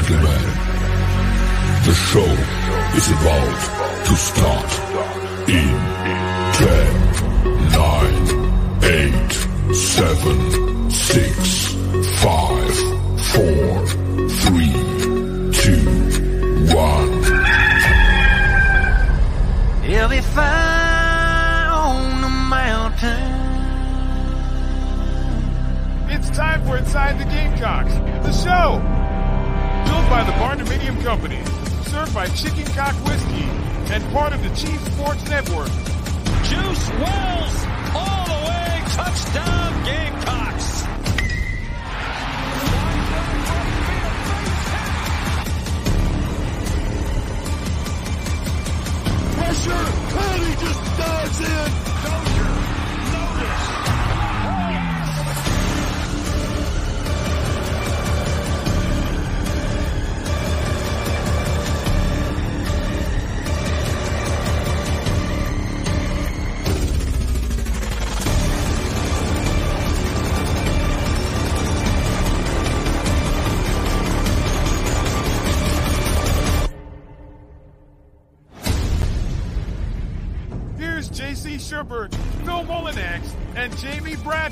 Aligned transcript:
gentlemen, 0.00 0.42
the 1.84 1.92
show 1.92 2.30
is 2.94 3.10
about 3.10 3.58
to 4.06 4.14
start 4.14 4.70
in 5.48 5.74
10, 6.54 7.18
9, 7.72 8.14
8, 8.84 9.74
7, 9.74 10.90
6, 10.90 11.74
5, 12.22 12.78
4, 13.18 13.86
3, 14.28 14.70
2, 15.52 15.82
1. 16.76 17.08
He'll 19.82 20.08
be 20.08 20.20
fire 20.20 21.70
on 21.72 22.20
the 22.20 22.28
mountain. 22.28 23.34
It's 26.08 26.30
time 26.30 26.64
for 26.64 26.76
Inside 26.76 27.18
the 27.18 27.24
Gamecocks, 27.24 27.94
the 28.24 28.32
show. 28.32 28.97
Built 30.08 30.20
by 30.20 30.24
the 30.24 30.32
Barndominium 30.32 31.02
Company, 31.02 31.38
served 31.84 32.14
by 32.14 32.26
Chicken 32.28 32.64
Cock 32.72 32.94
Whiskey, 33.04 33.44
and 33.92 34.02
part 34.12 34.32
of 34.32 34.42
the 34.42 34.48
Chief 34.50 34.80
Sports 34.94 35.28
Network. 35.28 35.68
Juice 36.44 36.90
Wells 36.92 37.66
all 37.94 38.24
the 38.24 38.40
way, 38.48 38.82
touchdown 38.88 39.84
Gamecocks. 39.84 40.84
Pressure, 49.34 49.86
and 50.20 50.42
he 50.42 50.52
just 50.64 50.98
dives 50.98 51.40
in. 51.40 51.87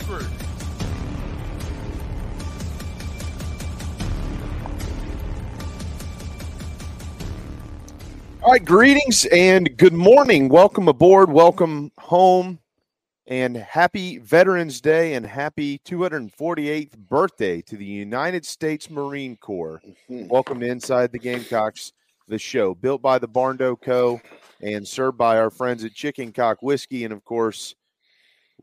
Jamie 0.07 0.25
All 8.43 8.53
right, 8.53 8.65
greetings 8.65 9.25
and 9.27 9.77
good 9.77 9.93
morning. 9.93 10.49
Welcome 10.49 10.87
aboard, 10.87 11.33
welcome 11.33 11.91
home, 11.99 12.61
and 13.27 13.57
happy 13.57 14.19
Veterans 14.19 14.81
Day 14.81 15.15
and 15.15 15.27
happy 15.27 15.81
248th 15.81 16.97
birthday 16.97 17.61
to 17.63 17.77
the 17.77 17.85
United 17.85 18.47
States 18.47 18.89
Marine 18.89 19.37
Corps. 19.37 19.81
Mm-hmm. 20.09 20.29
Welcome 20.29 20.61
to 20.61 20.67
Inside 20.67 21.11
the 21.11 21.19
Gamecocks, 21.19 21.93
the 22.29 22.39
show 22.39 22.77
built 22.77 23.03
by 23.03 23.19
the 23.19 23.27
Barndo 23.27 23.81
Co. 23.81 24.21
and 24.61 24.87
served 24.87 25.19
by 25.19 25.39
our 25.39 25.51
friends 25.51 25.85
at 25.85 25.95
Chicken 25.95 26.31
Cock 26.31 26.63
Whiskey, 26.63 27.03
and 27.03 27.13
of 27.13 27.25
course, 27.25 27.75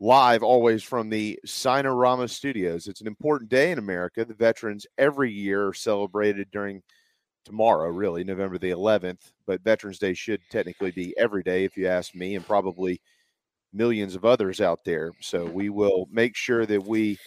live 0.00 0.42
always 0.42 0.82
from 0.82 1.08
the 1.08 1.38
Sinorama 1.46 2.28
Studios. 2.28 2.88
It's 2.88 3.00
an 3.00 3.06
important 3.06 3.50
day 3.50 3.70
in 3.70 3.78
America. 3.78 4.24
The 4.24 4.34
veterans 4.34 4.86
every 4.98 5.32
year 5.32 5.68
are 5.68 5.74
celebrated 5.74 6.48
during 6.50 6.82
tomorrow, 7.44 7.90
really, 7.90 8.24
November 8.24 8.58
the 8.58 8.70
11th. 8.70 9.32
But 9.46 9.62
Veterans 9.62 9.98
Day 9.98 10.14
should 10.14 10.40
technically 10.50 10.90
be 10.90 11.14
every 11.16 11.42
day, 11.42 11.64
if 11.64 11.76
you 11.76 11.86
ask 11.86 12.14
me, 12.14 12.34
and 12.34 12.46
probably 12.46 13.00
millions 13.72 14.14
of 14.14 14.24
others 14.24 14.60
out 14.60 14.84
there. 14.84 15.12
So 15.20 15.44
we 15.44 15.68
will 15.68 16.08
make 16.10 16.36
sure 16.36 16.66
that 16.66 16.84
we 16.84 17.18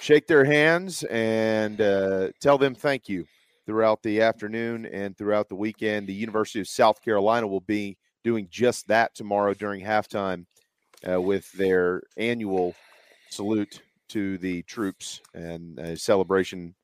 shake 0.00 0.26
their 0.26 0.44
hands 0.44 1.02
and 1.04 1.80
uh, 1.80 2.28
tell 2.40 2.58
them 2.58 2.74
thank 2.74 3.08
you 3.08 3.26
throughout 3.66 4.02
the 4.02 4.22
afternoon 4.22 4.86
and 4.86 5.16
throughout 5.16 5.48
the 5.48 5.54
weekend. 5.54 6.06
The 6.06 6.14
University 6.14 6.60
of 6.60 6.68
South 6.68 7.02
Carolina 7.02 7.46
will 7.46 7.60
be 7.60 7.96
doing 8.24 8.48
just 8.50 8.86
that 8.88 9.14
tomorrow 9.14 9.54
during 9.54 9.84
halftime 9.84 10.44
uh, 11.08 11.20
with 11.20 11.50
their 11.52 12.02
annual 12.16 12.74
salute 13.30 13.80
to 14.08 14.38
the 14.38 14.62
troops 14.62 15.20
and 15.34 15.78
a 15.78 15.96
celebration 15.96 16.74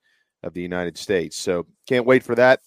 of 0.43 0.54
the 0.54 0.62
United 0.62 0.97
States. 0.97 1.37
So 1.37 1.66
can't 1.87 2.06
wait 2.06 2.22
for 2.22 2.34
that. 2.37 2.60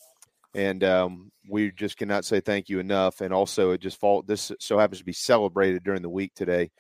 And 0.54 0.84
um, 0.84 1.32
we 1.48 1.72
just 1.72 1.98
cannot 1.98 2.26
say 2.26 2.40
thank 2.40 2.70
you 2.70 2.80
enough. 2.80 3.22
And 3.22 3.34
also, 3.34 3.72
it 3.72 3.82
just 3.82 4.00
fall. 4.00 4.22
This 4.22 4.52
so 4.60 4.78
happens 4.78 5.00
to 5.00 5.06
be 5.06 5.14
celebrated 5.14 5.84
during 5.84 6.02
the 6.02 6.10
week 6.10 6.34
today 6.36 6.72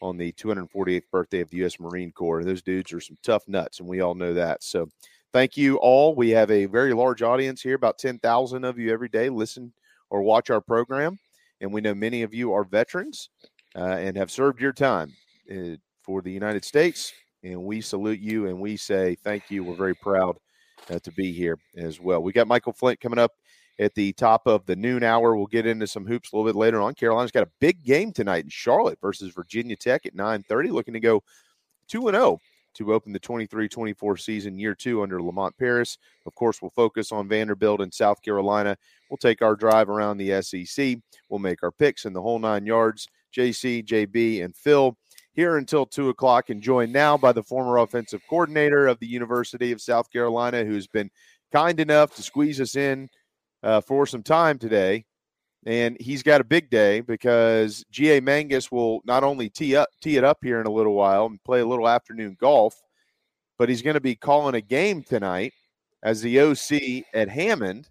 on 0.00 0.16
the 0.16 0.32
248th 0.32 1.02
birthday 1.12 1.40
of 1.40 1.50
the 1.50 1.58
U.S. 1.58 1.78
Marine 1.78 2.12
Corps. 2.12 2.44
Those 2.44 2.62
dudes 2.62 2.92
are 2.92 3.00
some 3.00 3.16
tough 3.22 3.42
nuts, 3.46 3.80
and 3.80 3.88
we 3.88 4.00
all 4.00 4.14
know 4.14 4.34
that. 4.34 4.62
So, 4.62 4.88
thank 5.32 5.56
you 5.56 5.76
all. 5.76 6.14
We 6.14 6.30
have 6.30 6.50
a 6.50 6.66
very 6.66 6.94
large 6.94 7.22
audience 7.22 7.60
here. 7.60 7.74
About 7.74 7.98
10,000 7.98 8.64
of 8.64 8.78
you 8.78 8.92
every 8.92 9.08
day 9.08 9.28
listen 9.28 9.72
or 10.08 10.22
watch 10.22 10.48
our 10.48 10.62
program, 10.62 11.18
and 11.60 11.72
we 11.72 11.82
know 11.82 11.94
many 11.94 12.22
of 12.22 12.32
you 12.32 12.54
are 12.54 12.64
veterans 12.64 13.28
and 13.80 14.16
have 14.16 14.30
served 14.30 14.60
your 14.60 14.72
time 14.72 15.12
uh, 15.50 15.76
for 16.02 16.22
the 16.22 16.32
United 16.32 16.64
States. 16.64 17.12
And 17.44 17.62
we 17.62 17.80
salute 17.80 18.20
you, 18.20 18.46
and 18.48 18.60
we 18.60 18.76
say 18.76 19.16
thank 19.22 19.50
you. 19.50 19.62
We're 19.62 19.76
very 19.76 19.94
proud 19.94 20.36
uh, 20.90 20.98
to 20.98 21.12
be 21.12 21.32
here 21.32 21.58
as 21.76 22.00
well. 22.00 22.22
We 22.22 22.32
got 22.32 22.48
Michael 22.48 22.72
Flint 22.72 23.00
coming 23.00 23.18
up 23.18 23.32
at 23.78 23.94
the 23.94 24.12
top 24.14 24.46
of 24.46 24.66
the 24.66 24.74
noon 24.74 25.02
hour. 25.04 25.36
We'll 25.36 25.46
get 25.46 25.66
into 25.66 25.86
some 25.86 26.06
hoops 26.06 26.32
a 26.32 26.36
little 26.36 26.50
bit 26.50 26.58
later 26.58 26.80
on. 26.80 26.94
Carolina's 26.94 27.30
got 27.30 27.46
a 27.46 27.50
big 27.60 27.84
game 27.84 28.12
tonight 28.12 28.44
in 28.44 28.50
Charlotte 28.50 28.98
versus 29.00 29.32
Virginia 29.32 29.76
Tech 29.76 30.06
at 30.06 30.14
9:30, 30.14 30.70
looking 30.70 30.94
to 30.94 31.00
go 31.00 31.22
2 31.88 32.08
and 32.08 32.16
0 32.16 32.40
to 32.74 32.92
open 32.92 33.12
the 33.12 33.20
23-24 33.20 34.20
season 34.20 34.58
year 34.58 34.74
2 34.74 35.02
under 35.02 35.22
Lamont 35.22 35.56
Paris. 35.58 35.98
Of 36.26 36.34
course, 36.34 36.62
we'll 36.62 36.70
focus 36.70 37.10
on 37.12 37.28
Vanderbilt 37.28 37.80
and 37.80 37.92
South 37.92 38.22
Carolina. 38.22 38.76
We'll 39.10 39.16
take 39.16 39.42
our 39.42 39.56
drive 39.56 39.88
around 39.88 40.18
the 40.18 40.42
SEC. 40.42 40.98
We'll 41.28 41.40
make 41.40 41.62
our 41.62 41.72
picks 41.72 42.04
in 42.04 42.12
the 42.12 42.22
whole 42.22 42.38
9 42.38 42.66
yards. 42.66 43.08
JC, 43.38 43.84
JB, 43.86 44.44
and 44.44 44.54
Phil 44.56 44.96
here 45.32 45.56
until 45.56 45.86
two 45.86 46.08
o'clock 46.08 46.50
and 46.50 46.60
joined 46.60 46.92
now 46.92 47.16
by 47.16 47.30
the 47.30 47.42
former 47.42 47.78
offensive 47.78 48.20
coordinator 48.28 48.88
of 48.88 48.98
the 48.98 49.06
University 49.06 49.70
of 49.70 49.80
South 49.80 50.10
Carolina, 50.10 50.64
who's 50.64 50.88
been 50.88 51.08
kind 51.52 51.78
enough 51.78 52.14
to 52.16 52.22
squeeze 52.22 52.60
us 52.60 52.74
in 52.74 53.08
uh, 53.62 53.80
for 53.80 54.06
some 54.06 54.22
time 54.22 54.58
today. 54.58 55.04
And 55.64 55.96
he's 56.00 56.22
got 56.22 56.40
a 56.40 56.44
big 56.44 56.70
day 56.70 57.00
because 57.00 57.84
G.A. 57.90 58.20
Mangus 58.20 58.72
will 58.72 59.00
not 59.04 59.22
only 59.22 59.48
tee 59.48 59.76
up 59.76 59.88
tee 60.00 60.16
it 60.16 60.24
up 60.24 60.38
here 60.42 60.60
in 60.60 60.66
a 60.66 60.72
little 60.72 60.94
while 60.94 61.26
and 61.26 61.42
play 61.44 61.60
a 61.60 61.66
little 61.66 61.88
afternoon 61.88 62.36
golf, 62.40 62.74
but 63.58 63.68
he's 63.68 63.82
going 63.82 63.94
to 63.94 64.00
be 64.00 64.14
calling 64.14 64.54
a 64.54 64.60
game 64.60 65.02
tonight 65.02 65.52
as 66.02 66.20
the 66.20 66.40
OC 66.40 67.04
at 67.14 67.28
Hammond 67.28 67.88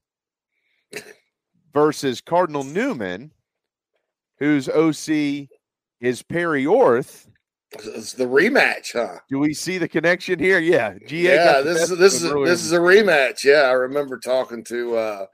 versus 1.74 2.22
Cardinal 2.22 2.64
Newman, 2.64 3.32
whose 4.40 4.70
OC 4.70 5.48
is 6.02 6.24
Perry 6.24 6.66
Orth. 6.66 7.28
It's 7.72 8.14
the 8.14 8.26
rematch, 8.26 8.94
huh? 8.94 9.20
Do 9.30 9.40
we 9.40 9.54
see 9.54 9.78
the 9.78 9.90
connection 9.90 10.40
here? 10.40 10.60
Yeah, 10.60 10.96
GA. 11.06 11.36
Yeah, 11.36 11.62
this 11.62 11.90
is 11.90 11.98
this 11.98 12.14
is 12.16 12.26
earlier. 12.26 12.48
this 12.48 12.64
is 12.64 12.72
a 12.72 12.80
rematch. 12.80 13.44
Yeah, 13.44 13.64
I 13.64 13.74
remember 13.74 14.18
talking 14.18 14.64
to 14.66 14.96
uh 14.96 15.26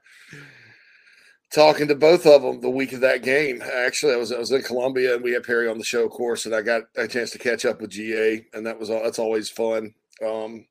talking 1.52 1.86
to 1.86 1.94
both 1.94 2.26
of 2.26 2.42
them 2.42 2.60
the 2.60 2.68
week 2.68 2.92
of 2.92 3.00
that 3.00 3.22
game. 3.22 3.62
Actually, 3.62 4.14
I 4.14 4.16
was 4.16 4.32
I 4.32 4.38
was 4.38 4.50
in 4.50 4.62
Columbia 4.62 5.14
and 5.14 5.22
we 5.22 5.32
had 5.32 5.44
Perry 5.44 5.68
on 5.68 5.78
the 5.78 5.84
show, 5.84 6.04
of 6.04 6.10
course, 6.10 6.46
and 6.46 6.54
I 6.54 6.62
got 6.62 6.82
a 6.96 7.06
chance 7.06 7.30
to 7.30 7.38
catch 7.38 7.64
up 7.64 7.80
with 7.80 7.90
GA, 7.90 8.44
and 8.52 8.66
that 8.66 8.78
was 8.78 8.90
all. 8.90 9.02
That's 9.02 9.20
always 9.20 9.48
fun. 9.48 9.94
Um, 10.26 10.66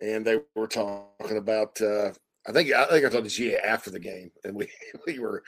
and 0.00 0.24
they 0.24 0.40
were 0.54 0.68
talking 0.68 1.38
about. 1.38 1.80
uh 1.80 2.10
I 2.46 2.52
think 2.52 2.72
I 2.72 2.84
think 2.86 3.06
I 3.06 3.08
talked 3.08 3.24
to 3.24 3.30
GA 3.30 3.56
after 3.56 3.90
the 3.90 3.98
game, 3.98 4.30
and 4.44 4.54
we 4.54 4.68
we 5.06 5.18
were 5.18 5.42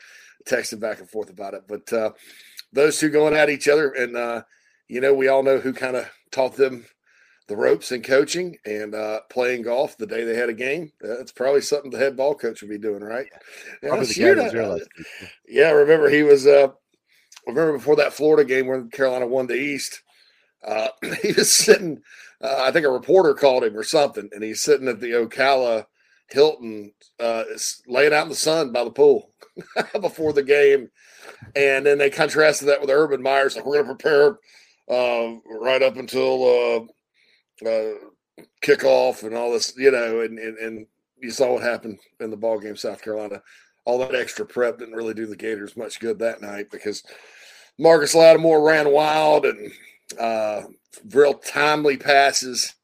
texting 0.48 0.80
back 0.80 1.00
and 1.00 1.10
forth 1.10 1.30
about 1.30 1.54
it. 1.54 1.62
But 1.68 1.92
uh 1.92 2.10
those 2.72 2.98
two 2.98 3.08
going 3.08 3.34
at 3.34 3.50
each 3.50 3.68
other, 3.68 3.90
and 3.90 4.16
uh, 4.16 4.42
you 4.88 5.00
know, 5.00 5.14
we 5.14 5.28
all 5.28 5.42
know 5.42 5.58
who 5.58 5.72
kind 5.72 5.96
of 5.96 6.08
taught 6.30 6.56
them 6.56 6.86
the 7.48 7.56
ropes 7.56 7.92
in 7.92 8.02
coaching 8.02 8.56
and 8.64 8.94
uh, 8.94 9.20
playing 9.30 9.62
golf 9.62 9.96
the 9.96 10.06
day 10.06 10.24
they 10.24 10.36
had 10.36 10.48
a 10.48 10.54
game. 10.54 10.92
That's 11.00 11.32
probably 11.32 11.60
something 11.60 11.90
the 11.90 11.98
head 11.98 12.16
ball 12.16 12.34
coach 12.34 12.60
would 12.60 12.70
be 12.70 12.78
doing, 12.78 13.02
right? 13.02 13.26
Yeah, 13.82 13.88
Probably 13.88 14.06
the 14.06 14.14
guy 14.14 14.20
shoot, 14.20 14.34
that 14.34 14.44
was 14.44 14.52
there 14.52 14.62
uh, 14.62 15.26
yeah, 15.48 15.70
remember 15.70 16.08
he 16.08 16.22
was. 16.22 16.46
Uh, 16.46 16.68
remember 17.46 17.74
before 17.74 17.96
that 17.96 18.12
Florida 18.12 18.44
game 18.44 18.66
when 18.66 18.90
Carolina 18.90 19.26
won 19.26 19.46
the 19.46 19.54
East, 19.54 20.02
uh, 20.66 20.88
he 21.22 21.32
was 21.32 21.56
sitting. 21.56 22.02
Uh, 22.40 22.56
I 22.60 22.70
think 22.70 22.84
a 22.84 22.90
reporter 22.90 23.32
called 23.34 23.64
him 23.64 23.76
or 23.76 23.84
something, 23.84 24.28
and 24.32 24.44
he's 24.44 24.60
sitting 24.62 24.88
at 24.88 25.00
the 25.00 25.12
Ocala 25.12 25.86
Hilton, 26.30 26.92
uh, 27.20 27.44
laying 27.86 28.12
out 28.12 28.24
in 28.24 28.28
the 28.28 28.34
sun 28.34 28.72
by 28.72 28.84
the 28.84 28.90
pool 28.90 29.30
before 30.00 30.32
the 30.32 30.42
game, 30.42 30.90
and 31.54 31.86
then 31.86 31.98
they 31.98 32.10
contrasted 32.10 32.68
that 32.68 32.80
with 32.80 32.90
Urban 32.90 33.22
Meyer's. 33.22 33.56
Like 33.56 33.64
we're 33.64 33.82
going 33.82 33.86
to 33.86 33.94
prepare 33.94 34.38
uh, 34.90 35.36
right 35.60 35.82
up 35.82 35.96
until 35.96 36.88
uh, 37.64 37.68
uh, 37.68 37.94
kickoff 38.62 39.22
and 39.22 39.34
all 39.34 39.52
this, 39.52 39.74
you 39.76 39.90
know, 39.90 40.20
and 40.20 40.38
and, 40.38 40.58
and 40.58 40.86
you 41.20 41.30
saw 41.30 41.54
what 41.54 41.62
happened 41.62 41.98
in 42.20 42.30
the 42.30 42.36
ball 42.36 42.58
game, 42.58 42.76
South 42.76 43.02
Carolina. 43.02 43.42
All 43.84 43.98
that 43.98 44.14
extra 44.14 44.44
prep 44.44 44.78
didn't 44.78 44.94
really 44.94 45.14
do 45.14 45.26
the 45.26 45.36
Gators 45.36 45.76
much 45.76 46.00
good 46.00 46.18
that 46.18 46.40
night 46.40 46.70
because 46.70 47.04
Marcus 47.78 48.14
Lattimore 48.14 48.62
ran 48.62 48.90
wild 48.90 49.46
and 49.46 49.70
uh, 50.18 50.62
real 51.12 51.34
timely 51.34 51.96
passes 51.96 52.74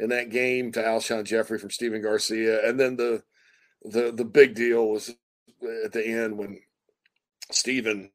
in 0.00 0.08
that 0.08 0.30
game 0.30 0.72
to 0.72 0.82
Alshon 0.82 1.24
Jeffery 1.24 1.58
from 1.58 1.70
Stephen 1.70 2.02
Garcia, 2.02 2.66
and 2.66 2.80
then 2.80 2.96
the 2.96 3.22
the 3.84 4.10
the 4.10 4.24
big 4.24 4.54
deal 4.54 4.88
was 4.88 5.10
at 5.84 5.92
the 5.92 6.04
end 6.04 6.38
when 6.38 6.60
Stephen 7.50 8.10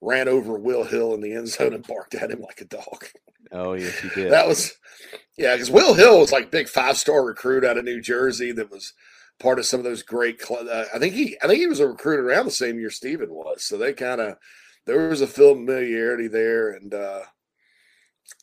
ran 0.00 0.28
over 0.28 0.58
Will 0.58 0.84
Hill 0.84 1.14
in 1.14 1.20
the 1.20 1.32
end 1.32 1.48
zone 1.48 1.72
and 1.72 1.86
barked 1.86 2.14
at 2.14 2.30
him 2.30 2.40
like 2.40 2.60
a 2.60 2.66
dog. 2.66 3.06
Oh 3.50 3.72
yes, 3.72 3.98
he 3.98 4.10
did. 4.10 4.30
That 4.30 4.46
was 4.46 4.74
yeah, 5.36 5.54
because 5.54 5.70
Will 5.70 5.94
Hill 5.94 6.20
was 6.20 6.32
like 6.32 6.50
big 6.50 6.68
five 6.68 6.98
star 6.98 7.24
recruit 7.24 7.64
out 7.64 7.78
of 7.78 7.84
New 7.84 8.00
Jersey 8.00 8.52
that 8.52 8.70
was 8.70 8.92
part 9.40 9.58
of 9.58 9.66
some 9.66 9.80
of 9.80 9.84
those 9.84 10.02
great. 10.02 10.42
Uh, 10.50 10.84
I 10.94 10.98
think 10.98 11.14
he 11.14 11.38
I 11.42 11.46
think 11.46 11.60
he 11.60 11.66
was 11.66 11.80
a 11.80 11.88
recruit 11.88 12.20
around 12.20 12.44
the 12.44 12.50
same 12.50 12.78
year 12.78 12.90
Stephen 12.90 13.32
was. 13.32 13.64
So 13.64 13.78
they 13.78 13.94
kind 13.94 14.20
of 14.20 14.36
there 14.84 15.08
was 15.08 15.22
a 15.22 15.26
familiarity 15.26 16.28
there, 16.28 16.72
and 16.72 16.92
uh, 16.92 17.22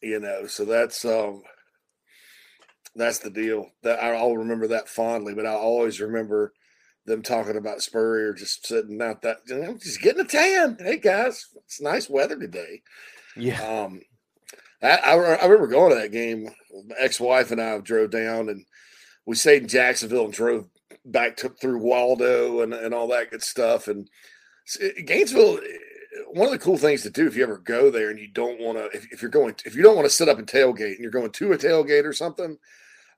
you 0.02 0.20
know, 0.20 0.48
so 0.48 0.66
that's 0.66 1.06
um 1.06 1.44
that's 2.96 3.20
the 3.20 3.30
deal. 3.30 3.72
That 3.84 4.00
I'll 4.00 4.38
remember 4.38 4.68
that 4.68 4.90
fondly, 4.90 5.34
but 5.34 5.46
I 5.46 5.54
always 5.54 6.00
remember 6.00 6.54
them 7.06 7.22
talking 7.22 7.58
about 7.58 7.82
Spurrier 7.82 8.34
just 8.34 8.66
sitting 8.66 9.02
out 9.02 9.22
that 9.22 9.38
you 9.48 9.58
know, 9.58 9.74
just 9.76 10.02
getting 10.02 10.22
a 10.22 10.28
tan. 10.28 10.78
Hey 10.80 10.98
guys, 10.98 11.48
it's 11.66 11.82
nice 11.82 12.10
weather 12.10 12.38
today. 12.38 12.82
yeah. 13.36 13.62
Um, 13.62 14.02
I, 14.82 14.98
I, 14.98 15.14
I 15.14 15.46
remember 15.46 15.68
going 15.68 15.92
to 15.92 16.02
that 16.02 16.12
game. 16.12 16.50
My 16.88 16.96
ex-wife 17.00 17.52
and 17.52 17.62
I 17.62 17.78
drove 17.80 18.12
down, 18.12 18.50
and 18.50 18.66
we 19.26 19.36
stayed 19.36 19.64
in 19.64 19.68
Jacksonville 19.68 20.26
and 20.26 20.34
drove 20.34 20.68
back 21.06 21.38
to, 21.38 21.50
through 21.50 21.80
Waldo 21.80 22.62
and, 22.62 22.74
and 22.74 22.94
all 22.94 23.08
that 23.10 23.32
good 23.32 23.44
stuff. 23.44 23.88
And 23.88 24.10
Gainesville, 25.06 25.60
one 26.32 26.48
of 26.48 26.52
the 26.52 26.60
cool 26.60 26.78
things 26.78 27.04
to 27.04 27.10
do 27.10 27.28
if 27.28 27.36
you 27.36 27.44
ever 27.44 27.58
go 27.58 27.90
there 27.90 28.10
and 28.10 28.20
you 28.20 28.28
don't 28.28 28.60
want 28.60 28.78
to, 28.78 28.86
if, 28.98 29.12
if, 29.12 29.22
you're 29.22 29.32
going, 29.32 29.56
if 29.66 29.76
you 29.76 29.82
don't 29.82 29.96
want 29.96 30.08
to 30.08 30.14
sit 30.14 30.30
up 30.30 30.38
and 30.38 30.48
tailgate 30.48 30.96
and 30.96 31.00
you're 31.00 31.12
going 31.12 31.32
to 31.32 31.54
a 31.54 31.58
tailgate 31.58 32.06
or 32.06 32.14
something, 32.14 32.58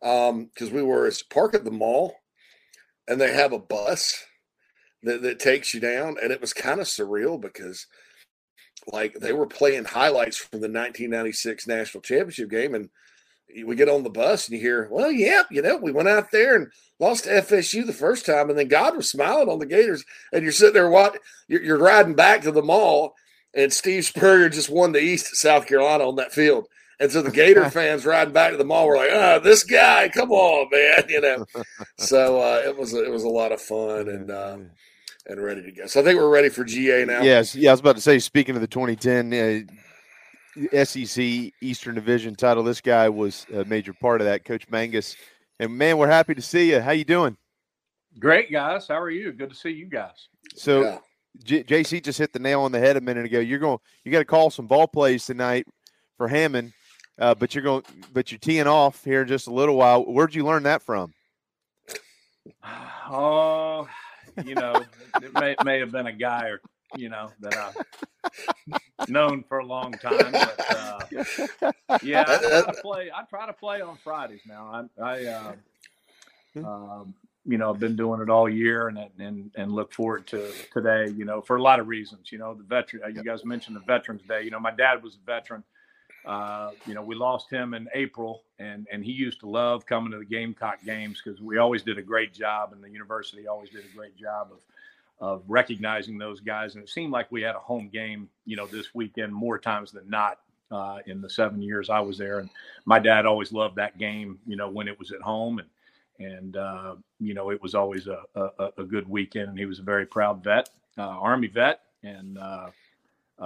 because 0.02 0.30
um, 0.70 0.74
we 0.74 0.82
were 0.82 1.08
at 1.08 1.22
park 1.30 1.54
at 1.54 1.64
the 1.64 1.72
mall, 1.72 2.16
and 3.08 3.20
they 3.20 3.34
have 3.34 3.54
a 3.54 3.60
bus 3.60 4.26
that, 5.04 5.22
that 5.22 5.40
takes 5.40 5.74
you 5.74 5.80
down, 5.80 6.18
and 6.22 6.32
it 6.32 6.42
was 6.42 6.54
kind 6.54 6.80
of 6.80 6.88
surreal 6.88 7.40
because 7.40 7.88
like 8.92 9.16
they 9.16 9.34
were 9.34 9.48
playing 9.48 9.86
highlights 9.86 10.38
from 10.38 10.60
the 10.60 10.68
1996 10.68 11.68
national 11.68 12.02
championship 12.02 12.50
game 12.50 12.74
and 12.74 12.90
we 13.66 13.76
get 13.76 13.90
on 13.90 14.04
the 14.04 14.10
bus 14.10 14.48
and 14.48 14.56
you 14.56 14.62
hear 14.62 14.88
well 14.92 15.12
yeah 15.12 15.44
you 15.50 15.62
know 15.62 15.78
we 15.78 15.92
went 15.92 16.08
out 16.08 16.32
there 16.32 16.56
and 16.56 16.68
lost 17.00 17.26
to 17.26 17.30
fsu 17.30 17.86
the 17.86 17.94
first 17.94 18.26
time 18.26 18.50
and 18.50 18.58
then 18.58 18.68
god 18.68 18.96
was 18.96 19.10
smiling 19.10 19.50
on 19.50 19.60
the 19.60 19.66
gators 19.66 20.04
and 20.32 20.44
you're 20.44 20.52
sitting 20.52 20.74
there 20.74 20.90
what 20.90 21.18
you're, 21.48 21.64
you're 21.64 21.78
riding 21.78 22.14
back 22.14 22.42
to 22.42 22.52
the 22.52 22.62
mall 22.62 23.14
and 23.54 23.72
steve 23.72 24.06
spurrier 24.06 24.50
just 24.50 24.70
won 24.70 24.92
the 24.92 25.00
east 25.00 25.36
south 25.36 25.66
carolina 25.66 26.08
on 26.08 26.16
that 26.16 26.34
field 26.34 26.68
and 27.00 27.12
so 27.12 27.22
the 27.22 27.32
gator 27.32 27.70
fans 27.70 28.06
riding 28.06 28.34
back 28.34 28.52
to 28.52 28.58
the 28.58 28.66
mall 28.66 28.88
were 28.88 28.98
like 28.98 29.10
oh 29.12 29.40
this 29.40 29.64
guy 29.64 30.10
come 30.10 30.32
on 30.32 30.68
man 30.72 31.04
you 31.10 31.22
know 31.22 31.46
so 31.98 32.40
uh, 32.42 32.62
it 32.66 32.78
was 32.78 32.94
it 32.94 33.12
was 33.12 33.24
a 33.24 33.30
lot 33.30 33.52
of 33.52 33.62
fun 33.62 34.10
and 34.10 34.32
uh, 34.32 34.58
and 35.28 35.44
ready 35.44 35.62
to 35.62 35.72
go. 35.72 35.86
So 35.88 36.02
I 36.02 36.04
think 36.04 36.20
we're 36.20 36.30
ready 36.30 36.50
for 36.50 36.64
GA 36.64 37.06
now. 37.06 37.22
Yes, 37.22 37.56
yeah. 37.56 37.70
I 37.70 37.74
was 37.74 37.80
about 37.80 37.96
to 37.96 38.02
say, 38.02 38.20
speaking 38.20 38.56
of 38.56 38.62
the 38.62 38.68
2010 38.68 39.68
uh, 40.74 40.86
SEC 40.86 41.54
Eastern 41.62 41.96
Division 41.96 42.36
title, 42.36 42.64
this 42.64 42.82
guy 42.82 43.10
was 43.10 43.46
a 43.54 43.66
major 43.66 43.94
part 43.94 44.22
of 44.22 44.26
that. 44.26 44.46
Coach 44.46 44.70
Mangus, 44.70 45.16
and 45.60 45.78
man, 45.78 45.98
we're 45.98 46.08
happy 46.08 46.34
to 46.34 46.42
see 46.42 46.72
you. 46.72 46.80
How 46.80 46.92
you 46.92 47.04
doing? 47.04 47.38
Great, 48.20 48.52
guys. 48.52 48.88
How 48.88 49.00
are 49.00 49.12
you? 49.12 49.32
Good 49.32 49.50
to 49.50 49.56
see 49.56 49.72
you 49.72 49.86
guys. 49.86 50.30
So. 50.56 50.82
Yeah. 50.82 50.98
J- 51.44 51.64
JC 51.64 52.04
just 52.04 52.18
hit 52.18 52.34
the 52.34 52.40
nail 52.40 52.62
on 52.62 52.72
the 52.72 52.80
head 52.80 52.98
a 52.98 53.02
minute 53.02 53.26
ago. 53.26 53.40
You're 53.40 53.60
going. 53.60 53.78
You 54.04 54.12
got 54.12 54.20
to 54.20 54.26
call 54.26 54.50
some 54.50 54.66
ball 54.66 54.88
plays 54.88 55.24
tonight 55.24 55.68
for 56.18 56.28
Hammond, 56.28 56.74
uh, 57.20 57.36
but 57.36 57.56
you're 57.56 57.64
going. 57.64 57.84
But 58.14 58.32
you're 58.32 58.40
teeing 58.40 58.68
off 58.68 59.04
here 59.04 59.22
in 59.22 59.28
just 59.28 59.48
a 59.48 59.54
little 59.54 59.76
while. 59.76 60.04
Where'd 60.04 60.36
you 60.36 60.46
learn 60.46 60.64
that 60.64 60.82
from? 60.82 61.14
Oh, 63.10 63.88
you 64.46 64.54
know, 64.54 64.84
it 65.22 65.34
may, 65.34 65.56
may 65.64 65.80
have 65.80 65.94
been 65.94 66.08
a 66.08 66.12
guy 66.12 66.48
or 66.48 66.60
you 66.98 67.08
know 67.08 67.32
that 67.40 67.56
I've 67.56 69.10
known 69.10 69.44
for 69.48 69.60
a 69.60 69.66
long 69.66 69.94
time. 69.94 70.32
But 70.32 70.76
uh, 70.76 71.00
yeah, 72.04 72.26
I 72.28 72.38
try 72.38 72.62
to 72.62 72.82
play. 72.82 73.12
I 73.16 73.24
try 73.24 73.46
to 73.46 73.54
play 73.54 73.80
on 73.80 73.98
Fridays 74.04 74.42
now. 74.46 74.90
I, 75.02 75.02
I 75.02 75.26
uh, 75.26 75.54
um, 76.58 77.14
you 77.46 77.58
know, 77.58 77.70
I've 77.70 77.80
been 77.80 77.96
doing 77.96 78.22
it 78.22 78.30
all 78.30 78.50
year, 78.50 78.90
and 78.90 79.00
and 79.20 79.52
and 79.56 79.72
look 79.72 79.94
forward 79.94 80.28
to 80.28 80.52
today. 80.74 81.12
You 81.16 81.26
know, 81.26 81.42
for 81.42 81.56
a 81.56 81.62
lot 81.62 81.80
of 81.80 81.88
reasons. 81.88 82.32
You 82.32 82.38
know, 82.40 82.54
the 82.54 82.64
veteran. 82.64 83.16
You 83.16 83.24
guys 83.24 83.46
mentioned 83.46 83.76
the 83.76 83.82
Veterans 83.82 84.22
Day. 84.28 84.44
You 84.44 84.52
know, 84.52 84.60
my 84.60 84.72
dad 84.72 85.02
was 85.04 85.16
a 85.16 85.26
veteran. 85.26 85.64
Uh, 86.28 86.72
you 86.86 86.94
know, 86.94 87.02
we 87.02 87.16
lost 87.16 87.50
him 87.50 87.74
in 87.74 87.88
April, 87.94 88.44
and 88.60 88.86
and 88.92 89.04
he 89.04 89.14
used 89.14 89.40
to 89.40 89.50
love 89.50 89.86
coming 89.86 90.12
to 90.12 90.20
the 90.20 90.26
Gamecock 90.26 90.84
games 90.84 91.22
because 91.24 91.42
we 91.42 91.58
always 91.58 91.84
did 91.84 91.98
a 91.98 92.02
great 92.02 92.34
job, 92.34 92.74
and 92.74 92.84
the 92.84 92.90
university 92.90 93.48
always 93.48 93.70
did 93.70 93.86
a 93.86 93.96
great 93.96 94.16
job 94.18 94.50
of 94.52 94.60
of 95.20 95.44
recognizing 95.48 96.18
those 96.18 96.42
guys. 96.42 96.76
And 96.76 96.84
it 96.84 96.90
seemed 96.90 97.12
like 97.12 97.32
we 97.32 97.42
had 97.42 97.56
a 97.56 97.60
home 97.60 97.90
game, 97.92 98.30
you 98.46 98.56
know, 98.56 98.68
this 98.68 98.94
weekend 98.94 99.34
more 99.34 99.58
times 99.58 99.92
than 99.92 100.08
not 100.10 100.40
uh, 100.70 101.00
in 101.08 101.22
the 101.22 101.30
seven 101.30 101.62
years 101.62 101.90
I 101.90 102.02
was 102.02 102.18
there. 102.18 102.40
And 102.40 102.50
my 102.86 103.00
dad 103.00 103.26
always 103.26 103.52
loved 103.52 103.78
that 103.78 103.98
game, 103.98 104.38
you 104.46 104.58
know, 104.58 104.70
when 104.70 104.88
it 104.88 105.00
was 105.00 105.12
at 105.12 105.22
home, 105.22 105.60
and 105.60 105.70
and 106.20 106.58
uh, 106.58 106.96
you 107.22 107.34
know, 107.36 107.52
it 107.52 107.62
was 107.62 107.74
always 107.74 108.08
a, 108.08 108.24
a, 108.36 108.70
a 108.80 108.84
good 108.84 109.08
weekend. 109.08 109.48
And 109.48 109.58
he 109.58 109.66
was 109.66 109.80
a 109.80 109.84
very 109.84 110.06
proud 110.06 110.44
vet, 110.44 110.70
uh, 110.98 111.04
Army 111.04 111.48
vet, 111.48 111.84
and 112.04 112.38
uh, 112.38 112.70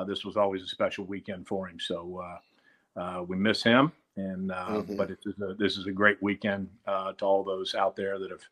this 0.08 0.26
was 0.26 0.36
always 0.36 0.64
a 0.64 0.68
special 0.68 1.06
weekend 1.06 1.48
for 1.48 1.68
him. 1.68 1.80
So 1.80 2.24
uh, 2.96 3.24
we 3.28 3.38
miss 3.38 3.64
him, 3.64 3.92
and 4.18 4.52
uh, 4.52 4.68
mm-hmm. 4.68 4.96
but 4.96 5.12
it's 5.12 5.26
a, 5.26 5.54
this 5.58 5.78
is 5.78 5.88
a 5.88 5.92
great 5.92 6.22
weekend 6.22 6.70
uh, 6.88 7.14
to 7.14 7.26
all 7.26 7.44
those 7.44 7.76
out 7.76 7.96
there 7.96 8.20
that 8.20 8.32
have 8.32 8.44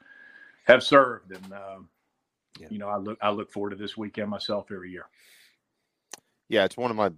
have 0.63 0.83
served, 0.83 1.31
and 1.31 1.53
um, 1.53 1.89
yeah. 2.59 2.67
you 2.69 2.79
know 2.79 2.87
I 2.87 2.97
look 2.97 3.17
I 3.21 3.29
look 3.29 3.51
forward 3.51 3.71
to 3.71 3.75
this 3.75 3.97
weekend 3.97 4.29
myself 4.29 4.67
every 4.71 4.91
year. 4.91 5.05
Yeah, 6.49 6.65
it's 6.65 6.77
one 6.77 6.89
of 6.89 6.97
my. 6.97 7.11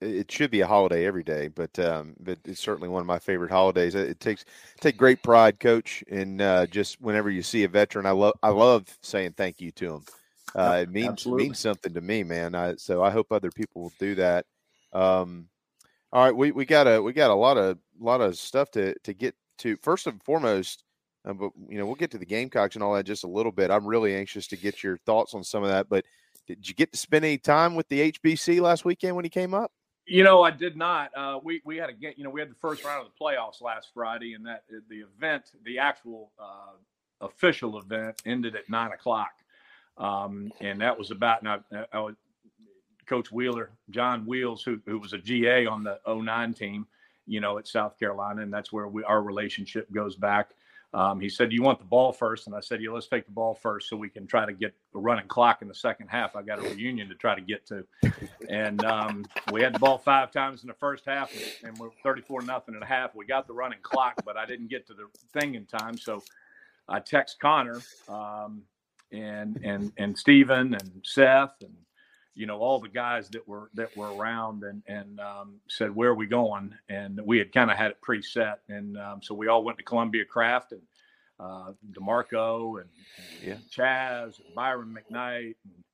It 0.00 0.30
should 0.30 0.52
be 0.52 0.60
a 0.60 0.66
holiday 0.66 1.06
every 1.06 1.24
day, 1.24 1.48
but 1.48 1.76
um, 1.78 2.14
but 2.20 2.38
it's 2.44 2.60
certainly 2.60 2.88
one 2.88 3.00
of 3.00 3.06
my 3.06 3.18
favorite 3.18 3.50
holidays. 3.50 3.96
It 3.96 4.20
takes 4.20 4.44
take 4.80 4.96
great 4.96 5.22
pride, 5.24 5.58
Coach, 5.58 6.04
and 6.08 6.40
uh, 6.40 6.66
just 6.66 7.00
whenever 7.00 7.28
you 7.28 7.42
see 7.42 7.64
a 7.64 7.68
veteran, 7.68 8.06
I 8.06 8.12
love 8.12 8.34
I 8.42 8.50
love 8.50 8.86
saying 9.02 9.34
thank 9.36 9.60
you 9.60 9.72
to 9.72 9.88
them. 9.88 10.04
Uh, 10.54 10.78
it 10.82 10.90
means 10.90 11.08
Absolutely. 11.08 11.44
means 11.44 11.58
something 11.58 11.92
to 11.94 12.00
me, 12.00 12.22
man. 12.22 12.54
I, 12.54 12.76
so 12.76 13.02
I 13.02 13.10
hope 13.10 13.32
other 13.32 13.50
people 13.50 13.82
will 13.82 13.92
do 13.98 14.14
that. 14.14 14.46
Um, 14.92 15.48
all 16.16 16.24
right, 16.24 16.34
we, 16.34 16.50
we 16.50 16.64
got 16.64 16.86
a 16.86 17.02
we 17.02 17.12
got 17.12 17.30
a 17.30 17.34
lot 17.34 17.58
of 17.58 17.76
lot 18.00 18.22
of 18.22 18.38
stuff 18.38 18.70
to 18.70 18.98
to 19.00 19.12
get 19.12 19.34
to. 19.58 19.76
First 19.76 20.06
and 20.06 20.22
foremost, 20.22 20.82
uh, 21.26 21.34
but 21.34 21.50
you 21.68 21.76
know 21.76 21.84
we'll 21.84 21.94
get 21.94 22.10
to 22.12 22.18
the 22.18 22.24
Gamecocks 22.24 22.74
and 22.74 22.82
all 22.82 22.94
that 22.94 23.04
just 23.04 23.24
a 23.24 23.28
little 23.28 23.52
bit. 23.52 23.70
I'm 23.70 23.84
really 23.84 24.16
anxious 24.16 24.46
to 24.46 24.56
get 24.56 24.82
your 24.82 24.96
thoughts 25.04 25.34
on 25.34 25.44
some 25.44 25.62
of 25.62 25.68
that. 25.68 25.90
But 25.90 26.06
did 26.46 26.66
you 26.66 26.74
get 26.74 26.90
to 26.92 26.96
spend 26.96 27.26
any 27.26 27.36
time 27.36 27.74
with 27.74 27.86
the 27.90 28.12
HBC 28.12 28.62
last 28.62 28.86
weekend 28.86 29.14
when 29.14 29.26
he 29.26 29.28
came 29.28 29.52
up? 29.52 29.70
You 30.06 30.24
know, 30.24 30.42
I 30.42 30.52
did 30.52 30.74
not. 30.74 31.10
Uh, 31.14 31.38
we 31.44 31.60
we 31.66 31.76
had 31.76 31.90
a 31.90 31.92
get. 31.92 32.16
You 32.16 32.24
know, 32.24 32.30
we 32.30 32.40
had 32.40 32.50
the 32.50 32.54
first 32.54 32.82
round 32.82 33.06
of 33.06 33.12
the 33.12 33.22
playoffs 33.22 33.60
last 33.60 33.88
Friday, 33.92 34.32
and 34.32 34.46
that 34.46 34.62
the 34.88 35.04
event, 35.18 35.50
the 35.66 35.78
actual 35.78 36.32
uh, 36.38 36.76
official 37.20 37.78
event, 37.78 38.22
ended 38.24 38.56
at 38.56 38.70
nine 38.70 38.92
o'clock. 38.92 39.32
Um, 39.98 40.50
and 40.62 40.80
that 40.80 40.98
was 40.98 41.10
about. 41.10 41.42
And 41.42 41.50
I, 41.50 41.84
I, 41.92 42.00
was, 42.00 42.14
Coach 43.06 43.32
Wheeler, 43.32 43.70
John 43.90 44.26
Wheels, 44.26 44.62
who, 44.62 44.80
who 44.86 44.98
was 44.98 45.12
a 45.12 45.18
GA 45.18 45.66
on 45.66 45.84
the 45.84 45.98
09 46.06 46.54
team, 46.54 46.86
you 47.26 47.40
know, 47.40 47.58
at 47.58 47.66
South 47.66 47.98
Carolina, 47.98 48.42
and 48.42 48.52
that's 48.52 48.72
where 48.72 48.88
we 48.88 49.04
our 49.04 49.22
relationship 49.22 49.90
goes 49.92 50.16
back. 50.16 50.50
Um, 50.94 51.20
he 51.20 51.28
said, 51.28 51.50
"Do 51.50 51.56
you 51.56 51.62
want 51.62 51.78
the 51.78 51.84
ball 51.84 52.12
first? 52.12 52.46
And 52.46 52.54
I 52.54 52.60
said, 52.60 52.80
"Yeah, 52.80 52.90
let's 52.90 53.08
take 53.08 53.26
the 53.26 53.32
ball 53.32 53.54
first, 53.54 53.88
so 53.88 53.96
we 53.96 54.08
can 54.08 54.26
try 54.26 54.46
to 54.46 54.52
get 54.52 54.72
a 54.94 54.98
running 54.98 55.26
clock 55.26 55.60
in 55.60 55.68
the 55.68 55.74
second 55.74 56.08
half. 56.08 56.36
I 56.36 56.42
got 56.42 56.58
a 56.58 56.62
reunion 56.62 57.08
to 57.08 57.14
try 57.14 57.34
to 57.34 57.40
get 57.40 57.66
to." 57.66 57.84
And 58.48 58.84
um, 58.84 59.26
we 59.52 59.62
had 59.62 59.74
the 59.74 59.78
ball 59.78 59.98
five 59.98 60.30
times 60.30 60.62
in 60.62 60.68
the 60.68 60.74
first 60.74 61.04
half, 61.04 61.32
and 61.64 61.76
we're 61.76 61.90
34 62.02 62.42
nothing 62.42 62.74
and 62.74 62.82
a 62.82 62.86
half. 62.86 63.14
We 63.14 63.26
got 63.26 63.46
the 63.46 63.52
running 63.52 63.80
clock, 63.82 64.14
but 64.24 64.36
I 64.36 64.46
didn't 64.46 64.68
get 64.68 64.86
to 64.86 64.94
the 64.94 65.08
thing 65.38 65.56
in 65.56 65.66
time, 65.66 65.98
so 65.98 66.22
I 66.88 67.00
text 67.00 67.40
Connor 67.40 67.80
um, 68.08 68.62
and 69.12 69.58
and 69.62 69.92
and 69.98 70.16
Stephen 70.16 70.74
and 70.74 71.02
Seth 71.04 71.56
and 71.62 71.74
you 72.36 72.46
know 72.46 72.58
all 72.58 72.78
the 72.78 72.88
guys 72.88 73.28
that 73.30 73.46
were 73.48 73.70
that 73.74 73.96
were 73.96 74.14
around 74.14 74.62
and 74.62 74.82
and 74.86 75.18
um, 75.20 75.54
said 75.68 75.94
where 75.94 76.10
are 76.10 76.14
we 76.14 76.26
going? 76.26 76.74
And 76.88 77.20
we 77.24 77.38
had 77.38 77.52
kind 77.52 77.70
of 77.70 77.76
had 77.76 77.92
it 77.92 77.98
preset 78.06 78.56
and 78.68 78.96
um, 78.98 79.20
so 79.22 79.34
we 79.34 79.48
all 79.48 79.64
went 79.64 79.78
to 79.78 79.84
Columbia 79.84 80.24
Craft 80.24 80.72
and 80.72 80.82
uh, 81.40 81.72
Demarco 81.92 82.80
and, 82.80 82.90
and 83.42 83.48
yeah. 83.48 83.56
Chaz 83.74 84.38
and 84.44 84.54
Byron 84.54 84.96
McKnight 84.96 85.54
and 85.64 85.84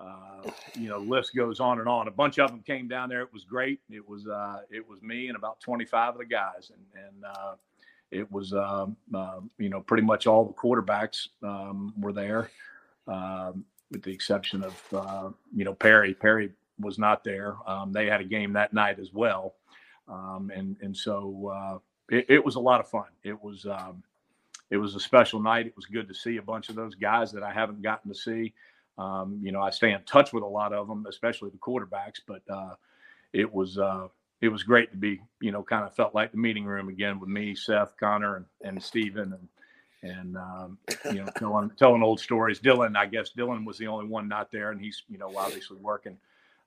uh, 0.00 0.50
you 0.74 0.88
know 0.88 0.98
list 0.98 1.36
goes 1.36 1.60
on 1.60 1.78
and 1.78 1.88
on. 1.88 2.08
A 2.08 2.10
bunch 2.10 2.38
of 2.38 2.50
them 2.50 2.62
came 2.66 2.88
down 2.88 3.08
there. 3.08 3.22
It 3.22 3.32
was 3.32 3.44
great. 3.44 3.80
It 3.90 4.08
was 4.08 4.26
uh, 4.26 4.60
it 4.70 4.88
was 4.88 5.00
me 5.02 5.28
and 5.28 5.36
about 5.36 5.60
25 5.60 6.14
of 6.14 6.18
the 6.18 6.24
guys 6.24 6.72
and 6.72 7.04
and 7.04 7.24
uh, 7.24 7.54
it 8.14 8.30
was 8.30 8.54
um, 8.54 8.96
uh, 9.12 9.40
you 9.58 9.68
know 9.68 9.80
pretty 9.80 10.04
much 10.04 10.26
all 10.26 10.44
the 10.44 10.54
quarterbacks 10.54 11.28
um, 11.42 11.92
were 11.98 12.12
there, 12.12 12.50
um, 13.08 13.64
with 13.90 14.02
the 14.02 14.12
exception 14.12 14.64
of 14.64 14.82
uh, 14.92 15.30
you 15.54 15.64
know 15.64 15.74
Perry. 15.74 16.14
Perry 16.14 16.52
was 16.80 16.98
not 16.98 17.24
there. 17.24 17.56
Um, 17.66 17.92
they 17.92 18.06
had 18.06 18.20
a 18.20 18.24
game 18.24 18.52
that 18.54 18.72
night 18.72 18.98
as 18.98 19.12
well, 19.12 19.54
um, 20.08 20.50
and 20.54 20.76
and 20.80 20.96
so 20.96 21.52
uh, 21.54 21.78
it, 22.14 22.26
it, 22.28 22.44
was 22.44 22.56
a 22.56 22.60
lot 22.60 22.80
of 22.80 22.88
fun. 22.88 23.06
It 23.22 23.42
was 23.42 23.66
um, 23.66 24.02
it 24.70 24.76
was 24.76 24.94
a 24.94 25.00
special 25.00 25.40
night. 25.40 25.66
It 25.66 25.76
was 25.76 25.86
good 25.86 26.08
to 26.08 26.14
see 26.14 26.36
a 26.36 26.42
bunch 26.42 26.68
of 26.68 26.74
those 26.74 26.94
guys 26.94 27.32
that 27.32 27.42
I 27.42 27.52
haven't 27.52 27.82
gotten 27.82 28.10
to 28.10 28.18
see. 28.18 28.52
you 28.98 29.52
know, 29.52 29.62
I 29.62 29.70
stay 29.70 29.92
in 29.92 30.02
touch 30.04 30.32
with 30.32 30.42
a 30.42 30.46
lot 30.46 30.72
of 30.72 30.88
them, 30.88 31.06
especially 31.08 31.50
the 31.50 31.58
quarterbacks, 31.58 32.20
but 32.26 32.42
uh, 32.48 32.74
it 33.32 33.52
was 33.52 33.78
uh, 33.78 34.08
it 34.40 34.48
was 34.48 34.62
great 34.62 34.90
to 34.90 34.96
be, 34.96 35.20
you 35.40 35.52
know, 35.52 35.62
kind 35.62 35.84
of 35.84 35.94
felt 35.94 36.14
like 36.14 36.30
the 36.30 36.38
meeting 36.38 36.64
room 36.64 36.88
again 36.88 37.18
with 37.18 37.28
me, 37.28 37.54
Seth, 37.54 37.94
Connor, 37.98 38.36
and, 38.36 38.46
and 38.62 38.82
Steven 38.82 39.32
and 39.32 39.48
and 40.04 40.36
um, 40.36 40.78
you 41.06 41.24
know, 41.24 41.28
telling 41.36 41.70
telling 41.78 42.02
old 42.02 42.20
stories. 42.20 42.60
Dylan, 42.60 42.96
I 42.96 43.06
guess 43.06 43.30
Dylan 43.36 43.64
was 43.64 43.78
the 43.78 43.86
only 43.86 44.06
one 44.06 44.28
not 44.28 44.50
there, 44.50 44.70
and 44.70 44.80
he's 44.80 45.02
you 45.08 45.18
know 45.18 45.32
obviously 45.36 45.78
working, 45.78 46.16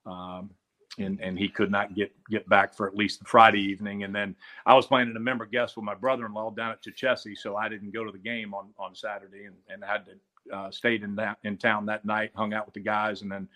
um, 0.06 0.50
and 0.98 1.20
and 1.22 1.38
he 1.38 1.48
could 1.48 1.72
not 1.72 1.96
get 1.96 2.12
get 2.30 2.48
back 2.50 2.74
for 2.74 2.88
at 2.88 2.96
least 2.96 3.20
the 3.20 3.26
Friday 3.26 3.62
evening. 3.62 4.04
And 4.04 4.14
then 4.14 4.36
I 4.66 4.74
was 4.74 4.88
planning 4.88 5.14
to 5.14 5.20
member 5.20 5.46
guest 5.46 5.78
with 5.78 5.86
my 5.86 5.96
brother-in-law 5.96 6.52
down 6.52 6.72
at 6.72 6.82
Chechessee, 6.82 7.38
so 7.38 7.56
I 7.56 7.70
didn't 7.70 7.92
go 7.92 8.04
to 8.04 8.12
the 8.12 8.18
game 8.18 8.54
on 8.54 8.70
on 8.80 8.96
Saturday, 8.96 9.46
and 9.46 9.56
and 9.70 9.84
had 9.84 10.06
to 10.08 10.56
uh, 10.56 10.72
stayed 10.72 11.04
in 11.04 11.16
that 11.16 11.38
in 11.44 11.58
town 11.58 11.86
that 11.86 12.06
night, 12.06 12.32
hung 12.36 12.54
out 12.54 12.66
with 12.66 12.74
the 12.74 12.80
guys, 12.80 13.22
and 13.22 13.32
then 13.32 13.48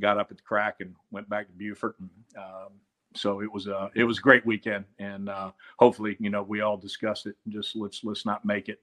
got 0.00 0.18
up 0.18 0.30
at 0.30 0.36
the 0.36 0.42
crack 0.42 0.76
and 0.80 0.94
went 1.10 1.28
back 1.28 1.46
to 1.46 1.52
Beaufort. 1.52 1.96
And, 2.00 2.10
um, 2.36 2.72
so 3.14 3.40
it 3.40 3.52
was 3.52 3.66
a 3.66 3.90
it 3.94 4.04
was 4.04 4.18
a 4.18 4.22
great 4.22 4.46
weekend, 4.46 4.84
and 4.98 5.28
uh, 5.28 5.50
hopefully, 5.78 6.16
you 6.20 6.30
know, 6.30 6.42
we 6.42 6.60
all 6.60 6.76
discussed 6.76 7.26
it. 7.26 7.36
Just 7.48 7.74
let's 7.74 8.04
let's 8.04 8.24
not 8.24 8.44
make 8.44 8.68
it, 8.68 8.80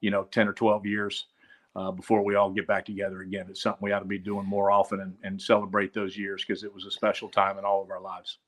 you 0.00 0.10
know, 0.10 0.24
ten 0.24 0.48
or 0.48 0.52
twelve 0.52 0.86
years 0.86 1.26
uh, 1.76 1.90
before 1.90 2.22
we 2.22 2.34
all 2.34 2.50
get 2.50 2.66
back 2.66 2.84
together 2.84 3.20
again. 3.20 3.46
It's 3.48 3.62
something 3.62 3.80
we 3.82 3.92
ought 3.92 4.00
to 4.00 4.04
be 4.04 4.18
doing 4.18 4.46
more 4.46 4.70
often 4.70 5.00
and, 5.00 5.16
and 5.22 5.40
celebrate 5.40 5.94
those 5.94 6.16
years 6.16 6.44
because 6.44 6.64
it 6.64 6.74
was 6.74 6.84
a 6.84 6.90
special 6.90 7.28
time 7.28 7.58
in 7.58 7.64
all 7.64 7.82
of 7.82 7.90
our 7.90 8.00
lives. 8.00 8.38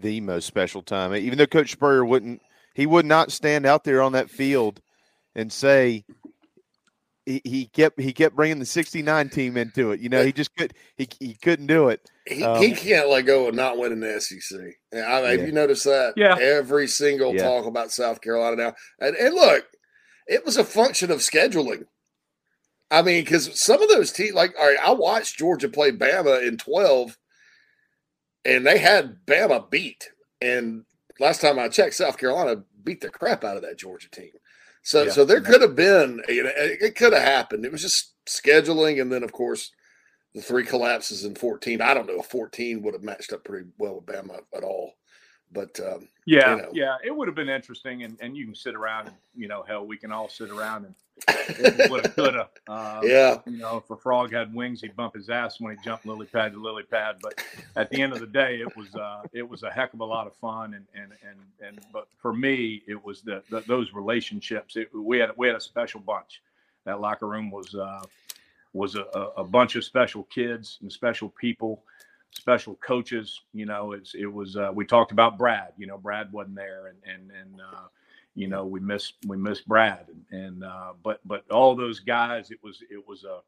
The 0.00 0.20
most 0.20 0.46
special 0.46 0.82
time, 0.82 1.14
even 1.14 1.36
though 1.36 1.46
Coach 1.46 1.72
Spurrier 1.72 2.04
wouldn't, 2.04 2.40
he 2.74 2.86
would 2.86 3.04
not 3.04 3.32
stand 3.32 3.66
out 3.66 3.84
there 3.84 4.00
on 4.00 4.12
that 4.12 4.30
field 4.30 4.80
and 5.34 5.52
say, 5.52 6.04
he, 7.26 7.40
he 7.44 7.66
kept 7.66 8.00
he 8.00 8.12
kept 8.12 8.36
bringing 8.36 8.58
the 8.58 8.66
69 8.66 9.28
team 9.28 9.56
into 9.56 9.92
it. 9.92 10.00
You 10.00 10.08
know, 10.08 10.24
he 10.24 10.32
just 10.32 10.54
could 10.56 10.74
he, 10.96 11.08
he 11.20 11.34
couldn't 11.34 11.66
do 11.66 11.88
it. 11.88 12.10
He, 12.26 12.42
um, 12.42 12.60
he 12.60 12.72
can't 12.72 13.10
let 13.10 13.26
go 13.26 13.48
of 13.48 13.54
not 13.54 13.76
winning 13.76 14.00
the 14.00 14.20
SEC. 14.20 14.58
I, 14.92 14.96
yeah. 14.96 15.30
Have 15.30 15.46
you 15.46 15.52
noticed 15.52 15.84
that? 15.84 16.14
Yeah. 16.16 16.36
Every 16.40 16.86
single 16.86 17.34
yeah. 17.34 17.42
talk 17.42 17.66
about 17.66 17.92
South 17.92 18.22
Carolina 18.22 18.56
now. 18.56 18.74
And, 18.98 19.14
and 19.16 19.34
look, 19.34 19.66
it 20.26 20.44
was 20.44 20.56
a 20.56 20.64
function 20.64 21.10
of 21.10 21.18
scheduling. 21.18 21.84
I 22.90 23.02
mean, 23.02 23.24
because 23.24 23.60
some 23.60 23.82
of 23.82 23.88
those 23.88 24.10
teams, 24.10 24.34
like, 24.34 24.54
all 24.58 24.66
right, 24.66 24.78
I 24.82 24.92
watched 24.92 25.38
Georgia 25.38 25.68
play 25.68 25.90
Bama 25.90 26.46
in 26.46 26.56
12, 26.56 27.18
and 28.44 28.66
they 28.66 28.78
had 28.78 29.26
Bama 29.26 29.68
beat. 29.70 30.10
And 30.40 30.84
last 31.20 31.40
time 31.40 31.58
I 31.58 31.68
checked, 31.68 31.94
South 31.94 32.16
Carolina 32.16 32.62
beat 32.82 33.00
the 33.02 33.10
crap 33.10 33.44
out 33.44 33.56
of 33.56 33.62
that 33.62 33.78
Georgia 33.78 34.08
team. 34.10 34.30
So, 34.82 35.04
yeah. 35.04 35.10
so 35.10 35.24
there 35.24 35.40
could 35.40 35.60
have 35.60 35.76
been, 35.76 36.22
you 36.28 36.44
know, 36.44 36.52
it 36.54 36.94
could 36.94 37.12
have 37.12 37.22
happened. 37.22 37.64
It 37.64 37.72
was 37.72 37.82
just 37.82 38.14
scheduling, 38.26 39.00
and 39.00 39.12
then 39.12 39.22
of 39.22 39.32
course 39.32 39.70
the 40.34 40.42
three 40.42 40.64
collapses 40.64 41.24
in 41.24 41.34
14. 41.34 41.80
I 41.80 41.94
don't 41.94 42.06
know 42.06 42.20
if 42.20 42.26
14 42.26 42.82
would 42.82 42.94
have 42.94 43.02
matched 43.02 43.32
up 43.32 43.44
pretty 43.44 43.68
well 43.78 43.96
with 43.96 44.06
Bama 44.06 44.40
at 44.54 44.64
all. 44.64 44.94
But 45.52 45.78
um, 45.80 46.08
yeah, 46.26 46.56
you 46.56 46.62
know. 46.62 46.70
yeah, 46.72 46.96
it 47.04 47.14
would 47.14 47.28
have 47.28 47.36
been 47.36 47.48
interesting, 47.48 48.02
and, 48.02 48.18
and 48.20 48.36
you 48.36 48.44
can 48.44 48.56
sit 48.56 48.74
around 48.74 49.06
and 49.06 49.16
you 49.36 49.46
know, 49.46 49.62
hell, 49.62 49.86
we 49.86 49.96
can 49.96 50.10
all 50.10 50.28
sit 50.28 50.50
around 50.50 50.86
and 50.86 50.94
would 51.90 52.04
have, 52.04 52.16
could 52.16 52.34
have. 52.34 52.48
Uh, 52.66 53.00
yeah, 53.04 53.38
you 53.46 53.58
know, 53.58 53.76
if 53.76 53.88
a 53.88 53.96
frog 53.96 54.32
had 54.32 54.52
wings, 54.52 54.80
he'd 54.80 54.96
bump 54.96 55.14
his 55.14 55.30
ass 55.30 55.60
when 55.60 55.76
he 55.76 55.82
jumped 55.84 56.06
lily 56.06 56.26
pad 56.26 56.52
to 56.52 56.60
lily 56.60 56.82
pad. 56.82 57.16
But 57.22 57.44
at 57.76 57.88
the 57.90 58.02
end 58.02 58.12
of 58.12 58.18
the 58.18 58.26
day, 58.26 58.60
it 58.60 58.76
was 58.76 58.92
uh, 58.96 59.22
it 59.32 59.48
was 59.48 59.62
a 59.62 59.70
heck 59.70 59.94
of 59.94 60.00
a 60.00 60.04
lot 60.04 60.26
of 60.26 60.34
fun, 60.34 60.74
and 60.74 60.86
and 60.94 61.12
and 61.22 61.38
and. 61.64 61.80
But 61.92 62.08
for 62.18 62.32
me, 62.32 62.82
it 62.88 63.02
was 63.02 63.22
the, 63.22 63.42
the 63.48 63.60
those 63.60 63.92
relationships. 63.92 64.74
It, 64.76 64.90
we 64.92 65.18
had 65.18 65.30
we 65.36 65.46
had 65.46 65.56
a 65.56 65.60
special 65.60 66.00
bunch. 66.00 66.42
That 66.84 67.00
locker 67.00 67.28
room 67.28 67.50
was 67.50 67.74
uh, 67.76 68.02
was 68.74 68.96
a, 68.96 69.04
a 69.36 69.44
bunch 69.44 69.76
of 69.76 69.84
special 69.84 70.24
kids 70.24 70.78
and 70.82 70.92
special 70.92 71.30
people 71.40 71.82
special 72.34 72.74
coaches. 72.76 73.42
You 73.52 73.66
know, 73.66 73.92
it's 73.92 74.14
it 74.14 74.26
was 74.26 74.56
uh, 74.56 74.70
we 74.74 74.84
talked 74.84 75.12
about 75.12 75.38
Brad. 75.38 75.72
You 75.78 75.86
know, 75.86 75.96
Brad 75.96 76.32
wasn't 76.32 76.56
there, 76.56 76.88
and 76.88 76.98
and 77.06 77.30
and 77.30 77.60
uh, 77.60 77.86
you 78.34 78.48
know 78.48 78.66
we 78.66 78.80
miss, 78.80 79.12
we 79.26 79.36
miss 79.36 79.60
Brad, 79.60 80.06
and, 80.08 80.44
and 80.44 80.64
uh, 80.64 80.92
but 81.02 81.20
but 81.24 81.50
all 81.50 81.74
those 81.74 82.00
guys, 82.00 82.50
it 82.50 82.58
was 82.62 82.82
it 82.90 83.06
was 83.06 83.24
a 83.24 83.40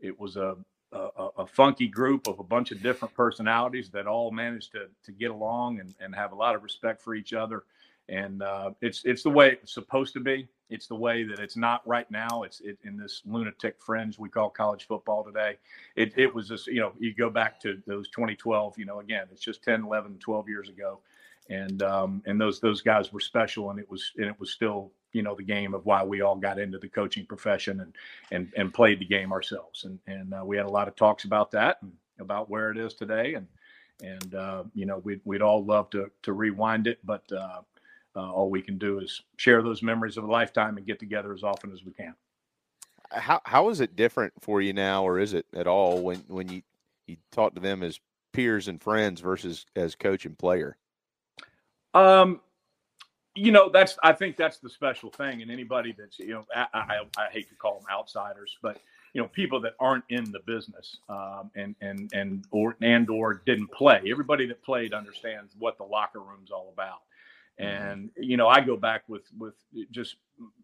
it 0.00 0.18
was 0.18 0.36
a, 0.36 0.56
a, 0.92 1.28
a 1.38 1.46
funky 1.46 1.86
group 1.86 2.26
of 2.26 2.38
a 2.40 2.44
bunch 2.44 2.72
of 2.72 2.82
different 2.82 3.14
personalities 3.14 3.90
that 3.90 4.06
all 4.06 4.30
managed 4.30 4.72
to 4.72 4.86
to 5.04 5.12
get 5.12 5.30
along 5.30 5.80
and, 5.80 5.94
and 6.00 6.14
have 6.14 6.32
a 6.32 6.36
lot 6.36 6.54
of 6.54 6.62
respect 6.62 7.02
for 7.02 7.14
each 7.14 7.32
other 7.32 7.64
and 8.12 8.42
uh, 8.42 8.70
it's 8.82 9.04
it's 9.04 9.22
the 9.22 9.30
way 9.30 9.52
it's 9.52 9.72
supposed 9.72 10.12
to 10.12 10.20
be. 10.20 10.46
It's 10.68 10.86
the 10.86 10.94
way 10.94 11.24
that 11.24 11.38
it's 11.38 11.56
not 11.56 11.86
right 11.86 12.08
now. 12.10 12.42
It's 12.42 12.60
it, 12.60 12.78
in 12.84 12.96
this 12.96 13.22
lunatic 13.24 13.76
fringe 13.80 14.18
we 14.18 14.28
call 14.28 14.50
college 14.50 14.86
football 14.86 15.24
today. 15.24 15.56
It 15.96 16.12
it 16.16 16.32
was 16.32 16.46
just 16.48 16.66
you 16.66 16.80
know 16.80 16.92
you 16.98 17.14
go 17.14 17.30
back 17.30 17.58
to 17.60 17.82
those 17.86 18.08
2012. 18.10 18.78
You 18.78 18.84
know 18.84 19.00
again 19.00 19.26
it's 19.32 19.42
just 19.42 19.64
10, 19.64 19.84
11, 19.84 20.18
12 20.18 20.48
years 20.48 20.68
ago, 20.68 21.00
and 21.48 21.82
um, 21.82 22.22
and 22.26 22.38
those 22.38 22.60
those 22.60 22.82
guys 22.82 23.12
were 23.12 23.20
special, 23.20 23.70
and 23.70 23.78
it 23.78 23.90
was 23.90 24.12
and 24.18 24.26
it 24.26 24.38
was 24.38 24.52
still 24.52 24.92
you 25.12 25.22
know 25.22 25.34
the 25.34 25.42
game 25.42 25.72
of 25.72 25.86
why 25.86 26.04
we 26.04 26.20
all 26.20 26.36
got 26.36 26.58
into 26.58 26.78
the 26.78 26.88
coaching 26.88 27.24
profession 27.24 27.80
and 27.80 27.94
and 28.30 28.52
and 28.58 28.74
played 28.74 28.98
the 28.98 29.06
game 29.06 29.32
ourselves. 29.32 29.84
And 29.84 29.98
and 30.06 30.34
uh, 30.34 30.44
we 30.44 30.58
had 30.58 30.66
a 30.66 30.70
lot 30.70 30.86
of 30.86 30.96
talks 30.96 31.24
about 31.24 31.50
that 31.52 31.78
and 31.80 31.92
about 32.20 32.50
where 32.50 32.70
it 32.70 32.76
is 32.76 32.92
today 32.92 33.34
and 33.34 33.46
and 34.02 34.34
uh, 34.34 34.64
you 34.74 34.84
know 34.84 34.98
we'd, 34.98 35.20
we'd 35.24 35.42
all 35.42 35.64
love 35.64 35.88
to 35.90 36.10
to 36.22 36.32
rewind 36.34 36.86
it 36.86 36.98
but 37.04 37.22
uh, 38.16 38.30
all 38.30 38.50
we 38.50 38.62
can 38.62 38.78
do 38.78 38.98
is 38.98 39.22
share 39.36 39.62
those 39.62 39.82
memories 39.82 40.16
of 40.16 40.24
a 40.24 40.30
lifetime 40.30 40.76
and 40.76 40.86
get 40.86 40.98
together 40.98 41.32
as 41.32 41.42
often 41.42 41.72
as 41.72 41.84
we 41.84 41.92
can. 41.92 42.14
How 43.10 43.40
how 43.44 43.68
is 43.68 43.80
it 43.80 43.96
different 43.96 44.32
for 44.40 44.60
you 44.60 44.72
now, 44.72 45.04
or 45.04 45.18
is 45.18 45.34
it 45.34 45.46
at 45.54 45.66
all 45.66 46.02
when 46.02 46.18
when 46.28 46.48
you 46.48 46.62
you 47.06 47.16
talk 47.30 47.54
to 47.54 47.60
them 47.60 47.82
as 47.82 48.00
peers 48.32 48.68
and 48.68 48.80
friends 48.82 49.20
versus 49.20 49.66
as 49.76 49.94
coach 49.94 50.24
and 50.24 50.38
player? 50.38 50.76
Um, 51.94 52.40
you 53.34 53.52
know 53.52 53.70
that's 53.70 53.98
I 54.02 54.12
think 54.12 54.36
that's 54.36 54.58
the 54.58 54.70
special 54.70 55.10
thing, 55.10 55.42
and 55.42 55.50
anybody 55.50 55.94
that's 55.96 56.18
you 56.18 56.34
know 56.34 56.44
I, 56.54 56.66
I, 56.74 56.96
I 57.18 57.30
hate 57.30 57.48
to 57.48 57.54
call 57.54 57.78
them 57.78 57.86
outsiders, 57.90 58.56
but 58.62 58.80
you 59.14 59.20
know 59.20 59.28
people 59.28 59.60
that 59.60 59.74
aren't 59.80 60.04
in 60.08 60.30
the 60.32 60.40
business 60.46 60.98
um, 61.08 61.50
and 61.54 61.74
and 61.80 62.10
and 62.12 62.44
or 62.50 62.76
and 62.82 63.08
or 63.08 63.42
didn't 63.46 63.70
play. 63.72 64.02
Everybody 64.10 64.46
that 64.46 64.62
played 64.62 64.92
understands 64.92 65.54
what 65.58 65.78
the 65.78 65.84
locker 65.84 66.20
room's 66.20 66.50
all 66.50 66.70
about. 66.72 67.02
Mm-hmm. 67.60 67.90
And 67.90 68.10
you 68.16 68.36
know, 68.36 68.48
I 68.48 68.60
go 68.60 68.76
back 68.76 69.02
with 69.08 69.24
with 69.38 69.54
just 69.90 70.16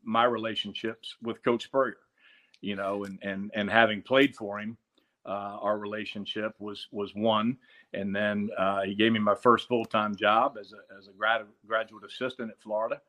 my 0.03 0.25
relationships 0.25 1.17
with 1.23 1.43
Coach 1.43 1.65
Spurrier, 1.65 1.99
you 2.61 2.77
know, 2.77 3.05
and 3.05 3.19
and 3.23 3.51
and 3.55 3.71
having 3.71 4.03
played 4.03 4.35
for 4.35 4.59
him, 4.59 4.77
uh, 5.27 5.59
our 5.61 5.79
relationship 5.79 6.55
was 6.59 6.89
was 6.91 7.15
one. 7.15 7.59
And 7.95 8.15
then 8.15 8.51
uh, 8.59 8.83
he 8.83 8.95
gave 8.95 9.13
me 9.13 9.19
my 9.19 9.35
first 9.35 9.69
full 9.69 9.85
time 9.85 10.15
job 10.17 10.57
as 10.59 10.73
a 10.73 10.97
as 10.97 11.09
a 11.09 11.13
grad, 11.13 11.43
graduate 11.67 12.05
assistant 12.05 12.51
at 12.51 12.61
Florida. 12.61 13.01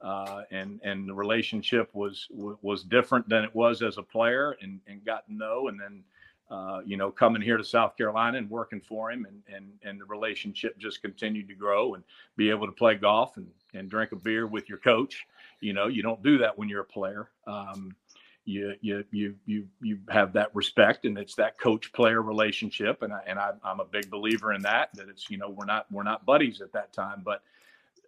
Uh, 0.00 0.42
and 0.50 0.78
and 0.84 1.08
the 1.08 1.14
relationship 1.14 1.88
was 1.94 2.26
was 2.30 2.82
different 2.84 3.28
than 3.28 3.44
it 3.44 3.54
was 3.54 3.80
as 3.82 3.96
a 3.96 4.02
player, 4.02 4.56
and 4.60 4.80
and 4.86 5.04
got 5.04 5.26
to 5.26 5.34
know, 5.34 5.68
and 5.68 5.80
then 5.80 6.04
uh, 6.50 6.80
you 6.84 6.96
know, 6.96 7.10
coming 7.10 7.42
here 7.42 7.56
to 7.56 7.64
South 7.64 7.96
Carolina 7.96 8.38
and 8.38 8.48
working 8.48 8.80
for 8.80 9.10
him, 9.10 9.26
and 9.26 9.42
and 9.54 9.72
and 9.82 10.00
the 10.00 10.04
relationship 10.04 10.78
just 10.78 11.02
continued 11.02 11.48
to 11.48 11.54
grow, 11.54 11.94
and 11.94 12.04
be 12.36 12.50
able 12.50 12.66
to 12.66 12.72
play 12.72 12.94
golf 12.94 13.36
and 13.36 13.48
and 13.74 13.90
drink 13.90 14.12
a 14.12 14.16
beer 14.16 14.46
with 14.46 14.68
your 14.68 14.78
coach. 14.78 15.26
You 15.60 15.72
know, 15.72 15.88
you 15.88 16.02
don't 16.02 16.22
do 16.22 16.38
that 16.38 16.56
when 16.56 16.68
you're 16.68 16.82
a 16.82 16.84
player. 16.84 17.30
Um, 17.46 17.96
you 18.44 18.74
you 18.80 19.04
you 19.10 19.34
you 19.44 19.66
you 19.82 19.98
have 20.08 20.32
that 20.34 20.54
respect, 20.54 21.04
and 21.04 21.18
it's 21.18 21.34
that 21.34 21.58
coach 21.58 21.92
player 21.92 22.22
relationship, 22.22 23.02
and 23.02 23.12
I 23.12 23.22
and 23.26 23.38
I, 23.40 23.52
I'm 23.64 23.80
a 23.80 23.84
big 23.84 24.08
believer 24.08 24.52
in 24.52 24.62
that. 24.62 24.90
That 24.94 25.08
it's 25.08 25.28
you 25.28 25.38
know 25.38 25.50
we're 25.50 25.66
not 25.66 25.86
we're 25.90 26.04
not 26.04 26.24
buddies 26.24 26.60
at 26.60 26.72
that 26.72 26.92
time, 26.92 27.22
but 27.24 27.42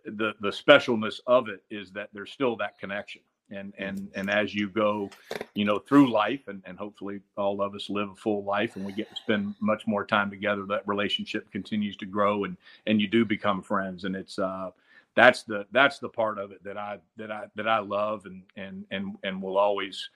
the 0.05 0.35
the 0.41 0.51
specialness 0.51 1.19
of 1.27 1.49
it 1.49 1.65
is 1.71 1.91
that 1.93 2.11
there's 2.13 2.31
still 2.31 2.55
that 2.57 2.79
connection 2.79 3.23
and 3.51 3.73
and 3.79 4.09
and 4.15 4.31
as 4.31 4.55
you 4.55 4.69
go 4.69 5.11
you 5.55 5.65
know 5.65 5.79
through 5.79 6.11
life 6.11 6.49
and, 6.49 6.63
and 6.67 6.79
hopefully 6.79 7.21
all 7.37 7.63
of 7.63 7.75
us 7.75 7.91
live 7.91 8.11
a 8.11 8.15
full 8.17 8.45
life 8.45 8.77
and 8.77 8.85
we 8.85 8.93
get 8.93 9.09
to 9.11 9.17
spend 9.17 9.55
much 9.61 9.87
more 9.87 10.05
time 10.05 10.31
together 10.31 10.65
that 10.67 10.87
relationship 10.87 11.51
continues 11.51 11.97
to 11.97 12.07
grow 12.07 12.45
and 12.45 12.57
and 12.87 13.01
you 13.01 13.09
do 13.09 13.25
become 13.25 13.63
friends 13.63 14.05
and 14.05 14.17
it's 14.17 14.39
uh 14.39 14.71
that's 15.15 15.43
the 15.45 15.67
that's 15.73 15.99
the 15.99 16.09
part 16.09 16.39
of 16.39 16.53
it 16.53 16.63
that 16.65 16.77
i 16.79 16.99
that 17.17 17.31
i 17.31 17.45
that 17.57 17.69
i 17.69 17.79
love 17.79 18.27
and 18.27 18.43
and 18.57 18.85
and 18.91 19.17
and 19.25 19.41
will 19.43 19.59
always 19.59 20.11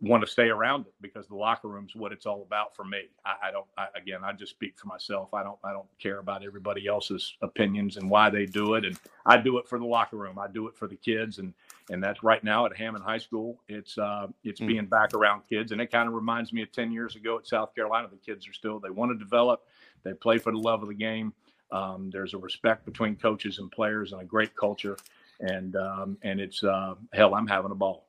want 0.00 0.22
to 0.24 0.30
stay 0.30 0.48
around 0.48 0.86
it 0.86 0.94
because 1.00 1.26
the 1.28 1.34
locker 1.36 1.68
room's 1.68 1.94
what 1.94 2.12
it's 2.12 2.26
all 2.26 2.42
about 2.42 2.74
for 2.74 2.84
me. 2.84 3.02
I, 3.24 3.48
I 3.48 3.50
don't. 3.50 3.66
I, 3.76 3.86
again, 3.96 4.20
I 4.24 4.32
just 4.32 4.52
speak 4.52 4.78
for 4.78 4.86
myself. 4.86 5.34
I 5.34 5.42
don't. 5.42 5.58
I 5.64 5.72
don't 5.72 5.88
care 5.98 6.18
about 6.18 6.44
everybody 6.44 6.86
else's 6.86 7.34
opinions 7.42 7.96
and 7.96 8.10
why 8.10 8.30
they 8.30 8.46
do 8.46 8.74
it. 8.74 8.84
And 8.84 8.98
I 9.26 9.38
do 9.38 9.58
it 9.58 9.68
for 9.68 9.78
the 9.78 9.86
locker 9.86 10.16
room. 10.16 10.38
I 10.38 10.48
do 10.48 10.68
it 10.68 10.76
for 10.76 10.86
the 10.86 10.96
kids. 10.96 11.38
And 11.38 11.54
and 11.90 12.02
that's 12.02 12.22
right 12.22 12.42
now 12.42 12.66
at 12.66 12.76
Hammond 12.76 13.04
High 13.04 13.18
School. 13.18 13.60
It's 13.68 13.96
uh, 13.98 14.28
it's 14.44 14.60
mm. 14.60 14.68
being 14.68 14.86
back 14.86 15.14
around 15.14 15.42
kids, 15.48 15.72
and 15.72 15.80
it 15.80 15.90
kind 15.90 16.08
of 16.08 16.14
reminds 16.14 16.52
me 16.52 16.62
of 16.62 16.72
ten 16.72 16.92
years 16.92 17.16
ago 17.16 17.38
at 17.38 17.46
South 17.46 17.74
Carolina. 17.74 18.08
The 18.10 18.16
kids 18.16 18.48
are 18.48 18.52
still 18.52 18.78
they 18.78 18.90
want 18.90 19.12
to 19.12 19.18
develop. 19.18 19.62
They 20.04 20.12
play 20.12 20.38
for 20.38 20.52
the 20.52 20.58
love 20.58 20.82
of 20.82 20.88
the 20.88 20.94
game. 20.94 21.32
Um, 21.70 22.10
there's 22.10 22.34
a 22.34 22.38
respect 22.38 22.84
between 22.84 23.16
coaches 23.16 23.58
and 23.58 23.70
players, 23.70 24.12
and 24.12 24.22
a 24.22 24.24
great 24.24 24.54
culture. 24.56 24.96
And 25.40 25.76
um, 25.76 26.18
and 26.22 26.40
it's 26.40 26.62
uh, 26.64 26.94
hell, 27.12 27.34
I'm 27.34 27.46
having 27.46 27.70
a 27.70 27.76
ball. 27.76 28.06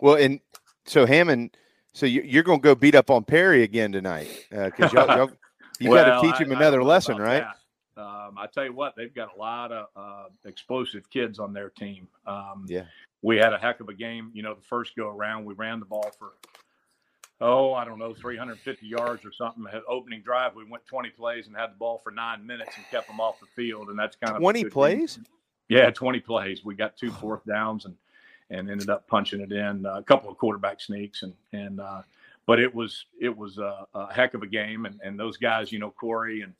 Well, 0.00 0.16
and 0.16 0.40
so 0.84 1.06
Hammond, 1.06 1.56
so 1.92 2.06
you, 2.06 2.40
are 2.40 2.42
going 2.42 2.60
to 2.60 2.62
go 2.62 2.74
beat 2.74 2.94
up 2.94 3.10
on 3.10 3.24
Perry 3.24 3.62
again 3.62 3.92
tonight 3.92 4.28
because 4.50 4.92
uh, 4.94 5.06
y'all, 5.06 5.16
y'all, 5.16 5.30
you 5.78 5.90
well, 5.90 6.04
got 6.04 6.20
to 6.20 6.28
teach 6.28 6.40
him 6.40 6.52
I, 6.52 6.56
another 6.56 6.82
I 6.82 6.84
lesson, 6.84 7.18
right? 7.18 7.44
Um, 7.96 8.36
I 8.38 8.46
tell 8.52 8.64
you 8.64 8.72
what, 8.72 8.94
they've 8.96 9.14
got 9.14 9.34
a 9.36 9.38
lot 9.38 9.72
of 9.72 9.86
uh, 9.96 10.28
explosive 10.44 11.08
kids 11.10 11.38
on 11.38 11.52
their 11.52 11.70
team. 11.70 12.08
Um, 12.26 12.66
yeah, 12.68 12.84
we 13.22 13.36
had 13.36 13.52
a 13.52 13.58
heck 13.58 13.80
of 13.80 13.88
a 13.88 13.94
game. 13.94 14.30
You 14.34 14.42
know, 14.42 14.54
the 14.54 14.62
first 14.62 14.96
go 14.96 15.08
around, 15.08 15.44
we 15.44 15.54
ran 15.54 15.80
the 15.80 15.86
ball 15.86 16.10
for 16.18 16.32
oh, 17.42 17.74
I 17.74 17.84
don't 17.84 17.98
know, 17.98 18.14
350 18.14 18.86
yards 18.86 19.24
or 19.24 19.32
something. 19.32 19.64
Had 19.70 19.82
opening 19.88 20.22
drive, 20.22 20.54
we 20.54 20.64
went 20.64 20.86
20 20.86 21.10
plays 21.10 21.48
and 21.48 21.56
had 21.56 21.72
the 21.72 21.76
ball 21.76 22.00
for 22.02 22.12
nine 22.12 22.46
minutes 22.46 22.70
and 22.76 22.86
kept 22.88 23.08
them 23.08 23.20
off 23.20 23.40
the 23.40 23.46
field, 23.46 23.88
and 23.88 23.98
that's 23.98 24.16
kind 24.16 24.36
of 24.36 24.40
20 24.40 24.64
plays. 24.66 25.18
Yeah, 25.68 25.90
20 25.90 26.20
plays. 26.20 26.64
We 26.64 26.74
got 26.74 26.96
two 26.96 27.10
fourth 27.10 27.44
downs 27.44 27.84
and 27.84 27.96
and 28.50 28.70
ended 28.70 28.90
up 28.90 29.08
punching 29.08 29.40
it 29.40 29.50
in. 29.50 29.86
Uh, 29.86 29.94
a 29.94 30.02
couple 30.02 30.30
of 30.30 30.38
quarterback 30.38 30.80
sneaks 30.80 31.22
and 31.22 31.32
and 31.52 31.80
uh, 31.80 32.02
but 32.46 32.60
it 32.60 32.72
was 32.72 33.06
it 33.20 33.34
was 33.34 33.58
a, 33.58 33.86
a, 33.94 34.12
heck 34.12 34.34
of 34.34 34.42
a 34.42 34.46
game. 34.46 34.84
And 34.84 35.00
and 35.02 35.18
those 35.18 35.36
guys, 35.36 35.72
you 35.72 35.78
know, 35.78 35.90
Corey 35.90 36.42
and 36.42 36.52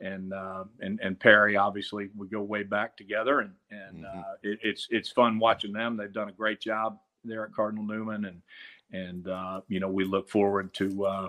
and 0.00 0.32
uh, 0.32 0.64
and 0.80 1.00
and 1.00 1.18
Perry, 1.18 1.56
obviously, 1.56 2.10
we 2.16 2.28
go 2.28 2.42
way 2.42 2.62
back 2.62 2.96
together, 2.96 3.40
and 3.40 3.52
and 3.70 4.04
mm-hmm. 4.04 4.18
Uh, 4.18 4.34
it, 4.42 4.58
it's 4.62 4.88
it's 4.90 5.10
fun 5.10 5.38
watching 5.38 5.72
them. 5.72 5.96
They've 5.96 6.12
done 6.12 6.28
a 6.28 6.32
great 6.32 6.60
job 6.60 6.98
there 7.24 7.44
at 7.44 7.54
Cardinal 7.54 7.84
Newman, 7.84 8.24
and 8.26 8.42
and 8.92 9.28
uh, 9.28 9.60
you 9.68 9.80
know 9.80 9.88
we 9.88 10.04
look 10.04 10.28
forward 10.28 10.72
to 10.74 11.06
uh, 11.06 11.28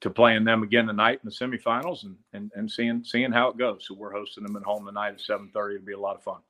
to 0.00 0.10
playing 0.10 0.44
them 0.44 0.62
again 0.62 0.86
tonight 0.86 1.20
in 1.22 1.28
the 1.28 1.34
semifinals 1.34 2.04
and, 2.04 2.16
and 2.32 2.50
and 2.54 2.70
seeing 2.70 3.04
seeing 3.04 3.32
how 3.32 3.48
it 3.48 3.56
goes. 3.56 3.86
So 3.86 3.94
we're 3.94 4.12
hosting 4.12 4.44
them 4.44 4.56
at 4.56 4.62
home 4.62 4.86
tonight 4.86 5.14
at 5.14 5.20
seven 5.20 5.50
thirty. 5.52 5.76
It'll 5.76 5.86
be 5.86 5.92
a 5.92 5.98
lot 5.98 6.16
of 6.16 6.22
fun 6.22 6.40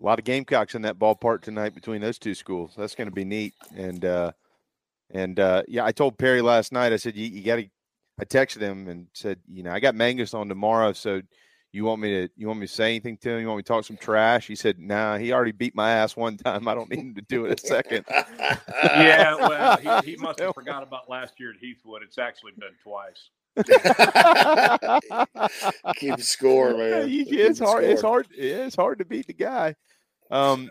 a 0.00 0.04
lot 0.04 0.18
of 0.18 0.24
Gamecocks 0.24 0.74
in 0.74 0.82
that 0.82 0.98
ballpark 0.98 1.42
tonight 1.42 1.74
between 1.74 2.00
those 2.00 2.18
two 2.18 2.34
schools. 2.34 2.74
That's 2.76 2.94
going 2.94 3.08
to 3.08 3.14
be 3.14 3.24
neat. 3.24 3.54
And 3.74 4.04
uh, 4.04 4.32
and 5.10 5.38
uh, 5.40 5.62
yeah, 5.68 5.84
I 5.84 5.92
told 5.92 6.18
Perry 6.18 6.42
last 6.42 6.72
night. 6.72 6.92
I 6.92 6.96
said 6.96 7.16
you, 7.16 7.26
you 7.26 7.42
got 7.42 7.56
to. 7.56 7.68
I 8.18 8.24
texted 8.24 8.60
him 8.60 8.88
and 8.88 9.06
said, 9.12 9.38
you 9.46 9.62
know, 9.62 9.72
I 9.72 9.80
got 9.80 9.94
Mangus 9.94 10.34
on 10.34 10.48
tomorrow, 10.48 10.92
so 10.92 11.20
you 11.72 11.84
want 11.84 12.00
me 12.00 12.08
to 12.08 12.28
you 12.36 12.46
want 12.46 12.60
me 12.60 12.66
to 12.66 12.72
say 12.72 12.86
anything 12.86 13.18
to 13.18 13.30
him? 13.30 13.40
You 13.40 13.46
want 13.48 13.58
me 13.58 13.62
to 13.62 13.68
talk 13.68 13.84
some 13.84 13.98
trash? 13.98 14.46
He 14.46 14.56
said, 14.56 14.78
Nah, 14.78 15.18
he 15.18 15.32
already 15.32 15.52
beat 15.52 15.74
my 15.74 15.90
ass 15.90 16.16
one 16.16 16.36
time. 16.38 16.68
I 16.68 16.74
don't 16.74 16.88
need 16.88 17.00
him 17.00 17.14
to 17.14 17.22
do 17.22 17.44
it 17.44 17.62
a 17.62 17.66
second. 17.66 18.04
yeah, 18.08 19.34
well, 19.36 20.00
he, 20.02 20.12
he 20.12 20.16
must 20.18 20.40
have 20.40 20.54
forgot 20.54 20.82
about 20.82 21.10
last 21.10 21.38
year 21.38 21.50
at 21.50 21.56
Heathwood. 21.56 22.02
It's 22.02 22.18
actually 22.18 22.52
been 22.58 22.70
twice. 22.82 23.30
Keep 25.96 26.20
score, 26.20 26.76
man. 26.76 27.06
it's 27.08 27.58
hard. 27.58 27.82
Score. 27.82 27.84
It's 27.90 28.02
hard. 28.02 28.26
It's 28.32 28.76
hard 28.76 28.98
to 28.98 29.04
beat 29.04 29.26
the 29.26 29.34
guy. 29.34 29.74
Um, 30.30 30.70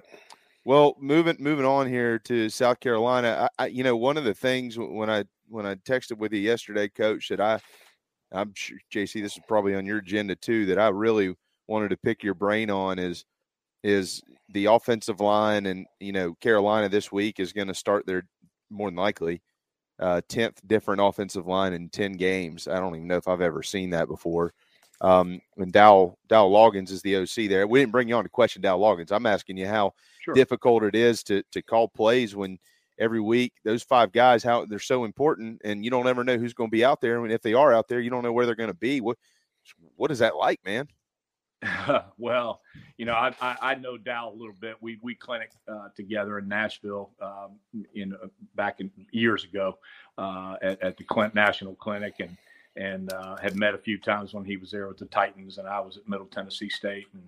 well, 0.66 0.96
moving 1.00 1.38
moving 1.40 1.66
on 1.66 1.88
here 1.88 2.20
to 2.20 2.50
South 2.50 2.80
Carolina. 2.80 3.50
I, 3.60 3.64
I, 3.64 3.68
you 3.68 3.84
know, 3.84 3.96
one 3.96 4.18
of 4.18 4.24
the 4.24 4.34
things 4.34 4.78
when 4.78 5.10
I 5.10 5.26
when 5.48 5.66
I 5.66 5.76
texted 5.76 6.18
with 6.18 6.34
you 6.34 6.40
yesterday, 6.40 6.88
Coach, 6.90 7.30
that 7.30 7.42
I, 7.42 7.60
I'm 8.32 8.54
sure 8.56 8.78
JC, 8.94 9.22
this 9.22 9.38
is 9.38 9.44
probably 9.48 9.76
on 9.76 9.86
your 9.86 10.00
agenda 10.00 10.36
too. 10.36 10.66
That 10.68 10.80
I 10.80 10.90
really 10.90 11.36
wanted 11.68 11.90
to 11.90 11.98
pick 11.98 12.24
your 12.24 12.34
brain 12.34 12.70
on 12.70 13.00
is 13.00 13.26
is 13.84 14.22
the 14.50 14.66
offensive 14.66 15.20
line, 15.20 15.66
and 15.68 15.86
you 16.00 16.12
know, 16.12 16.34
Carolina 16.36 16.90
this 16.90 17.12
week 17.12 17.40
is 17.40 17.54
going 17.54 17.68
to 17.68 17.74
start 17.74 18.06
their 18.06 18.26
more 18.70 18.90
than 18.90 18.98
likely 18.98 19.42
uh, 20.00 20.22
tenth 20.28 20.60
different 20.68 21.02
offensive 21.02 21.48
line 21.48 21.74
in 21.74 21.90
ten 21.90 22.14
games. 22.14 22.68
I 22.68 22.80
don't 22.80 22.96
even 22.96 23.08
know 23.08 23.18
if 23.18 23.28
I've 23.28 23.42
ever 23.42 23.64
seen 23.64 23.92
that 23.92 24.08
before. 24.08 24.54
Um, 25.02 25.42
and 25.58 25.72
Dow 25.72 26.18
Dow 26.28 26.48
Loggains 26.48 26.90
is 26.90 27.02
the 27.02 27.18
OC 27.18 27.50
there. 27.50 27.68
We 27.68 27.80
didn't 27.80 27.92
bring 27.92 28.08
you 28.08 28.16
on 28.16 28.24
to 28.24 28.30
question 28.30 28.62
Dow 28.62 28.78
Loggains. 28.78 29.12
I'm 29.12 29.26
asking 29.26 29.58
you 29.58 29.68
how 29.68 29.94
sure. 30.22 30.34
difficult 30.34 30.84
it 30.84 30.96
is 30.96 31.24
to 31.24 31.44
to 31.52 31.62
call 31.62 31.88
plays 31.88 32.36
when 32.36 32.58
every 32.98 33.22
week 33.22 33.54
those 33.64 33.84
five 33.84 34.12
guys 34.12 34.44
how 34.44 34.66
they're 34.66 34.80
so 34.80 35.04
important, 35.06 35.62
and 35.64 35.84
you 35.84 35.92
don't 35.92 36.08
ever 36.08 36.24
know 36.24 36.38
who's 36.38 36.54
going 36.54 36.70
to 36.70 36.76
be 36.76 36.86
out 36.86 37.02
there. 37.02 37.24
And 37.24 37.32
if 37.32 37.42
they 37.42 37.54
are 37.54 37.74
out 37.74 37.88
there, 37.88 38.00
you 38.00 38.10
don't 38.10 38.24
know 38.24 38.34
where 38.34 38.46
they're 38.46 38.56
going 38.56 38.70
to 38.70 38.74
be. 38.74 39.02
What 39.02 39.18
what 39.96 40.12
is 40.12 40.20
that 40.20 40.36
like, 40.36 40.60
man? 40.66 40.88
well, 42.18 42.62
you 42.98 43.06
know, 43.06 43.14
I, 43.14 43.34
I, 43.42 43.58
I, 43.62 43.76
know 43.76 43.98
Dow 43.98 44.30
a 44.30 44.36
little 44.36 44.56
bit. 44.60 44.76
We 44.82 45.00
we 45.02 45.16
clinic 45.16 45.52
uh, 45.68 45.90
together 45.96 46.38
in 46.38 46.48
Nashville 46.48 47.12
um, 47.22 47.60
in 47.94 48.14
uh, 48.14 48.28
back 48.56 48.80
in 48.80 48.92
years 49.12 49.44
ago 49.44 49.78
uh, 50.18 50.56
at, 50.62 50.82
at, 50.82 50.98
the 50.98 51.04
Clint 51.04 51.34
National 51.34 51.76
Clinic, 51.76 52.16
and 52.20 52.38
and 52.76 53.12
uh, 53.14 53.38
had 53.38 53.56
met 53.56 53.74
a 53.74 53.78
few 53.78 53.98
times 53.98 54.34
when 54.34 54.44
he 54.44 54.58
was 54.58 54.72
there 54.72 54.88
with 54.88 54.98
the 54.98 55.06
Titans, 55.06 55.58
and 55.58 55.68
I 55.68 55.80
was 55.80 55.98
at 55.98 56.08
Middle 56.08 56.28
Tennessee 56.28 56.70
State, 56.70 57.08
and 57.14 57.24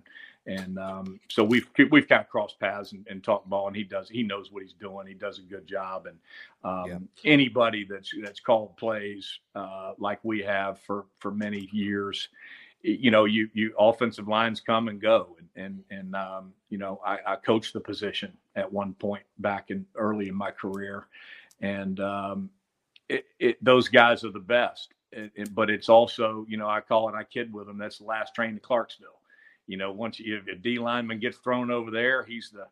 and 0.47 0.79
um, 0.79 1.19
so 1.27 1.43
we've 1.43 1.69
we've 1.91 2.07
kind 2.07 2.21
of 2.21 2.29
crossed 2.29 2.59
paths 2.59 2.93
and, 2.93 3.05
and, 3.09 3.23
talked 3.23 3.49
ball, 3.49 3.67
and 3.67 3.75
he 3.75 3.83
does 3.83 4.09
he 4.09 4.23
knows 4.23 4.51
what 4.51 4.63
he's 4.63 4.73
doing. 4.73 5.05
He 5.05 5.13
does 5.13 5.39
a 5.39 5.41
good 5.41 5.67
job, 5.67 6.07
and 6.07 6.17
um, 6.63 7.09
yeah. 7.23 7.31
anybody 7.31 7.85
that's 7.87 8.11
that's 8.23 8.39
called 8.39 8.75
plays 8.77 9.39
uh, 9.55 9.93
like 9.99 10.19
we 10.23 10.41
have 10.41 10.79
for 10.79 11.05
for 11.19 11.31
many 11.31 11.67
years, 11.73 12.29
you 12.81 13.11
know, 13.11 13.25
you 13.25 13.49
you 13.53 13.73
offensive 13.77 14.29
lines 14.29 14.61
come 14.61 14.87
and 14.87 15.01
go, 15.01 15.35
and 15.37 15.49
and 15.65 15.83
and 15.91 16.15
um, 16.15 16.53
you 16.69 16.77
know, 16.77 17.01
I, 17.05 17.19
I 17.27 17.35
coached 17.35 17.73
the 17.73 17.81
position 17.81 18.31
at 18.55 18.71
one 18.71 18.93
point 18.93 19.23
back 19.39 19.69
in 19.69 19.85
early 19.95 20.29
in 20.29 20.35
my 20.35 20.51
career, 20.51 21.07
and 21.59 21.99
um, 21.99 22.49
it, 23.09 23.25
it, 23.37 23.63
those 23.63 23.89
guys 23.89 24.23
are 24.23 24.31
the 24.31 24.39
best 24.39 24.93
it, 25.11 25.31
it, 25.35 25.55
but 25.55 25.69
it's 25.69 25.89
also, 25.89 26.45
you 26.47 26.57
know, 26.57 26.67
I 26.67 26.81
call 26.81 27.09
it, 27.09 27.15
I 27.15 27.23
kid 27.23 27.53
with 27.53 27.67
them. 27.67 27.77
That's 27.77 27.99
the 27.99 28.05
last 28.05 28.35
train 28.35 28.53
to 28.55 28.59
Clarksville. 28.59 29.16
You 29.67 29.77
know, 29.77 29.91
once 29.91 30.19
you, 30.19 30.37
if 30.37 30.47
a 30.47 30.55
D 30.55 30.79
lineman 30.79 31.19
gets 31.19 31.37
thrown 31.37 31.71
over 31.71 31.91
there, 31.91 32.23
he's 32.23 32.49
the, 32.51 32.67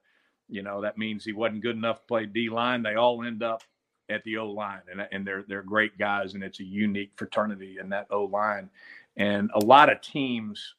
you 0.50 0.64
know, 0.64 0.82
that 0.82 0.98
means 0.98 1.24
he 1.24 1.34
wasn't 1.34 1.62
good 1.62 1.76
enough 1.76 2.02
to 2.02 2.08
play 2.08 2.26
D 2.26 2.50
line. 2.50 2.84
They 2.84 2.96
all 2.96 3.24
end 3.24 3.44
up 3.44 3.64
at 4.10 4.24
the 4.24 4.38
O 4.38 4.50
line, 4.50 4.82
and 4.92 5.08
and 5.12 5.26
they're 5.26 5.44
they're 5.48 5.64
great 5.64 5.98
guys, 5.98 6.34
and 6.34 6.44
it's 6.44 6.60
a 6.60 6.64
unique 6.64 7.12
fraternity 7.16 7.78
in 7.80 7.90
that 7.90 8.08
O 8.10 8.26
line. 8.26 8.70
And 9.18 9.50
a 9.54 9.60
lot 9.60 9.92
of 9.92 10.02
teams, 10.02 10.76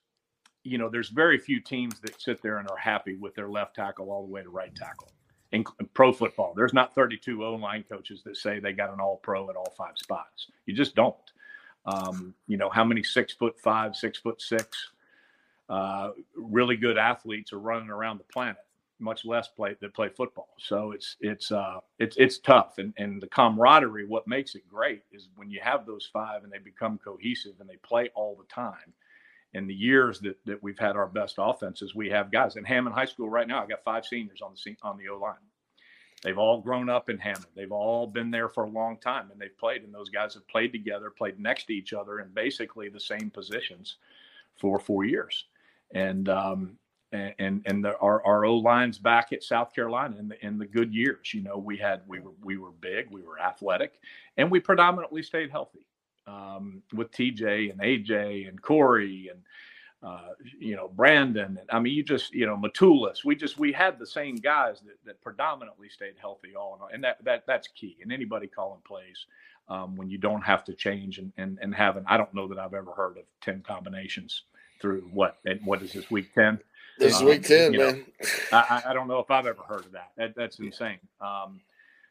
you 0.63 0.79
know, 0.79 0.89
there's 0.89 1.09
very 1.09 1.39
few 1.39 1.61
teams 1.61 2.01
that 2.01 2.21
sit 2.21 2.43
there 2.43 2.59
and 2.59 2.69
are 2.71 2.77
happy 2.77 3.17
with 3.17 3.35
their 3.35 3.49
left 3.49 3.77
tackle 3.77 4.11
all 4.11 4.27
the 4.27 4.33
way 4.33 4.43
to 4.43 4.51
right 4.51 4.75
tackle. 4.75 5.09
In 5.53 5.65
pro 5.95 6.13
football, 6.13 6.53
there's 6.55 6.75
not 6.75 6.95
32 6.95 7.45
O 7.45 7.55
line 7.55 7.85
coaches 7.89 8.23
that 8.25 8.37
say 8.37 8.59
they 8.59 8.73
got 8.73 8.93
an 8.93 9.01
all 9.01 9.19
pro 9.23 9.49
at 9.49 9.57
all 9.57 9.73
five 9.77 9.95
spots. 9.97 10.49
You 10.67 10.75
just 10.75 10.95
don't. 10.95 11.15
Um, 11.87 12.35
you 12.49 12.57
know, 12.57 12.69
how 12.69 12.85
many 12.85 13.03
six 13.03 13.33
foot 13.33 13.59
five, 13.61 13.95
six 13.95 14.19
foot 14.19 14.43
six, 14.43 14.91
uh, 15.69 16.11
really 16.37 16.77
good 16.77 16.99
athletes 16.99 17.53
are 17.53 17.59
running 17.59 17.91
around 17.91 18.19
the 18.19 18.25
planet, 18.25 18.57
much 18.99 19.25
less 19.25 19.49
play 19.49 19.77
that 19.81 19.95
play 19.95 20.09
football. 20.09 20.49
So 20.59 20.93
it's 20.93 21.17
it's 21.21 21.51
uh, 21.53 21.81
it's 21.99 22.17
it's 22.17 22.39
tough, 22.39 22.79
and 22.79 22.93
and 22.97 23.21
the 23.21 23.27
camaraderie. 23.27 24.07
What 24.07 24.29
makes 24.29 24.55
it 24.55 24.69
great 24.69 25.03
is 25.13 25.29
when 25.37 25.51
you 25.51 25.61
have 25.63 25.87
those 25.87 26.09
five 26.13 26.45
and 26.45 26.53
they 26.53 26.59
become 26.59 26.99
cohesive 26.99 27.55
and 27.61 27.69
they 27.69 27.77
play 27.77 28.11
all 28.15 28.37
the 28.37 28.53
time. 28.53 28.93
In 29.55 29.67
the 29.67 29.75
years 29.75 30.21
that, 30.21 30.37
that 30.45 30.63
we've 30.63 30.79
had 30.79 30.97
our 30.97 31.07
best 31.07 31.37
offenses, 31.39 31.95
we 31.95 32.11
have 32.11 32.31
guys 32.31 32.57
in 32.57 32.65
Hammond 32.65 32.95
High 32.95 33.07
School 33.07 33.31
right 33.31 33.49
now. 33.49 33.63
I 33.63 33.67
got 33.67 33.85
five 33.85 34.05
seniors 34.05 34.43
on 34.43 34.53
the 34.53 34.77
on 34.83 34.99
the 34.99 35.09
O 35.09 35.19
line. 35.19 35.37
They've 36.23 36.39
all 36.39 36.61
grown 36.61 36.89
up 36.89 37.09
in 37.09 37.19
Hammond. 37.19 37.47
They've 37.55 37.73
all 37.73 38.07
been 38.07 38.31
there 38.31 38.49
for 38.49 38.65
a 38.65 38.69
long 38.69 38.99
time 38.99 39.31
and 39.31 39.41
they've 39.41 39.57
played. 39.57 39.83
And 39.83 39.95
those 39.95 40.09
guys 40.09 40.35
have 40.35 40.49
played 40.49 40.73
together, 40.73 41.11
played 41.11 41.39
next 41.39 41.65
to 41.67 41.75
each 41.75 41.93
other 41.93 42.21
in 42.21 42.29
basically 42.35 42.89
the 42.89 43.01
same 43.01 43.31
positions 43.31 43.97
for 44.57 44.79
four 44.79 45.05
years. 45.05 45.45
And 45.95 46.29
um, 46.29 46.79
and 47.13 47.63
and 47.67 47.85
the, 47.85 47.97
our 47.99 48.25
our 48.27 48.45
O 48.45 48.57
lines 48.57 48.99
back 48.99 49.33
at 49.33 49.43
South 49.43 49.75
Carolina 49.75 50.17
in 50.19 50.29
the 50.29 50.47
in 50.47 50.59
the 50.59 50.67
good 50.67 50.93
years. 50.95 51.33
You 51.33 51.43
know, 51.43 51.59
we 51.59 51.77
had 51.77 52.03
we 52.07 52.21
were 52.21 52.33
we 52.43 52.59
were 52.59 52.73
big, 52.73 53.11
we 53.11 53.23
were 53.23 53.41
athletic, 53.41 53.95
and 54.37 54.51
we 54.51 54.61
predominantly 54.61 55.23
stayed 55.23 55.51
healthy 55.51 55.87
um, 56.27 56.83
with 56.95 57.11
TJ 57.13 57.71
and 57.71 57.81
AJ 57.81 58.49
and 58.49 58.61
Corey 58.61 59.29
and 59.31 59.41
uh, 60.03 60.31
you 60.59 60.77
know, 60.77 60.89
Brandon. 60.89 61.59
And 61.59 61.71
I 61.71 61.81
mean, 61.81 61.95
you 61.95 62.03
just, 62.05 62.33
you 62.33 62.47
know, 62.47 62.57
Matulis. 62.57 63.25
We 63.25 63.35
just 63.35 63.59
we 63.59 63.73
had 63.73 63.99
the 63.99 64.07
same 64.07 64.37
guys 64.37 64.81
that, 64.83 64.97
that 65.05 65.21
predominantly 65.23 65.89
stayed 65.89 66.15
healthy 66.21 66.55
all 66.57 66.79
all, 66.81 66.89
and 66.93 67.03
that 67.05 67.25
that 67.25 67.45
that's 67.47 67.69
key. 67.69 67.97
And 68.03 68.13
anybody 68.13 68.47
calling 68.47 68.81
plays 68.87 69.27
um, 69.69 69.97
when 69.97 70.09
you 70.09 70.19
don't 70.19 70.43
have 70.43 70.65
to 70.65 70.75
change 70.75 71.19
and 71.19 71.33
and 71.37 71.59
and 71.61 71.75
having 71.75 72.05
I 72.07 72.17
don't 72.17 72.33
know 72.35 72.47
that 72.49 72.59
I've 72.59 72.75
ever 72.75 72.93
heard 72.93 73.19
of 73.19 73.25
ten 73.41 73.63
combinations 73.67 74.45
through 74.81 75.03
what 75.13 75.39
and 75.45 75.61
what 75.65 75.83
is 75.83 75.93
this 75.93 76.11
week 76.11 76.33
ten. 76.35 76.61
This 76.99 77.21
um, 77.21 77.27
week 77.27 77.45
ten, 77.45 77.73
man. 77.73 78.05
Know, 78.23 78.27
I, 78.53 78.83
I 78.89 78.93
don't 78.95 79.09
know 79.09 79.19
if 79.19 79.31
I've 79.31 79.47
ever 79.47 79.63
heard 79.63 79.85
of 79.85 79.93
that. 79.93 80.13
that 80.17 80.35
that's 80.35 80.59
insane. 80.59 80.99
Um, 81.21 81.61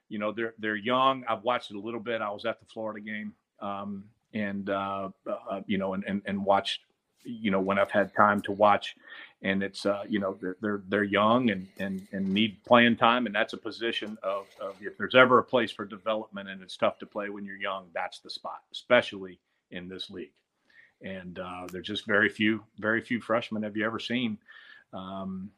you 0.09 0.19
know, 0.19 0.31
they're 0.31 0.53
they're 0.59 0.75
young. 0.75 1.23
I've 1.27 1.43
watched 1.43 1.71
it 1.71 1.77
a 1.77 1.79
little 1.79 1.99
bit. 1.99 2.21
I 2.21 2.29
was 2.29 2.45
at 2.45 2.59
the 2.59 2.65
Florida 2.65 2.99
game, 2.99 3.33
um, 3.59 4.05
and 4.33 4.69
uh, 4.69 5.09
uh, 5.27 5.61
you 5.65 5.77
know, 5.77 5.93
and, 5.93 6.03
and 6.05 6.21
and 6.25 6.45
watched, 6.45 6.81
you 7.23 7.49
know, 7.49 7.59
when 7.59 7.79
I've 7.79 7.91
had 7.91 8.13
time 8.15 8.41
to 8.41 8.51
watch, 8.51 8.95
and 9.41 9.63
it's 9.63 9.85
uh, 9.85 10.03
you 10.07 10.19
know 10.19 10.37
they're 10.41 10.57
they're, 10.61 10.81
they're 10.87 11.03
young 11.03 11.49
and, 11.49 11.67
and 11.79 12.07
and 12.11 12.27
need 12.27 12.63
playing 12.65 12.97
time, 12.97 13.25
and 13.25 13.33
that's 13.33 13.53
a 13.53 13.57
position 13.57 14.17
of, 14.23 14.47
of 14.61 14.75
if 14.81 14.97
there's 14.97 15.15
ever 15.15 15.39
a 15.39 15.43
place 15.43 15.71
for 15.71 15.85
development 15.85 16.49
and 16.49 16.61
it's 16.61 16.77
tough 16.77 16.97
to 16.99 17.05
play 17.05 17.29
when 17.29 17.45
you're 17.45 17.55
young, 17.55 17.87
that's 17.93 18.19
the 18.19 18.29
spot, 18.29 18.61
especially 18.71 19.39
in 19.71 19.87
this 19.87 20.09
league. 20.09 20.31
And 21.05 21.39
uh, 21.39 21.67
there's 21.71 21.87
just 21.87 22.05
very 22.05 22.29
few 22.29 22.63
very 22.79 22.99
few 22.99 23.21
freshmen 23.21 23.63
have 23.63 23.77
you 23.77 23.85
ever 23.85 23.99
seen. 23.99 24.37
Um, 24.91 25.51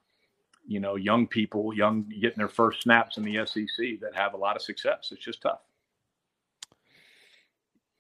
you 0.68 0.82
know, 0.82 0.96
young 0.96 1.26
people, 1.26 1.74
young 1.74 2.04
getting 2.22 2.38
their 2.38 2.50
first 2.50 2.82
snaps 2.82 3.18
in 3.18 3.24
the 3.24 3.46
SEC 3.46 4.02
that 4.02 4.14
have 4.14 4.34
a 4.34 4.38
lot 4.38 4.58
of 4.58 4.62
success. 4.62 5.10
It's 5.12 5.24
just 5.24 5.42
tough. 5.42 5.62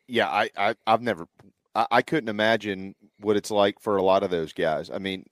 Yeah, 0.07 0.27
I, 0.27 0.49
I 0.57 0.75
I've 0.85 1.01
never 1.01 1.27
I, 1.73 1.87
I 1.91 2.01
couldn't 2.01 2.29
imagine 2.29 2.95
what 3.21 3.37
it's 3.37 3.51
like 3.51 3.79
for 3.79 3.97
a 3.97 4.03
lot 4.03 4.23
of 4.23 4.31
those 4.31 4.51
guys. 4.51 4.89
I 4.89 4.97
mean, 4.99 5.25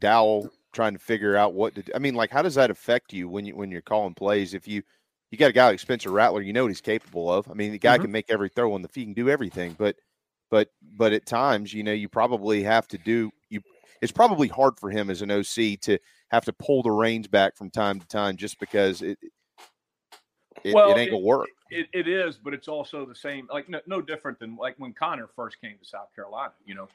Dowell 0.00 0.50
trying 0.72 0.94
to 0.94 0.98
figure 0.98 1.36
out 1.36 1.52
what 1.52 1.74
to 1.74 1.82
do. 1.82 1.92
I 1.94 1.98
mean, 1.98 2.14
like 2.14 2.30
how 2.30 2.42
does 2.42 2.54
that 2.54 2.70
affect 2.70 3.12
you 3.12 3.28
when 3.28 3.44
you 3.44 3.54
when 3.54 3.70
you're 3.70 3.82
calling 3.82 4.14
plays? 4.14 4.54
If 4.54 4.66
you 4.66 4.82
you 5.30 5.38
got 5.38 5.50
a 5.50 5.52
guy 5.52 5.66
like 5.66 5.80
Spencer 5.80 6.10
Rattler, 6.10 6.40
you 6.40 6.52
know 6.52 6.62
what 6.62 6.70
he's 6.70 6.80
capable 6.80 7.30
of. 7.30 7.50
I 7.50 7.54
mean, 7.54 7.72
the 7.72 7.78
guy 7.78 7.94
mm-hmm. 7.94 8.04
can 8.04 8.12
make 8.12 8.26
every 8.30 8.48
throw 8.48 8.72
on 8.72 8.82
the 8.82 8.88
feet, 8.88 9.04
can 9.04 9.14
do 9.14 9.28
everything, 9.28 9.74
but 9.76 9.96
but 10.50 10.68
but 10.96 11.12
at 11.12 11.26
times, 11.26 11.72
you 11.72 11.82
know, 11.82 11.92
you 11.92 12.08
probably 12.08 12.62
have 12.62 12.88
to 12.88 12.98
do 12.98 13.30
you 13.48 13.60
it's 14.00 14.12
probably 14.12 14.48
hard 14.48 14.78
for 14.78 14.90
him 14.90 15.08
as 15.08 15.22
an 15.22 15.30
OC 15.30 15.80
to 15.80 15.98
have 16.28 16.44
to 16.44 16.52
pull 16.52 16.82
the 16.82 16.90
reins 16.90 17.26
back 17.26 17.56
from 17.56 17.70
time 17.70 18.00
to 18.00 18.06
time 18.06 18.36
just 18.36 18.58
because 18.60 19.02
it 19.02 19.18
it, 20.62 20.74
well, 20.74 20.90
it 20.90 20.98
ain't 20.98 21.10
gonna 21.10 21.22
work. 21.22 21.48
It, 21.70 21.88
it 21.92 22.08
is, 22.08 22.36
but 22.36 22.54
it's 22.54 22.68
also 22.68 23.04
the 23.04 23.14
same, 23.14 23.48
like 23.52 23.68
no, 23.68 23.80
no 23.86 24.00
different 24.00 24.38
than 24.38 24.56
like 24.56 24.74
when 24.78 24.92
Connor 24.92 25.28
first 25.34 25.60
came 25.60 25.76
to 25.78 25.84
South 25.84 26.14
Carolina. 26.14 26.52
You 26.64 26.74
know, 26.74 26.88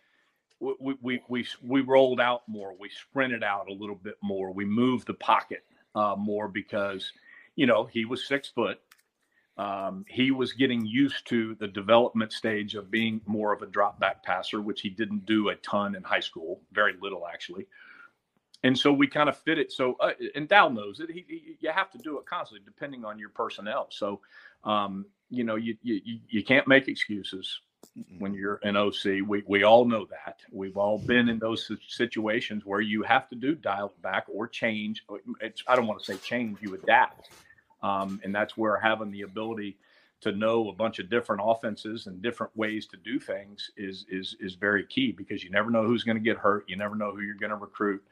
we 0.59 0.95
we 1.01 1.21
we 1.27 1.47
we 1.63 1.81
rolled 1.81 2.19
out 2.19 2.43
more, 2.47 2.75
we 2.79 2.89
sprinted 2.89 3.43
out 3.43 3.69
a 3.69 3.73
little 3.73 3.95
bit 3.95 4.15
more, 4.21 4.51
we 4.51 4.65
moved 4.65 5.07
the 5.07 5.13
pocket 5.13 5.63
uh, 5.95 6.15
more 6.17 6.47
because 6.47 7.11
you 7.55 7.65
know 7.65 7.85
he 7.85 8.05
was 8.05 8.25
six 8.27 8.49
foot. 8.49 8.79
Um, 9.59 10.05
he 10.07 10.31
was 10.31 10.53
getting 10.53 10.85
used 10.85 11.27
to 11.27 11.55
the 11.55 11.67
development 11.67 12.31
stage 12.31 12.75
of 12.75 12.89
being 12.89 13.19
more 13.25 13.51
of 13.51 13.61
a 13.61 13.65
drop 13.65 13.99
back 13.99 14.23
passer, 14.23 14.61
which 14.61 14.81
he 14.81 14.89
didn't 14.89 15.25
do 15.25 15.49
a 15.49 15.55
ton 15.55 15.95
in 15.95 16.03
high 16.03 16.21
school, 16.21 16.61
very 16.71 16.93
little 17.01 17.27
actually 17.27 17.67
and 18.63 18.77
so 18.77 18.91
we 18.91 19.07
kind 19.07 19.29
of 19.29 19.37
fit 19.37 19.57
it. 19.57 19.71
So, 19.71 19.95
uh, 19.99 20.11
and 20.35 20.47
Dal 20.47 20.69
knows 20.69 20.99
it. 20.99 21.09
He, 21.09 21.25
he, 21.27 21.57
you 21.59 21.71
have 21.71 21.89
to 21.91 21.97
do 21.97 22.17
it 22.17 22.25
constantly, 22.25 22.65
depending 22.65 23.05
on 23.05 23.17
your 23.17 23.29
personnel. 23.29 23.87
So, 23.89 24.19
um, 24.63 25.05
you 25.29 25.43
know, 25.43 25.55
you, 25.55 25.77
you 25.81 26.19
you 26.27 26.43
can't 26.43 26.67
make 26.67 26.87
excuses 26.87 27.61
when 28.17 28.33
you're 28.33 28.59
an 28.63 28.75
OC. 28.75 29.27
We 29.27 29.43
we 29.47 29.63
all 29.63 29.85
know 29.85 30.05
that. 30.09 30.39
We've 30.51 30.75
all 30.75 30.97
been 30.97 31.29
in 31.29 31.39
those 31.39 31.71
situations 31.87 32.65
where 32.65 32.81
you 32.81 33.03
have 33.03 33.29
to 33.29 33.35
do 33.35 33.55
dial 33.55 33.93
back 34.01 34.25
or 34.27 34.47
change. 34.47 35.05
It's, 35.39 35.63
I 35.67 35.75
don't 35.75 35.87
want 35.87 35.99
to 36.03 36.05
say 36.05 36.17
change. 36.17 36.57
You 36.61 36.73
adapt, 36.73 37.29
um, 37.81 38.19
and 38.23 38.33
that's 38.33 38.57
where 38.57 38.77
having 38.77 39.11
the 39.11 39.21
ability 39.21 39.77
to 40.21 40.31
know 40.33 40.69
a 40.69 40.73
bunch 40.73 40.99
of 40.99 41.09
different 41.09 41.41
offenses 41.43 42.07
and 42.07 42.21
different 42.21 42.55
ways 42.55 42.85
to 42.87 42.97
do 42.97 43.19
things 43.19 43.71
is 43.77 44.05
is 44.09 44.35
is 44.39 44.55
very 44.55 44.85
key 44.85 45.11
because 45.11 45.43
you 45.43 45.49
never 45.49 45.69
know 45.69 45.83
who's 45.83 46.03
going 46.03 46.17
to 46.17 46.23
get 46.23 46.37
hurt. 46.37 46.65
You 46.67 46.75
never 46.75 46.95
know 46.95 47.15
who 47.15 47.21
you're 47.21 47.35
going 47.35 47.51
to 47.51 47.55
recruit. 47.55 48.03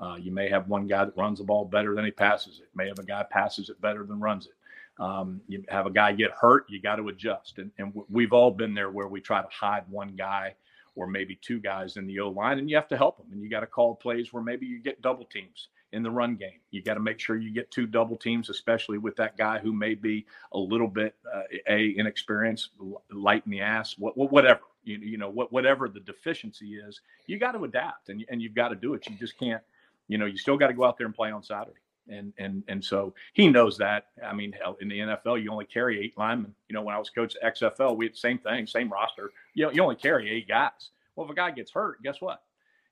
Uh, 0.00 0.16
you 0.16 0.32
may 0.32 0.48
have 0.48 0.68
one 0.68 0.88
guy 0.88 1.04
that 1.04 1.16
runs 1.16 1.38
the 1.38 1.44
ball 1.44 1.64
better 1.64 1.94
than 1.94 2.04
he 2.04 2.10
passes 2.10 2.58
it. 2.58 2.68
May 2.74 2.88
have 2.88 2.98
a 2.98 3.04
guy 3.04 3.24
passes 3.30 3.68
it 3.68 3.80
better 3.80 4.04
than 4.04 4.18
runs 4.18 4.46
it. 4.46 4.54
Um, 4.98 5.40
you 5.48 5.64
have 5.68 5.86
a 5.86 5.90
guy 5.90 6.12
get 6.12 6.32
hurt, 6.32 6.66
you 6.68 6.80
got 6.80 6.96
to 6.96 7.08
adjust. 7.08 7.58
And, 7.58 7.70
and 7.78 7.92
we've 8.10 8.32
all 8.32 8.50
been 8.50 8.74
there 8.74 8.90
where 8.90 9.08
we 9.08 9.20
try 9.20 9.40
to 9.40 9.48
hide 9.50 9.84
one 9.88 10.14
guy 10.16 10.54
or 10.94 11.06
maybe 11.06 11.38
two 11.40 11.58
guys 11.58 11.96
in 11.96 12.06
the 12.06 12.20
O 12.20 12.28
line, 12.28 12.58
and 12.58 12.68
you 12.68 12.76
have 12.76 12.88
to 12.88 12.96
help 12.96 13.16
them. 13.16 13.26
And 13.32 13.42
you 13.42 13.48
got 13.48 13.60
to 13.60 13.66
call 13.66 13.94
plays 13.94 14.32
where 14.32 14.42
maybe 14.42 14.66
you 14.66 14.78
get 14.78 15.00
double 15.00 15.24
teams 15.24 15.68
in 15.92 16.02
the 16.02 16.10
run 16.10 16.36
game. 16.36 16.60
You 16.70 16.82
got 16.82 16.94
to 16.94 17.00
make 17.00 17.20
sure 17.20 17.36
you 17.36 17.52
get 17.52 17.70
two 17.70 17.86
double 17.86 18.16
teams, 18.16 18.48
especially 18.48 18.98
with 18.98 19.16
that 19.16 19.36
guy 19.36 19.58
who 19.58 19.72
may 19.72 19.94
be 19.94 20.26
a 20.52 20.58
little 20.58 20.88
bit 20.88 21.14
uh, 21.32 21.42
a 21.68 21.94
inexperienced, 21.96 22.70
light 23.10 23.42
in 23.46 23.52
the 23.52 23.60
ass, 23.60 23.96
whatever. 23.98 24.60
You, 24.84 24.98
you 24.98 25.16
know, 25.16 25.30
what, 25.30 25.52
whatever 25.52 25.88
the 25.88 26.00
deficiency 26.00 26.74
is, 26.74 27.00
you 27.26 27.38
got 27.38 27.52
to 27.52 27.62
adapt 27.62 28.08
and, 28.08 28.24
and 28.28 28.42
you've 28.42 28.54
got 28.54 28.70
to 28.70 28.74
do 28.74 28.94
it. 28.94 29.08
You 29.08 29.16
just 29.16 29.38
can't 29.38 29.62
you 30.08 30.18
know, 30.18 30.26
you 30.26 30.36
still 30.36 30.58
got 30.58 30.68
to 30.68 30.74
go 30.74 30.84
out 30.84 30.98
there 30.98 31.06
and 31.06 31.14
play 31.14 31.30
on 31.30 31.42
Saturday. 31.42 31.78
And 32.08 32.32
and 32.36 32.64
and 32.66 32.84
so 32.84 33.14
he 33.32 33.48
knows 33.48 33.78
that. 33.78 34.08
I 34.26 34.34
mean, 34.34 34.52
hell, 34.52 34.76
in 34.80 34.88
the 34.88 34.98
NFL, 34.98 35.40
you 35.42 35.52
only 35.52 35.64
carry 35.64 36.00
eight 36.00 36.18
linemen. 36.18 36.52
You 36.68 36.74
know, 36.74 36.82
when 36.82 36.94
I 36.94 36.98
was 36.98 37.10
coach 37.10 37.36
at 37.40 37.56
XFL, 37.56 37.96
we 37.96 38.06
had 38.06 38.14
the 38.14 38.18
same 38.18 38.38
thing, 38.38 38.66
same 38.66 38.90
roster. 38.90 39.30
You 39.54 39.66
know, 39.66 39.70
you 39.70 39.82
only 39.82 39.94
carry 39.94 40.28
eight 40.28 40.48
guys. 40.48 40.90
Well, 41.14 41.26
if 41.26 41.32
a 41.32 41.34
guy 41.34 41.52
gets 41.52 41.70
hurt, 41.70 42.02
guess 42.02 42.20
what? 42.20 42.42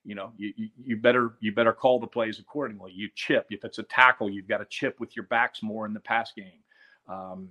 You 0.04 0.14
know, 0.14 0.32
you, 0.38 0.52
you, 0.82 0.96
better 0.96 1.34
you 1.40 1.52
better 1.52 1.74
call 1.74 2.00
the 2.00 2.06
plays 2.06 2.38
accordingly. 2.38 2.92
You 2.92 3.10
chip. 3.14 3.46
If 3.50 3.64
it's 3.64 3.78
a 3.78 3.82
tackle, 3.82 4.30
you've 4.30 4.48
got 4.48 4.58
to 4.58 4.64
chip 4.64 4.98
with 4.98 5.14
your 5.14 5.26
backs 5.26 5.62
more 5.62 5.84
in 5.84 5.92
the 5.92 6.00
pass 6.00 6.32
game. 6.32 6.62
Um, 7.06 7.50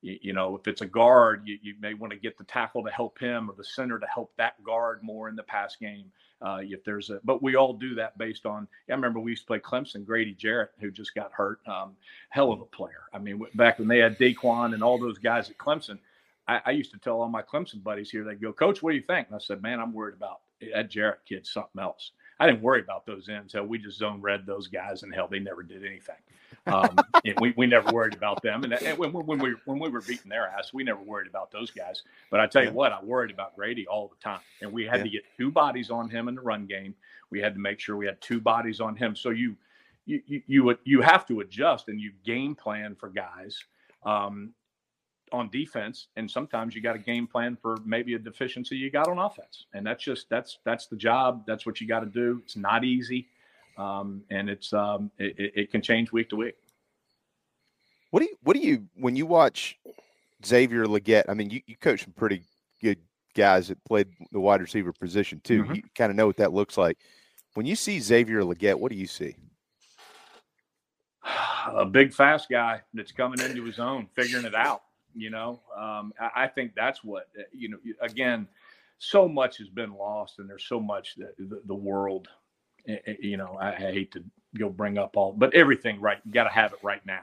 you, 0.00 0.18
you, 0.22 0.32
know, 0.32 0.56
if 0.56 0.66
it's 0.66 0.80
a 0.80 0.86
guard, 0.86 1.42
you, 1.44 1.58
you 1.60 1.74
may 1.80 1.92
want 1.92 2.12
to 2.12 2.18
get 2.18 2.38
the 2.38 2.44
tackle 2.44 2.82
to 2.84 2.90
help 2.90 3.18
him 3.18 3.50
or 3.50 3.54
the 3.54 3.64
center 3.64 3.98
to 3.98 4.06
help 4.06 4.32
that 4.36 4.62
guard 4.64 5.02
more 5.02 5.28
in 5.28 5.36
the 5.36 5.42
pass 5.42 5.76
game. 5.76 6.10
Uh, 6.40 6.58
if 6.62 6.82
there's 6.82 7.10
a, 7.10 7.20
but 7.24 7.42
we 7.42 7.54
all 7.54 7.72
do 7.72 7.94
that 7.94 8.18
based 8.18 8.46
on. 8.46 8.66
I 8.88 8.92
remember 8.92 9.20
we 9.20 9.30
used 9.30 9.42
to 9.42 9.46
play 9.46 9.60
Clemson. 9.60 10.04
Grady 10.04 10.32
Jarrett, 10.32 10.70
who 10.80 10.90
just 10.90 11.14
got 11.14 11.30
hurt, 11.30 11.60
um, 11.68 11.94
hell 12.30 12.50
of 12.50 12.60
a 12.60 12.64
player. 12.64 13.04
I 13.12 13.18
mean, 13.18 13.40
back 13.54 13.78
when 13.78 13.86
they 13.86 13.98
had 13.98 14.18
Da'Quan 14.18 14.74
and 14.74 14.82
all 14.82 14.98
those 14.98 15.18
guys 15.18 15.50
at 15.50 15.58
Clemson, 15.58 15.98
I, 16.48 16.60
I, 16.66 16.70
used 16.72 16.90
to 16.92 16.98
tell 16.98 17.20
all 17.20 17.28
my 17.28 17.42
Clemson 17.42 17.80
buddies 17.80 18.10
here, 18.10 18.24
they 18.24 18.34
go, 18.34 18.52
Coach, 18.52 18.82
what 18.82 18.90
do 18.90 18.96
you 18.96 19.04
think? 19.04 19.28
And 19.28 19.36
I 19.36 19.38
said, 19.38 19.62
Man, 19.62 19.78
I'm 19.78 19.92
worried 19.92 20.16
about 20.16 20.40
that 20.74 20.90
Jarrett 20.90 21.20
kid's 21.26 21.50
something 21.50 21.80
else. 21.80 22.12
I 22.40 22.46
didn't 22.46 22.62
worry 22.62 22.80
about 22.80 23.06
those 23.06 23.28
ends. 23.28 23.52
Hell, 23.52 23.66
we 23.66 23.78
just 23.78 23.98
zone 23.98 24.20
read 24.20 24.46
those 24.46 24.66
guys, 24.66 25.02
and 25.02 25.14
hell, 25.14 25.28
they 25.28 25.38
never 25.38 25.62
did 25.62 25.84
anything. 25.84 26.16
Um, 26.66 26.96
we, 27.40 27.54
we 27.56 27.66
never 27.66 27.92
worried 27.92 28.14
about 28.14 28.42
them. 28.42 28.64
And, 28.64 28.72
and 28.72 28.98
when, 28.98 29.12
when, 29.12 29.38
we 29.38 29.54
when 29.64 29.78
we 29.78 29.88
were 29.88 30.00
beating 30.00 30.28
their 30.28 30.48
ass, 30.48 30.72
we 30.72 30.82
never 30.82 31.00
worried 31.00 31.28
about 31.28 31.52
those 31.52 31.70
guys. 31.70 32.02
But 32.30 32.40
I 32.40 32.46
tell 32.46 32.62
you 32.62 32.68
yeah. 32.68 32.74
what, 32.74 32.92
I 32.92 33.02
worried 33.02 33.30
about 33.30 33.54
Grady 33.54 33.86
all 33.86 34.08
the 34.08 34.20
time, 34.22 34.40
and 34.60 34.72
we 34.72 34.84
had 34.84 34.98
yeah. 34.98 35.04
to 35.04 35.08
get 35.10 35.22
two 35.36 35.50
bodies 35.50 35.90
on 35.90 36.10
him 36.10 36.28
in 36.28 36.34
the 36.34 36.40
run 36.40 36.66
game. 36.66 36.94
We 37.30 37.40
had 37.40 37.54
to 37.54 37.60
make 37.60 37.78
sure 37.78 37.96
we 37.96 38.06
had 38.06 38.20
two 38.20 38.40
bodies 38.40 38.80
on 38.80 38.96
him. 38.96 39.14
So 39.14 39.30
you 39.30 39.56
you 40.06 40.22
you 40.26 40.42
you, 40.46 40.78
you 40.84 41.00
have 41.00 41.26
to 41.28 41.40
adjust 41.40 41.88
and 41.88 42.00
you 42.00 42.12
game 42.24 42.54
plan 42.54 42.96
for 42.96 43.08
guys. 43.08 43.62
Um, 44.04 44.52
on 45.34 45.48
defense, 45.50 46.08
and 46.16 46.30
sometimes 46.30 46.74
you 46.74 46.80
got 46.80 46.96
a 46.96 46.98
game 46.98 47.26
plan 47.26 47.56
for 47.60 47.78
maybe 47.84 48.14
a 48.14 48.18
deficiency 48.18 48.76
you 48.76 48.90
got 48.90 49.08
on 49.08 49.18
offense, 49.18 49.66
and 49.74 49.86
that's 49.86 50.02
just 50.02 50.28
that's 50.28 50.58
that's 50.64 50.86
the 50.86 50.96
job. 50.96 51.44
That's 51.46 51.66
what 51.66 51.80
you 51.80 51.88
got 51.88 52.00
to 52.00 52.06
do. 52.06 52.40
It's 52.44 52.56
not 52.56 52.84
easy, 52.84 53.28
um, 53.78 54.22
and 54.30 54.48
it's 54.48 54.72
um, 54.72 55.10
it, 55.18 55.52
it, 55.54 55.70
can 55.70 55.82
change 55.82 56.12
week 56.12 56.28
to 56.30 56.36
week. 56.36 56.56
What 58.10 58.20
do 58.20 58.26
you 58.26 58.36
what 58.42 58.54
do 58.54 58.60
you 58.60 58.86
when 58.96 59.16
you 59.16 59.26
watch 59.26 59.78
Xavier 60.44 60.86
Legette? 60.86 61.24
I 61.28 61.34
mean, 61.34 61.50
you, 61.50 61.60
you 61.66 61.76
coach 61.76 62.04
some 62.04 62.12
pretty 62.12 62.42
good 62.80 62.98
guys 63.34 63.68
that 63.68 63.82
played 63.84 64.08
the 64.30 64.40
wide 64.40 64.60
receiver 64.60 64.92
position 64.92 65.40
too. 65.42 65.62
Mm-hmm. 65.62 65.74
You 65.74 65.82
kind 65.94 66.10
of 66.10 66.16
know 66.16 66.26
what 66.26 66.36
that 66.36 66.52
looks 66.52 66.76
like. 66.76 66.98
When 67.54 67.66
you 67.66 67.76
see 67.76 68.00
Xavier 68.00 68.42
Legette, 68.42 68.78
what 68.78 68.90
do 68.90 68.96
you 68.96 69.06
see? 69.06 69.34
A 71.72 71.84
big, 71.84 72.12
fast 72.12 72.48
guy 72.50 72.80
that's 72.94 73.12
coming 73.12 73.40
into 73.40 73.64
his 73.64 73.78
own, 73.78 74.08
figuring 74.14 74.44
it 74.44 74.54
out. 74.54 74.82
You 75.14 75.30
know, 75.30 75.60
um, 75.76 76.12
I, 76.20 76.44
I, 76.44 76.46
think 76.46 76.74
that's 76.74 77.04
what 77.04 77.28
uh, 77.38 77.42
you 77.52 77.68
know. 77.68 77.78
Again, 78.00 78.48
so 78.98 79.28
much 79.28 79.58
has 79.58 79.68
been 79.68 79.92
lost, 79.92 80.38
and 80.38 80.48
there's 80.48 80.64
so 80.64 80.80
much 80.80 81.14
that 81.16 81.36
the, 81.38 81.60
the 81.66 81.74
world. 81.74 82.28
Eh, 82.88 82.96
eh, 83.06 83.14
you 83.20 83.36
know, 83.36 83.56
I, 83.60 83.74
I, 83.74 83.92
hate 83.92 84.12
to 84.12 84.24
go 84.58 84.68
bring 84.68 84.98
up 84.98 85.16
all, 85.16 85.32
but 85.32 85.54
everything 85.54 86.00
right. 86.00 86.18
You 86.24 86.32
got 86.32 86.44
to 86.44 86.50
have 86.50 86.72
it 86.72 86.80
right 86.82 87.04
now. 87.06 87.22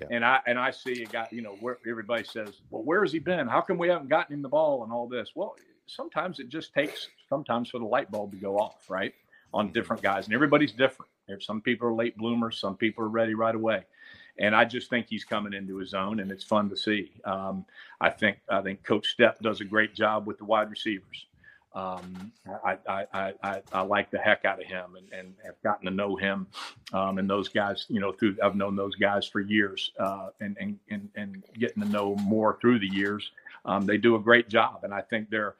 Yeah. 0.00 0.08
And 0.10 0.24
I 0.24 0.40
and 0.46 0.58
I 0.58 0.70
see 0.70 1.02
a 1.02 1.06
guy. 1.06 1.28
You 1.30 1.42
know, 1.42 1.56
where 1.60 1.78
everybody 1.88 2.24
says, 2.24 2.60
"Well, 2.70 2.82
where 2.82 3.02
has 3.02 3.12
he 3.12 3.18
been? 3.18 3.46
How 3.46 3.60
come 3.60 3.78
we 3.78 3.88
haven't 3.88 4.08
gotten 4.08 4.34
him 4.34 4.42
the 4.42 4.48
ball 4.48 4.84
and 4.84 4.92
all 4.92 5.06
this?" 5.06 5.32
Well, 5.34 5.56
sometimes 5.86 6.40
it 6.40 6.48
just 6.48 6.72
takes 6.72 7.08
sometimes 7.28 7.70
for 7.70 7.78
the 7.78 7.84
light 7.84 8.10
bulb 8.10 8.32
to 8.32 8.38
go 8.38 8.58
off, 8.58 8.88
right? 8.88 9.14
On 9.52 9.70
different 9.70 10.02
guys, 10.02 10.26
and 10.26 10.34
everybody's 10.34 10.72
different. 10.72 11.10
Some 11.40 11.62
people 11.62 11.88
are 11.88 11.94
late 11.94 12.16
bloomers, 12.18 12.58
some 12.58 12.76
people 12.76 13.04
are 13.04 13.08
ready 13.08 13.34
right 13.34 13.54
away 13.54 13.84
and 14.38 14.54
I 14.54 14.64
just 14.64 14.90
think 14.90 15.06
he's 15.08 15.24
coming 15.24 15.52
into 15.52 15.76
his 15.76 15.94
own, 15.94 16.20
and 16.20 16.30
it's 16.30 16.44
fun 16.44 16.68
to 16.70 16.76
see. 16.76 17.12
Um, 17.24 17.64
I 18.00 18.10
think 18.10 18.38
I 18.48 18.60
think 18.62 18.82
Coach 18.82 19.16
Stepp 19.16 19.40
does 19.40 19.60
a 19.60 19.64
great 19.64 19.94
job 19.94 20.26
with 20.26 20.38
the 20.38 20.44
wide 20.44 20.70
receivers. 20.70 21.26
Um, 21.74 22.32
I, 22.64 22.76
I, 22.86 23.32
I, 23.42 23.62
I, 23.72 23.80
like 23.80 24.10
the 24.10 24.18
heck 24.18 24.44
out 24.44 24.60
of 24.60 24.66
him 24.66 24.94
and, 24.96 25.10
and 25.10 25.34
have 25.42 25.54
gotten 25.62 25.86
to 25.86 25.90
know 25.90 26.16
him 26.16 26.46
um, 26.92 27.16
and 27.16 27.28
those 27.28 27.48
guys, 27.48 27.86
you 27.88 27.98
know, 27.98 28.12
through 28.12 28.36
I've 28.42 28.56
known 28.56 28.76
those 28.76 28.94
guys 28.94 29.26
for 29.26 29.40
years 29.40 29.90
uh, 29.98 30.28
and, 30.40 30.54
and, 30.60 30.78
and, 30.90 31.08
and 31.14 31.42
getting 31.58 31.82
to 31.82 31.88
know 31.88 32.14
more 32.16 32.58
through 32.60 32.78
the 32.78 32.88
years. 32.88 33.30
Um, 33.64 33.86
they 33.86 33.96
do 33.96 34.16
a 34.16 34.20
great 34.20 34.50
job. 34.50 34.80
And 34.82 34.92
I 34.92 35.00
think 35.00 35.30
they're, 35.30 35.54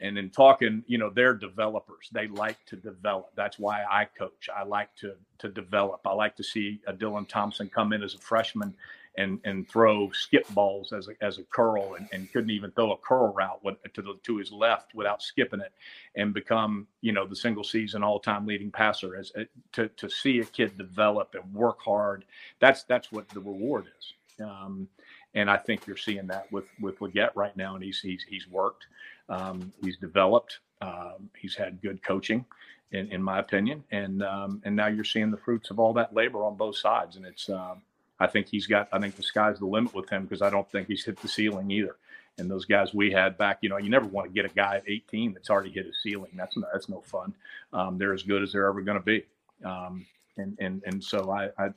and 0.00 0.18
in 0.18 0.30
talking, 0.30 0.82
you 0.86 0.98
know, 0.98 1.10
they're 1.10 1.34
developers. 1.34 2.08
They 2.12 2.28
like 2.28 2.64
to 2.66 2.76
develop. 2.76 3.30
That's 3.36 3.58
why 3.58 3.84
I 3.90 4.06
coach. 4.06 4.48
I 4.54 4.64
like 4.64 4.94
to 4.96 5.14
to 5.38 5.48
develop. 5.48 6.00
I 6.06 6.12
like 6.12 6.36
to 6.36 6.44
see 6.44 6.80
a 6.86 6.92
Dylan 6.92 7.28
Thompson 7.28 7.68
come 7.68 7.92
in 7.92 8.02
as 8.02 8.14
a 8.14 8.18
freshman 8.18 8.74
and 9.18 9.40
and 9.44 9.68
throw 9.68 10.10
skip 10.12 10.48
balls 10.54 10.92
as 10.92 11.08
a, 11.08 11.24
as 11.24 11.38
a 11.38 11.42
curl 11.44 11.94
and, 11.94 12.08
and 12.12 12.32
couldn't 12.32 12.50
even 12.50 12.70
throw 12.72 12.92
a 12.92 12.96
curl 12.98 13.32
route 13.34 13.60
to 13.94 14.02
the 14.02 14.14
to 14.22 14.36
his 14.38 14.52
left 14.52 14.94
without 14.94 15.22
skipping 15.22 15.60
it 15.60 15.72
and 16.16 16.32
become 16.32 16.86
you 17.00 17.12
know 17.12 17.26
the 17.26 17.36
single 17.36 17.64
season 17.64 18.02
all 18.02 18.20
time 18.20 18.46
leading 18.46 18.70
passer 18.70 19.16
as 19.16 19.32
uh, 19.36 19.44
to 19.72 19.88
to 19.90 20.08
see 20.08 20.38
a 20.40 20.44
kid 20.44 20.76
develop 20.78 21.34
and 21.34 21.52
work 21.52 21.80
hard 21.82 22.24
that's 22.60 22.84
that's 22.84 23.12
what 23.12 23.28
the 23.30 23.40
reward 23.40 23.86
is 23.98 24.14
um, 24.44 24.88
and 25.34 25.50
I 25.50 25.56
think 25.56 25.86
you're 25.86 25.96
seeing 25.96 26.28
that 26.28 26.50
with 26.52 26.66
with 26.80 27.00
Legette 27.00 27.32
right 27.34 27.56
now 27.56 27.74
and 27.74 27.82
he's 27.84 28.00
he's 28.00 28.24
he's 28.28 28.48
worked 28.48 28.86
um, 29.28 29.72
he's 29.82 29.96
developed 29.96 30.60
um, 30.80 31.30
he's 31.36 31.54
had 31.54 31.80
good 31.82 32.02
coaching 32.02 32.44
in, 32.92 33.10
in 33.12 33.22
my 33.22 33.38
opinion 33.38 33.84
and 33.90 34.22
um, 34.22 34.62
and 34.64 34.74
now 34.74 34.86
you're 34.86 35.04
seeing 35.04 35.30
the 35.30 35.36
fruits 35.36 35.70
of 35.70 35.78
all 35.78 35.92
that 35.92 36.14
labor 36.14 36.44
on 36.44 36.56
both 36.56 36.76
sides 36.76 37.16
and 37.16 37.26
it's 37.26 37.48
um, 37.48 37.82
I 38.20 38.26
think 38.26 38.48
he's 38.48 38.66
got. 38.66 38.88
I 38.92 38.98
think 38.98 39.16
the 39.16 39.22
sky's 39.22 39.58
the 39.58 39.66
limit 39.66 39.94
with 39.94 40.08
him 40.08 40.24
because 40.24 40.42
I 40.42 40.50
don't 40.50 40.70
think 40.70 40.88
he's 40.88 41.04
hit 41.04 41.20
the 41.20 41.28
ceiling 41.28 41.70
either. 41.70 41.96
And 42.38 42.50
those 42.50 42.64
guys 42.64 42.94
we 42.94 43.10
had 43.10 43.36
back, 43.36 43.58
you 43.62 43.68
know, 43.68 43.78
you 43.78 43.90
never 43.90 44.06
want 44.06 44.28
to 44.28 44.32
get 44.32 44.50
a 44.50 44.54
guy 44.54 44.76
at 44.76 44.84
18 44.86 45.34
that's 45.34 45.50
already 45.50 45.70
hit 45.70 45.86
his 45.86 46.00
ceiling. 46.02 46.30
That's 46.34 46.56
no, 46.56 46.66
that's 46.72 46.88
no 46.88 47.00
fun. 47.00 47.34
Um, 47.72 47.98
they're 47.98 48.12
as 48.12 48.22
good 48.22 48.42
as 48.42 48.52
they're 48.52 48.66
ever 48.66 48.80
going 48.80 48.98
to 48.98 49.04
be. 49.04 49.24
Um, 49.64 50.06
and 50.36 50.56
and 50.60 50.82
and 50.86 51.02
so 51.02 51.30
I, 51.30 51.50
I 51.58 51.70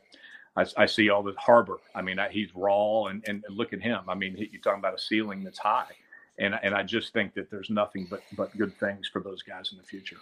I, 0.55 0.65
I, 0.77 0.85
see 0.85 1.09
all 1.09 1.23
the 1.23 1.33
Harbor. 1.37 1.77
I 1.95 2.01
mean, 2.01 2.19
I, 2.19 2.27
he's 2.29 2.53
raw, 2.53 3.05
and, 3.05 3.23
and 3.25 3.41
look 3.49 3.71
at 3.71 3.81
him. 3.81 4.01
I 4.09 4.15
mean, 4.15 4.35
he, 4.35 4.49
you're 4.51 4.61
talking 4.61 4.79
about 4.79 4.93
a 4.93 4.99
ceiling 4.99 5.45
that's 5.45 5.57
high, 5.57 5.87
and 6.37 6.55
and 6.61 6.73
I 6.75 6.83
just 6.83 7.13
think 7.13 7.33
that 7.35 7.49
there's 7.49 7.69
nothing 7.69 8.07
but 8.09 8.21
but 8.35 8.55
good 8.57 8.77
things 8.79 9.07
for 9.07 9.21
those 9.21 9.43
guys 9.43 9.69
in 9.71 9.77
the 9.77 9.83
future. 9.83 10.17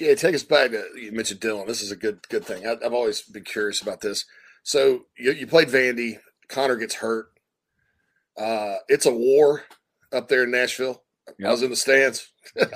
Yeah, 0.00 0.14
take 0.14 0.34
us 0.34 0.42
back 0.42 0.70
to 0.70 0.84
you 0.96 1.12
mentioned 1.12 1.40
Dylan. 1.40 1.66
This 1.66 1.82
is 1.82 1.90
a 1.90 1.96
good 1.96 2.26
good 2.28 2.44
thing. 2.44 2.66
I, 2.66 2.76
have 2.82 2.94
always 2.94 3.22
been 3.22 3.44
curious 3.44 3.82
about 3.82 4.00
this. 4.00 4.24
So 4.62 5.06
you, 5.18 5.32
you 5.32 5.46
played 5.46 5.68
Vandy. 5.68 6.18
Connor 6.48 6.76
gets 6.76 6.96
hurt. 6.96 7.32
Uh, 8.36 8.76
it's 8.88 9.06
a 9.06 9.12
war 9.12 9.64
up 10.12 10.28
there 10.28 10.44
in 10.44 10.50
Nashville. 10.50 11.02
Yep. 11.38 11.48
I 11.48 11.50
was 11.50 11.62
in 11.62 11.70
the 11.70 11.76
stands. 11.76 12.32
uh, 12.60 12.66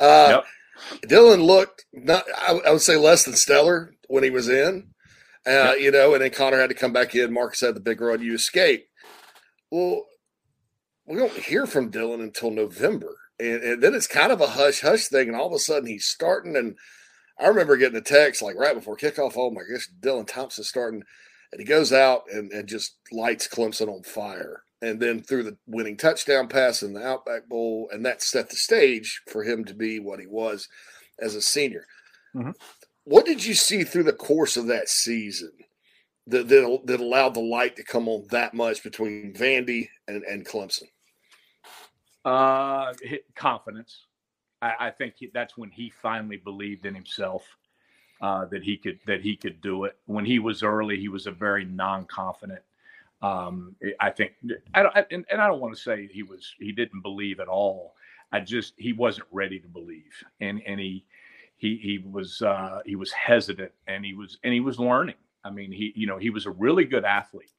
yep. 0.00 0.44
Dylan 1.06 1.44
looked 1.44 1.86
not, 1.92 2.24
I, 2.36 2.60
I, 2.66 2.70
would 2.70 2.80
say, 2.80 2.96
less 2.96 3.24
than 3.24 3.34
stellar 3.34 3.94
when 4.08 4.24
he 4.24 4.30
was 4.30 4.48
in. 4.48 4.88
Uh, 5.46 5.50
yep. 5.50 5.80
You 5.80 5.90
know, 5.90 6.14
and 6.14 6.22
then 6.22 6.30
Connor 6.30 6.60
had 6.60 6.70
to 6.70 6.74
come 6.74 6.92
back 6.92 7.14
in. 7.14 7.32
Marcus 7.32 7.60
had 7.60 7.74
the 7.74 7.80
big 7.80 8.00
run. 8.00 8.22
You 8.22 8.34
escape. 8.34 8.86
Well, 9.70 10.04
we 11.06 11.16
don't 11.16 11.32
hear 11.32 11.66
from 11.66 11.90
Dylan 11.90 12.22
until 12.22 12.50
November, 12.50 13.14
and, 13.38 13.62
and 13.62 13.82
then 13.82 13.94
it's 13.94 14.06
kind 14.06 14.32
of 14.32 14.40
a 14.40 14.48
hush 14.48 14.80
hush 14.80 15.06
thing. 15.06 15.28
And 15.28 15.36
all 15.36 15.46
of 15.46 15.52
a 15.52 15.58
sudden, 15.58 15.88
he's 15.88 16.06
starting 16.06 16.56
and 16.56 16.76
I 17.38 17.48
remember 17.48 17.76
getting 17.76 17.98
a 17.98 18.02
text 18.02 18.42
like 18.42 18.56
right 18.56 18.74
before 18.74 18.96
kickoff. 18.96 19.34
Oh 19.36 19.50
my 19.50 19.62
gosh, 19.70 19.88
Dylan 20.00 20.26
Thompson 20.26 20.64
starting, 20.64 21.02
and 21.52 21.60
he 21.60 21.66
goes 21.66 21.92
out 21.92 22.24
and, 22.32 22.50
and 22.50 22.68
just 22.68 22.96
lights 23.12 23.48
Clemson 23.48 23.88
on 23.88 24.02
fire. 24.02 24.62
And 24.82 25.00
then 25.00 25.22
through 25.22 25.44
the 25.44 25.56
winning 25.66 25.96
touchdown 25.96 26.48
pass 26.48 26.82
in 26.82 26.92
the 26.92 27.06
Outback 27.06 27.48
Bowl, 27.48 27.88
and 27.92 28.04
that 28.04 28.22
set 28.22 28.50
the 28.50 28.56
stage 28.56 29.22
for 29.30 29.42
him 29.42 29.64
to 29.64 29.74
be 29.74 29.98
what 29.98 30.20
he 30.20 30.26
was 30.26 30.68
as 31.18 31.34
a 31.34 31.42
senior. 31.42 31.86
Mm-hmm. 32.34 32.50
What 33.04 33.24
did 33.24 33.44
you 33.44 33.54
see 33.54 33.84
through 33.84 34.04
the 34.04 34.12
course 34.12 34.56
of 34.56 34.66
that 34.66 34.88
season 34.88 35.52
that, 36.26 36.48
that, 36.48 36.80
that 36.84 37.00
allowed 37.00 37.34
the 37.34 37.40
light 37.40 37.76
to 37.76 37.84
come 37.84 38.08
on 38.08 38.26
that 38.30 38.52
much 38.52 38.82
between 38.82 39.32
Vandy 39.34 39.88
and, 40.08 40.22
and 40.24 40.46
Clemson? 40.46 40.88
Uh, 42.26 42.92
confidence. 43.36 44.06
I, 44.60 44.74
I 44.80 44.90
think 44.90 45.14
he, 45.18 45.30
that's 45.32 45.56
when 45.56 45.70
he 45.70 45.90
finally 45.90 46.38
believed 46.38 46.84
in 46.84 46.94
himself 46.94 47.44
uh, 48.20 48.46
that 48.46 48.64
he 48.64 48.76
could 48.76 48.98
that 49.06 49.20
he 49.20 49.36
could 49.36 49.60
do 49.60 49.84
it. 49.84 49.96
When 50.06 50.24
he 50.24 50.40
was 50.40 50.64
early, 50.64 50.98
he 50.98 51.08
was 51.08 51.28
a 51.28 51.30
very 51.30 51.64
non-confident. 51.64 52.62
Um, 53.22 53.76
I 54.00 54.10
think 54.10 54.32
I 54.74 54.82
don't, 54.82 54.96
and, 55.12 55.24
and 55.30 55.40
I 55.40 55.46
don't 55.46 55.60
want 55.60 55.76
to 55.76 55.80
say 55.80 56.08
he 56.12 56.24
was 56.24 56.54
he 56.58 56.72
didn't 56.72 57.02
believe 57.02 57.40
at 57.40 57.48
all. 57.48 57.94
I 58.32 58.40
just 58.40 58.74
he 58.76 58.92
wasn't 58.92 59.28
ready 59.30 59.60
to 59.60 59.68
believe, 59.68 60.12
and 60.40 60.60
and 60.66 60.80
he 60.80 61.04
he 61.56 61.76
he 61.76 61.98
was 61.98 62.42
uh, 62.42 62.80
he 62.84 62.96
was 62.96 63.12
hesitant, 63.12 63.72
and 63.86 64.04
he 64.04 64.14
was 64.14 64.38
and 64.42 64.52
he 64.52 64.60
was 64.60 64.80
learning. 64.80 65.16
I 65.44 65.50
mean, 65.50 65.70
he 65.70 65.92
you 65.94 66.08
know 66.08 66.18
he 66.18 66.30
was 66.30 66.46
a 66.46 66.50
really 66.50 66.84
good 66.86 67.04
athlete, 67.04 67.52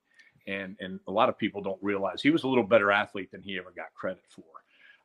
and 0.47 0.75
and 0.79 0.99
a 1.07 1.11
lot 1.11 1.29
of 1.29 1.37
people 1.37 1.61
don't 1.61 1.81
realize 1.81 2.21
he 2.21 2.31
was 2.31 2.43
a 2.43 2.47
little 2.47 2.63
better 2.63 2.91
athlete 2.91 3.31
than 3.31 3.41
he 3.41 3.57
ever 3.57 3.71
got 3.75 3.93
credit 3.93 4.23
for 4.29 4.43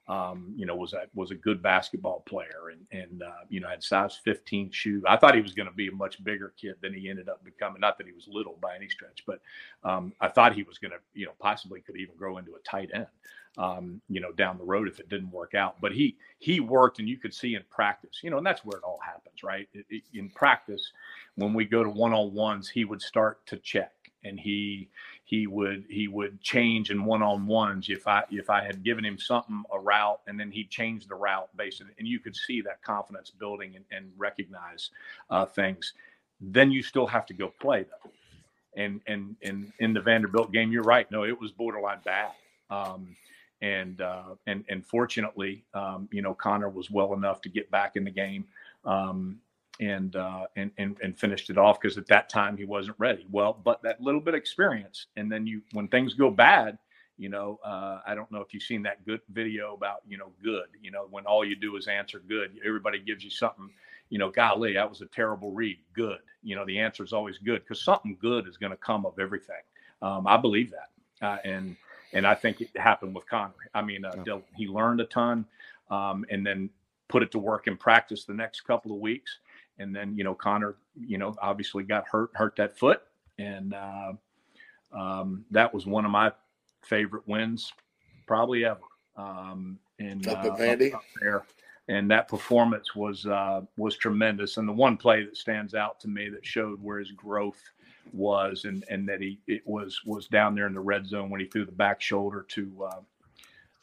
um, 0.09 0.52
you 0.57 0.66
know, 0.66 0.74
was 0.74 0.94
a 0.94 1.05
was 1.14 1.31
a 1.31 1.37
good 1.37 1.62
basketball 1.62 2.20
player 2.26 2.70
and 2.72 2.81
and 2.90 3.22
uh, 3.22 3.44
you 3.48 3.61
know 3.61 3.68
had 3.68 3.83
size 3.83 4.18
15 4.24 4.70
shoe. 4.72 5.02
I 5.07 5.16
thought 5.16 5.35
he 5.35 5.40
was 5.40 5.55
going 5.55 5.68
to 5.68 5.74
be 5.74 5.88
a 5.88 5.92
much 5.92 6.22
bigger 6.24 6.52
kid 6.61 6.74
than 6.81 6.92
he 6.92 7.09
ended 7.09 7.28
up 7.28 7.44
becoming. 7.44 7.81
Not 7.81 7.98
that 7.98 8.07
he 8.07 8.12
was 8.12 8.26
little 8.28 8.59
by 8.61 8.74
any 8.74 8.88
stretch, 8.88 9.22
but 9.26 9.40
um, 9.85 10.12
I 10.20 10.28
thought 10.28 10.55
he 10.55 10.64
was 10.64 10.78
going 10.78 10.90
to 10.90 10.98
you 11.14 11.26
know 11.26 11.33
possibly 11.38 11.81
could 11.81 11.96
even 11.96 12.16
grow 12.16 12.38
into 12.38 12.52
a 12.55 12.59
tight 12.68 12.90
end. 12.92 13.07
Um, 13.59 14.00
you 14.09 14.18
know, 14.18 14.33
down 14.33 14.57
the 14.57 14.64
road 14.64 14.88
if 14.88 14.98
it 14.98 15.11
didn't 15.11 15.31
work 15.31 15.55
out. 15.55 15.78
But 15.81 15.92
he 15.92 16.16
he 16.38 16.59
worked, 16.59 16.98
and 16.98 17.09
you 17.09 17.18
could 17.18 17.35
see 17.35 17.55
in 17.55 17.62
practice, 17.70 18.20
you 18.22 18.31
know, 18.31 18.38
and 18.38 18.46
that's 18.46 18.64
where 18.64 18.78
it 18.78 18.83
all 18.85 18.98
happens, 19.05 19.42
right? 19.44 19.68
It, 19.74 19.85
it, 19.90 20.02
in 20.14 20.31
practice, 20.31 20.90
when 21.37 21.52
we 21.52 21.66
go 21.66 21.85
to 21.85 21.90
one 21.90 22.14
on 22.14 22.33
ones, 22.33 22.68
he 22.70 22.87
would 22.87 23.02
start 23.02 23.44
to 23.46 23.59
check, 23.59 23.92
and 24.25 24.39
he 24.39 24.89
he 25.25 25.47
would 25.47 25.85
he 25.89 26.09
would 26.09 26.41
change 26.41 26.91
in 26.91 27.05
one 27.05 27.23
on 27.23 27.47
ones 27.47 27.89
if 27.89 28.07
I 28.07 28.25
if 28.31 28.51
I 28.51 28.63
had 28.65 28.83
given 28.83 29.05
him 29.05 29.19
something 29.19 29.63
a 29.73 29.79
route 29.79 30.21
and 30.27 30.39
then 30.39 30.51
he'd 30.51 30.71
change 30.71 31.07
the 31.07 31.15
route 31.15 31.49
based 31.57 31.81
on 31.81 31.91
and 31.99 32.07
you 32.07 32.19
could 32.19 32.37
see 32.37 32.61
that 32.63 32.83
confidence 32.83 33.31
building 33.31 33.77
and, 33.77 33.85
and 33.91 34.13
recognize 34.17 34.91
uh, 35.31 35.47
things. 35.47 35.93
Then 36.41 36.71
you 36.71 36.83
still 36.83 37.07
have 37.07 37.27
to 37.27 37.35
go 37.35 37.53
play 37.61 37.85
though, 37.85 38.11
and 38.77 39.01
and 39.07 39.37
and 39.43 39.73
in 39.79 39.93
the 39.93 40.01
Vanderbilt 40.01 40.53
game, 40.53 40.73
you're 40.73 40.83
right. 40.83 41.11
No, 41.11 41.25
it 41.25 41.41
was 41.41 41.53
borderline 41.53 42.01
bad. 42.05 42.33
Um, 42.71 43.17
and 43.61 44.01
uh, 44.01 44.35
and 44.47 44.65
and 44.69 44.85
fortunately, 44.85 45.65
um, 45.73 46.09
you 46.11 46.21
know, 46.21 46.35
Connor 46.35 46.69
was 46.69 46.91
well 46.91 47.15
enough 47.15 47.41
to 47.43 47.49
get 47.49 47.71
back 47.71 47.97
in 47.97 48.05
the 48.05 48.11
game. 48.11 48.45
Um, 48.85 49.39
and 49.81 50.17
uh, 50.17 50.47
and 50.57 50.71
and 50.79 50.97
and 51.03 51.19
finished 51.19 51.51
it 51.51 51.59
off 51.59 51.81
because 51.81 51.99
at 51.99 52.07
that 52.07 52.29
time 52.29 52.57
he 52.57 52.65
wasn't 52.65 52.97
ready. 52.99 53.27
Well, 53.31 53.59
but 53.65 53.83
that 53.83 54.01
little 54.01 54.21
bit 54.21 54.35
of 54.35 54.39
experience, 54.39 55.07
and 55.17 55.31
then 55.31 55.47
you 55.47 55.63
when 55.73 55.89
things 55.89 56.15
go 56.15 56.31
bad, 56.31 56.79
you 57.17 57.29
know, 57.29 57.59
uh, 57.65 58.01
I 58.07 58.15
don't 58.15 58.31
know 58.31 58.41
if 58.41 58.53
you've 58.53 58.63
seen 58.63 58.83
that 58.83 59.05
good 59.05 59.21
video 59.31 59.75
about 59.75 60.03
you 60.07 60.19
know 60.19 60.33
good. 60.43 60.67
You 60.83 60.91
know, 60.91 61.07
when 61.11 61.25
all 61.25 61.45
you 61.45 61.57
do 61.57 61.77
is 61.77 61.89
answer 61.89 62.23
good, 62.29 62.59
everybody 62.65 62.99
gives 62.99 63.25
you 63.25 63.31
something. 63.31 63.71
You 64.11 64.19
know, 64.19 64.31
golly, 64.31 64.75
that 64.75 64.89
was 64.89 65.01
a 65.01 65.07
terrible 65.07 65.53
read. 65.53 65.79
Good. 65.95 66.19
You 66.43 66.57
know, 66.57 66.67
the 66.67 66.79
answer 66.79 67.03
is 67.03 67.13
always 67.13 67.39
good 67.39 67.63
because 67.63 67.83
something 67.83 68.19
good 68.21 68.47
is 68.47 68.57
going 68.57 68.73
to 68.73 68.77
come 68.77 69.07
of 69.07 69.19
everything. 69.19 69.63
Um, 70.03 70.27
I 70.27 70.37
believe 70.37 70.73
that, 70.73 71.27
uh, 71.27 71.39
and 71.45 71.77
and 72.13 72.27
I 72.27 72.35
think 72.35 72.61
it 72.61 72.69
happened 72.77 73.15
with 73.15 73.27
Connor. 73.27 73.55
I 73.73 73.81
mean, 73.81 74.05
uh, 74.05 74.13
Dylan, 74.13 74.43
he 74.55 74.67
learned 74.67 75.01
a 75.01 75.07
ton, 75.07 75.47
um, 75.91 76.27
and 76.31 76.45
then 76.47 76.69
put 77.09 77.23
it 77.23 77.31
to 77.33 77.39
work 77.39 77.69
in 77.69 77.77
practice 77.77 78.25
the 78.25 78.35
next 78.35 78.63
couple 78.63 78.93
of 78.93 78.99
weeks 78.99 79.39
and 79.83 79.95
then 79.95 80.16
you 80.16 80.25
know 80.25 80.35
Connor, 80.35 80.77
you 80.99 81.18
know, 81.18 81.35
obviously 81.42 81.83
got 81.83 82.05
hurt, 82.11 82.31
hurt 82.35 82.57
that 82.57 82.79
foot, 82.79 83.03
and 83.38 83.75
uh, 83.75 84.12
um, 84.92 85.45
that 85.51 85.73
was 85.73 85.87
one 85.87 86.05
of 86.05 86.11
my 86.11 86.33
favorite 86.83 87.27
wins, 87.27 87.73
probably 88.27 88.64
ever. 88.64 88.81
Um, 89.16 89.79
and 89.99 90.27
up 90.27 90.45
uh, 90.45 90.57
Vandy 90.57 90.95
up, 90.95 91.03
there, 91.21 91.45
and 91.88 92.11
that 92.11 92.29
performance 92.29 92.95
was 92.95 93.27
uh, 93.27 93.62
was 93.77 93.97
tremendous. 93.97 94.57
And 94.57 94.68
the 94.68 94.73
one 94.73 94.97
play 94.97 95.25
that 95.25 95.37
stands 95.37 95.75
out 95.75 96.01
to 96.01 96.09
me 96.09 96.29
that 96.31 96.45
showed 96.45 96.83
where 96.83 96.99
his 96.99 97.12
growth 97.12 97.61
was, 98.12 98.64
and 98.64 98.85
and 98.88 99.09
that 99.09 99.21
he 99.21 99.38
it 99.47 99.66
was 99.66 100.01
was 100.05 100.29
down 100.29 100.55
there 100.55 100.66
in 100.66 100.75
the 100.75 100.81
red 100.81 101.07
zone 101.07 101.31
when 101.31 101.40
he 101.40 101.47
threw 101.47 101.64
the 101.64 101.73
back 101.73 102.01
shoulder 102.01 102.47
to 102.49 102.88
uh, 102.90 103.01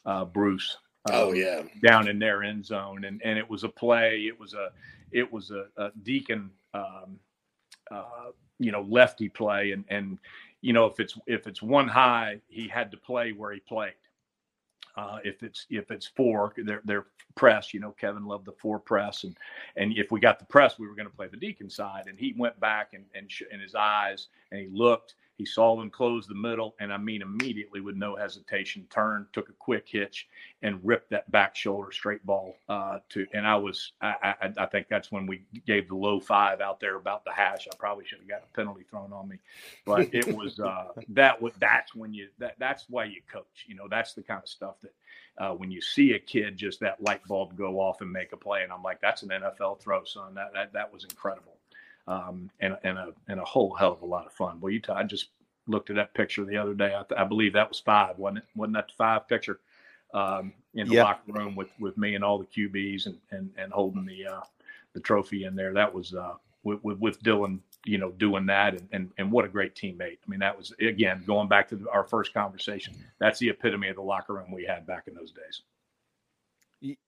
uh, 0.06 0.24
Bruce. 0.24 0.76
oh 1.10 1.30
um, 1.30 1.36
yeah, 1.36 1.62
down 1.82 2.08
in 2.08 2.18
their 2.18 2.42
end 2.42 2.64
zone, 2.64 3.04
and 3.04 3.20
and 3.24 3.38
it 3.38 3.48
was 3.48 3.64
a 3.64 3.68
play. 3.68 4.26
It 4.26 4.38
was 4.38 4.54
a 4.54 4.70
it 5.12 5.30
was 5.32 5.50
a, 5.50 5.66
a 5.76 5.90
Deacon, 6.02 6.50
um, 6.74 7.18
uh, 7.90 8.30
you 8.58 8.72
know, 8.72 8.82
lefty 8.82 9.28
play, 9.28 9.72
and 9.72 9.84
and 9.88 10.18
you 10.60 10.72
know 10.72 10.86
if 10.86 11.00
it's 11.00 11.18
if 11.26 11.46
it's 11.46 11.62
one 11.62 11.88
high, 11.88 12.40
he 12.48 12.68
had 12.68 12.90
to 12.90 12.96
play 12.96 13.32
where 13.32 13.52
he 13.52 13.60
played. 13.60 13.94
Uh, 14.96 15.18
if 15.24 15.42
it's 15.42 15.66
if 15.70 15.90
it's 15.90 16.06
four, 16.06 16.52
they're 16.84 17.06
press. 17.34 17.72
You 17.72 17.80
know, 17.80 17.92
Kevin 17.92 18.26
loved 18.26 18.46
the 18.46 18.52
four 18.52 18.78
press, 18.78 19.24
and 19.24 19.36
and 19.76 19.96
if 19.96 20.10
we 20.10 20.20
got 20.20 20.38
the 20.38 20.44
press, 20.44 20.78
we 20.78 20.86
were 20.86 20.94
going 20.94 21.08
to 21.08 21.14
play 21.16 21.28
the 21.28 21.36
Deacon 21.36 21.70
side. 21.70 22.04
And 22.06 22.18
he 22.18 22.34
went 22.36 22.58
back 22.60 22.92
and 22.92 23.04
and 23.14 23.30
sh- 23.30 23.42
in 23.50 23.60
his 23.60 23.74
eyes, 23.74 24.28
and 24.50 24.60
he 24.60 24.68
looked, 24.68 25.14
he 25.40 25.46
saw 25.46 25.74
them 25.74 25.88
close 25.88 26.26
the 26.26 26.34
middle, 26.34 26.74
and 26.80 26.92
I 26.92 26.98
mean, 26.98 27.22
immediately 27.22 27.80
with 27.80 27.96
no 27.96 28.14
hesitation, 28.14 28.86
turned, 28.90 29.24
took 29.32 29.48
a 29.48 29.54
quick 29.54 29.86
hitch, 29.88 30.28
and 30.60 30.78
ripped 30.84 31.08
that 31.12 31.30
back 31.30 31.56
shoulder 31.56 31.90
straight 31.92 32.26
ball 32.26 32.56
uh, 32.68 32.98
to. 33.08 33.26
And 33.32 33.46
I 33.46 33.56
was, 33.56 33.92
I, 34.02 34.34
I, 34.42 34.52
I, 34.58 34.66
think 34.66 34.88
that's 34.90 35.10
when 35.10 35.26
we 35.26 35.42
gave 35.66 35.88
the 35.88 35.94
low 35.94 36.20
five 36.20 36.60
out 36.60 36.78
there 36.78 36.96
about 36.96 37.24
the 37.24 37.32
hash. 37.32 37.66
I 37.72 37.74
probably 37.78 38.04
should 38.04 38.18
have 38.18 38.28
got 38.28 38.42
a 38.42 38.54
penalty 38.54 38.84
thrown 38.90 39.14
on 39.14 39.30
me, 39.30 39.38
but 39.86 40.12
it 40.12 40.28
was 40.36 40.60
uh, 40.60 40.88
that. 41.08 41.40
Was 41.40 41.54
that's 41.58 41.94
when 41.94 42.12
you 42.12 42.28
that 42.36 42.56
that's 42.58 42.84
why 42.90 43.04
you 43.04 43.22
coach. 43.32 43.64
You 43.66 43.76
know, 43.76 43.88
that's 43.88 44.12
the 44.12 44.22
kind 44.22 44.42
of 44.42 44.48
stuff 44.50 44.74
that 44.82 44.92
uh, 45.42 45.54
when 45.54 45.70
you 45.70 45.80
see 45.80 46.12
a 46.12 46.18
kid 46.18 46.58
just 46.58 46.80
that 46.80 47.02
light 47.02 47.26
bulb 47.26 47.56
go 47.56 47.80
off 47.80 48.02
and 48.02 48.12
make 48.12 48.34
a 48.34 48.36
play, 48.36 48.62
and 48.62 48.70
I'm 48.70 48.82
like, 48.82 49.00
that's 49.00 49.22
an 49.22 49.30
NFL 49.30 49.80
throw, 49.80 50.04
son. 50.04 50.34
That 50.34 50.52
that 50.52 50.74
that 50.74 50.92
was 50.92 51.04
incredible 51.04 51.56
um, 52.06 52.50
and 52.60 52.76
and 52.84 52.98
a 52.98 53.08
and 53.28 53.40
a 53.40 53.44
whole 53.44 53.74
hell 53.74 53.92
of 53.92 54.02
a 54.02 54.06
lot 54.06 54.26
of 54.26 54.32
fun. 54.32 54.60
Well, 54.60 54.72
you, 54.72 54.80
t- 54.80 54.92
I 54.92 55.04
just 55.04 55.28
looked 55.68 55.90
at 55.90 55.96
that 55.96 56.14
picture 56.14 56.44
the 56.44 56.56
other 56.58 56.74
day. 56.74 56.94
I, 56.94 57.04
I 57.22 57.24
believe 57.24 57.54
that 57.54 57.68
was 57.68 57.80
five, 57.80 58.18
wasn't 58.18 58.38
it? 58.38 58.44
Wasn't 58.56 58.74
that 58.74 58.88
the 58.88 58.94
five 58.98 59.28
picture 59.28 59.60
um, 60.14 60.52
in 60.74 60.88
the 60.88 60.94
Yeah. 60.94 60.94
locker 60.94 61.32
room 61.32 61.56
with 61.56 61.70
with 61.80 61.96
me 61.98 62.14
and 62.14 62.24
all 62.24 62.38
the 62.38 62.46
QBs 62.46 63.06
and 63.06 63.18
and, 63.30 63.50
and 63.58 63.72
holding 63.72 64.06
the 64.06 64.26
uh, 64.26 64.40
the 64.94 65.00
trophy 65.00 65.44
in 65.44 65.56
there? 65.56 65.74
That 65.74 65.94
was 65.94 66.14
uh, 66.14 66.34
with, 66.64 66.82
with 66.84 66.98
with 66.98 67.22
Dylan, 67.22 67.60
you 67.86 67.98
know, 67.98 68.10
doing 68.12 68.46
that, 68.46 68.74
and, 68.74 68.88
and 68.92 69.10
and 69.18 69.32
what 69.32 69.44
a 69.46 69.48
great 69.48 69.74
teammate. 69.76 70.18
I 70.26 70.30
mean, 70.30 70.40
that 70.40 70.56
was 70.56 70.72
again 70.80 71.24
going 71.26 71.48
back 71.48 71.68
to 71.70 71.88
our 71.92 72.04
first 72.04 72.34
conversation. 72.34 72.94
That's 73.20 73.38
the 73.38 73.50
epitome 73.50 73.88
of 73.88 73.96
the 73.96 74.02
locker 74.02 74.34
room 74.34 74.52
we 74.52 74.64
had 74.64 74.86
back 74.86 75.04
in 75.08 75.14
those 75.14 75.32
days. 75.32 75.62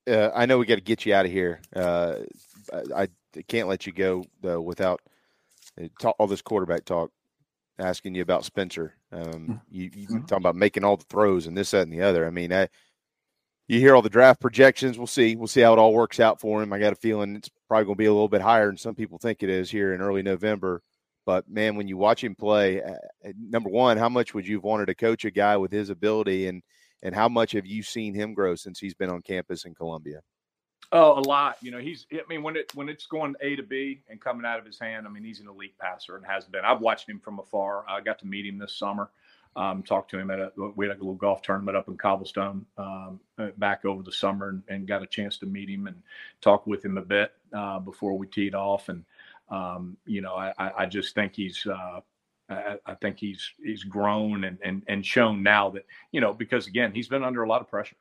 uh, 0.08 0.30
I 0.34 0.46
know 0.46 0.58
we 0.58 0.66
got 0.66 0.76
to 0.76 0.80
get 0.82 1.06
you 1.06 1.14
out 1.14 1.26
of 1.26 1.32
here. 1.32 1.60
Uh, 1.74 2.16
I, 2.72 3.02
I 3.04 3.08
can't 3.48 3.68
let 3.68 3.86
you 3.86 3.92
go 3.92 4.24
though 4.40 4.60
without 4.60 5.00
uh, 5.80 5.88
talk, 6.00 6.16
all 6.18 6.26
this 6.26 6.42
quarterback 6.42 6.84
talk. 6.84 7.10
Asking 7.78 8.14
you 8.14 8.22
about 8.22 8.44
Spencer, 8.44 8.94
um, 9.12 9.60
you, 9.70 9.90
you 9.94 10.06
talking 10.06 10.36
about 10.36 10.54
making 10.54 10.84
all 10.84 10.98
the 10.98 11.06
throws 11.08 11.46
and 11.46 11.56
this, 11.56 11.70
that, 11.70 11.82
and 11.82 11.92
the 11.92 12.02
other. 12.02 12.26
I 12.26 12.30
mean, 12.30 12.52
I, 12.52 12.68
you 13.66 13.80
hear 13.80 13.96
all 13.96 14.02
the 14.02 14.10
draft 14.10 14.40
projections. 14.40 14.98
We'll 14.98 15.06
see. 15.06 15.36
We'll 15.36 15.48
see 15.48 15.62
how 15.62 15.72
it 15.72 15.78
all 15.78 15.94
works 15.94 16.20
out 16.20 16.38
for 16.38 16.62
him. 16.62 16.72
I 16.72 16.78
got 16.78 16.92
a 16.92 16.96
feeling 16.96 17.34
it's 17.34 17.48
probably 17.68 17.86
going 17.86 17.94
to 17.94 17.98
be 17.98 18.06
a 18.06 18.12
little 18.12 18.28
bit 18.28 18.42
higher 18.42 18.66
than 18.66 18.76
some 18.76 18.94
people 18.94 19.18
think 19.18 19.42
it 19.42 19.48
is 19.48 19.70
here 19.70 19.94
in 19.94 20.02
early 20.02 20.22
November. 20.22 20.82
But 21.24 21.48
man, 21.48 21.76
when 21.76 21.88
you 21.88 21.96
watch 21.96 22.22
him 22.22 22.34
play, 22.34 22.82
uh, 22.82 23.32
number 23.38 23.70
one, 23.70 23.96
how 23.96 24.10
much 24.10 24.34
would 24.34 24.46
you 24.46 24.56
have 24.56 24.64
wanted 24.64 24.86
to 24.86 24.94
coach 24.94 25.24
a 25.24 25.30
guy 25.30 25.56
with 25.56 25.72
his 25.72 25.88
ability, 25.88 26.48
and 26.48 26.62
and 27.02 27.14
how 27.14 27.28
much 27.28 27.52
have 27.52 27.66
you 27.66 27.82
seen 27.82 28.14
him 28.14 28.34
grow 28.34 28.54
since 28.54 28.78
he's 28.78 28.94
been 28.94 29.10
on 29.10 29.22
campus 29.22 29.64
in 29.64 29.74
Columbia? 29.74 30.20
Oh, 30.94 31.18
a 31.18 31.20
lot. 31.20 31.56
You 31.62 31.70
know, 31.70 31.78
he's. 31.78 32.06
I 32.12 32.20
mean, 32.28 32.42
when 32.42 32.54
it 32.56 32.70
when 32.74 32.90
it's 32.90 33.06
going 33.06 33.34
A 33.40 33.56
to 33.56 33.62
B 33.62 34.02
and 34.10 34.20
coming 34.20 34.44
out 34.44 34.58
of 34.58 34.66
his 34.66 34.78
hand, 34.78 35.06
I 35.06 35.10
mean, 35.10 35.24
he's 35.24 35.40
an 35.40 35.48
elite 35.48 35.76
passer 35.78 36.16
and 36.16 36.26
has 36.26 36.44
been. 36.44 36.64
I've 36.64 36.82
watched 36.82 37.08
him 37.08 37.18
from 37.18 37.38
afar. 37.38 37.84
I 37.88 38.00
got 38.02 38.18
to 38.20 38.26
meet 38.26 38.44
him 38.46 38.58
this 38.58 38.76
summer. 38.76 39.10
Um, 39.56 39.82
talked 39.82 40.10
to 40.12 40.18
him 40.18 40.30
at 40.30 40.38
a 40.38 40.52
we 40.76 40.86
had 40.86 40.96
a 40.96 41.00
little 41.00 41.14
golf 41.14 41.42
tournament 41.42 41.76
up 41.76 41.88
in 41.88 41.96
Cobblestone 41.96 42.64
um, 42.78 43.20
uh, 43.38 43.48
back 43.58 43.84
over 43.84 44.02
the 44.02 44.12
summer 44.12 44.48
and, 44.50 44.62
and 44.68 44.86
got 44.86 45.02
a 45.02 45.06
chance 45.06 45.38
to 45.38 45.46
meet 45.46 45.68
him 45.68 45.86
and 45.86 45.96
talk 46.40 46.66
with 46.66 46.84
him 46.84 46.96
a 46.98 47.02
bit 47.02 47.32
uh, 47.54 47.78
before 47.78 48.16
we 48.16 48.26
teed 48.26 48.54
off. 48.54 48.88
And 48.90 49.04
um, 49.50 49.96
you 50.06 50.20
know, 50.20 50.34
I, 50.34 50.52
I 50.58 50.86
just 50.86 51.14
think 51.14 51.34
he's. 51.34 51.66
Uh, 51.66 52.00
I, 52.50 52.76
I 52.84 52.94
think 52.96 53.18
he's 53.18 53.50
he's 53.62 53.84
grown 53.84 54.44
and, 54.44 54.58
and 54.62 54.82
and 54.88 55.06
shown 55.06 55.42
now 55.42 55.70
that 55.70 55.86
you 56.10 56.20
know 56.20 56.34
because 56.34 56.66
again 56.66 56.92
he's 56.92 57.08
been 57.08 57.24
under 57.24 57.42
a 57.44 57.48
lot 57.48 57.62
of 57.62 57.68
pressure 57.70 57.96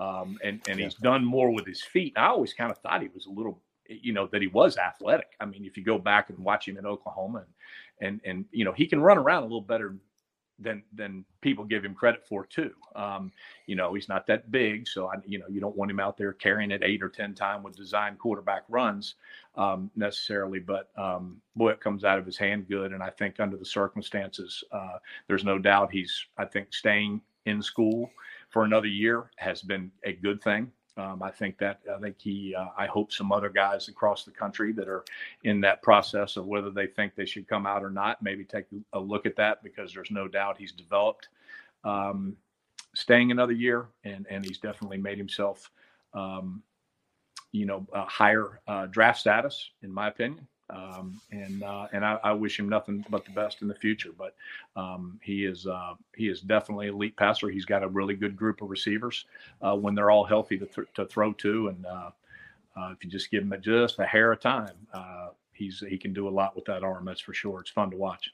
um, 0.00 0.38
and 0.42 0.60
and 0.66 0.80
he's 0.80 0.94
done 0.94 1.24
more 1.24 1.50
with 1.50 1.66
his 1.66 1.82
feet. 1.82 2.14
I 2.16 2.28
always 2.28 2.54
kind 2.54 2.70
of 2.70 2.78
thought 2.78 3.02
he 3.02 3.08
was 3.14 3.26
a 3.26 3.30
little, 3.30 3.60
you 3.86 4.14
know, 4.14 4.26
that 4.32 4.40
he 4.40 4.48
was 4.48 4.78
athletic. 4.78 5.32
I 5.40 5.44
mean, 5.44 5.66
if 5.66 5.76
you 5.76 5.84
go 5.84 5.98
back 5.98 6.30
and 6.30 6.38
watch 6.38 6.66
him 6.66 6.78
in 6.78 6.86
Oklahoma, 6.86 7.44
and 7.44 7.50
and 8.00 8.20
and 8.24 8.44
you 8.50 8.64
know, 8.64 8.72
he 8.72 8.86
can 8.86 9.00
run 9.00 9.18
around 9.18 9.42
a 9.42 9.46
little 9.46 9.60
better 9.60 9.96
than 10.58 10.82
than 10.94 11.26
people 11.42 11.64
give 11.64 11.84
him 11.84 11.94
credit 11.94 12.26
for 12.26 12.46
too. 12.46 12.72
Um, 12.96 13.30
you 13.66 13.76
know, 13.76 13.92
he's 13.92 14.08
not 14.08 14.26
that 14.26 14.50
big, 14.50 14.88
so 14.88 15.08
I, 15.08 15.16
you 15.26 15.38
know, 15.38 15.46
you 15.50 15.60
don't 15.60 15.76
want 15.76 15.90
him 15.90 16.00
out 16.00 16.16
there 16.16 16.32
carrying 16.32 16.70
it 16.70 16.82
eight 16.82 17.02
or 17.02 17.10
ten 17.10 17.34
time 17.34 17.62
with 17.62 17.76
design 17.76 18.16
quarterback 18.16 18.62
runs 18.70 19.16
um, 19.56 19.90
necessarily. 19.96 20.60
But 20.60 20.88
um, 20.96 21.42
boy, 21.56 21.72
it 21.72 21.80
comes 21.80 22.04
out 22.04 22.18
of 22.18 22.24
his 22.24 22.38
hand 22.38 22.68
good, 22.68 22.92
and 22.92 23.02
I 23.02 23.10
think 23.10 23.38
under 23.38 23.58
the 23.58 23.66
circumstances, 23.66 24.64
uh, 24.72 24.96
there's 25.28 25.44
no 25.44 25.58
doubt 25.58 25.92
he's. 25.92 26.24
I 26.38 26.46
think 26.46 26.72
staying 26.72 27.20
in 27.44 27.62
school 27.62 28.10
for 28.50 28.64
another 28.64 28.88
year 28.88 29.30
has 29.36 29.62
been 29.62 29.90
a 30.04 30.12
good 30.12 30.42
thing. 30.42 30.70
Um, 30.96 31.22
I 31.22 31.30
think 31.30 31.56
that 31.58 31.80
I 31.94 31.98
think 31.98 32.16
he. 32.18 32.54
Uh, 32.54 32.66
I 32.76 32.86
hope 32.86 33.12
some 33.12 33.32
other 33.32 33.48
guys 33.48 33.88
across 33.88 34.24
the 34.24 34.32
country 34.32 34.72
that 34.72 34.88
are 34.88 35.04
in 35.44 35.60
that 35.62 35.82
process 35.82 36.36
of 36.36 36.46
whether 36.46 36.70
they 36.70 36.86
think 36.86 37.14
they 37.14 37.24
should 37.24 37.48
come 37.48 37.64
out 37.64 37.82
or 37.82 37.90
not, 37.90 38.22
maybe 38.22 38.44
take 38.44 38.66
a 38.92 39.00
look 39.00 39.24
at 39.24 39.36
that 39.36 39.62
because 39.62 39.94
there's 39.94 40.10
no 40.10 40.28
doubt 40.28 40.58
he's 40.58 40.72
developed. 40.72 41.28
Um, 41.84 42.36
staying 42.94 43.30
another 43.30 43.52
year, 43.52 43.86
and 44.04 44.26
and 44.28 44.44
he's 44.44 44.58
definitely 44.58 44.98
made 44.98 45.16
himself, 45.16 45.70
um, 46.12 46.62
you 47.52 47.66
know, 47.66 47.86
a 47.94 48.04
higher 48.04 48.60
uh, 48.66 48.86
draft 48.86 49.20
status, 49.20 49.70
in 49.82 49.92
my 49.92 50.08
opinion. 50.08 50.46
Um, 50.72 51.20
and 51.32 51.62
uh, 51.62 51.88
and 51.92 52.04
I, 52.04 52.18
I 52.22 52.32
wish 52.32 52.58
him 52.58 52.68
nothing 52.68 53.04
but 53.10 53.24
the 53.24 53.32
best 53.32 53.62
in 53.62 53.68
the 53.68 53.74
future. 53.74 54.10
But 54.16 54.34
um, 54.76 55.18
he 55.22 55.44
is 55.44 55.66
uh, 55.66 55.94
he 56.16 56.28
is 56.28 56.40
definitely 56.40 56.88
an 56.88 56.94
elite 56.94 57.16
passer. 57.16 57.48
He's 57.50 57.64
got 57.64 57.82
a 57.82 57.88
really 57.88 58.14
good 58.14 58.36
group 58.36 58.62
of 58.62 58.70
receivers 58.70 59.26
uh, 59.62 59.76
when 59.76 59.94
they're 59.94 60.10
all 60.10 60.24
healthy 60.24 60.58
to, 60.58 60.66
th- 60.66 60.88
to 60.94 61.06
throw 61.06 61.32
to, 61.34 61.68
and 61.68 61.86
uh, 61.86 62.10
uh, 62.76 62.92
if 62.92 63.04
you 63.04 63.10
just 63.10 63.30
give 63.30 63.42
him 63.42 63.54
just 63.60 63.98
a 63.98 64.06
hair 64.06 64.32
of 64.32 64.40
time, 64.40 64.74
uh, 64.94 65.28
he's 65.52 65.82
he 65.88 65.98
can 65.98 66.12
do 66.12 66.28
a 66.28 66.30
lot 66.30 66.54
with 66.54 66.64
that 66.66 66.82
arm. 66.82 67.04
That's 67.04 67.20
for 67.20 67.34
sure. 67.34 67.60
It's 67.60 67.70
fun 67.70 67.90
to 67.90 67.96
watch. 67.96 68.32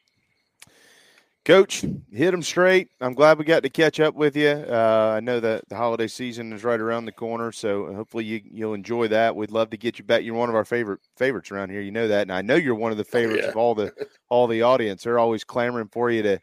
Coach, 1.47 1.85
hit 2.11 2.33
them 2.33 2.43
straight. 2.43 2.89
I'm 3.01 3.15
glad 3.15 3.39
we 3.39 3.45
got 3.45 3.63
to 3.63 3.71
catch 3.71 4.01
up 4.01 4.17
with 4.17 4.37
you. 4.37 4.49
Uh, 4.49 5.15
I 5.17 5.21
know 5.21 5.39
that 5.39 5.69
the 5.69 5.77
holiday 5.77 6.09
season 6.09 6.53
is 6.53 6.65
right 6.65 6.81
around 6.81 7.05
the 7.05 7.13
corner, 7.13 7.53
so 7.53 7.95
hopefully 7.95 8.25
you, 8.25 8.41
you'll 8.51 8.75
enjoy 8.75 9.07
that. 9.09 9.37
We'd 9.37 9.53
love 9.53 9.71
to 9.71 9.77
get 9.77 9.97
you 9.97 10.05
back. 10.05 10.25
You're 10.25 10.35
one 10.35 10.49
of 10.49 10.57
our 10.57 10.65
favorite 10.65 10.99
favorites 11.17 11.53
around 11.53 11.71
here. 11.71 11.81
You 11.83 11.93
know 11.93 12.09
that, 12.09 12.23
and 12.23 12.33
I 12.33 12.43
know 12.43 12.57
you're 12.57 12.75
one 12.75 12.91
of 12.91 12.99
the 12.99 13.05
favorites 13.17 13.45
yeah. 13.45 13.51
of 13.51 13.57
all 13.57 13.77
the 13.77 13.93
all 14.29 14.49
the 14.49 14.63
audience. 14.63 15.05
They're 15.05 15.21
always 15.21 15.45
clamoring 15.45 15.87
for 15.93 16.11
you 16.11 16.25
to, 16.25 16.41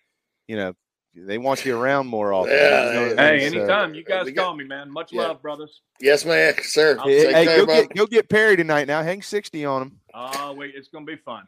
you 0.47 0.55
know, 0.55 0.73
they 1.13 1.37
want 1.37 1.65
you 1.65 1.77
around 1.77 2.07
more 2.07 2.33
often. 2.33 2.53
Yeah, 2.53 2.87
You 2.87 2.93
know 2.93 3.07
what 3.09 3.19
I 3.19 3.27
Hey, 3.27 3.37
mean? 3.39 3.51
So- 3.51 3.57
anytime 3.59 3.93
you 3.95 4.03
guys 4.05 4.23
we 4.23 4.31
got- 4.31 4.43
call 4.45 4.55
me, 4.55 4.63
man. 4.63 4.89
Much 4.89 5.11
Yeah. 5.11 5.23
love, 5.23 5.41
brothers. 5.41 5.81
Yes, 5.99 6.23
man, 6.23 6.53
sir. 6.61 6.97
I'll 6.97 7.07
Hey, 7.09 7.23
Take 7.25 7.35
hey, 7.35 7.45
care, 7.45 7.57
go 7.57 7.65
get 7.65 7.93
go 7.93 8.05
get 8.05 8.29
Perry 8.29 8.55
tonight. 8.55 8.87
Now 8.87 9.03
hang 9.03 9.21
sixty 9.21 9.65
on 9.65 9.81
him. 9.81 9.99
Oh 10.13 10.53
wait, 10.53 10.75
it's 10.75 10.87
gonna 10.87 11.05
be 11.05 11.17
fun. 11.17 11.45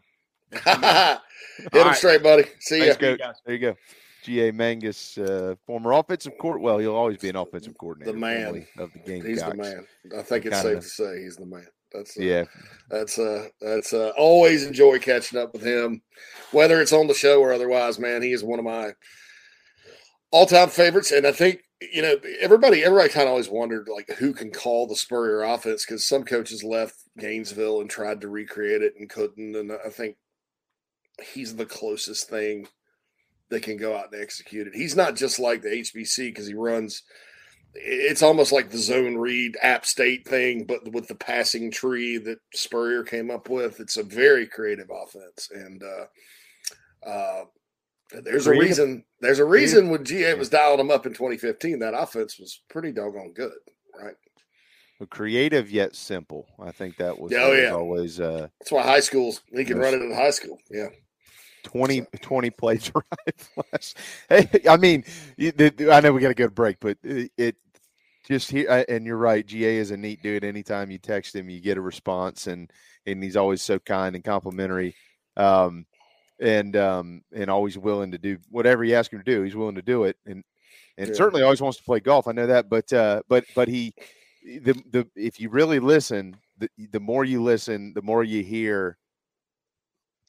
Hit 1.57 1.73
him 1.73 1.87
right. 1.87 1.95
straight, 1.95 2.23
buddy. 2.23 2.43
See 2.59 2.79
ya. 2.79 2.93
Thanks, 2.93 3.01
you 3.01 3.17
Coach. 3.17 3.35
There 3.45 3.55
you 3.55 3.59
go. 3.59 3.75
G.A. 4.23 4.51
Mangus, 4.51 5.17
uh, 5.19 5.53
former 5.67 5.91
offensive 5.91 6.35
court. 6.39 6.59
Well, 6.59 6.79
he'll 6.79 6.95
always 6.95 7.19
be 7.19 7.29
an 7.29 7.35
offensive 7.35 7.77
coordinator. 7.77 8.11
The 8.11 8.17
man. 8.17 8.65
of 8.79 8.91
the 8.91 8.99
game. 8.99 9.23
He's 9.23 9.43
the 9.43 9.53
man. 9.53 9.85
I 10.17 10.23
think 10.23 10.45
it's 10.45 10.61
Kinda. 10.61 10.81
safe 10.81 10.83
to 10.83 10.89
say 10.89 11.21
he's 11.21 11.35
the 11.35 11.45
man. 11.45 11.67
That's 11.93 12.17
uh, 12.17 12.23
Yeah, 12.23 12.45
That's 12.89 13.19
uh 13.19 13.47
that's 13.61 13.93
uh 13.93 14.11
always 14.17 14.65
enjoy 14.65 14.99
catching 14.99 15.39
up 15.39 15.53
with 15.53 15.61
him, 15.63 16.01
whether 16.51 16.81
it's 16.81 16.91
on 16.91 17.07
the 17.07 17.13
show 17.13 17.39
or 17.39 17.53
otherwise. 17.53 17.99
Man, 17.99 18.21
he 18.21 18.31
is 18.31 18.43
one 18.43 18.59
of 18.59 18.65
my 18.65 18.91
all 20.31 20.45
time 20.45 20.69
favorites, 20.69 21.11
and 21.11 21.25
I 21.27 21.31
think 21.31 21.61
you 21.93 22.01
know 22.01 22.15
everybody 22.41 22.83
everybody 22.83 23.09
kind 23.09 23.27
of 23.27 23.31
always 23.31 23.49
wondered 23.49 23.87
like 23.93 24.09
who 24.17 24.33
can 24.33 24.51
call 24.51 24.87
the 24.87 24.95
Spurrier 24.95 25.43
offense 25.43 25.85
because 25.85 26.07
some 26.07 26.23
coaches 26.23 26.63
left 26.63 26.95
Gainesville 27.17 27.81
and 27.81 27.89
tried 27.89 28.21
to 28.21 28.27
recreate 28.27 28.81
it 28.81 28.95
and 28.99 29.09
couldn't, 29.09 29.55
and 29.55 29.71
I 29.71 29.89
think 29.89 30.17
he's 31.33 31.55
the 31.55 31.65
closest 31.65 32.29
thing 32.29 32.67
that 33.49 33.63
can 33.63 33.77
go 33.77 33.95
out 33.95 34.11
and 34.11 34.21
execute 34.21 34.67
it. 34.67 34.75
He's 34.75 34.95
not 34.95 35.15
just 35.15 35.39
like 35.39 35.61
the 35.61 35.69
HBC 35.69 36.17
because 36.29 36.47
he 36.47 36.53
runs 36.53 37.03
it's 37.75 38.23
almost 38.23 38.51
like 38.53 38.69
the 38.69 38.77
zone 38.77 39.17
read 39.17 39.57
app 39.61 39.85
state 39.85 40.25
thing, 40.27 40.63
but 40.63 40.91
with 40.93 41.07
the 41.07 41.15
passing 41.15 41.69
tree 41.71 42.17
that 42.17 42.39
Spurrier 42.53 43.03
came 43.03 43.29
up 43.29 43.49
with. 43.49 43.81
It's 43.81 43.97
a 43.97 44.03
very 44.03 44.47
creative 44.47 44.89
offense. 44.89 45.49
And 45.53 45.83
uh 45.83 47.07
uh 47.09 47.43
there's 48.23 48.47
a 48.47 48.51
reason 48.51 49.03
there's 49.19 49.39
a 49.39 49.45
reason 49.45 49.89
when 49.89 50.05
GA 50.05 50.35
was 50.35 50.49
dialing 50.49 50.77
them 50.77 50.91
up 50.91 51.05
in 51.05 51.13
2015, 51.13 51.79
that 51.79 51.93
offense 51.93 52.39
was 52.39 52.61
pretty 52.69 52.91
doggone 52.91 53.33
good, 53.33 53.51
right? 53.99 54.15
Well, 54.99 55.07
creative 55.07 55.69
yet 55.69 55.95
simple. 55.95 56.47
I 56.57 56.71
think 56.71 56.97
that 56.97 57.19
was, 57.19 57.33
Oh, 57.33 57.35
that 57.35 57.49
was 57.49 57.59
yeah. 57.59 57.71
always 57.71 58.19
uh, 58.21 58.47
That's 58.59 58.71
why 58.71 58.83
high 58.83 59.01
schools 59.01 59.41
he 59.53 59.65
can 59.65 59.77
run 59.77 59.93
it 59.93 60.01
in 60.01 60.13
high 60.13 60.29
school. 60.29 60.59
Yeah. 60.71 60.87
20, 61.65 62.01
20 62.21 62.49
play 62.51 62.77
drive. 62.77 63.03
less. 63.73 63.93
hey, 64.29 64.49
I 64.69 64.77
mean, 64.77 65.03
you, 65.35 65.51
the, 65.51 65.69
the- 65.69 65.91
I 65.93 65.99
know 65.99 66.13
we 66.13 66.21
got 66.21 66.29
to 66.29 66.33
go 66.33 66.45
to 66.45 66.51
break, 66.51 66.77
but 66.79 66.97
it, 67.03 67.31
it 67.37 67.55
just 68.27 68.49
here, 68.49 68.85
and 68.87 69.05
you're 69.05 69.17
right. 69.17 69.45
GA 69.45 69.77
is 69.77 69.91
a 69.91 69.97
neat 69.97 70.23
dude. 70.23 70.43
Anytime 70.43 70.89
you 70.91 70.97
text 70.97 71.35
him, 71.35 71.49
you 71.49 71.59
get 71.59 71.77
a 71.77 71.81
response, 71.81 72.47
and 72.47 72.71
and 73.05 73.21
he's 73.23 73.35
always 73.35 73.61
so 73.61 73.77
kind 73.79 74.15
and 74.15 74.23
complimentary, 74.23 74.95
um, 75.37 75.85
and 76.39 76.75
um, 76.75 77.21
and 77.33 77.49
always 77.49 77.77
willing 77.77 78.11
to 78.11 78.17
do 78.17 78.37
whatever 78.49 78.83
you 78.83 78.95
ask 78.95 79.11
him 79.11 79.19
to 79.19 79.25
do. 79.25 79.43
He's 79.43 79.55
willing 79.55 79.75
to 79.75 79.81
do 79.83 80.05
it, 80.05 80.17
and 80.25 80.43
and 80.97 81.09
Yeah. 81.09 81.13
certainly 81.15 81.43
always 81.43 81.61
wants 81.61 81.77
to 81.77 81.83
play 81.83 81.99
golf. 81.99 82.27
I 82.27 82.31
know 82.31 82.47
that, 82.47 82.69
but 82.69 82.91
uh, 82.93 83.21
but 83.27 83.43
but 83.53 83.67
he, 83.67 83.93
the 84.43 84.73
the 84.91 85.07
if 85.15 85.39
you 85.39 85.49
really 85.49 85.79
listen, 85.79 86.35
the 86.57 86.69
the 86.91 86.99
more 86.99 87.25
you 87.25 87.43
listen, 87.43 87.93
the 87.93 88.01
more 88.01 88.23
you 88.23 88.43
hear 88.43 88.97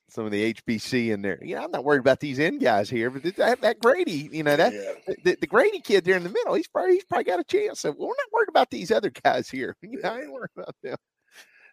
some 0.09 0.25
of 0.25 0.31
the 0.31 0.55
HBC 0.55 1.13
in 1.13 1.23
there. 1.23 1.39
You 1.43 1.57
know, 1.57 1.65
I'm 1.65 1.71
not 1.71 1.85
worried 1.85 2.01
about 2.01 2.21
these 2.21 2.39
end 2.39 2.61
guys 2.61 2.89
here, 2.89 3.11
but 3.11 3.23
that, 3.37 3.61
that 3.61 3.79
Grady, 3.81 4.29
you 4.33 4.43
know, 4.43 4.57
that 4.57 4.73
yeah. 4.73 5.15
the, 5.25 5.37
the 5.41 5.47
Grady 5.47 5.81
kid 5.81 6.05
there 6.05 6.17
in 6.17 6.23
the 6.23 6.31
middle, 6.31 6.55
he's 6.55 6.69
probably 6.69 6.95
he's 6.95 7.05
probably 7.05 7.25
got 7.25 7.41
a 7.41 7.45
chance. 7.45 7.81
So 7.81 7.91
we're 7.91 8.07
not 8.07 8.33
worried 8.33 8.49
about 8.49 8.71
these 8.71 8.91
other 8.91 9.11
guys 9.11 9.49
here. 9.49 9.77
You 9.87 10.01
know, 10.03 10.11
I 10.11 10.21
ain't 10.21 10.33
worried 10.33 10.51
about 10.57 10.75
them. 10.83 10.97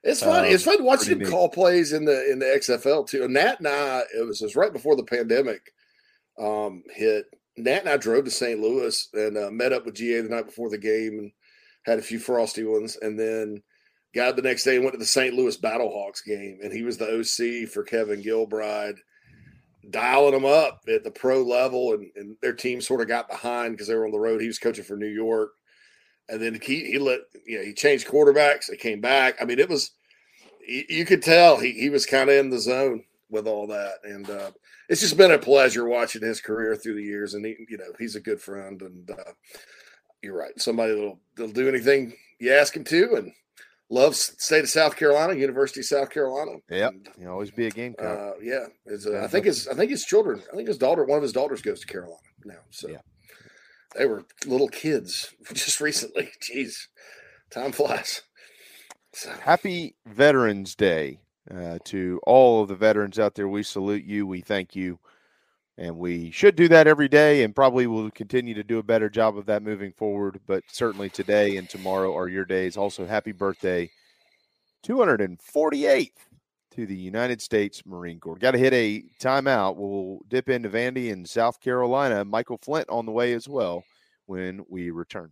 It's 0.03 0.21
fun. 0.21 0.45
Um, 0.45 0.51
it's 0.51 0.63
fun 0.63 0.83
watching 0.83 1.13
him 1.13 1.19
neat. 1.19 1.29
call 1.29 1.49
plays 1.49 1.93
in 1.93 2.05
the 2.05 2.31
in 2.31 2.39
the 2.39 2.45
XFL 2.45 3.07
too. 3.07 3.23
And 3.23 3.33
Nat 3.33 3.59
and 3.59 3.67
I, 3.67 4.03
it 4.15 4.25
was, 4.25 4.41
it 4.41 4.45
was 4.45 4.55
right 4.55 4.71
before 4.71 4.95
the 4.95 5.03
pandemic 5.03 5.61
um, 6.39 6.83
hit. 6.93 7.25
Nat 7.55 7.79
and 7.79 7.89
I 7.89 7.97
drove 7.97 8.25
to 8.25 8.31
St. 8.31 8.59
Louis 8.59 9.07
and 9.13 9.37
uh, 9.37 9.51
met 9.51 9.73
up 9.73 9.85
with 9.85 9.95
GA 9.95 10.21
the 10.21 10.29
night 10.29 10.45
before 10.45 10.69
the 10.69 10.77
game 10.77 11.19
and 11.19 11.31
had 11.85 11.99
a 11.99 12.03
few 12.03 12.19
frosty 12.19 12.63
ones, 12.63 12.97
and 13.01 13.19
then 13.19 13.61
got 14.13 14.35
the 14.35 14.41
next 14.41 14.63
day 14.63 14.75
and 14.75 14.83
went 14.83 14.93
to 14.93 14.99
the 14.99 15.05
St. 15.05 15.33
Louis 15.33 15.57
Battlehawks 15.57 16.23
game. 16.25 16.59
And 16.63 16.71
he 16.71 16.83
was 16.83 16.97
the 16.97 17.19
OC 17.19 17.69
for 17.69 17.83
Kevin 17.83 18.21
Gilbride. 18.21 18.97
dialing 19.89 20.33
them 20.33 20.45
up 20.45 20.81
at 20.87 21.03
the 21.03 21.11
pro 21.11 21.41
level, 21.43 21.93
and, 21.93 22.09
and 22.15 22.35
their 22.41 22.53
team 22.53 22.81
sort 22.81 23.01
of 23.01 23.07
got 23.07 23.27
behind 23.29 23.73
because 23.73 23.87
they 23.87 23.95
were 23.95 24.05
on 24.05 24.11
the 24.11 24.19
road. 24.19 24.41
He 24.41 24.47
was 24.47 24.59
coaching 24.59 24.83
for 24.83 24.95
New 24.95 25.07
York, 25.07 25.51
and 26.29 26.41
then 26.41 26.59
he 26.61 26.85
he 26.85 26.99
let 26.99 27.19
you 27.45 27.57
know 27.57 27.65
he 27.65 27.73
changed 27.73 28.07
quarterbacks. 28.07 28.67
They 28.67 28.77
came 28.77 29.01
back. 29.01 29.35
I 29.41 29.45
mean, 29.45 29.59
it 29.59 29.69
was 29.69 29.91
you, 30.65 30.83
you 30.89 31.05
could 31.05 31.21
tell 31.21 31.57
he 31.57 31.73
he 31.73 31.89
was 31.89 32.05
kind 32.05 32.29
of 32.29 32.37
in 32.37 32.49
the 32.49 32.59
zone 32.59 33.03
with 33.29 33.47
all 33.47 33.67
that, 33.67 33.95
and 34.03 34.29
uh, 34.29 34.51
it's 34.89 35.01
just 35.01 35.17
been 35.17 35.31
a 35.31 35.39
pleasure 35.39 35.87
watching 35.87 36.21
his 36.21 36.39
career 36.39 36.75
through 36.75 36.95
the 36.95 37.03
years. 37.03 37.33
And 37.33 37.45
he, 37.45 37.55
you 37.67 37.77
know, 37.77 37.91
he's 37.99 38.15
a 38.15 38.21
good 38.21 38.39
friend, 38.39 38.81
and 38.81 39.11
uh, 39.11 39.31
you're 40.21 40.37
right. 40.37 40.57
Somebody 40.57 40.93
that'll, 40.93 41.19
that'll 41.35 41.51
do 41.51 41.67
anything 41.67 42.13
you 42.39 42.53
ask 42.53 42.75
him 42.75 42.83
to, 42.85 43.15
and 43.15 43.33
loves 43.89 44.33
state 44.37 44.63
of 44.63 44.69
South 44.69 44.95
Carolina, 44.95 45.33
University 45.33 45.81
of 45.81 45.85
South 45.85 46.09
Carolina. 46.09 46.51
Yeah, 46.69 46.89
you 47.19 47.29
always 47.29 47.51
be 47.51 47.67
a 47.67 47.71
game. 47.71 47.95
Uh, 47.99 48.31
yeah, 48.41 48.65
uh, 48.89 49.23
I 49.23 49.27
think 49.27 49.45
his 49.45 49.67
I 49.67 49.73
think 49.73 49.91
his 49.91 50.03
children. 50.03 50.41
I 50.51 50.55
think 50.55 50.67
his 50.67 50.77
daughter. 50.77 51.05
One 51.05 51.17
of 51.17 51.23
his 51.23 51.33
daughters 51.33 51.61
goes 51.61 51.79
to 51.81 51.87
Carolina 51.87 52.17
now. 52.45 52.59
So 52.71 52.89
yeah. 52.89 52.97
they 53.97 54.05
were 54.05 54.25
little 54.45 54.69
kids 54.69 55.33
just 55.53 55.79
recently. 55.79 56.31
Jeez, 56.41 56.87
time 57.51 57.71
flies. 57.71 58.23
So. 59.13 59.31
Happy 59.41 59.95
Veterans 60.07 60.75
Day 60.75 61.19
uh, 61.51 61.77
to 61.85 62.19
all 62.25 62.63
of 62.63 62.67
the 62.67 62.75
veterans 62.75 63.19
out 63.19 63.35
there. 63.35 63.47
We 63.47 63.61
salute 63.61 64.05
you. 64.05 64.25
We 64.25 64.41
thank 64.41 64.75
you. 64.75 64.99
And 65.77 65.97
we 65.97 66.29
should 66.29 66.55
do 66.55 66.67
that 66.67 66.85
every 66.87 67.07
day 67.07 67.43
and 67.43 67.55
probably 67.55 67.87
will 67.87 68.11
continue 68.11 68.53
to 68.53 68.63
do 68.63 68.77
a 68.77 68.83
better 68.83 69.09
job 69.09 69.37
of 69.37 69.47
that 69.47 69.63
moving 69.63 69.91
forward. 69.91 70.39
But 70.45 70.63
certainly 70.67 71.09
today 71.09 71.57
and 71.57 71.67
tomorrow 71.67 72.15
are 72.15 72.27
your 72.27 72.45
days. 72.45 72.77
Also, 72.77 73.05
happy 73.05 73.31
birthday, 73.31 73.89
248th 74.85 76.11
to 76.75 76.85
the 76.85 76.95
United 76.95 77.41
States 77.41 77.85
Marine 77.85 78.19
Corps. 78.19 78.37
Got 78.37 78.51
to 78.51 78.57
hit 78.59 78.73
a 78.73 79.03
timeout. 79.19 79.75
We'll 79.75 80.19
dip 80.27 80.49
into 80.49 80.69
Vandy 80.69 81.09
in 81.09 81.25
South 81.25 81.59
Carolina. 81.59 82.23
Michael 82.23 82.57
Flint 82.57 82.89
on 82.89 83.05
the 83.05 83.11
way 83.11 83.33
as 83.33 83.47
well 83.47 83.83
when 84.25 84.65
we 84.69 84.91
return. 84.91 85.31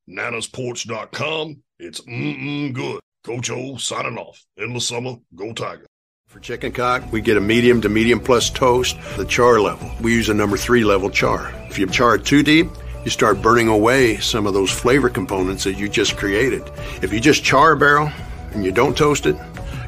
nanasporch.com. 0.11 1.63
It's 1.79 2.01
mm-mm 2.01 2.73
good. 2.73 2.99
Coach 3.23 3.49
O 3.51 3.77
signing 3.77 4.17
off. 4.17 4.43
Endless 4.57 4.87
summer, 4.87 5.15
go 5.35 5.53
Tiger. 5.53 5.85
For 6.27 6.39
chicken 6.39 6.71
cock, 6.71 7.11
we 7.11 7.19
get 7.19 7.35
a 7.35 7.41
medium 7.41 7.81
to 7.81 7.89
medium 7.89 8.19
plus 8.19 8.49
toast, 8.49 8.97
the 9.17 9.25
char 9.25 9.59
level. 9.59 9.91
We 10.01 10.13
use 10.13 10.29
a 10.29 10.33
number 10.33 10.55
three 10.55 10.85
level 10.85 11.09
char. 11.09 11.51
If 11.69 11.77
you 11.77 11.87
char 11.87 12.17
too 12.17 12.41
deep, 12.41 12.67
you 13.03 13.11
start 13.11 13.41
burning 13.41 13.67
away 13.67 14.17
some 14.17 14.47
of 14.47 14.53
those 14.53 14.71
flavor 14.71 15.09
components 15.09 15.65
that 15.65 15.73
you 15.73 15.89
just 15.89 16.15
created. 16.15 16.63
If 17.01 17.11
you 17.11 17.19
just 17.19 17.43
char 17.43 17.73
a 17.73 17.77
barrel 17.77 18.11
and 18.53 18.63
you 18.63 18.71
don't 18.71 18.97
toast 18.97 19.25
it, 19.25 19.35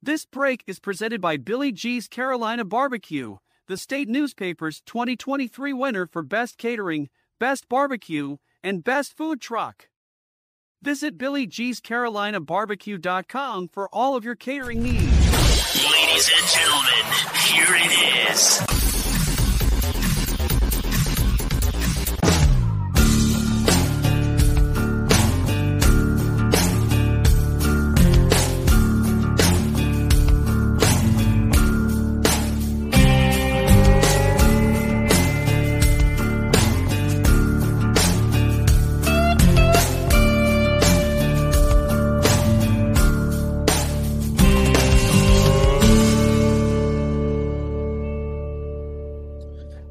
This 0.00 0.24
break 0.24 0.62
is 0.68 0.78
presented 0.78 1.20
by 1.20 1.38
Billy 1.38 1.72
G's 1.72 2.06
Carolina 2.06 2.64
Barbecue, 2.64 3.38
the 3.66 3.76
state 3.76 4.08
newspaper's 4.08 4.80
2023 4.82 5.72
winner 5.72 6.06
for 6.06 6.22
Best 6.22 6.56
Catering, 6.56 7.08
Best 7.40 7.68
Barbecue, 7.68 8.36
and 8.62 8.84
Best 8.84 9.16
Food 9.16 9.40
Truck. 9.40 9.88
Visit 10.80 11.18
BillyG'sCarolinaBarbecue.com 11.18 13.70
for 13.72 13.88
all 13.92 14.14
of 14.14 14.24
your 14.24 14.36
catering 14.36 14.84
needs. 14.84 15.02
Ladies 15.02 16.30
and 16.32 16.46
gentlemen, 16.46 17.04
here 17.48 17.74
it 17.74 18.30
is. 18.30 18.77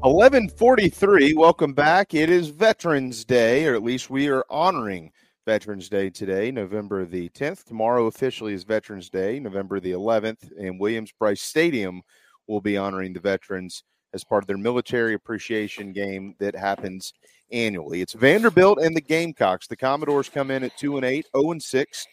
1143 0.08 1.34
welcome 1.34 1.74
back. 1.74 2.14
It 2.14 2.30
is 2.30 2.48
veterans 2.48 3.26
day 3.26 3.66
or 3.66 3.74
at 3.74 3.82
least 3.82 4.08
we 4.08 4.28
are 4.28 4.42
honoring 4.48 5.12
veterans 5.44 5.90
day 5.90 6.08
today 6.08 6.50
november 6.50 7.04
the 7.04 7.28
10th 7.28 7.64
tomorrow 7.64 8.06
officially 8.06 8.54
is 8.54 8.64
veterans 8.64 9.10
day 9.10 9.38
november 9.38 9.80
the 9.80 9.92
11th 9.92 10.50
and 10.58 10.80
williams-brice 10.80 11.42
stadium 11.42 12.00
will 12.46 12.62
be 12.62 12.78
honoring 12.78 13.12
the 13.12 13.20
veterans 13.20 13.84
as 14.14 14.24
part 14.24 14.42
of 14.42 14.46
their 14.46 14.56
military 14.56 15.12
appreciation 15.12 15.92
game 15.92 16.34
that 16.38 16.56
happens 16.56 17.12
annually. 17.52 18.00
It's 18.00 18.14
vanderbilt 18.14 18.78
and 18.78 18.96
the 18.96 19.02
gamecocks. 19.02 19.66
The 19.66 19.76
commodores 19.76 20.30
come 20.30 20.50
in 20.50 20.64
at 20.64 20.76
2 20.78 20.96
and 20.96 21.04
8 21.04 21.26
0 21.36 21.50
and 21.50 21.62
6 21.62 22.06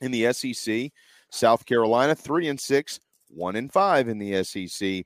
in 0.00 0.10
the 0.10 0.32
sec 0.32 0.90
south 1.30 1.66
carolina 1.66 2.14
3 2.14 2.48
and 2.48 2.58
6 2.60 3.00
1 3.28 3.56
and 3.56 3.70
5 3.70 4.08
in 4.08 4.18
the 4.18 4.42
sec 4.42 5.04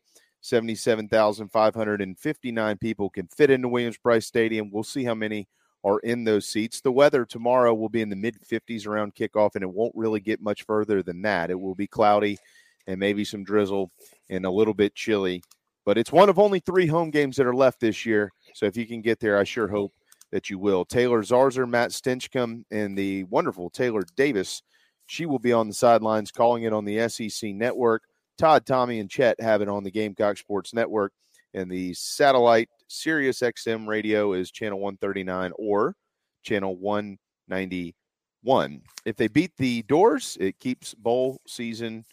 77,559 0.49 2.78
people 2.78 3.11
can 3.11 3.28
fit 3.28 3.51
into 3.51 3.68
Williams-Brice 3.68 4.26
Stadium. 4.26 4.70
We'll 4.70 4.82
see 4.82 5.05
how 5.05 5.14
many 5.14 5.46
are 5.84 6.01
in 6.01 6.24
those 6.24 6.46
seats. 6.46 6.80
The 6.80 6.90
weather 6.90 7.24
tomorrow 7.24 7.74
will 7.74 7.88
be 7.88 8.03
in 8.03 8.11
the 8.11 8.16
mid 8.16 8.38
50s 8.42 8.86
around 8.86 9.14
kickoff, 9.14 9.55
and 9.55 9.62
it 9.62 9.70
won't 9.70 9.94
really 9.94 10.20
get 10.20 10.40
much 10.40 10.64
further 10.64 11.03
than 11.03 11.22
that. 11.22 11.51
It 11.51 11.61
will 11.61 11.74
be 11.74 11.86
cloudy 11.86 12.38
and 12.86 12.99
maybe 12.99 13.24
some 13.24 13.44
drizzle 13.44 13.90
and 14.30 14.44
a 14.44 14.51
little 14.51 14.74
bit 14.74 14.94
chilly. 14.94 15.42
But 15.84 15.99
it's 15.99 16.12
one 16.12 16.28
of 16.28 16.38
only 16.38 16.61
three 16.61 16.86
home 16.86 17.11
games 17.11 17.36
that 17.36 17.46
are 17.46 17.55
left 17.55 17.80
this 17.80 18.05
year. 18.05 18.32
So 18.55 18.66
if 18.66 18.76
you 18.76 18.86
can 18.86 19.01
get 19.01 19.20
there, 19.20 19.38
I 19.38 19.44
sure 19.44 19.68
hope 19.68 19.92
that 20.32 20.51
you 20.51 20.59
will. 20.59 20.84
Taylor 20.84 21.22
Zarzour, 21.22 21.68
Matt 21.68 21.90
Stinchcomb, 21.90 22.64
and 22.70 22.96
the 22.96 23.24
wonderful 23.24 23.70
Taylor 23.70 24.03
Davis. 24.16 24.62
She 25.07 25.24
will 25.24 25.38
be 25.38 25.53
on 25.53 25.68
the 25.68 25.74
sidelines 25.74 26.30
calling 26.30 26.64
it 26.64 26.72
on 26.72 26.84
the 26.84 27.09
SEC 27.09 27.55
network. 27.55 28.03
Todd, 28.39 28.64
Tommy, 28.64 29.01
and 29.01 29.11
Chet 29.11 29.39
have 29.41 29.61
it 29.61 29.68
on 29.68 29.84
the 29.84 29.91
Gamecock 29.91 30.39
Sports 30.39 30.72
Network. 30.72 31.12
And 31.55 31.70
the 31.70 31.95
satellite 31.95 32.68
Sirius 32.89 33.41
XM 33.41 33.86
radio 33.86 34.32
is 34.32 34.51
channel 34.51 34.78
139 34.78 35.53
or 35.59 35.95
channel 36.43 36.76
191. 36.76 38.82
If 39.05 39.16
they 39.16 39.28
beat 39.28 39.57
the 39.57 39.82
Dores, 39.82 40.36
it 40.41 40.59
keeps 40.61 40.95
bowl 40.95 41.41
season 41.47 42.05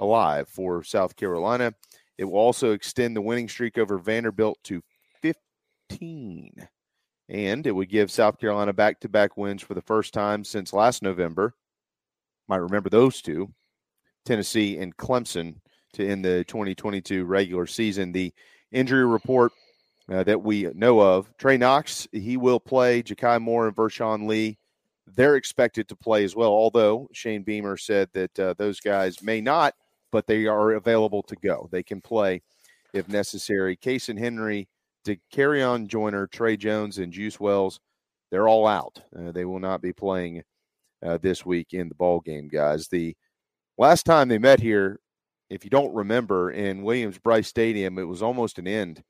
alive 0.00 0.48
for 0.48 0.82
South 0.84 1.16
Carolina. 1.16 1.72
It 2.18 2.24
will 2.24 2.38
also 2.38 2.72
extend 2.72 3.16
the 3.16 3.22
winning 3.22 3.48
streak 3.48 3.78
over 3.78 3.98
Vanderbilt 3.98 4.58
to 4.64 4.82
15. 5.22 6.68
And 7.28 7.66
it 7.66 7.72
would 7.72 7.88
give 7.88 8.10
South 8.10 8.38
Carolina 8.38 8.72
back 8.72 9.00
to 9.00 9.08
back 9.08 9.36
wins 9.36 9.62
for 9.62 9.74
the 9.74 9.82
first 9.82 10.12
time 10.12 10.44
since 10.44 10.72
last 10.72 11.02
November. 11.02 11.54
Might 12.48 12.58
remember 12.58 12.90
those 12.90 13.22
two 13.22 13.52
Tennessee 14.24 14.78
and 14.78 14.96
Clemson 14.96 15.56
to 15.94 16.08
end 16.08 16.24
the 16.24 16.44
2022 16.44 17.24
regular 17.24 17.66
season. 17.66 18.12
The 18.12 18.32
injury 18.72 19.06
report 19.06 19.52
uh, 20.10 20.22
that 20.24 20.42
we 20.42 20.64
know 20.74 21.00
of 21.00 21.34
Trey 21.38 21.56
Knox, 21.56 22.06
he 22.12 22.36
will 22.36 22.60
play. 22.60 23.02
Ja'Kai 23.02 23.40
Moore 23.40 23.66
and 23.68 23.76
Vershon 23.76 24.26
Lee, 24.26 24.58
they're 25.14 25.36
expected 25.36 25.88
to 25.88 25.96
play 25.96 26.24
as 26.24 26.36
well, 26.36 26.50
although 26.50 27.08
Shane 27.12 27.42
Beamer 27.42 27.76
said 27.76 28.08
that 28.12 28.38
uh, 28.38 28.54
those 28.58 28.80
guys 28.80 29.22
may 29.22 29.40
not, 29.40 29.74
but 30.12 30.26
they 30.26 30.46
are 30.46 30.72
available 30.72 31.22
to 31.24 31.36
go. 31.36 31.68
They 31.72 31.82
can 31.82 32.00
play 32.00 32.42
if 32.92 33.08
necessary. 33.08 33.76
Cason 33.76 34.18
Henry 34.18 34.68
to 35.04 35.16
carry 35.30 35.62
on 35.62 35.86
Joiner, 35.86 36.26
Trey 36.26 36.56
Jones, 36.56 36.98
and 36.98 37.12
Juice 37.12 37.38
Wells, 37.38 37.80
they're 38.30 38.48
all 38.48 38.66
out. 38.66 39.00
Uh, 39.16 39.32
they 39.32 39.44
will 39.44 39.58
not 39.58 39.82
be 39.82 39.92
playing 39.92 40.42
uh, 41.04 41.18
this 41.18 41.44
week 41.44 41.74
in 41.74 41.88
the 41.88 41.94
ball 41.94 42.20
game, 42.20 42.48
guys. 42.48 42.88
The 42.88 43.14
last 43.76 44.06
time 44.06 44.28
they 44.28 44.38
met 44.38 44.60
here, 44.60 44.98
if 45.54 45.64
you 45.64 45.70
don't 45.70 45.94
remember, 45.94 46.50
in 46.50 46.82
Williams 46.82 47.18
Brice 47.18 47.48
Stadium, 47.48 47.98
it 47.98 48.08
was 48.08 48.22
almost 48.22 48.58
an 48.58 48.66
end 48.66 49.02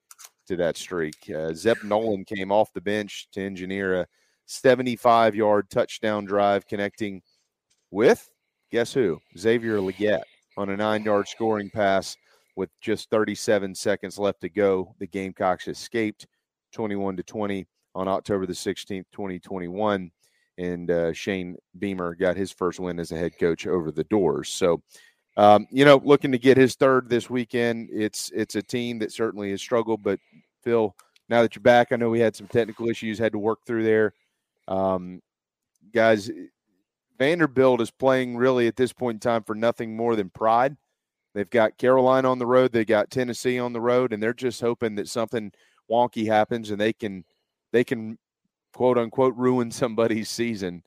to 0.46 0.56
that 0.56 0.76
streak. 0.76 1.16
Uh, 1.34 1.54
Zeb 1.54 1.82
Noland 1.82 2.26
came 2.26 2.52
off 2.52 2.72
the 2.72 2.80
bench 2.80 3.28
to 3.32 3.40
engineer 3.40 4.00
a 4.00 4.06
75 4.46 5.34
yard 5.34 5.70
touchdown 5.70 6.24
drive 6.26 6.66
connecting 6.66 7.22
with 7.90 8.28
guess 8.74 8.92
who? 8.92 9.20
Xavier 9.38 9.78
Legette 9.78 10.24
on 10.56 10.68
a 10.68 10.76
nine 10.76 11.04
yard 11.04 11.28
scoring 11.28 11.70
pass 11.70 12.16
with 12.56 12.70
just 12.80 13.08
37 13.08 13.72
seconds 13.72 14.18
left 14.18 14.40
to 14.40 14.48
go. 14.48 14.96
The 14.98 15.06
Gamecocks 15.06 15.68
escaped 15.68 16.26
21 16.72 17.16
to 17.18 17.22
20 17.22 17.66
on 17.94 18.08
October 18.08 18.46
the 18.46 18.52
16th, 18.52 19.04
2021. 19.12 20.10
And 20.58 20.90
uh, 20.90 21.12
Shane 21.12 21.56
Beamer 21.78 22.16
got 22.16 22.36
his 22.36 22.50
first 22.50 22.80
win 22.80 22.98
as 22.98 23.12
a 23.12 23.16
head 23.16 23.38
coach 23.38 23.64
over 23.66 23.92
the 23.92 24.04
doors. 24.04 24.48
So, 24.48 24.82
um, 25.36 25.66
you 25.70 25.84
know, 25.84 26.00
looking 26.04 26.32
to 26.32 26.38
get 26.38 26.56
his 26.56 26.76
third 26.76 27.08
this 27.08 27.28
weekend. 27.28 27.88
It's 27.92 28.30
it's 28.34 28.54
a 28.54 28.62
team 28.62 28.98
that 29.00 29.12
certainly 29.12 29.50
has 29.50 29.60
struggled, 29.60 30.02
but 30.02 30.20
Phil, 30.62 30.94
now 31.28 31.42
that 31.42 31.54
you're 31.56 31.62
back, 31.62 31.92
I 31.92 31.96
know 31.96 32.10
we 32.10 32.20
had 32.20 32.36
some 32.36 32.46
technical 32.46 32.88
issues, 32.88 33.18
had 33.18 33.32
to 33.32 33.38
work 33.38 33.60
through 33.66 33.84
there. 33.84 34.14
Um, 34.68 35.20
guys, 35.92 36.30
Vanderbilt 37.18 37.80
is 37.80 37.90
playing 37.90 38.36
really 38.36 38.66
at 38.66 38.76
this 38.76 38.92
point 38.92 39.16
in 39.16 39.20
time 39.20 39.42
for 39.42 39.54
nothing 39.54 39.96
more 39.96 40.16
than 40.16 40.30
pride. 40.30 40.76
They've 41.34 41.50
got 41.50 41.78
Carolina 41.78 42.30
on 42.30 42.38
the 42.38 42.46
road, 42.46 42.72
they 42.72 42.84
got 42.84 43.10
Tennessee 43.10 43.58
on 43.58 43.72
the 43.72 43.80
road, 43.80 44.12
and 44.12 44.22
they're 44.22 44.32
just 44.32 44.60
hoping 44.60 44.94
that 44.96 45.08
something 45.08 45.52
wonky 45.90 46.26
happens 46.26 46.70
and 46.70 46.80
they 46.80 46.92
can 46.92 47.24
they 47.72 47.84
can 47.84 48.16
quote 48.72 48.96
unquote 48.98 49.34
ruin 49.36 49.70
somebody's 49.72 50.28
season, 50.28 50.82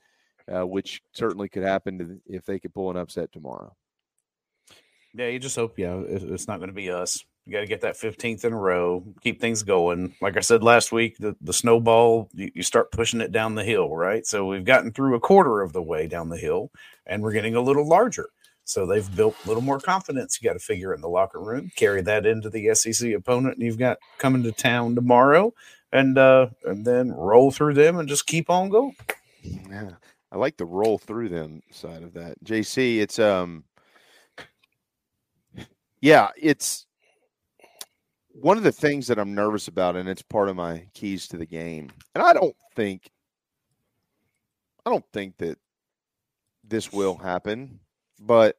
uh, 0.53 0.65
which 0.65 1.01
certainly 1.11 1.49
could 1.49 1.63
happen 1.63 2.21
if 2.25 2.45
they 2.45 2.59
could 2.59 2.73
pull 2.73 2.89
an 2.89 2.97
upset 2.97 3.31
tomorrow. 3.31 3.75
Yeah, 5.13 5.27
you 5.27 5.39
just 5.39 5.55
hope, 5.55 5.79
yeah, 5.79 6.01
it's 6.05 6.47
not 6.47 6.57
going 6.57 6.69
to 6.69 6.75
be 6.75 6.91
us. 6.91 7.23
You 7.45 7.53
got 7.53 7.61
to 7.61 7.67
get 7.67 7.81
that 7.81 7.95
15th 7.95 8.43
in 8.43 8.51
a 8.51 8.57
row, 8.57 9.03
keep 9.21 9.39
things 9.39 9.63
going. 9.63 10.13
Like 10.21 10.35
I 10.35 10.41
said 10.41 10.63
last 10.63 10.91
week, 10.91 11.17
the, 11.17 11.35
the 11.39 11.53
snowball, 11.53 12.29
you, 12.33 12.51
you, 12.53 12.61
start 12.61 12.91
pushing 12.91 13.21
it 13.21 13.31
down 13.31 13.55
the 13.55 13.63
hill, 13.63 13.95
right? 13.95 14.25
So 14.25 14.45
we've 14.45 14.65
gotten 14.65 14.91
through 14.91 15.15
a 15.15 15.19
quarter 15.19 15.61
of 15.61 15.71
the 15.71 15.81
way 15.81 16.07
down 16.07 16.27
the 16.27 16.37
hill 16.37 16.71
and 17.05 17.23
we're 17.23 17.31
getting 17.31 17.55
a 17.55 17.61
little 17.61 17.87
larger. 17.87 18.29
So 18.67 18.85
they've 18.85 19.15
built 19.15 19.35
a 19.45 19.47
little 19.47 19.63
more 19.63 19.79
confidence. 19.79 20.39
You 20.41 20.49
got 20.49 20.53
to 20.53 20.59
figure 20.59 20.93
in 20.93 20.99
the 20.99 21.07
locker 21.07 21.39
room, 21.39 21.71
carry 21.77 22.01
that 22.01 22.25
into 22.25 22.49
the 22.49 22.75
SEC 22.75 23.13
opponent 23.13 23.59
you've 23.59 23.77
got 23.77 23.97
coming 24.17 24.43
to 24.43 24.51
town 24.51 24.93
tomorrow, 24.93 25.53
and 25.93 26.17
uh, 26.17 26.47
and 26.65 26.85
then 26.85 27.13
roll 27.13 27.49
through 27.49 27.75
them 27.75 27.97
and 27.97 28.09
just 28.09 28.27
keep 28.27 28.49
on 28.49 28.67
going. 28.67 28.97
Yeah, 29.41 29.91
I 30.33 30.37
like 30.37 30.57
the 30.57 30.65
roll 30.65 30.97
through 30.97 31.29
them 31.29 31.61
side 31.71 32.03
of 32.03 32.13
that. 32.15 32.43
JC, 32.43 32.99
it's 32.99 33.19
um 33.19 33.63
yeah, 36.01 36.29
it's 36.37 36.85
one 38.31 38.57
of 38.57 38.63
the 38.63 38.71
things 38.71 39.07
that 39.07 39.17
I'm 39.17 39.33
nervous 39.33 39.67
about, 39.67 39.95
and 39.95 40.07
it's 40.07 40.21
part 40.21 40.49
of 40.49 40.55
my 40.55 40.87
keys 40.93 41.27
to 41.29 41.37
the 41.37 41.45
game. 41.45 41.89
And 42.13 42.23
I 42.23 42.33
don't 42.33 42.55
think, 42.75 43.09
I 44.85 44.91
don't 44.91 45.05
think 45.11 45.37
that 45.37 45.57
this 46.63 46.91
will 46.91 47.15
happen, 47.15 47.79
but 48.19 48.57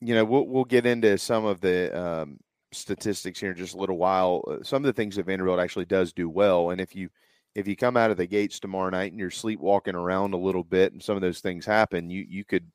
you 0.00 0.14
know, 0.14 0.24
we'll 0.24 0.46
we'll 0.46 0.64
get 0.64 0.86
into 0.86 1.16
some 1.18 1.44
of 1.44 1.60
the 1.60 1.98
um, 1.98 2.38
statistics 2.72 3.40
here 3.40 3.52
in 3.52 3.56
just 3.56 3.74
a 3.74 3.78
little 3.78 3.96
while. 3.96 4.44
Uh, 4.46 4.62
some 4.62 4.84
of 4.84 4.86
the 4.86 4.92
things 4.92 5.16
that 5.16 5.26
Vanderbilt 5.26 5.58
actually 5.58 5.86
does 5.86 6.12
do 6.12 6.28
well, 6.28 6.70
and 6.70 6.80
if 6.80 6.94
you 6.94 7.08
if 7.54 7.66
you 7.66 7.74
come 7.74 7.96
out 7.96 8.10
of 8.10 8.18
the 8.18 8.26
gates 8.26 8.60
tomorrow 8.60 8.90
night 8.90 9.12
and 9.12 9.18
you're 9.18 9.30
sleepwalking 9.30 9.94
around 9.94 10.34
a 10.34 10.38
little 10.38 10.62
bit, 10.62 10.92
and 10.92 11.02
some 11.02 11.16
of 11.16 11.22
those 11.22 11.40
things 11.40 11.64
happen, 11.64 12.10
you 12.10 12.24
you 12.28 12.44
could 12.44 12.70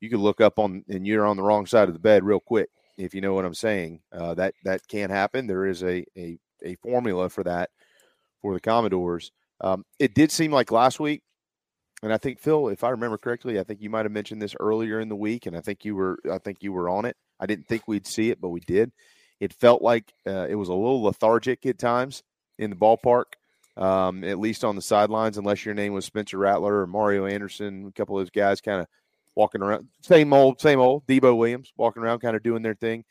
you 0.00 0.08
could 0.10 0.20
look 0.20 0.40
up 0.40 0.58
on 0.58 0.82
and 0.88 1.06
you're 1.06 1.26
on 1.26 1.36
the 1.36 1.42
wrong 1.42 1.66
side 1.66 1.88
of 1.88 1.94
the 1.94 2.00
bed 2.00 2.24
real 2.24 2.40
quick 2.40 2.70
if 2.96 3.14
you 3.14 3.20
know 3.20 3.34
what 3.34 3.44
I'm 3.44 3.54
saying. 3.54 4.00
Uh, 4.12 4.34
that 4.34 4.54
that 4.64 4.86
can 4.88 5.10
happen. 5.10 5.46
There 5.46 5.66
is 5.66 5.82
a, 5.82 6.04
a 6.16 6.38
a 6.64 6.74
formula 6.76 7.28
for 7.28 7.44
that 7.44 7.70
for 8.42 8.54
the 8.54 8.60
Commodores. 8.60 9.32
Um, 9.60 9.84
it 9.98 10.14
did 10.14 10.30
seem 10.30 10.52
like 10.52 10.70
last 10.70 11.00
week, 11.00 11.22
and 12.02 12.12
I 12.12 12.18
think 12.18 12.40
Phil, 12.40 12.68
if 12.68 12.84
I 12.84 12.90
remember 12.90 13.18
correctly, 13.18 13.58
I 13.58 13.64
think 13.64 13.80
you 13.80 13.90
might 13.90 14.04
have 14.04 14.12
mentioned 14.12 14.42
this 14.42 14.56
earlier 14.60 15.00
in 15.00 15.08
the 15.08 15.16
week, 15.16 15.46
and 15.46 15.56
I 15.56 15.60
think 15.60 15.84
you 15.84 15.94
were 15.94 16.18
I 16.30 16.38
think 16.38 16.62
you 16.62 16.72
were 16.72 16.88
on 16.88 17.04
it. 17.04 17.16
I 17.40 17.46
didn't 17.46 17.66
think 17.66 17.82
we'd 17.86 18.06
see 18.06 18.30
it, 18.30 18.40
but 18.40 18.50
we 18.50 18.60
did. 18.60 18.92
It 19.40 19.52
felt 19.52 19.82
like 19.82 20.12
uh, 20.26 20.46
it 20.48 20.54
was 20.54 20.68
a 20.68 20.74
little 20.74 21.02
lethargic 21.02 21.66
at 21.66 21.78
times 21.78 22.22
in 22.58 22.70
the 22.70 22.76
ballpark. 22.76 23.24
Um, 23.76 24.24
at 24.24 24.38
least 24.38 24.64
on 24.64 24.74
the 24.74 24.80
sidelines, 24.80 25.36
unless 25.36 25.66
your 25.66 25.74
name 25.74 25.92
was 25.92 26.06
Spencer 26.06 26.38
Rattler 26.38 26.80
or 26.80 26.86
Mario 26.86 27.26
Anderson, 27.26 27.86
a 27.86 27.92
couple 27.92 28.16
of 28.16 28.22
those 28.22 28.30
guys 28.30 28.62
kind 28.62 28.80
of 28.80 28.86
walking 29.36 29.62
around, 29.62 29.86
same 30.00 30.32
old, 30.32 30.60
same 30.60 30.80
old. 30.80 31.06
Debo 31.06 31.36
Williams 31.36 31.72
walking 31.76 32.02
around, 32.02 32.20
kind 32.20 32.34
of 32.34 32.42
doing 32.42 32.62
their 32.62 32.74
thing. 32.74 33.04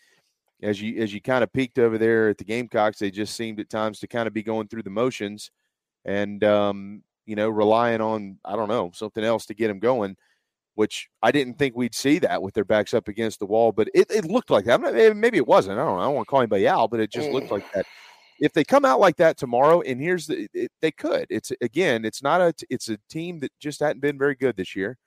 As 0.61 0.81
you 0.81 1.01
as 1.01 1.13
you 1.13 1.21
kind 1.21 1.43
of 1.43 1.53
peeked 1.53 1.79
over 1.79 1.97
there 1.97 2.29
at 2.29 2.37
the 2.37 2.43
Gamecocks, 2.43 2.99
they 2.99 3.11
just 3.11 3.35
seemed 3.35 3.59
at 3.59 3.69
times 3.69 3.99
to 3.99 4.07
kind 4.07 4.27
of 4.27 4.33
be 4.33 4.43
going 4.43 4.67
through 4.67 4.83
the 4.83 4.89
motions, 4.89 5.51
and 6.03 6.43
um, 6.43 7.03
you 7.25 7.35
know, 7.35 7.49
relying 7.49 8.01
on 8.01 8.37
I 8.43 8.55
don't 8.55 8.69
know 8.69 8.91
something 8.93 9.23
else 9.23 9.45
to 9.47 9.53
get 9.53 9.67
them 9.67 9.79
going. 9.79 10.17
Which 10.73 11.07
I 11.23 11.31
didn't 11.31 11.57
think 11.57 11.73
we'd 11.77 11.95
see 11.95 12.19
that 12.19 12.41
with 12.41 12.53
their 12.53 12.65
backs 12.65 12.93
up 12.93 13.07
against 13.07 13.39
the 13.39 13.45
wall, 13.45 13.71
but 13.71 13.87
it, 13.93 14.11
it 14.11 14.25
looked 14.25 14.49
like 14.49 14.65
that. 14.65 14.81
Maybe 15.15 15.37
it 15.37 15.47
wasn't. 15.47 15.79
I 15.79 15.85
don't 15.85 15.95
know. 15.95 16.01
I 16.01 16.03
don't 16.03 16.15
want 16.15 16.27
to 16.27 16.29
call 16.29 16.41
anybody 16.41 16.67
out, 16.67 16.91
but 16.91 16.99
it 16.99 17.09
just 17.09 17.29
looked 17.29 17.49
like 17.49 17.63
that 17.71 17.85
if 18.39 18.51
they 18.51 18.65
come 18.65 18.83
out 18.83 18.99
like 18.99 19.15
that 19.17 19.37
tomorrow, 19.37 19.79
and 19.81 20.01
here's 20.01 20.27
the 20.27 20.49
it, 20.53 20.71
they 20.81 20.91
could. 20.91 21.27
It's 21.29 21.51
again, 21.61 22.03
it's 22.03 22.21
not 22.21 22.41
a 22.41 22.53
it's 22.69 22.89
a 22.89 22.97
team 23.09 23.39
that 23.39 23.51
just 23.59 23.79
hadn't 23.79 24.01
been 24.01 24.17
very 24.17 24.35
good 24.35 24.57
this 24.57 24.75
year 24.75 24.97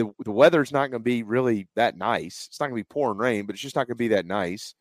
the 0.00 0.24
the 0.24 0.32
weather's 0.32 0.72
not 0.72 0.90
going 0.90 1.00
to 1.00 1.04
be 1.04 1.22
really 1.22 1.68
that 1.76 1.96
nice. 1.96 2.46
It's 2.48 2.60
not 2.60 2.66
going 2.66 2.82
to 2.82 2.88
be 2.88 2.94
pouring 2.94 3.18
rain, 3.18 3.46
but 3.46 3.54
it's 3.54 3.62
just 3.62 3.76
not 3.76 3.86
going 3.86 3.96
to 3.96 3.98
be 3.98 4.08
that 4.08 4.26
nice. 4.26 4.74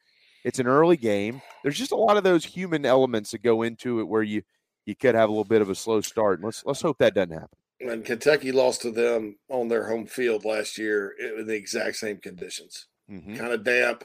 It's 0.45 0.59
an 0.59 0.67
early 0.67 0.97
game. 0.97 1.41
There's 1.63 1.77
just 1.77 1.91
a 1.91 1.97
lot 1.97 2.17
of 2.17 2.23
those 2.23 2.45
human 2.45 2.85
elements 2.85 3.31
that 3.31 3.43
go 3.43 3.63
into 3.63 3.99
it 3.99 4.07
where 4.07 4.23
you 4.23 4.43
you 4.85 4.95
could 4.95 5.15
have 5.15 5.29
a 5.29 5.31
little 5.31 5.43
bit 5.43 5.61
of 5.61 5.69
a 5.69 5.75
slow 5.75 6.01
start. 6.01 6.39
And 6.39 6.45
let's 6.45 6.63
let's 6.65 6.81
hope 6.81 6.97
that 6.99 7.13
doesn't 7.13 7.33
happen. 7.33 7.57
And 7.81 8.03
Kentucky 8.03 8.51
lost 8.51 8.81
to 8.81 8.91
them 8.91 9.37
on 9.49 9.67
their 9.67 9.87
home 9.87 10.05
field 10.05 10.43
last 10.45 10.77
year 10.77 11.13
in 11.37 11.47
the 11.47 11.55
exact 11.55 11.95
same 11.95 12.17
conditions. 12.17 12.87
Mm-hmm. 13.09 13.35
Kind 13.35 13.53
of 13.53 13.63
damp, 13.63 14.03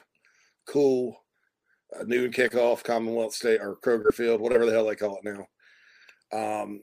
cool, 0.66 1.24
uh, 1.98 2.04
noon 2.04 2.30
kickoff, 2.30 2.84
Commonwealth 2.84 3.34
State 3.34 3.60
or 3.60 3.76
Kroger 3.76 4.14
Field, 4.14 4.40
whatever 4.40 4.66
the 4.66 4.72
hell 4.72 4.86
they 4.86 4.94
call 4.94 5.18
it 5.22 5.24
now. 5.24 5.46
Um, 6.32 6.82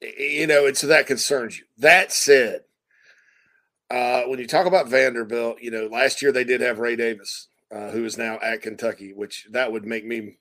you 0.00 0.46
know, 0.46 0.66
and 0.66 0.76
so 0.76 0.88
that 0.88 1.06
concerns 1.06 1.58
you. 1.58 1.64
That 1.78 2.12
said, 2.12 2.62
uh, 3.92 4.22
when 4.22 4.38
you 4.38 4.46
talk 4.46 4.66
about 4.66 4.88
Vanderbilt, 4.88 5.60
you 5.60 5.70
know, 5.70 5.86
last 5.86 6.22
year 6.22 6.32
they 6.32 6.44
did 6.44 6.62
have 6.62 6.78
Ray 6.78 6.96
Davis, 6.96 7.48
uh, 7.70 7.90
who 7.90 8.06
is 8.06 8.16
now 8.16 8.38
at 8.42 8.62
Kentucky, 8.62 9.12
which 9.12 9.46
that 9.50 9.70
would 9.70 9.84
make 9.84 10.06
me. 10.06 10.38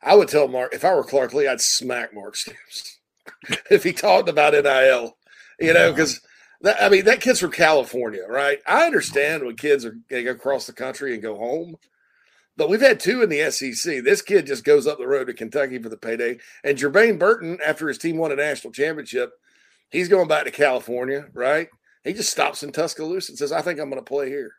I 0.00 0.14
would 0.14 0.28
tell 0.28 0.46
Mark 0.46 0.72
if 0.72 0.84
I 0.84 0.94
were 0.94 1.02
Clark 1.02 1.34
Lea, 1.34 1.48
I'd 1.48 1.60
smack 1.60 2.14
Mark 2.14 2.36
Stoops 2.36 3.00
if 3.70 3.82
he 3.82 3.92
talked 3.92 4.28
about 4.28 4.52
NIL. 4.52 5.16
You 5.58 5.72
know, 5.72 5.90
because 5.90 6.20
that, 6.60 6.80
I 6.80 6.88
mean 6.90 7.04
that 7.06 7.20
kid's 7.20 7.40
from 7.40 7.50
California, 7.50 8.22
right? 8.28 8.60
I 8.68 8.86
understand 8.86 9.42
when 9.42 9.56
kids 9.56 9.84
are 9.84 9.96
they 10.08 10.22
go 10.22 10.30
across 10.30 10.66
the 10.66 10.72
country 10.72 11.12
and 11.12 11.22
go 11.22 11.36
home, 11.36 11.74
but 12.56 12.68
we've 12.68 12.80
had 12.80 13.00
two 13.00 13.22
in 13.22 13.30
the 13.30 13.50
SEC. 13.50 14.04
This 14.04 14.22
kid 14.22 14.46
just 14.46 14.64
goes 14.64 14.86
up 14.86 14.98
the 14.98 15.08
road 15.08 15.26
to 15.26 15.34
Kentucky 15.34 15.80
for 15.82 15.88
the 15.88 15.96
payday, 15.96 16.38
and 16.62 16.78
Jermaine 16.78 17.18
Burton, 17.18 17.58
after 17.64 17.88
his 17.88 17.98
team 17.98 18.16
won 18.16 18.30
a 18.30 18.36
national 18.36 18.72
championship, 18.72 19.32
he's 19.90 20.08
going 20.08 20.28
back 20.28 20.44
to 20.44 20.52
California, 20.52 21.26
right? 21.32 21.68
He 22.04 22.12
just 22.12 22.30
stops 22.30 22.62
in 22.62 22.72
Tuscaloosa 22.72 23.32
and 23.32 23.38
says, 23.38 23.52
"I 23.52 23.62
think 23.62 23.80
I'm 23.80 23.90
going 23.90 24.02
to 24.02 24.08
play 24.08 24.28
here." 24.28 24.52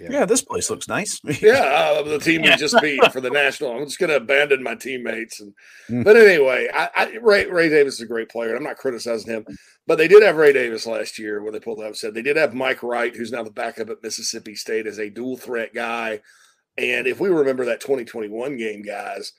Yeah. 0.00 0.08
yeah. 0.10 0.24
this 0.24 0.42
place 0.42 0.70
looks 0.70 0.88
nice. 0.88 1.20
yeah, 1.40 1.94
uh, 1.98 2.02
the 2.02 2.18
team 2.18 2.42
we 2.42 2.54
just 2.56 2.80
beat 2.80 3.12
for 3.12 3.20
the 3.20 3.30
national. 3.30 3.72
I'm 3.72 3.84
just 3.84 3.98
going 3.98 4.10
to 4.10 4.16
abandon 4.16 4.62
my 4.62 4.74
teammates. 4.74 5.40
And 5.40 5.54
mm. 5.88 6.04
but 6.04 6.16
anyway, 6.16 6.68
I, 6.72 6.90
I, 6.94 7.16
Ray 7.22 7.46
Ray 7.46 7.68
Davis 7.68 7.94
is 7.94 8.00
a 8.00 8.06
great 8.06 8.28
player. 8.28 8.56
I'm 8.56 8.64
not 8.64 8.76
criticizing 8.76 9.32
him, 9.32 9.46
but 9.86 9.96
they 9.96 10.08
did 10.08 10.22
have 10.22 10.36
Ray 10.36 10.52
Davis 10.52 10.86
last 10.86 11.18
year 11.18 11.42
when 11.42 11.52
they 11.52 11.60
pulled 11.60 11.80
out. 11.80 11.96
Said 11.96 12.14
they 12.14 12.22
did 12.22 12.36
have 12.36 12.54
Mike 12.54 12.82
Wright, 12.82 13.14
who's 13.14 13.32
now 13.32 13.42
the 13.42 13.50
backup 13.50 13.90
at 13.90 14.02
Mississippi 14.02 14.54
State, 14.54 14.86
as 14.86 14.98
a 14.98 15.10
dual 15.10 15.36
threat 15.36 15.74
guy. 15.74 16.20
And 16.76 17.06
if 17.06 17.20
we 17.20 17.28
remember 17.28 17.64
that 17.66 17.80
2021 17.80 18.56
game, 18.56 18.82
guys, 18.82 19.32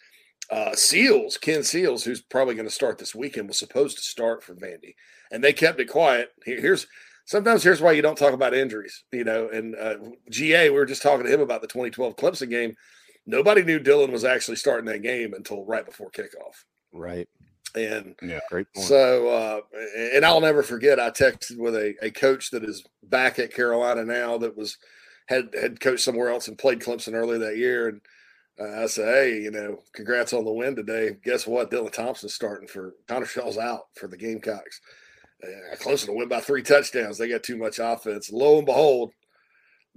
uh, 0.49 0.73
Seals, 0.73 1.37
Ken 1.37 1.63
Seals, 1.63 2.05
who's 2.05 2.21
probably 2.21 2.55
going 2.55 2.67
to 2.67 2.73
start 2.73 2.97
this 2.97 3.13
weekend, 3.13 3.49
was 3.49 3.59
supposed 3.59 3.97
to 3.97 4.03
start 4.03 4.41
for 4.41 4.55
Vandy, 4.55 4.95
and 5.31 5.43
they 5.43 5.51
kept 5.51 5.79
it 5.81 5.89
quiet. 5.89 6.29
Here, 6.45 6.61
here's 6.61 6.87
sometimes 7.25 7.63
here's 7.63 7.81
why 7.81 7.91
you 7.91 8.01
don't 8.01 8.17
talk 8.17 8.33
about 8.33 8.53
injuries, 8.53 9.03
you 9.11 9.23
know. 9.23 9.49
And 9.49 9.75
uh, 9.75 9.95
GA, 10.29 10.69
we 10.69 10.75
were 10.75 10.85
just 10.85 11.01
talking 11.01 11.25
to 11.25 11.33
him 11.33 11.41
about 11.41 11.61
the 11.61 11.67
2012 11.67 12.15
Clemson 12.15 12.49
game. 12.49 12.75
Nobody 13.25 13.63
knew 13.63 13.79
Dylan 13.79 14.11
was 14.11 14.23
actually 14.23 14.57
starting 14.57 14.85
that 14.85 15.01
game 15.01 15.33
until 15.33 15.65
right 15.65 15.85
before 15.85 16.11
kickoff. 16.11 16.63
Right. 16.93 17.27
And 17.73 18.15
yeah, 18.21 18.39
great 18.49 18.67
point. 18.73 18.87
So, 18.87 19.27
uh, 19.27 19.59
and 20.13 20.23
I'll 20.23 20.39
never 20.39 20.63
forget, 20.63 20.99
I 20.99 21.09
texted 21.09 21.57
with 21.57 21.75
a, 21.75 21.95
a 22.01 22.09
coach 22.09 22.51
that 22.51 22.63
is 22.63 22.85
back 23.03 23.37
at 23.37 23.53
Carolina 23.53 24.05
now 24.05 24.37
that 24.37 24.55
was 24.55 24.77
had 25.25 25.49
had 25.59 25.79
coached 25.79 26.03
somewhere 26.03 26.29
else 26.29 26.47
and 26.47 26.57
played 26.57 26.79
Clemson 26.79 27.13
earlier 27.13 27.39
that 27.39 27.57
year. 27.57 27.89
And 27.89 28.01
uh, 28.59 28.83
I 28.83 28.85
said, 28.85 29.07
hey, 29.07 29.41
you 29.41 29.51
know, 29.51 29.79
congrats 29.93 30.31
on 30.31 30.45
the 30.45 30.53
win 30.53 30.75
today. 30.75 31.17
Guess 31.23 31.47
what? 31.47 31.71
Dylan 31.71 31.91
Thompson's 31.91 32.33
starting 32.33 32.67
for 32.67 32.93
Connor 33.07 33.25
Shaw's 33.25 33.57
out 33.57 33.87
for 33.95 34.07
the 34.07 34.17
Gamecocks. 34.17 34.79
Uh, 35.45 35.75
Clemson 35.75 36.05
to 36.05 36.13
win 36.13 36.27
by 36.27 36.39
three 36.39 36.63
touchdowns. 36.63 37.17
They 37.17 37.29
got 37.29 37.43
too 37.43 37.57
much 37.57 37.79
offense. 37.79 38.31
Lo 38.31 38.57
and 38.57 38.65
behold, 38.65 39.11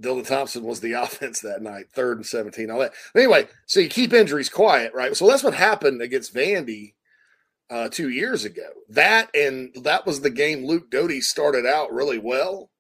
Dylan 0.01 0.27
Thompson 0.27 0.65
was 0.65 0.81
the 0.81 0.93
offense 1.03 1.41
that 1.41 1.63
night, 1.63 1.87
third 1.93 2.19
and 2.19 2.27
17, 2.27 2.71
all 2.71 2.81
that. 2.81 2.93
Anyway, 3.15 3.49
so 3.67 3.81
you 3.81 3.89
keep 3.89 4.13
injuries 4.13 4.49
quiet, 4.49 4.93
right? 4.95 5.17
So 5.17 5.27
that's 5.27 5.43
what 5.43 5.55
happened 5.55 6.03
against 6.03 6.35
Vandy 6.35 6.95
uh, 7.71 7.89
two 7.89 8.09
years 8.09 8.45
ago. 8.45 8.69
That 8.89 9.29
and 9.35 9.75
that 9.83 10.07
was 10.07 10.21
the 10.21 10.31
game 10.31 10.65
Luke 10.65 10.91
Doty 10.91 11.21
started 11.21 11.67
out 11.67 11.93
really 11.93 12.19
well. 12.19 12.71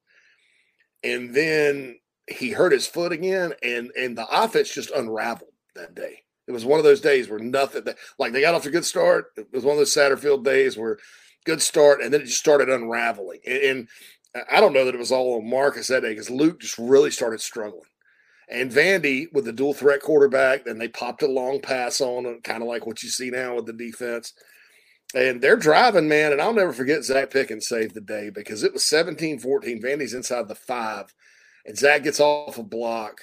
And 1.04 1.34
then 1.34 1.98
he 2.28 2.50
hurt 2.50 2.72
his 2.72 2.86
foot 2.86 3.12
again, 3.12 3.52
and 3.62 3.90
and 3.98 4.16
the 4.16 4.26
offense 4.30 4.72
just 4.72 4.90
unraveled 4.90 5.52
that 5.74 5.94
day. 5.94 6.22
It 6.46 6.52
was 6.52 6.64
one 6.64 6.78
of 6.78 6.84
those 6.84 7.00
days 7.00 7.28
where 7.28 7.38
nothing, 7.38 7.84
like 8.18 8.32
they 8.32 8.40
got 8.40 8.54
off 8.54 8.66
a 8.66 8.70
good 8.70 8.84
start. 8.84 9.26
It 9.36 9.52
was 9.52 9.64
one 9.64 9.74
of 9.74 9.78
those 9.78 9.94
Satterfield 9.94 10.44
days 10.44 10.76
where 10.76 10.98
good 11.48 11.62
start, 11.62 12.02
and 12.02 12.12
then 12.12 12.20
it 12.20 12.26
just 12.26 12.38
started 12.38 12.68
unraveling. 12.68 13.40
And, 13.46 13.62
and 13.62 13.88
I 14.50 14.60
don't 14.60 14.74
know 14.74 14.84
that 14.84 14.94
it 14.94 14.98
was 14.98 15.12
all 15.12 15.36
on 15.36 15.48
Marcus 15.48 15.88
that 15.88 16.02
day 16.02 16.10
because 16.10 16.30
Luke 16.30 16.60
just 16.60 16.78
really 16.78 17.10
started 17.10 17.40
struggling. 17.40 17.82
And 18.50 18.70
Vandy 18.70 19.26
with 19.32 19.44
the 19.44 19.52
dual 19.52 19.74
threat 19.74 20.00
quarterback, 20.00 20.64
then 20.64 20.78
they 20.78 20.88
popped 20.88 21.22
a 21.22 21.26
long 21.26 21.60
pass 21.60 22.00
on 22.00 22.24
him, 22.24 22.40
kind 22.42 22.62
of 22.62 22.68
like 22.68 22.86
what 22.86 23.02
you 23.02 23.08
see 23.08 23.30
now 23.30 23.56
with 23.56 23.66
the 23.66 23.72
defense. 23.72 24.32
And 25.14 25.40
they're 25.40 25.56
driving, 25.56 26.08
man. 26.08 26.32
And 26.32 26.40
I'll 26.40 26.52
never 26.52 26.72
forget 26.72 27.04
Zach 27.04 27.30
Pickens 27.30 27.66
saved 27.66 27.94
the 27.94 28.00
day 28.00 28.30
because 28.30 28.62
it 28.62 28.72
was 28.72 28.84
17 28.84 29.38
14. 29.38 29.82
Vandy's 29.82 30.14
inside 30.14 30.48
the 30.48 30.54
five 30.54 31.14
and 31.68 31.76
Zach 31.76 32.02
gets 32.02 32.20
off 32.20 32.58
a 32.58 32.62
block. 32.62 33.20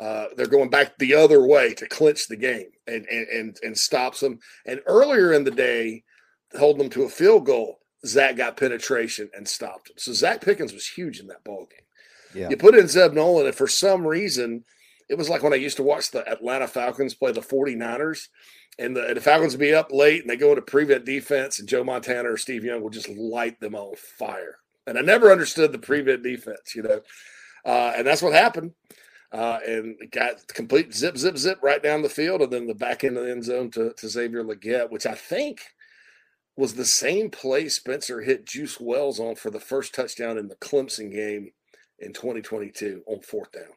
Uh, 0.00 0.26
they're 0.36 0.46
going 0.46 0.70
back 0.70 0.98
the 0.98 1.14
other 1.14 1.46
way 1.46 1.72
to 1.74 1.86
clinch 1.86 2.26
the 2.26 2.36
game 2.36 2.70
and, 2.86 3.06
and 3.06 3.28
and 3.28 3.56
and 3.62 3.78
stops 3.78 4.20
them. 4.20 4.40
And 4.66 4.80
earlier 4.86 5.32
in 5.32 5.44
the 5.44 5.52
day, 5.52 6.02
holding 6.56 6.82
them 6.82 6.90
to 6.90 7.04
a 7.04 7.08
field 7.08 7.46
goal, 7.46 7.80
Zach 8.06 8.36
got 8.36 8.56
penetration 8.56 9.30
and 9.34 9.48
stopped 9.48 9.90
him. 9.90 9.96
So 9.98 10.12
Zach 10.12 10.40
Pickens 10.40 10.72
was 10.72 10.86
huge 10.86 11.20
in 11.20 11.26
that 11.28 11.44
ball 11.44 11.66
game. 11.70 12.42
Yeah. 12.42 12.50
You 12.50 12.56
put 12.56 12.74
in 12.74 12.88
Zeb 12.88 13.12
Noland, 13.12 13.46
and 13.46 13.56
for 13.56 13.68
some 13.68 14.06
reason, 14.06 14.64
it 15.08 15.16
was 15.16 15.28
like 15.28 15.42
when 15.42 15.52
I 15.52 15.56
used 15.56 15.76
to 15.76 15.82
watch 15.82 16.10
the 16.10 16.28
Atlanta 16.28 16.66
Falcons 16.66 17.14
play 17.14 17.32
the 17.32 17.40
49ers, 17.40 18.28
and 18.78 18.96
the, 18.96 19.06
and 19.06 19.16
the 19.16 19.20
Falcons 19.20 19.52
would 19.52 19.60
be 19.60 19.74
up 19.74 19.92
late 19.92 20.22
and 20.22 20.28
they 20.28 20.36
go 20.36 20.50
into 20.50 20.62
prevent 20.62 21.04
defense, 21.04 21.58
and 21.58 21.68
Joe 21.68 21.84
Montana 21.84 22.30
or 22.30 22.36
Steve 22.36 22.64
Young 22.64 22.82
would 22.82 22.92
just 22.92 23.08
light 23.08 23.60
them 23.60 23.74
on 23.74 23.94
fire. 23.96 24.56
And 24.86 24.98
I 24.98 25.02
never 25.02 25.30
understood 25.30 25.72
the 25.72 25.78
prevent 25.78 26.22
defense, 26.22 26.74
you 26.74 26.82
know. 26.82 27.00
Uh, 27.64 27.92
and 27.96 28.06
that's 28.06 28.20
what 28.20 28.34
happened. 28.34 28.72
Uh, 29.32 29.58
and 29.66 29.96
got 30.12 30.46
complete 30.48 30.94
zip, 30.94 31.16
zip, 31.16 31.36
zip 31.36 31.58
right 31.62 31.82
down 31.82 32.02
the 32.02 32.08
field, 32.08 32.42
and 32.42 32.52
then 32.52 32.66
the 32.66 32.74
back 32.74 33.02
end 33.02 33.16
of 33.16 33.24
the 33.24 33.30
end 33.30 33.44
zone 33.44 33.70
to, 33.70 33.92
to 33.94 34.08
Xavier 34.08 34.44
Legette, 34.44 34.90
which 34.90 35.06
I 35.06 35.14
think 35.14 35.60
was 36.56 36.74
the 36.74 36.84
same 36.84 37.30
play 37.30 37.68
Spencer 37.68 38.20
hit 38.20 38.46
Juice 38.46 38.78
Wells 38.80 39.18
on 39.18 39.34
for 39.34 39.50
the 39.50 39.60
first 39.60 39.94
touchdown 39.94 40.38
in 40.38 40.48
the 40.48 40.56
Clemson 40.56 41.10
game 41.10 41.50
in 41.98 42.12
2022 42.12 43.02
on 43.06 43.20
fourth 43.20 43.52
down. 43.52 43.72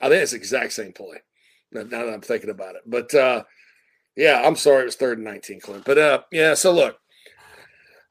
I 0.00 0.08
think 0.08 0.22
it's 0.22 0.32
the 0.32 0.38
exact 0.38 0.72
same 0.72 0.92
play. 0.92 1.22
Now, 1.72 1.84
that 1.84 2.08
I'm 2.08 2.20
thinking 2.20 2.50
about 2.50 2.76
it, 2.76 2.82
but 2.86 3.14
uh, 3.14 3.44
yeah, 4.14 4.42
I'm 4.44 4.56
sorry 4.56 4.82
it 4.82 4.86
was 4.86 4.96
third 4.96 5.18
and 5.18 5.24
19, 5.24 5.60
Clint. 5.60 5.84
But 5.84 5.98
uh, 5.98 6.22
yeah, 6.30 6.54
so 6.54 6.70
look, 6.72 6.98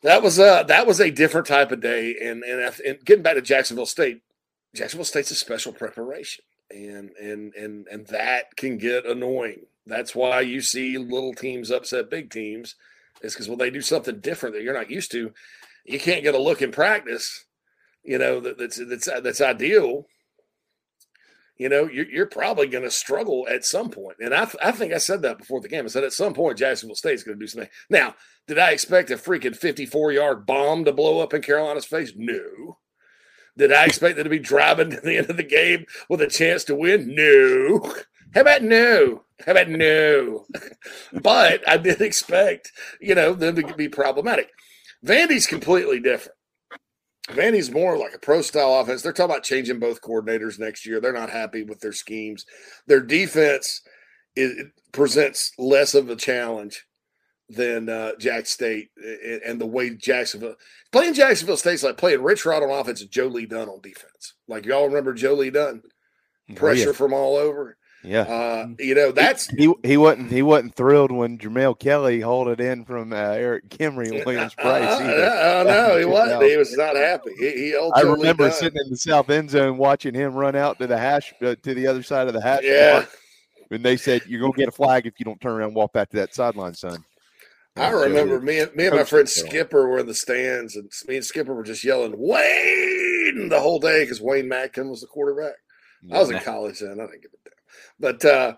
that 0.02 0.24
was 0.24 0.40
uh 0.40 0.64
that 0.64 0.88
was 0.88 1.00
a 1.00 1.12
different 1.12 1.48
type 1.48 1.72
of 1.72 1.80
day, 1.80 2.16
and 2.20 2.44
and, 2.44 2.74
and 2.86 3.06
getting 3.06 3.24
back 3.24 3.36
to 3.36 3.42
Jacksonville 3.42 3.86
State, 3.86 4.22
Jacksonville 4.76 5.06
State's 5.06 5.32
a 5.32 5.36
special 5.36 5.74
preparation, 5.74 6.44
and 6.72 7.12
and 7.22 7.54
and 7.54 7.88
and 7.88 8.08
that 8.08 8.56
can 8.56 8.78
get 8.78 9.06
annoying. 9.06 9.68
That's 9.86 10.16
why 10.16 10.42
you 10.42 10.62
see 10.62 10.98
little 10.98 11.34
teams 11.34 11.70
upset 11.70 12.10
big 12.10 12.32
teams. 12.32 12.76
Is 13.24 13.34
because 13.34 13.50
when 13.50 13.60
they 13.60 13.70
do 13.70 13.82
something 13.82 14.20
different 14.20 14.56
that 14.56 14.64
you're 14.64 14.74
not 14.74 14.90
used 14.90 15.12
to, 15.12 15.32
you 15.86 16.00
can't 16.00 16.24
get 16.24 16.36
a 16.36 16.42
look 16.42 16.62
in 16.62 16.72
practice. 16.72 17.46
You 18.04 18.18
know 18.18 18.40
that, 18.40 18.58
that's 18.58 18.80
that's 18.88 19.06
that's 19.22 19.42
ideal. 19.42 20.08
You 21.58 21.70
know 21.70 21.88
you're, 21.88 22.10
you're 22.10 22.26
probably 22.26 22.68
going 22.68 22.84
to 22.84 22.92
struggle 22.92 23.48
at 23.50 23.64
some 23.64 23.90
point, 23.90 24.18
and 24.20 24.34
I 24.34 24.50
I 24.62 24.72
think 24.72 24.94
I 24.94 24.98
said 24.98 25.22
that 25.22 25.38
before 25.38 25.62
the 25.62 25.70
game. 25.70 25.86
I 25.86 25.90
said 25.90 26.04
at 26.04 26.14
some 26.14 26.34
point 26.34 26.58
Jacksonville 26.58 26.96
State's 26.96 27.24
going 27.24 27.38
to 27.38 27.44
do 27.44 27.48
something. 27.48 27.70
Now, 27.90 28.16
did 28.48 28.58
I 28.58 28.72
expect 28.72 29.12
a 29.12 29.18
freaking 29.18 29.56
54 29.56 30.12
yard 30.12 30.46
bomb 30.46 30.86
to 30.86 30.94
blow 30.94 31.20
up 31.20 31.34
in 31.34 31.42
Carolina's 31.42 31.86
face? 31.86 32.14
No. 32.16 32.80
Did 33.58 33.74
I 33.74 33.86
expect 33.86 34.16
them 34.16 34.24
to 34.24 34.30
be 34.30 34.40
driving 34.40 34.92
to 34.92 35.02
the 35.02 35.18
end 35.18 35.30
of 35.30 35.38
the 35.38 35.44
game 35.44 35.86
with 36.10 36.22
a 36.22 36.28
chance 36.28 36.64
to 36.66 36.76
win? 36.76 37.14
No. 37.16 37.94
How 38.34 38.42
about 38.42 38.64
no? 38.64 39.24
How 39.46 39.52
about 39.54 39.70
no? 39.70 40.46
but 41.22 41.68
I 41.68 41.78
did 41.78 42.02
expect, 42.02 42.72
you 43.00 43.16
know, 43.16 43.34
them 43.34 43.56
to 43.56 43.74
be 43.76 43.90
problematic. 43.90 44.50
Vandy's 45.06 45.48
completely 45.48 46.00
different. 46.00 46.38
Vandy's 47.30 47.72
more 47.72 47.98
like 47.98 48.14
a 48.14 48.20
pro 48.20 48.42
style 48.42 48.80
offense. 48.80 49.02
They're 49.02 49.14
talking 49.14 49.32
about 49.32 49.44
changing 49.44 49.80
both 49.80 50.02
coordinators 50.02 50.60
next 50.60 50.86
year. 50.86 51.00
They're 51.00 51.14
not 51.14 51.30
happy 51.30 51.64
with 51.64 51.80
their 51.80 51.94
schemes. 51.94 52.46
Their 52.88 53.02
defense 53.02 53.82
is, 54.36 54.66
presents 54.92 55.52
less 55.58 55.94
of 55.94 56.10
a 56.10 56.16
challenge 56.16 56.86
than 57.50 57.90
uh, 57.90 58.14
Jack 58.18 58.48
State 58.48 58.90
and 59.46 59.60
the 59.60 59.66
way 59.66 59.90
Jacksonville 59.96 60.56
playing 60.92 61.14
Jacksonville 61.14 61.58
State's 61.58 61.84
like 61.84 61.98
playing 61.98 62.24
Rich 62.24 62.46
Rod 62.46 62.64
on 62.64 62.70
offense 62.70 63.02
and 63.02 63.12
Joe 63.12 63.28
Lee 63.28 63.46
Dunn 63.46 63.70
on 63.70 63.82
defense. 63.82 64.36
Like 64.48 64.66
y'all 64.66 64.88
remember 64.88 65.14
Joe 65.14 65.34
Lee 65.34 65.50
Dunn, 65.50 65.82
pressure 66.56 66.90
oh, 66.90 66.92
yeah. 66.92 66.98
from 66.98 67.14
all 67.14 67.36
over. 67.36 67.78
Yeah, 68.04 68.22
uh, 68.22 68.68
you 68.80 68.96
know 68.96 69.12
that's 69.12 69.48
he, 69.50 69.72
he 69.84 69.96
wasn't 69.96 70.32
he 70.32 70.42
wasn't 70.42 70.74
thrilled 70.74 71.12
when 71.12 71.38
Jermale 71.38 71.78
Kelly 71.78 72.20
hauled 72.20 72.48
it 72.48 72.60
in 72.60 72.84
from 72.84 73.14
uh, 73.14 73.16
Erik 73.16 73.70
Kimrey 73.70 74.12
and 74.16 74.26
Williams 74.26 74.56
Brice. 74.56 74.88
I, 74.88 75.60
I 75.60 75.64
know 75.64 76.00
he 76.00 76.06
wasn't. 76.06 76.44
He 76.44 76.58
was 76.58 76.76
not 76.76 76.96
happy. 76.96 77.32
He, 77.38 77.52
he 77.52 77.92
I 77.94 78.02
remember 78.02 78.50
sitting 78.50 78.80
in 78.84 78.90
the 78.90 78.98
south 78.98 79.30
end 79.30 79.52
zone 79.52 79.78
watching 79.78 80.16
him 80.16 80.34
run 80.34 80.56
out 80.56 80.80
to 80.80 80.88
the 80.88 80.98
hash 80.98 81.32
uh, 81.44 81.56
to 81.62 81.74
the 81.76 81.86
other 81.86 82.02
side 82.02 82.28
of 82.28 82.34
the 82.34 82.42
hash. 82.42 82.64
Yeah. 82.64 83.06
When 83.68 83.84
they 83.84 83.98
said 83.98 84.24
you're 84.26 84.42
gonna 84.42 84.54
get 84.54 84.68
a 84.68 84.72
flag 84.72 85.06
if 85.06 85.20
you 85.20 85.24
don't 85.24 85.40
turn 85.40 85.54
around 85.54 85.68
and 85.68 85.76
walk 85.76 85.94
back 85.94 86.10
to 86.10 86.18
that 86.18 86.34
sideline, 86.34 86.74
son. 86.74 87.06
I 87.78 87.90
remember 87.90 88.42
me 88.42 88.60
and 88.60 88.76
me 88.76 88.88
and 88.88 88.96
my 88.96 89.04
friend 89.04 89.30
Skipper 89.30 89.88
were 89.88 90.00
in 90.00 90.08
the 90.08 90.14
stands, 90.14 90.76
and 90.76 90.92
me 91.08 91.18
and 91.18 91.26
Skipper 91.26 91.54
were 91.54 91.64
just 91.64 91.84
yelling 91.84 92.14
Wayne 92.18 93.48
the 93.48 93.60
whole 93.62 93.80
day 93.80 94.04
because 94.04 94.20
Wayne 94.20 94.50
Madkin 94.50 94.90
was 94.90 95.02
the 95.02 95.08
quarterback. 95.08 95.54
I 96.12 96.20
was 96.20 96.32
in 96.32 96.40
college 96.40 96.80
then; 96.80 97.00
I 97.00 97.06
didn't 97.06 97.22
give 97.22 97.32
a 97.32 97.38
damn. 97.38 97.41
But 98.00 98.24
uh, 98.26 98.56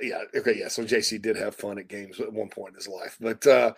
yeah, 0.00 0.22
okay, 0.34 0.56
yeah. 0.58 0.68
So 0.68 0.84
JC 0.84 1.20
did 1.20 1.36
have 1.36 1.54
fun 1.54 1.78
at 1.78 1.88
games 1.88 2.20
at 2.20 2.32
one 2.32 2.48
point 2.48 2.70
in 2.70 2.76
his 2.76 2.88
life, 2.88 3.16
but 3.20 3.46
uh, 3.46 3.72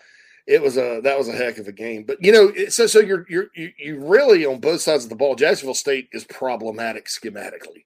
it 0.47 0.63
was 0.63 0.77
a 0.77 1.01
that 1.03 1.19
was 1.19 1.29
a 1.29 1.33
heck 1.33 1.59
of 1.59 1.69
a 1.69 1.73
game. 1.73 2.05
But 2.05 2.19
you 2.21 2.33
know, 2.33 2.53
so 2.69 2.87
so 2.87 3.01
you're 3.01 3.27
you're 3.29 3.49
you, 3.55 3.71
you 3.79 4.01
really 4.05 4.45
on 4.47 4.61
both 4.61 4.81
sides 4.81 5.05
of 5.05 5.11
the 5.11 5.17
ball. 5.17 5.35
Jacksonville 5.35 5.75
State 5.75 6.09
is 6.13 6.25
problematic 6.25 7.07
schematically, 7.07 7.85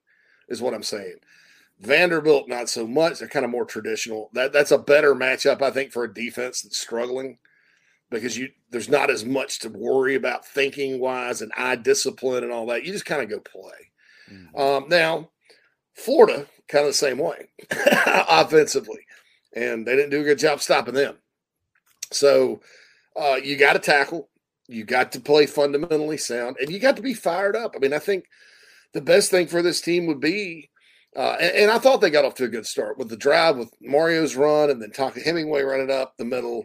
is 0.49 0.61
what 0.61 0.75
I'm 0.75 0.83
saying 0.83 1.17
Vanderbilt, 1.83 2.49
not 2.49 2.69
so 2.69 2.87
much. 2.87 3.19
They're 3.19 3.29
kind 3.29 3.45
of 3.45 3.51
more 3.51 3.65
traditional. 3.65 4.31
That 4.33 4.53
that's 4.53 4.71
a 4.71 4.79
better 4.79 5.15
matchup, 5.15 5.61
I 5.61 5.71
think, 5.71 5.93
for 5.93 6.05
a 6.05 6.15
defense 6.15 6.63
that's 6.63 6.79
struggling 6.79 7.39
because 8.09 8.39
you 8.39 8.51
there's 8.71 8.89
not 8.89 9.11
as 9.11 9.25
much 9.25 9.59
to 9.61 9.69
worry 9.69 10.15
about 10.15 10.47
thinking 10.47 11.01
wise 11.01 11.43
and 11.43 11.51
eye 11.57 11.77
discipline 11.77 12.45
and 12.45 12.53
all 12.53 12.67
that. 12.67 12.85
You 12.85 12.93
just 12.93 13.05
kind 13.05 13.21
of 13.21 13.29
go 13.29 13.41
play. 13.41 13.91
Mm-hmm. 14.33 14.61
Um, 14.61 14.89
now, 14.89 15.31
Florida, 15.95 16.47
kind 16.69 16.85
of 16.85 16.91
the 16.91 16.95
same 16.95 17.19
way 17.19 17.49
offensively, 18.07 19.07
and 19.55 19.87
they 19.87 19.97
didn't 19.97 20.11
do 20.11 20.21
a 20.21 20.25
good 20.25 20.39
job 20.39 20.61
stopping 20.61 20.95
them. 20.95 21.17
So 22.11 22.61
uh, 23.17 23.37
you 23.43 23.57
got 23.57 23.75
to 23.75 23.79
tackle, 23.79 24.29
you 24.69 24.85
got 24.85 25.13
to 25.13 25.21
play 25.21 25.47
fundamentally 25.47 26.19
sound, 26.19 26.57
and 26.61 26.71
you 26.71 26.79
got 26.79 26.97
to 26.97 27.03
be 27.03 27.15
fired 27.15 27.57
up. 27.57 27.73
I 27.75 27.79
mean, 27.79 27.93
I 27.93 27.99
think 27.99 28.25
the 28.93 29.01
best 29.01 29.31
thing 29.31 29.47
for 29.47 29.63
this 29.63 29.81
team 29.81 30.07
would 30.07 30.21
be 30.21 30.71
uh, 31.15 31.37
and, 31.41 31.57
and, 31.57 31.71
I 31.71 31.79
thought 31.79 32.01
they 32.01 32.09
got 32.09 32.25
off 32.25 32.37
to 32.37 32.45
a 32.45 32.49
good 32.49 32.67
start 32.67 32.97
with 32.97 33.11
the 33.11 33.19
drive 33.19 33.59
with 33.59 33.71
Mario's 33.83 34.35
run 34.35 34.71
and 34.71 34.81
then 34.81 34.91
Tonka 34.91 35.23
Hemingway 35.23 35.63
running 35.63 35.91
up 35.91 36.17
the 36.17 36.25
middle. 36.25 36.65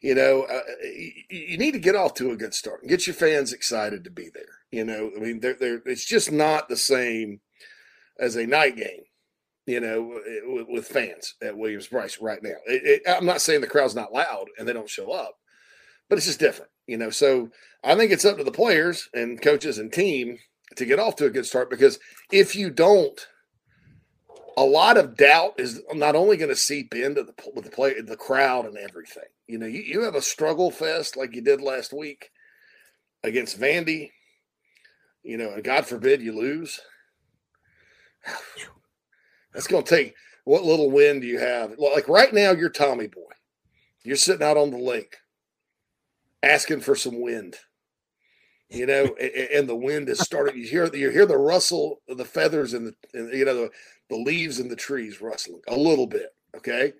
You 0.00 0.14
know, 0.14 0.42
uh, 0.42 0.60
you, 0.82 1.12
you, 1.28 1.58
need 1.58 1.72
to 1.72 1.78
get 1.78 1.94
off 1.94 2.14
to 2.14 2.30
a 2.30 2.36
good 2.36 2.54
start 2.54 2.80
and 2.80 2.88
get 2.88 3.06
your 3.06 3.14
fans 3.14 3.52
excited 3.52 4.04
to 4.04 4.10
be 4.10 4.30
there. 4.32 4.60
You 4.70 4.84
know, 4.84 5.10
I 5.14 5.20
mean, 5.20 5.40
they're, 5.40 5.54
they're, 5.54 5.82
it's 5.84 6.06
just 6.06 6.32
not 6.32 6.68
the 6.68 6.76
same 6.76 7.40
as 8.18 8.36
a 8.36 8.46
night 8.46 8.76
game, 8.76 9.02
you 9.66 9.80
know, 9.80 10.20
with, 10.46 10.66
with 10.68 10.86
fans 10.86 11.34
at 11.42 11.56
Williams 11.56 11.88
Brice 11.88 12.20
right 12.20 12.42
now. 12.42 12.56
It, 12.66 12.82
it, 12.84 13.02
I'm 13.08 13.26
not 13.26 13.40
saying 13.40 13.60
the 13.60 13.66
crowd's 13.66 13.94
not 13.94 14.12
loud 14.12 14.46
and 14.58 14.68
they 14.68 14.72
don't 14.72 14.88
show 14.88 15.12
up, 15.12 15.36
but 16.08 16.18
it's 16.18 16.26
just 16.26 16.40
different, 16.40 16.70
you 16.86 16.96
know. 16.96 17.10
So 17.10 17.50
I 17.82 17.94
think 17.94 18.12
it's 18.12 18.24
up 18.24 18.38
to 18.38 18.44
the 18.44 18.50
players 18.50 19.08
and 19.14 19.40
coaches 19.40 19.78
and 19.78 19.92
team 19.92 20.38
to 20.76 20.84
get 20.84 20.98
off 20.98 21.16
to 21.16 21.26
a 21.26 21.30
good 21.30 21.46
start 21.46 21.70
because 21.70 21.98
if 22.30 22.54
you 22.56 22.70
don't– 22.70 23.26
a 24.56 24.64
lot 24.64 24.96
of 24.96 25.16
doubt 25.16 25.54
is 25.58 25.82
not 25.92 26.14
only 26.14 26.36
going 26.36 26.50
to 26.50 26.56
seep 26.56 26.94
into 26.94 27.22
the 27.22 27.34
with 27.54 27.64
the 27.64 27.70
play 27.70 28.00
the 28.00 28.16
crowd 28.16 28.66
and 28.66 28.76
everything. 28.76 29.24
You 29.46 29.58
know, 29.58 29.66
you, 29.66 29.80
you 29.80 30.02
have 30.02 30.14
a 30.14 30.22
struggle 30.22 30.70
fest 30.70 31.16
like 31.16 31.34
you 31.34 31.42
did 31.42 31.60
last 31.60 31.92
week 31.92 32.30
against 33.22 33.60
Vandy. 33.60 34.10
You 35.22 35.38
know, 35.38 35.50
and 35.50 35.64
God 35.64 35.86
forbid 35.86 36.22
you 36.22 36.32
lose. 36.32 36.80
That's 39.52 39.66
going 39.66 39.84
to 39.84 39.96
take 39.96 40.14
what 40.44 40.64
little 40.64 40.90
wind 40.90 41.22
do 41.22 41.26
you 41.26 41.38
have? 41.38 41.74
Like 41.78 42.08
right 42.08 42.32
now, 42.32 42.52
you're 42.52 42.68
Tommy 42.68 43.06
Boy. 43.06 43.20
You're 44.02 44.16
sitting 44.16 44.46
out 44.46 44.56
on 44.56 44.70
the 44.70 44.78
lake 44.78 45.16
asking 46.42 46.80
for 46.80 46.94
some 46.94 47.20
wind. 47.20 47.56
You 48.68 48.86
know, 48.86 49.04
and, 49.20 49.30
and 49.30 49.68
the 49.68 49.76
wind 49.76 50.08
is 50.08 50.20
starting. 50.20 50.56
You 50.56 50.66
hear 50.68 50.94
you 50.94 51.10
hear 51.10 51.26
the 51.26 51.38
rustle 51.38 52.02
of 52.08 52.18
the 52.18 52.24
feathers 52.24 52.74
and 52.74 52.88
the 53.12 53.36
you 53.36 53.44
know 53.44 53.54
the 53.54 53.70
the 54.10 54.16
leaves 54.16 54.60
in 54.60 54.68
the 54.68 54.76
trees 54.76 55.20
rustling 55.20 55.62
a 55.68 55.76
little 55.76 56.06
bit. 56.06 56.34
Okay. 56.56 56.92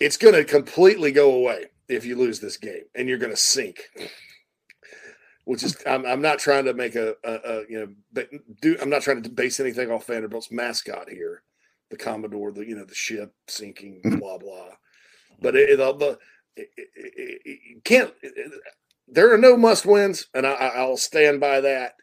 It's 0.00 0.16
going 0.16 0.34
to 0.34 0.44
completely 0.44 1.12
go 1.12 1.34
away 1.34 1.66
if 1.88 2.04
you 2.04 2.16
lose 2.16 2.40
this 2.40 2.56
game 2.56 2.82
and 2.96 3.08
you're 3.08 3.18
going 3.18 3.32
to 3.32 3.36
sink. 3.36 3.78
Which 5.44 5.62
is, 5.62 5.76
I'm, 5.86 6.06
I'm 6.06 6.22
not 6.22 6.38
trying 6.38 6.64
to 6.64 6.74
make 6.74 6.94
a, 6.94 7.14
a, 7.22 7.32
a, 7.32 7.62
you 7.68 7.78
know, 7.78 7.88
but 8.12 8.28
do, 8.62 8.78
I'm 8.80 8.88
not 8.88 9.02
trying 9.02 9.22
to 9.22 9.28
base 9.28 9.60
anything 9.60 9.90
off 9.90 10.06
Vanderbilt's 10.06 10.50
mascot 10.50 11.10
here, 11.10 11.42
the 11.90 11.98
Commodore, 11.98 12.50
the, 12.50 12.66
you 12.66 12.74
know, 12.74 12.86
the 12.86 12.94
ship 12.94 13.34
sinking, 13.46 14.00
mm-hmm. 14.04 14.18
blah, 14.18 14.38
blah. 14.38 14.70
But 15.42 15.54
it, 15.54 15.68
it, 15.68 15.76
the, 15.76 16.18
it, 16.56 16.68
it 16.76 17.84
can't, 17.84 18.12
there 19.06 19.32
are 19.34 19.38
no 19.38 19.56
must 19.56 19.84
wins, 19.84 20.28
and 20.32 20.46
I, 20.46 20.52
I'll 20.52 20.96
stand 20.96 21.40
by 21.40 21.60
that. 21.60 21.94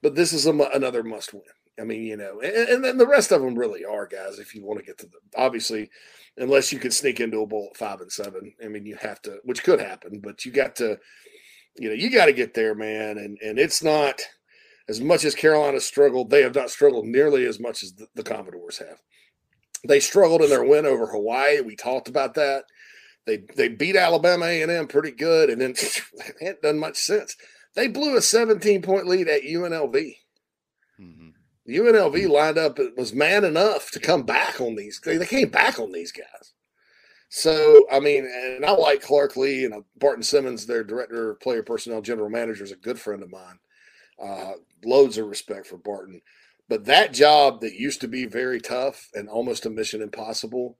But 0.00 0.14
this 0.14 0.32
is 0.32 0.46
a, 0.46 0.52
another 0.52 1.02
must 1.02 1.34
win. 1.34 1.42
I 1.80 1.84
mean, 1.84 2.04
you 2.04 2.16
know, 2.16 2.40
and, 2.40 2.68
and, 2.68 2.84
then 2.84 2.98
the 2.98 3.06
rest 3.06 3.30
of 3.30 3.40
them 3.40 3.56
really 3.56 3.84
are 3.84 4.06
guys. 4.06 4.38
If 4.38 4.54
you 4.54 4.64
want 4.64 4.80
to 4.80 4.84
get 4.84 4.98
to 4.98 5.06
the 5.06 5.18
obviously, 5.36 5.90
unless 6.36 6.72
you 6.72 6.78
can 6.78 6.90
sneak 6.90 7.20
into 7.20 7.40
a 7.40 7.46
bowl 7.46 7.68
at 7.70 7.76
five 7.76 8.00
and 8.00 8.10
seven, 8.10 8.54
I 8.64 8.68
mean, 8.68 8.86
you 8.86 8.96
have 8.96 9.22
to, 9.22 9.38
which 9.44 9.62
could 9.62 9.80
happen, 9.80 10.20
but 10.22 10.44
you 10.44 10.52
got 10.52 10.76
to, 10.76 10.98
you 11.78 11.88
know, 11.88 11.94
you 11.94 12.10
got 12.10 12.26
to 12.26 12.32
get 12.32 12.54
there, 12.54 12.74
man. 12.74 13.18
And 13.18 13.38
and 13.42 13.58
it's 13.58 13.82
not 13.82 14.20
as 14.88 15.00
much 15.00 15.24
as 15.24 15.34
Carolina 15.34 15.80
struggled. 15.80 16.30
They 16.30 16.42
have 16.42 16.54
not 16.54 16.70
struggled 16.70 17.06
nearly 17.06 17.44
as 17.46 17.60
much 17.60 17.82
as 17.82 17.92
the, 17.92 18.06
the 18.14 18.22
Commodores 18.22 18.78
have. 18.78 19.00
They 19.86 20.00
struggled 20.00 20.42
in 20.42 20.50
their 20.50 20.64
win 20.64 20.86
over 20.86 21.06
Hawaii. 21.06 21.60
We 21.60 21.76
talked 21.76 22.08
about 22.08 22.34
that. 22.34 22.64
They 23.26 23.42
they 23.56 23.68
beat 23.68 23.96
Alabama 23.96 24.46
A 24.46 24.62
and 24.62 24.70
M 24.70 24.88
pretty 24.88 25.12
good, 25.12 25.50
and 25.50 25.60
then 25.60 25.70
it 25.76 26.02
hadn't 26.40 26.62
done 26.62 26.78
much 26.78 26.96
since. 26.96 27.36
They 27.74 27.86
blew 27.86 28.16
a 28.16 28.22
17 28.22 28.82
point 28.82 29.06
lead 29.06 29.28
at 29.28 29.42
UNLV. 29.42 30.16
Mm-hmm. 31.00 31.28
UNLV 31.68 32.28
lined 32.28 32.58
up 32.58 32.78
it 32.78 32.96
was 32.96 33.12
man 33.12 33.44
enough 33.44 33.90
to 33.90 34.00
come 34.00 34.22
back 34.22 34.60
on 34.60 34.74
these. 34.74 35.00
They, 35.04 35.24
came 35.26 35.50
back 35.50 35.78
on 35.78 35.92
these 35.92 36.10
guys. 36.10 36.54
So 37.28 37.86
I 37.92 38.00
mean, 38.00 38.24
and 38.26 38.64
I 38.64 38.70
like 38.72 39.02
Clark 39.02 39.36
Lea 39.36 39.66
and 39.66 39.84
Barton 39.96 40.22
Simmons, 40.22 40.66
their 40.66 40.84
director 40.84 41.30
of 41.30 41.40
player 41.40 41.62
personnel, 41.62 42.00
general 42.00 42.30
manager, 42.30 42.64
is 42.64 42.72
a 42.72 42.76
good 42.76 42.98
friend 42.98 43.22
of 43.22 43.30
mine. 43.30 43.58
Uh, 44.22 44.52
loads 44.84 45.18
of 45.18 45.26
respect 45.26 45.66
for 45.66 45.76
Barton. 45.78 46.20
But 46.68 46.84
that 46.86 47.12
job 47.12 47.60
that 47.60 47.74
used 47.74 48.00
to 48.02 48.08
be 48.08 48.26
very 48.26 48.60
tough 48.60 49.08
and 49.14 49.28
almost 49.28 49.66
a 49.66 49.70
mission 49.70 50.02
impossible 50.02 50.76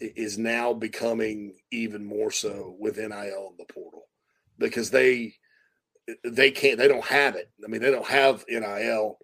is 0.00 0.38
now 0.38 0.72
becoming 0.72 1.56
even 1.70 2.04
more 2.04 2.30
so 2.30 2.76
with 2.78 2.98
NIL 2.98 3.10
and 3.10 3.58
the 3.58 3.72
portal 3.72 4.04
because 4.58 4.90
they 4.90 5.34
they 6.24 6.50
can't 6.50 6.78
they 6.78 6.88
don't 6.88 7.04
have 7.04 7.34
it. 7.34 7.50
I 7.64 7.68
mean, 7.68 7.82
they 7.82 7.90
don't 7.90 8.06
have 8.06 8.44
NIL 8.48 9.18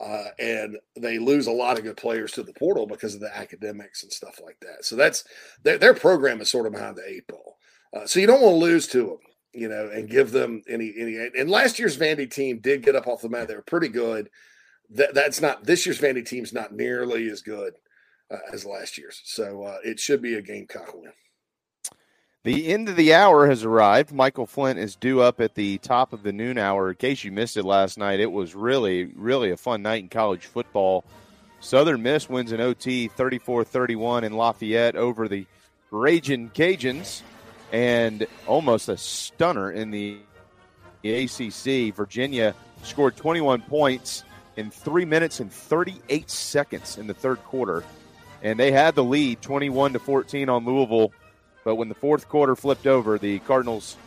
uh, 0.00 0.26
and 0.38 0.78
they 0.96 1.18
lose 1.18 1.46
a 1.46 1.52
lot 1.52 1.76
of 1.76 1.84
good 1.84 1.96
players 1.96 2.32
to 2.32 2.42
the 2.42 2.52
portal 2.52 2.86
because 2.86 3.14
of 3.14 3.20
the 3.20 3.36
academics 3.36 4.02
and 4.02 4.12
stuff 4.12 4.40
like 4.44 4.58
that. 4.60 4.84
So 4.84 4.96
that's 4.96 5.24
their, 5.64 5.78
their 5.78 5.94
program 5.94 6.40
is 6.40 6.50
sort 6.50 6.66
of 6.66 6.72
behind 6.72 6.96
the 6.96 7.08
eight 7.08 7.26
ball. 7.26 7.56
Uh, 7.94 8.06
so 8.06 8.20
you 8.20 8.26
don't 8.26 8.42
want 8.42 8.54
to 8.54 8.58
lose 8.58 8.86
to 8.88 9.02
them, 9.04 9.18
you 9.52 9.68
know, 9.68 9.90
and 9.92 10.08
give 10.08 10.30
them 10.30 10.62
any 10.68 10.92
any. 10.96 11.16
And 11.16 11.50
last 11.50 11.78
year's 11.78 11.98
Vandy 11.98 12.30
team 12.30 12.58
did 12.58 12.82
get 12.82 12.96
up 12.96 13.06
off 13.06 13.22
the 13.22 13.28
mat; 13.28 13.48
they 13.48 13.56
were 13.56 13.62
pretty 13.62 13.88
good. 13.88 14.30
That 14.90 15.14
that's 15.14 15.40
not 15.40 15.64
this 15.64 15.84
year's 15.84 16.00
Vandy 16.00 16.24
team's 16.24 16.52
not 16.52 16.72
nearly 16.72 17.28
as 17.28 17.42
good 17.42 17.74
uh, 18.30 18.38
as 18.52 18.64
last 18.64 18.98
year's. 18.98 19.20
So 19.24 19.62
uh, 19.64 19.78
it 19.84 19.98
should 19.98 20.22
be 20.22 20.34
a 20.34 20.42
Gamecock 20.42 20.94
win. 20.94 21.12
The 22.44 22.68
end 22.68 22.88
of 22.88 22.94
the 22.94 23.14
hour 23.14 23.48
has 23.48 23.64
arrived. 23.64 24.12
Michael 24.12 24.46
Flint 24.46 24.78
is 24.78 24.94
due 24.94 25.20
up 25.20 25.40
at 25.40 25.56
the 25.56 25.78
top 25.78 26.12
of 26.12 26.22
the 26.22 26.32
noon 26.32 26.56
hour. 26.56 26.90
In 26.90 26.94
case 26.94 27.24
you 27.24 27.32
missed 27.32 27.56
it 27.56 27.64
last 27.64 27.98
night, 27.98 28.20
it 28.20 28.30
was 28.30 28.54
really, 28.54 29.06
really 29.16 29.50
a 29.50 29.56
fun 29.56 29.82
night 29.82 30.02
in 30.04 30.08
college 30.08 30.46
football. 30.46 31.04
Southern 31.58 32.00
Miss 32.02 32.28
wins 32.28 32.52
an 32.52 32.60
OT 32.60 33.08
34 33.08 33.64
31 33.64 34.22
in 34.22 34.34
Lafayette 34.34 34.94
over 34.94 35.26
the 35.26 35.46
Raging 35.90 36.50
Cajuns 36.50 37.22
and 37.72 38.24
almost 38.46 38.88
a 38.88 38.96
stunner 38.96 39.72
in 39.72 39.90
the 39.90 40.18
ACC. 41.02 41.92
Virginia 41.92 42.54
scored 42.84 43.16
21 43.16 43.62
points 43.62 44.22
in 44.56 44.70
three 44.70 45.04
minutes 45.04 45.40
and 45.40 45.52
38 45.52 46.30
seconds 46.30 46.98
in 46.98 47.08
the 47.08 47.14
third 47.14 47.42
quarter. 47.44 47.82
And 48.44 48.60
they 48.60 48.70
had 48.70 48.94
the 48.94 49.02
lead 49.02 49.42
21 49.42 49.94
to 49.94 49.98
14 49.98 50.48
on 50.48 50.64
Louisville 50.64 51.12
but 51.68 51.74
when 51.74 51.90
the 51.90 51.94
fourth 51.94 52.30
quarter 52.30 52.56
flipped 52.56 52.86
over, 52.86 53.18
the 53.18 53.40
Cardinals 53.40 53.98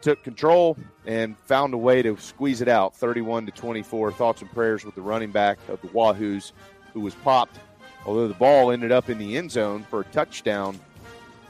took 0.00 0.22
control 0.22 0.76
and 1.04 1.36
found 1.36 1.74
a 1.74 1.76
way 1.76 2.02
to 2.02 2.16
squeeze 2.18 2.60
it 2.60 2.68
out 2.68 2.94
31 2.94 3.46
to 3.46 3.50
24. 3.50 4.12
Thoughts 4.12 4.42
and 4.42 4.50
prayers 4.52 4.84
with 4.84 4.94
the 4.94 5.00
running 5.00 5.32
back 5.32 5.58
of 5.68 5.80
the 5.80 5.88
Wahoos 5.88 6.52
who 6.92 7.00
was 7.00 7.16
popped. 7.16 7.58
Although 8.06 8.28
the 8.28 8.34
ball 8.34 8.70
ended 8.70 8.92
up 8.92 9.10
in 9.10 9.18
the 9.18 9.36
end 9.36 9.50
zone 9.50 9.84
for 9.90 10.02
a 10.02 10.04
touchdown, 10.04 10.78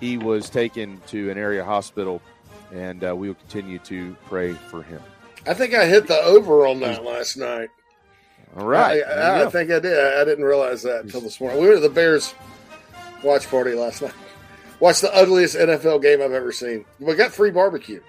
he 0.00 0.16
was 0.16 0.48
taken 0.48 0.98
to 1.08 1.30
an 1.30 1.36
area 1.36 1.62
hospital, 1.62 2.22
and 2.72 3.04
uh, 3.04 3.14
we 3.14 3.28
will 3.28 3.34
continue 3.34 3.80
to 3.80 4.16
pray 4.30 4.54
for 4.54 4.82
him. 4.82 5.02
I 5.46 5.52
think 5.52 5.74
I 5.74 5.84
hit 5.84 6.06
the 6.06 6.22
over 6.22 6.66
on 6.66 6.80
that 6.80 7.04
last 7.04 7.36
night. 7.36 7.68
All 8.56 8.64
right. 8.64 9.02
I, 9.06 9.10
I, 9.10 9.44
I 9.44 9.50
think 9.50 9.70
I 9.70 9.78
did. 9.78 9.92
I 9.92 10.24
didn't 10.24 10.46
realize 10.46 10.82
that 10.84 11.02
until 11.02 11.20
this 11.20 11.38
morning. 11.38 11.60
We 11.60 11.68
were 11.68 11.74
at 11.74 11.82
the 11.82 11.90
Bears 11.90 12.34
watch 13.22 13.46
party 13.48 13.74
last 13.74 14.00
night. 14.00 14.14
Watch 14.82 15.00
the 15.00 15.14
ugliest 15.14 15.54
NFL 15.54 16.02
game 16.02 16.20
I've 16.20 16.32
ever 16.32 16.50
seen. 16.50 16.84
We 16.98 17.14
got 17.14 17.32
free 17.32 17.52
barbecue. 17.52 18.02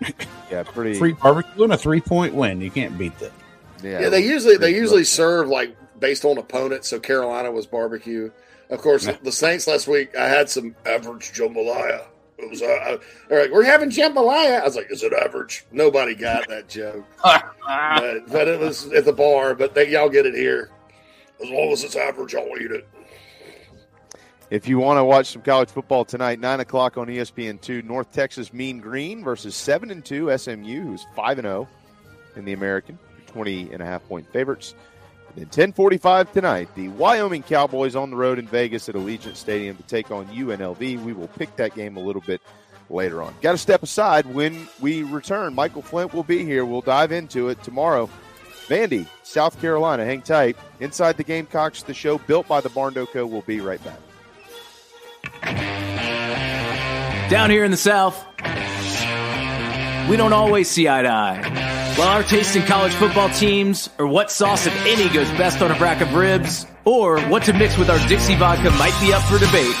yeah, 0.50 0.64
pretty 0.64 0.98
free 0.98 1.12
barbecue 1.12 1.62
and 1.62 1.72
a 1.72 1.78
three 1.78 2.00
point 2.00 2.34
win. 2.34 2.60
You 2.60 2.72
can't 2.72 2.98
beat 2.98 3.16
that. 3.20 3.30
Yeah, 3.84 4.00
yeah 4.00 4.08
they 4.08 4.26
usually 4.26 4.56
they 4.56 4.74
usually 4.74 5.04
serve 5.04 5.46
like 5.46 5.76
based 6.00 6.24
on 6.24 6.36
opponent. 6.36 6.84
So 6.84 6.98
Carolina 6.98 7.52
was 7.52 7.64
barbecue. 7.68 8.32
Of 8.70 8.80
course, 8.80 9.06
yeah. 9.06 9.18
the 9.22 9.30
Saints 9.30 9.68
last 9.68 9.86
week. 9.86 10.16
I 10.16 10.26
had 10.26 10.50
some 10.50 10.74
average 10.84 11.30
jambalaya. 11.30 12.06
It 12.38 12.50
was 12.50 12.60
uh, 12.60 12.98
they're 13.28 13.42
like, 13.42 13.52
we're 13.52 13.62
having 13.62 13.90
jambalaya. 13.90 14.60
I 14.60 14.64
was 14.64 14.74
like, 14.74 14.90
is 14.90 15.04
it 15.04 15.12
average? 15.12 15.64
Nobody 15.70 16.16
got 16.16 16.48
that 16.48 16.68
joke, 16.68 17.04
but, 17.22 17.54
but, 18.26 18.48
it 18.48 18.58
was 18.58 18.92
at 18.92 19.04
the 19.04 19.12
bar. 19.12 19.54
But 19.54 19.76
they, 19.76 19.92
y'all 19.92 20.08
get 20.08 20.26
it 20.26 20.34
here. 20.34 20.70
As 21.40 21.48
long 21.48 21.70
as 21.70 21.84
it's 21.84 21.94
average, 21.94 22.34
I'll 22.34 22.58
eat 22.60 22.72
it. 22.72 22.88
If 24.50 24.66
you 24.66 24.78
want 24.78 24.96
to 24.98 25.04
watch 25.04 25.26
some 25.26 25.42
college 25.42 25.68
football 25.68 26.06
tonight, 26.06 26.40
nine 26.40 26.60
o'clock 26.60 26.96
on 26.96 27.06
ESPN 27.08 27.60
two, 27.60 27.82
North 27.82 28.10
Texas 28.12 28.50
Mean 28.50 28.78
Green 28.78 29.22
versus 29.22 29.54
seven 29.54 29.90
and 29.90 30.02
two 30.02 30.36
SMU, 30.36 30.80
who's 30.80 31.06
five 31.14 31.38
and 31.38 31.44
zero 31.44 31.68
in 32.34 32.46
the 32.46 32.54
American, 32.54 32.98
20 33.26 33.72
and 33.72 33.82
a 33.82 33.84
half 33.84 34.06
point 34.08 34.26
favorites. 34.32 34.74
Then 35.36 35.46
10:45 35.46 36.32
tonight, 36.32 36.68
the 36.74 36.88
Wyoming 36.88 37.42
Cowboys 37.42 37.94
on 37.94 38.08
the 38.08 38.16
road 38.16 38.38
in 38.38 38.48
Vegas 38.48 38.88
at 38.88 38.94
Allegiant 38.94 39.36
Stadium 39.36 39.76
to 39.76 39.82
take 39.82 40.10
on 40.10 40.24
UNLV. 40.28 41.04
We 41.04 41.12
will 41.12 41.28
pick 41.28 41.54
that 41.56 41.74
game 41.74 41.98
a 41.98 42.00
little 42.00 42.22
bit 42.22 42.40
later 42.88 43.22
on. 43.22 43.34
Got 43.42 43.52
to 43.52 43.58
step 43.58 43.82
aside 43.82 44.24
when 44.24 44.66
we 44.80 45.02
return. 45.02 45.54
Michael 45.54 45.82
Flint 45.82 46.14
will 46.14 46.22
be 46.22 46.42
here. 46.42 46.64
We'll 46.64 46.80
dive 46.80 47.12
into 47.12 47.50
it 47.50 47.62
tomorrow. 47.62 48.08
Vandy, 48.66 49.06
South 49.24 49.60
Carolina. 49.60 50.06
Hang 50.06 50.22
tight. 50.22 50.56
Inside 50.80 51.18
the 51.18 51.24
Gamecocks, 51.24 51.82
the 51.82 51.92
show 51.92 52.16
built 52.16 52.48
by 52.48 52.62
the 52.62 52.70
Barn 52.70 52.94
Co. 52.94 53.26
will 53.26 53.42
be 53.42 53.60
right 53.60 53.82
back. 53.84 53.98
Down 57.30 57.50
here 57.50 57.64
in 57.64 57.70
the 57.70 57.76
South, 57.76 58.24
we 60.08 60.16
don't 60.16 60.32
always 60.32 60.68
see 60.68 60.88
eye 60.88 61.02
to 61.02 61.08
eye. 61.08 61.94
While 61.96 62.08
our 62.08 62.22
taste 62.22 62.56
in 62.56 62.62
college 62.62 62.92
football 62.94 63.28
teams, 63.30 63.90
or 63.98 64.06
what 64.06 64.30
sauce, 64.30 64.66
if 64.66 64.86
any, 64.86 65.08
goes 65.08 65.28
best 65.32 65.60
on 65.60 65.70
a 65.70 65.78
rack 65.78 66.00
of 66.00 66.14
ribs, 66.14 66.64
or 66.84 67.20
what 67.22 67.42
to 67.44 67.52
mix 67.52 67.76
with 67.76 67.90
our 67.90 67.98
Dixie 68.08 68.36
vodka 68.36 68.70
might 68.72 68.98
be 69.00 69.12
up 69.12 69.22
for 69.24 69.38
debate, 69.38 69.74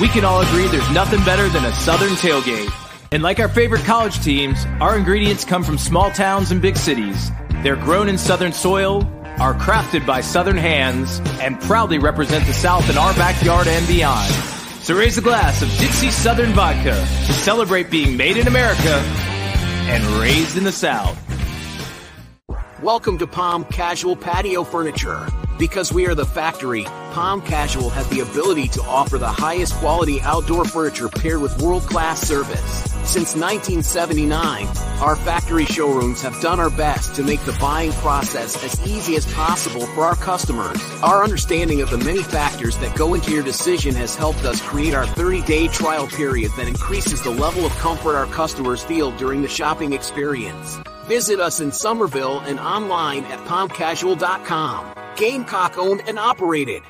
we 0.00 0.08
can 0.08 0.24
all 0.24 0.42
agree 0.42 0.66
there's 0.68 0.90
nothing 0.90 1.24
better 1.24 1.48
than 1.48 1.64
a 1.64 1.72
Southern 1.72 2.10
tailgate. 2.16 2.70
And 3.12 3.22
like 3.22 3.40
our 3.40 3.48
favorite 3.48 3.84
college 3.84 4.20
teams, 4.22 4.66
our 4.80 4.98
ingredients 4.98 5.44
come 5.44 5.62
from 5.62 5.78
small 5.78 6.10
towns 6.10 6.50
and 6.50 6.60
big 6.60 6.76
cities. 6.76 7.30
They're 7.62 7.76
grown 7.76 8.08
in 8.08 8.18
Southern 8.18 8.52
soil, 8.52 9.04
are 9.38 9.54
crafted 9.54 10.04
by 10.04 10.20
Southern 10.20 10.56
hands, 10.56 11.20
and 11.40 11.58
proudly 11.60 11.98
represent 11.98 12.44
the 12.46 12.52
South 12.52 12.90
in 12.90 12.98
our 12.98 13.14
backyard 13.14 13.68
and 13.68 13.86
beyond. 13.86 14.32
So 14.86 14.96
raise 14.96 15.18
a 15.18 15.20
glass 15.20 15.62
of 15.62 15.78
Dixie 15.80 16.12
Southern 16.12 16.52
Vodka 16.52 16.92
to 16.92 17.32
celebrate 17.32 17.90
being 17.90 18.16
made 18.16 18.36
in 18.36 18.46
America 18.46 19.02
and 19.88 20.04
raised 20.20 20.56
in 20.56 20.62
the 20.62 20.70
South. 20.70 21.18
Welcome 22.80 23.18
to 23.18 23.26
Palm 23.26 23.64
Casual 23.64 24.14
Patio 24.14 24.62
Furniture. 24.62 25.26
Because 25.58 25.90
we 25.90 26.06
are 26.06 26.14
the 26.14 26.26
factory, 26.26 26.84
Palm 27.12 27.40
Casual 27.40 27.88
has 27.88 28.06
the 28.08 28.20
ability 28.20 28.68
to 28.68 28.82
offer 28.82 29.16
the 29.16 29.26
highest 29.26 29.72
quality 29.76 30.20
outdoor 30.20 30.66
furniture 30.66 31.08
paired 31.08 31.40
with 31.40 31.62
world-class 31.62 32.20
service. 32.20 32.82
Since 33.10 33.34
1979, 33.34 34.66
our 35.00 35.16
factory 35.16 35.64
showrooms 35.64 36.20
have 36.20 36.38
done 36.42 36.60
our 36.60 36.68
best 36.68 37.14
to 37.14 37.22
make 37.22 37.40
the 37.46 37.56
buying 37.58 37.92
process 37.92 38.62
as 38.62 38.86
easy 38.86 39.16
as 39.16 39.24
possible 39.32 39.86
for 39.86 40.04
our 40.04 40.16
customers. 40.16 40.78
Our 41.02 41.24
understanding 41.24 41.80
of 41.80 41.88
the 41.88 41.98
many 41.98 42.22
factors 42.22 42.76
that 42.78 42.94
go 42.94 43.14
into 43.14 43.32
your 43.32 43.44
decision 43.44 43.94
has 43.94 44.14
helped 44.14 44.44
us 44.44 44.60
create 44.60 44.92
our 44.92 45.06
30-day 45.06 45.68
trial 45.68 46.06
period 46.06 46.52
that 46.58 46.68
increases 46.68 47.22
the 47.22 47.30
level 47.30 47.64
of 47.64 47.72
comfort 47.76 48.14
our 48.14 48.26
customers 48.26 48.82
feel 48.82 49.10
during 49.12 49.40
the 49.40 49.48
shopping 49.48 49.94
experience. 49.94 50.78
Visit 51.06 51.38
us 51.38 51.60
in 51.60 51.70
Summerville 51.70 52.40
and 52.40 52.58
online 52.58 53.24
at 53.26 53.38
palmcasual.com. 53.46 54.94
Gamecock 55.16 55.78
owned 55.78 56.02
and 56.08 56.18
operated. 56.18 56.82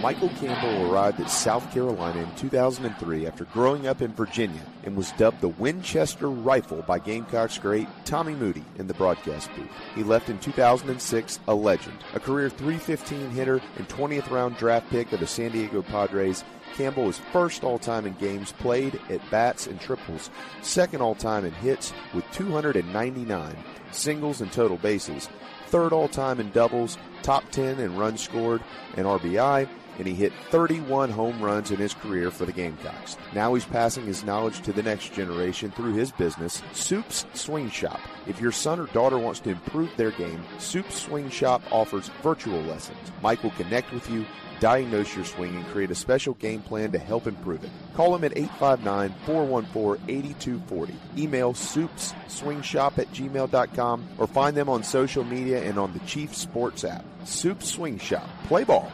Michael 0.00 0.28
Campbell 0.40 0.90
arrived 0.90 1.20
at 1.20 1.30
South 1.30 1.70
Carolina 1.72 2.20
in 2.20 2.34
2003 2.36 3.26
after 3.26 3.44
growing 3.46 3.86
up 3.86 4.00
in 4.00 4.12
Virginia 4.12 4.60
and 4.84 4.96
was 4.96 5.12
dubbed 5.12 5.40
the 5.40 5.48
Winchester 5.48 6.30
Rifle 6.30 6.82
by 6.82 6.98
Gamecocks 6.98 7.58
great 7.58 7.88
Tommy 8.04 8.34
Moody 8.34 8.64
in 8.78 8.86
the 8.86 8.94
broadcast 8.94 9.50
booth. 9.54 9.68
He 9.94 10.02
left 10.02 10.30
in 10.30 10.38
2006 10.38 11.40
a 11.48 11.54
legend, 11.54 11.98
a 12.14 12.20
career 12.20 12.48
315 12.48 13.30
hitter 13.30 13.60
and 13.76 13.88
20th 13.88 14.30
round 14.30 14.56
draft 14.56 14.88
pick 14.90 15.12
of 15.12 15.20
the 15.20 15.26
San 15.26 15.50
Diego 15.52 15.82
Padres 15.82 16.44
Campbell 16.76 17.04
was 17.04 17.18
first 17.32 17.64
all 17.64 17.78
time 17.78 18.04
in 18.04 18.12
games 18.14 18.52
played 18.52 19.00
at 19.08 19.30
bats 19.30 19.66
and 19.66 19.80
triples, 19.80 20.30
second 20.60 21.00
all 21.00 21.14
time 21.14 21.44
in 21.44 21.52
hits 21.52 21.92
with 22.12 22.24
299 22.32 23.56
singles 23.92 24.42
and 24.42 24.52
total 24.52 24.76
bases, 24.76 25.28
third 25.68 25.92
all 25.92 26.08
time 26.08 26.38
in 26.38 26.50
doubles, 26.50 26.98
top 27.22 27.48
10 27.50 27.80
in 27.80 27.96
runs 27.96 28.20
scored 28.20 28.62
and 28.96 29.06
RBI, 29.06 29.66
and 29.98 30.06
he 30.06 30.14
hit 30.14 30.32
31 30.50 31.10
home 31.10 31.40
runs 31.40 31.70
in 31.70 31.78
his 31.78 31.94
career 31.94 32.30
for 32.30 32.44
the 32.44 32.52
Gamecocks. 32.52 33.16
Now 33.34 33.54
he's 33.54 33.64
passing 33.64 34.04
his 34.04 34.24
knowledge 34.24 34.60
to 34.62 34.72
the 34.72 34.82
next 34.82 35.14
generation 35.14 35.70
through 35.70 35.94
his 35.94 36.12
business, 36.12 36.62
Soup's 36.72 37.24
Swing 37.32 37.70
Shop. 37.70 38.00
If 38.26 38.38
your 38.38 38.52
son 38.52 38.80
or 38.80 38.86
daughter 38.88 39.18
wants 39.18 39.40
to 39.40 39.50
improve 39.50 39.90
their 39.96 40.10
game, 40.10 40.42
Soup's 40.58 41.00
Swing 41.00 41.30
Shop 41.30 41.62
offers 41.70 42.10
virtual 42.22 42.60
lessons. 42.62 42.98
Mike 43.22 43.42
will 43.42 43.50
connect 43.52 43.92
with 43.94 44.10
you 44.10 44.26
diagnose 44.60 45.14
your 45.14 45.24
swing, 45.24 45.56
and 45.56 45.66
create 45.66 45.90
a 45.90 45.94
special 45.94 46.34
game 46.34 46.62
plan 46.62 46.92
to 46.92 46.98
help 46.98 47.26
improve 47.26 47.64
it. 47.64 47.70
Call 47.94 48.12
them 48.12 48.24
at 48.24 48.34
859-414-8240. 48.34 50.94
Email 51.16 51.52
soupsswingshop 51.52 52.98
at 52.98 53.12
gmail.com 53.12 54.08
or 54.18 54.26
find 54.26 54.56
them 54.56 54.68
on 54.68 54.82
social 54.82 55.24
media 55.24 55.62
and 55.62 55.78
on 55.78 55.92
the 55.92 56.00
Chief 56.00 56.34
Sports 56.34 56.84
app. 56.84 57.04
Soup 57.24 57.62
Swing 57.62 57.98
Shop. 57.98 58.28
Play 58.44 58.64
ball. 58.64 58.90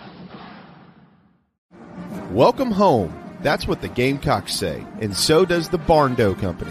Welcome 2.31 2.71
home. 2.71 3.19
That's 3.43 3.67
what 3.67 3.81
the 3.81 3.89
Gamecocks 3.89 4.55
say, 4.55 4.87
and 5.01 5.17
so 5.17 5.45
does 5.45 5.69
the 5.69 5.79
Barn 5.79 6.15
Company 6.15 6.71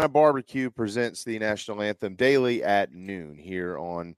Carolina 0.00 0.14
Barbecue 0.14 0.70
presents 0.70 1.24
the 1.24 1.38
national 1.38 1.82
anthem 1.82 2.14
daily 2.14 2.64
at 2.64 2.94
noon 2.94 3.36
here 3.36 3.76
on 3.76 4.16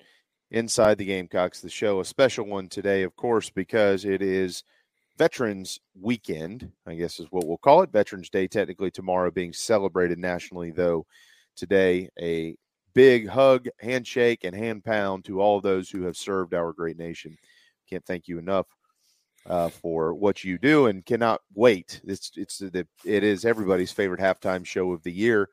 Inside 0.53 0.97
the 0.97 1.05
Gamecocks, 1.05 1.61
the 1.61 1.69
show. 1.69 1.99
A 1.99 2.05
special 2.05 2.47
one 2.47 2.69
today, 2.69 3.03
of 3.03 3.17
course, 3.17 3.51
because 3.51 4.05
it 4.05 4.23
is 4.23 4.63
Veterans 5.19 5.81
Weekend, 6.01 6.71
I 6.87 6.95
guess 6.95 7.19
is 7.19 7.27
what 7.33 7.49
we'll 7.49 7.57
call 7.57 7.83
it. 7.83 7.91
Veterans 7.91 8.31
Day, 8.31 8.47
technically 8.47 8.93
tomorrow, 8.93 9.33
being 9.33 9.53
celebrated 9.53 10.21
nationally, 10.21 10.71
though 10.71 11.05
today 11.57 12.09
a 12.17 12.55
big 12.95 13.27
hug, 13.27 13.67
handshake, 13.81 14.45
and 14.45 14.55
hand 14.55 14.85
pound 14.85 15.25
to 15.25 15.41
all 15.41 15.61
those 15.61 15.91
who 15.91 16.03
have 16.03 16.17
served 16.17 16.55
our 16.55 16.73
great 16.73 16.97
nation. 16.97 17.37
Can't 17.91 18.07
thank 18.07 18.29
you 18.29 18.39
enough 18.39 18.69
uh, 19.47 19.69
for 19.69 20.15
what 20.15 20.45
you 20.45 20.59
do, 20.59 20.87
and 20.87 21.05
cannot 21.05 21.41
wait. 21.57 22.01
It's 22.05 22.31
it's 22.37 22.59
the 22.59 22.87
it 23.05 23.25
is 23.25 23.45
everybody's 23.45 23.91
favorite 23.91 24.21
halftime 24.21 24.65
show 24.65 24.93
of 24.93 25.03
the 25.03 25.11
year 25.11 25.49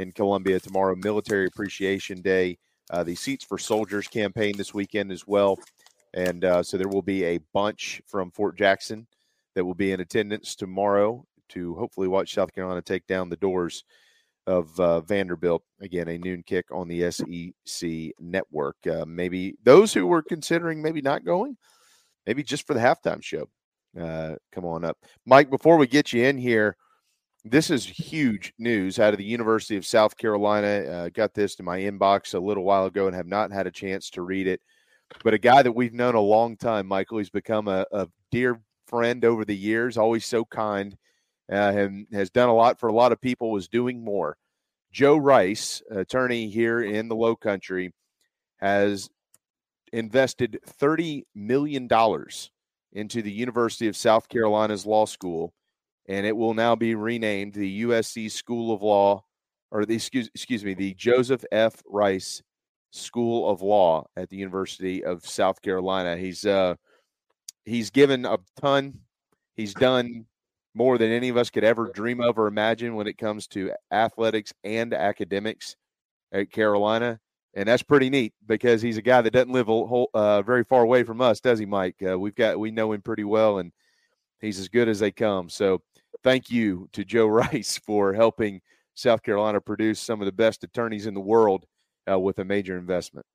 in 0.00 0.10
Columbia 0.12 0.58
tomorrow. 0.58 0.96
Military 0.96 1.46
Appreciation 1.46 2.20
Day. 2.22 2.58
Uh, 2.90 3.04
the 3.04 3.14
Seats 3.14 3.44
for 3.44 3.58
Soldiers 3.58 4.08
campaign 4.08 4.56
this 4.56 4.74
weekend 4.74 5.12
as 5.12 5.24
well, 5.26 5.56
and 6.14 6.44
uh, 6.44 6.60
so 6.60 6.76
there 6.76 6.88
will 6.88 7.02
be 7.02 7.22
a 7.22 7.38
bunch 7.52 8.02
from 8.06 8.32
Fort 8.32 8.56
Jackson 8.56 9.06
that 9.54 9.64
will 9.64 9.74
be 9.76 9.92
in 9.92 10.00
attendance 10.00 10.56
tomorrow 10.56 11.24
to 11.50 11.74
hopefully 11.76 12.08
watch 12.08 12.34
South 12.34 12.52
Carolina 12.52 12.82
take 12.82 13.06
down 13.06 13.28
the 13.28 13.36
doors 13.36 13.84
of 14.48 14.78
uh, 14.80 15.00
Vanderbilt. 15.02 15.62
Again, 15.80 16.08
a 16.08 16.18
noon 16.18 16.42
kick 16.44 16.66
on 16.72 16.88
the 16.88 17.08
SEC 17.12 18.12
network. 18.18 18.76
Uh, 18.90 19.04
maybe 19.06 19.54
those 19.62 19.92
who 19.92 20.08
were 20.08 20.22
considering 20.22 20.82
maybe 20.82 21.00
not 21.00 21.24
going, 21.24 21.56
maybe 22.26 22.42
just 22.42 22.66
for 22.66 22.74
the 22.74 22.80
halftime 22.80 23.22
show, 23.22 23.48
uh, 24.00 24.34
come 24.50 24.64
on 24.64 24.84
up. 24.84 24.98
Mike, 25.26 25.50
before 25.50 25.76
we 25.76 25.86
get 25.86 26.12
you 26.12 26.24
in 26.24 26.38
here, 26.38 26.76
this 27.44 27.70
is 27.70 27.84
huge 27.86 28.52
news 28.58 28.98
out 28.98 29.14
of 29.14 29.18
the 29.18 29.24
University 29.24 29.76
of 29.76 29.86
South 29.86 30.16
Carolina. 30.16 30.84
Uh, 30.90 31.08
got 31.08 31.34
this 31.34 31.54
to 31.56 31.62
my 31.62 31.80
inbox 31.80 32.34
a 32.34 32.38
little 32.38 32.64
while 32.64 32.86
ago 32.86 33.06
and 33.06 33.16
have 33.16 33.26
not 33.26 33.52
had 33.52 33.66
a 33.66 33.72
chance 33.72 34.10
to 34.10 34.22
read 34.22 34.46
it. 34.46 34.60
But 35.24 35.34
a 35.34 35.38
guy 35.38 35.62
that 35.62 35.72
we've 35.72 35.94
known 35.94 36.14
a 36.14 36.20
long 36.20 36.56
time, 36.56 36.86
Michael, 36.86 37.18
he's 37.18 37.30
become 37.30 37.66
a, 37.66 37.86
a 37.92 38.08
dear 38.30 38.60
friend 38.86 39.24
over 39.24 39.44
the 39.44 39.56
years, 39.56 39.96
always 39.96 40.24
so 40.24 40.44
kind 40.44 40.96
uh, 41.50 41.54
and 41.54 42.06
has 42.12 42.30
done 42.30 42.48
a 42.48 42.54
lot 42.54 42.78
for 42.78 42.88
a 42.88 42.94
lot 42.94 43.12
of 43.12 43.20
people, 43.20 43.50
was 43.50 43.68
doing 43.68 44.04
more. 44.04 44.36
Joe 44.92 45.16
Rice, 45.16 45.82
attorney 45.90 46.48
here 46.48 46.80
in 46.80 47.08
the 47.08 47.16
Low 47.16 47.36
Country, 47.36 47.92
has 48.58 49.08
invested 49.92 50.58
$30 50.80 51.24
million 51.34 51.88
into 52.92 53.22
the 53.22 53.32
University 53.32 53.88
of 53.88 53.96
South 53.96 54.28
Carolina's 54.28 54.86
law 54.86 55.06
school, 55.06 55.52
and 56.10 56.26
it 56.26 56.36
will 56.36 56.54
now 56.54 56.74
be 56.74 56.96
renamed 56.96 57.54
the 57.54 57.82
USC 57.82 58.28
School 58.32 58.74
of 58.74 58.82
Law, 58.82 59.22
or 59.70 59.86
the 59.86 59.94
excuse, 59.94 60.28
excuse 60.34 60.64
me, 60.64 60.74
the 60.74 60.92
Joseph 60.94 61.44
F. 61.52 61.80
Rice 61.86 62.42
School 62.90 63.48
of 63.48 63.62
Law 63.62 64.06
at 64.16 64.28
the 64.28 64.36
University 64.36 65.04
of 65.04 65.24
South 65.24 65.62
Carolina. 65.62 66.16
He's 66.16 66.44
uh, 66.44 66.74
he's 67.64 67.90
given 67.90 68.26
a 68.26 68.38
ton. 68.60 68.98
He's 69.54 69.72
done 69.72 70.26
more 70.74 70.98
than 70.98 71.12
any 71.12 71.28
of 71.28 71.36
us 71.36 71.48
could 71.48 71.62
ever 71.62 71.92
dream 71.94 72.20
of 72.20 72.38
or 72.38 72.48
imagine 72.48 72.96
when 72.96 73.06
it 73.06 73.16
comes 73.16 73.46
to 73.48 73.72
athletics 73.92 74.52
and 74.64 74.92
academics 74.92 75.76
at 76.32 76.50
Carolina. 76.50 77.20
And 77.54 77.68
that's 77.68 77.84
pretty 77.84 78.10
neat 78.10 78.32
because 78.46 78.82
he's 78.82 78.96
a 78.96 79.02
guy 79.02 79.20
that 79.22 79.32
doesn't 79.32 79.52
live 79.52 79.68
a 79.68 79.86
whole, 79.86 80.10
uh, 80.12 80.42
very 80.42 80.64
far 80.64 80.82
away 80.82 81.04
from 81.04 81.20
us, 81.20 81.40
does 81.40 81.60
he, 81.60 81.66
Mike? 81.66 81.96
Uh, 82.04 82.18
we've 82.18 82.34
got 82.34 82.58
we 82.58 82.72
know 82.72 82.92
him 82.92 83.02
pretty 83.02 83.24
well, 83.24 83.58
and 83.58 83.72
he's 84.40 84.58
as 84.58 84.68
good 84.68 84.88
as 84.88 84.98
they 84.98 85.10
come. 85.10 85.48
So, 85.48 85.82
thank 86.22 86.50
you 86.50 86.88
to 86.92 87.04
Joe 87.04 87.26
Rice 87.28 87.78
for 87.78 88.12
helping 88.12 88.60
South 88.94 89.22
Carolina 89.22 89.60
produce 89.60 90.00
some 90.00 90.20
of 90.20 90.26
the 90.26 90.32
best 90.32 90.64
attorneys 90.64 91.06
in 91.06 91.14
the 91.14 91.20
world 91.20 91.66
uh, 92.10 92.18
with 92.18 92.38
a 92.38 92.44
major 92.44 92.76
investment. 92.76 93.26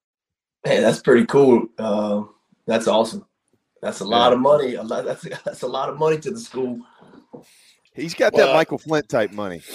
Hey, 0.63 0.79
that's 0.79 0.99
pretty 0.99 1.25
cool. 1.25 1.67
Uh, 1.77 2.23
that's 2.65 2.87
awesome. 2.87 3.25
That's 3.81 3.99
a 3.99 4.05
lot 4.05 4.29
yeah. 4.29 4.33
of 4.33 4.39
money. 4.39 4.75
A 4.75 4.83
lot, 4.83 5.05
that's 5.05 5.21
that's 5.45 5.61
a 5.61 5.67
lot 5.67 5.89
of 5.89 5.97
money 5.97 6.17
to 6.19 6.31
the 6.31 6.39
school. 6.39 6.79
He's 7.93 8.13
got 8.13 8.33
well, 8.33 8.47
that 8.47 8.53
Michael 8.53 8.77
Flint 8.77 9.09
type 9.09 9.31
money. 9.31 9.61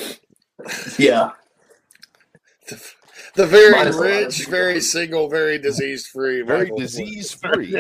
Yeah. 0.99 1.31
The, 2.69 2.93
the 3.35 3.47
very 3.47 3.71
Minus 3.71 3.97
rich, 3.97 4.47
very 4.47 4.79
single, 4.83 5.27
very 5.31 5.57
disease 5.57 6.07
free. 6.07 6.43
Very 6.43 6.71
disease 6.77 7.33
free. 7.33 7.75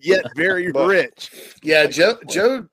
Yet 0.00 0.24
very 0.34 0.72
but, 0.72 0.88
rich. 0.88 1.30
Yeah, 1.62 1.86
Joe 1.86 2.18
Joe 2.28 2.66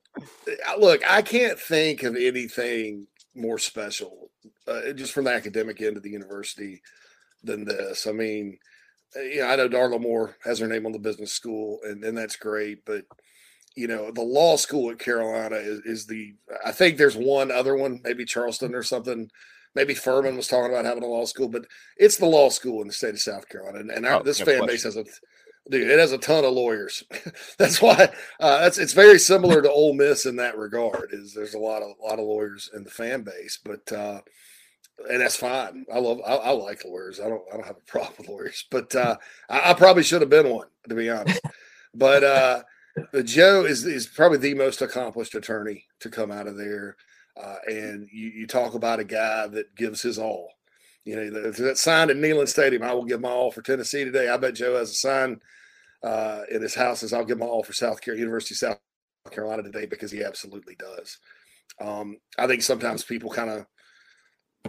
look, 0.79 1.01
I 1.09 1.21
can't 1.21 1.59
think 1.59 2.03
of 2.03 2.15
anything 2.15 3.07
more 3.35 3.57
special 3.57 4.29
uh, 4.67 4.93
just 4.93 5.13
from 5.13 5.25
the 5.25 5.33
academic 5.33 5.81
end 5.81 5.97
of 5.97 6.03
the 6.03 6.09
university 6.09 6.81
than 7.43 7.65
this. 7.65 8.07
I 8.07 8.11
mean, 8.11 8.57
you 9.15 9.41
know, 9.41 9.47
I 9.47 9.55
know 9.55 9.69
Darla 9.69 10.01
Moore 10.01 10.37
has 10.43 10.59
her 10.59 10.67
name 10.67 10.85
on 10.85 10.91
the 10.91 10.99
business 10.99 11.31
school, 11.33 11.79
and, 11.83 12.03
and 12.03 12.17
that's 12.17 12.35
great, 12.35 12.85
but 12.85 13.05
you 13.75 13.87
know, 13.87 14.11
the 14.11 14.21
law 14.21 14.55
school 14.55 14.91
at 14.91 14.99
Carolina 14.99 15.55
is, 15.55 15.79
is 15.85 16.05
the 16.05 16.33
I 16.63 16.71
think 16.71 16.97
there's 16.97 17.17
one 17.17 17.51
other 17.51 17.75
one, 17.75 18.01
maybe 18.03 18.25
Charleston 18.25 18.75
or 18.75 18.83
something. 18.83 19.29
Maybe 19.75 19.95
Furman 19.95 20.37
was 20.37 20.47
talking 20.47 20.71
about 20.71 20.85
having 20.85 21.03
a 21.03 21.07
law 21.07 21.25
school, 21.25 21.47
but 21.47 21.65
it's 21.97 22.17
the 22.17 22.27
law 22.27 22.49
school 22.49 22.81
in 22.81 22.87
the 22.87 22.93
state 22.93 23.15
of 23.15 23.19
South 23.19 23.49
Carolina. 23.49 23.79
And, 23.79 23.89
and 23.89 24.05
our, 24.05 24.19
oh, 24.19 24.23
this 24.23 24.39
no 24.39 24.45
fan 24.45 24.57
question. 24.59 24.67
base 24.67 24.83
has 24.83 24.97
a 24.97 25.05
dude, 25.69 25.89
it 25.89 25.99
has 25.99 26.11
a 26.11 26.17
ton 26.17 26.45
of 26.45 26.53
lawyers. 26.53 27.03
that's 27.57 27.81
why 27.81 28.09
uh, 28.39 28.61
that's 28.61 28.77
it's 28.77 28.93
very 28.93 29.19
similar 29.19 29.61
to 29.61 29.71
Ole 29.71 29.93
Miss 29.93 30.25
in 30.25 30.35
that 30.37 30.57
regard. 30.57 31.09
Is 31.11 31.33
there's 31.33 31.53
a 31.53 31.59
lot 31.59 31.81
of 31.81 31.91
a 31.99 32.07
lot 32.07 32.19
of 32.19 32.25
lawyers 32.25 32.69
in 32.73 32.83
the 32.83 32.91
fan 32.91 33.23
base, 33.23 33.59
but 33.63 33.91
uh, 33.91 34.21
and 35.09 35.21
that's 35.21 35.35
fine. 35.35 35.85
I 35.93 35.99
love 35.99 36.19
I, 36.25 36.35
I, 36.35 36.51
like 36.51 36.83
lawyers. 36.85 37.19
I 37.19 37.29
don't 37.29 37.43
I 37.51 37.57
don't 37.57 37.67
have 37.67 37.77
a 37.77 37.81
problem 37.91 38.13
with 38.17 38.27
lawyers, 38.27 38.65
but 38.69 38.95
uh, 38.95 39.17
I, 39.49 39.71
I, 39.71 39.73
probably 39.73 40.03
should 40.03 40.21
have 40.21 40.29
been 40.29 40.49
one 40.49 40.67
to 40.89 40.95
be 40.95 41.09
honest. 41.09 41.41
But 41.93 42.23
uh, 42.23 42.63
Joe 43.23 43.65
is 43.65 43.85
is 43.85 44.07
probably 44.07 44.39
the 44.39 44.53
most 44.55 44.81
accomplished 44.81 45.35
attorney 45.35 45.85
to 45.99 46.09
come 46.09 46.31
out 46.31 46.47
of 46.47 46.57
there. 46.57 46.97
Uh, 47.35 47.55
and 47.65 48.07
you, 48.11 48.27
you 48.29 48.47
talk 48.47 48.75
about 48.75 48.99
a 48.99 49.03
guy 49.03 49.47
that 49.47 49.75
gives 49.75 50.01
his 50.03 50.19
all. 50.19 50.51
You 51.05 51.15
know, 51.17 51.51
that 51.51 51.77
signed 51.77 52.11
at 52.11 52.17
Neyland 52.17 52.47
Stadium, 52.47 52.83
I 52.83 52.93
will 52.93 53.03
give 53.03 53.19
my 53.19 53.29
all 53.29 53.51
for 53.51 53.61
Tennessee 53.61 54.05
today. 54.05 54.29
I 54.29 54.37
bet 54.37 54.55
Joe 54.55 54.77
has 54.77 54.91
a 54.91 54.95
sign 54.95 55.41
uh, 56.03 56.41
in 56.51 56.61
his 56.61 56.75
house 56.75 56.99
says, 56.99 57.13
I'll 57.13 57.25
give 57.25 57.39
my 57.39 57.45
all 57.45 57.63
for 57.63 57.73
South 57.73 58.01
Carolina, 58.01 58.21
University 58.21 58.53
of 58.53 58.57
South 58.57 58.79
Carolina 59.31 59.63
today 59.63 59.85
because 59.85 60.11
he 60.11 60.23
absolutely 60.23 60.75
does. 60.75 61.17
Um, 61.79 62.17
I 62.37 62.47
think 62.47 62.61
sometimes 62.61 63.03
people 63.03 63.29
kind 63.29 63.49
of 63.49 63.65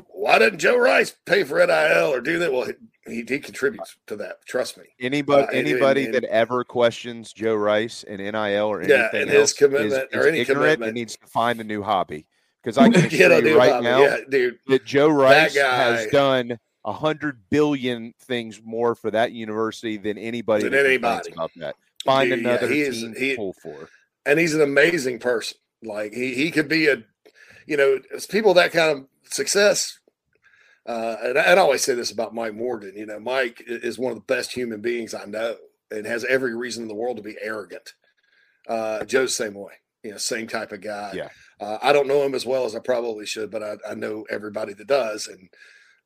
why 0.08 0.38
doesn't 0.38 0.58
Joe 0.58 0.76
Rice 0.76 1.14
pay 1.24 1.44
for 1.44 1.64
NIL 1.64 2.12
or 2.12 2.20
do 2.20 2.38
that? 2.40 2.52
Well, 2.52 2.68
he, 3.06 3.24
he 3.28 3.38
contributes 3.38 3.96
to 4.06 4.16
that. 4.16 4.44
Trust 4.46 4.76
me. 4.76 4.84
Anybody, 4.98 5.44
uh, 5.44 5.50
anybody 5.50 6.06
and, 6.06 6.14
and, 6.14 6.24
that 6.24 6.30
ever 6.30 6.64
questions 6.64 7.32
Joe 7.32 7.54
Rice 7.54 8.04
and 8.08 8.18
NIL 8.18 8.36
or 8.66 8.80
anything 8.80 9.08
yeah, 9.12 9.20
and 9.20 9.30
his 9.30 9.52
commitment 9.52 10.08
is, 10.12 10.18
or 10.18 10.26
any 10.26 10.40
ignorant 10.40 10.46
commitment. 10.46 10.88
and 10.88 10.94
needs 10.94 11.16
to 11.16 11.26
find 11.26 11.60
a 11.60 11.64
new 11.64 11.82
hobby. 11.82 12.26
Because 12.64 12.78
I 12.78 12.88
can 12.90 13.04
assure 13.04 13.46
you 13.46 13.58
right 13.58 13.82
now, 13.82 14.00
yeah, 14.00 14.16
dude, 14.28 14.58
that 14.68 14.84
Joe 14.84 15.08
Rice 15.08 15.54
that 15.54 15.98
has 16.00 16.06
done 16.10 16.58
a 16.84 16.92
hundred 16.92 17.40
billion 17.50 18.14
things 18.20 18.60
more 18.64 18.94
for 18.94 19.10
that 19.10 19.32
university 19.32 19.96
than 19.96 20.16
anybody. 20.16 20.64
Than 20.64 20.74
anybody 20.74 21.32
about 21.32 21.50
that. 21.56 21.76
Find 22.04 22.30
dude, 22.30 22.40
another 22.40 22.72
yeah, 22.72 22.90
team 22.90 23.12
is, 23.12 23.18
he, 23.18 23.30
to 23.30 23.36
pull 23.36 23.52
for. 23.54 23.88
And 24.26 24.38
he's 24.38 24.54
an 24.54 24.60
amazing 24.60 25.18
person. 25.18 25.58
Like 25.82 26.12
he 26.12 26.34
he 26.34 26.50
could 26.50 26.68
be 26.68 26.88
a, 26.88 27.02
you 27.66 27.76
know, 27.76 28.00
people 28.30 28.54
that 28.54 28.72
kind 28.72 28.98
of 28.98 29.06
success. 29.30 29.98
Uh, 30.86 31.16
and, 31.22 31.38
I, 31.38 31.42
I 31.52 31.56
always 31.56 31.82
say 31.82 31.94
this 31.94 32.10
about 32.10 32.34
Mike 32.34 32.54
Morgan. 32.54 32.92
You 32.94 33.06
know, 33.06 33.18
Mike 33.18 33.62
is 33.66 33.98
one 33.98 34.12
of 34.12 34.18
the 34.18 34.24
best 34.24 34.52
human 34.52 34.80
beings 34.80 35.14
I 35.14 35.24
know, 35.24 35.56
and 35.90 36.06
has 36.06 36.24
every 36.24 36.54
reason 36.54 36.82
in 36.82 36.88
the 36.88 36.94
world 36.94 37.16
to 37.16 37.22
be 37.22 37.36
arrogant. 37.40 37.94
Uh, 38.68 39.04
Joe's 39.04 39.34
same 39.34 39.54
way. 39.54 39.72
You 40.02 40.12
know, 40.12 40.18
same 40.18 40.46
type 40.46 40.72
of 40.72 40.82
guy. 40.82 41.12
Yeah. 41.14 41.28
Uh, 41.64 41.78
I 41.82 41.92
don't 41.94 42.08
know 42.08 42.22
him 42.22 42.34
as 42.34 42.44
well 42.44 42.66
as 42.66 42.74
I 42.76 42.78
probably 42.78 43.24
should, 43.24 43.50
but 43.50 43.62
I, 43.62 43.76
I 43.88 43.94
know 43.94 44.26
everybody 44.30 44.74
that 44.74 44.86
does, 44.86 45.26
and 45.28 45.48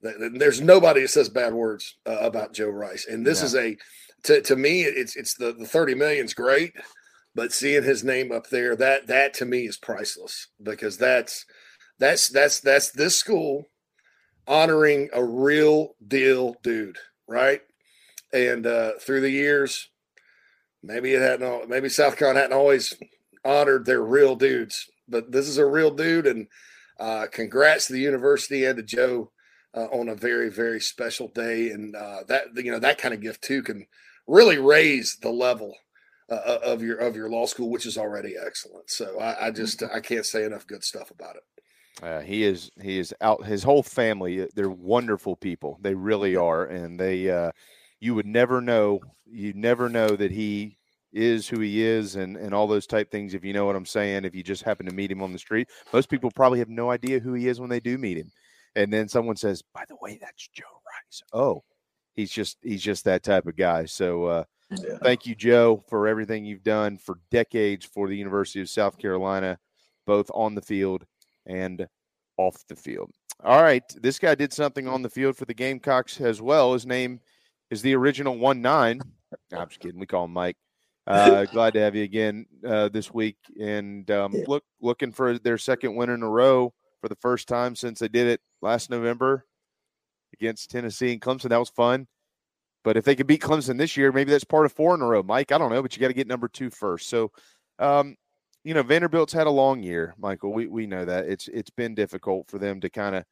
th- 0.02 0.32
there's 0.38 0.60
nobody 0.60 1.02
that 1.02 1.08
says 1.08 1.28
bad 1.28 1.52
words 1.52 1.96
uh, 2.06 2.18
about 2.20 2.54
Joe 2.54 2.68
Rice. 2.68 3.06
And 3.06 3.26
this 3.26 3.40
yeah. 3.40 3.46
is 3.46 3.54
a, 3.56 3.76
to, 4.24 4.42
to 4.42 4.56
me, 4.56 4.82
it's 4.82 5.16
it's 5.16 5.34
the 5.34 5.52
the 5.52 5.66
thirty 5.66 5.94
million's 5.94 6.32
great, 6.32 6.74
but 7.34 7.52
seeing 7.52 7.82
his 7.82 8.04
name 8.04 8.30
up 8.30 8.50
there, 8.50 8.76
that 8.76 9.08
that 9.08 9.34
to 9.34 9.44
me 9.44 9.66
is 9.66 9.76
priceless 9.76 10.46
because 10.62 10.98
that's 10.98 11.44
that's 11.98 12.28
that's 12.28 12.60
that's 12.60 12.92
this 12.92 13.16
school 13.16 13.64
honoring 14.46 15.08
a 15.12 15.24
real 15.24 15.96
deal 16.06 16.54
dude, 16.62 16.98
right? 17.26 17.62
And 18.32 18.66
uh, 18.66 18.92
through 19.00 19.22
the 19.22 19.30
years, 19.30 19.88
maybe 20.82 21.14
it 21.14 21.22
hadn't, 21.22 21.68
maybe 21.68 21.88
South 21.88 22.16
Carolina 22.16 22.42
hadn't 22.42 22.56
always 22.56 22.94
honored 23.44 23.86
their 23.86 24.02
real 24.02 24.36
dudes, 24.36 24.86
but 25.08 25.32
this 25.32 25.48
is 25.48 25.58
a 25.58 25.66
real 25.66 25.90
dude. 25.90 26.26
And 26.26 26.46
uh, 26.98 27.26
congrats 27.30 27.86
to 27.86 27.92
the 27.92 28.00
university 28.00 28.64
and 28.64 28.76
to 28.76 28.82
Joe 28.82 29.30
uh, 29.74 29.86
on 29.86 30.08
a 30.08 30.14
very, 30.14 30.50
very 30.50 30.80
special 30.80 31.28
day. 31.28 31.70
And 31.70 31.94
uh, 31.94 32.24
that, 32.28 32.48
you 32.56 32.72
know, 32.72 32.78
that 32.80 32.98
kind 32.98 33.14
of 33.14 33.20
gift 33.20 33.42
too 33.42 33.62
can 33.62 33.86
really 34.26 34.58
raise 34.58 35.16
the 35.20 35.30
level 35.30 35.74
uh, 36.30 36.58
of 36.62 36.82
your 36.82 36.98
of 36.98 37.16
your 37.16 37.30
law 37.30 37.46
school, 37.46 37.70
which 37.70 37.86
is 37.86 37.98
already 37.98 38.34
excellent. 38.44 38.90
So 38.90 39.18
I, 39.18 39.46
I 39.46 39.50
just 39.50 39.82
I 39.82 40.00
can't 40.00 40.26
say 40.26 40.44
enough 40.44 40.66
good 40.66 40.84
stuff 40.84 41.10
about 41.10 41.36
it. 41.36 41.42
Uh, 42.02 42.20
he 42.20 42.44
is 42.44 42.70
he 42.80 42.98
is 42.98 43.14
out. 43.20 43.44
His 43.44 43.62
whole 43.62 43.82
family, 43.82 44.42
uh, 44.42 44.46
they're 44.54 44.70
wonderful 44.70 45.36
people. 45.36 45.78
They 45.80 45.94
really 45.94 46.36
are, 46.36 46.64
and 46.64 46.98
they 46.98 47.30
uh, 47.30 47.52
you 48.00 48.14
would 48.14 48.26
never 48.26 48.60
know. 48.60 49.00
You 49.26 49.52
never 49.54 49.88
know 49.88 50.08
that 50.08 50.30
he 50.30 50.77
is 51.12 51.48
who 51.48 51.60
he 51.60 51.82
is 51.82 52.16
and 52.16 52.36
and 52.36 52.52
all 52.54 52.66
those 52.66 52.86
type 52.86 53.10
things 53.10 53.32
if 53.32 53.42
you 53.44 53.52
know 53.52 53.64
what 53.64 53.76
i'm 53.76 53.86
saying 53.86 54.24
if 54.24 54.34
you 54.34 54.42
just 54.42 54.62
happen 54.62 54.84
to 54.84 54.94
meet 54.94 55.10
him 55.10 55.22
on 55.22 55.32
the 55.32 55.38
street. 55.38 55.68
Most 55.92 56.10
people 56.10 56.30
probably 56.34 56.58
have 56.58 56.68
no 56.68 56.90
idea 56.90 57.18
who 57.18 57.32
he 57.32 57.48
is 57.48 57.60
when 57.60 57.70
they 57.70 57.80
do 57.80 57.96
meet 57.96 58.18
him. 58.18 58.30
And 58.76 58.92
then 58.92 59.08
someone 59.08 59.36
says 59.36 59.62
by 59.74 59.84
the 59.88 59.96
way 60.02 60.18
that's 60.20 60.48
joe 60.48 60.64
rice. 60.86 61.22
Oh 61.32 61.62
he's 62.14 62.30
just 62.30 62.58
he's 62.62 62.82
just 62.82 63.04
that 63.04 63.22
type 63.22 63.46
of 63.46 63.56
guy. 63.56 63.86
So 63.86 64.24
uh 64.24 64.44
Yeah. 64.70 64.98
thank 65.02 65.24
you 65.24 65.34
joe 65.34 65.82
for 65.88 66.06
everything 66.06 66.44
you've 66.44 66.62
done 66.62 66.98
for 66.98 67.18
decades 67.30 67.86
for 67.86 68.06
the 68.08 68.16
university 68.16 68.60
of 68.60 68.68
south 68.68 68.98
carolina 68.98 69.58
both 70.06 70.30
on 70.34 70.54
the 70.54 70.62
field 70.62 71.06
and 71.46 71.86
off 72.36 72.66
the 72.68 72.76
field. 72.76 73.10
All 73.42 73.62
right 73.62 73.82
this 74.02 74.18
guy 74.18 74.34
did 74.34 74.52
something 74.52 74.86
on 74.86 75.00
the 75.00 75.08
field 75.10 75.36
for 75.36 75.46
the 75.46 75.54
gamecocks 75.54 76.20
as 76.20 76.42
well. 76.42 76.74
His 76.74 76.84
name 76.84 77.20
is 77.70 77.80
the 77.80 77.94
original 77.94 78.36
one 78.36 78.60
nine. 78.60 79.00
I'm 79.52 79.68
just 79.68 79.80
kidding. 79.80 79.98
We 80.00 80.06
call 80.06 80.24
him 80.26 80.32
mike 80.32 80.56
uh, 81.08 81.44
glad 81.46 81.72
to 81.74 81.80
have 81.80 81.96
you 81.96 82.04
again 82.04 82.46
uh, 82.66 82.88
this 82.88 83.12
week, 83.12 83.36
and 83.60 84.10
um, 84.10 84.34
look 84.46 84.64
looking 84.80 85.10
for 85.10 85.38
their 85.38 85.58
second 85.58 85.96
win 85.96 86.10
in 86.10 86.22
a 86.22 86.28
row 86.28 86.72
for 87.00 87.08
the 87.08 87.16
first 87.16 87.48
time 87.48 87.74
since 87.74 87.98
they 87.98 88.08
did 88.08 88.26
it 88.26 88.40
last 88.60 88.90
November 88.90 89.46
against 90.34 90.70
Tennessee 90.70 91.12
and 91.12 91.20
Clemson. 91.20 91.48
That 91.48 91.58
was 91.58 91.70
fun. 91.70 92.06
But 92.84 92.96
if 92.96 93.04
they 93.04 93.16
could 93.16 93.26
beat 93.26 93.42
Clemson 93.42 93.78
this 93.78 93.96
year, 93.96 94.12
maybe 94.12 94.30
that's 94.30 94.44
part 94.44 94.66
of 94.66 94.72
four 94.72 94.94
in 94.94 95.02
a 95.02 95.06
row, 95.06 95.22
Mike. 95.22 95.50
I 95.50 95.58
don't 95.58 95.72
know, 95.72 95.82
but 95.82 95.96
you 95.96 96.00
got 96.00 96.08
to 96.08 96.14
get 96.14 96.28
number 96.28 96.48
two 96.48 96.70
first. 96.70 97.08
So, 97.08 97.32
um, 97.78 98.16
you 98.64 98.74
know, 98.74 98.82
Vanderbilt's 98.82 99.32
had 99.32 99.46
a 99.46 99.50
long 99.50 99.82
year, 99.82 100.14
Michael. 100.18 100.52
We 100.52 100.66
we 100.66 100.86
know 100.86 101.04
that 101.04 101.26
it's 101.26 101.48
it's 101.48 101.70
been 101.70 101.94
difficult 101.94 102.48
for 102.48 102.58
them 102.58 102.80
to 102.80 102.90
kind 102.90 103.16
of 103.16 103.24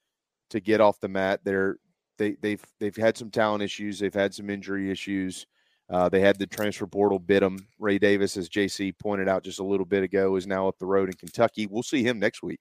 to 0.51 0.61
get 0.61 0.81
off 0.81 1.01
the 1.01 1.09
mat. 1.09 1.41
They're 1.45 1.77
they 2.19 2.37
they've 2.41 2.65
they've 2.81 2.97
had 2.97 3.17
some 3.17 3.31
talent 3.31 3.63
issues. 3.63 3.99
They've 3.99 4.15
had 4.15 4.35
some 4.35 4.51
injury 4.51 4.91
issues. 4.91 5.47
Uh, 5.89 6.09
they 6.09 6.21
had 6.21 6.39
the 6.39 6.47
transfer 6.47 6.87
portal 6.87 7.19
bid 7.19 7.43
them. 7.43 7.59
Ray 7.79 7.99
Davis, 7.99 8.37
as 8.37 8.49
JC 8.49 8.97
pointed 8.99 9.29
out 9.29 9.45
just 9.45 9.61
a 9.61 9.65
little 9.65 9.87
bit 9.87 10.03
ago, 10.03 10.37
is 10.37 10.47
now 10.47 10.69
up 10.69 10.79
the 10.79 10.87
road 10.87 11.09
in 11.09 11.15
Kentucky. 11.15 11.67
We'll 11.67 11.83
see 11.83 12.03
him 12.03 12.19
next 12.19 12.43
week 12.43 12.61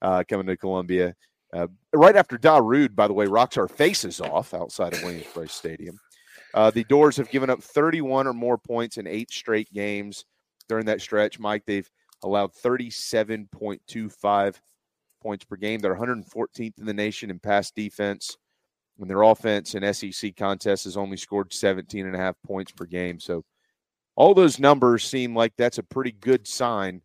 uh, 0.00 0.24
coming 0.28 0.46
to 0.46 0.56
Columbia. 0.56 1.14
Uh, 1.52 1.68
right 1.92 2.16
after 2.16 2.38
Darude, 2.38 2.94
by 2.94 3.06
the 3.06 3.12
way, 3.12 3.26
rocks 3.26 3.56
our 3.56 3.68
faces 3.68 4.20
off 4.20 4.54
outside 4.54 4.94
of 4.94 5.02
Williams-Brice 5.02 5.52
Stadium. 5.52 5.98
Uh, 6.54 6.70
the 6.70 6.84
Dores 6.84 7.16
have 7.18 7.30
given 7.30 7.50
up 7.50 7.62
31 7.62 8.26
or 8.26 8.32
more 8.32 8.58
points 8.58 8.96
in 8.96 9.06
eight 9.06 9.30
straight 9.30 9.70
games 9.72 10.24
during 10.68 10.86
that 10.86 11.02
stretch. 11.02 11.38
Mike, 11.38 11.64
they've 11.66 11.88
allowed 12.22 12.52
37.25 12.54 14.54
points 15.22 15.44
per 15.44 15.56
game. 15.56 15.80
They're 15.80 15.94
114th 15.94 16.78
in 16.78 16.86
the 16.86 16.94
nation 16.94 17.30
in 17.30 17.38
pass 17.38 17.70
defense 17.70 18.38
when 18.96 19.08
their 19.08 19.22
offense 19.22 19.74
in 19.74 19.92
SEC 19.92 20.36
contests 20.36 20.84
has 20.84 20.96
only 20.96 21.16
scored 21.16 21.52
17 21.52 22.06
and 22.06 22.14
a 22.14 22.18
half 22.18 22.36
points 22.46 22.72
per 22.72 22.84
game. 22.84 23.20
So 23.20 23.44
all 24.14 24.34
those 24.34 24.58
numbers 24.58 25.04
seem 25.04 25.36
like 25.36 25.52
that's 25.56 25.78
a 25.78 25.82
pretty 25.82 26.12
good 26.12 26.46
sign 26.46 27.02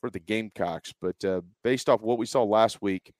for 0.00 0.10
the 0.10 0.18
Gamecocks. 0.18 0.92
But 1.00 1.24
uh, 1.24 1.40
based 1.64 1.88
off 1.88 2.02
what 2.02 2.18
we 2.18 2.26
saw 2.26 2.44
last 2.44 2.82
week, 2.82 3.12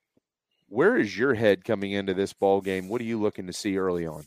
where 0.69 0.97
is 0.97 1.17
your 1.17 1.35
head 1.35 1.65
coming 1.65 1.93
into 1.93 2.15
this 2.15 2.33
ball 2.33 2.61
game? 2.61 2.89
What 2.89 3.01
are 3.01 3.05
you 3.05 3.21
looking 3.21 3.47
to 3.47 3.53
see 3.53 3.77
early 3.77 4.07
on? 4.07 4.25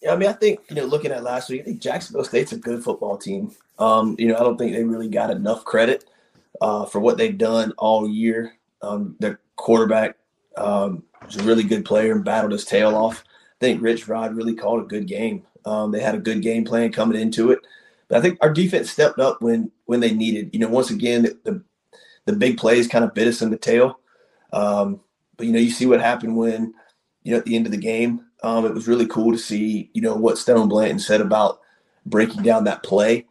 Yeah, 0.00 0.12
I 0.12 0.16
mean, 0.16 0.28
I 0.28 0.32
think 0.32 0.60
you 0.68 0.76
know, 0.76 0.84
looking 0.84 1.10
at 1.10 1.22
last 1.22 1.50
week, 1.50 1.62
I 1.62 1.64
think 1.64 1.80
Jacksonville 1.80 2.24
State's 2.24 2.52
a 2.52 2.58
good 2.58 2.82
football 2.82 3.16
team. 3.16 3.52
Um, 3.78 4.14
you 4.18 4.28
know, 4.28 4.36
I 4.36 4.40
don't 4.40 4.56
think 4.56 4.72
they 4.72 4.84
really 4.84 5.08
got 5.08 5.30
enough 5.30 5.64
credit 5.64 6.04
uh, 6.60 6.86
for 6.86 7.00
what 7.00 7.16
they've 7.16 7.36
done 7.36 7.72
all 7.78 8.08
year. 8.08 8.54
Um, 8.82 9.16
their 9.18 9.40
quarterback 9.56 10.16
um, 10.56 11.02
was 11.24 11.36
a 11.36 11.42
really 11.42 11.62
good 11.62 11.84
player 11.84 12.12
and 12.12 12.24
battled 12.24 12.52
his 12.52 12.64
tail 12.64 12.94
off. 12.94 13.24
I 13.60 13.64
think 13.64 13.82
Rich 13.82 14.08
Rod 14.08 14.36
really 14.36 14.54
called 14.54 14.82
a 14.82 14.86
good 14.86 15.06
game. 15.06 15.44
Um, 15.64 15.90
they 15.90 16.00
had 16.00 16.14
a 16.14 16.18
good 16.18 16.42
game 16.42 16.64
plan 16.64 16.92
coming 16.92 17.20
into 17.20 17.50
it, 17.50 17.60
but 18.08 18.18
I 18.18 18.20
think 18.20 18.38
our 18.40 18.52
defense 18.52 18.90
stepped 18.90 19.18
up 19.18 19.42
when 19.42 19.70
when 19.86 20.00
they 20.00 20.12
needed. 20.12 20.50
You 20.52 20.60
know, 20.60 20.68
once 20.68 20.90
again, 20.90 21.22
the 21.22 21.38
the, 21.44 21.62
the 22.26 22.32
big 22.34 22.58
plays 22.58 22.86
kind 22.86 23.04
of 23.04 23.14
bit 23.14 23.28
us 23.28 23.42
in 23.42 23.50
the 23.50 23.58
tail. 23.58 23.98
Um, 24.52 25.00
but 25.36 25.46
you 25.46 25.52
know, 25.52 25.58
you 25.58 25.70
see 25.70 25.86
what 25.86 26.00
happened 26.00 26.36
when 26.36 26.72
you 27.24 27.32
know 27.32 27.38
at 27.38 27.44
the 27.44 27.56
end 27.56 27.66
of 27.66 27.72
the 27.72 27.78
game. 27.78 28.22
Um, 28.42 28.64
it 28.66 28.74
was 28.74 28.86
really 28.86 29.06
cool 29.06 29.32
to 29.32 29.38
see 29.38 29.90
you 29.92 30.02
know 30.02 30.14
what 30.14 30.38
Stone 30.38 30.68
Blanton 30.68 30.98
said 30.98 31.20
about 31.20 31.60
breaking 32.04 32.42
down 32.42 32.64
that 32.64 32.82
play, 32.82 33.26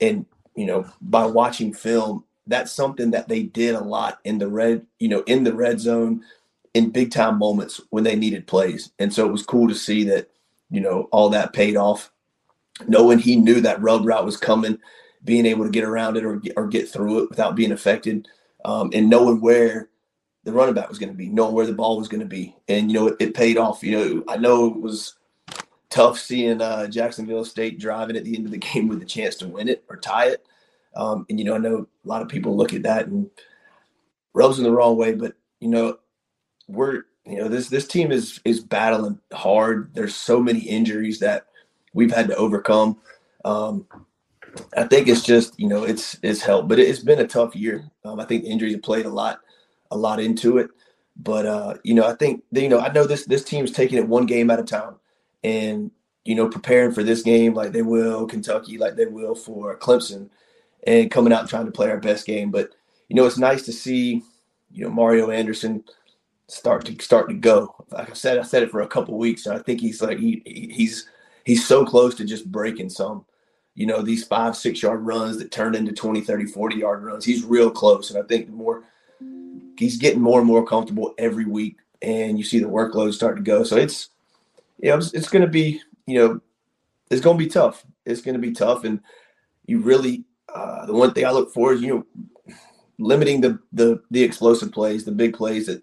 and 0.00 0.24
you 0.54 0.64
know 0.64 0.86
by 1.02 1.26
watching 1.26 1.74
film, 1.74 2.24
that's 2.46 2.72
something 2.72 3.10
that 3.10 3.28
they 3.28 3.42
did 3.42 3.74
a 3.74 3.84
lot 3.84 4.18
in 4.24 4.38
the 4.38 4.48
red, 4.48 4.86
you 4.98 5.08
know, 5.08 5.22
in 5.26 5.44
the 5.44 5.54
red 5.54 5.80
zone, 5.80 6.22
in 6.74 6.90
big 6.90 7.10
time 7.10 7.38
moments 7.38 7.80
when 7.90 8.04
they 8.04 8.16
needed 8.16 8.46
plays. 8.46 8.90
And 8.98 9.12
so 9.12 9.24
it 9.26 9.32
was 9.32 9.46
cool 9.46 9.68
to 9.68 9.74
see 9.74 10.04
that, 10.04 10.30
you 10.70 10.80
know, 10.80 11.08
all 11.12 11.30
that 11.30 11.52
paid 11.52 11.76
off. 11.76 12.10
Knowing 12.88 13.20
he 13.20 13.36
knew 13.36 13.60
that 13.60 13.80
rub 13.80 14.04
route 14.04 14.24
was 14.24 14.36
coming, 14.36 14.78
being 15.22 15.46
able 15.46 15.64
to 15.64 15.70
get 15.70 15.84
around 15.84 16.16
it 16.16 16.24
or 16.24 16.36
get, 16.36 16.54
or 16.56 16.66
get 16.66 16.88
through 16.88 17.22
it 17.22 17.30
without 17.30 17.54
being 17.54 17.70
affected, 17.70 18.26
um, 18.64 18.90
and 18.92 19.08
knowing 19.08 19.40
where 19.40 19.90
the 20.42 20.52
running 20.52 20.74
back 20.74 20.88
was 20.88 20.98
going 20.98 21.12
to 21.12 21.16
be, 21.16 21.28
knowing 21.28 21.54
where 21.54 21.66
the 21.66 21.72
ball 21.72 21.96
was 21.96 22.08
going 22.08 22.20
to 22.20 22.26
be, 22.26 22.56
and 22.66 22.90
you 22.90 22.98
know 22.98 23.06
it, 23.06 23.16
it 23.20 23.34
paid 23.34 23.56
off. 23.56 23.84
You 23.84 23.92
know, 23.96 24.24
I 24.26 24.36
know 24.36 24.66
it 24.66 24.80
was 24.80 25.14
tough 25.88 26.18
seeing 26.18 26.60
uh, 26.60 26.88
Jacksonville 26.88 27.44
State 27.44 27.78
driving 27.78 28.16
at 28.16 28.24
the 28.24 28.34
end 28.34 28.46
of 28.46 28.50
the 28.50 28.58
game 28.72 28.88
with 28.88 29.00
a 29.00 29.06
chance 29.06 29.36
to 29.36 29.46
win 29.46 29.68
it 29.68 29.84
or 29.88 29.96
tie 29.96 30.30
it. 30.30 30.44
Um, 30.96 31.26
and 31.28 31.38
you 31.38 31.44
know, 31.44 31.54
I 31.54 31.58
know 31.58 31.86
a 32.04 32.08
lot 32.08 32.22
of 32.22 32.28
people 32.28 32.56
look 32.56 32.74
at 32.74 32.82
that 32.82 33.06
and 33.06 33.30
rubs 34.32 34.58
in 34.58 34.64
the 34.64 34.72
wrong 34.72 34.96
way, 34.96 35.12
but 35.12 35.34
you 35.60 35.68
know, 35.68 35.98
we're 36.68 37.04
you 37.26 37.38
know 37.38 37.48
this 37.48 37.68
this 37.68 37.86
team 37.86 38.12
is 38.12 38.40
is 38.44 38.60
battling 38.60 39.18
hard. 39.32 39.90
There's 39.94 40.14
so 40.14 40.40
many 40.40 40.60
injuries 40.60 41.20
that 41.20 41.46
we've 41.92 42.12
had 42.12 42.28
to 42.28 42.36
overcome. 42.36 42.98
Um, 43.44 43.86
I 44.76 44.84
think 44.84 45.08
it's 45.08 45.22
just 45.22 45.58
you 45.58 45.68
know 45.68 45.84
it's 45.84 46.18
it's 46.22 46.42
helped, 46.42 46.68
but 46.68 46.78
it's 46.78 47.00
been 47.00 47.20
a 47.20 47.26
tough 47.26 47.56
year. 47.56 47.84
Um, 48.04 48.20
I 48.20 48.24
think 48.24 48.44
injuries 48.44 48.74
have 48.74 48.82
played 48.82 49.06
a 49.06 49.10
lot 49.10 49.40
a 49.90 49.96
lot 49.96 50.20
into 50.20 50.58
it. 50.58 50.70
But 51.16 51.46
uh, 51.46 51.74
you 51.84 51.94
know, 51.94 52.06
I 52.06 52.14
think 52.14 52.42
you 52.52 52.68
know 52.68 52.80
I 52.80 52.92
know 52.92 53.06
this 53.06 53.24
this 53.26 53.44
team's 53.44 53.70
taking 53.70 53.98
it 53.98 54.08
one 54.08 54.26
game 54.26 54.50
at 54.50 54.58
a 54.58 54.64
time, 54.64 54.96
and 55.42 55.90
you 56.24 56.34
know 56.34 56.48
preparing 56.48 56.92
for 56.92 57.02
this 57.02 57.22
game 57.22 57.54
like 57.54 57.72
they 57.72 57.82
will 57.82 58.26
Kentucky, 58.26 58.78
like 58.78 58.96
they 58.96 59.06
will 59.06 59.34
for 59.34 59.76
Clemson, 59.78 60.28
and 60.86 61.10
coming 61.10 61.32
out 61.32 61.40
and 61.40 61.48
trying 61.48 61.66
to 61.66 61.72
play 61.72 61.88
our 61.90 62.00
best 62.00 62.26
game. 62.26 62.50
But 62.50 62.70
you 63.08 63.16
know, 63.16 63.26
it's 63.26 63.38
nice 63.38 63.62
to 63.62 63.72
see 63.72 64.22
you 64.72 64.84
know 64.84 64.90
Mario 64.90 65.30
Anderson 65.30 65.84
start 66.48 66.84
to 66.86 67.02
start 67.02 67.28
to 67.28 67.34
go. 67.34 67.74
Like 67.90 68.10
I 68.10 68.14
said, 68.14 68.38
I 68.38 68.42
said 68.42 68.62
it 68.62 68.70
for 68.70 68.82
a 68.82 68.88
couple 68.88 69.16
weeks, 69.16 69.46
I 69.46 69.58
think 69.58 69.80
he's 69.80 70.02
like 70.02 70.18
he, 70.18 70.42
he's 70.44 71.08
he's 71.44 71.66
so 71.66 71.84
close 71.84 72.14
to 72.16 72.24
just 72.24 72.50
breaking 72.50 72.90
some. 72.90 73.24
You 73.74 73.86
know, 73.86 74.02
these 74.02 74.24
five, 74.24 74.56
six 74.56 74.82
yard 74.82 75.04
runs 75.04 75.38
that 75.38 75.50
turn 75.50 75.74
into 75.74 75.92
20, 75.92 76.20
30, 76.20 76.46
40 76.46 76.76
yard 76.76 77.02
runs. 77.02 77.24
He's 77.24 77.44
real 77.44 77.70
close. 77.70 78.10
And 78.10 78.22
I 78.22 78.26
think 78.26 78.46
the 78.46 78.52
more 78.52 78.84
he's 79.76 79.96
getting 79.96 80.20
more 80.20 80.38
and 80.38 80.46
more 80.46 80.64
comfortable 80.64 81.12
every 81.18 81.44
week, 81.44 81.76
and 82.00 82.38
you 82.38 82.44
see 82.44 82.58
the 82.58 82.68
workload 82.68 83.14
start 83.14 83.36
to 83.36 83.42
go. 83.42 83.64
So 83.64 83.76
it's, 83.76 84.10
you 84.78 84.90
know, 84.90 84.98
it's, 84.98 85.12
it's 85.12 85.28
to 85.30 85.46
be, 85.46 85.80
you 86.06 86.18
know, 86.18 86.40
it's 87.10 87.22
to 87.22 87.34
be 87.34 87.48
tough. 87.48 87.84
It's 88.04 88.22
to 88.22 88.38
be 88.38 88.52
tough. 88.52 88.84
And 88.84 89.00
you 89.66 89.80
really, 89.80 90.24
uh, 90.54 90.86
the 90.86 90.92
one 90.92 91.12
thing 91.12 91.26
I 91.26 91.32
look 91.32 91.52
for 91.52 91.72
is, 91.72 91.82
you 91.82 92.06
know, 92.46 92.54
limiting 92.98 93.40
the, 93.40 93.58
the, 93.72 94.00
the 94.10 94.22
explosive 94.22 94.70
plays, 94.70 95.04
the 95.04 95.12
big 95.12 95.34
plays 95.34 95.66
that, 95.66 95.82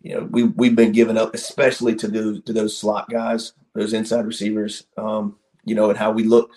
you 0.00 0.14
know, 0.14 0.24
we, 0.30 0.44
we've 0.44 0.76
been 0.76 0.92
giving 0.92 1.18
up, 1.18 1.34
especially 1.34 1.94
to 1.96 2.08
those, 2.08 2.42
to 2.44 2.52
those 2.52 2.76
slot 2.76 3.08
guys, 3.10 3.52
those 3.74 3.92
inside 3.92 4.26
receivers, 4.26 4.84
um, 4.96 5.36
you 5.64 5.74
know, 5.74 5.90
and 5.90 5.98
how 5.98 6.12
we 6.12 6.24
look 6.24 6.52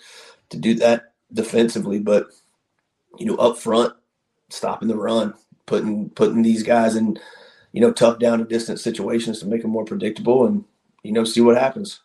to 0.50 0.56
do 0.56 0.74
that 0.74 1.12
defensively. 1.32 1.98
But, 1.98 2.28
you 3.18 3.26
know, 3.26 3.36
up 3.36 3.58
front, 3.58 3.94
stopping 4.48 4.88
the 4.88 4.96
run, 4.96 5.34
putting 5.66 6.10
putting 6.10 6.42
these 6.42 6.62
guys 6.62 6.96
in, 6.96 7.18
you 7.72 7.80
know, 7.80 7.92
tough 7.92 8.18
down 8.18 8.40
and 8.40 8.48
distance 8.48 8.82
situations 8.82 9.40
to 9.40 9.46
make 9.46 9.62
them 9.62 9.70
more 9.70 9.84
predictable 9.84 10.46
and, 10.46 10.64
you 11.02 11.12
know, 11.12 11.24
see 11.24 11.40
what 11.40 11.58
happens. 11.58 12.00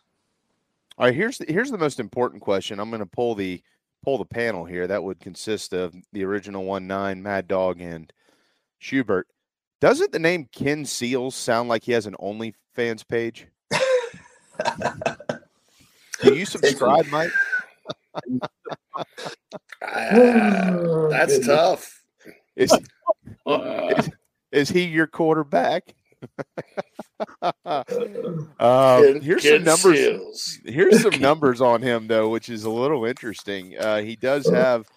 All 0.96 1.06
right, 1.06 1.14
here's 1.14 1.38
the, 1.38 1.44
here's 1.48 1.70
the 1.70 1.78
most 1.78 2.00
important 2.00 2.42
question. 2.42 2.80
I'm 2.80 2.90
going 2.90 3.00
to 3.00 3.06
pull 3.06 3.36
the 3.36 3.62
pull 4.04 4.18
the 4.18 4.24
panel 4.24 4.64
here. 4.64 4.86
That 4.86 5.04
would 5.04 5.20
consist 5.20 5.72
of 5.72 5.94
the 6.12 6.24
original 6.24 6.64
one 6.64 6.86
nine, 6.86 7.22
Mad 7.22 7.46
Dog, 7.46 7.80
and 7.80 8.12
Schubert. 8.80 9.28
Doesn't 9.80 10.12
the 10.12 10.18
name 10.18 10.48
Ken 10.52 10.84
Seals 10.84 11.34
sound 11.34 11.68
like 11.68 11.84
he 11.84 11.92
has 11.92 12.06
an 12.06 12.16
OnlyFans 12.20 13.06
page? 13.06 13.46
Do 16.20 16.34
you 16.34 16.44
subscribe, 16.46 17.06
Mike? 17.06 17.30
Ah, 19.82 21.08
that's 21.10 21.46
tough. 21.46 22.02
Is, 22.56 22.72
is, 23.46 24.10
is 24.50 24.68
he 24.68 24.84
your 24.84 25.06
quarterback? 25.06 25.94
um, 27.42 27.84
Ken- 28.58 29.20
here's 29.20 29.42
Ken 29.42 29.64
some 29.64 29.64
numbers. 29.64 29.98
Seals. 29.98 30.58
Here's 30.64 31.02
some 31.02 31.20
numbers 31.20 31.60
on 31.60 31.82
him 31.82 32.08
though, 32.08 32.28
which 32.28 32.48
is 32.48 32.64
a 32.64 32.70
little 32.70 33.04
interesting. 33.04 33.76
Uh, 33.78 33.98
he 33.98 34.16
does 34.16 34.48
have 34.48 34.88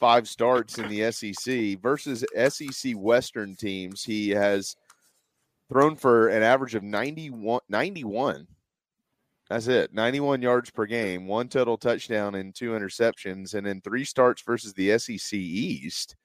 five 0.00 0.28
starts 0.28 0.78
in 0.78 0.88
the 0.88 1.10
SEC 1.12 1.80
versus 1.80 2.24
SEC 2.48 2.94
Western 2.94 3.56
teams. 3.56 4.02
He 4.02 4.30
has 4.30 4.76
thrown 5.70 5.96
for 5.96 6.28
an 6.28 6.42
average 6.42 6.74
of 6.74 6.82
91. 6.82 7.60
91. 7.68 8.46
That's 9.48 9.68
it. 9.68 9.94
91 9.94 10.42
yards 10.42 10.70
per 10.70 10.86
game, 10.86 11.28
one 11.28 11.48
total 11.48 11.78
touchdown 11.78 12.34
and 12.34 12.54
two 12.54 12.72
interceptions. 12.72 13.54
And 13.54 13.66
in 13.66 13.80
three 13.80 14.04
starts 14.04 14.42
versus 14.42 14.72
the 14.72 14.98
SEC 14.98 15.34
East, 15.34 16.16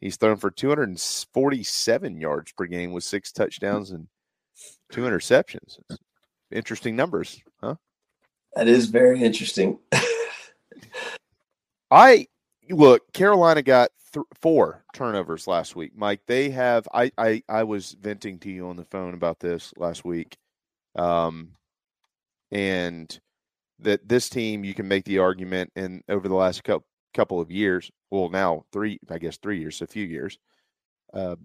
he's 0.00 0.16
thrown 0.16 0.36
for 0.36 0.50
247 0.50 2.20
yards 2.20 2.52
per 2.52 2.66
game 2.66 2.92
with 2.92 3.04
six 3.04 3.32
touchdowns 3.32 3.92
and 3.92 4.08
two 4.92 5.02
interceptions. 5.02 5.78
Interesting 6.50 6.96
numbers, 6.96 7.40
huh? 7.62 7.76
That 8.54 8.68
is 8.68 8.86
very 8.86 9.22
interesting. 9.22 9.78
I 11.90 12.26
look, 12.70 13.12
Carolina 13.12 13.62
got 13.62 13.90
th- 14.12 14.26
four 14.40 14.84
turnovers 14.94 15.46
last 15.46 15.76
week. 15.76 15.92
Mike, 15.96 16.20
they 16.26 16.50
have 16.50 16.88
I, 16.94 17.12
I 17.18 17.42
I 17.48 17.64
was 17.64 17.96
venting 18.00 18.38
to 18.40 18.50
you 18.50 18.68
on 18.68 18.76
the 18.76 18.84
phone 18.84 19.14
about 19.14 19.40
this 19.40 19.72
last 19.76 20.04
week. 20.04 20.36
Um 20.96 21.50
and 22.52 23.18
that 23.80 24.08
this 24.08 24.28
team 24.28 24.64
you 24.64 24.74
can 24.74 24.88
make 24.88 25.04
the 25.04 25.18
argument 25.18 25.72
and 25.76 26.02
over 26.08 26.28
the 26.28 26.34
last 26.34 26.64
couple 26.64 26.86
couple 27.14 27.40
of 27.40 27.50
years, 27.50 27.90
well 28.10 28.28
now 28.28 28.64
three 28.72 28.98
I 29.10 29.18
guess 29.18 29.36
3 29.38 29.58
years, 29.60 29.82
a 29.82 29.86
few 29.86 30.06
years. 30.06 30.38
Uh, 31.12 31.36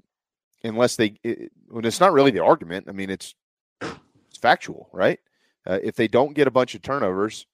unless 0.63 0.95
they 0.95 1.15
it, 1.23 1.51
when 1.69 1.85
it's 1.85 1.99
not 1.99 2.13
really 2.13 2.31
the 2.31 2.43
argument, 2.43 2.87
I 2.89 2.93
mean 2.93 3.09
it's 3.09 3.35
it's 3.81 4.39
factual, 4.41 4.89
right? 4.93 5.19
Uh, 5.67 5.79
if 5.83 5.95
they 5.95 6.07
don't 6.07 6.35
get 6.35 6.47
a 6.47 6.51
bunch 6.51 6.75
of 6.75 6.81
turnovers, 6.81 7.45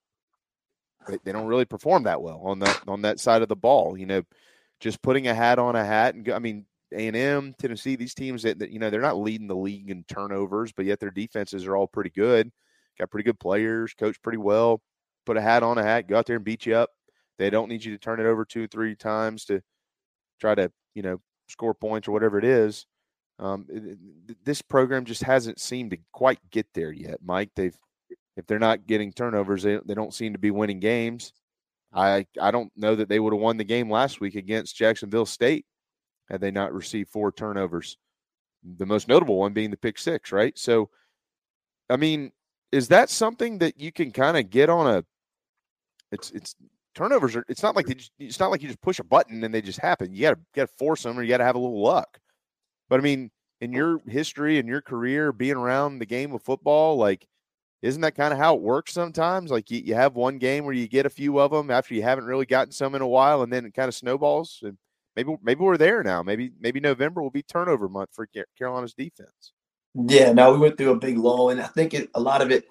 they, 1.08 1.18
they 1.24 1.32
don't 1.32 1.48
really 1.48 1.66
perform 1.66 2.04
that 2.04 2.22
well 2.22 2.42
on 2.44 2.60
that 2.60 2.82
on 2.88 3.02
that 3.04 3.20
side 3.20 3.42
of 3.42 3.50
the 3.50 3.56
ball. 3.56 3.98
You 3.98 4.06
know, 4.06 4.24
just 4.80 5.02
putting 5.02 5.28
a 5.28 5.34
hat 5.34 5.60
on 5.60 5.76
a 5.76 5.84
hat 5.84 6.16
and 6.16 6.26
go, 6.26 6.36
I 6.36 6.40
mean 6.40 6.66
A 6.94 7.08
and 7.08 7.16
M, 7.16 7.56
Tennessee, 7.60 7.96
these 7.96 8.14
teams 8.14 8.44
that, 8.44 8.60
that 8.60 8.72
you 8.72 8.80
know 8.80 8.90
they're 8.90 9.02
not 9.02 9.18
leading 9.18 9.48
the 9.48 9.56
league 9.56 9.90
in 9.90 10.04
turnovers, 10.04 10.72
but 10.72 10.86
yet 10.86 11.00
their 11.00 11.12
defenses 11.12 11.66
are 11.66 11.76
all 11.76 11.88
pretty 11.88 12.12
good. 12.12 12.52
Got 13.00 13.12
pretty 13.12 13.26
good 13.26 13.40
players, 13.40 13.94
coach 13.94 14.22
pretty 14.22 14.38
well. 14.38 14.82
Put 15.26 15.38
a 15.38 15.42
hat 15.42 15.64
on 15.64 15.78
a 15.78 15.84
hat, 15.84 16.08
go 16.08 16.18
out 16.18 16.26
there 16.26 16.36
and 16.36 16.46
beat 16.46 16.66
you 16.66 16.76
up. 16.76 16.92
They 17.38 17.50
don't 17.50 17.68
need 17.68 17.84
you 17.84 17.92
to 17.92 17.98
turn 17.98 18.20
it 18.20 18.26
over 18.26 18.46
two, 18.46 18.64
or 18.64 18.68
three 18.68 18.96
times 18.96 19.46
to 19.46 19.62
try 20.40 20.56
to 20.56 20.72
you 20.94 21.02
know 21.02 21.20
score 21.50 21.74
points 21.74 22.08
or 22.08 22.12
whatever 22.12 22.38
it 22.38 22.46
is. 22.46 22.86
Um, 23.38 23.66
this 24.44 24.62
program 24.62 25.04
just 25.04 25.24
hasn't 25.24 25.60
seemed 25.60 25.92
to 25.92 25.98
quite 26.14 26.40
get 26.52 26.68
there 26.74 26.92
yet, 26.92 27.20
Mike. 27.22 27.50
They've 27.56 27.78
if 28.38 28.46
they're 28.46 28.60
not 28.60 28.88
getting 28.88 29.12
turnovers, 29.12 29.64
they, 29.64 29.80
they 29.86 29.94
don't 29.94 30.14
seem 30.14 30.34
to 30.34 30.40
be 30.40 30.52
winning 30.52 30.80
games. 30.80 31.34
I 31.94 32.26
I 32.42 32.52
don't 32.52 32.72
know 32.76 32.96
that 32.96 33.08
they 33.08 33.20
would 33.20 33.34
have 33.34 33.42
won 33.42 33.58
the 33.58 33.64
game 33.64 33.90
last 33.90 34.20
week 34.20 34.36
against 34.36 34.76
Jacksonville 34.76 35.26
State 35.26 35.66
had 36.30 36.42
they 36.42 36.52
not 36.52 36.74
received 36.74 37.10
four 37.10 37.32
turnovers. 37.32 37.98
The 38.78 38.86
most 38.86 39.08
notable 39.08 39.38
one 39.38 39.54
being 39.54 39.72
the 39.72 39.78
pick 39.78 39.98
six, 39.98 40.32
right? 40.32 40.58
So, 40.58 40.90
I 41.90 41.98
mean, 41.98 42.32
is 42.72 42.88
that 42.90 43.10
something 43.10 43.60
that 43.60 43.80
you 43.80 43.92
can 43.92 44.12
kind 44.12 44.38
of 44.38 44.50
get 44.50 44.70
on 44.70 44.88
a? 44.88 45.06
It's 46.12 46.32
it's 46.32 46.56
turnovers 46.96 47.36
are. 47.36 47.46
It's 47.48 47.64
not 47.64 47.76
like 47.76 47.88
it's 48.20 48.40
not 48.40 48.52
like 48.52 48.62
you 48.62 48.68
just 48.68 48.82
push 48.82 49.00
a 49.00 49.04
button 49.04 49.44
and 49.44 49.54
they 49.54 49.62
just 49.62 49.80
happen. 49.80 50.14
You 50.14 50.24
got 50.24 50.34
to 50.34 50.40
got 50.56 50.62
to 50.64 50.76
force 50.76 51.04
them, 51.04 51.18
or 51.18 51.24
you 51.24 51.30
got 51.30 51.38
to 51.38 51.46
have 51.46 51.56
a 51.56 51.60
little 51.60 51.82
luck. 51.82 52.20
But 52.90 53.00
I 53.00 53.04
mean, 53.04 53.32
in 53.62 53.72
your 53.72 54.02
history 54.08 54.60
and 54.60 54.68
your 54.68 54.82
career, 54.82 55.32
being 55.32 55.56
around 55.56 56.00
the 56.00 56.06
game 56.06 56.34
of 56.34 56.42
football, 56.42 56.98
like 56.98 57.28
isn't 57.86 58.02
that 58.02 58.16
kind 58.16 58.34
of 58.34 58.40
how 58.40 58.56
it 58.56 58.62
works 58.62 58.94
sometimes? 58.94 59.52
Like 59.52 59.70
you, 59.70 59.80
you 59.80 59.94
have 59.94 60.16
one 60.16 60.40
game 60.40 60.66
where 60.66 60.74
you 60.74 60.88
get 60.88 61.06
a 61.06 61.10
few 61.10 61.40
of 61.40 61.52
them 61.52 61.70
after 61.70 61.94
you 61.94 62.02
haven't 62.02 62.26
really 62.26 62.48
gotten 62.48 62.72
some 62.72 62.96
in 62.96 63.02
a 63.02 63.08
while, 63.08 63.44
and 63.44 63.54
then 63.54 63.66
it 63.66 63.76
kind 63.76 63.88
of 63.88 63.94
snowballs. 63.94 64.60
And 64.64 64.78
maybe 65.16 65.36
maybe 65.44 65.62
we're 65.62 65.78
there 65.78 66.02
now. 66.02 66.24
Maybe 66.24 66.52
maybe 66.60 66.80
November 66.80 67.22
will 67.22 67.30
be 67.30 67.44
turnover 67.44 67.88
month 67.88 68.10
for 68.12 68.28
Carolina's 68.58 68.96
defense. 68.96 69.54
Yeah, 69.94 70.34
now 70.34 70.52
we 70.52 70.58
went 70.58 70.78
through 70.78 70.92
a 70.92 71.00
big 71.00 71.18
lull, 71.18 71.52
and 71.52 71.62
I 71.62 71.68
think 71.68 71.94
it, 71.94 72.10
a 72.16 72.20
lot 72.20 72.42
of 72.42 72.52
it. 72.52 72.66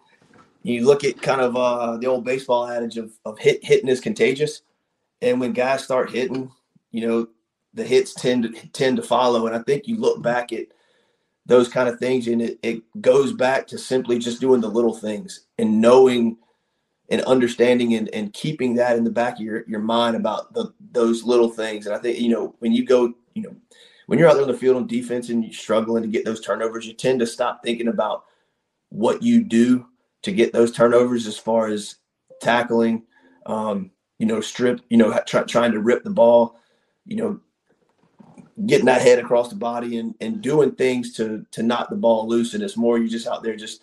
You 0.65 0.85
look 0.85 1.05
at 1.05 1.23
kind 1.23 1.41
of 1.41 1.57
uh, 1.57 1.97
the 1.99 2.07
old 2.07 2.25
baseball 2.25 2.67
adage 2.67 2.97
of 2.97 3.13
of 3.25 3.39
hit 3.39 3.65
hitting 3.65 3.89
is 3.89 4.01
contagious, 4.01 4.63
and 5.23 5.39
when 5.39 5.53
guys 5.53 5.85
start 5.85 6.11
hitting, 6.11 6.51
you 6.91 7.07
know, 7.07 7.29
the 7.73 7.85
hits 7.85 8.15
tend 8.15 8.43
to 8.43 8.69
tend 8.71 8.97
to 8.97 9.03
follow. 9.03 9.47
And 9.47 9.55
I 9.55 9.61
think 9.61 9.87
you 9.87 9.97
look 9.97 10.23
back 10.23 10.53
at 10.53 10.67
those 11.47 11.69
kind 11.69 11.89
of 11.89 11.99
things. 11.99 12.27
And 12.27 12.41
it, 12.41 12.59
it 12.63 12.83
goes 13.01 13.33
back 13.33 13.67
to 13.69 13.79
simply 13.79 14.19
just 14.19 14.41
doing 14.41 14.61
the 14.61 14.69
little 14.69 14.95
things 14.95 15.47
and 15.59 15.81
knowing 15.81 16.37
and 17.11 17.23
understanding 17.23 17.95
and, 17.95 18.09
and 18.15 18.33
keeping 18.33 18.75
that 18.75 18.97
in 18.97 19.05
the 19.05 19.11
back 19.11 19.35
of 19.35 19.41
your, 19.41 19.65
your 19.67 19.81
mind 19.81 20.17
about 20.17 20.55
the 20.55 20.73
those 20.93 21.23
little 21.23 21.51
things. 21.51 21.87
And 21.87 21.95
I 21.95 21.99
think, 21.99 22.19
you 22.19 22.31
know, 22.31 22.55
when 22.61 22.73
you 22.73 22.85
go, 22.85 23.13
you 23.35 23.43
know, 23.43 23.55
when 24.07 24.19
you're 24.19 24.29
out 24.29 24.35
there 24.35 24.43
on 24.43 24.51
the 24.51 24.57
field 24.57 24.77
on 24.77 24.87
defense 24.87 25.29
and 25.29 25.45
you're 25.45 25.53
struggling 25.53 26.03
to 26.03 26.09
get 26.09 26.25
those 26.25 26.41
turnovers, 26.41 26.87
you 26.87 26.95
tend 26.95 27.21
to 27.21 27.27
stop 27.27 27.63
thinking 27.63 27.89
about 27.89 28.25
what 28.91 29.23
you 29.23 29.43
do 29.43 29.87
to 30.23 30.33
get 30.33 30.53
those 30.53 30.73
turnovers 30.73 31.27
as 31.27 31.37
far 31.37 31.67
as 31.69 31.97
tackling, 32.41 33.03
um, 33.47 33.91
you 34.19 34.27
know, 34.27 34.41
strip, 34.41 34.81
you 34.89 34.97
know, 34.97 35.19
try, 35.27 35.43
trying 35.43 35.73
to 35.73 35.81
rip 35.81 36.05
the 36.05 36.11
ball, 36.11 36.59
you 37.07 37.17
know, 37.17 37.41
getting 38.67 38.87
that 38.87 39.03
head 39.03 39.19
across 39.19 39.49
the 39.49 39.57
body 39.57 39.99
and, 39.99 40.15
and 40.21 40.41
doing 40.41 40.73
things 40.73 41.13
to 41.15 41.45
to 41.51 41.63
knock 41.63 41.91
the 41.91 41.97
ball 41.97 42.29
loose. 42.29 42.55
And 42.55 42.63
it's 42.63 42.77
more 42.77 42.99
you 42.99 43.09
just 43.09 43.27
out 43.27 43.43
there 43.43 43.57
just 43.57 43.83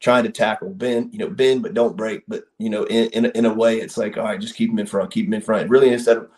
trying 0.00 0.24
to 0.24 0.30
tackle, 0.30 0.70
bend, 0.70 1.12
you 1.12 1.18
know, 1.18 1.28
bend 1.28 1.62
but 1.62 1.74
don't 1.74 1.96
break. 1.96 2.22
But 2.28 2.44
you 2.58 2.70
know, 2.70 2.84
in 2.84 3.08
in 3.10 3.26
a, 3.26 3.28
in 3.30 3.44
a 3.44 3.54
way, 3.54 3.80
it's 3.80 3.96
like 3.96 4.16
all 4.16 4.24
right, 4.24 4.40
just 4.40 4.56
keep 4.56 4.70
them 4.70 4.78
in 4.78 4.86
front, 4.86 5.10
keep 5.10 5.26
them 5.26 5.34
in 5.34 5.42
front. 5.42 5.70
Really, 5.70 5.92
instead 5.92 6.16
of 6.18 6.30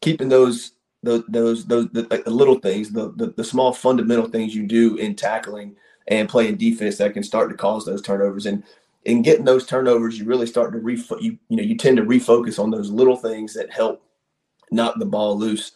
keeping 0.00 0.28
those 0.28 0.72
those 1.02 1.24
those 1.28 1.64
those 1.66 1.88
the, 1.90 2.02
the 2.02 2.30
little 2.30 2.58
things, 2.58 2.90
the, 2.90 3.12
the 3.16 3.32
the 3.36 3.44
small 3.44 3.72
fundamental 3.72 4.28
things 4.28 4.54
you 4.54 4.66
do 4.66 4.96
in 4.96 5.14
tackling 5.14 5.76
and 6.08 6.28
playing 6.28 6.56
defense 6.56 6.96
that 6.98 7.14
can 7.14 7.22
start 7.22 7.50
to 7.50 7.56
cause 7.56 7.84
those 7.84 8.02
turnovers 8.02 8.46
and 8.46 8.62
in 9.04 9.22
getting 9.22 9.44
those 9.44 9.66
turnovers, 9.66 10.18
you 10.18 10.24
really 10.26 10.46
start 10.46 10.72
to 10.72 10.78
refo- 10.78 11.20
you 11.22 11.38
you 11.48 11.56
know 11.56 11.62
you 11.62 11.76
tend 11.76 11.96
to 11.96 12.02
refocus 12.02 12.62
on 12.62 12.70
those 12.70 12.90
little 12.90 13.16
things 13.16 13.54
that 13.54 13.72
help 13.72 14.02
knock 14.70 14.98
the 14.98 15.06
ball 15.06 15.38
loose 15.38 15.72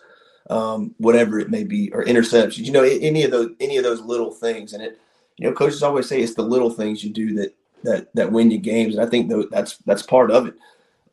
um, 0.50 0.94
whatever 0.98 1.38
it 1.38 1.50
may 1.50 1.64
be, 1.64 1.92
or 1.92 2.04
interceptions. 2.04 2.58
You 2.58 2.72
know, 2.72 2.82
any 2.82 3.24
of 3.24 3.30
those 3.30 3.50
any 3.60 3.76
of 3.76 3.84
those 3.84 4.00
little 4.00 4.30
things. 4.30 4.72
And 4.72 4.82
it, 4.82 4.98
you 5.36 5.48
know, 5.48 5.54
coaches 5.54 5.82
always 5.82 6.08
say 6.08 6.20
it's 6.20 6.34
the 6.34 6.42
little 6.42 6.70
things 6.70 7.04
you 7.04 7.10
do 7.10 7.34
that 7.34 7.54
that 7.84 8.14
that 8.14 8.32
win 8.32 8.50
you 8.50 8.58
games. 8.58 8.94
And 8.94 9.04
I 9.04 9.08
think 9.08 9.30
that's 9.50 9.76
that's 9.78 10.02
part 10.02 10.30
of 10.30 10.46
it. 10.46 10.54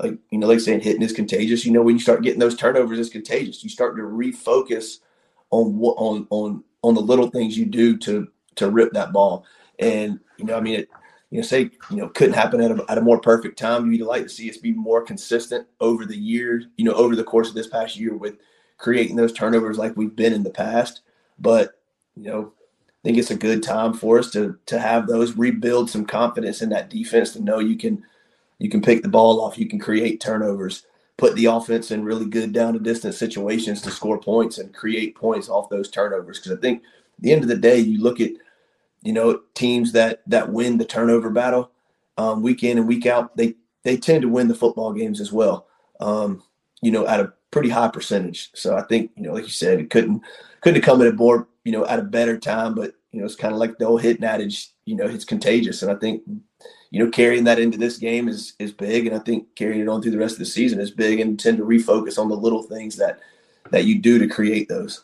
Like 0.02 0.18
you 0.32 0.40
know, 0.40 0.48
like 0.48 0.60
saying 0.60 0.82
hitting 0.82 1.02
is 1.02 1.14
contagious. 1.14 1.66
You 1.66 1.74
know, 1.74 1.82
when 1.82 1.96
you 1.96 2.02
start 2.02 2.24
getting 2.24 2.40
those 2.40 2.56
turnovers, 2.56 3.00
it's 3.00 3.10
contagious. 3.10 3.64
You 3.64 3.70
start 3.70 3.96
to 3.98 4.04
refocus 4.04 5.00
on 5.52 5.78
what 5.78 5.96
on 5.98 6.28
on 6.30 6.64
on 6.82 6.96
the 6.96 7.02
little 7.02 7.30
things 7.30 7.58
you 7.58 7.66
do 7.66 7.98
to 7.98 8.28
to 8.56 8.70
rip 8.70 8.94
that 8.94 9.12
ball. 9.12 9.46
And 9.80 10.20
you 10.38 10.46
know, 10.46 10.56
I 10.56 10.62
mean, 10.62 10.82
it, 10.82 10.90
you 11.32 11.40
know, 11.40 11.44
say 11.44 11.70
you 11.90 11.98
know 11.98 12.10
couldn't 12.10 12.34
happen 12.34 12.62
at 12.62 12.72
a, 12.72 12.86
at 12.90 12.98
a 12.98 13.02
more 13.02 13.20
perfect 13.20 13.60
time. 13.60 13.92
You'd 13.92 14.06
like 14.06 14.24
to 14.24 14.30
see 14.30 14.50
us 14.50 14.58
be 14.58 14.72
more 14.72 15.02
consistent 15.02 15.68
over 15.82 16.06
the 16.06 16.18
years. 16.18 16.66
You 16.78 16.86
know, 16.86 16.94
over 16.94 17.16
the 17.16 17.24
course 17.24 17.50
of 17.50 17.56
this 17.56 17.68
past 17.68 17.98
year 17.98 18.16
with 18.16 18.36
creating 18.80 19.16
those 19.16 19.34
turnovers 19.34 19.78
like 19.78 19.96
we've 19.96 20.16
been 20.16 20.34
in 20.34 20.44
the 20.44 20.50
past. 20.50 21.02
But 21.38 21.80
you 22.16 22.24
know, 22.24 22.54
I 22.88 23.02
think 23.04 23.18
it's 23.18 23.32
a 23.32 23.36
good 23.36 23.62
time 23.62 23.94
for 23.94 24.18
us 24.18 24.32
to 24.32 24.58
to 24.66 24.80
have 24.80 25.06
those 25.06 25.38
rebuild 25.38 25.90
some 25.90 26.06
confidence 26.06 26.62
in 26.64 26.70
that 26.70 26.90
defense 26.90 27.32
to 27.34 27.44
know 27.44 27.60
you 27.60 27.78
can 27.78 28.04
you 28.58 28.70
can 28.70 28.82
pick 28.82 29.04
the 29.04 29.10
ball 29.10 29.40
off, 29.40 29.58
you 29.58 29.68
can 29.68 29.80
create 29.80 30.20
turnovers, 30.20 30.86
put 31.18 31.36
the 31.36 31.46
offense 31.46 31.92
in 31.92 32.04
really 32.04 32.26
good 32.26 32.52
down 32.52 32.74
to 32.74 32.80
distance 32.80 33.18
situations 33.18 33.82
to 33.82 33.92
score 33.92 34.20
points 34.20 34.58
and 34.58 34.74
create 34.74 35.16
points 35.16 35.48
off 35.48 35.70
those 35.70 35.90
turnovers. 35.90 36.40
Because 36.40 36.58
I 36.58 36.62
think 36.62 36.84
at 36.84 37.24
the 37.24 37.32
end 37.32 37.44
of 37.44 37.50
the 37.50 37.56
day, 37.56 37.78
you 37.78 38.02
look 38.02 38.20
at 38.20 38.32
you 39.04 39.14
know 39.14 39.42
teams 39.54 39.92
that 39.92 40.24
that 40.28 40.52
win 40.52 40.78
the 40.78 40.86
turnover 40.86 41.30
battle 41.30 41.72
um, 42.18 42.42
week 42.42 42.64
in 42.64 42.78
and 42.78 42.88
week 42.88 43.06
out, 43.06 43.36
they 43.38 43.56
they 43.84 43.98
tend 43.98 44.24
to 44.24 44.30
win 44.30 44.48
the 44.48 44.56
football 44.56 44.94
games 44.94 45.22
as 45.22 45.32
well. 45.32 45.68
Um, 46.02 46.44
you 46.82 46.92
know, 46.92 47.08
at 47.08 47.20
a 47.20 47.34
pretty 47.52 47.70
high 47.70 47.88
percentage. 47.88 48.52
So 48.54 48.78
I 48.78 48.84
think, 48.84 49.12
you 49.16 49.24
know, 49.24 49.34
like 49.34 49.44
you 49.44 49.50
said, 49.50 49.80
it 49.80 49.90
couldn't 49.90 50.22
couldn't 50.62 50.82
have 50.82 50.86
come 50.86 51.02
at 51.02 51.08
a 51.08 51.14
more, 51.14 51.48
you 51.64 51.72
know, 51.72 51.86
at 51.86 52.00
a 52.00 52.04
better 52.04 52.38
time, 52.38 52.76
but 52.76 52.94
you 53.12 53.20
know, 53.20 53.26
it's 53.26 53.36
kind 53.36 53.54
of 53.54 53.60
like 53.60 53.78
the 53.78 53.86
old 53.86 54.02
hitting 54.02 54.24
adage, 54.24 54.70
you 54.86 54.96
know, 54.96 55.06
it's 55.06 55.26
contagious. 55.26 55.82
And 55.82 55.92
I 55.92 55.96
think, 55.96 56.22
you 56.92 57.04
know, 57.04 57.10
carrying 57.10 57.46
that 57.46 57.60
into 57.60 57.78
this 57.78 57.98
game 57.98 58.28
is 58.28 58.54
is 58.60 58.72
big. 58.72 59.08
And 59.08 59.16
I 59.16 59.20
think 59.20 59.56
carrying 59.56 59.82
it 59.82 59.90
on 59.90 60.02
through 60.02 60.12
the 60.12 60.18
rest 60.18 60.34
of 60.34 60.40
the 60.40 60.46
season 60.46 60.80
is 60.80 60.92
big 60.92 61.20
and 61.20 61.40
tend 61.40 61.58
to 61.58 61.64
refocus 61.64 62.20
on 62.20 62.30
the 62.30 62.36
little 62.36 62.64
things 62.64 62.96
that 62.98 63.20
that 63.72 63.86
you 63.86 64.00
do 64.00 64.20
to 64.20 64.28
create 64.28 64.68
those. 64.70 65.04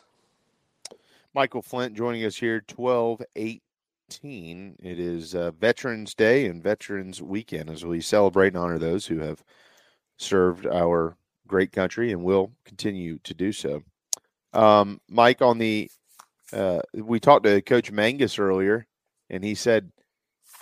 Michael 1.34 1.62
Flint 1.62 1.94
joining 1.94 2.24
us 2.24 2.36
here, 2.36 2.62
12 2.62 3.22
18. 3.34 4.76
It 4.82 4.98
is 4.98 5.34
uh, 5.34 5.50
Veterans 5.50 6.14
Day 6.14 6.46
and 6.46 6.62
Veterans 6.62 7.20
Weekend 7.20 7.68
as 7.68 7.84
we 7.84 8.00
celebrate 8.00 8.48
and 8.48 8.56
honor 8.56 8.78
those 8.78 9.06
who 9.06 9.18
have 9.18 9.44
served 10.16 10.66
our 10.66 11.16
great 11.46 11.72
country 11.72 12.12
and 12.12 12.22
will 12.22 12.52
continue 12.64 13.18
to 13.24 13.34
do 13.34 13.52
so. 13.52 13.82
Um, 14.52 15.00
Mike, 15.08 15.42
on 15.42 15.58
the 15.58 15.90
uh, 16.52 16.80
we 16.94 17.20
talked 17.20 17.44
to 17.44 17.60
Coach 17.62 17.90
Mangus 17.90 18.38
earlier, 18.38 18.86
and 19.28 19.44
he 19.44 19.54
said, 19.54 19.90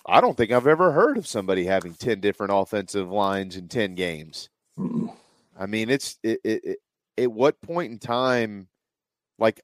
"I 0.07 0.21
don't 0.21 0.37
think 0.37 0.51
I've 0.51 0.67
ever 0.67 0.93
heard 0.93 1.19
of 1.19 1.27
somebody 1.27 1.65
having 1.65 1.95
ten 1.95 2.21
different 2.21 2.53
offensive 2.55 3.11
lines 3.11 3.57
in 3.57 3.69
ten 3.69 3.95
games." 3.95 4.49
Mm-mm. 4.79 5.15
I 5.59 5.67
mean, 5.67 5.91
it's 5.91 6.19
it, 6.23 6.41
it, 6.43 6.65
it, 6.65 6.79
at 7.19 7.33
what 7.33 7.61
point 7.61 7.93
in 7.93 7.99
time, 7.99 8.69
like 9.39 9.63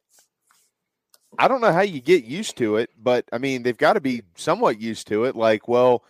I 1.39 1.49
don't 1.49 1.61
know 1.61 1.73
how 1.73 1.83
you 1.83 2.01
get 2.01 2.25
used 2.25 2.57
to 2.59 2.77
it, 2.77 2.91
but 3.01 3.25
I 3.33 3.39
mean, 3.39 3.63
they've 3.63 3.77
got 3.77 3.95
to 3.95 4.01
be 4.01 4.23
somewhat 4.37 4.81
used 4.81 5.07
to 5.09 5.25
it. 5.25 5.37
Like, 5.37 5.69
well, 5.69 6.05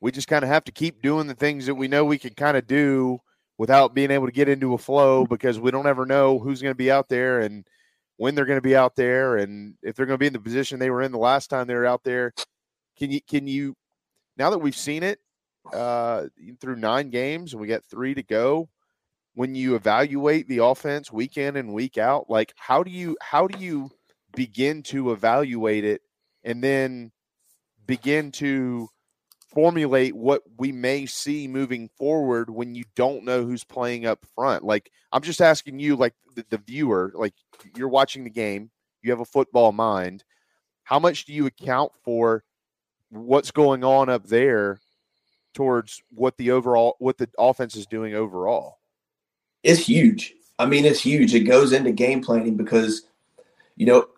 we 0.00 0.12
just 0.12 0.28
kind 0.28 0.44
of 0.44 0.50
have 0.50 0.64
to 0.64 0.72
keep 0.72 1.02
doing 1.02 1.26
the 1.26 1.34
things 1.34 1.66
that 1.66 1.74
we 1.74 1.88
know 1.88 2.04
we 2.04 2.18
can 2.18 2.34
kind 2.34 2.56
of 2.56 2.66
do 2.66 3.20
without 3.58 3.92
being 3.92 4.12
able 4.12 4.26
to 4.26 4.32
get 4.32 4.48
into 4.48 4.72
a 4.74 4.78
flow 4.78 5.26
because 5.26 5.58
we 5.58 5.70
don't 5.70 5.88
ever 5.88 6.06
know 6.06 6.38
who's 6.38 6.62
going 6.62 6.72
to 6.72 6.78
be 6.78 6.90
out 6.90 7.08
there 7.08 7.40
and 7.40 7.66
when 8.16 8.34
they're 8.34 8.46
going 8.46 8.56
to 8.56 8.62
be 8.62 8.76
out 8.76 8.96
there 8.96 9.36
and 9.36 9.74
if 9.82 9.94
they're 9.94 10.06
going 10.06 10.14
to 10.14 10.22
be 10.22 10.28
in 10.28 10.32
the 10.32 10.40
position 10.40 10.78
they 10.78 10.90
were 10.90 11.02
in 11.02 11.12
the 11.12 11.18
last 11.18 11.50
time 11.50 11.66
they 11.66 11.74
were 11.74 11.86
out 11.86 12.04
there. 12.04 12.32
Can 12.96 13.10
you 13.10 13.20
can 13.20 13.46
you 13.46 13.76
now 14.36 14.50
that 14.50 14.58
we've 14.58 14.76
seen 14.76 15.02
it 15.02 15.18
uh, 15.72 16.26
through 16.60 16.76
nine 16.76 17.10
games 17.10 17.52
and 17.52 17.60
we 17.60 17.68
got 17.68 17.84
three 17.84 18.14
to 18.14 18.22
go? 18.22 18.68
When 19.34 19.54
you 19.54 19.76
evaluate 19.76 20.48
the 20.48 20.64
offense 20.64 21.12
week 21.12 21.36
in 21.36 21.56
and 21.56 21.72
week 21.72 21.96
out, 21.96 22.28
like 22.28 22.52
how 22.56 22.82
do 22.82 22.90
you 22.90 23.16
how 23.20 23.46
do 23.46 23.58
you 23.58 23.90
begin 24.34 24.82
to 24.84 25.12
evaluate 25.12 25.84
it 25.84 26.02
and 26.42 26.62
then 26.62 27.12
begin 27.86 28.32
to 28.32 28.88
formulate 29.48 30.14
what 30.14 30.42
we 30.58 30.72
may 30.72 31.06
see 31.06 31.48
moving 31.48 31.88
forward 31.96 32.50
when 32.50 32.74
you 32.74 32.84
don't 32.94 33.24
know 33.24 33.44
who's 33.44 33.64
playing 33.64 34.06
up 34.06 34.24
front. 34.34 34.62
Like 34.62 34.90
I'm 35.12 35.22
just 35.22 35.40
asking 35.40 35.78
you, 35.78 35.96
like 35.96 36.14
the, 36.34 36.44
the, 36.50 36.58
viewer, 36.58 37.12
like 37.14 37.34
you're 37.74 37.88
watching 37.88 38.24
the 38.24 38.30
game, 38.30 38.70
you 39.02 39.10
have 39.10 39.20
a 39.20 39.24
football 39.24 39.72
mind. 39.72 40.22
How 40.84 40.98
much 40.98 41.24
do 41.24 41.32
you 41.32 41.46
account 41.46 41.92
for 42.02 42.44
what's 43.10 43.50
going 43.50 43.84
on 43.84 44.08
up 44.08 44.26
there 44.26 44.80
towards 45.54 46.02
what 46.10 46.36
the 46.36 46.50
overall 46.50 46.96
what 46.98 47.18
the 47.18 47.28
offense 47.38 47.74
is 47.74 47.86
doing 47.86 48.14
overall? 48.14 48.78
It's 49.62 49.80
huge. 49.80 50.34
I 50.58 50.66
mean, 50.66 50.84
it's 50.84 51.00
huge. 51.00 51.34
It 51.34 51.40
goes 51.40 51.72
into 51.72 51.92
game 51.92 52.22
planning 52.22 52.56
because 52.56 53.02
you 53.76 53.86
know, 53.86 54.08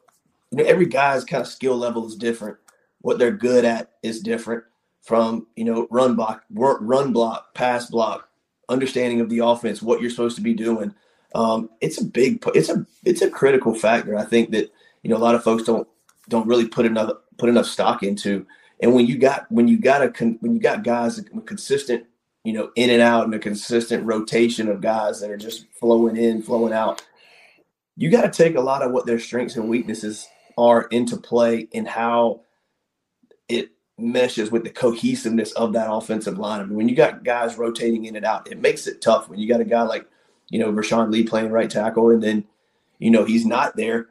you 0.51 0.59
know, 0.59 0.65
every 0.65 0.87
guy's 0.87 1.25
kind 1.25 1.41
of 1.41 1.47
skill 1.47 1.77
level 1.77 2.07
is 2.07 2.17
different. 2.17 2.57
What 3.03 3.19
they're 3.19 3.31
good 3.31 3.65
at 3.65 3.93
is 4.03 4.21
different 4.21 4.65
from 5.03 5.47
you 5.57 5.65
know 5.65 5.87
run 5.91 6.15
block, 6.15 6.45
run 6.51 7.13
block, 7.13 7.55
pass 7.55 7.87
block, 7.87 8.29
understanding 8.69 9.21
of 9.21 9.29
the 9.29 9.41
offense, 9.41 9.83
what 9.83 10.01
you're 10.01 10.11
supposed 10.11 10.37
to 10.37 10.43
be 10.43 10.55
doing. 10.55 10.95
Um, 11.35 11.71
it's 11.81 12.01
a 12.01 12.05
big, 12.05 12.43
it's 12.55 12.69
a 12.69 12.87
it's 13.05 13.23
a 13.23 13.31
critical 13.31 13.75
factor. 13.75 14.17
I 14.17 14.25
think 14.25 14.51
that 14.51 14.73
you 15.03 15.11
know 15.11 15.17
a 15.17 15.19
lot 15.19 15.35
of 15.35 15.45
folks 15.45 15.65
don't 15.65 15.89
don't 16.29 16.47
really 16.47 16.69
put 16.69 16.87
enough 16.87 17.11
put 17.39 17.49
enough 17.49 17.67
stock 17.67 18.03
into. 18.03 18.47
And 18.81 18.95
when 18.95 19.07
you 19.07 19.19
got 19.19 19.51
when 19.51 19.69
you 19.69 19.79
got 19.79 20.03
a 20.03 20.25
when 20.41 20.55
you 20.55 20.61
got 20.61 20.85
guys 20.85 21.21
consistent, 21.45 22.07
you 22.45 22.53
know, 22.53 22.71
in 22.77 22.91
and 22.91 23.03
out 23.03 23.25
and 23.25 23.35
a 23.35 23.39
consistent 23.39 24.05
rotation 24.05 24.69
of 24.69 24.81
guys 24.81 25.21
that 25.21 25.31
are 25.31 25.37
just 25.37 25.67
flowing 25.79 26.17
in, 26.17 26.43
flowing 26.43 26.73
out, 26.73 27.03
you 27.97 28.11
got 28.11 28.23
to 28.23 28.31
take 28.31 28.57
a 28.57 28.61
lot 28.61 28.83
of 28.83 28.93
what 28.93 29.07
their 29.07 29.19
strengths 29.19 29.57
and 29.57 29.69
weaknesses 29.69 30.27
are 30.57 30.83
into 30.85 31.17
play 31.17 31.69
and 31.75 31.87
how 31.87 32.41
meshes 34.01 34.51
with 34.51 34.65
the 34.65 34.71
cohesiveness 34.71 35.53
of 35.53 35.73
that 35.73 35.91
offensive 35.91 36.39
line. 36.39 36.61
I 36.61 36.65
mean, 36.65 36.77
when 36.77 36.89
you 36.89 36.95
got 36.95 37.25
guys 37.25 37.59
rotating 37.59 38.07
in 38.07 38.17
and 38.17 38.25
out, 38.25 38.51
it 38.51 38.61
makes 38.61 38.87
it 38.87 39.01
tough. 39.01 39.29
When 39.29 39.39
you 39.39 39.49
got 39.49 39.61
a 39.61 39.65
guy 39.65 39.83
like, 39.83 40.07
you 40.49 40.59
know, 40.59 40.73
Vershon 40.73 41.11
Lee 41.11 41.25
playing 41.25 41.51
right 41.51 41.71
tackle 41.71 42.11
and 42.11 42.23
then, 42.23 42.45
you 42.99 43.11
know, 43.11 43.25
he's 43.25 43.47
not 43.47 43.77
there, 43.77 44.09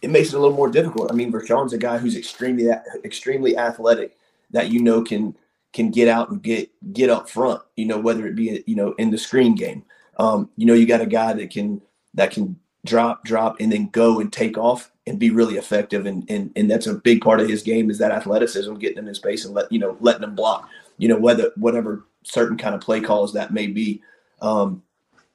it 0.00 0.10
makes 0.10 0.28
it 0.28 0.36
a 0.36 0.38
little 0.38 0.56
more 0.56 0.70
difficult. 0.70 1.10
I 1.10 1.14
mean, 1.14 1.30
Vershon's 1.30 1.72
a 1.72 1.78
guy 1.78 1.98
who's 1.98 2.16
extremely 2.16 2.68
extremely 3.04 3.56
athletic 3.56 4.16
that 4.50 4.70
you 4.70 4.80
know 4.80 5.02
can 5.02 5.36
can 5.72 5.90
get 5.90 6.08
out 6.08 6.30
and 6.30 6.42
get 6.42 6.70
get 6.92 7.10
up 7.10 7.28
front, 7.28 7.62
you 7.76 7.86
know, 7.86 7.98
whether 7.98 8.26
it 8.26 8.36
be 8.36 8.62
you 8.66 8.76
know 8.76 8.92
in 8.92 9.10
the 9.10 9.18
screen 9.18 9.54
game. 9.54 9.84
Um, 10.18 10.50
you 10.56 10.66
know, 10.66 10.74
you 10.74 10.86
got 10.86 11.00
a 11.00 11.06
guy 11.06 11.32
that 11.32 11.50
can 11.50 11.80
that 12.14 12.30
can 12.30 12.58
drop, 12.84 13.24
drop, 13.24 13.60
and 13.60 13.70
then 13.70 13.88
go 13.88 14.20
and 14.20 14.32
take 14.32 14.56
off 14.56 14.90
and 15.08 15.18
be 15.18 15.30
really 15.30 15.56
effective. 15.56 16.06
And, 16.06 16.28
and 16.30 16.52
and 16.54 16.70
that's 16.70 16.86
a 16.86 16.94
big 16.94 17.20
part 17.20 17.40
of 17.40 17.48
his 17.48 17.62
game 17.62 17.90
is 17.90 17.98
that 17.98 18.12
athleticism, 18.12 18.74
getting 18.74 19.06
in 19.06 19.14
space 19.14 19.44
and 19.44 19.54
let 19.54 19.70
you 19.72 19.78
know 19.78 19.96
letting 20.00 20.22
him 20.22 20.34
block. 20.34 20.68
You 20.98 21.08
know 21.08 21.18
whether 21.18 21.52
whatever 21.56 22.04
certain 22.24 22.56
kind 22.56 22.74
of 22.74 22.80
play 22.80 23.00
calls 23.00 23.32
that 23.32 23.52
may 23.52 23.66
be, 23.66 24.02
um, 24.40 24.82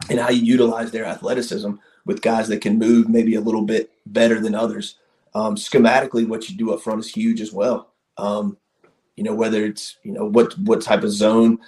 and 0.09 0.19
how 0.19 0.29
you 0.29 0.43
utilize 0.43 0.91
their 0.91 1.05
athleticism 1.05 1.71
with 2.05 2.21
guys 2.21 2.47
that 2.49 2.61
can 2.61 2.77
move 2.77 3.09
maybe 3.09 3.35
a 3.35 3.41
little 3.41 3.63
bit 3.63 3.91
better 4.05 4.39
than 4.39 4.55
others. 4.55 4.95
Um, 5.33 5.55
schematically, 5.55 6.27
what 6.27 6.49
you 6.49 6.57
do 6.57 6.73
up 6.73 6.81
front 6.81 6.99
is 6.99 7.09
huge 7.09 7.41
as 7.41 7.51
well. 7.51 7.93
Um, 8.17 8.57
you 9.15 9.23
know 9.23 9.33
whether 9.33 9.65
it's 9.65 9.97
you 10.03 10.11
know 10.11 10.25
what 10.25 10.57
what 10.59 10.81
type 10.81 11.03
of 11.03 11.11
zone 11.11 11.59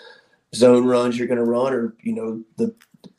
zone 0.54 0.86
runs 0.86 1.18
you're 1.18 1.28
going 1.28 1.44
to 1.44 1.44
run, 1.44 1.74
or 1.74 1.96
you 2.02 2.14
know 2.14 2.44
the 2.58 2.74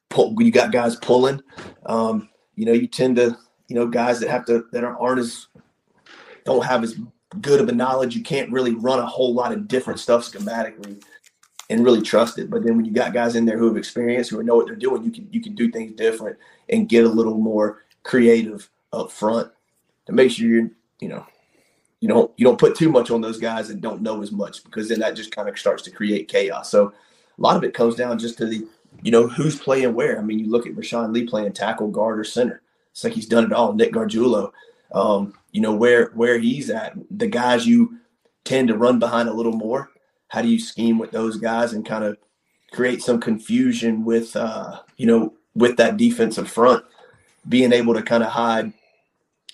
pull, 0.09 0.35
you 0.41 0.51
got 0.51 0.73
guys 0.73 0.97
pulling. 0.97 1.43
Um, 1.87 2.29
you 2.55 2.67
know 2.67 2.73
you 2.73 2.87
tend 2.87 3.17
to 3.17 3.37
you 3.69 3.77
know, 3.77 3.87
guys 3.87 4.21
that 4.21 4.31
have 4.31 4.45
to 4.47 4.67
that 4.73 4.85
aren't 4.85 5.21
as 5.21 5.49
don't 6.45 6.65
have 6.65 6.85
as 6.85 6.97
good 7.41 7.61
of 7.61 7.69
a 7.69 7.73
knowledge. 7.73 8.15
You 8.15 8.23
can't 8.23 8.51
really 8.51 8.75
run 8.75 8.99
a 8.99 9.07
whole 9.07 9.35
lot 9.35 9.53
of 9.53 9.69
different 9.69 10.01
stuff 10.01 10.31
schematically 10.31 11.03
and 11.69 11.85
really 11.85 12.03
trust 12.03 12.39
it. 12.39 12.49
But 12.51 12.65
then 12.65 12.77
when 12.77 12.85
you 12.85 12.93
got 12.93 13.13
guys 13.13 13.35
in 13.35 13.45
there 13.45 13.59
who 13.59 13.67
have 13.67 13.77
experience, 13.77 14.29
who 14.29 14.43
know 14.43 14.57
what 14.57 14.67
they're 14.67 14.77
doing, 14.77 15.03
you 15.03 15.11
can 15.11 15.29
you 15.31 15.41
can 15.41 15.55
do 15.55 15.71
things 15.71 15.93
different 15.93 16.39
and 16.69 16.89
get 16.89 17.05
a 17.05 17.09
little 17.09 17.37
more 17.37 17.83
creative 18.03 18.69
up 18.93 19.11
front 19.11 19.51
to 20.07 20.13
make 20.13 20.31
sure 20.31 20.47
you're, 20.47 20.71
you 21.01 21.09
know, 21.09 21.27
you 22.01 22.09
don't 22.09 22.31
you 22.37 22.45
don't 22.45 22.59
put 22.59 22.77
too 22.77 22.91
much 22.91 23.11
on 23.11 23.21
those 23.21 23.39
guys 23.39 23.69
that 23.69 23.81
don't 23.81 24.03
know 24.03 24.23
as 24.23 24.31
much 24.31 24.63
because 24.65 24.89
then 24.89 25.01
that 25.01 25.17
just 25.17 25.35
kind 25.35 25.49
of 25.49 25.59
starts 25.59 25.83
to 25.83 25.91
create 25.91 26.29
chaos. 26.29 26.71
So 26.71 26.89
a 26.89 27.43
lot 27.43 27.57
of 27.57 27.65
it 27.65 27.75
comes 27.75 27.97
down 27.97 28.19
just 28.19 28.39
to 28.39 28.47
the, 28.47 28.67
you 29.03 29.11
know, 29.11 29.27
who's 29.27 29.59
playing 29.59 29.95
where. 29.95 30.19
I 30.19 30.23
mean, 30.23 30.39
you 30.39 30.49
look 30.49 30.67
at 30.67 30.75
Vershon 30.75 31.13
Lee 31.13 31.27
playing 31.27 31.53
tackle, 31.53 31.89
guard, 31.89 32.19
or 32.19 32.25
center. 32.25 32.63
It's 32.97 33.05
like 33.05 33.13
he's 33.13 33.27
done 33.27 33.45
it 33.45 33.53
all. 33.53 33.75
Nick 33.75 33.93
Gargiulo, 33.93 34.53
um, 34.95 35.35
you 35.53 35.61
know 35.61 35.75
where 35.75 36.07
where 36.15 36.39
he's 36.39 36.71
at. 36.71 36.95
The 37.11 37.27
guys 37.27 37.67
you 37.67 37.99
tend 38.45 38.69
to 38.69 38.79
run 38.79 38.99
behind 38.99 39.29
a 39.29 39.35
little 39.35 39.53
more. 39.53 39.91
How 40.29 40.41
do 40.41 40.49
you 40.49 40.59
scheme 40.59 40.99
with 40.99 41.11
those 41.11 41.37
guys 41.37 41.75
and 41.75 41.85
kind 41.85 42.05
of 42.05 42.17
create 42.73 43.03
some 43.03 43.21
confusion 43.21 44.03
with 44.03 44.35
uh, 44.35 44.81
you 44.97 45.05
know 45.05 45.35
with 45.55 45.77
that 45.77 45.99
defensive 45.99 46.51
front 46.51 46.87
being 47.47 47.71
able 47.75 47.93
to 47.93 48.03
kind 48.03 48.23
of 48.23 48.31
hide 48.31 48.73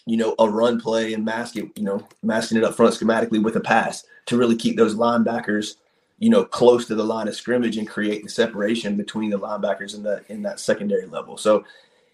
you 0.07 0.17
know 0.17 0.37
a 0.39 0.49
run 0.49 0.81
play 0.81 1.13
and 1.13 1.25
mask 1.25 1.57
it 1.57 1.69
you 1.77 1.83
know 1.83 2.07
masking 2.23 2.59
it 2.59 2.63
up 2.63 2.77
front 2.77 2.95
schematically 2.95 3.43
with 3.43 3.57
a 3.57 3.61
pass 3.61 4.05
to 4.27 4.37
really 4.37 4.57
keep 4.57 4.77
those 4.77 4.95
linebackers 4.95 5.79
you 6.21 6.31
know 6.31 6.45
close 6.45 6.87
to 6.87 6.95
the 6.95 7.05
line 7.05 7.27
of 7.27 7.35
scrimmage 7.35 7.77
and 7.77 7.89
create 7.89 8.23
the 8.23 8.29
separation 8.29 8.97
between 8.97 9.31
the 9.31 9.39
linebackers 9.39 9.97
in 9.97 10.03
the 10.05 10.25
in 10.29 10.43
that 10.43 10.61
secondary 10.61 11.07
level 11.07 11.37
so 11.37 11.65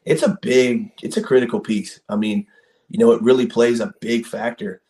it's 0.09 0.23
a 0.23 0.39
big, 0.41 0.91
it's 1.03 1.19
a 1.19 1.23
critical 1.23 1.61
piece. 1.61 2.01
I 2.09 2.17
mean, 2.17 2.47
you 2.89 2.99
know, 2.99 3.13
it 3.13 3.23
really 3.23 3.47
plays 3.47 3.81
a 3.81 3.93
big 4.01 4.25
factor 4.25 4.81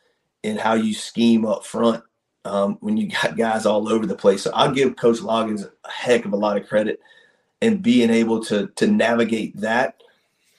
in 0.44 0.56
how 0.56 0.74
you 0.74 0.94
scheme 0.94 1.44
up 1.44 1.66
front 1.66 2.04
um, 2.44 2.78
when 2.80 2.96
you 2.96 3.08
got 3.08 3.36
guys 3.36 3.66
all 3.66 3.92
over 3.92 4.06
the 4.06 4.14
place. 4.14 4.42
So 4.42 4.52
I'll 4.54 4.72
give 4.72 4.96
Coach 4.96 5.18
Loggains 5.18 5.64
a 5.64 5.90
heck 5.90 6.24
of 6.24 6.32
a 6.32 6.36
lot 6.36 6.56
of 6.56 6.68
credit 6.68 7.00
and 7.60 7.82
being 7.82 8.10
able 8.10 8.42
to 8.44 8.68
to 8.76 8.86
navigate 8.86 9.56
that 9.56 10.00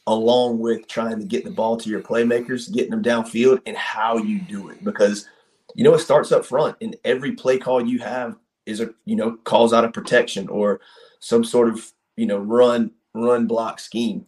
along 0.08 0.60
with 0.60 0.88
trying 0.88 1.20
to 1.20 1.26
get 1.26 1.46
the 1.46 1.52
ball 1.52 1.78
to 1.78 1.90
your 1.90 2.02
playmakers, 2.02 2.72
getting 2.74 2.92
them 2.92 3.04
downfield, 3.04 3.62
and 3.66 3.78
how 3.78 4.18
you 4.18 4.40
do 4.40 4.70
it. 4.70 4.84
Because 4.84 5.30
you 5.76 5.86
know 5.86 5.94
it 5.94 6.00
starts 6.00 6.34
up 6.34 6.46
front, 6.46 6.76
and 6.82 6.98
every 7.06 7.32
play 7.32 7.58
call 7.58 7.86
you 7.86 8.00
have 8.00 8.36
is 8.66 8.82
a 8.82 8.90
you 9.06 9.16
know 9.16 9.38
calls 9.46 9.72
out 9.72 9.86
a 9.86 9.92
protection 9.92 10.50
or 10.50 10.82
some 11.22 11.46
sort 11.46 11.70
of 11.70 11.90
you 12.18 12.26
know 12.26 12.40
run 12.40 12.92
run 13.14 13.48
block 13.48 13.80
scheme 13.80 14.26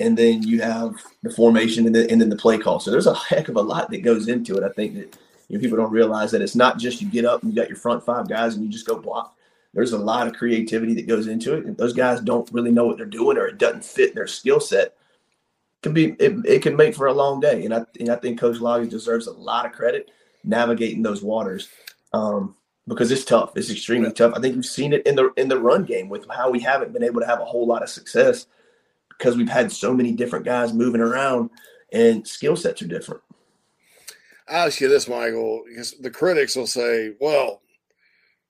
and 0.00 0.16
then 0.16 0.42
you 0.42 0.60
have 0.60 0.96
the 1.22 1.30
formation 1.30 1.86
and, 1.86 1.94
the, 1.94 2.10
and 2.10 2.20
then 2.20 2.28
the 2.28 2.36
play 2.36 2.58
call. 2.58 2.80
So 2.80 2.90
there's 2.90 3.06
a 3.06 3.14
heck 3.14 3.48
of 3.48 3.56
a 3.56 3.62
lot 3.62 3.90
that 3.90 4.02
goes 4.02 4.28
into 4.28 4.56
it. 4.56 4.64
I 4.64 4.70
think 4.70 4.94
that 4.94 5.16
you 5.48 5.56
know, 5.56 5.60
people 5.60 5.76
don't 5.76 5.92
realize 5.92 6.30
that 6.32 6.42
it's 6.42 6.56
not 6.56 6.78
just 6.78 7.00
you 7.00 7.08
get 7.08 7.24
up 7.24 7.42
and 7.42 7.52
you 7.52 7.56
got 7.60 7.68
your 7.68 7.78
front 7.78 8.04
five 8.04 8.28
guys 8.28 8.54
and 8.54 8.64
you 8.64 8.70
just 8.70 8.86
go 8.86 8.98
block. 8.98 9.36
There's 9.72 9.92
a 9.92 9.98
lot 9.98 10.26
of 10.26 10.34
creativity 10.34 10.94
that 10.94 11.08
goes 11.08 11.26
into 11.26 11.54
it. 11.54 11.66
If 11.66 11.76
those 11.76 11.92
guys 11.92 12.20
don't 12.20 12.50
really 12.52 12.70
know 12.70 12.86
what 12.86 12.96
they're 12.96 13.06
doing 13.06 13.36
or 13.36 13.46
it 13.46 13.58
doesn't 13.58 13.84
fit 13.84 14.14
their 14.14 14.26
skill 14.26 14.60
set, 14.60 14.96
can 15.82 15.92
be 15.92 16.12
it, 16.18 16.34
it, 16.46 16.62
can 16.62 16.76
make 16.76 16.94
for 16.94 17.08
a 17.08 17.12
long 17.12 17.40
day. 17.40 17.64
And 17.64 17.74
I 17.74 17.84
and 17.98 18.08
I 18.08 18.16
think 18.16 18.38
Coach 18.38 18.56
Loggains 18.56 18.90
deserves 18.90 19.26
a 19.26 19.32
lot 19.32 19.66
of 19.66 19.72
credit 19.72 20.10
navigating 20.44 21.02
those 21.02 21.22
waters. 21.22 21.68
Um, 22.12 22.54
because 22.86 23.10
it's 23.10 23.24
tough. 23.24 23.56
It's 23.56 23.70
extremely 23.70 24.12
tough. 24.12 24.34
I 24.36 24.40
think 24.40 24.54
we've 24.54 24.64
seen 24.64 24.92
it 24.92 25.06
in 25.06 25.16
the 25.16 25.32
in 25.36 25.48
the 25.48 25.58
run 25.58 25.84
game 25.84 26.08
with 26.08 26.26
how 26.30 26.50
we 26.50 26.60
haven't 26.60 26.92
been 26.92 27.02
able 27.02 27.20
to 27.20 27.26
have 27.26 27.40
a 27.40 27.44
whole 27.44 27.66
lot 27.66 27.82
of 27.82 27.88
success 27.88 28.46
because 29.18 29.36
we've 29.36 29.48
had 29.48 29.70
so 29.70 29.94
many 29.94 30.12
different 30.12 30.44
guys 30.44 30.72
moving 30.72 31.00
around 31.00 31.50
and 31.92 32.26
skill 32.26 32.56
sets 32.56 32.82
are 32.82 32.86
different. 32.86 33.22
I'll 34.48 34.66
ask 34.66 34.80
you 34.80 34.88
this, 34.88 35.08
Michael, 35.08 35.62
because 35.66 35.92
the 35.92 36.10
critics 36.10 36.56
will 36.56 36.66
say, 36.66 37.12
well, 37.20 37.62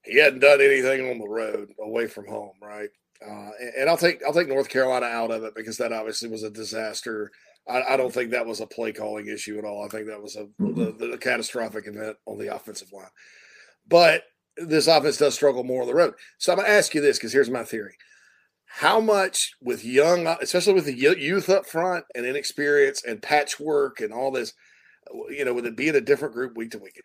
he 0.03 0.19
hadn't 0.19 0.41
done 0.41 0.61
anything 0.61 1.09
on 1.11 1.19
the 1.19 1.28
road 1.28 1.70
away 1.81 2.07
from 2.07 2.27
home, 2.27 2.53
right? 2.61 2.89
Uh, 3.27 3.51
and 3.78 3.89
I'll 3.89 3.97
take 3.97 4.23
I'll 4.24 4.35
take 4.35 4.49
North 4.49 4.69
Carolina 4.69 5.07
out 5.07 5.31
of 5.31 5.45
it 5.45 5.55
because 5.55 5.78
that 5.78 5.93
obviously 5.93 6.28
was 6.28 6.43
a 6.43 6.51
disaster. 6.51 7.31
I, 7.66 7.82
I 7.95 7.97
don't 7.97 8.12
think 8.12 8.31
that 8.31 8.45
was 8.45 8.61
a 8.61 8.66
play 8.66 8.93
calling 8.93 9.28
issue 9.28 9.59
at 9.59 9.65
all. 9.65 9.85
I 9.85 9.89
think 9.89 10.09
that 10.09 10.20
was 10.20 10.36
a 10.36 10.47
the, 10.59 10.95
the 10.99 11.19
catastrophic 11.19 11.86
event 11.86 12.16
on 12.27 12.39
the 12.39 12.55
offensive 12.55 12.93
line. 12.93 13.07
But 13.89 14.24
this 14.57 14.89
offense 14.89 15.16
does 15.16 15.35
struggle 15.35 15.65
more 15.65 15.82
on 15.82 15.89
the 15.89 15.95
road. 15.95 16.15
So 16.39 16.53
I'm 16.53 16.59
going 16.59 16.69
to 16.69 16.74
ask 16.74 16.95
you 16.95 17.01
this 17.01 17.19
because 17.19 17.32
here's 17.32 17.51
my 17.51 17.65
theory 17.65 17.97
how 18.79 18.99
much 19.01 19.53
with 19.63 19.85
young, 19.85 20.27
especially 20.27 20.73
with 20.73 20.87
the 20.87 20.97
youth 20.97 21.49
up 21.49 21.65
front 21.65 22.07
and 22.13 22.27
inexperience 22.27 23.05
and 23.05 23.23
patchwork 23.23 24.01
and 24.01 24.13
all 24.13 24.33
this, 24.33 24.53
you 25.29 25.45
know, 25.45 25.55
with 25.55 25.65
it 25.65 25.77
being 25.77 25.95
a 25.95 26.01
different 26.01 26.35
group 26.35 26.57
week 26.57 26.73
to 26.73 26.79
week, 26.79 27.01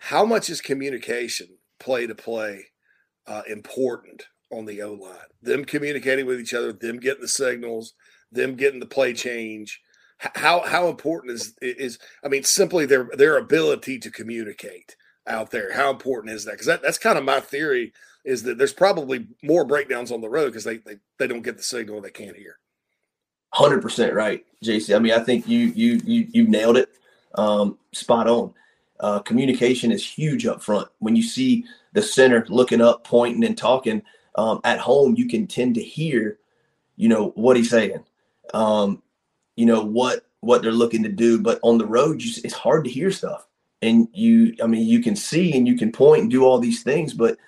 how 0.00 0.26
much 0.26 0.50
is 0.50 0.60
communication 0.60 1.56
play 1.80 2.06
to 2.06 2.14
play 2.14 2.66
uh, 3.26 3.40
important 3.48 4.24
on 4.52 4.66
the 4.66 4.82
O 4.82 4.92
line. 4.92 5.16
Them 5.40 5.64
communicating 5.64 6.26
with 6.26 6.38
each 6.38 6.52
other, 6.52 6.70
them 6.70 6.98
getting 6.98 7.22
the 7.22 7.28
signals, 7.28 7.94
them 8.30 8.54
getting 8.54 8.80
the 8.80 8.86
play 8.86 9.14
change. 9.14 9.80
How 10.18 10.66
how 10.66 10.88
important 10.88 11.32
is 11.32 11.54
is 11.62 11.98
I 12.22 12.28
mean 12.28 12.42
simply 12.42 12.84
their 12.84 13.08
their 13.14 13.38
ability 13.38 13.98
to 14.00 14.10
communicate 14.10 14.96
out 15.26 15.50
there. 15.50 15.72
How 15.72 15.90
important 15.90 16.34
is 16.34 16.44
that? 16.44 16.52
Because 16.52 16.66
that, 16.66 16.82
that's 16.82 16.98
kind 16.98 17.16
of 17.16 17.24
my 17.24 17.40
theory 17.40 17.94
is 18.26 18.42
that 18.42 18.58
there's 18.58 18.74
probably 18.74 19.28
more 19.42 19.64
breakdowns 19.64 20.10
on 20.10 20.20
the 20.20 20.28
road 20.28 20.46
because 20.46 20.64
they, 20.64 20.78
they 20.78 20.96
they 21.18 21.26
don't 21.26 21.42
get 21.42 21.56
the 21.56 21.62
signal 21.62 22.00
they 22.00 22.10
can't 22.10 22.36
hear. 22.36 22.58
Hundred 23.54 23.80
percent 23.80 24.12
right, 24.12 24.44
JC. 24.62 24.94
I 24.94 24.98
mean, 24.98 25.12
I 25.12 25.20
think 25.20 25.48
you 25.48 25.72
you 25.74 26.00
you 26.04 26.26
you 26.30 26.48
nailed 26.48 26.76
it, 26.76 26.90
um, 27.36 27.78
spot 27.92 28.28
on. 28.28 28.52
Uh, 28.98 29.20
communication 29.20 29.92
is 29.92 30.04
huge 30.04 30.44
up 30.44 30.62
front. 30.62 30.88
When 30.98 31.16
you 31.16 31.22
see 31.22 31.64
the 31.92 32.02
center 32.02 32.44
looking 32.48 32.80
up, 32.80 33.04
pointing, 33.04 33.44
and 33.44 33.56
talking 33.56 34.02
um, 34.34 34.60
at 34.64 34.80
home, 34.80 35.14
you 35.16 35.28
can 35.28 35.46
tend 35.46 35.76
to 35.76 35.82
hear, 35.82 36.38
you 36.96 37.08
know, 37.08 37.28
what 37.36 37.56
he's 37.56 37.70
saying, 37.70 38.04
um, 38.54 39.02
you 39.54 39.66
know 39.66 39.82
what 39.82 40.26
what 40.40 40.62
they're 40.62 40.72
looking 40.72 41.04
to 41.04 41.08
do. 41.08 41.38
But 41.38 41.60
on 41.62 41.78
the 41.78 41.86
road, 41.86 42.22
you, 42.22 42.32
it's 42.42 42.54
hard 42.54 42.84
to 42.84 42.90
hear 42.90 43.12
stuff, 43.12 43.46
and 43.82 44.08
you, 44.12 44.56
I 44.60 44.66
mean, 44.66 44.86
you 44.86 45.00
can 45.00 45.14
see 45.14 45.56
and 45.56 45.68
you 45.68 45.78
can 45.78 45.92
point 45.92 46.22
and 46.22 46.30
do 46.30 46.44
all 46.44 46.58
these 46.58 46.82
things, 46.82 47.14
but 47.14 47.38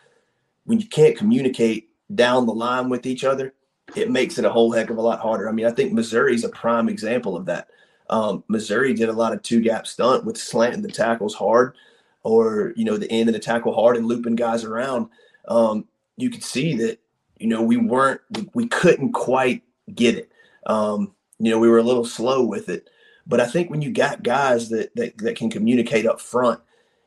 when 0.69 0.79
you 0.79 0.87
can't 0.87 1.17
communicate 1.17 1.89
down 2.15 2.45
the 2.45 2.53
line 2.53 2.91
with 2.91 3.07
each 3.07 3.25
other, 3.25 3.55
it 3.97 4.11
makes 4.11 4.37
it 4.37 4.45
a 4.45 4.51
whole 4.51 4.71
heck 4.71 4.91
of 4.91 4.99
a 4.99 5.01
lot 5.03 5.19
harder. 5.19 5.49
I 5.49 5.53
mean, 5.53 5.65
I 5.65 5.71
think 5.71 5.95
Missouri 5.95 6.35
is 6.35 6.45
a 6.45 6.51
prime 6.51 6.91
example 6.91 7.37
of 7.37 7.47
that. 7.47 7.69
Um, 8.11 8.45
Missouri 8.49 8.93
did 8.93 9.09
a 9.09 9.15
lot 9.15 9.33
of 9.33 9.41
two 9.43 9.63
gap 9.63 9.87
stunt 9.87 10.27
with 10.27 10.37
slanting 10.37 10.83
the 10.83 10.91
tackles 10.91 11.35
hard, 11.35 11.75
or 12.23 12.75
you 12.77 12.85
know 12.85 12.99
the 12.99 13.11
end 13.11 13.31
of 13.31 13.33
the 13.33 13.39
tackle 13.39 13.75
hard 13.75 13.97
and 13.97 14.05
looping 14.05 14.37
guys 14.37 14.63
around. 14.63 15.09
Um, 15.47 15.87
you 16.19 16.29
could 16.29 16.45
see 16.45 16.77
that 16.77 16.99
you 17.39 17.47
know 17.47 17.63
we 17.63 17.79
weren't 17.79 18.21
we, 18.53 18.69
couldn't 18.69 19.13
quite 19.13 19.63
get 19.95 20.17
it. 20.17 20.31
Um, 20.67 21.15
you 21.39 21.51
know 21.51 21.59
we 21.59 21.71
were 21.71 21.79
a 21.79 21.83
little 21.83 22.05
slow 22.05 22.45
with 22.45 22.69
it, 22.69 22.91
but 23.27 23.41
I 23.41 23.47
think 23.47 23.71
when 23.71 23.81
you 23.81 23.91
got 23.91 24.23
guys 24.23 24.69
that 24.69 24.95
that, 24.97 25.17
that 25.17 25.37
can 25.37 25.49
communicate 25.49 26.05
up 26.05 26.21
front, 26.21 26.61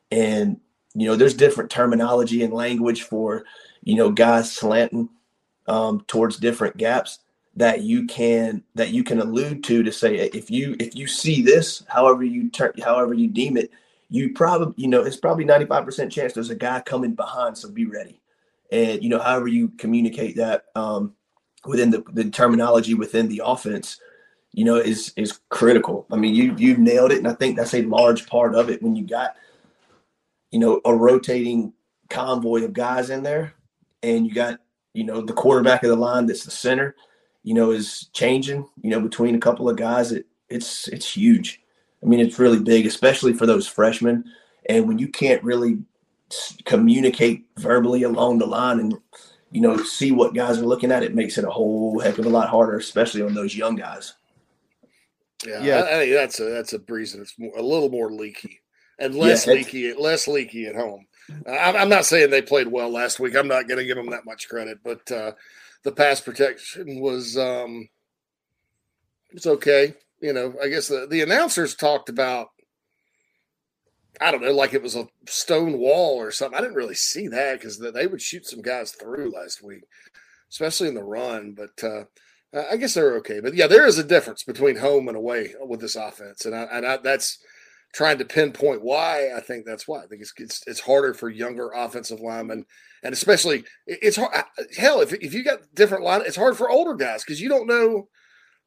and 0.10 0.60
you 0.94 1.08
know 1.08 1.16
there's 1.16 1.34
different 1.34 1.70
terminology 1.70 2.44
and 2.44 2.54
language 2.54 3.04
for 3.04 3.44
you 3.84 3.96
know 3.96 4.12
guys 4.12 4.52
slanting 4.52 5.10
um, 5.68 6.02
towards 6.08 6.38
different 6.38 6.78
gaps 6.78 7.20
that 7.56 7.82
you 7.82 8.06
can 8.06 8.64
that 8.76 8.90
you 8.90 9.04
can 9.04 9.20
allude 9.20 9.64
to 9.64 9.84
to 9.84 9.92
say 9.92 10.16
if 10.16 10.50
you 10.50 10.76
if 10.80 10.96
you 10.96 11.08
see 11.08 11.42
this 11.42 11.84
however 11.88 12.24
you 12.24 12.50
turn 12.50 12.72
however 12.84 13.14
you 13.14 13.28
deem 13.28 13.58
it 13.58 13.72
you 14.10 14.34
probably 14.34 14.74
you 14.78 14.88
know 14.88 15.02
it's 15.02 15.18
probably 15.18 15.46
95% 15.46 16.12
chance 16.12 16.34
there's 16.34 16.50
a 16.50 16.56
guy 16.56 16.82
coming 16.82 17.14
behind 17.14 17.58
so 17.58 17.70
be 17.70 17.86
ready. 17.86 18.20
And 18.72 19.02
you 19.02 19.10
know 19.10 19.20
however 19.20 19.48
you 19.48 19.70
communicate 19.70 20.36
that 20.36 20.66
um, 20.76 21.14
within 21.66 21.90
the, 21.90 22.04
the 22.12 22.30
terminology 22.30 22.94
within 22.94 23.28
the 23.28 23.42
offense 23.44 24.00
you 24.54 24.66
know 24.66 24.76
is 24.76 25.14
is 25.16 25.40
critical. 25.50 26.06
I 26.12 26.18
mean 26.18 26.36
you 26.36 26.56
you 26.58 26.78
nailed 26.78 27.12
it 27.12 27.20
and 27.20 27.28
i 27.28 27.34
think 27.34 27.56
that's 27.56 27.74
a 27.74 27.84
large 27.84 28.28
part 28.28 28.54
of 28.54 28.70
it 28.70 28.84
when 28.84 28.96
you 28.96 29.06
got 29.06 29.36
you 30.52 30.60
know 30.60 30.82
a 30.86 30.94
rotating 30.94 31.74
convoy 32.10 32.64
of 32.64 32.74
guys 32.74 33.10
in 33.10 33.24
there 33.24 33.54
and 34.04 34.28
you 34.28 34.34
got 34.34 34.60
you 34.94 35.04
know 35.04 35.22
the 35.22 35.34
quarterback 35.34 35.84
of 35.84 35.90
the 35.90 35.96
line 35.96 36.26
that's 36.26 36.44
the 36.44 36.52
center 36.52 36.96
you 37.44 37.54
know, 37.54 37.72
is 37.72 38.10
changing, 38.14 38.68
you 38.82 38.90
know, 38.90 39.02
between 39.02 39.36
a 39.36 39.40
couple 39.40 39.70
of 39.70 39.78
guys, 39.78 40.12
it, 40.12 40.26
it's 40.50 40.88
it's 40.90 41.16
huge. 41.16 41.62
I 42.04 42.06
mean, 42.06 42.20
it's 42.20 42.40
really 42.40 42.60
big, 42.60 42.86
especially 42.86 43.34
for 43.34 43.46
those 43.46 43.68
freshmen. 43.68 44.26
And 44.70 44.88
when 44.88 45.00
you 45.00 45.08
can't 45.08 45.44
really 45.44 45.80
communicate 46.66 47.46
verbally 47.58 48.04
along 48.04 48.40
the 48.40 48.46
line 48.46 48.80
and 48.80 48.98
you 49.52 49.62
know 49.62 49.76
see 49.78 50.12
what 50.12 50.34
guys 50.34 50.60
are 50.60 50.66
looking 50.66 50.92
at, 50.92 51.04
it 51.04 51.16
makes 51.16 51.38
it 51.38 51.46
a 51.46 51.50
whole 51.50 52.00
heck 52.00 52.18
of 52.18 52.26
a 52.26 52.30
lot 52.30 52.50
harder, 52.50 52.78
especially 52.78 53.22
on 53.22 53.34
those 53.34 53.56
young 53.56 53.76
guys. 53.76 54.14
Yeah, 55.46 55.64
yeah. 55.64 55.76
I, 55.78 55.96
I 55.96 56.00
think 56.00 56.14
that's 56.14 56.40
a 56.40 56.44
that's 56.46 56.74
a 56.74 56.82
reason 56.88 57.22
it's 57.22 57.38
more, 57.40 57.58
a 57.58 57.64
little 57.64 57.90
more 57.90 58.12
leaky 58.12 58.61
and 59.02 59.16
less 59.16 59.48
yeah, 59.48 59.54
leaky, 59.54 59.94
less 59.94 60.28
leaky 60.28 60.68
at 60.68 60.76
home. 60.76 61.06
I'm 61.48 61.90
not 61.90 62.06
saying 62.06 62.30
they 62.30 62.42
played 62.42 62.68
well 62.68 62.90
last 62.90 63.20
week. 63.20 63.36
I'm 63.36 63.48
not 63.48 63.68
going 63.68 63.78
to 63.80 63.86
give 63.86 63.96
them 63.96 64.10
that 64.10 64.26
much 64.26 64.50
credit, 64.50 64.80
but 64.84 65.10
uh, 65.12 65.32
the 65.84 65.92
pass 65.92 66.22
protection 66.22 67.00
was 67.00 67.38
um 67.38 67.90
it's 69.32 69.48
okay. 69.48 69.94
You 70.22 70.34
know, 70.34 70.54
I 70.62 70.68
guess 70.68 70.88
the, 70.88 71.08
the 71.10 71.22
announcers 71.22 71.76
talked 71.76 72.10
about 72.10 72.50
I 74.20 74.32
don't 74.32 74.44
know, 74.44 74.52
like 74.52 74.74
it 74.74 74.84
was 74.84 74.96
a 74.96 75.08
stone 75.26 75.80
wall 75.80 76.18
or 76.18 76.32
something. 76.32 76.58
I 76.58 76.62
didn't 76.62 76.76
really 76.76 76.96
see 76.96 77.28
that 77.30 77.60
because 77.60 77.80
they 77.80 78.08
would 78.08 78.22
shoot 78.22 78.46
some 78.46 78.62
guys 78.62 78.92
through 78.92 79.32
last 79.32 79.64
week, 79.64 79.84
especially 80.50 80.90
in 80.90 80.94
the 80.94 81.04
run. 81.04 81.56
But 81.58 81.84
uh, 81.84 82.04
I 82.72 82.78
guess 82.78 82.94
they're 82.94 83.16
okay. 83.18 83.40
But 83.40 83.56
yeah, 83.56 83.68
there 83.68 83.88
is 83.88 83.98
a 83.98 84.04
difference 84.04 84.44
between 84.44 84.76
home 84.76 85.08
and 85.08 85.18
away 85.18 85.56
with 85.62 85.80
this 85.80 85.96
offense, 85.96 86.46
and 86.46 86.54
I, 86.54 86.64
and 86.64 86.86
I, 86.86 86.98
that's 86.98 87.40
trying 87.94 88.18
to 88.18 88.26
pinpoint 88.26 88.84
why. 88.84 89.32
I 89.36 89.42
think 89.42 89.66
that's 89.66 89.88
why. 89.88 90.04
I 90.04 90.08
think 90.08 90.22
it's 90.22 90.34
it's, 90.38 90.64
it's 90.68 90.80
harder 90.82 91.14
for 91.14 91.30
younger 91.30 91.70
offensive 91.72 92.20
linemen 92.20 92.60
mm-hmm. 92.60 93.06
and 93.06 93.14
especially 93.14 93.64
it's 93.86 94.18
hard. 94.18 94.46
Hell, 94.78 95.02
if 95.02 95.14
if 95.14 95.34
you 95.34 95.44
got 95.44 95.74
different 95.74 96.04
line, 96.04 96.22
it's 96.26 96.38
hard 96.38 96.58
for 96.58 96.70
older 96.70 96.96
guys 96.96 97.24
because 97.24 97.42
you 97.42 97.50
don't 97.50 97.68
know 97.68 98.08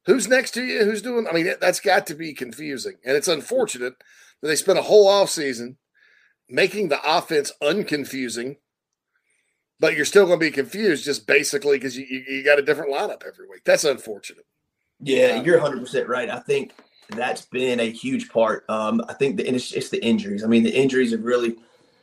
who's 0.05 0.27
next 0.27 0.51
to 0.51 0.63
you, 0.63 0.83
who's 0.83 1.01
doing. 1.01 1.27
I 1.27 1.33
mean, 1.33 1.53
that's 1.59 1.79
got 1.79 2.07
to 2.07 2.15
be 2.15 2.33
confusing, 2.33 2.95
and 3.05 3.15
it's 3.15 3.27
mm-hmm. 3.27 3.39
unfortunate 3.39 3.95
that 4.41 4.47
they 4.47 4.55
spent 4.55 4.79
a 4.79 4.83
whole 4.83 5.07
off 5.07 5.29
season 5.29 5.77
making 6.47 6.89
the 6.89 6.99
offense 7.03 7.51
unconfusing, 7.61 8.57
but 9.79 9.95
you're 9.95 10.05
still 10.05 10.27
going 10.27 10.39
to 10.39 10.45
be 10.45 10.51
confused 10.51 11.03
just 11.03 11.25
basically 11.25 11.77
because 11.77 11.97
you, 11.97 12.05
you, 12.07 12.23
you 12.27 12.43
got 12.43 12.59
a 12.59 12.61
different 12.61 12.93
lineup 12.93 13.23
every 13.25 13.47
week. 13.49 13.63
That's 13.65 13.83
unfortunate. 13.83 14.45
Yeah, 14.99 15.37
um, 15.37 15.45
you're 15.45 15.59
100 15.59 15.79
percent 15.79 16.07
right. 16.07 16.29
I 16.29 16.39
think 16.39 16.73
that's 17.09 17.45
been 17.45 17.79
a 17.79 17.91
huge 17.91 18.29
part. 18.29 18.65
Um, 18.69 19.03
I 19.07 19.13
think 19.13 19.37
the 19.37 19.47
it's, 19.47 19.73
it's 19.73 19.89
the 19.89 20.03
injuries. 20.03 20.43
I 20.43 20.47
mean, 20.47 20.63
the 20.63 20.75
injuries 20.75 21.11
have 21.11 21.23
really 21.23 21.55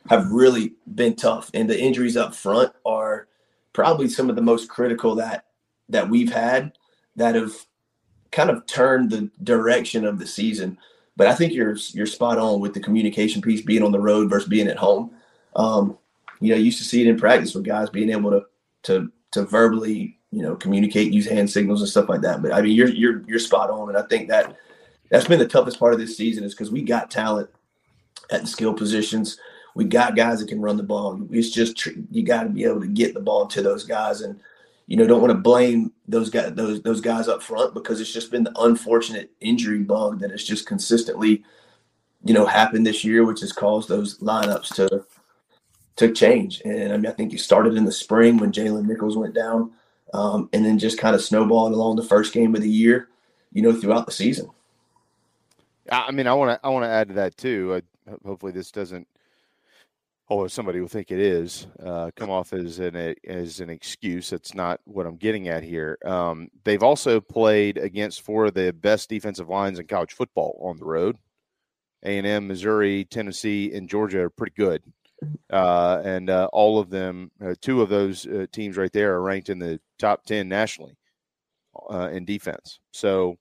have 0.09 0.31
really 0.31 0.73
been 0.95 1.15
tough, 1.15 1.49
and 1.53 1.69
the 1.69 1.79
injuries 1.79 2.17
up 2.17 2.35
front 2.35 2.73
are 2.85 3.27
probably 3.73 4.09
some 4.09 4.29
of 4.29 4.35
the 4.35 4.41
most 4.41 4.69
critical 4.69 5.15
that 5.15 5.45
that 5.89 6.09
we've 6.09 6.31
had 6.31 6.73
that 7.15 7.35
have 7.35 7.53
kind 8.31 8.49
of 8.49 8.65
turned 8.65 9.11
the 9.11 9.29
direction 9.43 10.05
of 10.05 10.19
the 10.19 10.27
season. 10.27 10.77
But 11.15 11.27
I 11.27 11.35
think 11.35 11.53
you're 11.53 11.75
you're 11.91 12.05
spot 12.05 12.37
on 12.37 12.59
with 12.59 12.73
the 12.73 12.79
communication 12.79 13.41
piece 13.41 13.61
being 13.61 13.83
on 13.83 13.91
the 13.91 13.99
road 13.99 14.29
versus 14.29 14.49
being 14.49 14.67
at 14.67 14.77
home. 14.77 15.11
Um, 15.55 15.97
you 16.39 16.51
know, 16.51 16.57
you 16.57 16.65
used 16.65 16.79
to 16.79 16.83
see 16.83 17.01
it 17.01 17.07
in 17.07 17.17
practice 17.17 17.53
with 17.53 17.63
guys 17.63 17.89
being 17.89 18.09
able 18.09 18.31
to 18.31 18.45
to 18.83 19.11
to 19.31 19.45
verbally, 19.45 20.17
you 20.31 20.41
know, 20.41 20.55
communicate, 20.55 21.13
use 21.13 21.27
hand 21.27 21.49
signals 21.49 21.81
and 21.81 21.89
stuff 21.89 22.09
like 22.09 22.21
that. 22.21 22.41
But 22.41 22.53
I 22.53 22.61
mean, 22.61 22.75
you're 22.75 22.89
you're 22.89 23.23
you're 23.27 23.39
spot 23.39 23.69
on, 23.69 23.89
and 23.89 23.97
I 23.97 24.03
think 24.03 24.27
that 24.29 24.57
that's 25.09 25.27
been 25.27 25.39
the 25.39 25.47
toughest 25.47 25.79
part 25.79 25.93
of 25.93 25.99
this 25.99 26.17
season 26.17 26.43
is 26.43 26.53
because 26.53 26.71
we 26.71 26.81
got 26.81 27.11
talent 27.11 27.49
at 28.31 28.41
the 28.41 28.47
skill 28.47 28.73
positions 28.73 29.37
we 29.75 29.85
got 29.85 30.15
guys 30.15 30.39
that 30.39 30.49
can 30.49 30.61
run 30.61 30.77
the 30.77 30.83
ball. 30.83 31.19
It's 31.31 31.49
just 31.49 31.85
you 32.11 32.23
got 32.23 32.43
to 32.43 32.49
be 32.49 32.63
able 32.63 32.81
to 32.81 32.87
get 32.87 33.13
the 33.13 33.19
ball 33.19 33.47
to 33.47 33.61
those 33.61 33.83
guys, 33.83 34.21
and 34.21 34.39
you 34.87 34.97
know 34.97 35.07
don't 35.07 35.21
want 35.21 35.31
to 35.31 35.37
blame 35.37 35.91
those 36.07 36.29
guys 36.29 36.53
those 36.53 36.81
those 36.81 37.01
guys 37.01 37.27
up 37.27 37.41
front 37.41 37.73
because 37.73 37.99
it's 37.99 38.13
just 38.13 38.31
been 38.31 38.43
the 38.43 38.59
unfortunate 38.59 39.31
injury 39.39 39.79
bug 39.79 40.19
that 40.19 40.31
has 40.31 40.43
just 40.43 40.67
consistently, 40.67 41.43
you 42.23 42.33
know, 42.33 42.45
happened 42.45 42.85
this 42.85 43.03
year, 43.03 43.25
which 43.25 43.41
has 43.41 43.51
caused 43.51 43.89
those 43.89 44.19
lineups 44.19 44.75
to 44.75 45.05
to 45.95 46.11
change. 46.11 46.61
And 46.65 46.93
I 46.93 46.97
mean, 46.97 47.07
I 47.07 47.13
think 47.13 47.31
you 47.31 47.37
started 47.37 47.75
in 47.75 47.85
the 47.85 47.91
spring 47.91 48.37
when 48.37 48.51
Jalen 48.51 48.85
Nichols 48.85 49.17
went 49.17 49.33
down, 49.33 49.71
um, 50.13 50.49
and 50.53 50.63
then 50.63 50.77
just 50.77 50.99
kind 50.99 51.15
of 51.15 51.21
snowballed 51.21 51.73
along 51.73 51.95
the 51.95 52.03
first 52.03 52.33
game 52.33 52.53
of 52.53 52.61
the 52.61 52.69
year, 52.69 53.09
you 53.53 53.63
know, 53.63 53.73
throughout 53.73 54.05
the 54.05 54.11
season. 54.11 54.49
I 55.91 56.11
mean, 56.11 56.27
I 56.27 56.33
want 56.33 56.51
to 56.51 56.65
I 56.65 56.69
want 56.69 56.85
to 56.85 56.89
add 56.89 57.09
to 57.09 57.13
that 57.15 57.37
too. 57.37 57.81
Uh, 58.07 58.15
hopefully, 58.25 58.51
this 58.51 58.71
doesn't 58.71 59.07
although 60.29 60.47
somebody 60.47 60.79
will 60.79 60.87
think 60.87 61.11
it 61.11 61.19
is, 61.19 61.67
uh, 61.85 62.09
come 62.15 62.29
off 62.29 62.53
as 62.53 62.79
an 62.79 63.15
as 63.27 63.59
an 63.59 63.69
excuse. 63.69 64.29
That's 64.29 64.53
not 64.53 64.79
what 64.85 65.05
I'm 65.05 65.17
getting 65.17 65.47
at 65.47 65.63
here. 65.63 65.97
Um, 66.05 66.49
they've 66.63 66.83
also 66.83 67.19
played 67.19 67.77
against 67.77 68.21
four 68.21 68.45
of 68.45 68.53
the 68.53 68.73
best 68.73 69.09
defensive 69.09 69.49
lines 69.49 69.79
in 69.79 69.87
college 69.87 70.13
football 70.13 70.59
on 70.61 70.77
the 70.77 70.85
road. 70.85 71.17
A 72.05 72.17
and 72.17 72.27
M, 72.27 72.47
Missouri, 72.47 73.05
Tennessee, 73.05 73.73
and 73.73 73.87
Georgia 73.87 74.21
are 74.21 74.29
pretty 74.29 74.53
good, 74.57 74.83
uh, 75.51 76.01
and 76.03 76.29
uh, 76.29 76.49
all 76.51 76.79
of 76.79 76.89
them, 76.89 77.31
uh, 77.43 77.55
two 77.61 77.81
of 77.81 77.89
those 77.89 78.25
uh, 78.25 78.45
teams 78.51 78.75
right 78.75 78.91
there, 78.91 79.13
are 79.13 79.21
ranked 79.21 79.49
in 79.49 79.59
the 79.59 79.79
top 79.99 80.25
ten 80.25 80.49
nationally 80.49 80.97
uh, 81.89 82.09
in 82.11 82.25
defense. 82.25 82.79
So, 82.91 83.37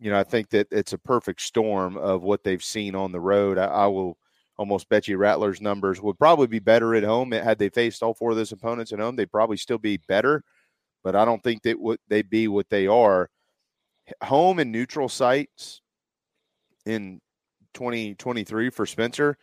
you 0.00 0.10
know, 0.10 0.18
I 0.18 0.24
think 0.24 0.50
that 0.50 0.68
it's 0.70 0.92
a 0.92 0.98
perfect 0.98 1.40
storm 1.42 1.96
of 1.96 2.22
what 2.22 2.42
they've 2.42 2.62
seen 2.62 2.94
on 2.94 3.12
the 3.12 3.20
road. 3.20 3.58
I, 3.58 3.66
I 3.66 3.86
will 3.86 4.16
almost 4.56 4.88
bet 4.88 5.08
you 5.08 5.16
Rattlers 5.16 5.60
numbers 5.60 6.00
would 6.00 6.18
probably 6.18 6.46
be 6.46 6.58
better 6.58 6.94
at 6.94 7.04
home. 7.04 7.32
Had 7.32 7.58
they 7.58 7.68
faced 7.68 8.02
all 8.02 8.14
four 8.14 8.30
of 8.30 8.36
those 8.36 8.52
opponents 8.52 8.92
at 8.92 8.98
home, 8.98 9.16
they'd 9.16 9.30
probably 9.30 9.56
still 9.56 9.78
be 9.78 9.98
better, 10.08 10.42
but 11.04 11.14
I 11.14 11.24
don't 11.24 11.42
think 11.42 11.62
that 11.62 11.78
would 11.78 11.98
they 12.08 12.22
be 12.22 12.48
what 12.48 12.68
they 12.70 12.86
are. 12.86 13.28
Home 14.24 14.58
and 14.58 14.72
neutral 14.72 15.08
sites 15.08 15.82
in 16.86 17.20
2023 17.74 18.70
for 18.70 18.86
Spencer 18.86 19.36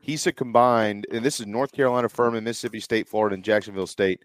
he's 0.00 0.26
a 0.26 0.32
combined, 0.32 1.06
and 1.10 1.24
this 1.24 1.40
is 1.40 1.46
North 1.46 1.72
Carolina, 1.72 2.08
Furman, 2.08 2.44
Mississippi 2.44 2.80
State, 2.80 3.08
Florida, 3.08 3.34
and 3.34 3.44
Jacksonville 3.44 3.86
State. 3.86 4.22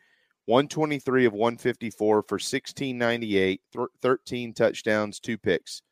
123 0.50 1.26
of 1.26 1.34
154 1.34 1.96
for 2.24 2.36
1698, 2.36 3.62
th- 3.72 3.88
13 4.02 4.54
touchdowns, 4.54 5.20
two 5.20 5.38
picks. 5.38 5.84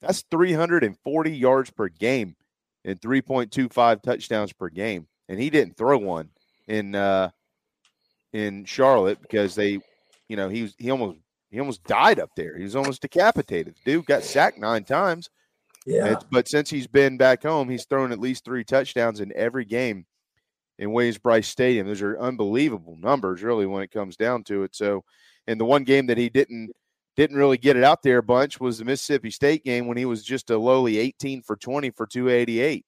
That's 0.00 0.22
340 0.30 1.30
yards 1.36 1.70
per 1.70 1.88
game 1.88 2.36
and 2.84 3.00
3.25 3.00 4.02
touchdowns 4.02 4.52
per 4.52 4.68
game. 4.68 5.08
And 5.28 5.40
he 5.40 5.50
didn't 5.50 5.76
throw 5.76 5.98
one 5.98 6.28
in 6.68 6.94
uh 6.94 7.30
in 8.32 8.64
Charlotte 8.64 9.20
because 9.20 9.54
they, 9.54 9.80
you 10.28 10.36
know, 10.36 10.48
he 10.48 10.62
was 10.62 10.74
he 10.78 10.90
almost 10.90 11.18
he 11.50 11.58
almost 11.58 11.82
died 11.84 12.20
up 12.20 12.30
there. 12.36 12.56
He 12.56 12.62
was 12.64 12.76
almost 12.76 13.02
decapitated. 13.02 13.74
Dude 13.84 14.06
got 14.06 14.22
sacked 14.22 14.58
nine 14.58 14.84
times. 14.84 15.28
Yeah. 15.86 16.06
It's- 16.06 16.24
but 16.30 16.48
since 16.48 16.70
he's 16.70 16.86
been 16.86 17.16
back 17.16 17.42
home, 17.42 17.68
he's 17.68 17.84
thrown 17.86 18.12
at 18.12 18.20
least 18.20 18.44
three 18.44 18.64
touchdowns 18.64 19.20
in 19.20 19.32
every 19.34 19.64
game 19.64 20.06
in 20.78 20.92
Williams 20.92 21.18
Brice 21.18 21.48
Stadium. 21.48 21.86
Those 21.86 22.02
are 22.02 22.18
unbelievable 22.18 22.96
numbers, 23.00 23.42
really, 23.42 23.66
when 23.66 23.82
it 23.82 23.90
comes 23.90 24.16
down 24.16 24.44
to 24.44 24.64
it. 24.64 24.74
So, 24.74 25.04
and 25.46 25.60
the 25.60 25.64
one 25.64 25.84
game 25.84 26.06
that 26.06 26.18
he 26.18 26.28
didn't 26.28 26.72
didn't 27.16 27.36
really 27.36 27.58
get 27.58 27.76
it 27.76 27.84
out 27.84 28.02
there 28.02 28.18
a 28.18 28.22
bunch 28.22 28.58
was 28.58 28.78
the 28.78 28.84
Mississippi 28.84 29.30
State 29.30 29.64
game 29.64 29.86
when 29.86 29.96
he 29.96 30.04
was 30.04 30.24
just 30.24 30.50
a 30.50 30.58
lowly 30.58 30.98
18 30.98 31.42
for 31.42 31.54
20 31.54 31.90
for 31.90 32.06
288. 32.06 32.84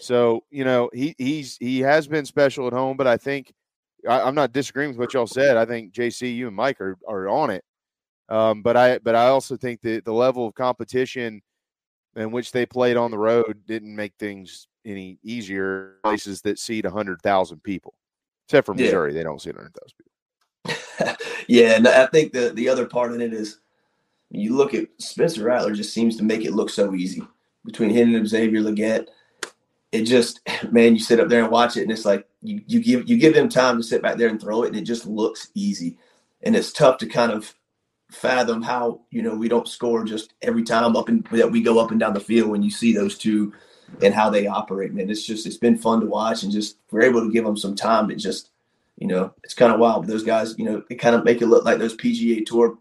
So, 0.00 0.44
you 0.50 0.64
know, 0.64 0.88
he 0.94 1.14
he's 1.18 1.56
he 1.58 1.80
has 1.80 2.06
been 2.06 2.24
special 2.24 2.66
at 2.66 2.72
home, 2.72 2.96
but 2.96 3.06
I 3.06 3.16
think 3.16 3.52
I, 4.08 4.22
I'm 4.22 4.34
not 4.34 4.52
disagreeing 4.52 4.90
with 4.90 4.98
what 4.98 5.14
y'all 5.14 5.26
said. 5.26 5.56
I 5.56 5.66
think 5.66 5.92
JC, 5.92 6.34
you 6.34 6.46
and 6.46 6.56
Mike 6.56 6.80
are 6.80 6.96
are 7.06 7.28
on 7.28 7.50
it. 7.50 7.64
Um, 8.28 8.62
but 8.62 8.76
I 8.76 8.98
but 8.98 9.14
I 9.14 9.26
also 9.26 9.56
think 9.56 9.82
that 9.82 10.04
the 10.04 10.12
level 10.12 10.46
of 10.46 10.54
competition 10.54 11.42
in 12.16 12.30
which 12.30 12.52
they 12.52 12.66
played 12.66 12.96
on 12.96 13.10
the 13.10 13.18
road 13.18 13.62
didn't 13.66 13.94
make 13.94 14.14
things 14.18 14.68
any 14.84 15.18
easier. 15.22 15.96
Places 16.04 16.42
that 16.42 16.58
seat 16.58 16.84
hundred 16.86 17.20
thousand 17.22 17.62
people, 17.62 17.94
except 18.46 18.66
for 18.66 18.74
Yeah. 18.76 18.84
Missouri, 18.86 19.12
they 19.12 19.22
don't 19.22 19.40
seat 19.40 19.54
hundred 19.56 19.74
thousand 19.74 19.94
people. 19.96 21.16
Yeah, 21.48 21.74
and 21.74 21.88
I 21.88 22.06
think 22.06 22.32
the 22.32 22.50
the 22.50 22.68
other 22.68 22.86
part 22.86 23.12
in 23.12 23.20
it 23.20 23.32
is 23.32 23.58
you 24.30 24.56
look 24.56 24.74
at 24.74 24.86
Spencer 24.98 25.42
Rattler 25.42 25.72
just 25.72 25.92
seems 25.92 26.16
to 26.16 26.22
make 26.22 26.44
it 26.44 26.52
look 26.52 26.70
so 26.70 26.94
easy 26.94 27.22
between 27.64 27.90
him 27.90 28.14
and 28.14 28.28
Xavier 28.28 28.60
Legette. 28.60 29.08
It 29.90 30.04
just 30.04 30.40
man, 30.70 30.94
you 30.94 31.00
sit 31.00 31.18
up 31.18 31.28
there 31.28 31.42
and 31.42 31.50
watch 31.50 31.76
it, 31.76 31.82
and 31.82 31.90
it's 31.90 32.04
like 32.04 32.28
you, 32.42 32.62
you 32.66 32.80
give 32.80 33.08
you 33.08 33.16
give 33.16 33.34
them 33.34 33.48
time 33.48 33.78
to 33.78 33.82
sit 33.82 34.02
back 34.02 34.16
there 34.16 34.28
and 34.28 34.40
throw 34.40 34.62
it, 34.62 34.68
and 34.68 34.76
it 34.76 34.82
just 34.82 35.06
looks 35.06 35.48
easy. 35.54 35.98
And 36.42 36.54
it's 36.54 36.72
tough 36.72 36.98
to 36.98 37.06
kind 37.06 37.32
of 37.32 37.52
fathom 38.12 38.62
how 38.62 39.00
you 39.10 39.22
know 39.22 39.34
we 39.34 39.48
don't 39.48 39.68
score 39.68 40.04
just 40.04 40.34
every 40.42 40.62
time 40.62 40.96
up 40.96 41.08
and 41.08 41.26
that 41.32 41.50
we 41.50 41.62
go 41.62 41.78
up 41.78 41.90
and 41.90 42.00
down 42.00 42.12
the 42.14 42.20
field 42.20 42.50
when 42.50 42.62
you 42.62 42.70
see 42.70 42.92
those 42.92 43.16
two 43.18 43.52
and 44.02 44.14
how 44.14 44.30
they 44.30 44.46
operate. 44.46 44.92
Man, 44.92 45.10
it's 45.10 45.24
just 45.24 45.46
it's 45.46 45.56
been 45.56 45.78
fun 45.78 46.00
to 46.00 46.06
watch, 46.06 46.42
and 46.42 46.52
just 46.52 46.76
we're 46.90 47.02
able 47.02 47.20
to 47.20 47.32
give 47.32 47.44
them 47.44 47.56
some 47.56 47.74
time 47.74 48.08
to 48.08 48.16
just 48.16 48.50
you 48.98 49.06
know, 49.06 49.32
it's 49.42 49.54
kind 49.54 49.72
of 49.72 49.80
wild. 49.80 50.02
But 50.02 50.12
those 50.12 50.22
guys, 50.22 50.54
you 50.58 50.64
know, 50.64 50.82
they 50.88 50.94
kind 50.94 51.16
of 51.16 51.24
make 51.24 51.40
it 51.40 51.46
look 51.46 51.64
like 51.64 51.78
those 51.78 51.96
PGA 51.96 52.44
Tour 52.44 52.78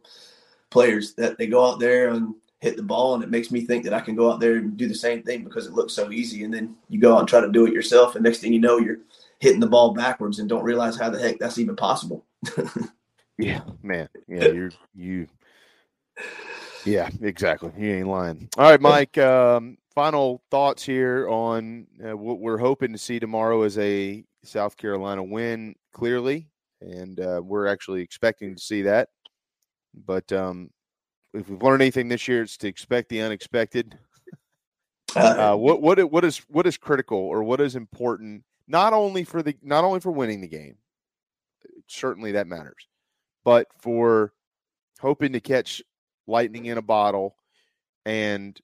players 0.69 1.13
that 1.13 1.37
they 1.37 1.47
go 1.47 1.65
out 1.65 1.79
there 1.79 2.09
and 2.09 2.35
hit 2.59 2.75
the 2.75 2.83
ball, 2.83 3.15
and 3.15 3.23
it 3.23 3.29
makes 3.29 3.51
me 3.51 3.61
think 3.61 3.85
that 3.85 3.93
I 3.93 4.01
can 4.01 4.15
go 4.15 4.31
out 4.31 4.41
there 4.41 4.57
and 4.57 4.75
do 4.75 4.87
the 4.87 4.95
same 4.95 5.23
thing 5.23 5.45
because 5.45 5.65
it 5.65 5.73
looks 5.73 5.93
so 5.93 6.11
easy. 6.11 6.43
And 6.43 6.53
then 6.53 6.75
you 6.89 6.99
go 6.99 7.13
out 7.13 7.19
and 7.19 7.27
try 7.27 7.39
to 7.39 7.51
do 7.51 7.65
it 7.65 7.73
yourself, 7.73 8.15
and 8.15 8.23
next 8.23 8.39
thing 8.39 8.51
you 8.51 8.59
know, 8.59 8.77
you're 8.77 8.99
hitting 9.39 9.61
the 9.61 9.67
ball 9.67 9.93
backwards 9.93 10.39
and 10.39 10.49
don't 10.49 10.63
realize 10.63 10.97
how 10.97 11.09
the 11.09 11.19
heck 11.19 11.39
that's 11.39 11.57
even 11.57 11.75
possible. 11.75 12.25
Yeah, 13.39 13.61
man. 13.81 14.09
Yeah, 14.27 14.47
you're 14.49 14.71
you. 14.93 15.27
Yeah, 16.83 17.09
exactly. 17.21 17.71
You 17.77 17.91
ain't 17.95 18.07
lying. 18.07 18.49
All 18.57 18.69
right, 18.69 18.81
Mike. 18.81 19.17
Um, 19.17 19.77
final 19.99 20.41
thoughts 20.49 20.81
here 20.81 21.27
on 21.27 21.85
uh, 22.01 22.15
what 22.15 22.39
we're 22.39 22.57
hoping 22.57 22.93
to 22.93 22.97
see 22.97 23.19
tomorrow 23.19 23.63
is 23.63 23.77
a 23.79 24.23
South 24.45 24.77
Carolina 24.77 25.21
win, 25.21 25.75
clearly, 25.91 26.47
and 26.79 27.19
uh, 27.19 27.41
we're 27.43 27.67
actually 27.67 28.01
expecting 28.01 28.55
to 28.55 28.61
see 28.61 28.83
that. 28.83 29.09
But 29.93 30.31
um, 30.31 30.69
if 31.33 31.49
we've 31.49 31.61
learned 31.61 31.81
anything 31.81 32.07
this 32.07 32.29
year, 32.29 32.43
it's 32.43 32.55
to 32.59 32.67
expect 32.69 33.09
the 33.09 33.19
unexpected. 33.19 33.99
Uh, 35.17 35.55
what 35.55 35.81
what 35.81 36.09
what 36.09 36.23
is 36.23 36.37
what 36.47 36.65
is 36.65 36.77
critical 36.77 37.17
or 37.17 37.43
what 37.43 37.59
is 37.59 37.75
important 37.75 38.45
not 38.69 38.93
only 38.93 39.25
for 39.25 39.43
the 39.43 39.57
not 39.61 39.83
only 39.83 39.99
for 39.99 40.11
winning 40.11 40.39
the 40.39 40.47
game, 40.47 40.77
certainly 41.87 42.31
that 42.31 42.47
matters, 42.47 42.87
but 43.43 43.67
for 43.81 44.31
hoping 45.01 45.33
to 45.33 45.41
catch 45.41 45.81
lightning 46.25 46.67
in 46.67 46.77
a 46.77 46.81
bottle 46.81 47.35
and 48.05 48.61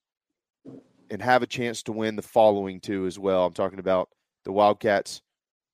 and 1.09 1.21
have 1.21 1.43
a 1.43 1.47
chance 1.47 1.83
to 1.83 1.91
win 1.91 2.15
the 2.15 2.21
following 2.21 2.79
two 2.79 3.05
as 3.05 3.19
well. 3.19 3.45
I'm 3.45 3.53
talking 3.53 3.79
about 3.79 4.09
the 4.43 4.51
Wildcats 4.51 5.21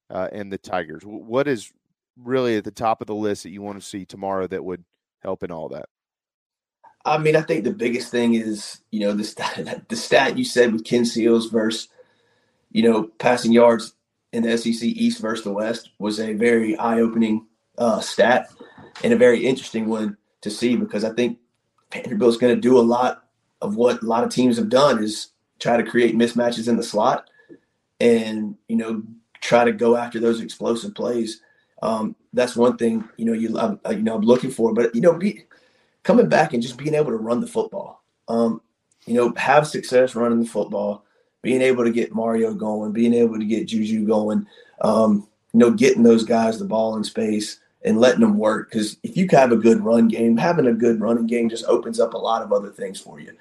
uh, 0.09 0.29
and 0.31 0.51
the 0.51 0.57
Tigers. 0.57 1.03
What 1.03 1.47
is 1.47 1.71
really 2.17 2.57
at 2.57 2.63
the 2.63 2.71
top 2.71 3.01
of 3.01 3.07
the 3.07 3.15
list 3.15 3.43
that 3.43 3.51
you 3.51 3.61
want 3.61 3.79
to 3.79 3.85
see 3.85 4.05
tomorrow 4.05 4.47
that 4.47 4.63
would 4.63 4.83
help 5.19 5.43
in 5.43 5.51
all 5.51 5.69
that? 5.69 5.85
I 7.03 7.17
mean, 7.17 7.35
I 7.35 7.41
think 7.41 7.63
the 7.63 7.73
biggest 7.73 8.11
thing 8.11 8.35
is, 8.35 8.81
you 8.91 8.99
know, 8.99 9.13
the 9.13 9.23
stat, 9.23 9.85
the 9.89 9.95
stat 9.95 10.37
you 10.37 10.43
said 10.43 10.73
with 10.73 10.85
Ken 10.85 11.05
Seals 11.05 11.47
versus, 11.49 11.87
you 12.71 12.83
know, 12.83 13.03
passing 13.17 13.51
yards 13.51 13.93
in 14.33 14.43
the 14.43 14.57
SEC 14.57 14.83
East 14.83 15.19
versus 15.19 15.43
the 15.43 15.51
West 15.51 15.89
was 15.99 16.19
a 16.19 16.33
very 16.33 16.77
eye-opening 16.77 17.47
uh, 17.77 17.99
stat 17.99 18.49
and 19.03 19.13
a 19.13 19.17
very 19.17 19.45
interesting 19.45 19.87
one 19.87 20.17
to 20.41 20.49
see 20.49 20.75
because 20.75 21.03
I 21.03 21.13
think 21.13 21.39
Vanderbilt's 21.91 22.37
going 22.37 22.55
to 22.55 22.61
do 22.61 22.77
a 22.77 22.81
lot 22.81 23.20
of 23.61 23.75
what 23.75 24.01
a 24.01 24.05
lot 24.05 24.23
of 24.23 24.31
teams 24.31 24.57
have 24.57 24.69
done 24.69 25.03
is 25.03 25.27
try 25.59 25.77
to 25.77 25.89
create 25.89 26.15
mismatches 26.15 26.67
in 26.67 26.77
the 26.77 26.83
slot 26.83 27.29
and 27.99 28.55
you 28.67 28.75
know 28.75 29.03
try 29.41 29.63
to 29.63 29.71
go 29.71 29.95
after 29.95 30.19
those 30.19 30.41
explosive 30.41 30.95
plays. 30.95 31.41
Um, 31.83 32.15
that's 32.33 32.55
one 32.55 32.77
thing 32.77 33.07
you 33.17 33.25
know 33.25 33.33
you 33.33 33.57
I'm, 33.57 33.79
you 33.89 34.03
know 34.03 34.15
I'm 34.15 34.21
looking 34.21 34.51
for, 34.51 34.73
but 34.73 34.93
you 34.95 35.01
know 35.01 35.13
be, 35.13 35.45
coming 36.03 36.29
back 36.29 36.53
and 36.53 36.61
just 36.61 36.77
being 36.77 36.95
able 36.95 37.11
to 37.11 37.17
run 37.17 37.41
the 37.41 37.47
football. 37.47 38.03
Um, 38.27 38.61
you 39.05 39.15
know, 39.15 39.33
have 39.35 39.67
success 39.67 40.15
running 40.15 40.41
the 40.41 40.49
football, 40.49 41.03
being 41.41 41.61
able 41.61 41.83
to 41.83 41.91
get 41.91 42.13
Mario 42.13 42.53
going, 42.53 42.91
being 42.91 43.13
able 43.13 43.39
to 43.39 43.45
get 43.45 43.67
Juju 43.67 44.05
going. 44.05 44.45
Um, 44.81 45.27
you 45.53 45.59
know, 45.59 45.71
getting 45.71 46.03
those 46.03 46.23
guys 46.23 46.57
the 46.59 46.65
ball 46.65 46.95
in 46.95 47.03
space 47.03 47.59
and 47.83 47.99
letting 47.99 48.21
them 48.21 48.37
work. 48.37 48.69
Because 48.69 48.97
if 49.03 49.17
you 49.17 49.27
have 49.31 49.51
a 49.51 49.57
good 49.57 49.83
run 49.83 50.07
game, 50.07 50.37
having 50.37 50.67
a 50.67 50.73
good 50.73 51.01
running 51.01 51.27
game 51.27 51.49
just 51.49 51.65
opens 51.65 51.99
up 51.99 52.13
a 52.13 52.17
lot 52.17 52.41
of 52.41 52.53
other 52.53 52.69
things 52.69 52.99
for 52.99 53.19
you. 53.19 53.33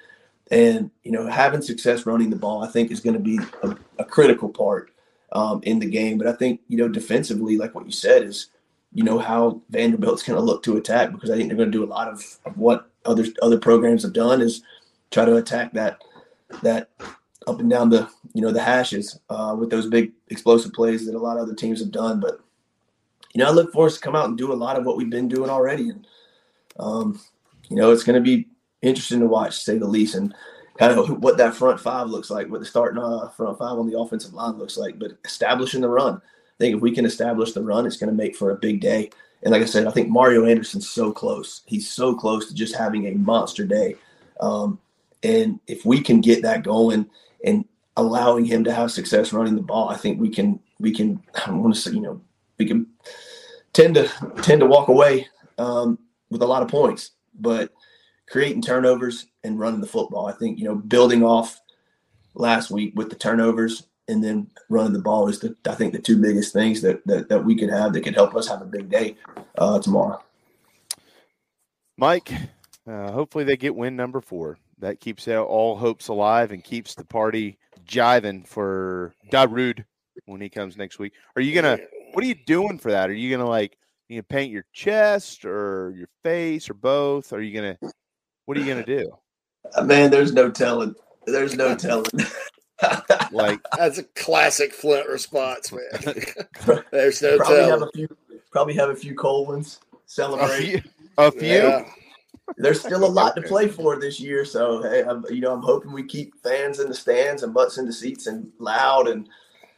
And 0.51 0.91
you 1.03 1.11
know, 1.11 1.25
having 1.27 1.61
success 1.61 2.05
running 2.05 2.29
the 2.29 2.35
ball, 2.35 2.63
I 2.63 2.67
think, 2.67 2.91
is 2.91 2.99
going 2.99 3.13
to 3.13 3.19
be 3.19 3.39
a, 3.63 3.75
a 3.99 4.05
critical 4.05 4.49
part 4.49 4.91
um, 5.31 5.61
in 5.63 5.79
the 5.79 5.89
game. 5.89 6.17
But 6.17 6.27
I 6.27 6.33
think 6.33 6.59
you 6.67 6.77
know, 6.77 6.89
defensively, 6.89 7.57
like 7.57 7.73
what 7.73 7.85
you 7.85 7.91
said, 7.91 8.23
is 8.23 8.47
you 8.93 9.03
know 9.03 9.17
how 9.17 9.61
Vanderbilt's 9.69 10.23
going 10.23 10.37
to 10.37 10.43
look 10.43 10.61
to 10.63 10.77
attack 10.77 11.13
because 11.13 11.31
I 11.31 11.37
think 11.37 11.47
they're 11.47 11.57
going 11.57 11.71
to 11.71 11.77
do 11.77 11.85
a 11.85 11.85
lot 11.85 12.09
of, 12.09 12.23
of 12.45 12.57
what 12.57 12.89
other 13.05 13.25
other 13.41 13.57
programs 13.57 14.03
have 14.03 14.13
done 14.13 14.41
is 14.41 14.61
try 15.09 15.25
to 15.25 15.37
attack 15.37 15.71
that 15.73 16.03
that 16.61 16.89
up 17.47 17.59
and 17.59 17.69
down 17.69 17.89
the 17.89 18.09
you 18.33 18.41
know 18.41 18.51
the 18.51 18.61
hashes 18.61 19.19
uh, 19.29 19.55
with 19.57 19.69
those 19.69 19.87
big 19.87 20.11
explosive 20.29 20.73
plays 20.73 21.05
that 21.05 21.15
a 21.15 21.19
lot 21.19 21.37
of 21.37 21.43
other 21.43 21.55
teams 21.55 21.79
have 21.79 21.91
done. 21.91 22.19
But 22.19 22.41
you 23.33 23.39
know, 23.39 23.47
I 23.47 23.51
look 23.51 23.71
for 23.71 23.85
us 23.85 23.95
to 23.95 24.01
come 24.01 24.17
out 24.17 24.27
and 24.27 24.37
do 24.37 24.51
a 24.51 24.53
lot 24.53 24.77
of 24.77 24.85
what 24.85 24.97
we've 24.97 25.09
been 25.09 25.29
doing 25.29 25.49
already, 25.49 25.89
and 25.89 26.05
um, 26.77 27.21
you 27.69 27.77
know, 27.77 27.91
it's 27.91 28.03
going 28.03 28.21
to 28.21 28.21
be 28.21 28.47
interesting 28.81 29.19
to 29.19 29.27
watch, 29.27 29.57
to 29.57 29.63
say 29.63 29.77
the 29.77 29.87
least, 29.87 30.15
and 30.15 30.33
kind 30.77 30.97
of 30.97 31.09
what 31.23 31.37
that 31.37 31.55
front 31.55 31.79
five 31.79 32.07
looks 32.07 32.29
like, 32.29 32.49
what 32.49 32.59
the 32.59 32.65
starting 32.65 33.01
uh, 33.01 33.29
front 33.29 33.57
five 33.57 33.77
on 33.77 33.89
the 33.89 33.97
offensive 33.97 34.33
line 34.33 34.57
looks 34.57 34.77
like. 34.77 34.99
But 34.99 35.17
establishing 35.25 35.81
the 35.81 35.89
run, 35.89 36.15
I 36.15 36.57
think 36.57 36.75
if 36.75 36.81
we 36.81 36.91
can 36.91 37.05
establish 37.05 37.53
the 37.53 37.63
run, 37.63 37.85
it's 37.85 37.97
going 37.97 38.09
to 38.09 38.15
make 38.15 38.35
for 38.35 38.51
a 38.51 38.57
big 38.57 38.81
day. 38.81 39.09
And 39.43 39.51
like 39.51 39.61
I 39.61 39.65
said, 39.65 39.87
I 39.87 39.91
think 39.91 40.09
Mario 40.09 40.45
Anderson's 40.45 40.89
so 40.89 41.11
close. 41.11 41.61
He's 41.65 41.89
so 41.89 42.13
close 42.13 42.47
to 42.47 42.53
just 42.53 42.75
having 42.75 43.07
a 43.07 43.15
monster 43.15 43.65
day. 43.65 43.95
Um, 44.39 44.79
and 45.23 45.59
if 45.67 45.85
we 45.85 46.01
can 46.01 46.21
get 46.21 46.43
that 46.43 46.63
going 46.63 47.09
and 47.43 47.65
allowing 47.97 48.45
him 48.45 48.63
to 48.63 48.73
have 48.73 48.91
success 48.91 49.33
running 49.33 49.55
the 49.55 49.61
ball, 49.61 49.89
I 49.89 49.97
think 49.97 50.19
we 50.19 50.29
can 50.29 50.59
we 50.79 50.91
can 50.91 51.21
I 51.45 51.51
want 51.51 51.73
to 51.73 51.81
say 51.81 51.91
you 51.91 52.01
know 52.01 52.21
we 52.57 52.65
can 52.65 52.87
tend 53.73 53.95
to 53.95 54.07
tend 54.41 54.61
to 54.61 54.67
walk 54.67 54.87
away 54.87 55.27
um, 55.57 55.97
with 56.29 56.41
a 56.41 56.47
lot 56.47 56.63
of 56.63 56.69
points, 56.69 57.11
but 57.39 57.71
creating 58.31 58.61
turnovers 58.61 59.27
and 59.43 59.59
running 59.59 59.81
the 59.81 59.87
football, 59.87 60.25
I 60.25 60.31
think 60.31 60.57
you 60.57 60.65
know 60.65 60.75
building 60.75 61.23
off 61.23 61.59
last 62.33 62.71
week 62.71 62.93
with 62.95 63.09
the 63.09 63.15
turnovers 63.15 63.83
and 64.07 64.23
then 64.23 64.49
running 64.69 64.93
the 64.93 64.99
ball 64.99 65.27
is 65.27 65.39
the 65.39 65.55
I 65.67 65.75
think 65.75 65.91
the 65.93 65.99
two 65.99 66.19
biggest 66.19 66.53
things 66.53 66.81
that 66.81 67.05
that, 67.05 67.27
that 67.29 67.43
we 67.43 67.55
could 67.55 67.69
have 67.69 67.93
that 67.93 68.01
could 68.01 68.15
help 68.15 68.33
us 68.35 68.47
have 68.47 68.61
a 68.61 68.65
big 68.65 68.89
day 68.89 69.17
uh, 69.57 69.79
tomorrow. 69.79 70.23
Mike, 71.97 72.31
uh, 72.87 73.11
hopefully 73.11 73.43
they 73.43 73.57
get 73.57 73.75
win 73.75 73.95
number 73.95 74.21
four. 74.21 74.57
That 74.79 74.99
keeps 74.99 75.27
all 75.27 75.75
hopes 75.75 76.07
alive 76.07 76.51
and 76.51 76.63
keeps 76.63 76.95
the 76.95 77.05
party 77.05 77.59
jiving 77.85 78.47
for 78.47 79.13
Darude 79.31 79.85
when 80.25 80.41
he 80.41 80.49
comes 80.49 80.77
next 80.77 80.97
week. 80.97 81.13
Are 81.35 81.41
you 81.41 81.53
gonna? 81.53 81.77
What 82.13 82.23
are 82.23 82.27
you 82.27 82.35
doing 82.45 82.79
for 82.79 82.91
that? 82.91 83.09
Are 83.09 83.13
you 83.13 83.29
gonna 83.29 83.49
like 83.49 83.77
you 84.07 84.15
gonna 84.15 84.23
paint 84.23 84.51
your 84.51 84.65
chest 84.71 85.45
or 85.45 85.93
your 85.95 86.07
face 86.23 86.69
or 86.69 86.73
both? 86.73 87.33
Are 87.33 87.41
you 87.41 87.53
gonna? 87.53 87.77
What 88.45 88.57
are 88.57 88.61
you 88.61 88.67
gonna 88.67 88.85
do? 88.85 89.11
Uh, 89.75 89.83
Man, 89.83 90.09
there's 90.09 90.33
no 90.33 90.49
telling. 90.49 90.95
There's 91.27 91.55
no 91.55 91.75
telling. 91.75 92.09
like 93.31 93.59
that's 93.77 93.97
a 93.97 94.03
classic 94.03 94.73
Flint 94.73 95.07
response, 95.07 95.71
man. 95.71 96.23
There's 96.91 97.21
no 97.21 97.37
probably 97.37 97.55
telling. 97.55 97.69
have 97.69 97.81
a 97.83 97.89
few. 97.93 98.07
Probably 98.51 98.73
have 98.73 98.89
a 98.89 98.95
few 98.95 99.15
cold 99.15 99.49
ones. 99.49 99.79
Celebrate. 100.05 100.83
A 101.17 101.31
few. 101.31 101.47
Yeah. 101.47 101.85
There's 102.57 102.81
still 102.81 103.05
a 103.05 103.07
lot 103.07 103.35
to 103.35 103.41
play 103.43 103.67
for 103.67 103.99
this 103.99 104.19
year, 104.19 104.43
so 104.43 104.81
hey, 104.81 105.03
I'm, 105.03 105.23
you 105.29 105.39
know, 105.39 105.53
I'm 105.53 105.61
hoping 105.61 105.93
we 105.93 106.03
keep 106.03 106.33
fans 106.43 106.79
in 106.79 106.89
the 106.89 106.93
stands 106.93 107.43
and 107.43 107.53
butts 107.53 107.77
in 107.77 107.85
the 107.85 107.93
seats 107.93 108.27
and 108.27 108.51
loud, 108.59 109.07
and 109.07 109.29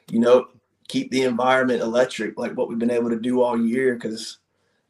you 0.09 0.19
know, 0.19 0.47
keep 0.87 1.11
the 1.11 1.23
environment 1.23 1.81
electric 1.81 2.37
like 2.39 2.53
what 2.53 2.69
we've 2.69 2.79
been 2.79 2.89
able 2.89 3.09
to 3.09 3.19
do 3.19 3.41
all 3.41 3.59
year. 3.59 3.95
Because 3.95 4.39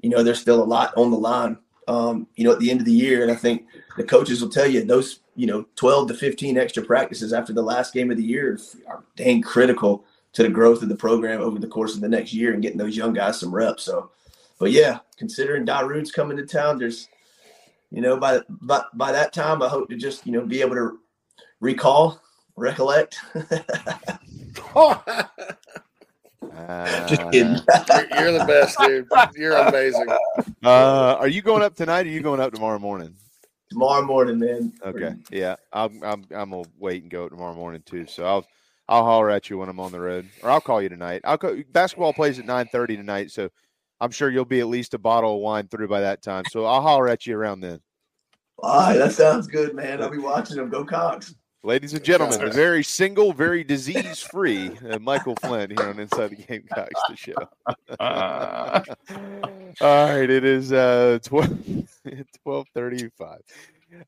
you 0.01 0.09
know, 0.09 0.23
there's 0.23 0.39
still 0.39 0.63
a 0.63 0.65
lot 0.65 0.93
on 0.95 1.11
the 1.11 1.17
line. 1.17 1.57
Um, 1.87 2.27
you 2.35 2.43
know, 2.43 2.51
at 2.51 2.59
the 2.59 2.71
end 2.71 2.79
of 2.79 2.85
the 2.85 2.93
year, 2.93 3.23
and 3.23 3.31
I 3.31 3.35
think 3.35 3.65
the 3.97 4.03
coaches 4.03 4.41
will 4.41 4.49
tell 4.49 4.67
you 4.67 4.83
those, 4.83 5.19
you 5.35 5.47
know, 5.47 5.65
12 5.75 6.09
to 6.09 6.13
15 6.13 6.57
extra 6.57 6.83
practices 6.83 7.33
after 7.33 7.53
the 7.53 7.61
last 7.61 7.93
game 7.93 8.09
of 8.09 8.17
the 8.17 8.23
year 8.23 8.57
are 8.87 9.03
dang 9.15 9.41
critical 9.41 10.05
to 10.33 10.43
the 10.43 10.49
growth 10.49 10.81
of 10.81 10.89
the 10.89 10.95
program 10.95 11.41
over 11.41 11.59
the 11.59 11.67
course 11.67 11.95
of 11.95 12.01
the 12.01 12.09
next 12.09 12.33
year 12.33 12.53
and 12.53 12.61
getting 12.61 12.77
those 12.77 12.97
young 12.97 13.13
guys 13.13 13.39
some 13.39 13.53
reps. 13.53 13.83
So, 13.83 14.11
but 14.59 14.71
yeah, 14.71 14.99
considering 15.17 15.65
Darude's 15.65 16.11
coming 16.11 16.37
to 16.37 16.45
town, 16.45 16.79
there's, 16.79 17.09
you 17.91 18.01
know, 18.01 18.17
by, 18.17 18.39
by 18.49 18.83
by 18.93 19.11
that 19.11 19.33
time, 19.33 19.61
I 19.61 19.67
hope 19.67 19.89
to 19.89 19.95
just, 19.95 20.25
you 20.25 20.31
know, 20.31 20.45
be 20.45 20.61
able 20.61 20.75
to 20.75 20.99
recall, 21.59 22.19
recollect. 22.55 23.19
Just 27.07 27.31
kidding. 27.31 27.57
You're, 27.89 28.19
you're 28.19 28.39
the 28.39 28.45
best, 28.47 28.77
dude. 28.79 29.07
You're 29.35 29.55
amazing. 29.55 30.09
Uh, 30.63 31.15
are 31.19 31.27
you 31.27 31.41
going 31.41 31.63
up 31.63 31.75
tonight? 31.75 32.05
Or 32.05 32.09
are 32.09 32.13
you 32.13 32.21
going 32.21 32.39
up 32.39 32.53
tomorrow 32.53 32.79
morning? 32.79 33.15
Tomorrow 33.69 34.03
morning, 34.05 34.39
man. 34.39 34.73
Okay, 34.85 35.15
yeah, 35.31 35.55
I'm 35.71 36.03
I'm 36.03 36.25
I'm 36.31 36.51
gonna 36.51 36.63
wait 36.77 37.01
and 37.01 37.11
go 37.11 37.27
tomorrow 37.27 37.55
morning 37.55 37.81
too. 37.85 38.05
So 38.05 38.23
I'll 38.25 38.45
I'll 38.87 39.03
holler 39.03 39.29
at 39.31 39.49
you 39.49 39.57
when 39.57 39.69
I'm 39.69 39.79
on 39.79 39.91
the 39.91 39.99
road, 39.99 40.29
or 40.43 40.51
I'll 40.51 40.61
call 40.61 40.81
you 40.81 40.89
tonight. 40.89 41.21
I'll 41.23 41.37
call, 41.37 41.55
basketball 41.71 42.13
plays 42.13 42.37
at 42.37 42.45
nine 42.45 42.67
thirty 42.67 42.95
tonight, 42.95 43.31
so 43.31 43.49
I'm 43.99 44.11
sure 44.11 44.29
you'll 44.29 44.45
be 44.45 44.59
at 44.59 44.67
least 44.67 44.93
a 44.93 44.99
bottle 44.99 45.35
of 45.35 45.41
wine 45.41 45.67
through 45.69 45.87
by 45.87 46.01
that 46.01 46.21
time. 46.21 46.43
So 46.51 46.65
I'll 46.65 46.81
holler 46.81 47.07
at 47.07 47.25
you 47.25 47.35
around 47.35 47.61
then. 47.61 47.79
All 48.59 48.79
right, 48.79 48.97
that 48.97 49.13
sounds 49.13 49.47
good, 49.47 49.73
man. 49.73 50.03
I'll 50.03 50.11
be 50.11 50.19
watching 50.19 50.57
them. 50.57 50.69
Go 50.69 50.85
Cox. 50.85 51.33
Ladies 51.65 51.93
and 51.93 52.03
gentlemen, 52.03 52.41
the 52.41 52.51
very 52.51 52.83
single, 52.83 53.31
very 53.31 53.63
disease 53.63 54.19
free 54.19 54.69
uh, 54.89 54.99
Michael 54.99 55.37
Flint 55.37 55.71
here 55.71 55.87
on 55.87 55.97
Inside 55.97 56.31
the 56.31 56.35
Gamecocks, 56.35 57.01
the 57.07 57.15
show. 57.15 57.33
All 59.81 60.09
right, 60.09 60.29
it 60.29 60.43
is 60.43 60.73
uh, 60.73 61.19
12, 61.23 61.49
1235. 62.43 63.39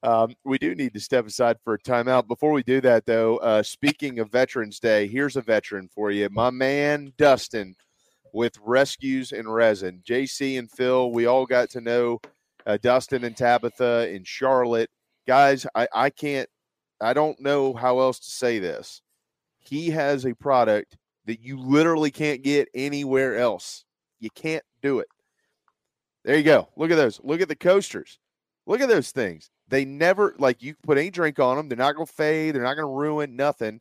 Um, 0.03 0.36
we 0.44 0.57
do 0.57 0.76
need 0.76 0.94
to 0.95 0.99
step 0.99 1.26
aside 1.26 1.56
for 1.64 1.76
a 1.76 1.80
timeout. 1.80 2.27
Before 2.27 2.52
we 2.52 2.61
do 2.61 2.82
that, 2.82 3.06
though, 3.06 3.38
uh, 3.38 3.64
speaking 3.64 4.19
of 4.19 4.30
Veterans 4.30 4.82
Day, 4.82 5.07
here's 5.07 5.38
a 5.38 5.41
veteran 5.41 5.88
for 5.88 6.11
you. 6.11 6.27
My 6.30 6.49
man, 6.49 7.14
Dustin, 7.18 7.73
with 8.34 8.57
Rescues 8.65 9.32
and 9.32 9.48
Resin. 9.48 10.02
JC 10.06 10.60
and 10.60 10.69
Phil, 10.69 11.10
we 11.10 11.26
all 11.26 11.45
got 11.45 11.69
to 11.69 11.80
know 11.80 12.19
uh, 12.65 12.77
Dustin 12.82 13.23
and 13.23 13.38
Tabitha 13.38 14.14
in 14.14 14.26
Charlotte. 14.26 14.90
Guys, 15.26 15.65
I, 15.73 15.88
I 15.94 16.10
can't 16.10 16.49
I 17.01 17.13
don't 17.13 17.39
know 17.39 17.73
how 17.73 17.99
else 17.99 18.19
to 18.19 18.30
say 18.30 18.59
this. 18.59 19.01
He 19.59 19.89
has 19.89 20.26
a 20.26 20.35
product 20.35 20.97
that 21.26 21.41
you 21.41 21.59
literally 21.59 22.11
can't 22.11 22.43
get 22.43 22.69
anywhere 22.73 23.38
else. 23.38 23.84
You 24.19 24.30
can't 24.30 24.63
do 24.81 24.99
it. 24.99 25.07
There 26.23 26.38
you 26.38 26.43
go. 26.43 26.69
Look 26.76 26.91
at 26.91 26.95
those. 26.95 27.19
Look 27.23 27.41
at 27.41 27.47
the 27.47 27.55
coasters. 27.55 28.19
Look 28.65 28.81
at 28.81 28.89
those 28.89 29.11
things. 29.11 29.49
They 29.67 29.85
never 29.85 30.35
like 30.38 30.61
you 30.61 30.76
put 30.84 30.97
any 30.97 31.09
drink 31.09 31.39
on 31.39 31.57
them. 31.57 31.69
They're 31.69 31.77
not 31.77 31.95
going 31.95 32.07
to 32.07 32.13
fade. 32.13 32.55
They're 32.55 32.63
not 32.63 32.76
going 32.76 32.88
to 32.88 32.93
ruin 32.93 33.35
nothing. 33.35 33.80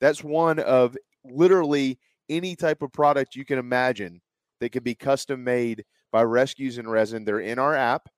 That's 0.00 0.22
one 0.22 0.58
of 0.58 0.96
literally 1.24 1.98
any 2.28 2.56
type 2.56 2.82
of 2.82 2.92
product 2.92 3.36
you 3.36 3.44
can 3.44 3.58
imagine 3.58 4.20
that 4.60 4.70
could 4.70 4.84
be 4.84 4.94
custom 4.94 5.42
made 5.42 5.84
by 6.10 6.22
Rescues 6.22 6.78
and 6.78 6.90
Resin. 6.90 7.24
They're 7.24 7.40
in 7.40 7.58
our 7.58 7.74
app. 7.74 8.08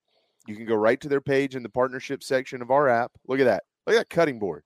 You 0.46 0.56
can 0.56 0.66
go 0.66 0.74
right 0.74 1.00
to 1.00 1.08
their 1.08 1.20
page 1.20 1.56
in 1.56 1.62
the 1.62 1.68
partnership 1.68 2.22
section 2.22 2.62
of 2.62 2.70
our 2.70 2.88
app. 2.88 3.12
Look 3.26 3.40
at 3.40 3.44
that. 3.44 3.64
Look 3.86 3.96
at 3.96 4.00
that 4.00 4.10
cutting 4.10 4.38
board. 4.38 4.62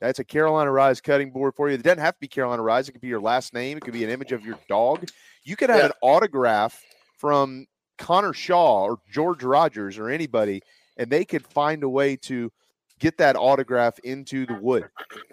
That's 0.00 0.18
a 0.18 0.24
Carolina 0.24 0.70
Rise 0.70 1.00
cutting 1.00 1.30
board 1.30 1.54
for 1.56 1.68
you. 1.68 1.74
It 1.74 1.82
doesn't 1.82 1.98
have 2.00 2.14
to 2.14 2.20
be 2.20 2.28
Carolina 2.28 2.62
Rise. 2.62 2.88
It 2.88 2.92
could 2.92 3.00
be 3.00 3.08
your 3.08 3.20
last 3.20 3.54
name. 3.54 3.78
It 3.78 3.80
could 3.82 3.94
be 3.94 4.04
an 4.04 4.10
image 4.10 4.32
of 4.32 4.44
your 4.44 4.58
dog. 4.68 5.08
You 5.44 5.56
could 5.56 5.70
have 5.70 5.78
Yeah. 5.78 5.86
an 5.86 5.92
autograph 6.02 6.82
from 7.18 7.66
Connor 7.98 8.34
Shaw 8.34 8.84
or 8.84 8.98
George 9.10 9.42
Rogers 9.42 9.96
or 9.98 10.10
anybody, 10.10 10.62
and 10.98 11.10
they 11.10 11.24
could 11.24 11.46
find 11.46 11.82
a 11.82 11.88
way 11.88 12.14
to 12.16 12.52
get 12.98 13.16
that 13.18 13.36
autograph 13.36 13.98
into 14.00 14.44
the 14.46 14.54
wood 14.54 14.88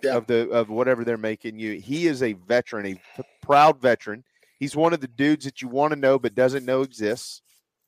of 0.10 0.28
the 0.28 0.50
of 0.50 0.70
whatever 0.70 1.04
they're 1.04 1.18
making 1.18 1.60
you. 1.60 1.74
He 1.80 2.08
is 2.08 2.24
a 2.24 2.34
veteran, 2.34 2.86
a 2.86 2.94
p- 3.18 3.24
proud 3.42 3.82
veteran. 3.82 4.24
He's 4.60 4.76
one 4.78 4.94
of 4.94 5.02
the 5.02 5.08
dudes 5.10 5.44
that 5.44 5.62
you 5.62 5.68
want 5.68 5.92
to 5.94 6.00
know 6.00 6.18
but 6.18 6.36
doesn't 6.36 6.66
know 6.66 6.82
exists. 6.84 7.42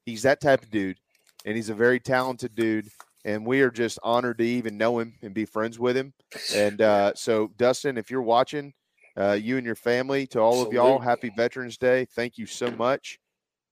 He's 0.06 0.24
that 0.24 0.42
type 0.42 0.62
of 0.64 0.72
dude, 0.72 0.98
and 1.46 1.56
he's 1.56 1.70
a 1.70 1.74
very 1.74 2.00
talented 2.02 2.54
dude. 2.54 2.90
And 3.26 3.46
we 3.46 3.62
are 3.62 3.72
just 3.72 4.00
honored 4.04 4.38
to 4.38 4.46
even 4.46 4.78
know 4.78 5.00
him 5.00 5.16
and 5.22 5.34
be 5.34 5.46
friends 5.46 5.78
with 5.78 5.98
him. 5.98 6.14
And 6.54 6.80
uh, 6.80 7.14
so, 7.16 7.52
Dustin, 7.58 7.98
if 7.98 8.10
you're 8.10 8.22
watching, 8.22 8.74
uh, 9.18 9.34
you 9.34 9.58
and 9.58 9.66
your 9.66 9.76
family, 9.76 10.28
to 10.28 10.40
all 10.40 10.62
of 10.62 10.72
y'all, 10.72 11.00
happy 11.00 11.32
Veterans 11.36 11.78
Day. 11.78 12.06
Thank 12.16 12.38
you 12.38 12.46
so 12.46 12.72
much. 12.72 13.20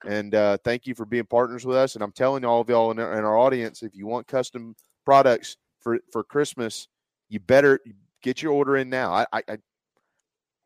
And 0.05 0.35
uh, 0.35 0.57
thank 0.65 0.85
you 0.85 0.95
for 0.95 1.05
being 1.05 1.25
partners 1.25 1.65
with 1.65 1.77
us. 1.77 1.95
And 1.95 2.03
I'm 2.03 2.11
telling 2.11 2.43
all 2.43 2.59
of 2.59 2.69
y'all 2.69 2.91
in 2.91 2.99
our, 2.99 3.17
in 3.17 3.23
our 3.23 3.37
audience, 3.37 3.83
if 3.83 3.95
you 3.95 4.07
want 4.07 4.27
custom 4.27 4.75
products 5.05 5.55
for, 5.79 5.99
for 6.11 6.23
Christmas, 6.23 6.87
you 7.29 7.39
better 7.39 7.79
get 8.21 8.41
your 8.41 8.53
order 8.53 8.75
in 8.75 8.89
now. 8.89 9.13
I, 9.13 9.25
I, 9.31 9.43
I 9.47 9.57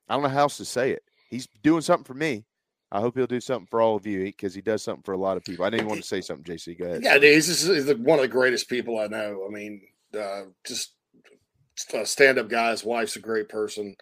I 0.09 0.13
don't 0.13 0.23
know 0.23 0.29
how 0.29 0.41
else 0.41 0.57
to 0.57 0.65
say 0.65 0.91
it. 0.91 1.03
He's 1.29 1.47
doing 1.63 1.81
something 1.81 2.05
for 2.05 2.13
me. 2.13 2.45
I 2.91 3.01
hope 3.01 3.17
he'll 3.17 3.27
do 3.27 3.41
something 3.41 3.67
for 3.69 3.81
all 3.81 3.97
of 3.97 4.05
you 4.07 4.23
because 4.23 4.53
he 4.53 4.61
does 4.61 4.81
something 4.81 5.03
for 5.03 5.13
a 5.13 5.17
lot 5.17 5.35
of 5.35 5.43
people. 5.43 5.65
I 5.65 5.69
didn't 5.69 5.87
want 5.87 6.01
to 6.01 6.07
say 6.07 6.21
something, 6.21 6.55
JC. 6.55 6.79
Go 6.79 6.85
ahead. 6.85 7.03
Yeah, 7.03 7.17
dude, 7.17 7.33
he's, 7.33 7.47
just, 7.47 7.67
he's 7.67 7.93
one 7.95 8.19
of 8.19 8.23
the 8.23 8.29
greatest 8.29 8.69
people 8.69 8.97
I 8.97 9.07
know. 9.07 9.45
I 9.45 9.51
mean, 9.51 9.81
uh, 10.17 10.43
just 10.65 10.93
a 11.93 12.05
stand-up 12.05 12.49
guy. 12.49 12.71
His 12.71 12.85
wife's 12.85 13.17
a 13.17 13.21
great 13.21 13.49
person. 13.49 13.95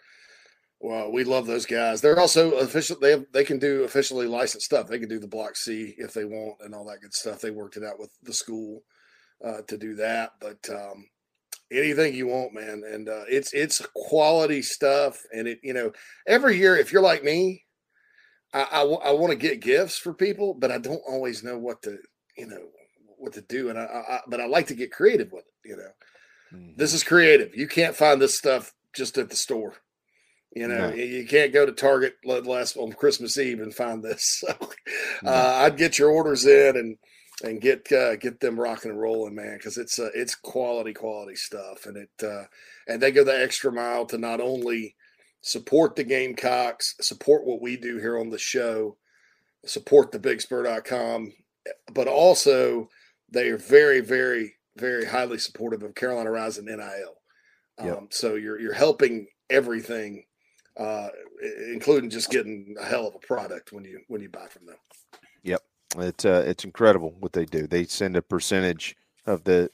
Well, 0.79 1.11
we 1.11 1.23
love 1.23 1.47
those 1.47 1.65
guys. 1.65 2.01
They're 2.01 2.19
also 2.19 2.51
official. 2.59 2.97
They 2.99 3.11
have, 3.11 3.25
they 3.33 3.43
can 3.43 3.57
do 3.57 3.83
officially 3.83 4.27
licensed 4.27 4.67
stuff. 4.67 4.87
They 4.87 4.99
can 4.99 5.09
do 5.09 5.19
the 5.19 5.27
Block 5.27 5.55
C 5.55 5.95
if 5.97 6.13
they 6.13 6.25
want 6.25 6.57
and 6.59 6.75
all 6.75 6.85
that 6.85 7.01
good 7.01 7.13
stuff. 7.13 7.41
They 7.41 7.49
worked 7.49 7.77
it 7.77 7.83
out 7.83 7.99
with 7.99 8.11
the 8.21 8.33
school 8.33 8.83
uh, 9.43 9.61
to 9.67 9.77
do 9.77 9.95
that. 9.95 10.33
But 10.39 10.69
um, 10.69 11.07
anything 11.71 12.13
you 12.13 12.27
want, 12.27 12.53
man, 12.53 12.83
and 12.85 13.09
uh, 13.09 13.23
it's 13.27 13.51
it's 13.53 13.81
quality 13.95 14.61
stuff. 14.61 15.19
And 15.33 15.47
it, 15.47 15.59
you 15.63 15.73
know, 15.73 15.91
every 16.27 16.57
year, 16.57 16.77
if 16.77 16.93
you're 16.93 17.01
like 17.01 17.23
me, 17.23 17.64
I, 18.53 18.81
I, 18.81 19.11
want 19.11 19.31
to 19.31 19.35
get 19.37 19.59
gifts 19.59 19.97
for 19.97 20.13
people, 20.13 20.53
but 20.53 20.71
I 20.71 20.77
don't 20.77 21.01
always 21.07 21.43
know 21.43 21.57
what 21.57 21.81
to, 21.83 21.97
you 22.37 22.47
know, 22.47 22.61
what 23.17 23.33
to 23.33 23.41
do. 23.41 23.69
And 23.69 23.77
I, 23.77 23.83
I 23.83 24.19
but 24.27 24.39
I 24.39 24.45
like 24.45 24.67
to 24.67 24.75
get 24.75 24.91
creative 24.91 25.31
with 25.31 25.43
it. 25.45 25.69
You 25.69 25.77
know, 25.77 26.63
this 26.77 26.93
is 26.93 27.03
creative. 27.03 27.55
You 27.55 27.67
can't 27.67 27.95
find 27.95 28.21
this 28.21 28.37
stuff 28.37 28.73
just 28.95 29.17
at 29.17 29.29
the 29.29 29.35
store. 29.35 29.73
You 30.55 30.69
know, 30.69 30.89
No. 30.89 30.95
you- 30.95 31.27
can't 31.27 31.51
go 31.51 31.65
to 31.65 31.71
Target 31.73 32.15
last 32.23 32.77
on 32.77 32.93
Christmas 32.93 33.37
Eve 33.37 33.59
and 33.59 33.73
find 33.75 34.03
this. 34.03 34.43
So, 35.21 35.29
uh, 35.29 35.63
I'd 35.63 35.77
get 35.77 35.97
your 35.97 36.11
orders 36.11 36.45
in 36.45 36.77
and 36.77 36.97
and 37.43 37.59
get 37.59 37.91
uh, 37.91 38.15
get 38.15 38.39
them 38.39 38.59
rocking 38.59 38.91
and 38.91 38.99
rolling, 38.99 39.35
man, 39.35 39.57
because 39.57 39.77
it's 39.77 39.99
uh, 39.99 40.09
it's 40.13 40.35
quality 40.35 40.93
quality 40.93 41.35
stuff, 41.35 41.85
and 41.85 41.97
it 41.97 42.09
uh, 42.23 42.43
and 42.87 43.01
they 43.01 43.11
go 43.11 43.23
the 43.23 43.37
extra 43.37 43.71
mile 43.71 44.05
to 44.07 44.17
not 44.17 44.39
only 44.39 44.95
support 45.45 45.95
the 45.95 46.03
Gamecocks, 46.03 46.95
support 47.01 47.45
what 47.45 47.61
we 47.61 47.77
do 47.77 47.99
here 47.99 48.17
on 48.17 48.31
the 48.31 48.37
show, 48.37 48.97
support 49.63 50.11
the 50.11 50.19
bigspur.com, 50.19 51.31
but 51.93 52.07
also 52.07 52.89
they 53.29 53.49
are 53.49 53.57
very, 53.57 54.01
very, 54.01 54.55
very 54.75 55.05
highly 55.05 55.37
supportive 55.37 55.83
of 55.83 55.93
Carolina 55.93 56.31
Rising 56.31 56.65
NIL. 56.65 57.15
Um, 57.77 57.87
Yep. 57.87 58.03
So 58.09 58.35
you're 58.35 58.59
you're 58.59 58.73
helping 58.73 59.27
everything, 59.51 60.23
uh, 60.77 61.09
including 61.71 62.09
just 62.09 62.31
getting 62.31 62.75
a 62.79 62.85
hell 62.85 63.07
of 63.07 63.13
a 63.13 63.19
product 63.19 63.71
when 63.71 63.83
you 63.83 63.99
when 64.07 64.21
you 64.21 64.29
buy 64.29 64.47
from 64.47 64.65
them. 64.65 64.77
Yep, 65.43 65.61
it's 65.97 66.25
uh, 66.25 66.43
it's 66.47 66.63
incredible 66.63 67.13
what 67.19 67.33
they 67.33 67.45
do. 67.45 67.67
They 67.67 67.83
send 67.83 68.15
a 68.15 68.21
percentage 68.21 68.95
of 69.27 69.43
the 69.43 69.69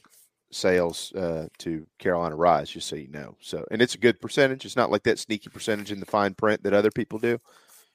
sales 0.52 1.12
uh, 1.12 1.48
to 1.58 1.86
Carolina 1.98 2.36
Rise, 2.36 2.70
just 2.70 2.88
so 2.88 2.96
you 2.96 3.08
know. 3.08 3.36
So, 3.40 3.64
and 3.70 3.82
it's 3.82 3.94
a 3.94 3.98
good 3.98 4.20
percentage. 4.20 4.64
It's 4.64 4.76
not 4.76 4.90
like 4.90 5.02
that 5.04 5.18
sneaky 5.18 5.50
percentage 5.50 5.90
in 5.92 6.00
the 6.00 6.06
fine 6.06 6.34
print 6.34 6.62
that 6.62 6.72
other 6.74 6.90
people 6.90 7.18
do. 7.18 7.38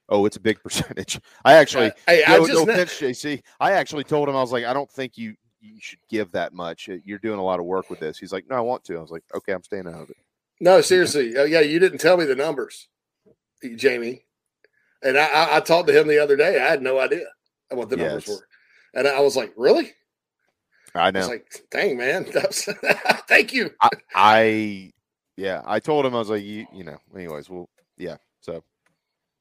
Oh, 0.10 0.26
it's 0.26 0.38
a 0.38 0.42
big 0.42 0.60
percentage. 0.64 1.20
I 1.46 1.54
actually, 1.54 1.92
Hey, 2.08 2.24
I 2.26 2.38
no, 2.38 2.48
just 2.48 2.54
no 2.54 2.66
kn- 2.66 2.80
offense, 2.80 2.94
JC. 3.00 3.42
I 3.60 3.74
actually 3.74 4.04
told 4.04 4.28
him 4.30 4.36
I 4.36 4.42
was 4.42 4.52
like, 4.52 4.66
I 4.66 4.74
don't 4.74 4.90
think 4.92 5.18
you 5.18 5.36
you 5.60 5.78
should 5.82 6.00
give 6.10 6.32
that 6.34 6.54
much. 6.54 6.88
Uh, 6.88 6.98
You're 7.04 7.18
doing 7.20 7.40
a 7.40 7.44
lot 7.44 7.60
of 7.60 7.66
work 7.66 7.90
with 7.90 8.00
this. 8.00 8.18
He's 8.18 8.32
like, 8.32 8.46
No, 8.50 8.56
I 8.56 8.62
want 8.62 8.84
to. 8.86 8.98
I 8.98 9.02
was 9.02 9.12
like, 9.12 9.24
Okay, 9.36 9.52
I'm 9.54 9.64
staying 9.64 9.88
out 9.88 10.02
of 10.02 10.10
it. 10.10 10.18
No, 10.62 10.82
seriously. 10.82 11.36
Uh, 11.38 11.44
yeah, 11.44 11.60
you 11.62 11.80
didn't 11.80 11.98
tell 12.00 12.16
me 12.18 12.26
the 12.26 12.36
numbers, 12.36 12.88
Jamie. 13.76 14.24
And 15.04 15.18
I, 15.18 15.26
I, 15.28 15.58
I 15.58 15.60
talked 15.60 15.88
to 15.90 16.00
him 16.00 16.08
the 16.08 16.20
other 16.22 16.36
day. 16.36 16.60
I 16.60 16.70
had 16.70 16.82
no 16.82 17.00
idea 17.00 17.26
what 17.70 17.90
the 17.90 17.98
numbers 17.98 18.28
Yes. 18.28 18.38
were. 18.38 18.48
And 18.94 19.08
I 19.08 19.20
was 19.20 19.36
like, 19.36 19.54
really? 19.58 19.92
I 20.96 21.08
I 21.08 21.12
know. 21.12 21.28
like, 21.28 21.64
dang, 21.72 21.98
man. 21.98 22.26
Thank 23.28 23.54
you. 23.54 23.72
I, 23.82 23.90
I 24.16 24.92
Yeah, 25.36 25.62
I 25.66 25.80
told 25.80 26.06
him 26.06 26.16
I 26.16 26.20
was 26.20 26.30
like, 26.30 26.44
you, 26.44 26.66
you 26.74 26.84
know. 26.84 26.98
Anyways, 27.16 27.50
well, 27.50 27.70
yeah. 27.98 28.18
So, 28.42 28.64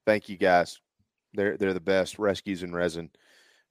thank 0.06 0.28
you 0.28 0.36
guys. 0.36 0.78
They're 1.34 1.56
they're 1.56 1.74
the 1.74 1.80
best 1.80 2.18
rescues 2.18 2.62
in 2.62 2.74
resin, 2.74 3.10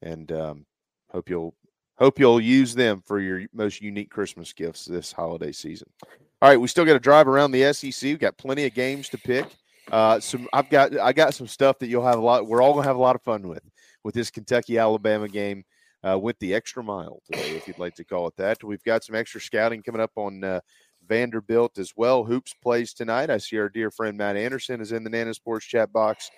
and 0.01 0.31
um, 0.31 0.65
hope 1.11 1.29
you'll 1.29 1.55
hope 1.97 2.19
you'll 2.19 2.41
use 2.41 2.75
them 2.75 3.01
for 3.05 3.19
your 3.19 3.43
most 3.53 3.81
unique 3.81 4.09
Christmas 4.09 4.53
gifts 4.53 4.85
this 4.85 5.11
holiday 5.11 5.51
season. 5.51 5.89
All 6.41 6.49
right, 6.49 6.59
we 6.59 6.67
still 6.67 6.85
got 6.85 6.93
to 6.93 6.99
drive 6.99 7.27
around 7.27 7.51
the 7.51 7.73
SEC. 7.73 8.03
We've 8.03 8.19
got 8.19 8.37
plenty 8.37 8.65
of 8.65 8.73
games 8.73 9.09
to 9.09 9.17
pick. 9.17 9.47
Uh, 9.91 10.19
some 10.19 10.47
I've 10.53 10.69
got 10.69 10.97
I 10.99 11.13
got 11.13 11.33
some 11.33 11.47
stuff 11.47 11.79
that 11.79 11.87
you'll 11.87 12.05
have 12.05 12.19
a 12.19 12.21
lot. 12.21 12.47
We're 12.47 12.61
all 12.61 12.73
gonna 12.73 12.87
have 12.87 12.95
a 12.95 13.01
lot 13.01 13.15
of 13.15 13.21
fun 13.21 13.47
with 13.47 13.63
with 14.03 14.15
this 14.15 14.31
Kentucky 14.31 14.77
Alabama 14.77 15.27
game. 15.27 15.63
Uh, 16.05 16.19
with 16.19 16.37
the 16.37 16.53
extra 16.53 16.83
mile 16.83 17.19
today, 17.25 17.55
if 17.55 17.67
you'd 17.67 17.79
like 17.79 17.95
to 17.95 18.03
call 18.03 18.27
it 18.27 18.35
that. 18.37 18.63
We've 18.63 18.83
got 18.83 19.03
some 19.03 19.15
extra 19.15 19.41
scouting 19.41 19.81
coming 19.81 20.01
up 20.01 20.11
on 20.15 20.43
uh, 20.43 20.59
Vanderbilt 21.07 21.77
as 21.77 21.93
well. 21.95 22.23
Hoops 22.23 22.53
plays 22.61 22.93
tonight. 22.93 23.29
I 23.29 23.37
see 23.37 23.57
our 23.57 23.69
dear 23.69 23.91
friend 23.91 24.17
Matt 24.17 24.35
Anderson 24.35 24.81
is 24.81 24.91
in 24.91 25.03
the 25.03 25.09
Nana 25.09 25.33
Sports 25.33 25.65
chat 25.65 25.91
box. 25.91 26.29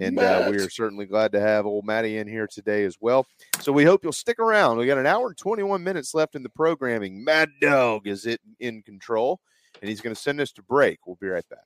And 0.00 0.18
uh, 0.18 0.48
we 0.50 0.56
are 0.56 0.68
certainly 0.68 1.06
glad 1.06 1.32
to 1.32 1.40
have 1.40 1.64
old 1.64 1.86
Matty 1.86 2.18
in 2.18 2.26
here 2.26 2.46
today 2.46 2.84
as 2.84 2.96
well. 3.00 3.26
So 3.60 3.72
we 3.72 3.84
hope 3.84 4.02
you'll 4.02 4.12
stick 4.12 4.38
around. 4.38 4.78
We 4.78 4.86
got 4.86 4.98
an 4.98 5.06
hour 5.06 5.28
and 5.28 5.36
21 5.36 5.82
minutes 5.82 6.14
left 6.14 6.34
in 6.34 6.42
the 6.42 6.48
programming. 6.48 7.24
Mad 7.24 7.50
Dog 7.60 8.06
is 8.06 8.26
it 8.26 8.40
in 8.58 8.82
control, 8.82 9.40
and 9.80 9.88
he's 9.88 10.00
going 10.00 10.14
to 10.14 10.20
send 10.20 10.40
us 10.40 10.52
to 10.52 10.62
break. 10.62 11.06
We'll 11.06 11.18
be 11.20 11.28
right 11.28 11.48
back. 11.48 11.60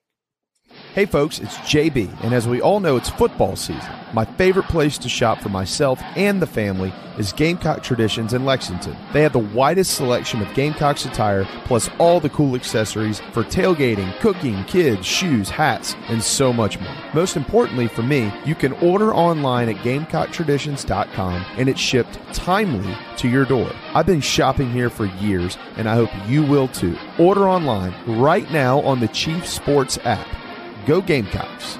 Hey 0.94 1.06
folks, 1.06 1.38
it's 1.38 1.56
JB, 1.58 2.24
and 2.24 2.32
as 2.32 2.46
we 2.48 2.60
all 2.60 2.80
know, 2.80 2.96
it's 2.96 3.08
football 3.10 3.54
season. 3.54 3.92
My 4.12 4.24
favorite 4.24 4.66
place 4.66 4.98
to 4.98 5.08
shop 5.08 5.40
for 5.40 5.48
myself 5.48 6.00
and 6.16 6.42
the 6.42 6.46
family 6.46 6.92
is 7.16 7.32
Gamecock 7.32 7.82
Traditions 7.82 8.34
in 8.34 8.44
Lexington. 8.44 8.96
They 9.12 9.22
have 9.22 9.32
the 9.32 9.38
widest 9.38 9.94
selection 9.94 10.42
of 10.42 10.52
Gamecocks 10.54 11.04
attire, 11.04 11.44
plus 11.64 11.88
all 11.98 12.18
the 12.18 12.30
cool 12.30 12.54
accessories 12.54 13.20
for 13.32 13.44
tailgating, 13.44 14.18
cooking, 14.20 14.64
kids, 14.64 15.06
shoes, 15.06 15.48
hats, 15.48 15.94
and 16.08 16.22
so 16.22 16.52
much 16.52 16.78
more. 16.80 16.94
Most 17.14 17.36
importantly 17.36 17.86
for 17.86 18.02
me, 18.02 18.32
you 18.44 18.54
can 18.54 18.72
order 18.74 19.14
online 19.14 19.68
at 19.68 19.76
GamecockTraditions.com 19.84 21.46
and 21.56 21.68
it's 21.68 21.80
shipped 21.80 22.18
timely 22.34 22.96
to 23.16 23.28
your 23.28 23.44
door. 23.44 23.70
I've 23.94 24.06
been 24.06 24.20
shopping 24.20 24.70
here 24.70 24.90
for 24.90 25.06
years, 25.06 25.56
and 25.76 25.88
I 25.88 25.94
hope 25.94 26.10
you 26.26 26.44
will 26.44 26.68
too. 26.68 26.96
Order 27.18 27.48
online 27.48 27.94
right 28.06 28.50
now 28.50 28.80
on 28.80 29.00
the 29.00 29.08
Chief 29.08 29.46
Sports 29.46 29.98
app. 30.04 30.26
Go 30.90 31.00
Gamecocks. 31.00 31.79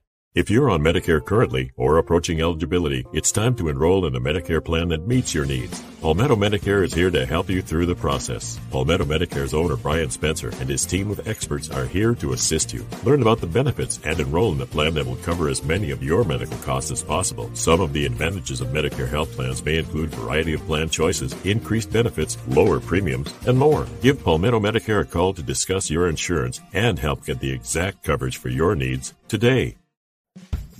If 0.33 0.49
you're 0.49 0.69
on 0.69 0.79
Medicare 0.79 1.23
currently 1.23 1.73
or 1.75 1.97
approaching 1.97 2.39
eligibility, 2.39 3.05
it's 3.11 3.33
time 3.33 3.53
to 3.55 3.67
enroll 3.67 4.05
in 4.05 4.15
a 4.15 4.21
Medicare 4.21 4.63
plan 4.63 4.87
that 4.87 5.05
meets 5.05 5.33
your 5.33 5.45
needs. 5.45 5.83
Palmetto 5.99 6.37
Medicare 6.37 6.85
is 6.85 6.93
here 6.93 7.11
to 7.11 7.25
help 7.25 7.49
you 7.49 7.61
through 7.61 7.85
the 7.85 7.95
process. 7.95 8.57
Palmetto 8.69 9.03
Medicare's 9.03 9.53
owner, 9.53 9.75
Brian 9.75 10.09
Spencer, 10.09 10.47
and 10.61 10.69
his 10.69 10.85
team 10.85 11.11
of 11.11 11.27
experts 11.27 11.69
are 11.69 11.85
here 11.85 12.15
to 12.15 12.31
assist 12.31 12.73
you. 12.73 12.87
Learn 13.03 13.21
about 13.21 13.41
the 13.41 13.45
benefits 13.45 13.99
and 14.05 14.17
enroll 14.21 14.53
in 14.53 14.61
a 14.61 14.65
plan 14.65 14.93
that 14.93 15.05
will 15.05 15.17
cover 15.17 15.49
as 15.49 15.65
many 15.65 15.91
of 15.91 16.01
your 16.01 16.23
medical 16.23 16.57
costs 16.59 16.91
as 16.91 17.03
possible. 17.03 17.51
Some 17.53 17.81
of 17.81 17.91
the 17.91 18.05
advantages 18.05 18.61
of 18.61 18.69
Medicare 18.69 19.09
health 19.09 19.33
plans 19.33 19.65
may 19.65 19.79
include 19.79 20.11
variety 20.11 20.53
of 20.53 20.65
plan 20.65 20.87
choices, 20.87 21.35
increased 21.45 21.91
benefits, 21.91 22.37
lower 22.47 22.79
premiums, 22.79 23.33
and 23.47 23.59
more. 23.59 23.85
Give 24.01 24.23
Palmetto 24.23 24.61
Medicare 24.61 25.01
a 25.01 25.05
call 25.05 25.33
to 25.33 25.43
discuss 25.43 25.89
your 25.89 26.07
insurance 26.07 26.61
and 26.71 26.97
help 26.97 27.25
get 27.25 27.41
the 27.41 27.51
exact 27.51 28.05
coverage 28.05 28.37
for 28.37 28.47
your 28.47 28.77
needs 28.77 29.13
today. 29.27 29.75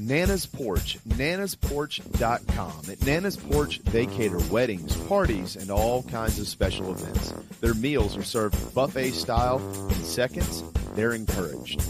Nana's 0.08 0.48
Porch, 0.48 0.98
nanasporch.com. 1.08 2.90
At 2.92 3.06
Nana's 3.06 3.38
Porch, 3.38 3.80
they 3.84 4.08
cater 4.08 4.40
weddings, 4.52 4.96
parties, 5.08 5.56
and 5.56 5.70
all 5.70 6.02
kinds 6.04 6.40
of 6.40 6.48
special 6.48 6.92
events. 6.92 7.34
Their 7.62 7.76
meals 7.76 8.18
are 8.18 8.24
served 8.24 8.74
buffet 8.74 9.12
style 9.12 9.60
in 9.90 10.04
seconds. 10.04 10.64
They're 10.96 11.14
encouraged. 11.14 11.84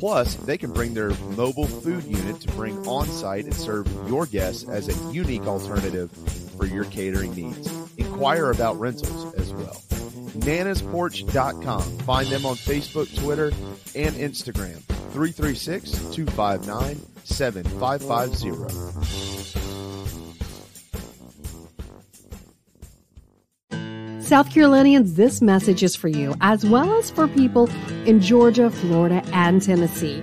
Plus, 0.00 0.34
they 0.34 0.56
can 0.56 0.72
bring 0.72 0.94
their 0.94 1.10
mobile 1.36 1.66
food 1.66 2.02
unit 2.04 2.40
to 2.40 2.48
bring 2.52 2.88
on 2.88 3.06
site 3.06 3.44
and 3.44 3.54
serve 3.54 3.86
your 4.08 4.24
guests 4.24 4.66
as 4.66 4.88
a 4.88 5.12
unique 5.12 5.46
alternative 5.46 6.10
for 6.56 6.64
your 6.64 6.84
catering 6.84 7.34
needs. 7.34 7.70
Inquire 7.98 8.50
about 8.50 8.80
rentals 8.80 9.34
as 9.34 9.52
well. 9.52 9.74
nanasporch.com. 10.40 11.82
Find 11.98 12.28
them 12.28 12.46
on 12.46 12.56
Facebook, 12.56 13.14
Twitter, 13.22 13.48
and 13.94 14.16
Instagram. 14.16 14.78
336 15.12 15.90
259 16.14 16.98
7550. 17.24 19.59
South 24.30 24.54
Carolinians, 24.54 25.14
this 25.14 25.42
message 25.42 25.82
is 25.82 25.96
for 25.96 26.06
you, 26.06 26.36
as 26.40 26.64
well 26.64 26.96
as 26.96 27.10
for 27.10 27.26
people 27.26 27.68
in 28.06 28.20
Georgia, 28.20 28.70
Florida, 28.70 29.24
and 29.32 29.60
Tennessee. 29.60 30.22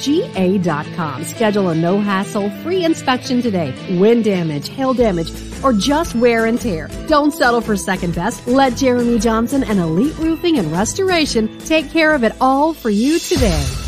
ga.com. 0.00 1.24
Schedule 1.24 1.68
a 1.70 1.74
no 1.74 2.00
hassle 2.00 2.50
free 2.62 2.84
inspection 2.84 3.42
today. 3.42 3.74
Wind 3.98 4.24
damage, 4.24 4.68
hail 4.68 4.94
damage, 4.94 5.30
or 5.62 5.72
just 5.72 6.14
wear 6.14 6.46
and 6.46 6.60
tear. 6.60 6.88
Don't 7.08 7.32
settle 7.32 7.60
for 7.60 7.76
second 7.76 8.14
best. 8.14 8.46
Let 8.46 8.76
Jeremy 8.76 9.18
Johnson 9.18 9.64
and 9.64 9.78
Elite 9.78 10.16
Roofing 10.18 10.58
and 10.58 10.70
Restoration 10.70 11.58
take 11.60 11.90
care 11.90 12.14
of 12.14 12.24
it 12.24 12.32
all 12.40 12.74
for 12.74 12.90
you 12.90 13.18
today. 13.18 13.87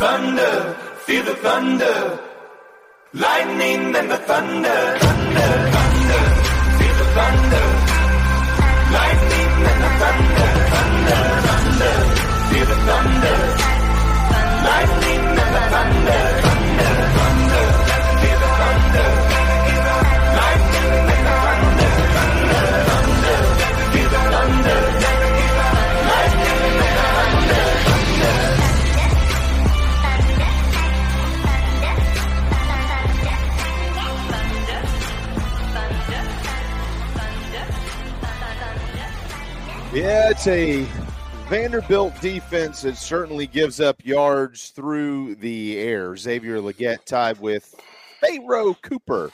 Thunder, 0.00 0.74
feel 1.06 1.22
the 1.24 1.34
thunder. 1.36 2.18
Lightning 3.14 3.94
and 3.94 4.10
the 4.10 4.16
thunder, 4.16 4.98
thunder, 4.98 5.70
thunder. 5.74 6.22
Feel 6.78 6.94
the 6.96 7.04
thunder. 7.16 7.66
Lightning 8.96 9.50
and 9.70 9.80
the 9.84 9.90
thunder, 10.00 10.48
thunder, 10.72 11.22
thunder. 11.46 11.94
Feel 12.48 12.66
the 12.66 12.76
thunder. 12.86 13.61
Yeah, 39.94 40.32
a 40.46 41.11
Vanderbilt 41.52 42.18
defense 42.22 42.80
that 42.80 42.96
certainly 42.96 43.46
gives 43.46 43.78
up 43.78 44.02
yards 44.06 44.70
through 44.70 45.34
the 45.34 45.76
air. 45.76 46.16
Xavier 46.16 46.62
Legette 46.62 47.04
tied 47.04 47.38
with 47.40 47.74
Pharoh 48.22 48.72
Cooper, 48.80 49.30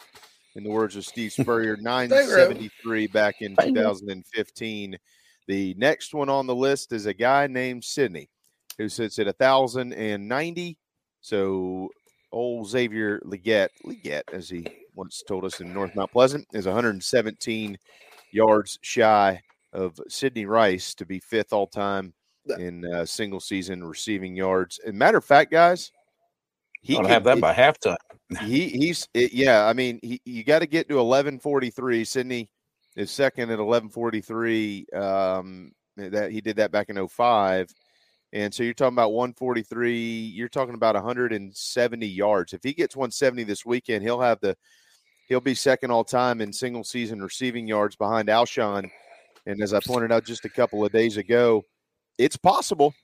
in 0.56 0.64
the 0.64 0.70
words 0.70 0.96
of 0.96 1.06
Steve 1.06 1.32
Spurrier, 1.40 1.76
973 1.76 3.06
back 3.06 3.40
in 3.40 3.54
2015. 3.54 4.98
The 5.46 5.74
next 5.78 6.12
one 6.12 6.28
on 6.28 6.48
the 6.48 6.56
list 6.56 6.92
is 6.92 7.06
a 7.06 7.14
guy 7.14 7.46
named 7.46 7.84
Sidney, 7.84 8.28
who 8.78 8.88
sits 8.88 9.20
at 9.20 9.26
1,090. 9.26 10.76
So 11.20 11.88
old 12.32 12.68
Xavier 12.68 13.20
Legette, 13.20 13.68
Legette, 13.86 14.32
as 14.32 14.48
he 14.48 14.66
once 14.96 15.22
told 15.22 15.44
us 15.44 15.60
in 15.60 15.72
North 15.72 15.94
Mount 15.94 16.10
Pleasant, 16.10 16.48
is 16.52 16.66
117 16.66 17.78
yards 18.32 18.76
shy 18.82 19.40
of 19.78 19.98
Sidney 20.08 20.46
Rice 20.46 20.94
to 20.96 21.06
be 21.06 21.20
fifth 21.20 21.52
all 21.52 21.66
time 21.66 22.12
in 22.58 22.84
uh, 22.92 23.04
single 23.04 23.40
season 23.40 23.84
receiving 23.84 24.36
yards. 24.36 24.80
And 24.86 24.98
matter 24.98 25.18
of 25.18 25.24
fact, 25.24 25.50
guys, 25.50 25.92
he 26.82 26.94
don't 26.94 27.06
have 27.06 27.24
that 27.24 27.40
by 27.40 27.54
halftime. 27.54 27.96
he 28.42 28.68
he's 28.68 29.08
it, 29.14 29.32
yeah. 29.32 29.66
I 29.66 29.72
mean, 29.72 30.00
he, 30.02 30.20
you 30.24 30.44
got 30.44 30.60
to 30.60 30.66
get 30.66 30.88
to 30.88 30.98
eleven 30.98 31.38
forty 31.38 31.70
three. 31.70 32.04
Sidney 32.04 32.50
is 32.96 33.10
second 33.10 33.50
at 33.50 33.58
eleven 33.58 33.88
forty 33.88 34.20
three. 34.20 34.86
Um, 34.94 35.72
that 35.98 36.30
he 36.30 36.40
did 36.40 36.56
that 36.56 36.70
back 36.70 36.88
in 36.88 37.08
05. 37.08 37.68
And 38.32 38.52
so 38.52 38.62
you're 38.62 38.74
talking 38.74 38.94
about 38.94 39.12
143. 39.12 39.96
You're 39.96 40.48
talking 40.48 40.74
about 40.74 40.94
170 40.94 42.06
yards. 42.06 42.52
If 42.52 42.62
he 42.62 42.72
gets 42.72 42.94
170 42.94 43.44
this 43.44 43.64
weekend, 43.64 44.02
he'll 44.02 44.20
have 44.20 44.38
the 44.40 44.56
he'll 45.28 45.40
be 45.40 45.54
second 45.54 45.90
all 45.90 46.04
time 46.04 46.40
in 46.40 46.52
single 46.52 46.84
season 46.84 47.22
receiving 47.22 47.66
yards 47.66 47.96
behind 47.96 48.28
Alshon. 48.28 48.90
And 49.46 49.62
as 49.62 49.72
I 49.74 49.80
pointed 49.80 50.12
out 50.12 50.24
just 50.24 50.44
a 50.44 50.48
couple 50.48 50.84
of 50.84 50.92
days 50.92 51.16
ago, 51.16 51.64
it's 52.18 52.36
possible 52.36 52.94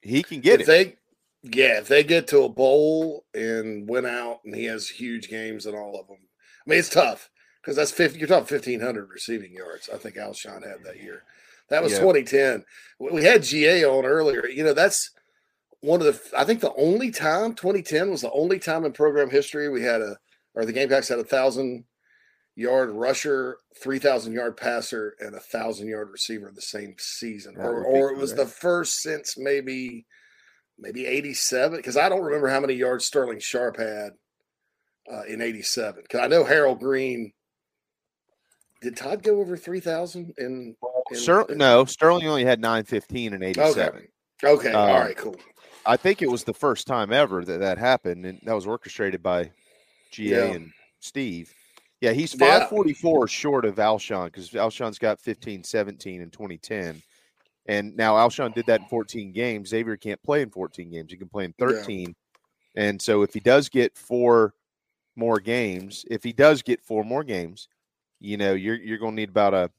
he 0.00 0.22
can 0.22 0.40
get 0.40 0.60
if 0.60 0.68
it. 0.68 0.98
They, 1.42 1.58
yeah, 1.58 1.78
if 1.78 1.88
they 1.88 2.04
get 2.04 2.28
to 2.28 2.42
a 2.42 2.48
bowl 2.48 3.24
and 3.34 3.88
win 3.88 4.06
out, 4.06 4.40
and 4.44 4.54
he 4.54 4.64
has 4.66 4.88
huge 4.88 5.28
games 5.28 5.66
in 5.66 5.74
all 5.74 5.98
of 5.98 6.06
them. 6.06 6.18
I 6.66 6.70
mean, 6.70 6.78
it's 6.78 6.88
tough 6.88 7.30
because 7.60 7.76
that's 7.76 7.90
50, 7.90 8.18
you're 8.18 8.28
talking 8.28 8.54
1,500 8.54 9.08
receiving 9.10 9.52
yards. 9.52 9.88
I 9.92 9.96
think 9.96 10.16
Alshon 10.16 10.66
had 10.66 10.84
that 10.84 11.00
year. 11.02 11.24
That 11.68 11.82
was 11.82 11.92
Yeah. 11.92 12.00
2010. 12.00 12.64
We 12.98 13.24
had 13.24 13.42
GA 13.42 13.84
on 13.84 14.04
earlier. 14.04 14.46
You 14.46 14.64
know, 14.64 14.74
that's 14.74 15.10
one 15.80 16.00
of 16.00 16.06
the, 16.06 16.38
I 16.38 16.44
think 16.44 16.60
the 16.60 16.74
only 16.74 17.10
time, 17.10 17.54
2010 17.54 18.10
was 18.10 18.20
the 18.20 18.30
only 18.32 18.58
time 18.58 18.84
in 18.84 18.92
program 18.92 19.30
history 19.30 19.68
we 19.68 19.82
had 19.82 20.00
a, 20.00 20.18
or 20.54 20.64
the 20.64 20.72
Gamecocks 20.72 21.08
had 21.08 21.18
a 21.18 21.24
thousand 21.24 21.84
yard 22.54 22.90
rusher, 22.90 23.56
3,000 23.82 24.32
yard 24.32 24.56
passer, 24.56 25.14
and 25.20 25.34
a 25.34 25.40
thousand 25.40 25.88
yard 25.88 26.10
receiver 26.10 26.48
in 26.48 26.54
the 26.54 26.60
same 26.62 26.94
season. 26.98 27.54
That 27.54 27.64
Or, 27.64 27.84
or 27.84 28.10
it 28.12 28.18
was 28.18 28.34
the 28.34 28.46
first 28.46 29.00
since 29.00 29.36
maybe, 29.38 30.06
maybe 30.78 31.06
87, 31.06 31.76
because 31.78 31.96
I 31.96 32.08
don't 32.08 32.22
remember 32.22 32.48
how 32.48 32.60
many 32.60 32.74
yards 32.74 33.04
Sterling 33.06 33.40
Sharpe 33.40 33.78
had 33.78 34.10
uh, 35.12 35.22
in 35.22 35.40
87. 35.40 36.02
Because 36.02 36.20
I 36.20 36.26
know 36.26 36.44
Harold 36.44 36.80
Green. 36.80 37.32
Did 38.80 38.96
Todd 38.96 39.22
go 39.22 39.40
over 39.40 39.56
3,000 39.56 40.34
in, 40.38 40.74
in 41.10 41.16
Ster- 41.16 41.46
no, 41.50 41.84
Sterling 41.84 42.26
only 42.26 42.44
had 42.44 42.60
915 42.60 43.32
in 43.32 43.42
87. 43.42 44.08
Okay. 44.44 44.72
All 44.72 44.88
Um, 44.88 45.00
right. 45.00 45.16
Cool. 45.16 45.36
I 45.86 45.96
think 45.96 46.20
it 46.20 46.28
was 46.30 46.42
the 46.44 46.52
first 46.54 46.86
time 46.88 47.12
ever 47.12 47.44
that 47.44 47.60
that 47.60 47.78
happened, 47.78 48.26
and 48.26 48.40
that 48.42 48.54
was 48.54 48.66
orchestrated 48.66 49.22
by 49.22 49.52
GA 50.10 50.30
Yeah. 50.48 50.54
and 50.54 50.70
Steve. 51.00 51.52
Yeah, 52.02 52.10
he's 52.10 52.34
Yeah. 52.34 52.58
544 52.58 53.28
short 53.28 53.64
of 53.64 53.76
Alshon 53.76 54.24
because 54.24 54.50
Alshon's 54.50 54.98
got 54.98 55.20
15, 55.20 55.62
17 55.62 56.20
in 56.20 56.30
2010. 56.30 57.00
And 57.66 57.96
now 57.96 58.16
Alshon 58.16 58.52
did 58.52 58.66
that 58.66 58.80
in 58.80 58.86
14 58.88 59.30
games. 59.30 59.68
Xavier 59.68 59.96
can't 59.96 60.20
play 60.24 60.42
in 60.42 60.50
14 60.50 60.90
games. 60.90 61.12
He 61.12 61.16
can 61.16 61.28
play 61.28 61.44
in 61.44 61.52
13. 61.52 62.16
And 62.74 63.00
so 63.00 63.22
if 63.22 63.32
he 63.32 63.38
does 63.38 63.68
get 63.68 63.96
four 63.96 64.54
more 65.14 65.38
games, 65.38 66.04
if 66.10 66.24
he 66.24 66.32
does 66.32 66.60
get 66.60 66.82
four 66.82 67.04
more 67.04 67.22
games, 67.22 67.68
you 68.18 68.36
know, 68.36 68.52
you're 68.52 68.74
you're 68.74 68.98
going 68.98 69.12
to 69.12 69.20
need 69.20 69.28
about 69.28 69.54
a 69.54 69.70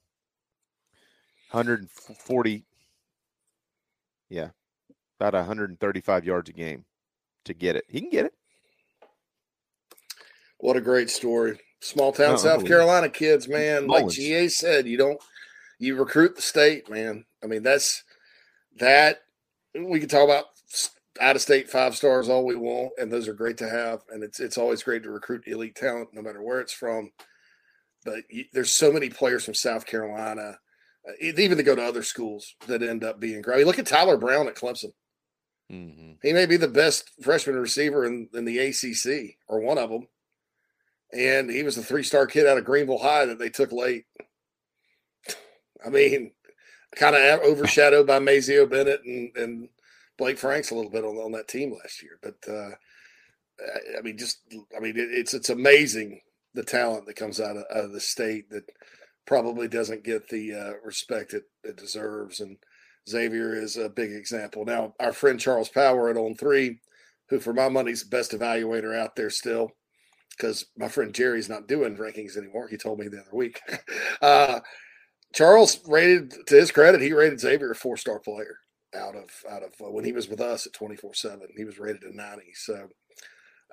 140 1.51 2.65
yeah, 4.29 4.49
about 5.19 5.33
135 5.33 6.23
yards 6.23 6.49
a 6.49 6.53
game 6.53 6.85
to 7.43 7.53
get 7.53 7.75
it. 7.75 7.83
He 7.89 7.99
can 7.99 8.09
get 8.09 8.25
it. 8.25 8.33
What 10.59 10.77
a 10.77 10.81
great 10.81 11.09
story. 11.09 11.59
Small 11.83 12.13
town 12.13 12.31
No, 12.31 12.37
South. 12.37 12.65
Carolina 12.65 13.09
kids, 13.09 13.49
man. 13.49 13.87
Like 13.87 14.07
GA 14.07 14.47
said, 14.47 14.87
you 14.87 14.97
don't 14.97 15.21
you 15.79 15.97
recruit 15.97 16.37
the 16.37 16.41
state, 16.41 16.89
man. 16.89 17.25
I 17.43 17.47
mean, 17.47 17.61
that's 17.61 18.03
that 18.77 19.17
we 19.75 19.99
can 19.99 20.07
talk 20.07 20.23
about 20.23 20.45
out 21.19 21.35
of 21.35 21.41
state 21.41 21.69
five 21.69 21.93
stars 21.93 22.29
all 22.29 22.45
we 22.45 22.55
want, 22.55 22.93
and 22.97 23.11
those 23.11 23.27
are 23.27 23.33
great 23.33 23.57
to 23.57 23.69
have. 23.69 23.99
And 24.09 24.23
it's 24.23 24.39
it's 24.39 24.57
always 24.57 24.81
great 24.81 25.03
to 25.03 25.11
recruit 25.11 25.43
elite 25.45 25.75
talent, 25.75 26.13
no 26.13 26.21
matter 26.21 26.41
where 26.41 26.61
it's 26.61 26.71
from. 26.71 27.11
But 28.05 28.23
you, 28.29 28.45
there's 28.53 28.71
so 28.71 28.93
many 28.93 29.09
players 29.09 29.43
from 29.43 29.53
South 29.53 29.85
Carolina, 29.85 30.59
even 31.19 31.57
to 31.57 31.63
go 31.63 31.75
to 31.75 31.83
other 31.83 32.03
schools 32.03 32.55
that 32.67 32.81
end 32.81 33.03
up 33.03 33.19
being 33.19 33.41
great. 33.41 33.55
I 33.55 33.57
mean, 33.57 33.67
look 33.67 33.79
at 33.79 33.87
Tyler 33.87 34.15
Brown 34.15 34.47
at 34.47 34.55
Clemson. 34.55 34.93
He 36.21 36.31
may 36.31 36.45
be 36.45 36.55
the 36.55 36.69
best 36.69 37.11
freshman 37.21 37.57
receiver 37.57 38.05
in, 38.05 38.29
in 38.33 38.45
the 38.45 38.59
ACC 38.59 39.35
or 39.49 39.59
one 39.59 39.77
of 39.77 39.89
them. 39.89 40.07
And 41.15 41.49
he 41.49 41.63
was 41.63 41.77
a 41.77 41.83
three 41.83 42.03
star 42.03 42.25
kid 42.25 42.47
out 42.47 42.57
of 42.57 42.65
Greenville 42.65 42.97
High 42.99 43.25
that 43.25 43.39
they 43.39 43.49
took 43.49 43.71
late. 43.71 44.05
I 45.85 45.89
mean, 45.89 46.31
kind 46.95 47.15
of 47.15 47.41
overshadowed 47.41 48.07
by 48.07 48.19
Mazeo 48.19 48.69
Bennett 48.69 49.03
and, 49.05 49.35
and 49.35 49.69
Blake 50.17 50.37
Franks 50.37 50.71
a 50.71 50.75
little 50.75 50.91
bit 50.91 51.03
on, 51.03 51.15
on 51.17 51.31
that 51.33 51.47
team 51.47 51.71
last 51.73 52.01
year. 52.01 52.19
But 52.21 52.35
uh, 52.47 52.71
I- 53.59 53.99
I 53.99 54.01
mean, 54.01 54.17
just 54.17 54.39
I 54.75 54.79
mean, 54.79 54.97
it, 54.97 55.09
it's 55.11 55.33
it's 55.33 55.49
amazing 55.49 56.21
the 56.53 56.63
talent 56.63 57.05
that 57.07 57.15
comes 57.15 57.39
out 57.39 57.57
of, 57.57 57.63
out 57.75 57.85
of 57.85 57.93
the 57.93 57.99
state 57.99 58.49
that 58.51 58.63
probably 59.25 59.67
doesn't 59.67 60.03
get 60.03 60.27
the 60.29 60.53
uh, 60.53 60.73
respect 60.83 61.33
it, 61.33 61.43
it 61.63 61.75
deserves. 61.77 62.39
And 62.39 62.57
Xavier 63.09 63.55
is 63.55 63.77
a 63.77 63.89
big 63.89 64.11
example. 64.11 64.65
Now, 64.65 64.93
our 64.99 65.13
friend 65.13 65.39
Charles 65.39 65.69
Power 65.69 66.09
at 66.09 66.17
On 66.17 66.35
Three, 66.35 66.79
who 67.29 67.39
for 67.39 67.53
my 67.53 67.69
money 67.69 67.91
is 67.91 68.03
the 68.03 68.09
best 68.09 68.31
evaluator 68.31 68.97
out 68.97 69.15
there 69.15 69.29
still, 69.29 69.71
because 70.35 70.65
my 70.77 70.87
friend 70.87 71.13
Jerry's 71.13 71.49
not 71.49 71.67
doing 71.67 71.97
rankings 71.97 72.37
anymore. 72.37 72.67
He 72.67 72.77
told 72.77 72.99
me 72.99 73.07
the 73.07 73.21
other 73.21 73.35
week. 73.35 73.61
uh, 74.21 74.59
Charles 75.33 75.79
rated, 75.87 76.33
to 76.47 76.55
his 76.55 76.71
credit, 76.71 77.01
he 77.01 77.13
rated 77.13 77.39
Xavier 77.39 77.71
a 77.71 77.75
four 77.75 77.97
star 77.97 78.19
player 78.19 78.57
out 78.95 79.15
of 79.15 79.29
out 79.49 79.63
of 79.63 79.73
uh, 79.81 79.91
when 79.91 80.05
he 80.05 80.11
was 80.11 80.27
with 80.27 80.41
us 80.41 80.67
at 80.67 80.73
twenty 80.73 80.95
four 80.95 81.13
seven. 81.13 81.47
He 81.55 81.63
was 81.63 81.79
rated 81.79 82.03
a 82.03 82.15
ninety. 82.15 82.53
So 82.53 82.87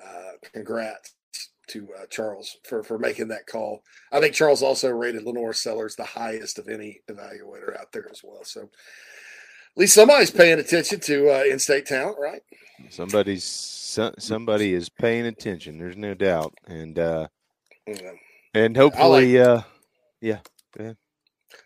uh, 0.02 0.32
congrats 0.52 1.14
to 1.68 1.88
uh, 2.00 2.06
Charles 2.06 2.56
for 2.64 2.82
for 2.82 2.98
making 2.98 3.28
that 3.28 3.46
call. 3.46 3.82
I 4.12 4.20
think 4.20 4.34
Charles 4.34 4.62
also 4.62 4.90
rated 4.90 5.24
LaNorris 5.24 5.56
Sellers 5.56 5.96
the 5.96 6.04
highest 6.04 6.58
of 6.58 6.68
any 6.68 7.00
evaluator 7.10 7.78
out 7.78 7.92
there 7.92 8.08
as 8.10 8.22
well. 8.24 8.44
So 8.44 8.70
least 9.76 9.94
somebody's 9.94 10.30
paying 10.30 10.58
attention 10.58 11.00
to 11.00 11.30
uh, 11.30 11.44
in-state 11.44 11.86
talent, 11.86 12.18
right? 12.18 12.42
Somebody's 12.90 13.44
so, 13.44 14.14
somebody 14.18 14.72
is 14.72 14.88
paying 14.88 15.26
attention. 15.26 15.78
There's 15.78 15.96
no 15.96 16.14
doubt, 16.14 16.54
and 16.66 16.98
uh, 16.98 17.28
Yeah. 17.86 18.12
and 18.54 18.76
hopefully, 18.76 19.38
uh, 19.40 19.62
yeah. 20.20 20.38
Go 20.76 20.84
ahead. 20.84 20.96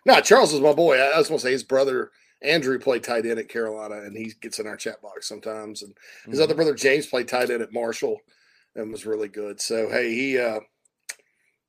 No, 0.07 0.21
Charles 0.21 0.53
is 0.53 0.61
my 0.61 0.73
boy. 0.73 0.99
I, 0.99 1.11
I 1.15 1.19
was 1.19 1.29
going 1.29 1.39
to 1.39 1.43
say 1.43 1.53
his 1.53 1.63
brother 1.63 2.11
Andrew 2.43 2.79
played 2.79 3.05
tight 3.05 3.27
end 3.27 3.39
at 3.39 3.49
Carolina, 3.49 3.97
and 3.97 4.17
he 4.17 4.33
gets 4.41 4.59
in 4.59 4.67
our 4.67 4.77
chat 4.77 5.01
box 5.03 5.29
sometimes. 5.29 5.83
And 5.83 5.95
his 6.31 6.41
Mhm. 6.41 6.43
other 6.45 6.55
brother 6.55 6.75
James 6.75 7.07
played 7.07 7.29
tight 7.29 7.51
end 7.51 7.63
at 7.63 7.73
Marshall, 7.73 8.21
and 8.75 8.91
was 8.91 9.07
really 9.07 9.29
good. 9.29 9.61
So 9.61 9.89
hey, 9.89 10.15
he, 10.15 10.39
uh, 10.39 10.61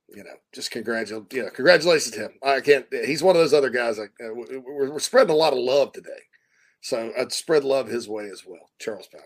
you 0.08 0.22
know, 0.24 0.34
just 0.52 0.70
congratulate, 0.70 1.32
yeah, 1.32 1.48
congratulations 1.52 2.14
to 2.14 2.20
him. 2.20 2.32
I 2.42 2.60
can't. 2.60 2.86
He's 3.04 3.22
one 3.22 3.36
of 3.36 3.42
those 3.42 3.54
other 3.54 3.70
guys. 3.70 3.98
Like 3.98 4.12
uh, 4.24 4.32
we- 4.34 4.58
we're, 4.58 4.90
we're 4.90 4.98
spreading 4.98 5.32
a 5.32 5.36
lot 5.36 5.52
of 5.52 5.58
love 5.58 5.92
today, 5.92 6.22
so 6.80 7.12
I'd 7.18 7.32
spread 7.32 7.64
love 7.64 7.88
his 7.88 8.08
way 8.08 8.28
as 8.30 8.44
well. 8.46 8.70
Charles 8.78 9.08
Power. 9.08 9.22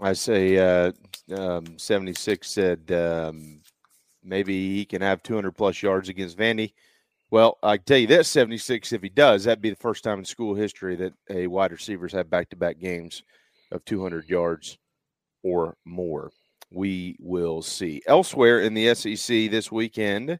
I 0.00 0.12
say 0.12 0.58
uh, 0.58 0.92
um, 1.34 1.78
76 1.78 2.48
said 2.50 2.90
um, 2.92 3.60
maybe 4.22 4.74
he 4.74 4.84
can 4.84 5.00
have 5.00 5.22
200 5.22 5.52
plus 5.52 5.82
yards 5.82 6.08
against 6.10 6.36
Vandy. 6.36 6.72
Well, 7.30 7.58
I 7.62 7.76
tell 7.78 7.98
you 7.98 8.06
this 8.06 8.28
76, 8.28 8.92
if 8.92 9.02
he 9.02 9.08
does, 9.08 9.44
that'd 9.44 9.60
be 9.62 9.70
the 9.70 9.76
first 9.76 10.04
time 10.04 10.18
in 10.20 10.24
school 10.24 10.54
history 10.54 10.96
that 10.96 11.12
a 11.28 11.46
wide 11.48 11.72
receiver's 11.72 12.12
had 12.12 12.30
back 12.30 12.50
to 12.50 12.56
back 12.56 12.78
games 12.78 13.22
of 13.72 13.84
200 13.84 14.28
yards 14.28 14.78
or 15.42 15.76
more. 15.84 16.30
We 16.70 17.16
will 17.20 17.62
see. 17.62 18.02
Elsewhere 18.06 18.60
in 18.60 18.74
the 18.74 18.94
SEC 18.94 19.50
this 19.50 19.70
weekend, 19.70 20.38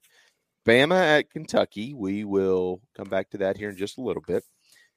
Bama 0.66 1.18
at 1.18 1.30
Kentucky. 1.30 1.94
We 1.94 2.24
will 2.24 2.80
come 2.96 3.08
back 3.08 3.30
to 3.30 3.38
that 3.38 3.56
here 3.56 3.70
in 3.70 3.76
just 3.76 3.98
a 3.98 4.02
little 4.02 4.22
bit. 4.26 4.42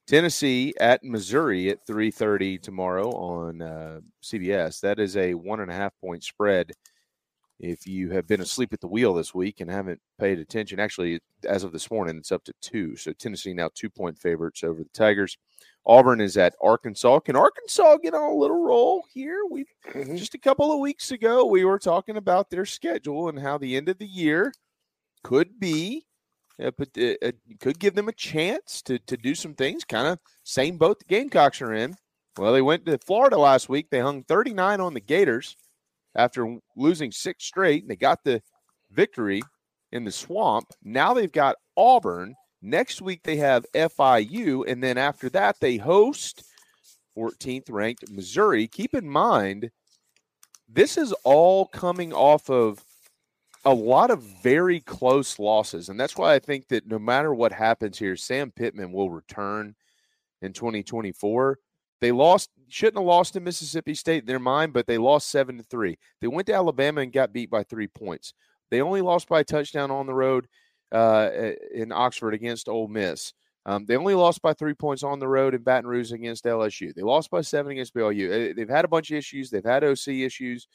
Tennessee 0.08 0.74
at 0.80 1.04
Missouri 1.04 1.70
at 1.70 1.86
3:30 1.86 2.60
tomorrow 2.62 3.12
on 3.12 3.62
uh, 3.62 4.00
CBS. 4.24 4.80
That 4.82 5.00
is 5.00 5.16
a 5.16 5.36
one 5.36 5.60
and 5.60 5.70
a 5.70 5.76
half 5.76 5.94
point 6.02 6.24
spread. 6.24 6.72
If 7.60 7.86
you 7.86 8.12
have 8.12 8.26
been 8.26 8.40
asleep 8.40 8.72
at 8.72 8.80
the 8.80 8.88
wheel 8.88 9.14
this 9.14 9.34
week 9.34 9.60
and 9.60 9.70
haven't 9.70 10.00
paid 10.18 10.40
attention, 10.40 10.80
actually, 10.80 11.20
as 11.44 11.66
of 11.66 11.74
this 11.74 11.92
morning, 11.92 12.18
it's 12.18 12.32
up 12.32 12.46
to 12.46 12.54
two. 12.62 12.96
So 12.96 13.12
Tennessee 13.12 13.54
now 13.54 13.70
two 13.74 13.90
point 13.90 14.18
favorites 14.18 14.64
over 14.64 14.82
the 14.82 14.90
Tigers. 14.94 15.38
Auburn 15.86 16.22
is 16.22 16.38
at 16.38 16.56
Arkansas. 16.62 17.20
Can 17.20 17.36
Arkansas 17.36 17.98
get 17.98 18.14
on 18.14 18.32
a 18.32 18.36
little 18.36 18.64
roll 18.64 19.04
here? 19.14 19.42
We 19.50 19.66
just 19.94 20.36
a 20.36 20.40
couple 20.40 20.72
of 20.72 20.80
weeks 20.80 21.12
ago 21.12 21.46
we 21.46 21.66
were 21.66 21.80
talking 21.80 22.16
about 22.16 22.50
their 22.50 22.66
schedule 22.66 23.28
and 23.28 23.40
how 23.40 23.58
the 23.58 23.76
end 23.76 23.90
of 23.90 23.98
the 23.98 24.08
year 24.08 24.54
could 25.24 25.60
be 25.60 26.06
uh, 26.64 26.72
but 26.78 26.90
uh, 26.98 27.16
uh, 27.26 27.32
could 27.60 27.80
give 27.80 27.96
them 27.96 28.08
a 28.08 28.14
chance 28.14 28.82
to 28.84 29.00
to 29.00 29.18
do 29.18 29.36
some 29.36 29.54
things. 29.54 29.84
Kind 29.84 30.08
of 30.08 30.20
same 30.44 30.78
boat 30.78 31.00
the 31.00 31.06
Gamecocks 31.06 31.62
are 31.62 31.74
in. 31.74 31.96
Well, 32.38 32.54
they 32.54 32.62
went 32.62 32.86
to 32.86 32.98
Florida 33.00 33.38
last 33.38 33.68
week. 33.68 33.90
They 33.90 34.00
hung 34.00 34.24
39 34.24 34.80
on 34.80 34.94
the 34.94 35.02
Gators 35.02 35.58
after 36.16 36.58
losing 36.76 37.12
six 37.12 37.46
straight. 37.46 37.88
They 37.88 37.96
got 37.96 38.24
the 38.24 38.42
victory 38.92 39.42
in 39.92 40.04
the 40.04 40.12
swamp. 40.12 40.66
Now 40.84 41.14
they've 41.14 41.32
got 41.32 41.56
Auburn. 41.78 42.36
Next 42.62 43.02
week 43.02 43.24
they 43.24 43.38
have 43.38 43.66
FIU, 43.74 44.66
and 44.68 44.84
then 44.84 44.98
after 44.98 45.30
that 45.30 45.60
they 45.60 45.78
host 45.78 46.44
14th 47.18 47.70
ranked 47.70 48.10
Missouri. 48.12 48.68
Keep 48.68 48.96
in 48.96 49.10
mind, 49.10 49.72
this 50.68 50.98
is 50.98 51.14
all 51.24 51.68
coming 51.68 52.14
off 52.14 52.50
of 52.50 52.84
a 53.66 53.74
lot 53.74 54.12
of 54.12 54.24
very 54.24 54.80
close 54.80 55.40
losses. 55.40 55.90
And 55.90 56.00
that's 56.00 56.18
why 56.18 56.34
I 56.34 56.40
think 56.40 56.68
that 56.70 56.88
no 56.88 57.00
matter 57.00 57.34
what 57.34 57.52
happens 57.52 57.98
here, 57.98 58.16
Sam 58.16 58.52
Pittman 58.52 58.92
will 58.92 59.10
return 59.10 59.76
in 60.42 60.54
2024. 60.54 61.60
They 62.02 62.12
lost, 62.12 62.50
shouldn't 62.70 62.98
have 62.98 63.06
lost 63.06 63.34
to 63.34 63.40
Mississippi 63.40 63.94
State 63.94 64.22
in 64.24 64.28
their 64.28 64.40
mind, 64.40 64.74
but 64.74 64.88
they 64.88 64.98
lost 64.98 65.30
seven 65.30 65.58
to 65.58 65.64
three. 65.64 65.98
They 66.22 66.28
went 66.28 66.48
to 66.48 66.54
Alabama 66.54 67.02
and 67.02 67.12
got 67.12 67.34
beat 67.34 67.50
by 67.50 67.64
three 67.64 67.88
points. 67.88 68.34
They 68.72 68.82
only 68.82 69.02
lost 69.02 69.28
by 69.28 69.42
a 69.42 69.44
touchdown 69.44 69.92
on 69.92 70.06
the 70.06 70.14
road 70.14 70.48
uh, 70.92 71.30
in 71.74 71.92
Oxford 71.92 72.34
against 72.34 72.70
Ole 72.70 72.88
Miss. 72.88 73.34
Um, 73.66 73.86
they 73.86 73.98
only 73.98 74.16
lost 74.16 74.42
by 74.42 74.54
three 74.54 74.74
points 74.74 75.04
on 75.04 75.20
the 75.20 75.28
road 75.28 75.54
in 75.54 75.62
Baton 75.62 75.88
Rouge 75.88 76.12
against 76.12 76.46
LSU. 76.46 76.94
They 76.94 77.02
lost 77.02 77.30
by 77.30 77.42
seven 77.42 77.74
against. 77.74 77.96
Uh, 77.96 78.10
They've 78.10 78.70
had 78.70 78.86
a 78.86 78.90
bunch 78.90 79.12
of 79.12 79.18
issues. 79.18 79.50
They've 79.50 79.64
had 79.64 79.84
OC 79.84 80.08
issues. 80.08 80.68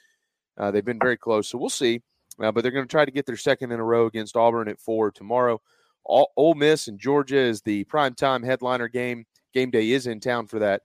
Uh, 0.58 0.70
they've 0.70 0.84
been 0.84 1.00
very 1.00 1.16
close. 1.16 1.48
So 1.48 1.58
we'll 1.58 1.70
see. 1.70 2.02
Uh, 2.38 2.52
but 2.52 2.62
they're 2.62 2.72
going 2.72 2.86
to 2.86 2.90
try 2.90 3.04
to 3.04 3.10
get 3.10 3.26
their 3.26 3.36
second 3.36 3.72
in 3.72 3.80
a 3.80 3.84
row 3.84 4.06
against 4.06 4.36
Auburn 4.36 4.68
at 4.68 4.80
four 4.80 5.10
tomorrow. 5.10 5.60
All, 6.04 6.32
Ole 6.36 6.54
Miss 6.54 6.88
and 6.88 6.98
Georgia 6.98 7.38
is 7.38 7.62
the 7.62 7.84
primetime 7.84 8.44
headliner 8.44 8.88
game. 8.88 9.24
Game 9.54 9.70
day 9.70 9.90
is 9.90 10.06
in 10.06 10.20
town 10.20 10.46
for 10.46 10.58
that 10.58 10.82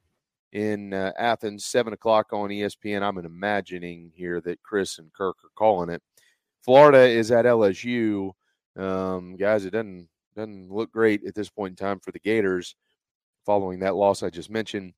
in 0.51 0.93
uh, 0.93 1.11
Athens, 1.17 1.65
seven 1.65 1.93
o'clock 1.93 2.27
on 2.31 2.49
ESPN. 2.49 3.01
I'm 3.01 3.17
imagining 3.17 4.11
here 4.15 4.41
that 4.41 4.63
Chris 4.63 4.97
and 4.97 5.13
Kirk 5.13 5.37
are 5.43 5.51
calling 5.55 5.89
it. 5.89 6.01
Florida 6.63 7.07
is 7.07 7.31
at 7.31 7.45
LSU. 7.45 8.31
Um, 8.77 9.35
guys, 9.35 9.65
it 9.65 9.71
doesn't 9.71 10.07
doesn't 10.35 10.71
look 10.71 10.91
great 10.91 11.25
at 11.25 11.35
this 11.35 11.49
point 11.49 11.71
in 11.71 11.75
time 11.75 11.99
for 11.99 12.11
the 12.11 12.19
Gators 12.19 12.75
following 13.45 13.79
that 13.79 13.95
loss 13.95 14.23
I 14.23 14.29
just 14.29 14.49
mentioned. 14.49 14.93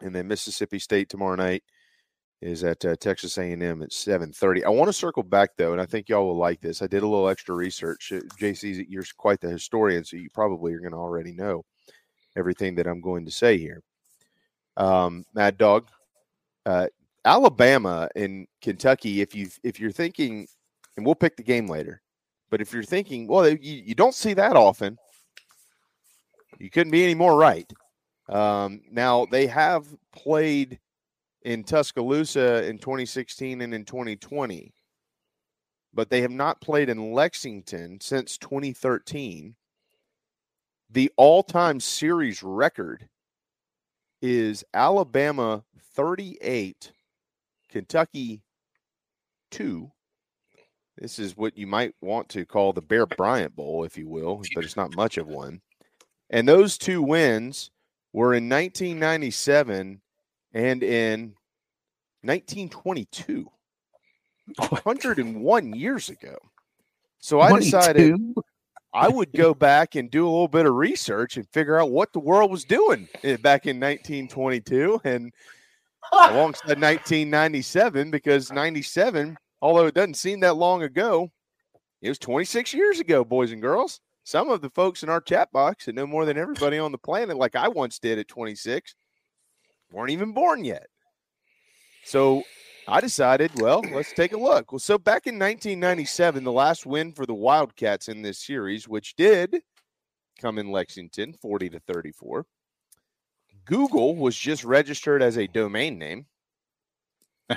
And 0.00 0.14
then 0.14 0.28
Mississippi 0.28 0.78
State 0.78 1.08
tomorrow 1.08 1.36
night 1.36 1.62
is 2.40 2.64
at 2.64 2.84
uh, 2.84 2.96
Texas 2.96 3.36
A&M 3.36 3.82
at 3.82 3.90
7:30. 3.90 4.64
I 4.64 4.70
want 4.70 4.88
to 4.88 4.92
circle 4.92 5.22
back 5.22 5.50
though, 5.56 5.72
and 5.72 5.80
I 5.80 5.86
think 5.86 6.08
y'all 6.08 6.26
will 6.26 6.38
like 6.38 6.60
this. 6.60 6.80
I 6.80 6.86
did 6.86 7.02
a 7.02 7.08
little 7.08 7.28
extra 7.28 7.54
research. 7.54 8.12
Uh, 8.12 8.20
JC, 8.38 8.86
you're 8.88 9.04
quite 9.18 9.40
the 9.40 9.50
historian, 9.50 10.04
so 10.04 10.16
you 10.16 10.28
probably 10.32 10.72
are 10.72 10.80
going 10.80 10.92
to 10.92 10.98
already 10.98 11.32
know 11.32 11.64
everything 12.36 12.76
that 12.76 12.86
I'm 12.86 13.00
going 13.00 13.26
to 13.26 13.30
say 13.30 13.58
here. 13.58 13.82
Um, 14.76 15.24
Mad 15.34 15.58
Dog, 15.58 15.88
uh, 16.66 16.86
Alabama 17.24 18.08
and 18.16 18.46
Kentucky. 18.62 19.20
If 19.20 19.34
you 19.34 19.48
if 19.62 19.78
you're 19.78 19.92
thinking, 19.92 20.46
and 20.96 21.04
we'll 21.04 21.14
pick 21.14 21.36
the 21.36 21.42
game 21.42 21.66
later, 21.66 22.00
but 22.50 22.60
if 22.60 22.72
you're 22.72 22.82
thinking, 22.82 23.26
well, 23.26 23.48
you, 23.48 23.58
you 23.60 23.94
don't 23.94 24.14
see 24.14 24.34
that 24.34 24.56
often. 24.56 24.98
You 26.58 26.70
couldn't 26.70 26.90
be 26.90 27.04
any 27.04 27.14
more 27.14 27.36
right. 27.36 27.70
Um, 28.28 28.82
now 28.90 29.26
they 29.26 29.46
have 29.46 29.86
played 30.14 30.78
in 31.42 31.64
Tuscaloosa 31.64 32.64
in 32.66 32.78
2016 32.78 33.62
and 33.62 33.74
in 33.74 33.84
2020, 33.84 34.72
but 35.94 36.10
they 36.10 36.20
have 36.20 36.30
not 36.30 36.60
played 36.60 36.88
in 36.88 37.12
Lexington 37.12 37.98
since 38.00 38.36
2013. 38.38 39.54
The 40.90 41.10
all 41.16 41.42
time 41.42 41.80
series 41.80 42.42
record 42.42 43.08
is 44.22 44.64
Alabama 44.74 45.64
38, 45.94 46.92
Kentucky 47.68 48.42
2. 49.50 49.90
This 50.98 51.18
is 51.18 51.36
what 51.36 51.56
you 51.56 51.66
might 51.66 51.94
want 52.00 52.28
to 52.30 52.44
call 52.44 52.72
the 52.72 52.82
Bear 52.82 53.06
Bryant 53.06 53.56
Bowl, 53.56 53.84
if 53.84 53.96
you 53.96 54.08
will, 54.08 54.42
but 54.54 54.64
it's 54.64 54.76
not 54.76 54.94
much 54.96 55.16
of 55.16 55.26
one. 55.26 55.60
And 56.28 56.46
those 56.46 56.76
two 56.76 57.02
wins 57.02 57.70
were 58.12 58.34
in 58.34 58.48
1997 58.48 60.00
and 60.52 60.82
in 60.82 61.34
1922. 62.22 63.50
101 64.56 65.72
years 65.74 66.08
ago. 66.08 66.36
So 67.18 67.40
I 67.40 67.52
decided 67.52 68.16
22? 68.16 68.34
I 68.92 69.08
would 69.08 69.32
go 69.32 69.54
back 69.54 69.94
and 69.94 70.10
do 70.10 70.24
a 70.24 70.30
little 70.30 70.48
bit 70.48 70.66
of 70.66 70.74
research 70.74 71.36
and 71.36 71.48
figure 71.48 71.80
out 71.80 71.90
what 71.90 72.12
the 72.12 72.18
world 72.18 72.50
was 72.50 72.64
doing 72.64 73.08
eh, 73.22 73.36
back 73.36 73.66
in 73.66 73.78
1922 73.78 75.00
and 75.04 75.32
alongside 76.12 76.80
1997 76.80 78.10
because 78.10 78.50
97, 78.50 79.36
although 79.62 79.86
it 79.86 79.94
doesn't 79.94 80.14
seem 80.14 80.40
that 80.40 80.56
long 80.56 80.82
ago, 80.82 81.30
it 82.02 82.08
was 82.08 82.18
26 82.18 82.74
years 82.74 82.98
ago, 82.98 83.24
boys 83.24 83.52
and 83.52 83.62
girls. 83.62 84.00
Some 84.24 84.50
of 84.50 84.60
the 84.60 84.70
folks 84.70 85.02
in 85.02 85.08
our 85.08 85.20
chat 85.20 85.50
box 85.52 85.86
that 85.86 85.94
know 85.94 86.06
more 86.06 86.24
than 86.24 86.36
everybody 86.36 86.78
on 86.78 86.92
the 86.92 86.98
planet, 86.98 87.36
like 87.36 87.56
I 87.56 87.68
once 87.68 87.98
did 87.98 88.18
at 88.18 88.28
26, 88.28 88.94
weren't 89.92 90.10
even 90.10 90.32
born 90.32 90.64
yet. 90.64 90.86
So 92.04 92.42
I 92.90 93.00
decided, 93.00 93.52
well, 93.60 93.82
let's 93.92 94.12
take 94.12 94.32
a 94.32 94.36
look. 94.36 94.72
Well, 94.72 94.78
so 94.78 94.98
back 94.98 95.26
in 95.26 95.38
1997, 95.38 96.44
the 96.44 96.52
last 96.52 96.86
win 96.86 97.12
for 97.12 97.24
the 97.24 97.34
Wildcats 97.34 98.08
in 98.08 98.22
this 98.22 98.38
series, 98.38 98.88
which 98.88 99.14
did 99.14 99.62
come 100.40 100.58
in 100.58 100.70
Lexington, 100.70 101.34
40 101.34 101.70
to 101.70 101.80
34. 101.80 102.46
Google 103.64 104.16
was 104.16 104.36
just 104.36 104.64
registered 104.64 105.22
as 105.22 105.38
a 105.38 105.46
domain 105.46 105.98
name. 105.98 106.26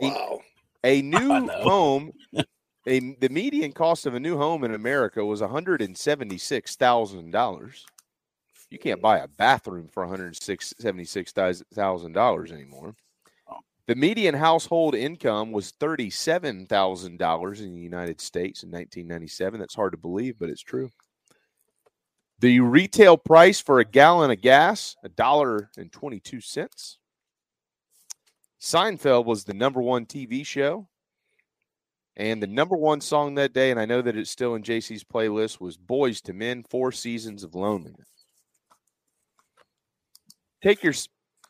Wow. 0.00 0.40
A 0.84 1.02
new 1.10 1.48
home, 1.48 2.12
a, 2.86 3.00
the 3.20 3.28
median 3.30 3.72
cost 3.72 4.06
of 4.06 4.14
a 4.14 4.20
new 4.20 4.38
home 4.38 4.64
in 4.64 4.72
America 4.74 5.22
was 5.24 5.40
$176,000. 5.42 7.84
You 8.70 8.78
can't 8.78 9.02
buy 9.02 9.18
a 9.18 9.28
bathroom 9.28 9.88
for 9.88 10.06
$176,000 10.06 12.52
anymore. 12.52 12.94
The 13.86 13.94
median 13.94 14.34
household 14.34 14.94
income 14.94 15.52
was 15.52 15.72
$37,000 15.72 17.60
in 17.60 17.74
the 17.74 17.80
United 17.80 18.20
States 18.20 18.62
in 18.62 18.70
1997. 18.70 19.58
That's 19.58 19.74
hard 19.74 19.92
to 19.92 19.98
believe, 19.98 20.38
but 20.38 20.48
it's 20.48 20.62
true. 20.62 20.90
The 22.40 22.60
retail 22.60 23.16
price 23.16 23.60
for 23.60 23.80
a 23.80 23.84
gallon 23.84 24.30
of 24.30 24.40
gas, 24.40 24.96
$1.22. 25.04 26.96
Seinfeld 28.60 29.24
was 29.24 29.44
the 29.44 29.54
number 29.54 29.80
one 29.80 30.06
TV 30.06 30.44
show. 30.46 30.86
And 32.16 32.42
the 32.42 32.46
number 32.46 32.76
one 32.76 33.00
song 33.00 33.34
that 33.36 33.54
day, 33.54 33.70
and 33.70 33.80
I 33.80 33.86
know 33.86 34.02
that 34.02 34.16
it's 34.16 34.30
still 34.30 34.54
in 34.54 34.62
JC's 34.62 35.04
playlist, 35.04 35.60
was 35.60 35.78
Boyz 35.78 36.28
II 36.28 36.34
Men 36.34 36.64
Four 36.68 36.92
Seasons 36.92 37.44
of 37.44 37.54
Loneliness. 37.54 38.08
Take 40.62 40.82
your 40.82 40.92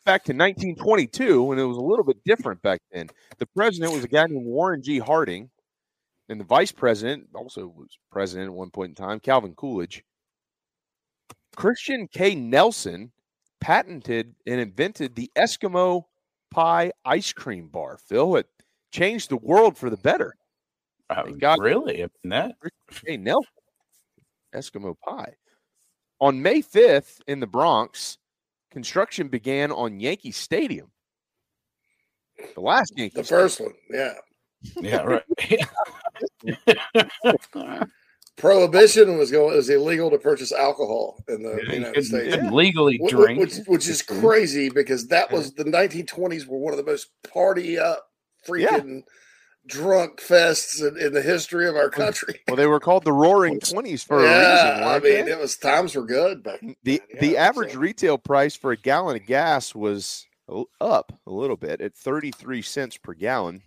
back 0.04 0.24
to 0.24 0.32
1922 0.32 1.42
when 1.42 1.58
it 1.58 1.64
was 1.64 1.76
a 1.76 1.82
little 1.82 2.04
bit 2.04 2.22
different 2.24 2.60
back 2.62 2.80
then. 2.92 3.08
The 3.38 3.46
president 3.46 3.92
was 3.92 4.04
a 4.04 4.08
guy 4.08 4.26
named 4.26 4.46
Warren 4.46 4.82
G. 4.82 4.98
Harding, 4.98 5.50
and 6.28 6.40
the 6.40 6.44
vice 6.44 6.72
president 6.72 7.28
also 7.34 7.66
was 7.66 7.98
president 8.10 8.48
at 8.48 8.54
one 8.54 8.70
point 8.70 8.90
in 8.90 8.94
time, 8.94 9.20
Calvin 9.20 9.54
Coolidge. 9.54 10.04
Christian 11.56 12.08
K. 12.08 12.34
Nelson 12.34 13.12
patented 13.60 14.34
and 14.46 14.60
invented 14.60 15.14
the 15.14 15.30
Eskimo 15.36 16.04
pie 16.50 16.92
ice 17.04 17.32
cream 17.32 17.68
bar. 17.68 17.98
Phil, 17.98 18.36
it 18.36 18.46
changed 18.92 19.30
the 19.30 19.36
world 19.36 19.76
for 19.76 19.90
the 19.90 19.96
better. 19.96 20.34
Uh, 21.08 21.24
got 21.38 21.58
really? 21.58 22.06
That 22.24 22.54
Hey, 23.06 23.16
Nelson, 23.16 23.50
Eskimo 24.54 24.94
pie. 25.06 25.34
On 26.20 26.40
May 26.40 26.62
5th 26.62 27.20
in 27.26 27.40
the 27.40 27.46
Bronx, 27.46 28.18
construction 28.70 29.28
began 29.28 29.70
on 29.72 30.00
Yankee 30.00 30.32
Stadium. 30.32 30.90
The 32.54 32.60
last 32.60 32.92
Yankee. 32.96 33.16
The 33.16 33.24
first 33.24 33.60
one, 33.60 33.72
yeah. 33.90 34.14
Yeah, 34.80 35.02
right. 35.04 35.24
Prohibition 38.36 39.18
was 39.18 39.30
going. 39.30 39.52
It 39.52 39.56
was 39.56 39.68
illegal 39.68 40.10
to 40.10 40.18
purchase 40.18 40.50
alcohol 40.52 41.22
in 41.28 41.42
the 41.42 41.50
Yeah, 41.66 41.72
United 41.74 41.94
couldn't- 41.94 42.04
States. 42.04 42.34
couldn't 42.34 42.52
legally 42.54 42.98
Wh- 43.02 43.06
wh- 43.06 43.10
drink. 43.10 43.40
which, 43.40 43.56
which 43.66 43.88
is 43.88 44.00
crazy 44.02 44.70
because 44.70 45.08
that 45.08 45.30
was 45.30 45.52
the 45.52 45.64
1920s 45.64 46.46
were 46.46 46.58
one 46.58 46.72
of 46.72 46.78
the 46.78 46.90
most 46.90 47.08
party 47.32 47.78
up, 47.78 48.06
freaking 48.48 49.02
drunk 49.70 50.20
fests 50.20 50.86
in, 50.86 50.98
in 51.00 51.12
the 51.12 51.22
history 51.22 51.68
of 51.68 51.76
our 51.76 51.88
country. 51.88 52.40
Well, 52.48 52.56
they 52.56 52.66
were 52.66 52.80
called 52.80 53.04
the 53.04 53.12
Roaring 53.12 53.60
Twenties 53.60 54.02
for 54.02 54.18
a 54.18 54.22
reason. 54.22 54.84
I 54.84 54.98
mean, 54.98 55.26
they? 55.26 55.32
it 55.32 55.38
was 55.38 55.56
times 55.56 55.94
were 55.94 56.04
good 56.04 56.42
but 56.42 56.60
the 56.82 57.00
the 57.20 57.36
average 57.36 57.74
retail 57.74 58.18
price 58.18 58.56
for 58.56 58.72
a 58.72 58.76
gallon 58.76 59.16
of 59.16 59.26
gas 59.26 59.74
was 59.74 60.26
up 60.80 61.12
a 61.26 61.30
little 61.30 61.56
bit 61.56 61.80
at 61.80 61.94
33 61.94 62.62
cents 62.62 62.96
per 62.96 63.14
gallon. 63.14 63.62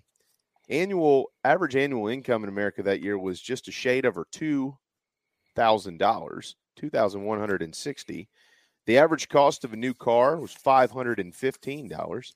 Annual 0.70 1.32
average 1.44 1.76
annual 1.76 2.08
income 2.08 2.44
in 2.44 2.50
America 2.50 2.84
that 2.84 3.02
year 3.02 3.18
was 3.18 3.40
just 3.42 3.68
a 3.68 3.72
shade 3.72 4.06
over 4.06 4.26
two 4.32 4.78
thousand 5.56 6.00
dollars, 6.00 6.56
two 6.76 6.90
thousand 6.90 7.24
one 7.24 7.40
hundred 7.40 7.62
and 7.62 7.76
sixty. 7.76 8.30
The 8.86 8.98
average 8.98 9.30
cost 9.30 9.64
of 9.64 9.74
a 9.74 9.78
new 9.78 9.94
car 9.94 10.38
was 10.40 10.52
five 10.52 10.92
hundred 10.92 11.20
and 11.20 11.34
fifteen 11.34 11.88
dollars. 11.88 12.34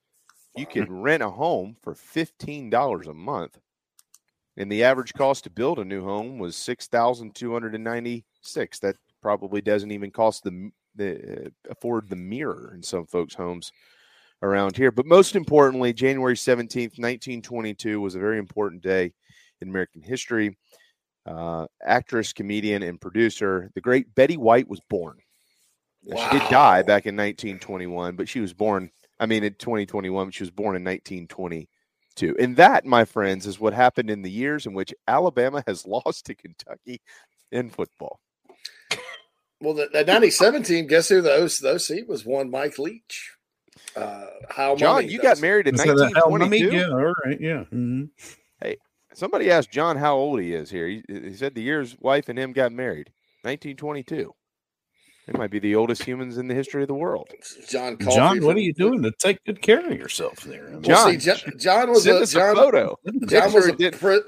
You 0.57 0.65
can 0.69 0.91
rent 0.91 1.23
a 1.23 1.29
home 1.29 1.77
for 1.81 1.95
fifteen 1.95 2.69
dollars 2.69 3.07
a 3.07 3.13
month, 3.13 3.59
and 4.57 4.71
the 4.71 4.84
average 4.84 5.13
cost 5.13 5.43
to 5.45 5.49
build 5.49 5.79
a 5.79 5.85
new 5.85 6.03
home 6.03 6.39
was 6.39 6.55
six 6.55 6.88
thousand 6.88 7.35
two 7.35 7.53
hundred 7.53 7.75
and 7.75 7.84
ninety-six. 7.84 8.79
That 8.79 8.97
probably 9.21 9.61
doesn't 9.61 9.91
even 9.91 10.11
cost 10.11 10.43
the 10.43 10.71
the 10.95 11.45
uh, 11.45 11.49
afford 11.69 12.09
the 12.09 12.15
mirror 12.15 12.73
in 12.75 12.84
some 12.84 13.05
folks' 13.05 13.35
homes 13.35 13.71
around 14.41 14.75
here. 14.75 14.91
But 14.91 15.05
most 15.05 15.35
importantly, 15.35 15.93
January 15.93 16.38
seventeenth, 16.38 16.97
nineteen 16.97 17.41
twenty-two, 17.41 18.01
was 18.01 18.15
a 18.15 18.19
very 18.19 18.39
important 18.39 18.81
day 18.81 19.13
in 19.61 19.69
American 19.69 20.01
history. 20.01 20.57
Uh, 21.25 21.67
actress, 21.84 22.31
comedian, 22.31 22.84
and 22.84 23.01
producer, 23.01 23.69
the 23.75 23.81
great 23.81 24.15
Betty 24.15 24.38
White 24.38 24.69
was 24.69 24.79
born. 24.89 25.17
Now, 26.03 26.15
She 26.15 26.39
did 26.39 26.49
die 26.49 26.84
back 26.84 27.05
in 27.05 27.17
1921, 27.17 28.15
but 28.15 28.29
she 28.29 28.39
was 28.39 28.53
born, 28.53 28.89
I 29.19 29.26
mean, 29.26 29.44
in 29.44 29.53
2021, 29.56 30.31
she 30.31 30.44
was 30.44 30.52
born 30.52 30.76
in 30.76 30.84
1922. 30.84 32.35
And 32.39 32.57
that, 32.57 32.85
my 32.85 33.06
friends, 33.06 33.45
is 33.48 33.60
what 33.60 33.73
happened 33.73 34.10
in 34.10 34.22
the 34.22 34.31
years 34.31 34.65
in 34.65 34.73
which 34.73 34.94
Alabama 35.07 35.64
has 35.68 35.85
lost 35.88 36.26
to 36.27 36.35
Kentucky 36.35 37.02
in 37.52 37.69
football. 37.69 38.19
Well, 39.60 39.73
the, 39.73 39.89
the 39.91 40.03
97 40.03 40.64
team, 40.64 40.85
guess 40.88 41.10
who 41.10 41.22
the 41.22 41.34
OC, 41.44 41.52
the 41.61 41.73
OC 42.02 42.07
was? 42.07 42.26
One 42.26 42.52
Mike 42.52 42.77
Leach. 42.77 43.34
Uh, 43.95 44.26
how 44.49 44.76
John, 44.76 45.07
you 45.10 45.18
does. 45.18 45.23
got 45.35 45.41
married 45.41 45.68
in 45.68 45.77
So 45.77 45.95
the 45.95 46.11
hell, 46.15 46.30
mummy? 46.30 46.68
1922. 46.68 46.76
Yeah, 46.76 46.89
all 46.89 47.14
right, 47.26 47.41
yeah. 47.41 47.64
mhm. 47.73 48.10
Hey, 48.61 48.77
somebody 49.14 49.49
asked 49.49 49.72
John 49.72 49.98
how 49.98 50.15
old 50.15 50.39
he 50.39 50.53
is 50.53 50.69
here. 50.69 50.88
He, 50.88 51.03
he 51.07 51.34
said 51.34 51.56
the 51.56 51.61
year 51.61 51.80
his 51.80 51.98
wife 51.99 52.30
and 52.30 52.38
him 52.38 52.53
got 52.53 52.72
married, 52.72 53.11
1922. 53.44 54.34
They 55.27 55.37
might 55.37 55.51
be 55.51 55.59
the 55.59 55.75
oldest 55.75 56.03
humans 56.03 56.37
in 56.37 56.47
the 56.47 56.53
history 56.55 56.81
of 56.83 56.87
the 56.87 56.93
world. 56.95 57.29
John 57.67 57.97
John, 57.99 58.43
what 58.45 58.55
are 58.55 58.59
you 58.61 58.73
doing 58.73 59.01
to 59.03 59.11
take 59.19 59.43
good 59.43 59.61
care 59.61 59.85
of 59.85 59.97
yourself 59.97 60.37
there? 60.41 60.69
Well, 60.71 60.81
John, 60.81 61.11
see, 61.11 61.17
John, 61.17 61.37
John 61.59 61.89
was 61.89 62.03
send 62.03 62.17
a 62.19 62.21
us 62.21 62.31
John, 62.31 62.51
a 62.57 62.61
photo. 62.61 62.97
John 63.27 63.53
was 63.53 63.65
Picture 63.65 63.67
a 63.67 63.71
it, 63.73 63.77
didn't, 63.77 63.99
pri- 63.99 64.19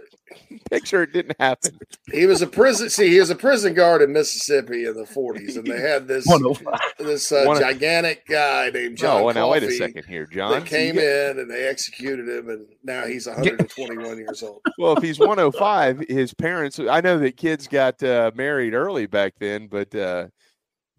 picture 0.69 1.03
it 1.03 1.13
didn't 1.13 1.35
happen. 1.39 1.80
he 2.11 2.26
was 2.26 2.41
a 2.41 2.47
prison. 2.47 2.89
See, 2.89 3.09
he 3.11 3.19
was 3.19 3.30
a 3.30 3.35
prison 3.35 3.73
guard 3.73 4.01
in 4.01 4.11
Mississippi 4.11 4.85
in 4.85 4.93
the 4.93 5.05
40s, 5.05 5.55
and 5.55 5.65
they 5.65 5.80
had 5.89 6.05
this 6.05 6.26
One 6.27 6.43
oh 6.45 6.53
this 6.99 7.31
uh, 7.31 7.43
One 7.45 7.55
oh- 7.55 7.59
gigantic 7.61 8.27
guy 8.27 8.69
named 8.69 8.97
John. 8.97 9.21
No, 9.21 9.30
now 9.31 9.51
wait 9.51 9.63
a 9.63 9.71
second 9.71 10.03
here, 10.05 10.26
John. 10.26 10.51
That 10.51 10.67
So 10.69 10.76
you 10.76 10.84
came 10.88 10.95
get- 10.95 11.31
in 11.31 11.39
and 11.39 11.49
they 11.49 11.65
executed 11.65 12.27
him, 12.27 12.49
and 12.49 12.67
now 12.84 13.05
he's 13.05 13.26
121 13.26 14.17
years 14.17 14.43
old. 14.43 14.59
Well, 14.77 14.97
if 14.97 15.03
he's 15.03 15.19
105, 15.19 16.05
his 16.09 16.34
parents, 16.34 16.77
I 16.80 16.99
know 17.01 17.17
that 17.19 17.35
kids 17.38 17.67
got 17.67 18.01
uh, 18.03 18.31
married 18.35 18.73
early 18.73 19.07
back 19.07 19.34
then, 19.39 19.67
but 19.67 19.93
uh, 19.93 20.27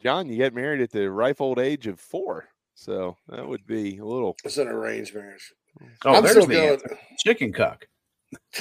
John, 0.02 0.28
you 0.28 0.38
got 0.38 0.54
married 0.54 0.80
at 0.80 0.90
the 0.90 1.10
ripe 1.10 1.40
old 1.40 1.58
age 1.58 1.86
of 1.86 2.00
four. 2.00 2.46
So 2.74 3.16
that 3.28 3.46
would 3.46 3.66
be 3.66 3.98
a 3.98 4.04
little. 4.04 4.36
It's 4.44 4.56
an 4.56 4.68
arranged 4.68 5.14
marriage. 5.14 5.52
Oh, 6.04 6.14
I'm 6.14 6.22
there's 6.22 6.36
still 6.36 6.46
the 6.46 6.54
going. 6.54 6.68
answer. 6.70 6.98
chicken 7.18 7.52
cock. 7.52 7.86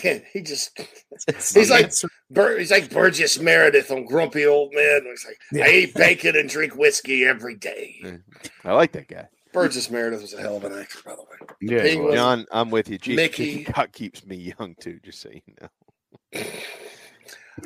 he 0.01 0.41
just 0.41 0.77
he's 1.53 1.69
like 1.71 1.91
Bur- 2.29 2.57
he's 2.59 2.71
like 2.71 2.89
Burgess 2.89 3.39
Meredith 3.39 3.91
on 3.91 4.05
Grumpy 4.05 4.45
Old 4.45 4.73
Man. 4.73 5.01
He's 5.05 5.25
like, 5.25 5.63
I 5.65 5.71
eat 5.71 5.93
bacon 5.93 6.35
and 6.35 6.49
drink 6.49 6.75
whiskey 6.75 7.25
every 7.25 7.55
day. 7.55 8.19
I 8.65 8.73
like 8.73 8.91
that 8.93 9.07
guy. 9.07 9.27
Burgess 9.53 9.89
Meredith 9.89 10.21
was 10.21 10.33
a 10.33 10.41
hell 10.41 10.57
of 10.57 10.65
an 10.65 10.73
actor, 10.77 10.99
by 11.05 11.15
the 11.15 11.21
way. 11.21 11.47
Yeah, 11.61 11.81
Penguin, 11.81 12.13
John, 12.15 12.45
I'm 12.51 12.69
with 12.69 12.89
you. 12.89 12.97
Chief, 12.97 13.15
Mickey. 13.15 13.63
Cock 13.63 13.91
keeps 13.91 14.25
me 14.25 14.35
young 14.59 14.75
too, 14.79 14.99
just 15.03 15.21
so 15.21 15.29
you 15.29 15.41
know. 15.61 16.41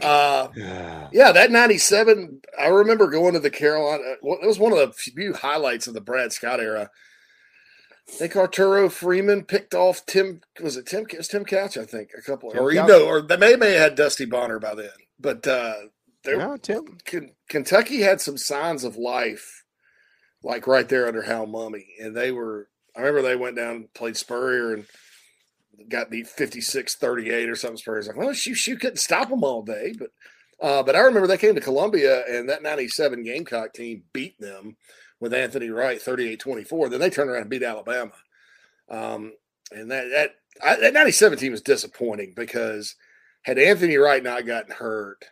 Uh, 0.02 0.50
yeah, 1.12 1.32
that 1.32 1.52
97, 1.52 2.42
I 2.60 2.68
remember 2.68 3.08
going 3.08 3.34
to 3.34 3.40
the 3.40 3.50
Carolina. 3.50 4.04
It 4.22 4.48
was 4.48 4.60
one 4.60 4.72
of 4.72 4.78
the 4.80 4.92
few 4.94 5.34
highlights 5.34 5.88
of 5.88 5.94
the 5.94 6.02
Brad 6.02 6.32
Scott 6.34 6.60
era. 6.60 6.90
I 8.08 8.12
think 8.12 8.36
Arturo 8.36 8.90
Freeman 8.90 9.44
picked 9.46 9.74
off 9.74 10.06
Tim. 10.06 10.42
Was 10.62 10.76
it 10.76 10.86
Tim? 10.86 11.06
It 11.10 11.18
was 11.18 11.28
Tim 11.28 11.46
Couch, 11.46 11.78
I 11.78 11.86
think. 11.86 12.10
A 12.18 12.22
couple, 12.22 12.52
Tim 12.52 12.62
or 12.62 12.72
you 12.72 12.86
know, 12.86 13.06
or 13.08 13.22
they 13.22 13.38
may 13.38 13.56
may 13.56 13.72
have 13.72 13.82
had 13.82 13.96
Dusty 13.96 14.26
Bonner 14.26 14.60
by 14.60 14.76
then. 14.76 14.90
But 15.20 15.48
uh, 15.48 15.76
there, 16.24 16.38
No, 16.38 16.58
Tim. 16.58 16.98
Ken- 17.06 17.32
Kentucky 17.48 18.02
had 18.02 18.20
some 18.20 18.38
signs 18.38 18.84
of 18.84 18.98
life, 18.98 19.64
like 20.44 20.68
right 20.68 20.88
there 20.90 21.08
under 21.08 21.22
Hal 21.24 21.48
Mumme, 21.48 21.86
and 22.00 22.16
they 22.16 22.32
were. 22.32 22.68
I 22.96 23.00
remember 23.00 23.22
they 23.22 23.36
went 23.38 23.56
down 23.56 23.76
and 23.76 23.94
played 23.94 24.18
Spurrier 24.18 24.74
and 24.74 24.86
got 25.90 26.10
beat 26.10 26.28
56-38 26.28 27.50
or 27.50 27.56
something. 27.56 27.78
Spurrier's 27.78 28.08
like, 28.08 28.16
well, 28.16 28.34
shoot, 28.34 28.68
you 28.68 28.78
couldn't 28.78 28.98
stop 28.98 29.30
them 29.30 29.44
all 29.44 29.64
day, 29.64 29.94
but. 29.98 30.10
Uh, 30.62 30.82
but 30.82 30.96
I 30.96 31.00
remember 31.00 31.28
they 31.28 31.38
came 31.38 31.56
to 31.56 31.62
Columbia 31.62 32.24
and 32.30 32.48
that 32.48 32.64
97 32.64 33.24
Gamecock 33.24 33.74
team 33.74 34.04
beat 34.14 34.40
them 34.40 34.78
with 35.20 35.34
Anthony 35.34 35.70
Wright 35.70 36.00
38-24. 36.00 36.90
Then 36.90 37.02
they 37.02 37.10
turned 37.10 37.30
around 37.30 37.42
and 37.42 37.50
beat 37.50 37.64
Alabama. 37.64 38.14
Um, 38.90 39.34
and 39.72 39.92
that 39.92 40.10
that 40.10 40.36
I, 40.64 40.76
that 40.80 40.94
97 40.94 41.38
team 41.38 41.52
was 41.52 41.62
disappointing 41.62 42.34
because 42.36 42.96
had 43.44 43.58
Anthony 43.58 43.98
Wright 43.98 44.24
not 44.24 44.46
gotten 44.46 44.72
hurt, 44.72 45.26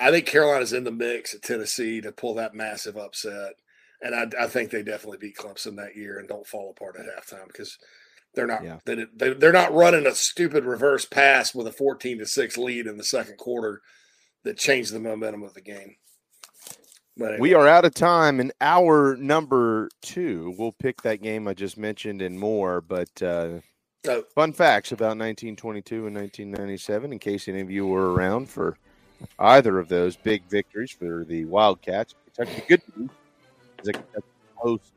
I 0.00 0.10
think 0.10 0.26
Carolina's 0.26 0.72
in 0.72 0.84
the 0.84 0.90
mix 0.90 1.34
at 1.34 1.42
Tennessee 1.42 2.00
to 2.00 2.12
pull 2.12 2.34
that 2.34 2.54
massive 2.54 2.96
upset. 2.96 3.54
And 4.02 4.14
I, 4.14 4.44
I 4.44 4.46
think 4.46 4.70
they 4.70 4.82
definitely 4.82 5.18
beat 5.18 5.36
Clemson 5.36 5.76
that 5.76 5.94
year 5.94 6.18
and 6.18 6.26
don't 6.26 6.46
fall 6.46 6.70
apart 6.70 6.96
at 6.98 7.04
halftime 7.04 7.46
because 7.48 7.78
they're 8.34 8.46
not 8.46 8.62
they, 8.84 9.06
they, 9.14 9.32
they're 9.34 9.52
not 9.52 9.74
running 9.74 10.06
a 10.06 10.14
stupid 10.14 10.64
reverse 10.64 11.04
pass 11.04 11.54
with 11.54 11.66
a 11.66 11.72
14 11.72 12.18
to 12.18 12.26
6 12.26 12.58
lead 12.58 12.86
in 12.86 12.96
the 12.96 13.04
second 13.04 13.36
quarter 13.38 13.80
that 14.44 14.56
changed 14.58 14.92
the 14.92 15.00
momentum 15.00 15.42
of 15.42 15.54
the 15.54 15.60
game. 15.60 15.96
But 17.16 17.40
We 17.40 17.54
are 17.54 17.68
out 17.68 17.84
of 17.84 17.92
time 17.94 18.40
in 18.40 18.52
hour 18.60 19.16
number 19.16 19.88
two. 20.00 20.54
We'll 20.58 20.72
pick 20.72 21.02
that 21.02 21.22
game 21.22 21.46
I 21.48 21.54
just 21.54 21.76
mentioned 21.76 22.22
and 22.22 22.38
more. 22.38 22.80
But 22.80 23.22
uh, 23.22 23.58
Oh. 24.08 24.24
fun 24.34 24.54
facts 24.54 24.92
about 24.92 25.18
1922 25.18 26.06
and 26.06 26.16
1997, 26.16 27.12
in 27.12 27.18
case 27.18 27.48
any 27.48 27.60
of 27.60 27.70
you 27.70 27.86
were 27.86 28.14
around 28.14 28.48
for 28.48 28.78
either 29.38 29.78
of 29.78 29.88
those 29.88 30.16
big 30.16 30.42
victories 30.48 30.90
for 30.90 31.24
the 31.28 31.44
Wildcats. 31.44 32.14
Kentucky, 32.34 32.62
good 32.66 32.82
news 32.96 33.10
is 33.80 33.86
that 33.86 33.92
Kentucky 33.92 34.26
host 34.54 34.92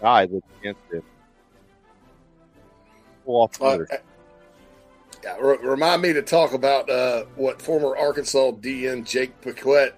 died 0.00 0.30
with 0.30 0.44
against 0.60 0.80
the 0.90 1.02
couple 3.30 3.42
off 3.42 3.86
the 3.88 3.94
Uh, 3.94 3.96
yeah, 5.22 5.36
re- 5.38 5.58
remind 5.62 6.02
me 6.02 6.12
to 6.14 6.22
talk 6.22 6.54
about 6.54 6.88
uh, 6.88 7.24
what 7.36 7.60
former 7.60 7.96
Arkansas 7.96 8.52
DN 8.52 9.04
Jake 9.06 9.38
Paquette 9.42 9.94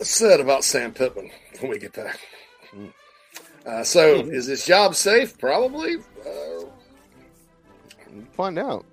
said 0.00 0.40
about 0.40 0.64
Sam 0.64 0.92
Pittman 0.92 1.30
when 1.60 1.70
we 1.70 1.78
get 1.78 1.92
back. 1.92 2.18
Uh, 3.64 3.84
so, 3.84 4.16
is 4.20 4.46
this 4.46 4.66
job 4.66 4.94
safe? 4.94 5.38
Probably. 5.38 5.96
Uh, 6.26 6.64
Find 8.32 8.58
out. 8.58 8.84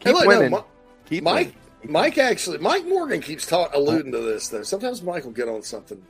Hey, 0.00 0.12
Keep 0.12 0.14
look, 0.14 0.24
no, 0.24 0.28
winning. 0.28 0.50
Mi- 0.50 0.58
Keep 1.06 1.22
Mike, 1.24 1.46
winning. 1.82 1.92
Mike 1.92 2.18
actually, 2.18 2.58
Mike 2.58 2.86
Morgan 2.86 3.20
keeps 3.20 3.46
talk, 3.46 3.74
alluding 3.74 4.10
to 4.12 4.18
this 4.18 4.48
though. 4.48 4.62
Sometimes 4.64 5.02
Mike 5.02 5.24
will 5.24 5.30
get 5.32 5.48
on 5.48 5.62
something, 5.62 6.02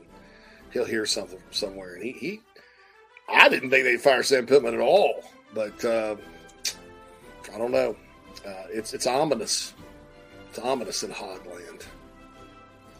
he'll 0.73 0.85
hear 0.85 1.05
something 1.05 1.37
from 1.37 1.53
somewhere, 1.53 1.93
and 1.93 2.03
he, 2.03 2.11
he 2.13 2.41
I 3.29 3.47
didn't 3.47 3.69
think 3.69 3.83
they'd 3.83 4.01
fire 4.01 4.23
Sam 4.23 4.45
Pittman 4.47 4.73
at 4.73 4.79
all, 4.79 5.23
but 5.57 5.85
uh, 5.85 6.15
I 7.53 7.57
don't 7.57 7.71
know. 7.71 7.95
Uh, 8.45 8.63
it's 8.69 8.93
it's 8.93 9.07
ominous. 9.07 9.73
It's 10.49 10.59
ominous 10.59 11.01
in 11.01 11.09
Hogland. 11.09 11.83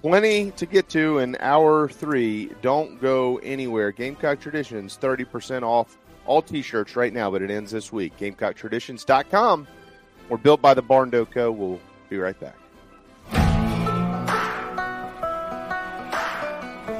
Plenty 0.01 0.51
to 0.51 0.65
get 0.65 0.89
to 0.89 1.19
in 1.19 1.37
hour 1.39 1.87
three. 1.87 2.51
Don't 2.63 2.99
go 2.99 3.37
anywhere. 3.37 3.91
Gamecock 3.91 4.39
Traditions, 4.39 4.97
30% 4.99 5.61
off 5.63 5.97
all 6.25 6.41
t 6.41 6.63
shirts 6.63 6.95
right 6.95 7.13
now, 7.13 7.29
but 7.29 7.43
it 7.43 7.51
ends 7.51 7.71
this 7.71 7.93
week. 7.93 8.17
GamecockTraditions.com. 8.17 9.67
We're 10.29 10.37
built 10.37 10.61
by 10.61 10.73
the 10.73 10.81
Barn 10.81 11.11
Co. 11.11 11.51
We'll 11.51 11.79
be 12.09 12.17
right 12.17 12.39
back. 12.39 12.55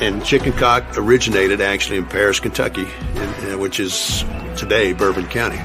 And 0.00 0.24
chicken 0.24 0.52
cock 0.52 0.84
originated 0.96 1.60
actually 1.60 1.98
in 1.98 2.06
Paris, 2.06 2.38
Kentucky, 2.38 2.86
in, 3.16 3.50
uh, 3.50 3.58
which 3.58 3.80
is 3.80 4.24
today 4.56 4.92
Bourbon 4.92 5.26
County. 5.26 5.58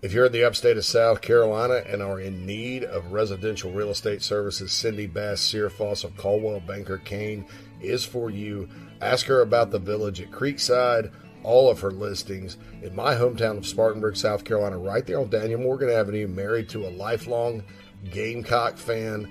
If 0.00 0.14
you're 0.14 0.24
in 0.24 0.32
the 0.32 0.44
upstate 0.44 0.78
of 0.78 0.86
South 0.86 1.20
Carolina 1.20 1.82
and 1.86 2.00
are 2.00 2.18
in 2.18 2.46
need 2.46 2.84
of 2.84 3.12
residential 3.12 3.72
real 3.72 3.90
estate 3.90 4.22
services, 4.22 4.72
Cindy 4.72 5.06
Bass 5.06 5.42
Searfoss 5.42 6.02
of 6.02 6.16
Coldwell 6.16 6.60
Banker 6.60 6.96
Caine 6.96 7.44
is 7.82 8.06
for 8.06 8.30
you. 8.30 8.70
Ask 9.02 9.26
her 9.26 9.42
about 9.42 9.70
the 9.70 9.78
village 9.78 10.22
at 10.22 10.30
Creekside, 10.30 11.12
all 11.42 11.68
of 11.68 11.80
her 11.80 11.90
listings 11.90 12.56
in 12.82 12.96
my 12.96 13.14
hometown 13.14 13.58
of 13.58 13.66
Spartanburg, 13.66 14.16
South 14.16 14.44
Carolina, 14.44 14.78
right 14.78 15.04
there 15.04 15.20
on 15.20 15.28
Daniel 15.28 15.60
Morgan 15.60 15.90
Avenue, 15.90 16.26
married 16.26 16.70
to 16.70 16.86
a 16.86 16.90
lifelong 16.90 17.64
Gamecock 18.10 18.78
fan. 18.78 19.30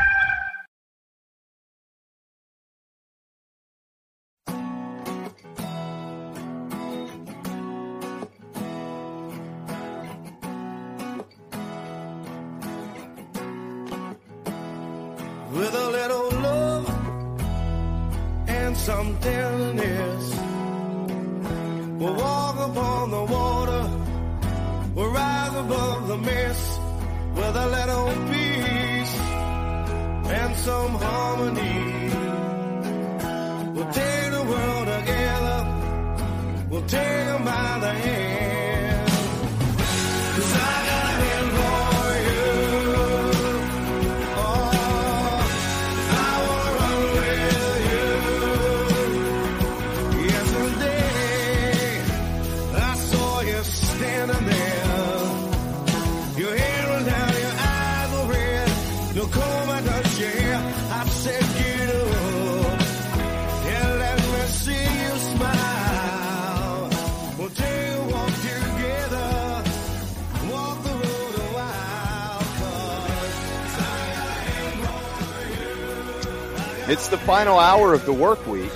Hour 77.81 77.95
of 77.95 78.05
the 78.05 78.13
work 78.13 78.45
week. 78.45 78.69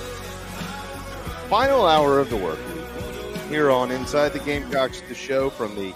Final 1.47 1.85
hour 1.85 2.17
of 2.17 2.27
the 2.31 2.37
work 2.37 2.57
week. 2.73 3.37
Here 3.49 3.69
on 3.69 3.91
Inside 3.91 4.29
the 4.29 4.39
Gamecocks, 4.39 5.01
the 5.07 5.13
show 5.13 5.51
from 5.51 5.75
the 5.75 5.93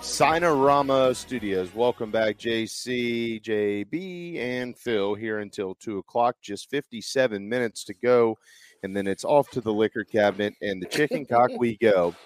Signarama 0.00 1.14
Studios. 1.14 1.72
Welcome 1.72 2.10
back, 2.10 2.36
JC, 2.36 3.40
JB, 3.40 4.40
and 4.40 4.76
Phil 4.76 5.14
here 5.14 5.38
until 5.38 5.76
2 5.76 5.98
o'clock. 5.98 6.34
Just 6.42 6.68
57 6.68 7.48
minutes 7.48 7.84
to 7.84 7.94
go. 7.94 8.36
And 8.82 8.94
then 8.94 9.06
it's 9.06 9.24
off 9.24 9.48
to 9.50 9.60
the 9.60 9.72
liquor 9.72 10.02
cabinet 10.02 10.54
and 10.60 10.82
the 10.82 10.86
chicken 10.86 11.26
cock 11.26 11.50
we 11.56 11.76
go. 11.76 12.16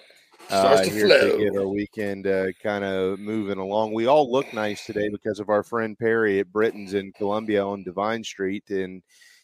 Uh, 0.51 0.83
here 0.83 1.07
flow. 1.07 1.37
to 1.37 1.45
get 1.45 1.57
our 1.57 1.69
weekend 1.69 2.27
uh, 2.27 2.47
kind 2.61 2.83
of 2.83 3.21
moving 3.21 3.59
along. 3.59 3.95
We 3.95 4.07
all 4.07 4.31
look 4.31 4.53
nice 4.53 4.85
today 4.85 5.09
because 5.09 5.39
of 5.39 5.49
our 5.49 5.63
friend 5.63 5.97
Perry 5.97 6.41
at 6.41 6.51
Britton's 6.51 6.95
in 6.95 7.13
Columbia 7.13 7.65
on 7.65 7.85
Devine 7.85 8.25
Street, 8.25 8.69
and 8.69 9.03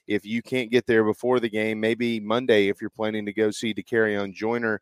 if 0.08 0.26
you 0.26 0.42
can't 0.42 0.70
get 0.70 0.86
there 0.86 1.04
before 1.04 1.38
the 1.38 1.50
game, 1.50 1.78
maybe 1.78 2.18
Monday 2.18 2.68
if 2.68 2.80
you're 2.80 2.90
planning 2.90 3.26
to 3.26 3.32
go 3.32 3.50
see 3.50 3.74
DeCarry 3.74 4.20
on 4.20 4.32
Joiner 4.32 4.80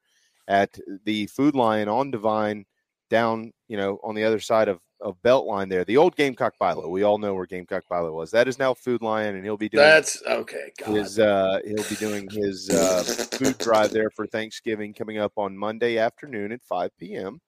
at 0.49 0.79
the 1.05 1.27
Food 1.27 1.55
Lion 1.55 1.89
on 1.89 2.11
Devine 2.11 2.65
down, 3.11 3.53
you 3.69 3.77
know, 3.77 3.99
on 4.03 4.15
the 4.15 4.25
other 4.25 4.41
side 4.41 4.69
of 4.69 4.81
of 5.01 5.21
Beltline 5.23 5.69
there. 5.69 5.85
The 5.85 5.99
old 5.99 6.17
Gamecock 6.17 6.55
Bilo. 6.59 6.89
We 6.89 7.03
all 7.03 7.19
know 7.19 7.35
where 7.35 7.47
Gamecock 7.47 7.85
Bilo 7.91 8.15
was. 8.15 8.31
That 8.31 8.49
is 8.49 8.59
now 8.59 8.73
Food 8.73 9.03
Lion, 9.03 9.37
and 9.37 9.45
he'll 9.45 9.57
be 9.57 9.69
doing 9.69 9.85
that's 9.85 10.23
okay. 10.27 10.73
God. 10.79 10.95
His 10.95 11.19
uh, 11.19 11.61
he'll 11.65 11.89
be 11.89 11.97
doing 11.97 12.29
his 12.31 12.71
uh, 12.71 13.03
food 13.33 13.59
drive 13.59 13.91
there 13.91 14.11
for 14.11 14.27
Thanksgiving 14.27 14.95
coming 14.95 15.19
up 15.19 15.33
on 15.37 15.57
Monday 15.57 15.99
afternoon 15.99 16.53
at 16.53 16.63
5 16.63 16.97
p.m. 16.99 17.41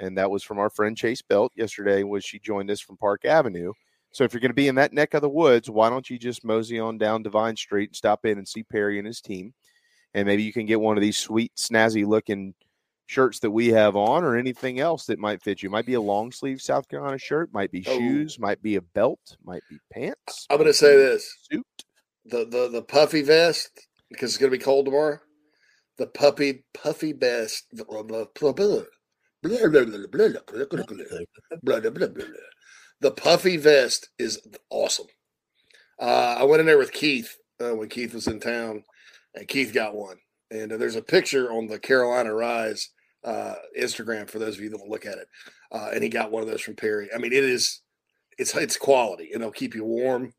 And 0.00 0.18
that 0.18 0.30
was 0.30 0.42
from 0.42 0.58
our 0.58 0.68
friend 0.68 0.96
Chase 0.96 1.22
Belt 1.22 1.52
yesterday. 1.54 2.02
Was 2.02 2.24
she 2.24 2.38
joined 2.38 2.70
us 2.70 2.80
from 2.80 2.96
Park 2.96 3.24
Avenue? 3.24 3.72
So 4.16 4.24
if 4.24 4.32
you're 4.32 4.40
going 4.40 4.48
to 4.48 4.54
be 4.54 4.68
in 4.68 4.76
that 4.76 4.94
neck 4.94 5.12
of 5.12 5.20
the 5.20 5.28
woods, 5.28 5.68
why 5.68 5.90
don't 5.90 6.08
you 6.08 6.18
just 6.18 6.42
mosey 6.42 6.78
on 6.78 6.96
down 6.96 7.22
Devine 7.22 7.54
Street 7.54 7.90
and 7.90 7.96
stop 7.96 8.24
in 8.24 8.38
and 8.38 8.48
see 8.48 8.62
Perry 8.62 8.96
and 8.96 9.06
his 9.06 9.20
team, 9.20 9.52
and 10.14 10.24
maybe 10.24 10.42
you 10.42 10.54
can 10.54 10.64
get 10.64 10.80
one 10.80 10.96
of 10.96 11.02
these 11.02 11.18
sweet, 11.18 11.52
snazzy 11.54 12.06
looking 12.06 12.54
shirts 13.04 13.40
that 13.40 13.50
we 13.50 13.66
have 13.66 13.94
on 13.94 14.24
or 14.24 14.38
anything 14.38 14.80
else 14.80 15.04
that 15.04 15.18
might 15.18 15.42
fit 15.42 15.62
you. 15.62 15.68
Might 15.68 15.84
be 15.84 15.92
a 15.92 16.00
long 16.00 16.32
sleeve 16.32 16.62
South 16.62 16.88
Carolina 16.88 17.18
shirt, 17.18 17.52
might 17.52 17.70
be 17.70 17.84
oh. 17.86 17.98
shoes, 17.98 18.38
might 18.38 18.62
be 18.62 18.76
a 18.76 18.80
belt, 18.80 19.36
might 19.44 19.62
be 19.68 19.76
pants. 19.92 20.46
I'm 20.48 20.56
going 20.56 20.66
to 20.66 20.72
say 20.72 20.96
this. 20.96 21.30
Suit. 21.52 21.66
The 22.24 22.46
the 22.46 22.70
the 22.72 22.82
puffy 22.82 23.20
vest 23.20 23.86
because 24.08 24.30
it's 24.30 24.38
going 24.38 24.50
to 24.50 24.56
be 24.56 24.64
cold 24.64 24.86
tomorrow. 24.86 25.18
The 25.98 26.06
puppy 26.06 26.64
puffy 26.72 27.12
vest. 27.12 27.66
The 33.00 33.10
puffy 33.10 33.56
vest 33.56 34.08
is 34.18 34.40
awesome. 34.70 35.06
Uh, 36.00 36.36
I 36.38 36.44
went 36.44 36.60
in 36.60 36.66
there 36.66 36.78
with 36.78 36.92
Keith 36.92 37.36
uh, 37.60 37.74
when 37.74 37.88
Keith 37.88 38.14
was 38.14 38.26
in 38.26 38.40
town, 38.40 38.84
and 39.34 39.48
Keith 39.48 39.72
got 39.72 39.94
one. 39.94 40.16
And 40.50 40.72
uh, 40.72 40.76
there's 40.76 40.96
a 40.96 41.02
picture 41.02 41.50
on 41.50 41.66
the 41.66 41.78
Carolina 41.78 42.32
Rise 42.34 42.90
uh, 43.24 43.54
Instagram 43.78 44.30
for 44.30 44.38
those 44.38 44.56
of 44.56 44.62
you 44.62 44.70
that 44.70 44.78
will 44.78 44.88
look 44.88 45.04
at 45.04 45.18
it. 45.18 45.28
Uh, 45.72 45.90
and 45.92 46.02
he 46.02 46.08
got 46.08 46.30
one 46.30 46.42
of 46.42 46.48
those 46.48 46.60
from 46.60 46.76
Perry. 46.76 47.08
I 47.14 47.18
mean, 47.18 47.32
it 47.32 47.44
is 47.44 47.82
it's 48.38 48.54
it's 48.54 48.76
quality 48.76 49.30
and 49.32 49.42
it'll 49.42 49.52
keep 49.52 49.74
you 49.74 49.84
warm. 49.84 50.32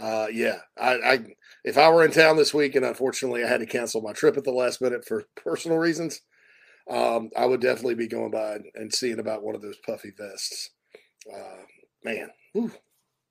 Uh, 0.00 0.26
yeah, 0.32 0.58
I, 0.80 0.94
I 0.94 1.18
if 1.64 1.78
I 1.78 1.88
were 1.90 2.04
in 2.04 2.10
town 2.10 2.36
this 2.36 2.54
week 2.54 2.74
and 2.74 2.84
unfortunately 2.84 3.44
I 3.44 3.48
had 3.48 3.60
to 3.60 3.66
cancel 3.66 4.00
my 4.00 4.12
trip 4.12 4.36
at 4.36 4.44
the 4.44 4.50
last 4.50 4.80
minute 4.80 5.04
for 5.06 5.24
personal 5.36 5.78
reasons, 5.78 6.22
um, 6.90 7.30
I 7.36 7.46
would 7.46 7.60
definitely 7.60 7.94
be 7.94 8.08
going 8.08 8.30
by 8.30 8.54
and, 8.54 8.64
and 8.74 8.94
seeing 8.94 9.18
about 9.18 9.42
one 9.42 9.54
of 9.54 9.62
those 9.62 9.76
puffy 9.84 10.12
vests. 10.16 10.70
Uh, 11.32 11.62
man, 12.04 12.28
whew. 12.52 12.70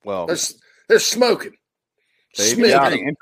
well, 0.04 0.26
there's 0.26 0.60
there's 0.88 1.06
smoking. 1.06 1.52
Smoking. 2.34 3.16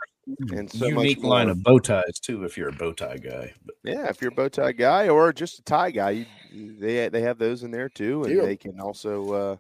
and 0.53 0.71
so 0.71 0.87
unique 0.87 1.23
line 1.23 1.49
of 1.49 1.63
bow 1.63 1.79
ties 1.79 2.19
too 2.21 2.45
if 2.45 2.57
you're 2.57 2.69
a 2.69 2.73
bow 2.73 2.93
tie 2.93 3.17
guy 3.17 3.53
but. 3.67 3.75
yeah 3.83 4.09
if 4.09 4.23
you're 4.23 4.31
a 4.31 4.35
bow 4.35 4.49
tie 4.49 4.71
guy 4.71 5.09
or 5.09 5.33
just 5.33 5.59
a 5.59 5.63
tie 5.65 5.91
guy 5.91 6.11
you, 6.53 6.79
they 6.79 7.09
they 7.09 7.21
have 7.21 7.39
those 7.39 7.65
in 7.65 7.73
there 7.73 7.89
too 7.89 8.23
and 8.23 8.41
they 8.41 8.57
can 8.57 8.79
also 8.81 9.33
uh, 9.33 9.57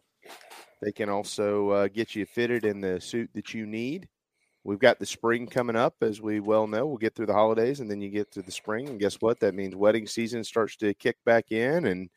they 0.83 0.93
can 0.93 1.09
also 1.09 1.71
uh, 1.71 1.89
get 1.89 2.15
you 2.17 2.27
fitted 2.27 2.65
in 2.65 2.81
the 2.81 3.01
suit 3.01 3.31
that 3.35 3.55
you 3.55 3.67
need. 3.67 4.09
We've 4.65 4.81
got 4.81 4.99
the 4.99 5.07
spring 5.07 5.47
coming 5.47 5.77
up 5.77 5.95
as 6.03 6.21
we 6.21 6.41
well 6.41 6.67
know. 6.67 6.87
We'll 6.87 6.99
get 6.99 7.15
through 7.15 7.27
the 7.27 7.33
holidays 7.33 7.81
and 7.81 7.91
then 7.91 8.01
you 8.01 8.11
get 8.11 8.31
to 8.33 8.43
the 8.43 8.51
spring 8.51 8.89
and 8.89 8.99
guess 8.99 9.15
what? 9.21 9.41
That 9.41 9.55
means 9.55 9.77
wedding 9.77 10.07
season 10.07 10.45
starts 10.45 10.77
to 10.77 10.93
kick 10.95 11.17
back 11.25 11.53
in 11.53 11.87
and 11.87 12.11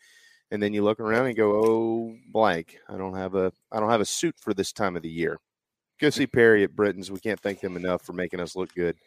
and 0.55 0.63
then 0.63 0.73
you 0.73 0.83
look 0.83 0.99
around 0.99 1.27
and 1.27 1.37
go 1.37 1.51
oh 1.63 2.15
blank 2.31 2.77
i 2.89 2.97
don't 2.97 3.15
have 3.15 3.35
a 3.35 3.51
i 3.71 3.79
don't 3.79 3.91
have 3.91 4.01
a 4.01 4.05
suit 4.05 4.35
for 4.39 4.53
this 4.55 4.71
time 4.73 4.95
of 4.95 5.03
the 5.03 5.09
year 5.09 5.39
go 5.99 6.09
see 6.09 6.27
Perry 6.27 6.63
at 6.63 6.75
Britton's. 6.75 7.11
We 7.11 7.19
can't 7.19 7.39
thank 7.39 7.61
them 7.61 7.77
enough 7.77 8.01
for 8.01 8.13
making 8.13 8.39
us 8.39 8.55
look 8.55 8.73
good 8.73 8.97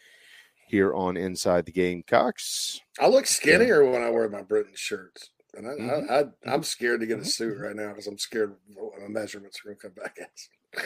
here 0.67 0.95
on 0.95 1.17
Inside 1.17 1.67
the 1.67 1.73
Gamecocks. 1.73 2.81
I 3.01 3.09
look 3.09 3.27
skinnier 3.27 3.83
yeah. 3.83 3.91
when 3.91 4.03
I 4.03 4.11
wear 4.11 4.29
my 4.29 4.43
Britain 4.43 4.73
shirts. 4.75 5.31
And 5.55 5.67
I, 5.67 5.71
mm-hmm. 5.71 6.49
I, 6.49 6.55
am 6.55 6.63
scared 6.63 7.01
to 7.01 7.07
get 7.07 7.19
a 7.19 7.25
suit 7.25 7.59
right 7.59 7.75
now 7.75 7.89
because 7.89 8.07
I'm 8.07 8.19
scared 8.19 8.55
my 9.01 9.09
measurements 9.09 9.61
are 9.61 9.69
going 9.69 9.77
to 9.77 9.83
come 9.83 9.93
back 9.93 10.19
as. 10.21 10.85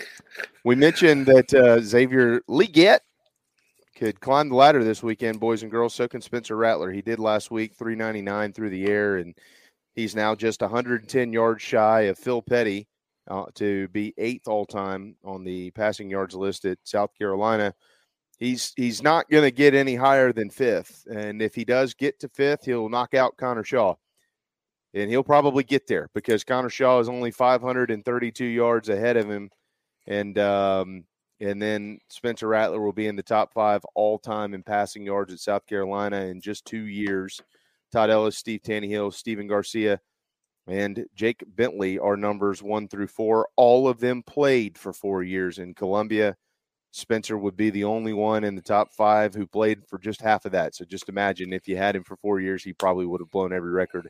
we 0.65 0.77
mentioned 0.77 1.27
that 1.27 1.53
uh, 1.53 1.81
Xavier 1.81 2.41
Legette 2.49 3.01
could 3.97 4.21
climb 4.21 4.49
the 4.49 4.55
ladder 4.55 4.85
this 4.85 5.03
weekend, 5.03 5.41
boys 5.41 5.63
and 5.63 5.71
girls. 5.71 5.95
So 5.95 6.07
can 6.07 6.21
Spencer 6.21 6.57
Rattler. 6.57 6.93
He 6.93 7.03
did 7.03 7.19
last 7.19 7.51
week, 7.51 7.75
399 7.75 8.53
through 8.53 8.71
the 8.71 8.87
air, 8.87 9.17
and 9.17 9.35
he's 9.95 10.15
now 10.15 10.35
just 10.35 10.61
110 10.61 11.33
yards 11.33 11.63
shy 11.63 12.03
of 12.03 12.19
Phil 12.19 12.43
Petty 12.43 12.89
uh, 13.29 13.47
to 13.55 13.89
be 13.89 14.15
eighth 14.19 14.49
all 14.49 14.67
time 14.67 15.17
on 15.25 15.45
the 15.45 15.71
passing 15.73 16.11
yards 16.11 16.35
list 16.35 16.65
at 16.65 16.79
South 16.85 17.11
Carolina. 17.17 17.75
He's 18.39 18.73
he's 18.77 19.03
not 19.03 19.31
going 19.31 19.45
to 19.45 19.53
get 19.53 19.75
any 19.75 19.95
higher 19.95 20.33
than 20.33 20.51
fifth, 20.51 21.07
and 21.09 21.41
if 21.41 21.55
he 21.55 21.65
does 21.65 21.95
get 21.95 22.19
to 22.21 22.29
fifth, 22.29 22.65
he'll 22.65 22.89
knock 22.89 23.15
out 23.15 23.37
Connor 23.37 23.63
Shaw, 23.63 23.95
and 24.95 25.09
he'll 25.11 25.23
probably 25.23 25.63
get 25.63 25.87
there 25.87 26.11
because 26.13 26.43
Connor 26.43 26.71
Shaw 26.71 26.99
is 26.99 27.09
only 27.09 27.31
532 27.31 28.45
yards 28.45 28.89
ahead 28.89 29.17
of 29.17 29.31
him, 29.31 29.49
and 30.09 30.37
um, 30.39 31.05
and 31.41 31.63
then 31.63 31.99
Spencer 32.09 32.49
Rattler 32.49 32.81
will 32.81 32.93
be 32.93 33.07
in 33.07 33.17
the 33.17 33.23
top 33.23 33.53
five 33.53 33.85
all 33.95 34.19
time 34.19 34.55
in 34.55 34.65
passing 34.65 35.05
yards 35.05 35.33
at 35.33 35.39
South 35.39 35.67
Carolina 35.67 36.23
in 36.23 36.41
just 36.41 36.65
two 36.65 36.87
years. 36.87 37.41
Todd 37.93 38.11
Ellis, 38.11 38.39
Steve 38.39 38.63
Taneyhill, 38.63 39.13
Stephen 39.13 39.47
Garcia 39.47 40.01
and 40.67 41.05
Jake 41.15 41.43
Bentley 41.57 41.99
are 41.99 42.17
numbers 42.17 42.63
one 42.63 42.89
through 42.89 43.09
four. 43.09 43.49
All 43.57 43.89
of 43.89 44.01
them 44.01 44.23
played 44.23 44.79
for 44.79 44.93
four 44.93 45.23
years 45.23 45.59
in 45.59 45.75
Columbia. 45.75 46.37
Spencer 46.93 47.39
would 47.39 47.57
be 47.57 47.71
the 47.71 47.85
only 47.85 48.13
one 48.13 48.45
in 48.45 48.55
the 48.55 48.63
top 48.63 48.93
five 48.93 49.35
who 49.35 49.47
played 49.47 49.81
for 49.89 49.99
just 49.99 50.21
half 50.21 50.45
of 50.45 50.53
that. 50.53 50.75
So 50.75 50.85
just 50.85 51.09
imagine 51.09 51.53
if 51.53 51.67
you 51.67 51.77
had 51.77 51.97
him 51.97 52.05
for 52.05 52.17
four 52.17 52.39
years, 52.39 52.63
he 52.63 52.75
probably 52.75 53.07
would 53.07 53.21
have 53.21 53.31
blown 53.31 53.53
every 53.53 53.71
record 53.71 54.09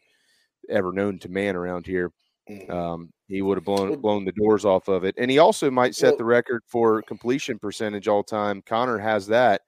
ever 0.68 0.92
known 0.92 1.18
to 1.20 1.28
man 1.28 1.56
around 1.56 1.86
here. 1.86 2.10
Mm-hmm. 2.50 2.72
Um, 2.72 3.10
he 3.28 3.40
would 3.40 3.56
have 3.56 3.64
blown 3.64 4.00
blown 4.00 4.24
the 4.24 4.32
doors 4.32 4.64
off 4.64 4.88
of 4.88 5.04
it, 5.04 5.14
and 5.16 5.30
he 5.30 5.38
also 5.38 5.70
might 5.70 5.94
set 5.94 6.18
the 6.18 6.24
record 6.24 6.62
for 6.66 7.02
completion 7.02 7.56
percentage 7.56 8.08
all 8.08 8.24
time. 8.24 8.62
Connor 8.66 8.98
has 8.98 9.28
that 9.28 9.62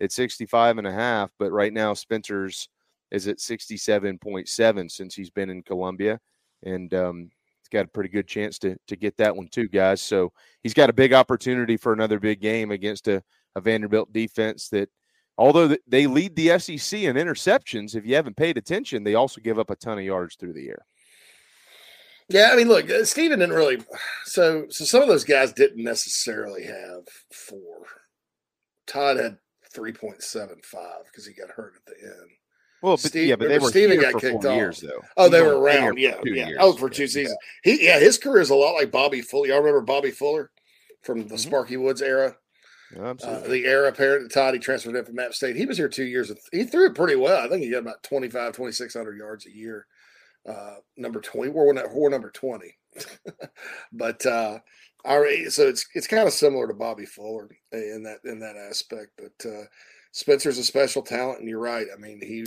at 0.00 0.10
65 0.10 0.78
and 0.78 0.86
a 0.86 0.92
half, 0.92 1.30
but 1.38 1.52
right 1.52 1.72
now 1.72 1.92
Spencer's 1.92 2.68
is 3.14 3.28
at 3.28 3.38
67.7 3.38 4.90
since 4.90 5.14
he's 5.14 5.30
been 5.30 5.48
in 5.48 5.62
Columbia. 5.62 6.18
And 6.64 6.92
um, 6.94 7.30
he's 7.60 7.68
got 7.70 7.84
a 7.84 7.88
pretty 7.88 8.08
good 8.10 8.26
chance 8.26 8.58
to, 8.60 8.76
to 8.88 8.96
get 8.96 9.16
that 9.18 9.36
one 9.36 9.48
too, 9.48 9.68
guys. 9.68 10.02
So 10.02 10.32
he's 10.62 10.74
got 10.74 10.90
a 10.90 10.94
big 10.94 11.12
opportunity 11.12 11.76
for 11.76 11.92
another 11.92 12.18
big 12.18 12.40
game 12.40 12.70
against 12.72 13.06
a, 13.08 13.22
a 13.54 13.60
Vanderbilt 13.60 14.12
defense 14.12 14.68
that, 14.70 14.88
although 15.38 15.76
they 15.86 16.06
lead 16.06 16.34
the 16.34 16.58
SEC 16.58 17.00
in 17.00 17.16
interceptions, 17.16 17.94
if 17.94 18.04
you 18.04 18.16
haven't 18.16 18.36
paid 18.36 18.58
attention, 18.58 19.04
they 19.04 19.14
also 19.14 19.40
give 19.40 19.58
up 19.58 19.70
a 19.70 19.76
ton 19.76 19.98
of 19.98 20.04
yards 20.04 20.34
through 20.34 20.54
the 20.54 20.68
air. 20.68 20.84
Yeah, 22.28 22.50
I 22.52 22.56
mean, 22.56 22.68
look, 22.68 22.90
uh, 22.90 23.04
Steven 23.04 23.38
didn't 23.38 23.54
really. 23.54 23.82
So, 24.24 24.66
so 24.70 24.84
some 24.84 25.02
of 25.02 25.08
those 25.08 25.24
guys 25.24 25.52
didn't 25.52 25.84
necessarily 25.84 26.64
have 26.64 27.04
four. 27.30 27.86
Todd 28.86 29.18
had 29.18 29.38
three 29.72 29.92
point 29.92 30.22
seven 30.22 30.56
five 30.62 31.04
because 31.04 31.26
he 31.26 31.34
got 31.34 31.50
hurt 31.50 31.74
at 31.76 31.84
the 31.84 32.02
end. 32.02 32.30
Well, 32.84 32.96
but, 32.96 33.00
Steve, 33.00 33.28
yeah, 33.28 33.36
but 33.36 33.48
they 33.48 33.58
were 33.58 33.70
Steven 33.70 33.98
got 33.98 34.20
kicked 34.20 34.44
off. 34.44 34.56
years 34.56 34.80
though. 34.80 35.00
Oh, 35.16 35.30
they 35.30 35.40
were 35.40 35.58
around. 35.58 35.98
Yeah, 35.98 36.20
yeah. 36.22 36.48
Years. 36.48 36.58
Oh, 36.60 36.74
for 36.74 36.90
two 36.90 37.06
seasons. 37.06 37.34
Yeah. 37.64 37.72
He, 37.72 37.86
yeah, 37.86 37.98
his 37.98 38.18
career 38.18 38.42
is 38.42 38.50
a 38.50 38.54
lot 38.54 38.74
like 38.74 38.90
Bobby 38.90 39.22
Fuller. 39.22 39.46
Y'all 39.46 39.60
remember 39.60 39.80
Bobby 39.80 40.10
Fuller 40.10 40.50
from 41.00 41.20
the 41.20 41.24
mm-hmm. 41.24 41.36
Sparky 41.36 41.78
Woods 41.78 42.02
era? 42.02 42.36
Uh, 42.94 43.14
the 43.48 43.64
era 43.64 43.88
apparent 43.88 44.30
Todd, 44.30 44.52
he 44.52 44.60
transferred 44.60 44.96
in 44.96 45.04
from 45.06 45.18
App 45.18 45.32
State. 45.32 45.56
He 45.56 45.64
was 45.64 45.78
here 45.78 45.88
two 45.88 46.04
years. 46.04 46.30
He 46.52 46.64
threw 46.64 46.84
it 46.84 46.94
pretty 46.94 47.16
well. 47.16 47.42
I 47.42 47.48
think 47.48 47.62
he 47.62 47.70
got 47.70 47.78
about 47.78 48.02
25, 48.02 48.52
2,600 48.52 49.16
yards 49.16 49.46
a 49.46 49.50
year. 49.50 49.86
Uh, 50.46 50.74
number 50.98 51.22
20, 51.22 51.52
we're, 51.52 51.72
we're 51.90 52.10
number 52.10 52.30
20. 52.30 52.76
but 53.92 54.26
uh, 54.26 54.58
all 55.06 55.20
right, 55.20 55.50
so 55.50 55.66
it's 55.66 55.86
it's 55.94 56.06
kind 56.06 56.28
of 56.28 56.34
similar 56.34 56.68
to 56.68 56.74
Bobby 56.74 57.06
Fuller 57.06 57.48
in 57.72 58.02
that 58.02 58.18
in 58.30 58.40
that 58.40 58.56
aspect. 58.56 59.12
But 59.16 59.48
uh, 59.50 59.64
Spencer's 60.12 60.58
a 60.58 60.64
special 60.64 61.02
talent, 61.02 61.40
and 61.40 61.48
you're 61.48 61.58
right. 61.58 61.86
I 61.92 61.98
mean, 61.98 62.20
he 62.20 62.44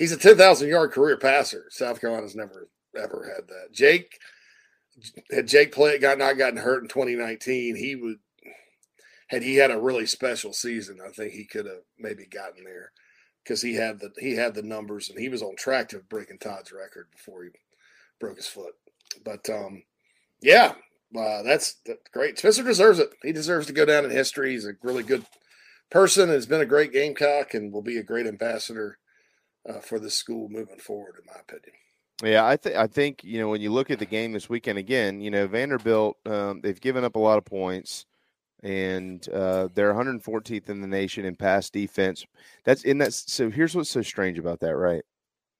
he's 0.00 0.12
a 0.12 0.16
10,000 0.16 0.68
yard 0.68 0.90
career 0.90 1.18
passer. 1.18 1.66
South 1.68 2.00
Carolina's 2.00 2.34
never 2.34 2.68
ever 2.96 3.32
had 3.36 3.46
that. 3.48 3.72
Jake 3.72 4.18
had 5.30 5.46
Jake 5.46 5.72
play 5.72 5.98
got 5.98 6.18
not 6.18 6.38
gotten 6.38 6.56
hurt 6.56 6.82
in 6.82 6.88
2019, 6.88 7.76
he 7.76 7.94
would 7.94 8.18
had 9.28 9.44
he 9.44 9.56
had 9.56 9.70
a 9.70 9.78
really 9.78 10.06
special 10.06 10.52
season, 10.52 10.98
I 11.06 11.10
think 11.10 11.32
he 11.32 11.44
could 11.44 11.66
have 11.66 11.82
maybe 11.98 12.26
gotten 12.26 12.64
there 12.64 12.90
because 13.44 13.62
he 13.62 13.74
had 13.74 14.00
the 14.00 14.10
he 14.18 14.34
had 14.34 14.54
the 14.54 14.62
numbers 14.62 15.08
and 15.10 15.20
he 15.20 15.28
was 15.28 15.42
on 15.42 15.54
track 15.54 15.90
to 15.90 15.98
breaking 16.00 16.38
Todd's 16.38 16.72
record 16.72 17.08
before 17.12 17.44
he 17.44 17.50
broke 18.18 18.36
his 18.36 18.48
foot. 18.48 18.74
But 19.24 19.48
um, 19.50 19.84
yeah, 20.42 20.74
uh, 21.16 21.42
that's, 21.42 21.76
that's 21.86 22.08
great. 22.12 22.38
Spencer 22.38 22.62
deserves 22.62 22.98
it. 22.98 23.10
He 23.22 23.32
deserves 23.32 23.66
to 23.66 23.72
go 23.72 23.84
down 23.84 24.04
in 24.04 24.10
history. 24.10 24.52
He's 24.52 24.66
a 24.66 24.72
really 24.82 25.02
good 25.02 25.24
person. 25.90 26.28
Has 26.28 26.46
been 26.46 26.60
a 26.60 26.66
great 26.66 26.92
Gamecock 26.92 27.54
and 27.54 27.72
will 27.72 27.82
be 27.82 27.98
a 27.98 28.02
great 28.02 28.26
ambassador 28.26 28.98
uh, 29.68 29.80
for 29.80 29.98
the 29.98 30.10
school 30.10 30.48
moving 30.48 30.78
forward, 30.78 31.16
in 31.20 31.26
my 31.26 31.40
opinion. 31.40 31.72
Yeah, 32.22 32.44
I 32.46 32.56
think 32.56 32.76
I 32.76 32.86
think 32.86 33.24
you 33.24 33.40
know 33.40 33.48
when 33.48 33.60
you 33.62 33.72
look 33.72 33.90
at 33.90 33.98
the 33.98 34.06
game 34.06 34.32
this 34.32 34.48
weekend 34.48 34.78
again, 34.78 35.20
you 35.20 35.30
know 35.30 35.46
Vanderbilt 35.46 36.18
um, 36.26 36.60
they've 36.60 36.80
given 36.80 37.04
up 37.04 37.16
a 37.16 37.20
lot 37.20 37.38
of 37.38 37.44
points. 37.44 38.06
and 38.62 39.26
uh, 39.30 39.68
they're 39.74 39.94
114th 39.94 40.68
in 40.68 40.80
the 40.82 40.86
nation 40.86 41.24
in 41.24 41.34
pass 41.36 41.70
defense. 41.70 42.26
That's 42.64 42.84
in 42.84 42.98
that. 42.98 43.14
So 43.14 43.50
here's 43.50 43.74
what's 43.74 43.90
so 43.90 44.02
strange 44.02 44.38
about 44.38 44.60
that, 44.60 44.76
right? 44.76 45.02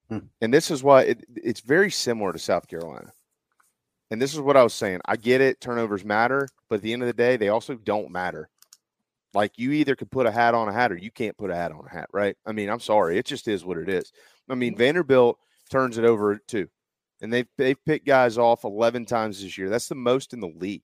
Hmm. 0.09 0.19
And 0.41 0.53
this 0.53 0.71
is 0.71 0.83
why 0.83 1.03
it, 1.03 1.25
it's 1.35 1.61
very 1.61 1.91
similar 1.91 2.33
to 2.33 2.39
South 2.39 2.69
Carolina. 2.69 3.13
And 4.11 4.21
this 4.21 4.35
is 4.35 4.41
what 4.41 4.57
I 4.57 4.63
was 4.63 4.75
saying. 4.75 5.01
I 5.07 5.17
get 5.17 5.41
it, 5.41 5.61
turnovers 5.61 6.05
matter, 6.05 6.49
but 6.69 6.77
at 6.77 6.83
the 6.83 6.93
end 6.93 7.03
of 7.03 7.07
the 7.07 7.13
day, 7.13 7.37
they 7.37 7.49
also 7.49 7.77
don't 7.77 8.11
matter. 8.11 8.51
Like 9.33 9.53
you 9.57 9.73
either 9.73 9.95
can 9.95 10.09
put 10.09 10.27
a 10.27 10.31
hat 10.31 10.55
on 10.55 10.69
a 10.69 10.73
hat 10.73 10.91
or 10.91 10.97
you 10.97 11.11
can't 11.11 11.37
put 11.37 11.51
a 11.51 11.55
hat 11.55 11.73
on 11.73 11.87
a 11.87 11.91
hat, 11.91 12.09
right? 12.13 12.37
I 12.45 12.53
mean, 12.53 12.69
I'm 12.69 12.81
sorry, 12.81 13.19
it 13.19 13.27
just 13.27 13.47
is 13.47 13.65
what 13.65 13.79
it 13.79 13.89
is. 13.89 14.13
I 14.49 14.55
mean, 14.55 14.73
mm-hmm. 14.73 14.79
Vanderbilt 14.79 15.39
turns 15.71 15.99
it 15.99 16.05
over 16.05 16.37
too, 16.37 16.69
and 17.21 17.33
they've 17.33 17.47
they've 17.57 17.85
picked 17.85 18.07
guys 18.07 18.39
off 18.39 18.65
11 18.65 19.07
times 19.07 19.43
this 19.43 19.57
year. 19.57 19.69
That's 19.69 19.89
the 19.89 19.95
most 19.95 20.33
in 20.33 20.41
the 20.41 20.49
league, 20.49 20.83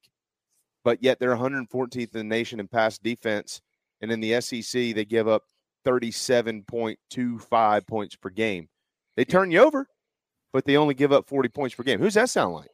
but 0.84 1.02
yet 1.02 1.18
they're 1.18 1.34
114th 1.34 1.96
in 1.96 2.08
the 2.12 2.24
nation 2.24 2.60
in 2.60 2.68
pass 2.68 2.98
defense, 2.98 3.60
and 4.00 4.12
in 4.12 4.20
the 4.20 4.40
SEC 4.40 4.94
they 4.94 5.04
give 5.04 5.26
up 5.26 5.42
37.25 5.84 7.86
points 7.86 8.16
per 8.16 8.30
game. 8.30 8.68
They 9.16 9.24
turn 9.24 9.50
you 9.50 9.60
over, 9.60 9.88
but 10.52 10.64
they 10.64 10.76
only 10.76 10.94
give 10.94 11.12
up 11.12 11.28
40 11.28 11.48
points 11.48 11.74
per 11.74 11.82
game. 11.82 12.00
Who's 12.00 12.14
that 12.14 12.30
sound 12.30 12.54
like? 12.54 12.70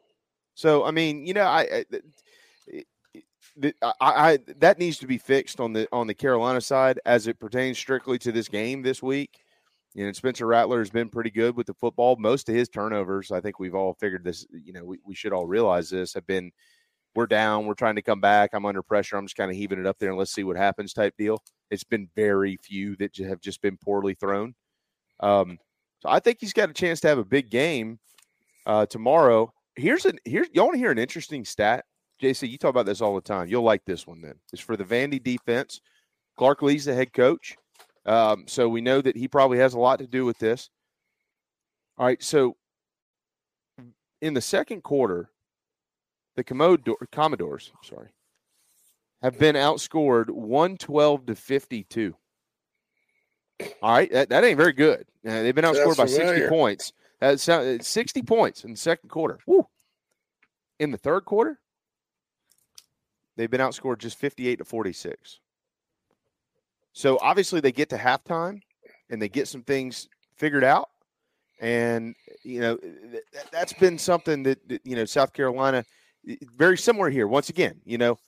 So 0.55 0.85
I 0.85 0.91
mean, 0.91 1.27
you 1.27 1.33
know, 1.33 1.47
I, 1.47 1.63
I, 1.63 1.85
I, 3.83 3.93
I 4.01 4.39
that 4.59 4.79
needs 4.79 4.99
to 4.99 5.07
be 5.07 5.19
fixed 5.19 5.61
on 5.61 5.73
the 5.73 5.87
on 5.93 6.07
the 6.07 6.15
Carolina 6.15 6.61
side 6.61 7.01
as 7.05 7.27
it 7.27 7.39
pertains 7.39 7.79
strictly 7.79 8.19
to 8.21 8.33
this 8.33 8.49
game 8.49 8.83
this 8.83 9.03
week. 9.03 9.45
You 9.95 10.07
know, 10.07 10.13
Spencer 10.13 10.47
Rattler 10.47 10.79
has 10.79 10.91
been 10.91 11.11
pretty 11.11 11.31
good 11.31 11.55
with 11.55 11.67
the 11.67 11.75
football. 11.75 12.17
Most 12.17 12.49
of 12.49 12.55
his 12.55 12.69
turnovers, 12.69 13.31
I 13.31 13.41
think 13.41 13.59
we've 13.59 13.75
all 13.75 13.95
figured 13.95 14.25
this. 14.25 14.47
You 14.51 14.73
know, 14.73 14.85
we, 14.85 14.99
we 15.05 15.15
should 15.15 15.35
all 15.35 15.47
realize 15.47 15.91
this 15.91 16.15
have 16.15 16.27
been 16.27 16.51
we're 17.15 17.27
down, 17.27 17.67
we're 17.67 17.75
trying 17.75 17.97
to 17.97 18.03
come 18.03 18.21
back. 18.21 18.51
I'm 18.53 18.65
under 18.65 18.83
pressure. 18.83 19.17
I'm 19.17 19.27
just 19.27 19.37
kind 19.37 19.51
of 19.51 19.57
heaving 19.57 19.79
it 19.79 19.87
up 19.87 19.99
there 19.99 20.11
and 20.11 20.19
let's 20.19 20.33
see 20.33 20.45
what 20.45 20.57
happens 20.57 20.93
type 20.93 21.15
deal. 21.19 21.43
It's 21.71 21.85
been 21.85 22.09
very 22.17 22.59
few 22.63 22.97
that 22.97 23.17
have 23.19 23.41
just 23.41 23.61
been 23.61 23.77
poorly 23.77 24.15
thrown. 24.15 24.55
Um, 25.21 25.59
so 26.01 26.09
I 26.09 26.21
think 26.21 26.39
he's 26.41 26.53
got 26.53 26.71
a 26.71 26.75
chance 26.75 27.01
to 27.01 27.09
have 27.09 27.19
a 27.19 27.25
big 27.25 27.51
game 27.51 27.99
uh, 28.67 28.87
tomorrow. 28.87 29.53
Here's 29.77 30.05
an 30.05 30.19
here's 30.25 30.49
you 30.53 30.63
want 30.63 30.75
to 30.75 30.79
hear 30.79 30.91
an 30.91 30.99
interesting 30.99 31.45
stat, 31.45 31.85
JC. 32.23 32.49
You 32.49 32.59
talk 32.59 32.71
about 32.71 32.87
this 32.87 33.01
all 33.01 33.15
the 33.15 33.21
time. 33.21 33.49
You'll 33.49 33.63
like 33.63 33.85
this 33.85 34.07
one. 34.07 34.23
Then 34.23 34.35
it's 34.53 34.63
for 34.63 34.77
the 34.77 34.85
Vandy 34.85 35.23
defense. 35.23 35.81
Clark 36.37 36.63
Lea's 36.63 36.87
the 36.87 36.95
head 36.95 37.13
coach, 37.13 37.57
um, 38.07 38.45
so 38.47 38.69
we 38.69 38.81
know 38.81 39.01
that 39.01 39.17
he 39.17 39.29
probably 39.29 39.59
has 39.59 39.75
a 39.75 39.79
lot 39.79 39.99
to 39.99 40.07
do 40.07 40.25
with 40.25 40.39
this. 40.39 40.71
All 41.99 42.07
right, 42.07 42.23
so 42.23 42.57
in 44.23 44.35
the 44.35 44.41
second 44.41 44.83
quarter, 44.83 45.31
the 46.37 46.45
Commodore, 46.45 46.97
Commodores, 47.11 47.71
sorry, 47.83 48.09
have 49.21 49.39
been 49.39 49.57
outscored 49.57 50.31
112 50.31 51.27
to 51.27 51.35
52. 51.35 52.15
All 53.83 53.93
right, 53.93 54.11
that, 54.11 54.31
that 54.31 54.45
ain't 54.45 54.57
very 54.57 54.73
good. 54.73 55.05
Uh, 55.27 55.43
they've 55.43 55.55
been 55.55 55.65
outscored 55.65 55.97
by 55.97 56.07
60 56.07 56.49
points. 56.49 56.93
That's 57.21 57.49
uh, 57.49 57.79
60 57.81 58.23
points 58.23 58.65
in 58.65 58.73
the 58.73 58.77
second 58.77 59.11
quarter. 59.11 59.39
Woo. 59.47 59.67
In 60.81 60.91
the 60.91 60.99
third 60.99 61.25
quarter, 61.25 61.61
they've 63.37 63.51
been 63.51 63.61
outscored 63.61 63.99
just 63.99 64.19
58 64.19 64.57
to 64.57 64.65
46. 64.65 65.41
So 66.93 67.19
obviously 67.21 67.61
they 67.61 67.73
get 67.73 67.89
to 67.91 67.97
halftime 67.97 68.61
and 69.11 69.21
they 69.21 69.29
get 69.29 69.49
some 69.49 69.63
things 69.63 70.09
figured 70.37 70.65
out. 70.65 70.89
And, 71.61 72.15
you 72.43 72.61
know, 72.61 72.77
th- 72.77 73.23
th- 73.33 73.45
that's 73.53 73.73
been 73.73 73.99
something 73.99 74.43
that, 74.43 74.59
you 74.85 74.97
know, 74.97 75.05
South 75.05 75.33
Carolina, 75.33 75.85
very 76.57 76.77
similar 76.77 77.09
here. 77.09 77.29
Once 77.29 77.49
again, 77.49 77.81
you 77.85 77.99
know, 77.99 78.19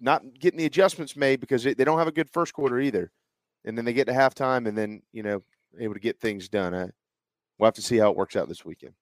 not 0.00 0.22
getting 0.38 0.58
the 0.58 0.66
adjustments 0.66 1.16
made 1.16 1.40
because 1.40 1.62
they, 1.62 1.74
they 1.74 1.84
don't 1.84 1.98
have 1.98 2.08
a 2.08 2.12
good 2.12 2.28
first 2.30 2.52
quarter 2.52 2.80
either. 2.80 3.12
And 3.64 3.78
then 3.78 3.84
they 3.84 3.92
get 3.92 4.06
to 4.06 4.12
halftime 4.12 4.66
and 4.66 4.76
then, 4.76 5.02
you 5.12 5.22
know, 5.22 5.42
able 5.78 5.94
to 5.94 6.00
get 6.00 6.20
things 6.20 6.48
done. 6.48 6.74
I, 6.74 6.88
we'll 7.58 7.68
have 7.68 7.74
to 7.74 7.82
see 7.82 7.98
how 7.98 8.10
it 8.10 8.16
works 8.16 8.34
out 8.34 8.48
this 8.48 8.64
weekend. 8.64 8.94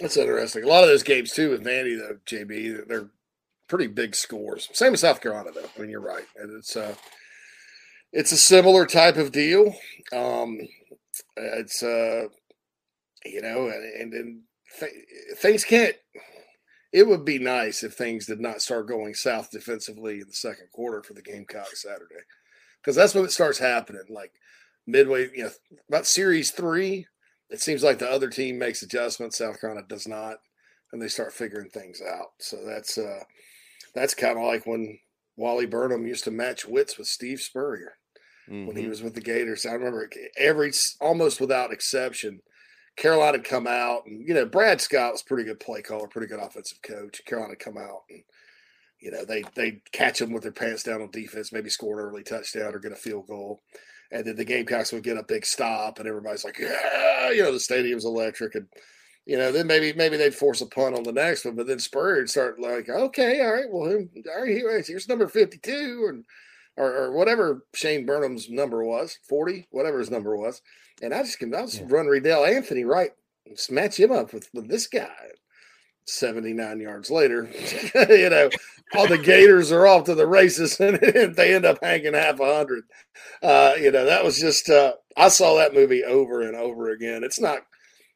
That's 0.00 0.16
interesting. 0.16 0.64
A 0.64 0.66
lot 0.66 0.82
of 0.82 0.88
those 0.88 1.02
games 1.02 1.32
too 1.32 1.50
with 1.50 1.64
Vandy, 1.64 1.98
though, 1.98 2.16
JB, 2.26 2.88
they're 2.88 3.10
pretty 3.68 3.86
big 3.86 4.14
scores. 4.14 4.68
Same 4.72 4.94
as 4.94 5.00
South 5.00 5.20
Carolina, 5.20 5.50
though. 5.54 5.68
I 5.76 5.80
mean, 5.80 5.90
you're 5.90 6.00
right. 6.00 6.24
And 6.36 6.56
It's 6.58 6.76
uh, 6.76 6.94
it's 8.12 8.32
a 8.32 8.36
similar 8.36 8.86
type 8.86 9.16
of 9.16 9.32
deal. 9.32 9.74
Um, 10.12 10.58
it's 11.36 11.82
uh, 11.82 12.28
you 13.24 13.42
know, 13.42 13.66
and 13.66 13.84
and, 14.00 14.12
and 14.14 14.40
th- 14.80 14.92
things 15.36 15.64
can't. 15.64 15.94
It 16.90 17.06
would 17.06 17.24
be 17.24 17.38
nice 17.38 17.82
if 17.82 17.94
things 17.94 18.24
did 18.24 18.40
not 18.40 18.62
start 18.62 18.88
going 18.88 19.12
south 19.12 19.50
defensively 19.50 20.20
in 20.20 20.26
the 20.26 20.32
second 20.32 20.68
quarter 20.72 21.02
for 21.02 21.12
the 21.12 21.20
Gamecocks 21.20 21.82
Saturday, 21.82 22.22
because 22.80 22.96
that's 22.96 23.14
when 23.14 23.24
it 23.24 23.32
starts 23.32 23.58
happening. 23.58 24.04
Like 24.08 24.32
midway, 24.86 25.28
you 25.34 25.44
know, 25.44 25.50
about 25.90 26.06
series 26.06 26.50
three, 26.50 27.06
it 27.50 27.60
seems 27.60 27.82
like 27.82 27.98
the 27.98 28.10
other 28.10 28.30
team 28.30 28.58
makes 28.58 28.82
adjustments. 28.82 29.36
South 29.36 29.60
Carolina 29.60 29.86
does 29.86 30.08
not, 30.08 30.38
and 30.92 31.02
they 31.02 31.08
start 31.08 31.34
figuring 31.34 31.68
things 31.68 32.00
out. 32.00 32.28
So 32.38 32.64
that's 32.64 32.96
uh, 32.96 33.22
that's 33.94 34.14
kind 34.14 34.38
of 34.38 34.44
like 34.44 34.66
when 34.66 34.98
Wally 35.36 35.66
Burnham 35.66 36.06
used 36.06 36.24
to 36.24 36.30
match 36.30 36.64
wits 36.66 36.98
with 36.98 37.06
Steve 37.06 37.40
Spurrier 37.40 37.94
when 38.46 38.76
he 38.76 38.84
Mhm. 38.84 38.88
was 38.88 39.02
with 39.02 39.14
the 39.14 39.20
Gators. 39.20 39.66
I 39.66 39.72
remember 39.74 40.08
every 40.36 40.72
almost 41.00 41.40
without 41.40 41.72
exception, 41.72 42.40
Carolina 42.96 43.38
had 43.38 43.44
come 43.44 43.66
out, 43.66 44.06
and 44.06 44.26
you 44.26 44.34
know 44.34 44.46
Brad 44.46 44.80
Scott 44.80 45.12
was 45.12 45.22
a 45.22 45.24
pretty 45.24 45.44
good 45.44 45.60
play 45.60 45.82
caller, 45.82 46.08
pretty 46.08 46.26
good 46.28 46.40
offensive 46.40 46.82
coach. 46.82 47.24
Carolina 47.26 47.52
had 47.52 47.58
come 47.60 47.76
out 47.78 48.02
and 48.10 48.24
you 49.00 49.10
know 49.10 49.24
they 49.24 49.42
they 49.54 49.82
catch 49.92 50.18
them 50.18 50.32
with 50.32 50.42
their 50.42 50.52
pants 50.52 50.82
down 50.82 51.02
on 51.02 51.10
defense, 51.10 51.52
maybe 51.52 51.70
score 51.70 52.00
an 52.00 52.06
early 52.06 52.24
touchdown 52.24 52.74
or 52.74 52.78
get 52.80 52.90
a 52.92 52.96
field 52.96 53.26
goal, 53.28 53.62
and 54.10 54.24
then 54.26 54.34
the 54.36 54.44
Gamecocks 54.44 54.92
would 54.92 55.04
get 55.04 55.16
a 55.18 55.22
big 55.22 55.44
stop, 55.46 55.98
and 56.00 56.08
everybody's 56.08 56.44
like, 56.44 56.58
yeah, 56.58 57.30
you 57.30 57.42
know 57.42 57.52
the 57.52 57.60
stadium's 57.60 58.04
electric, 58.04 58.54
and 58.56 58.66
you 59.28 59.36
know 59.38 59.52
then 59.52 59.68
maybe 59.68 59.92
maybe 59.92 60.16
they'd 60.16 60.34
force 60.34 60.60
a 60.60 60.66
punt 60.66 60.96
on 60.96 61.04
the 61.04 61.12
next 61.12 61.44
one, 61.44 61.54
but 61.54 61.68
then 61.68 61.78
Spurrier 61.78 62.16
would 62.22 62.30
start 62.30 62.58
like, 62.58 62.88
okay, 62.88 63.40
all 63.42 63.52
right, 63.52 63.70
well, 63.70 63.88
who- 63.88 64.08
all 64.34 64.40
right, 64.42 64.48
here- 64.50 64.82
here's 64.84 65.08
number 65.08 65.28
fifty 65.28 65.58
two, 65.58 66.06
and 66.08 66.24
or, 66.76 66.92
or 66.94 67.12
whatever 67.12 67.64
Shane 67.74 68.06
Burnham's 68.06 68.48
number 68.48 68.84
was, 68.84 69.18
40, 69.28 69.66
whatever 69.72 69.98
his 69.98 70.10
number 70.12 70.36
was. 70.36 70.62
And 71.02 71.12
I 71.12 71.22
just 71.24 71.38
can 71.38 71.54
I'll 71.54 71.66
just 71.66 71.82
run 71.86 72.06
Reidel 72.06 72.44
Anthony 72.44 72.84
right 72.84 73.10
match 73.70 73.98
him 73.98 74.12
up 74.12 74.32
with, 74.32 74.48
with 74.54 74.68
this 74.68 74.86
guy. 74.86 75.10
79 76.06 76.80
yards 76.80 77.10
later, 77.10 77.50
you 78.08 78.30
know, 78.30 78.48
all 78.94 79.06
the 79.06 79.18
Gators 79.18 79.70
are 79.70 79.86
off 79.86 80.04
to 80.04 80.14
the 80.14 80.26
races 80.26 80.80
and 80.80 80.96
they 81.36 81.54
end 81.54 81.66
up 81.66 81.78
hanging 81.82 82.14
half 82.14 82.40
a 82.40 82.54
hundred. 82.56 82.84
Uh, 83.42 83.74
you 83.78 83.90
know, 83.90 84.06
that 84.06 84.24
was 84.24 84.38
just 84.38 84.70
uh 84.70 84.92
I 85.16 85.28
saw 85.28 85.56
that 85.56 85.74
movie 85.74 86.04
over 86.04 86.40
and 86.42 86.56
over 86.56 86.90
again. 86.90 87.24
It's 87.24 87.40
not 87.40 87.58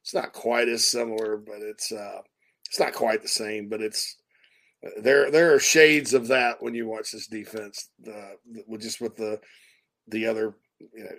it's 0.02 0.14
not 0.14 0.32
quite 0.32 0.68
as 0.68 0.86
similar, 0.86 1.36
but 1.36 1.60
it's 1.60 1.92
uh 1.92 2.20
it's 2.68 2.80
not 2.80 2.92
quite 2.92 3.22
the 3.22 3.28
same, 3.28 3.68
but 3.68 3.80
it's 3.80 4.16
there 5.00 5.30
there 5.30 5.54
are 5.54 5.60
shades 5.60 6.12
of 6.12 6.28
that 6.28 6.62
when 6.62 6.74
you 6.74 6.88
watch 6.88 7.12
this 7.12 7.28
defense 7.28 7.88
uh, 8.06 8.32
with 8.66 8.80
just 8.80 9.00
with 9.00 9.16
the 9.16 9.40
the 10.08 10.26
other 10.26 10.56
you 10.80 11.04
know 11.04 11.10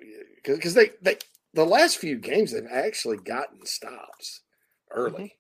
because 0.46 0.74
they 0.74 0.92
they 1.02 1.18
the 1.54 1.66
last 1.66 1.98
few 1.98 2.18
games 2.18 2.52
they've 2.52 2.68
actually 2.72 3.18
gotten 3.18 3.66
stops 3.66 4.42
early. 4.92 5.36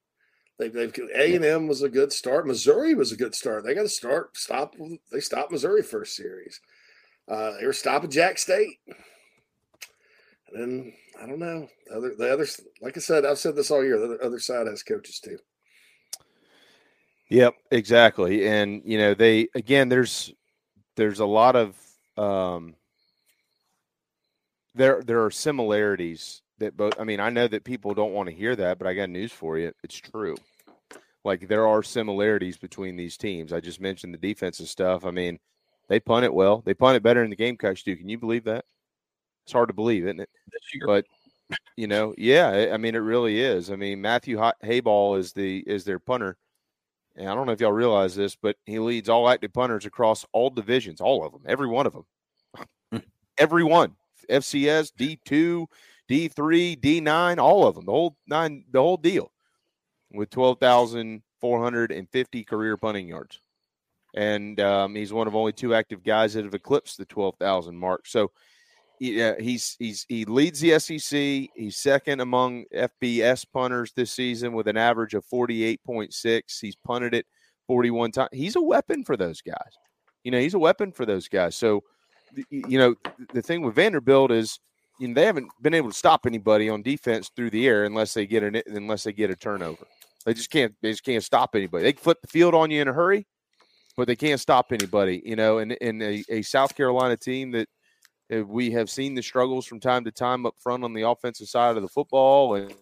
They, 0.59 0.69
they've 0.69 0.93
a 1.15 1.35
and 1.35 1.43
M 1.43 1.67
was 1.67 1.81
a 1.81 1.89
good 1.89 2.13
start. 2.13 2.45
Missouri 2.45 2.93
was 2.93 3.11
a 3.11 3.17
good 3.17 3.33
start. 3.33 3.63
They 3.63 3.73
got 3.73 3.81
to 3.81 3.89
start 3.89 4.37
stop 4.37 4.75
they 5.11 5.19
stopped 5.19 5.51
Missouri 5.51 5.83
first 5.83 6.15
series. 6.15 6.61
Uh, 7.27 7.57
they 7.59 7.65
were 7.65 7.73
stopping 7.73 8.11
Jax 8.11 8.43
State 8.43 8.77
and 10.53 10.93
I 11.21 11.25
don't 11.25 11.39
know 11.39 11.67
the 11.87 11.95
other 11.95 12.15
the 12.17 12.33
other 12.33 12.47
like 12.81 12.97
I 12.97 12.99
said 12.99 13.25
I've 13.25 13.39
said 13.39 13.55
this 13.55 13.71
all 13.71 13.83
year 13.83 13.97
the 13.99 14.05
other, 14.05 14.23
other 14.23 14.39
side 14.39 14.67
has 14.67 14.83
coaches 14.83 15.19
too 15.19 15.37
Yep, 17.33 17.55
exactly. 17.71 18.47
And 18.47 18.83
you 18.85 18.99
know, 18.99 19.15
they 19.15 19.47
again 19.55 19.89
there's 19.89 20.31
there's 20.95 21.19
a 21.19 21.25
lot 21.25 21.55
of 21.55 21.75
um 22.15 22.75
there 24.75 25.01
there 25.03 25.25
are 25.25 25.31
similarities 25.31 26.43
that 26.59 26.77
both 26.77 26.93
I 26.99 27.03
mean, 27.03 27.19
I 27.19 27.31
know 27.31 27.47
that 27.47 27.63
people 27.63 27.95
don't 27.95 28.13
want 28.13 28.29
to 28.29 28.35
hear 28.35 28.55
that, 28.55 28.77
but 28.77 28.87
I 28.87 28.93
got 28.93 29.09
news 29.09 29.31
for 29.31 29.57
you. 29.57 29.71
It's 29.83 29.97
true. 29.97 30.35
Like 31.23 31.47
there 31.47 31.67
are 31.67 31.81
similarities 31.81 32.57
between 32.57 32.97
these 32.97 33.17
teams. 33.17 33.51
I 33.51 33.59
just 33.59 33.81
mentioned 33.81 34.13
the 34.13 34.19
defensive 34.19 34.67
stuff. 34.67 35.03
I 35.03 35.09
mean, 35.09 35.39
they 35.89 35.99
punt 35.99 36.25
it 36.25 36.33
well. 36.35 36.61
They 36.63 36.75
punt 36.75 36.97
it 36.97 37.03
better 37.03 37.21
than 37.21 37.31
the 37.31 37.35
Gamecocks 37.35 37.81
do. 37.81 37.95
Can 37.95 38.09
you 38.09 38.19
believe 38.19 38.43
that? 38.43 38.65
It's 39.43 39.53
hard 39.53 39.69
to 39.69 39.73
believe, 39.73 40.05
isn't 40.05 40.21
it? 40.21 40.29
But 40.85 41.05
you 41.77 41.87
know, 41.87 42.13
yeah, 42.17 42.69
I- 42.73 42.77
mean, 42.77 42.95
it 42.95 42.99
really 42.99 43.39
is. 43.41 43.71
I 43.71 43.75
mean, 43.75 44.01
Matthew 44.01 44.37
Hayball 44.37 45.17
is 45.19 45.33
the 45.33 45.59
is 45.67 45.83
their 45.85 45.99
punter, 45.99 46.37
and 47.15 47.29
I 47.29 47.35
don't 47.35 47.45
know 47.47 47.53
if 47.53 47.61
y'all 47.61 47.71
realize 47.73 48.15
this, 48.15 48.35
but 48.35 48.57
he 48.65 48.79
leads 48.79 49.09
all 49.09 49.29
active 49.29 49.53
punters 49.53 49.85
across 49.85 50.25
all 50.33 50.49
divisions, 50.49 51.01
all 51.01 51.25
of 51.25 51.31
them, 51.33 51.43
every 51.47 51.67
one 51.67 51.87
of 51.87 51.93
them, 51.93 53.03
every 53.37 53.63
one. 53.63 53.95
FCS, 54.29 54.91
D 54.97 55.19
two, 55.25 55.67
D 56.07 56.29
three, 56.29 56.75
D 56.75 57.01
nine, 57.01 57.39
all 57.39 57.67
of 57.67 57.75
them, 57.75 57.85
the 57.85 57.91
whole 57.91 58.15
nine, 58.27 58.63
the 58.71 58.81
whole 58.81 58.97
deal, 58.97 59.31
with 60.13 60.29
twelve 60.29 60.59
thousand 60.59 61.23
four 61.41 61.61
hundred 61.61 61.91
and 61.91 62.09
fifty 62.09 62.43
career 62.45 62.77
punting 62.77 63.07
yards. 63.07 63.41
and 64.15 64.59
um, 64.61 64.95
he's 64.95 65.11
one 65.13 65.27
of 65.27 65.35
only 65.35 65.51
two 65.53 65.75
active 65.75 66.03
guys 66.03 66.33
that 66.33 66.45
have 66.45 66.53
eclipsed 66.53 66.97
the 66.97 67.05
twelve 67.05 67.35
thousand 67.39 67.77
mark. 67.77 68.07
So 68.07 68.31
yeah, 69.11 69.33
he's 69.37 69.75
he's 69.79 70.05
he 70.07 70.23
leads 70.23 70.61
the 70.61 70.79
SEC. 70.79 71.49
He's 71.55 71.77
second 71.77 72.21
among 72.21 72.63
FBS 72.73 73.45
punters 73.51 73.91
this 73.93 74.11
season 74.11 74.53
with 74.53 74.67
an 74.67 74.77
average 74.77 75.13
of 75.13 75.25
forty 75.25 75.65
eight 75.65 75.83
point 75.83 76.13
six. 76.13 76.59
He's 76.59 76.77
punted 76.77 77.13
it 77.13 77.25
forty 77.67 77.91
one 77.91 78.11
times. 78.11 78.29
He's 78.31 78.55
a 78.55 78.61
weapon 78.61 79.03
for 79.03 79.17
those 79.17 79.41
guys. 79.41 79.77
You 80.23 80.31
know, 80.31 80.39
he's 80.39 80.53
a 80.53 80.59
weapon 80.59 80.93
for 80.93 81.05
those 81.05 81.27
guys. 81.27 81.57
So, 81.57 81.83
you 82.49 82.77
know, 82.77 82.95
the 83.33 83.41
thing 83.41 83.61
with 83.61 83.75
Vanderbilt 83.75 84.31
is, 84.31 84.57
you 85.01 85.09
know, 85.09 85.15
they 85.15 85.25
haven't 85.25 85.49
been 85.61 85.73
able 85.73 85.89
to 85.89 85.97
stop 85.97 86.25
anybody 86.25 86.69
on 86.69 86.81
defense 86.81 87.29
through 87.35 87.49
the 87.49 87.67
air 87.67 87.83
unless 87.83 88.13
they 88.13 88.25
get 88.25 88.43
an 88.43 88.61
unless 88.67 89.03
they 89.03 89.11
get 89.11 89.29
a 89.29 89.35
turnover. 89.35 89.85
They 90.25 90.33
just 90.33 90.49
can't. 90.49 90.73
They 90.81 90.91
just 90.91 91.03
can't 91.03 91.23
stop 91.23 91.55
anybody. 91.55 91.83
They 91.83 91.93
can 91.93 92.01
flip 92.01 92.21
the 92.21 92.29
field 92.29 92.55
on 92.55 92.71
you 92.71 92.81
in 92.81 92.87
a 92.87 92.93
hurry, 92.93 93.27
but 93.97 94.07
they 94.07 94.15
can't 94.15 94.39
stop 94.39 94.71
anybody. 94.71 95.21
You 95.25 95.35
know, 95.35 95.57
and 95.57 95.73
in 95.73 96.01
a, 96.01 96.23
a 96.29 96.41
South 96.41 96.73
Carolina 96.73 97.17
team 97.17 97.51
that 97.51 97.67
Uh, 98.33 98.43
we 98.45 98.71
have 98.71 98.89
seen 98.89 99.15
the 99.15 99.21
struggles 99.21 99.65
from 99.65 99.79
time 99.79 100.03
to 100.03 100.11
time 100.11 100.45
up 100.45 100.55
front 100.57 100.83
on 100.83 100.93
the 100.93 101.01
offensive 101.01 101.47
side 101.47 101.75
of 101.75 101.81
the 101.81 101.89
football, 101.89 102.55
and 102.55 102.73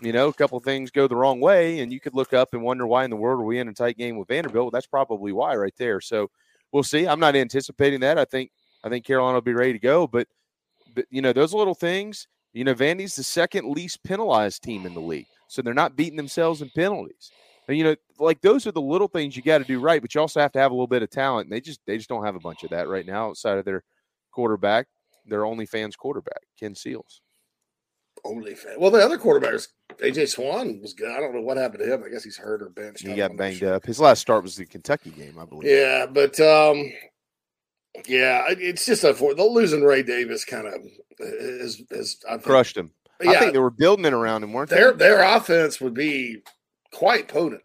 you 0.00 0.12
know, 0.12 0.28
a 0.28 0.32
couple 0.32 0.58
things 0.60 0.90
go 0.90 1.06
the 1.06 1.16
wrong 1.16 1.40
way, 1.40 1.80
and 1.80 1.92
you 1.92 2.00
could 2.00 2.14
look 2.14 2.32
up 2.32 2.54
and 2.54 2.62
wonder 2.62 2.86
why 2.86 3.04
in 3.04 3.10
the 3.10 3.16
world 3.16 3.40
are 3.40 3.44
we 3.44 3.58
in 3.58 3.68
a 3.68 3.72
tight 3.72 3.96
game 3.96 4.16
with 4.16 4.28
Vanderbilt. 4.28 4.64
Well, 4.64 4.70
that's 4.70 4.86
probably 4.86 5.32
why 5.32 5.54
right 5.54 5.74
there. 5.78 6.00
So 6.00 6.30
we'll 6.72 6.82
see. 6.82 7.06
I'm 7.06 7.20
not 7.20 7.36
anticipating 7.36 8.00
that. 8.00 8.18
I 8.18 8.24
think 8.24 8.50
I 8.84 8.88
think 8.88 9.04
Carolina 9.04 9.34
will 9.34 9.42
be 9.42 9.54
ready 9.54 9.72
to 9.72 9.78
go, 9.78 10.06
but 10.06 10.26
but 10.94 11.06
you 11.10 11.22
know 11.22 11.32
those 11.32 11.54
little 11.54 11.74
things. 11.74 12.28
You 12.52 12.64
know, 12.64 12.74
Vandy's 12.74 13.16
the 13.16 13.22
second 13.22 13.70
least 13.70 14.02
penalized 14.02 14.62
team 14.62 14.84
in 14.84 14.92
the 14.92 15.00
league, 15.00 15.26
so 15.48 15.62
they're 15.62 15.72
not 15.72 15.96
beating 15.96 16.16
themselves 16.16 16.60
in 16.60 16.68
penalties. 16.70 17.30
And, 17.68 17.78
you 17.78 17.84
know, 17.84 17.96
like 18.18 18.40
those 18.42 18.66
are 18.66 18.72
the 18.72 18.80
little 18.80 19.08
things 19.08 19.36
you 19.36 19.42
got 19.42 19.58
to 19.58 19.64
do 19.64 19.80
right, 19.80 20.02
but 20.02 20.14
you 20.14 20.20
also 20.20 20.40
have 20.40 20.52
to 20.52 20.58
have 20.58 20.70
a 20.70 20.74
little 20.74 20.86
bit 20.86 21.02
of 21.02 21.10
talent. 21.10 21.46
And 21.46 21.52
they 21.52 21.60
just 21.60 21.80
they 21.86 21.96
just 21.96 22.08
don't 22.08 22.24
have 22.24 22.34
a 22.34 22.40
bunch 22.40 22.64
of 22.64 22.70
that 22.70 22.88
right 22.88 23.06
now 23.06 23.28
outside 23.28 23.56
of 23.56 23.64
their 23.64 23.84
quarterback, 24.32 24.86
their 25.26 25.44
only 25.44 25.66
fans 25.66 25.96
quarterback, 25.96 26.42
Ken 26.58 26.74
Seals. 26.74 27.20
Only 28.24 28.54
fan. 28.54 28.74
Well, 28.78 28.90
the 28.90 29.04
other 29.04 29.18
quarterbacks, 29.18 29.68
AJ 29.98 30.28
Swann 30.28 30.80
was 30.80 30.94
good. 30.94 31.10
I 31.10 31.18
don't 31.18 31.34
know 31.34 31.40
what 31.40 31.56
happened 31.56 31.82
to 31.84 31.92
him. 31.92 32.04
I 32.04 32.08
guess 32.08 32.22
he's 32.22 32.36
hurt 32.36 32.62
or 32.62 32.68
benched. 32.68 33.06
He 33.06 33.14
got 33.14 33.36
banged 33.36 33.58
sure. 33.58 33.74
up. 33.74 33.84
His 33.84 33.98
last 33.98 34.20
start 34.20 34.44
was 34.44 34.54
the 34.54 34.64
Kentucky 34.64 35.10
game, 35.10 35.38
I 35.40 35.44
believe. 35.44 35.68
Yeah, 35.68 36.06
but 36.06 36.38
um, 36.38 36.92
yeah, 38.06 38.44
it's 38.48 38.86
just 38.86 39.04
a 39.04 39.12
the 39.12 39.44
losing 39.44 39.82
Ray 39.82 40.02
Davis 40.02 40.44
kind 40.44 40.66
of 40.66 40.74
is 41.18 41.82
is 41.90 42.18
I 42.28 42.32
think, 42.32 42.44
crushed 42.44 42.76
him. 42.76 42.92
Yeah, 43.20 43.30
I 43.30 43.38
think 43.38 43.52
they 43.52 43.58
were 43.58 43.70
building 43.70 44.04
it 44.04 44.12
around 44.12 44.44
him, 44.44 44.52
weren't 44.52 44.70
their, 44.70 44.92
they? 44.92 44.98
Their 44.98 45.22
offense 45.22 45.80
would 45.80 45.94
be 45.94 46.42
quite 46.92 47.28
potent, 47.28 47.62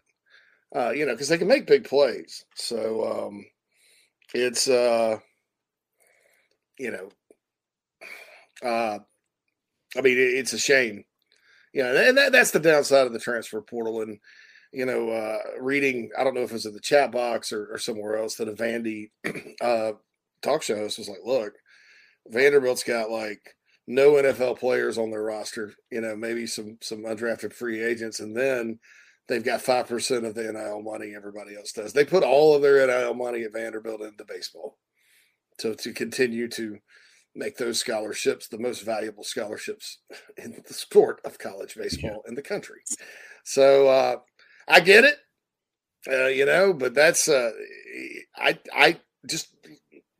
uh, 0.74 0.90
you 0.90 1.06
know, 1.06 1.12
because 1.12 1.28
they 1.28 1.38
can 1.38 1.48
make 1.48 1.66
big 1.66 1.84
plays. 1.84 2.44
So 2.54 3.26
um, 3.26 3.46
it's 4.34 4.68
uh, 4.68 5.18
you 6.78 6.90
know, 6.90 7.08
uh, 8.62 8.98
I 9.96 10.00
mean, 10.00 10.16
it's 10.18 10.52
a 10.52 10.58
shame. 10.58 11.04
Yeah, 11.72 12.08
and 12.08 12.16
that, 12.16 12.32
that's 12.32 12.50
the 12.50 12.60
downside 12.60 13.06
of 13.06 13.12
the 13.12 13.18
transfer 13.18 13.60
portal. 13.60 14.02
And 14.02 14.18
you 14.72 14.86
know, 14.86 15.10
uh, 15.10 15.38
reading, 15.60 16.10
I 16.18 16.24
don't 16.24 16.34
know 16.34 16.42
if 16.42 16.50
it 16.50 16.54
was 16.54 16.66
in 16.66 16.74
the 16.74 16.80
chat 16.80 17.10
box 17.12 17.52
or, 17.52 17.68
or 17.72 17.78
somewhere 17.78 18.16
else 18.16 18.36
that 18.36 18.48
a 18.48 18.52
Vandy 18.52 19.10
uh, 19.60 19.92
talk 20.42 20.62
show 20.62 20.76
host 20.76 20.98
was 20.98 21.08
like, 21.08 21.24
"Look, 21.24 21.54
Vanderbilt's 22.26 22.84
got 22.84 23.10
like 23.10 23.54
no 23.86 24.12
NFL 24.12 24.58
players 24.58 24.98
on 24.98 25.10
their 25.10 25.22
roster. 25.22 25.74
You 25.90 26.00
know, 26.00 26.16
maybe 26.16 26.46
some 26.46 26.78
some 26.82 27.04
undrafted 27.04 27.52
free 27.52 27.82
agents, 27.82 28.20
and 28.20 28.36
then." 28.36 28.78
They've 29.28 29.44
got 29.44 29.60
five 29.60 29.86
percent 29.86 30.24
of 30.24 30.34
the 30.34 30.50
NIL 30.50 30.80
money. 30.80 31.12
Everybody 31.14 31.54
else 31.54 31.72
does. 31.72 31.92
They 31.92 32.06
put 32.06 32.22
all 32.22 32.54
of 32.54 32.62
their 32.62 32.86
NIL 32.86 33.12
money 33.12 33.42
at 33.42 33.52
Vanderbilt 33.52 34.00
into 34.00 34.24
baseball. 34.24 34.78
So 35.58 35.74
to 35.74 35.92
continue 35.92 36.48
to 36.48 36.78
make 37.34 37.56
those 37.56 37.78
scholarships 37.78 38.48
the 38.48 38.58
most 38.58 38.84
valuable 38.84 39.24
scholarships 39.24 39.98
in 40.36 40.62
the 40.66 40.74
sport 40.74 41.20
of 41.24 41.38
college 41.38 41.76
baseball 41.76 42.22
yeah. 42.24 42.28
in 42.28 42.34
the 42.34 42.42
country. 42.42 42.80
So 43.44 43.88
uh, 43.88 44.16
I 44.66 44.80
get 44.80 45.04
it, 45.04 45.16
uh, 46.10 46.26
you 46.26 46.46
know, 46.46 46.72
but 46.72 46.94
that's 46.94 47.28
uh, 47.28 47.50
I 48.36 48.58
I 48.74 49.00
just 49.26 49.56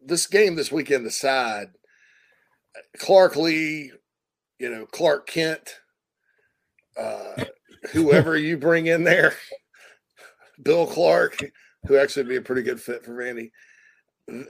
this 0.05 0.27
game 0.27 0.57
this 0.57 0.73
weekend 0.73 1.07
aside, 1.07 1.69
Clark 2.99 3.37
Lea, 3.37 3.93
you 4.59 4.71
know 4.71 4.87
Clark 4.87 5.27
Kent, 5.27 5.81
uh, 6.99 7.45
whoever 7.93 8.37
you 8.37 8.57
bring 8.57 8.87
in 8.87 9.05
there, 9.05 9.35
Bill 10.63 10.87
Clark, 10.87 11.39
who 11.87 11.99
actually 11.99 12.23
would 12.23 12.31
be 12.31 12.37
a 12.37 12.43
pretty 12.43 12.63
good 12.63 12.81
fit 12.81 13.05
for 13.05 13.13
Vandy 13.13 13.51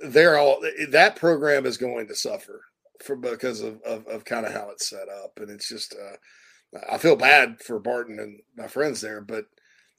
they're 0.05 0.39
all 0.39 0.61
that 0.91 1.17
program 1.17 1.67
is 1.67 1.77
going 1.77 2.07
to 2.09 2.15
suffer 2.15 2.63
for 3.03 3.15
because 3.15 3.61
of, 3.61 3.81
of, 3.83 4.07
of 4.09 4.25
kind 4.25 4.45
of 4.45 4.53
how 4.53 4.71
it's 4.71 4.89
set 4.89 5.09
up 5.09 5.39
and 5.39 5.51
it's 5.51 5.69
just 5.69 5.95
uh, 5.95 6.79
i 6.91 6.99
feel 6.99 7.17
bad 7.17 7.61
for 7.61 7.79
barton 7.79 8.19
and 8.19 8.41
my 8.57 8.67
friends 8.67 9.01
there 9.01 9.21
but 9.21 9.45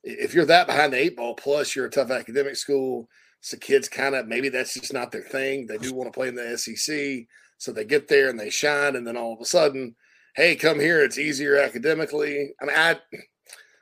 if 0.04 0.34
you're 0.34 0.46
that 0.46 0.68
behind 0.68 0.94
the 0.94 0.98
eight 0.98 1.16
ball 1.16 1.34
plus 1.34 1.76
you're 1.76 1.86
a 1.86 1.90
tough 1.90 2.12
academic 2.12 2.56
school 2.56 3.08
so 3.42 3.58
kids 3.58 3.88
kind 3.88 4.16
of 4.16 4.28
maybe 4.28 4.50
that's 4.50 4.74
just 4.74 4.94
not 4.94 5.12
their 5.12 5.24
thing. 5.24 5.66
They 5.66 5.78
do 5.78 5.94
want 5.94 6.12
to 6.12 6.18
play 6.18 6.28
in 6.28 6.36
the 6.36 6.58
sec 6.58 7.28
so 7.58 7.72
they 7.72 7.86
get 7.86 8.08
there 8.08 8.30
and 8.30 8.40
they 8.40 8.50
shine 8.50 8.96
and 8.96 9.06
then 9.06 9.18
all 9.18 9.34
of 9.34 9.42
a 9.42 9.46
sudden 9.46 9.96
hey 10.36 10.56
come 10.56 10.80
here 10.80 11.02
it's 11.04 11.18
easier 11.18 11.58
academically. 11.58 12.52
I 12.62 12.66
mean 12.66 12.76
i 12.76 13.00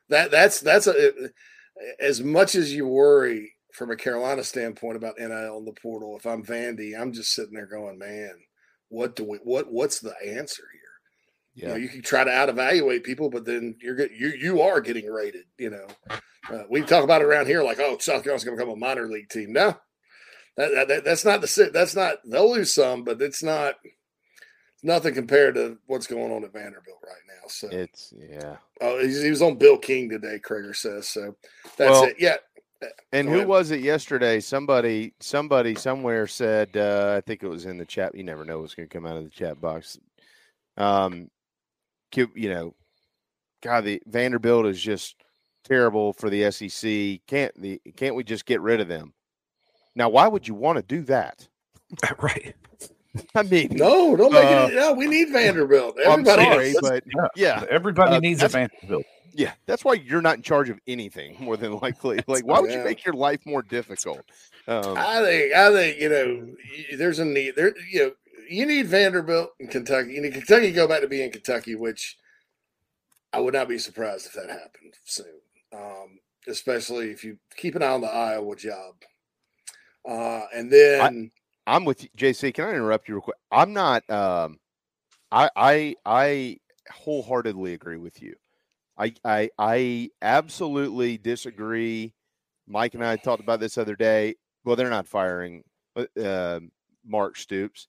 that 0.10 0.32
that's 0.32 0.62
that's 0.62 0.88
a 0.88 1.12
as 2.00 2.22
much 2.22 2.56
as 2.56 2.74
you 2.74 2.88
worry 2.88 3.54
from 3.78 3.92
a 3.92 3.96
Carolina 3.96 4.44
standpoint 4.44 4.98
about 4.98 5.20
NIL 5.20 5.60
in 5.60 5.66
the 5.66 5.76
portal, 5.80 6.18
if 6.18 6.26
I'm 6.26 6.44
Vandy, 6.44 7.00
I'm 7.00 7.14
just 7.14 7.34
sitting 7.34 7.54
there 7.54 7.68
going, 7.68 8.00
man, 8.00 8.34
what 8.90 9.16
do 9.16 9.24
we 9.24 9.38
what 9.44 9.72
what's 9.72 10.00
the 10.00 10.16
answer 10.26 10.64
here? 10.74 10.82
Yeah. 11.54 11.68
You, 11.68 11.68
know, 11.70 11.76
you 11.78 11.90
can 11.90 12.02
try 12.02 12.24
to 12.24 12.32
out 12.32 12.50
evaluate 12.50 13.04
people, 13.04 13.30
but 13.30 13.46
then 13.46 13.76
you're 13.80 13.96
get, 13.96 14.12
you 14.12 14.30
you 14.30 14.62
are 14.62 14.82
getting 14.82 15.06
rated. 15.06 15.46
You 15.60 15.70
know, 15.70 15.88
uh, 16.52 16.64
we 16.70 16.82
talk 16.82 17.04
about 17.04 17.22
it 17.22 17.26
around 17.26 17.46
here 17.46 17.64
like, 17.64 17.80
oh, 17.80 17.98
South 18.00 18.24
Carolina's 18.24 18.44
going 18.44 18.58
to 18.58 18.64
become 18.64 18.76
a 18.76 18.80
minor 18.80 19.08
league 19.08 19.30
team. 19.30 19.54
No, 19.54 19.76
that, 20.56 20.88
that, 20.88 21.06
that's 21.06 21.26
not 21.26 21.42
the 21.42 21.70
that's 21.72 21.96
not 21.96 22.18
they'll 22.26 22.52
lose 22.52 22.74
some, 22.74 23.04
but 23.04 23.22
it's 23.22 23.44
not 23.44 23.76
nothing 24.82 25.14
compared 25.14 25.56
to 25.56 25.78
what's 25.86 26.08
going 26.08 26.32
on 26.32 26.44
at 26.44 26.54
Vanderbilt 26.54 27.00
right 27.04 27.16
now. 27.28 27.48
So 27.48 27.68
it's 27.70 28.14
yeah. 28.18 28.58
Oh, 28.82 29.00
he 29.06 29.30
was 29.30 29.42
on 29.42 29.58
Bill 29.58 29.78
King 29.78 30.10
today. 30.10 30.40
Krager 30.44 30.76
says 30.76 31.08
so. 31.08 31.36
That's 31.78 31.92
well, 31.92 32.04
it. 32.06 32.16
Yeah, 32.20 32.38
and 33.12 33.28
who 33.28 33.48
was 33.48 33.72
it 33.72 33.82
yesterday? 33.82 34.40
Somebody, 34.40 35.14
somebody 35.20 35.76
somewhere 35.76 36.28
said, 36.28 36.76
uh, 36.76 37.16
I 37.18 37.22
think 37.22 37.44
it 37.44 37.48
was 37.48 37.66
in 37.66 37.78
the 37.78 37.86
chat. 37.86 38.16
You 38.16 38.24
never 38.24 38.46
know 38.46 38.60
what's 38.60 38.76
going 38.76 38.88
to 38.88 38.94
come 38.94 39.06
out 39.06 39.18
of 39.18 39.24
the 39.24 39.30
chat 39.30 39.60
box. 39.60 39.98
Um, 40.78 41.30
you 42.14 42.50
know, 42.50 42.76
God, 43.62 43.84
the 43.84 44.02
Vanderbilt 44.06 44.68
is 44.68 44.82
just 44.82 45.16
terrible 45.64 46.14
for 46.14 46.30
the 46.30 46.52
SEC. 46.52 47.20
Can't 47.28 47.54
the 47.60 47.82
can't 47.96 48.16
we 48.16 48.24
just 48.24 48.46
get 48.46 48.62
rid 48.62 48.80
of 48.80 48.88
them? 48.88 49.14
Now, 49.96 50.10
why 50.10 50.28
would 50.28 50.48
you 50.48 50.54
want 50.54 50.78
to 50.78 50.84
do 50.84 51.02
that? 51.04 51.48
right. 52.20 52.56
I 53.34 53.44
mean, 53.44 53.70
no, 53.72 54.16
don't 54.16 54.32
make 54.32 54.46
uh, 54.46 54.68
it. 54.72 54.76
No, 54.76 54.94
we 54.94 55.08
need 55.08 55.30
Vanderbilt. 55.32 55.98
Everybody, 55.98 56.44
I'm 56.44 56.74
sorry, 56.74 56.76
but 56.82 57.04
yeah, 57.36 57.66
everybody 57.70 58.16
uh, 58.16 58.20
needs 58.20 58.44
a 58.44 58.48
Vanderbilt. 58.48 59.06
Yeah, 59.38 59.54
that's 59.68 59.86
why 59.86 59.94
you're 59.94 60.24
not 60.24 60.38
in 60.38 60.42
charge 60.42 60.68
of 60.70 60.80
anything 60.88 61.38
more 61.40 61.58
than 61.58 61.78
likely. 61.78 62.20
Like, 62.28 62.46
why 62.46 62.60
would 62.60 62.72
you 62.72 62.84
make 62.84 63.06
your 63.06 63.14
life 63.14 63.46
more 63.46 63.62
difficult? 63.62 64.22
Um, 64.68 64.98
I 64.98 65.22
think, 65.22 65.54
I 65.54 65.72
think 65.72 66.02
you 66.02 66.10
know, 66.10 66.48
there's 66.98 67.20
a 67.20 67.26
need 67.26 67.56
there. 67.56 67.74
You 67.90 68.00
know, 68.00 68.12
you 68.50 68.66
need 68.66 68.88
Vanderbilt 68.88 69.52
in 69.60 69.68
Kentucky. 69.68 70.14
You 70.14 70.22
need 70.22 70.34
Kentucky 70.34 70.72
go 70.72 70.88
back 70.88 71.02
to 71.02 71.08
being 71.08 71.32
Kentucky, 71.32 71.76
which 71.76 72.18
I 73.32 73.40
would 73.40 73.54
not 73.54 73.70
be 73.70 73.78
surprised 73.78 74.26
if 74.26 74.34
that 74.34 74.50
happened 74.50 74.96
soon. 75.06 75.40
Um, 75.72 76.20
especially 76.48 77.12
if 77.12 77.24
you 77.24 77.38
keep 77.56 77.76
an 77.76 77.84
eye 77.84 77.92
on 77.92 78.02
the 78.02 78.14
Iowa 78.14 78.56
job. 78.56 78.96
Uh, 80.08 80.46
and 80.54 80.72
then 80.72 81.32
I, 81.68 81.76
am 81.76 81.86
with 81.86 82.04
you, 82.04 82.10
JC. 82.18 82.54
Can 82.54 82.66
I 82.66 82.70
interrupt 82.72 83.08
you 83.08 83.16
real 83.16 83.22
quick? 83.22 83.38
I'm 83.52 83.74
not. 83.74 84.10
Um, 84.10 84.60
I 85.32 85.50
I 85.56 85.96
I 86.06 86.58
wholeheartedly 86.92 87.74
agree 87.74 87.98
with 87.98 88.22
you. 88.22 88.36
I, 88.98 89.14
I, 89.24 89.50
I 89.58 90.10
absolutely 90.22 91.18
disagree. 91.18 92.14
Mike 92.68 92.96
and 92.96 93.06
I 93.06 93.16
talked 93.16 93.44
about 93.44 93.60
this 93.60 93.78
other 93.78 93.96
day. 93.96 94.36
Well, 94.66 94.76
they're 94.76 94.90
not 94.90 95.08
firing 95.08 95.64
uh, 96.22 96.60
Mark 97.06 97.38
Stoops. 97.38 97.88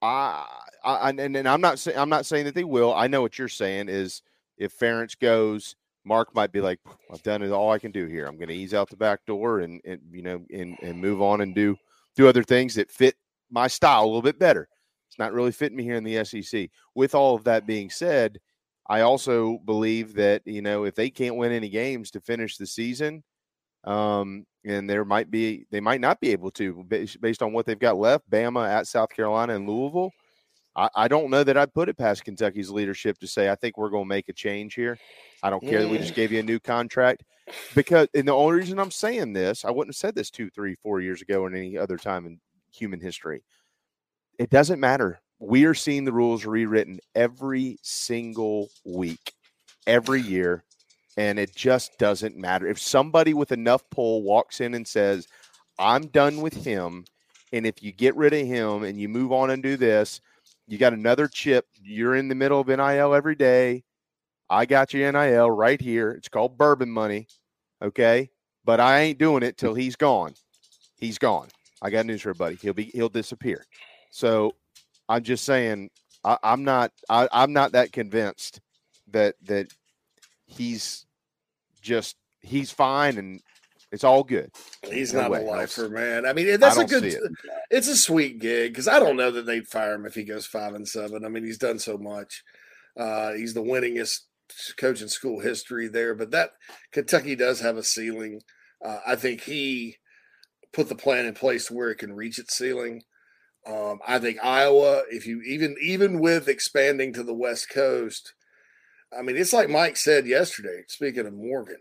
I, 0.00 0.46
I 0.84 1.10
and, 1.10 1.36
and 1.36 1.48
I'm 1.48 1.60
not 1.60 1.78
saying 1.78 1.98
I'm 1.98 2.08
not 2.08 2.26
saying 2.26 2.44
that 2.44 2.54
they 2.54 2.64
will. 2.64 2.94
I 2.94 3.08
know 3.08 3.20
what 3.20 3.38
you're 3.38 3.48
saying 3.48 3.88
is 3.88 4.22
if 4.56 4.78
Ferentz 4.78 5.18
goes, 5.18 5.74
Mark 6.04 6.34
might 6.34 6.52
be 6.52 6.60
like, 6.60 6.78
I've 7.12 7.22
done 7.22 7.42
it 7.42 7.50
all 7.50 7.72
I 7.72 7.78
can 7.78 7.90
do 7.90 8.06
here. 8.06 8.26
I'm 8.26 8.36
going 8.36 8.48
to 8.48 8.54
ease 8.54 8.74
out 8.74 8.90
the 8.90 8.96
back 8.96 9.26
door 9.26 9.60
and, 9.60 9.80
and 9.84 10.00
you 10.12 10.22
know 10.22 10.44
and 10.52 10.76
and 10.82 11.00
move 11.00 11.20
on 11.20 11.40
and 11.40 11.54
do 11.54 11.76
do 12.16 12.28
other 12.28 12.44
things 12.44 12.76
that 12.76 12.90
fit 12.90 13.16
my 13.50 13.66
style 13.66 14.04
a 14.04 14.06
little 14.06 14.22
bit 14.22 14.38
better. 14.38 14.68
It's 15.08 15.18
not 15.18 15.32
really 15.32 15.52
fitting 15.52 15.76
me 15.76 15.84
here 15.84 15.96
in 15.96 16.04
the 16.04 16.24
SEC. 16.24 16.70
With 16.94 17.14
all 17.14 17.34
of 17.34 17.44
that 17.44 17.66
being 17.66 17.90
said, 17.90 18.38
I 18.88 19.02
also 19.02 19.58
believe 19.64 20.14
that 20.14 20.42
you 20.46 20.62
know 20.62 20.84
if 20.84 20.94
they 20.94 21.10
can't 21.10 21.36
win 21.36 21.52
any 21.52 21.68
games 21.68 22.10
to 22.12 22.20
finish 22.20 22.56
the 22.56 22.66
season, 22.66 23.22
Um, 23.84 24.44
and 24.64 24.88
there 24.88 25.04
might 25.04 25.30
be 25.30 25.66
they 25.70 25.80
might 25.80 26.00
not 26.00 26.20
be 26.20 26.32
able 26.32 26.50
to 26.52 26.84
based, 26.84 27.42
on 27.42 27.52
what 27.52 27.64
they've 27.64 27.78
got 27.78 27.96
left. 27.96 28.28
Bama 28.28 28.68
at 28.68 28.86
South 28.86 29.10
Carolina 29.10 29.54
and 29.54 29.68
Louisville. 29.68 30.10
I, 30.76 30.88
I 30.94 31.08
don't 31.08 31.30
know 31.30 31.44
that 31.44 31.56
I'd 31.56 31.72
put 31.72 31.88
it 31.88 31.96
past 31.96 32.24
Kentucky's 32.24 32.70
leadership 32.70 33.18
to 33.18 33.26
say 33.26 33.48
I 33.48 33.54
think 33.54 33.78
we're 33.78 33.90
going 33.90 34.04
to 34.04 34.08
make 34.08 34.28
a 34.28 34.32
change 34.32 34.74
here. 34.74 34.98
I 35.42 35.50
don't 35.50 35.62
care 35.62 35.80
that 35.82 35.88
we 35.88 35.98
just 35.98 36.14
gave 36.14 36.32
you 36.32 36.40
a 36.40 36.42
new 36.42 36.60
contract 36.60 37.24
because, 37.74 38.08
and 38.14 38.28
the 38.28 38.32
only 38.32 38.58
reason 38.58 38.78
I'm 38.78 38.90
saying 38.90 39.32
this, 39.32 39.64
I 39.64 39.70
wouldn't 39.70 39.94
have 39.94 39.98
said 39.98 40.14
this 40.14 40.30
two, 40.30 40.50
three, 40.50 40.74
four 40.74 41.00
years 41.00 41.22
ago 41.22 41.42
or 41.42 41.48
any 41.48 41.78
other 41.78 41.96
time 41.96 42.26
in 42.26 42.40
human 42.70 43.00
history. 43.00 43.42
It 44.38 44.50
doesn't 44.50 44.80
matter. 44.80 45.20
We 45.40 45.64
are 45.64 45.74
seeing 45.74 46.04
the 46.04 46.12
rules 46.12 46.44
rewritten 46.44 47.00
every 47.14 47.78
single 47.82 48.70
week, 48.84 49.32
every 49.86 50.20
year, 50.20 50.64
and 51.16 51.38
it 51.38 51.54
just 51.54 51.98
doesn't 51.98 52.36
matter. 52.36 52.66
If 52.66 52.78
somebody 52.80 53.34
with 53.34 53.52
enough 53.52 53.82
pull 53.90 54.22
walks 54.22 54.60
in 54.60 54.74
and 54.74 54.86
says, 54.86 55.28
I'm 55.78 56.08
done 56.08 56.40
with 56.40 56.54
him, 56.54 57.04
and 57.52 57.66
if 57.66 57.82
you 57.82 57.92
get 57.92 58.16
rid 58.16 58.32
of 58.34 58.46
him 58.46 58.82
and 58.82 59.00
you 59.00 59.08
move 59.08 59.32
on 59.32 59.50
and 59.50 59.62
do 59.62 59.76
this, 59.76 60.20
you 60.66 60.76
got 60.76 60.92
another 60.92 61.28
chip. 61.28 61.66
You're 61.82 62.16
in 62.16 62.28
the 62.28 62.34
middle 62.34 62.60
of 62.60 62.68
NIL 62.68 63.14
every 63.14 63.34
day. 63.34 63.84
I 64.50 64.66
got 64.66 64.92
your 64.92 65.10
NIL 65.10 65.50
right 65.50 65.80
here. 65.80 66.10
It's 66.10 66.28
called 66.28 66.58
bourbon 66.58 66.90
money. 66.90 67.26
Okay. 67.82 68.30
But 68.64 68.80
I 68.80 69.00
ain't 69.00 69.18
doing 69.18 69.42
it 69.42 69.56
till 69.56 69.74
he's 69.74 69.96
gone. 69.96 70.34
He's 70.96 71.18
gone. 71.18 71.48
I 71.80 71.90
got 71.90 72.06
news 72.06 72.22
for 72.22 72.30
everybody. 72.30 72.56
He'll 72.56 72.74
be 72.74 72.84
he'll 72.84 73.08
disappear. 73.08 73.64
So 74.10 74.54
I'm 75.08 75.22
just 75.22 75.44
saying 75.44 75.90
I, 76.24 76.38
am 76.42 76.64
not 76.64 76.92
I, 77.08 77.28
I'm 77.32 77.52
not 77.52 77.72
that 77.72 77.92
convinced 77.92 78.60
that 79.10 79.34
that 79.44 79.68
he's 80.46 81.06
just 81.80 82.16
he's 82.40 82.70
fine 82.70 83.18
and 83.18 83.40
it's 83.90 84.04
all 84.04 84.22
good. 84.22 84.50
He's 84.90 85.14
No 85.14 85.22
not 85.22 85.30
way. 85.30 85.42
a 85.42 85.46
lifer, 85.46 85.88
man. 85.88 86.26
I 86.26 86.34
mean, 86.34 86.60
that's 86.60 86.76
I 86.76 86.82
a 86.82 86.86
good. 86.86 87.04
it. 87.04 87.18
It's 87.70 87.88
a 87.88 87.96
sweet 87.96 88.38
gig 88.38 88.72
because 88.72 88.86
I 88.86 88.98
don't 88.98 89.16
know 89.16 89.30
that 89.30 89.46
they'd 89.46 89.66
fire 89.66 89.94
him 89.94 90.04
if 90.04 90.14
he 90.14 90.24
goes 90.24 90.46
five 90.46 90.74
and 90.74 90.86
seven. 90.86 91.24
I 91.24 91.28
mean, 91.28 91.44
he's 91.44 91.58
done 91.58 91.78
so 91.78 91.96
much. 91.96 92.42
Uh, 92.98 93.32
he's 93.32 93.54
the 93.54 93.62
winningest 93.62 94.20
coach 94.76 95.00
in 95.00 95.08
school 95.08 95.40
history 95.40 95.88
there. 95.88 96.14
But 96.14 96.32
that 96.32 96.50
Kentucky 96.92 97.34
does 97.34 97.60
have 97.60 97.78
a 97.78 97.82
ceiling. 97.82 98.42
Uh, 98.84 98.98
I 99.06 99.16
think 99.16 99.42
he 99.42 99.96
put 100.72 100.88
the 100.90 100.94
plan 100.94 101.24
in 101.24 101.34
place 101.34 101.70
where 101.70 101.90
it 101.90 101.96
can 101.98 102.12
reach 102.12 102.38
its 102.38 102.56
ceiling. 102.56 103.02
Um, 103.68 104.00
I 104.06 104.18
think 104.18 104.38
Iowa, 104.42 105.02
if 105.10 105.26
you 105.26 105.42
even 105.42 105.76
even 105.80 106.20
with 106.20 106.48
expanding 106.48 107.12
to 107.12 107.22
the 107.22 107.34
West 107.34 107.68
Coast, 107.68 108.32
I 109.16 109.22
mean, 109.22 109.36
it's 109.36 109.52
like 109.52 109.68
Mike 109.68 109.96
said 109.96 110.26
yesterday. 110.26 110.84
Speaking 110.86 111.26
of 111.26 111.34
Morgan, 111.34 111.80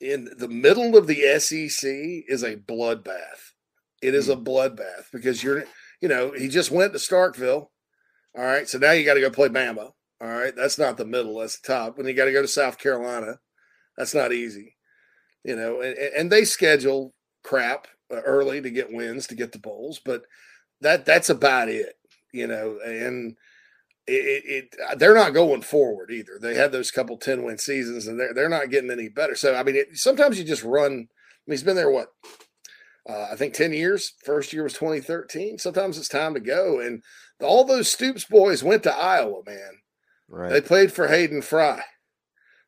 in 0.00 0.28
the 0.36 0.48
middle 0.48 0.96
of 0.96 1.06
the 1.06 1.38
SEC 1.38 1.88
is 2.28 2.42
a 2.42 2.56
bloodbath. 2.56 3.52
It 4.02 4.14
is 4.14 4.28
a 4.28 4.36
bloodbath 4.36 5.10
because 5.12 5.42
you're, 5.42 5.64
you 6.00 6.08
know, 6.08 6.32
he 6.32 6.48
just 6.48 6.70
went 6.70 6.92
to 6.92 6.98
Starkville. 6.98 7.68
All 8.36 8.44
right. 8.44 8.68
So 8.68 8.78
now 8.78 8.92
you 8.92 9.04
got 9.04 9.14
to 9.14 9.20
go 9.20 9.30
play 9.30 9.48
Bama. 9.48 9.92
All 10.20 10.28
right. 10.28 10.54
That's 10.54 10.78
not 10.78 10.96
the 10.96 11.06
middle. 11.06 11.38
That's 11.38 11.58
the 11.58 11.68
top. 11.68 11.96
When 11.96 12.06
you 12.06 12.14
got 12.14 12.26
to 12.26 12.32
go 12.32 12.42
to 12.42 12.48
South 12.48 12.78
Carolina, 12.78 13.38
that's 13.96 14.14
not 14.14 14.32
easy. 14.32 14.76
You 15.44 15.56
know, 15.56 15.80
and, 15.80 15.96
and 15.96 16.32
they 16.32 16.44
schedule 16.44 17.14
crap 17.44 17.86
uh, 18.12 18.16
early 18.16 18.60
to 18.60 18.70
get 18.70 18.92
wins 18.92 19.26
to 19.28 19.34
get 19.34 19.52
the 19.52 19.58
bowls, 19.58 20.00
but 20.04 20.22
that 20.80 21.04
that's 21.04 21.30
about 21.30 21.68
it. 21.68 21.94
You 22.32 22.46
know, 22.46 22.78
and 22.84 23.36
it, 24.06 24.12
it, 24.12 24.76
it 24.78 24.98
they're 24.98 25.14
not 25.14 25.34
going 25.34 25.62
forward 25.62 26.10
either. 26.10 26.38
They 26.40 26.54
had 26.54 26.72
those 26.72 26.90
couple 26.90 27.16
10 27.16 27.42
win 27.42 27.58
seasons 27.58 28.06
and 28.06 28.18
they're, 28.18 28.34
they're 28.34 28.48
not 28.48 28.70
getting 28.70 28.90
any 28.90 29.08
better. 29.08 29.34
So, 29.34 29.54
I 29.54 29.62
mean, 29.62 29.76
it, 29.76 29.96
sometimes 29.96 30.38
you 30.38 30.44
just 30.44 30.62
run. 30.62 30.92
I 30.92 30.94
mean, 30.94 31.08
he's 31.48 31.62
been 31.62 31.76
there, 31.76 31.90
what, 31.90 32.08
uh, 33.08 33.28
I 33.32 33.36
think 33.36 33.54
10 33.54 33.72
years. 33.72 34.12
First 34.24 34.52
year 34.52 34.62
was 34.62 34.74
2013. 34.74 35.58
Sometimes 35.58 35.98
it's 35.98 36.08
time 36.08 36.34
to 36.34 36.40
go. 36.40 36.80
And 36.80 37.02
all 37.40 37.64
those 37.64 37.88
Stoops 37.88 38.24
boys 38.24 38.62
went 38.62 38.82
to 38.84 38.96
Iowa, 38.96 39.42
man. 39.46 39.80
Right. 40.28 40.50
They 40.50 40.60
played 40.60 40.92
for 40.92 41.08
Hayden 41.08 41.42
Fry. 41.42 41.82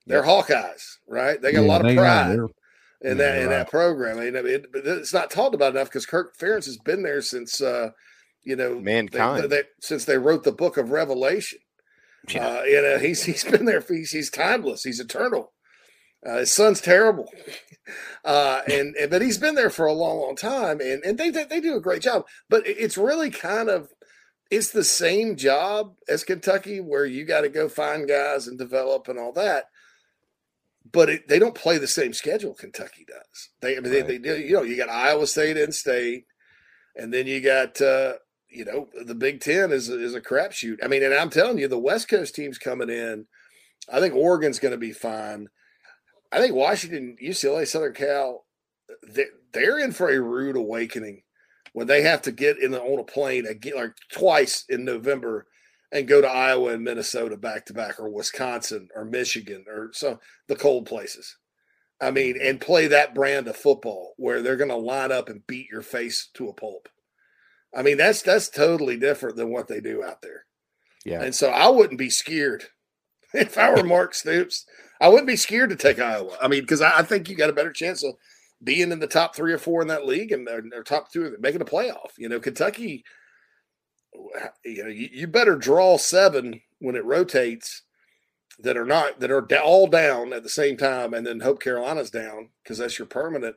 They're 0.06 0.22
Hawkeyes, 0.22 0.96
right? 1.06 1.40
They 1.40 1.52
got 1.52 1.60
a 1.60 1.66
lot 1.66 1.84
of 1.84 1.94
pride. 1.94 2.38
are. 2.38 2.48
In 3.02 3.18
Yeah, 3.18 3.24
that 3.24 3.38
in 3.38 3.46
right. 3.48 3.56
that 3.58 3.70
program. 3.70 4.18
I 4.18 4.26
mean, 4.26 4.36
it, 4.36 4.66
it's 4.74 5.12
not 5.14 5.30
talked 5.30 5.54
about 5.54 5.74
enough 5.74 5.88
because 5.88 6.06
Kirk 6.06 6.36
Ferentz 6.38 6.66
has 6.66 6.78
been 6.78 7.02
there 7.02 7.22
since 7.22 7.60
uh, 7.60 7.90
you 8.42 8.56
know 8.56 8.74
they- 8.74 8.80
Mankind. 8.80 9.50
they- 9.50 9.62
since 9.80 10.04
they 10.04 10.18
wrote 10.18 10.44
the 10.44 10.52
book 10.52 10.76
of 10.76 10.90
Revelation. 10.90 11.58
Uh, 12.34 12.62
you 12.66 12.82
know, 12.82 12.98
he's 12.98 13.22
he's 13.24 13.44
been 13.44 13.64
there. 13.64 13.80
He's 13.88 14.10
he's 14.10 14.30
timeless. 14.30 14.82
He's 14.84 15.00
eternal. 15.00 15.52
Uh, 16.26 16.38
his 16.38 16.52
son's 16.52 16.80
terrible, 16.80 17.30
uh, 18.24 18.60
and, 18.70 18.94
and 18.96 19.08
but 19.10 19.22
he's 19.22 19.38
been 19.38 19.54
there 19.54 19.70
for 19.70 19.86
a 19.86 19.92
long, 19.92 20.18
long 20.18 20.34
time, 20.36 20.80
and 20.80 21.02
and 21.04 21.16
they 21.16 21.30
they 21.30 21.60
do 21.60 21.76
a 21.76 21.80
great 21.80 22.02
job. 22.02 22.26
But 22.50 22.64
it's 22.66 22.98
really 22.98 23.30
kind 23.30 23.68
of 23.70 23.88
it's 24.50 24.70
the 24.72 24.82
same 24.84 25.36
job 25.36 25.94
as 26.08 26.24
Kentucky, 26.24 26.80
where 26.80 27.06
you 27.06 27.24
got 27.24 27.42
to 27.42 27.48
go 27.48 27.68
find 27.68 28.08
guys 28.08 28.46
and 28.48 28.58
develop 28.58 29.06
and 29.08 29.18
all 29.18 29.32
that. 29.34 29.66
But 30.92 31.10
it, 31.10 31.28
they 31.28 31.38
don't 31.38 31.54
play 31.54 31.78
the 31.78 31.86
same 31.88 32.12
schedule 32.12 32.54
Kentucky 32.54 33.04
does. 33.06 33.50
They, 33.60 33.76
I 33.76 33.80
mean, 33.80 33.92
they, 33.92 34.02
they. 34.02 34.44
You 34.44 34.54
know, 34.54 34.62
you 34.62 34.76
got 34.76 34.88
Iowa 34.88 35.26
State 35.26 35.56
in 35.56 35.72
state, 35.72 36.24
and 36.94 37.12
then 37.12 37.26
you 37.26 37.40
got 37.40 37.80
uh, 37.80 38.14
you 38.48 38.64
know 38.64 38.88
the 39.04 39.14
Big 39.14 39.40
Ten 39.40 39.72
is 39.72 39.88
a- 39.88 40.00
is 40.00 40.14
a 40.14 40.20
crapshoot. 40.20 40.76
I 40.82 40.88
mean, 40.88 41.02
and 41.02 41.14
I'm 41.14 41.30
telling 41.30 41.58
you, 41.58 41.68
the 41.68 41.78
West 41.78 42.08
Coast 42.08 42.34
teams 42.34 42.58
coming 42.58 42.90
in. 42.90 43.26
I 43.90 44.00
think 44.00 44.14
Oregon's 44.14 44.58
going 44.58 44.72
to 44.72 44.78
be 44.78 44.92
fine. 44.92 45.48
I 46.30 46.40
think 46.40 46.54
Washington, 46.54 47.16
UCLA, 47.22 47.66
Southern 47.66 47.94
Cal, 47.94 48.44
they, 49.06 49.26
they're 49.52 49.78
in 49.78 49.92
for 49.92 50.10
a 50.10 50.20
rude 50.20 50.56
awakening 50.56 51.22
when 51.72 51.86
they 51.86 52.02
have 52.02 52.22
to 52.22 52.32
get 52.32 52.58
in 52.58 52.72
the, 52.72 52.80
on 52.80 52.98
a 52.98 53.04
plane 53.04 53.46
again, 53.46 53.76
like 53.76 53.92
twice 54.12 54.64
in 54.68 54.84
November 54.84 55.46
and 55.92 56.08
go 56.08 56.20
to 56.20 56.28
Iowa 56.28 56.72
and 56.72 56.84
Minnesota 56.84 57.36
back 57.36 57.66
to 57.66 57.74
back, 57.74 57.98
or 57.98 58.08
Wisconsin, 58.10 58.88
or 58.94 59.04
Michigan, 59.04 59.64
or 59.68 59.90
some 59.92 60.18
the 60.46 60.56
cold 60.56 60.86
places. 60.86 61.36
I 62.00 62.10
mean, 62.10 62.36
mm-hmm. 62.36 62.46
and 62.46 62.60
play 62.60 62.86
that 62.88 63.14
brand 63.14 63.48
of 63.48 63.56
football 63.56 64.14
where 64.16 64.42
they're 64.42 64.56
going 64.56 64.70
to 64.70 64.76
line 64.76 65.12
up 65.12 65.28
and 65.28 65.46
beat 65.46 65.68
your 65.70 65.82
face 65.82 66.28
to 66.34 66.48
a 66.48 66.52
pulp. 66.52 66.88
I 67.76 67.82
mean, 67.82 67.96
that's 67.96 68.22
that's 68.22 68.48
totally 68.48 68.96
different 68.96 69.36
than 69.36 69.52
what 69.52 69.68
they 69.68 69.80
do 69.80 70.02
out 70.04 70.22
there. 70.22 70.44
Yeah. 71.04 71.22
And 71.22 71.34
so 71.34 71.50
I 71.50 71.68
wouldn't 71.68 71.98
be 71.98 72.10
scared 72.10 72.64
if 73.34 73.58
I 73.58 73.70
were 73.70 73.84
Mark 73.84 74.14
Stoops. 74.14 74.66
I 75.00 75.08
wouldn't 75.08 75.28
be 75.28 75.36
scared 75.36 75.70
to 75.70 75.76
take 75.76 76.00
Iowa. 76.00 76.36
I 76.42 76.48
mean, 76.48 76.62
because 76.62 76.80
I, 76.80 76.98
I 76.98 77.02
think 77.02 77.28
you 77.28 77.36
got 77.36 77.50
a 77.50 77.54
better 77.54 77.72
chance 77.72 78.02
of 78.02 78.14
being 78.62 78.90
in 78.90 78.98
the 78.98 79.06
top 79.06 79.36
three 79.36 79.52
or 79.52 79.58
four 79.58 79.80
in 79.80 79.88
that 79.88 80.06
league 80.06 80.32
and 80.32 80.48
or, 80.48 80.64
or 80.74 80.82
top 80.82 81.12
two, 81.12 81.36
making 81.38 81.60
a 81.60 81.66
playoff. 81.66 82.10
You 82.16 82.28
know, 82.28 82.40
Kentucky. 82.40 83.04
You 84.64 84.84
know, 84.84 84.90
you, 84.90 85.08
you 85.12 85.26
better 85.26 85.56
draw 85.56 85.96
seven 85.96 86.60
when 86.78 86.96
it 86.96 87.04
rotates 87.04 87.82
that 88.58 88.76
are 88.76 88.84
not 88.86 89.20
that 89.20 89.30
are 89.30 89.46
all 89.60 89.86
down 89.86 90.32
at 90.32 90.42
the 90.42 90.48
same 90.48 90.76
time, 90.76 91.14
and 91.14 91.26
then 91.26 91.40
hope 91.40 91.62
Carolina's 91.62 92.10
down 92.10 92.50
because 92.62 92.78
that's 92.78 92.98
your 92.98 93.06
permanent 93.06 93.56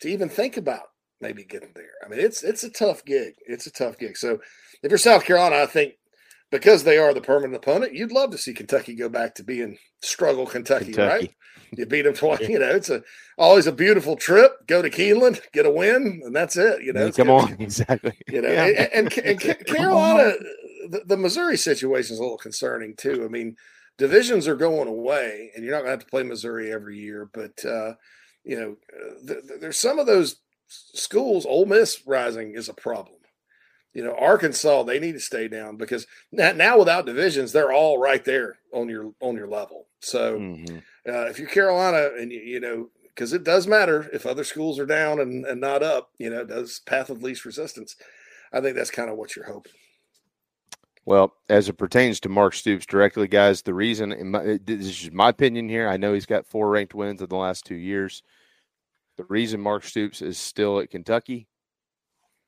to 0.00 0.08
even 0.08 0.28
think 0.28 0.56
about 0.56 0.88
maybe 1.20 1.44
getting 1.44 1.72
there. 1.74 1.92
I 2.04 2.08
mean, 2.08 2.20
it's 2.20 2.42
it's 2.42 2.64
a 2.64 2.70
tough 2.70 3.04
gig. 3.04 3.34
It's 3.46 3.66
a 3.66 3.72
tough 3.72 3.98
gig. 3.98 4.16
So 4.16 4.40
if 4.82 4.90
you're 4.90 4.98
South 4.98 5.24
Carolina, 5.24 5.56
I 5.56 5.66
think 5.66 5.94
because 6.54 6.84
they 6.84 6.98
are 6.98 7.12
the 7.12 7.20
permanent 7.20 7.56
opponent, 7.56 7.94
you'd 7.94 8.12
love 8.12 8.30
to 8.30 8.38
see 8.38 8.54
Kentucky 8.54 8.94
go 8.94 9.08
back 9.08 9.34
to 9.34 9.42
being 9.42 9.76
struggle 10.02 10.46
Kentucky, 10.46 10.86
Kentucky. 10.92 11.08
right? 11.26 11.34
You 11.76 11.86
beat 11.86 12.02
them 12.02 12.14
twice. 12.14 12.48
You 12.48 12.60
know, 12.60 12.70
it's 12.70 12.90
a 12.90 13.02
always 13.36 13.66
a 13.66 13.72
beautiful 13.72 14.14
trip. 14.14 14.52
Go 14.68 14.80
to 14.80 14.88
Keeneland, 14.90 15.40
get 15.52 15.66
a 15.66 15.70
win, 15.70 16.22
and 16.24 16.34
that's 16.34 16.56
it. 16.56 16.82
You 16.82 16.92
know, 16.92 17.10
come 17.10 17.28
on, 17.30 17.56
exactly. 17.60 18.12
you 18.28 18.40
know, 18.42 18.48
Yeah. 18.48 18.64
and, 18.66 19.08
and, 19.08 19.18
and 19.18 19.40
Ca- 19.40 19.54
Carolina, 19.66 20.34
the, 20.90 21.02
the 21.06 21.16
Missouri 21.16 21.56
situation 21.56 22.14
is 22.14 22.20
a 22.20 22.22
little 22.22 22.38
concerning 22.38 22.94
too. 22.94 23.24
I 23.24 23.28
mean, 23.28 23.56
divisions 23.98 24.46
are 24.46 24.54
going 24.54 24.86
away, 24.88 25.50
and 25.54 25.64
you're 25.64 25.72
not 25.72 25.78
going 25.80 25.86
to 25.88 25.92
have 25.92 26.00
to 26.04 26.06
play 26.06 26.22
Missouri 26.22 26.72
every 26.72 26.98
year. 26.98 27.28
But 27.32 27.64
uh, 27.64 27.94
you 28.44 28.56
know, 28.60 28.76
uh, 28.94 29.26
th- 29.26 29.46
th- 29.48 29.60
there's 29.60 29.78
some 29.78 29.98
of 29.98 30.06
those 30.06 30.36
schools. 30.68 31.44
Ole 31.46 31.66
Miss 31.66 32.02
rising 32.06 32.54
is 32.54 32.68
a 32.68 32.74
problem. 32.74 33.13
You 33.94 34.04
know, 34.04 34.14
Arkansas 34.18 34.82
they 34.82 34.98
need 34.98 35.12
to 35.12 35.20
stay 35.20 35.48
down 35.48 35.76
because 35.76 36.06
now, 36.32 36.78
without 36.78 37.06
divisions, 37.06 37.52
they're 37.52 37.72
all 37.72 37.98
right 37.98 38.24
there 38.24 38.58
on 38.72 38.88
your 38.88 39.12
on 39.20 39.36
your 39.36 39.46
level. 39.48 39.86
So 40.00 40.38
Mhm. 40.40 40.82
uh, 41.08 41.26
if 41.26 41.38
you're 41.38 41.48
Carolina, 41.48 42.10
and 42.18 42.32
you, 42.32 42.40
you 42.40 42.60
know, 42.60 42.90
because 43.04 43.32
it 43.32 43.44
does 43.44 43.66
matter 43.68 44.10
if 44.12 44.26
other 44.26 44.44
schools 44.44 44.78
are 44.80 44.86
down 44.86 45.20
and, 45.20 45.46
and 45.46 45.60
not 45.60 45.82
up, 45.82 46.10
you 46.18 46.28
know, 46.28 46.44
does 46.44 46.80
path 46.80 47.08
of 47.08 47.22
least 47.22 47.44
resistance. 47.44 47.94
I 48.52 48.60
think 48.60 48.76
that's 48.76 48.90
kind 48.90 49.08
of 49.08 49.16
what 49.16 49.36
you're 49.36 49.46
hoping. 49.46 49.72
Well, 51.06 51.34
as 51.48 51.68
it 51.68 51.74
pertains 51.74 52.18
to 52.20 52.28
Mark 52.28 52.54
Stoops 52.54 52.86
directly, 52.86 53.28
guys, 53.28 53.62
the 53.62 53.74
reason, 53.74 54.10
in 54.10 54.30
my, 54.30 54.58
this 54.64 55.04
is 55.04 55.12
my 55.12 55.28
opinion 55.28 55.68
here, 55.68 55.86
I 55.86 55.98
know 55.98 56.14
he's 56.14 56.26
got 56.26 56.46
four 56.46 56.70
ranked 56.70 56.94
wins 56.94 57.20
in 57.20 57.28
the 57.28 57.36
last 57.36 57.66
two 57.66 57.74
years. 57.74 58.22
The 59.16 59.24
reason 59.24 59.60
Mark 59.60 59.84
Stoops 59.84 60.22
is 60.22 60.38
still 60.38 60.80
at 60.80 60.90
Kentucky, 60.90 61.46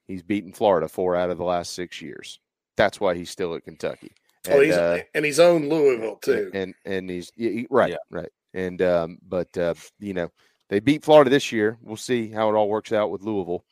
he's 0.08 0.22
beaten 0.22 0.52
Florida 0.52 0.88
four 0.88 1.16
out 1.16 1.30
of 1.30 1.38
the 1.38 1.44
last 1.44 1.74
six 1.74 2.00
years. 2.02 2.40
That's 2.76 3.00
why 3.00 3.14
he's 3.14 3.30
still 3.30 3.54
at 3.54 3.64
Kentucky. 3.64 4.12
oh, 4.50 4.60
he's 4.60 4.74
uh, 4.74 5.02
and 5.14 5.24
he's 5.24 5.40
owned 5.40 5.68
Louisville 5.68 6.16
too. 6.16 6.50
and 6.54 6.74
and 6.84 7.08
he's 7.10 7.30
y- 7.38 7.52
y- 7.56 7.66
right, 7.70 7.96
right. 8.10 8.30
And 8.54 8.80
um, 8.82 9.18
but 9.26 9.56
uh, 9.58 9.74
you 9.98 10.14
know, 10.14 10.30
they 10.68 10.80
beat 10.80 11.04
Florida 11.04 11.30
this 11.30 11.52
year. 11.52 11.78
We'll 11.82 11.96
see 11.96 12.28
how 12.30 12.48
it 12.50 12.54
all 12.54 12.68
works 12.68 12.92
out 12.92 13.10
with 13.10 13.22
Louisville. 13.22 13.64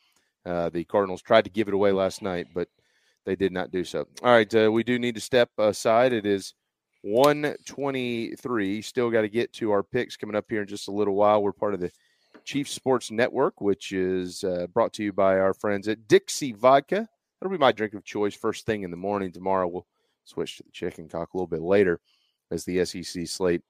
Uh, 0.45 0.69
the 0.69 0.83
Cardinals 0.83 1.21
tried 1.21 1.45
to 1.45 1.49
give 1.49 1.67
it 1.67 1.73
away 1.73 1.91
last 1.91 2.21
night, 2.21 2.47
but 2.53 2.67
they 3.25 3.35
did 3.35 3.51
not 3.51 3.71
do 3.71 3.83
so. 3.83 4.05
All 4.21 4.31
right, 4.31 4.53
uh, 4.55 4.71
we 4.71 4.83
do 4.83 4.99
need 4.99 5.15
to 5.15 5.21
step 5.21 5.49
aside. 5.57 6.13
It 6.13 6.25
is 6.27 6.53
123. 7.03 8.81
Still 8.81 9.09
got 9.09 9.21
to 9.21 9.29
get 9.29 9.53
to 9.53 9.71
our 9.71 9.83
picks 9.83 10.17
coming 10.17 10.35
up 10.35 10.45
here 10.49 10.61
in 10.61 10.67
just 10.67 10.87
a 10.87 10.91
little 10.91 11.15
while. 11.15 11.41
We're 11.41 11.51
part 11.51 11.73
of 11.73 11.79
the 11.79 11.91
Chief 12.45 12.69
Sports 12.69 13.11
Network, 13.11 13.59
which 13.59 13.91
is 13.91 14.43
uh, 14.43 14.67
brought 14.73 14.93
to 14.93 15.03
you 15.03 15.11
by 15.11 15.39
our 15.39 15.53
friends 15.53 15.87
at 15.87 16.07
Dixie 16.07 16.53
Vodka. 16.53 17.09
That'll 17.39 17.51
be 17.51 17.59
my 17.59 17.71
drink 17.71 17.93
of 17.95 18.03
choice 18.03 18.35
first 18.35 18.65
thing 18.65 18.83
in 18.83 18.91
the 18.91 18.97
morning. 18.97 19.31
Tomorrow 19.31 19.67
we'll 19.67 19.87
switch 20.23 20.57
to 20.57 20.63
the 20.63 20.71
chicken 20.71 21.09
cock 21.09 21.33
a 21.33 21.37
little 21.37 21.47
bit 21.47 21.61
later 21.61 21.99
as 22.51 22.63
the 22.63 22.85
SEC 22.85 23.27
slate 23.27 23.61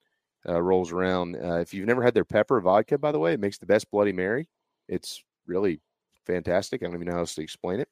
uh, 0.47 0.61
rolls 0.61 0.91
around. 0.91 1.37
Uh, 1.37 1.55
if 1.55 1.73
you've 1.73 1.87
never 1.87 2.03
had 2.03 2.13
their 2.13 2.25
pepper 2.25 2.59
vodka, 2.59 2.97
by 2.97 3.11
the 3.11 3.19
way, 3.19 3.33
it 3.33 3.39
makes 3.39 3.57
the 3.57 3.65
best 3.65 3.89
Bloody 3.89 4.11
Mary. 4.11 4.47
It's 4.87 5.23
really 5.47 5.79
fantastic. 6.25 6.81
I 6.81 6.85
don't 6.85 6.95
even 6.95 7.07
know 7.07 7.13
how 7.13 7.19
else 7.19 7.35
to 7.35 7.41
explain 7.41 7.79
it. 7.79 7.89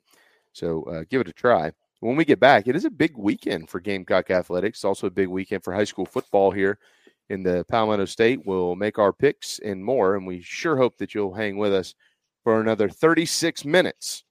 So 0.52 0.84
uh, 0.84 1.04
give 1.10 1.22
it 1.22 1.30
a 1.30 1.34
try. 1.34 1.72
When 2.02 2.18
we 2.18 2.26
get 2.26 2.42
back, 2.42 2.68
it 2.68 2.76
is 2.76 2.86
a 2.86 2.92
big 2.92 3.18
weekend 3.18 3.70
for 3.70 3.80
Gamecock 3.80 4.30
Athletics. 4.30 4.80
It's 4.80 4.86
also 4.86 5.08
a 5.08 5.12
big 5.12 5.30
weekend 5.30 5.64
for 5.64 5.74
high 5.74 5.86
school 5.86 6.06
football 6.06 6.52
here 6.52 6.78
in 7.30 7.44
the 7.44 7.66
Palmetto 7.70 8.06
State. 8.06 8.46
We'll 8.46 8.76
make 8.76 9.00
our 9.00 9.14
picks 9.14 9.60
and 9.60 9.84
more, 9.84 10.16
and 10.16 10.26
we 10.28 10.42
sure 10.42 10.78
hope 10.78 10.98
that 10.98 11.14
you'll 11.14 11.34
hang 11.34 11.58
with 11.58 11.74
us 11.74 11.96
for 12.44 12.60
another 12.60 12.90
36 12.90 13.66
minutes. 13.66 14.24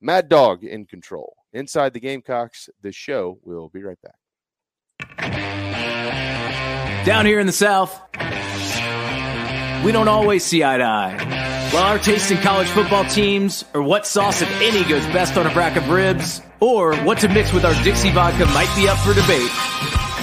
Mad 0.00 0.28
Dog 0.28 0.64
in 0.64 0.86
control. 0.86 1.34
Inside 1.52 1.92
the 1.92 2.00
Gamecocks, 2.00 2.68
the 2.82 2.92
show. 2.92 3.38
We'll 3.42 3.68
be 3.68 3.82
right 3.82 3.98
back. 4.02 4.14
Down 7.04 7.26
here 7.26 7.38
in 7.38 7.46
the 7.46 7.52
South, 7.52 8.00
we 9.84 9.92
don't 9.92 10.08
always 10.08 10.42
see 10.44 10.64
eye 10.64 10.78
to 10.78 10.84
eye. 10.84 11.70
While 11.72 11.84
our 11.84 11.98
taste 11.98 12.30
in 12.30 12.38
college 12.38 12.68
football 12.68 13.04
teams, 13.04 13.64
or 13.74 13.82
what 13.82 14.06
sauce, 14.06 14.40
if 14.42 14.50
any, 14.60 14.84
goes 14.84 15.04
best 15.06 15.36
on 15.36 15.46
a 15.46 15.54
rack 15.54 15.76
of 15.76 15.88
ribs, 15.88 16.40
or 16.60 16.94
what 16.98 17.18
to 17.18 17.28
mix 17.28 17.52
with 17.52 17.64
our 17.64 17.74
Dixie 17.82 18.10
vodka 18.10 18.46
might 18.46 18.72
be 18.76 18.88
up 18.88 18.96
for 18.98 19.12
debate, 19.12 19.50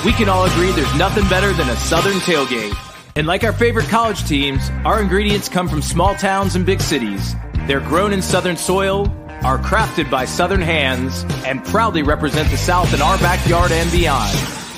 we 0.06 0.14
can 0.14 0.30
all 0.30 0.46
agree 0.46 0.72
there's 0.72 0.96
nothing 0.98 1.28
better 1.30 1.54
than 1.54 1.70
a 1.70 1.76
Southern 1.76 2.18
tailgate. 2.20 2.76
And 3.16 3.28
like 3.28 3.44
our 3.44 3.54
favorite 3.54 3.88
college 3.88 4.24
teams, 4.28 4.70
our 4.84 5.02
ingredients 5.02 5.50
come 5.50 5.68
from 5.68 5.82
small 5.82 6.16
towns 6.16 6.56
and 6.56 6.66
big 6.66 6.82
cities. 6.82 7.36
They're 7.68 7.82
grown 7.82 8.14
in 8.14 8.22
Southern 8.22 8.58
soil, 8.58 9.08
are 9.44 9.60
crafted 9.60 10.10
by 10.10 10.26
Southern 10.26 10.62
hands, 10.62 11.24
and 11.46 11.64
proudly 11.66 12.02
represent 12.02 12.50
the 12.50 12.58
South 12.58 12.94
in 12.94 13.02
our 13.02 13.18
backyard 13.20 13.72
and 13.72 13.92
beyond. 13.92 14.36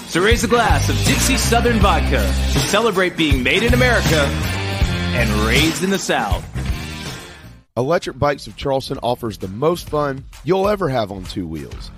So 0.10 0.22
raise 0.22 0.44
a 0.44 0.48
glass 0.48 0.90
of 0.90 0.98
Dixie 1.06 1.38
Southern 1.38 1.80
Vodka 1.80 2.18
to 2.18 2.60
celebrate 2.60 3.16
being 3.16 3.44
made 3.44 3.64
in 3.64 3.74
America 3.74 4.28
and 5.16 5.30
raised 5.48 5.84
in 5.84 5.90
the 5.90 6.00
South. 6.00 6.46
Electric 7.78 8.20
Bikes 8.20 8.46
of 8.48 8.56
Charleston 8.56 9.00
offers 9.02 9.38
the 9.38 9.48
most 9.48 9.90
fun 9.90 10.26
you'll 10.44 10.68
ever 10.68 10.90
have 10.90 11.12
on 11.12 11.24
two 11.24 11.48
wheels. 11.48 11.92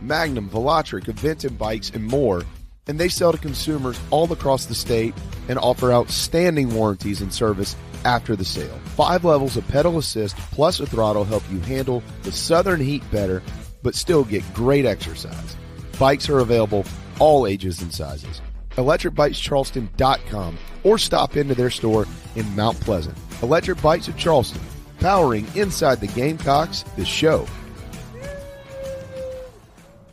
Magnum, 0.00 0.50
Velotric, 0.50 1.04
Aventon 1.04 1.56
bikes, 1.56 1.90
and 1.90 2.04
more. 2.04 2.42
And 2.86 2.98
they 2.98 3.08
sell 3.08 3.32
to 3.32 3.38
consumers 3.38 3.98
all 4.10 4.30
across 4.32 4.66
the 4.66 4.74
state 4.74 5.14
and 5.48 5.58
offer 5.58 5.92
outstanding 5.92 6.74
warranties 6.74 7.20
and 7.20 7.32
service 7.32 7.76
after 8.04 8.34
the 8.36 8.44
sale. 8.44 8.78
Five 8.96 9.24
levels 9.24 9.56
of 9.56 9.66
pedal 9.68 9.98
assist 9.98 10.36
plus 10.36 10.80
a 10.80 10.86
throttle 10.86 11.24
help 11.24 11.44
you 11.50 11.60
handle 11.60 12.02
the 12.24 12.32
southern 12.32 12.80
heat 12.80 13.02
better, 13.10 13.42
but 13.82 13.94
still 13.94 14.24
get 14.24 14.42
great 14.52 14.84
exercise. 14.84 15.56
Bikes 15.98 16.28
are 16.28 16.40
available 16.40 16.84
all 17.18 17.46
ages 17.46 17.80
and 17.80 17.92
sizes. 17.92 18.40
ElectricBikesCharleston.com 18.72 20.58
or 20.82 20.98
stop 20.98 21.36
into 21.36 21.54
their 21.54 21.70
store 21.70 22.06
in 22.34 22.56
Mount 22.56 22.80
Pleasant. 22.80 23.16
Electric 23.42 23.82
Bikes 23.82 24.08
of 24.08 24.16
Charleston, 24.16 24.62
powering 25.00 25.46
inside 25.54 26.00
the 26.00 26.06
Gamecocks, 26.08 26.82
the 26.96 27.04
show. 27.04 27.46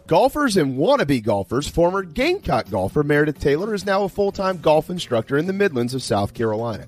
Golfers 0.07 0.57
and 0.57 0.75
wannabe 0.75 1.21
golfers, 1.21 1.67
former 1.67 2.01
Gamecock 2.01 2.69
golfer 2.71 3.03
Meredith 3.03 3.39
Taylor 3.39 3.75
is 3.75 3.85
now 3.85 4.03
a 4.03 4.09
full 4.09 4.31
time 4.31 4.57
golf 4.57 4.89
instructor 4.89 5.37
in 5.37 5.45
the 5.45 5.53
Midlands 5.53 5.93
of 5.93 6.01
South 6.01 6.33
Carolina. 6.33 6.87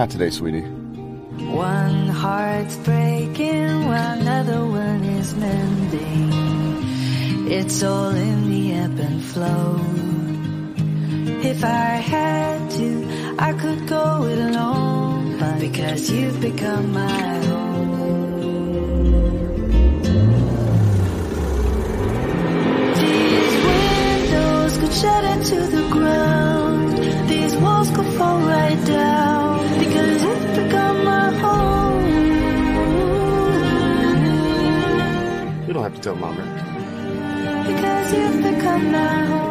Not 0.00 0.08
today, 0.08 0.30
sweetie. 0.30 0.62
One 0.62 2.08
heart's 2.08 2.74
breaking 2.78 3.86
while 3.86 4.18
another 4.18 4.64
one 4.64 5.04
is 5.04 5.34
mending. 5.34 6.32
It's 7.52 7.82
all 7.82 8.08
in 8.08 8.50
the 8.50 8.72
ebb 8.72 8.98
and 8.98 9.22
flow. 9.22 9.78
If 11.46 11.62
I 11.62 11.90
had 12.14 12.70
to, 12.78 13.36
I 13.38 13.52
could 13.52 13.86
go 13.86 14.24
it 14.24 14.38
alone. 14.38 15.36
But 15.38 15.60
because 15.60 16.10
you've 16.10 16.40
become 16.40 16.94
my 16.94 17.44
home. 17.44 17.90
These 23.02 23.54
windows 23.68 24.78
could 24.78 24.94
shatter 24.94 25.44
to 25.44 25.60
the 25.76 25.88
ground. 25.90 27.28
These 27.28 27.54
walls 27.56 27.90
could 27.90 28.10
fall 28.14 28.40
right 28.40 28.86
down. 28.86 29.29
You 35.92 36.00
don't 36.02 36.22
have 38.92 39.49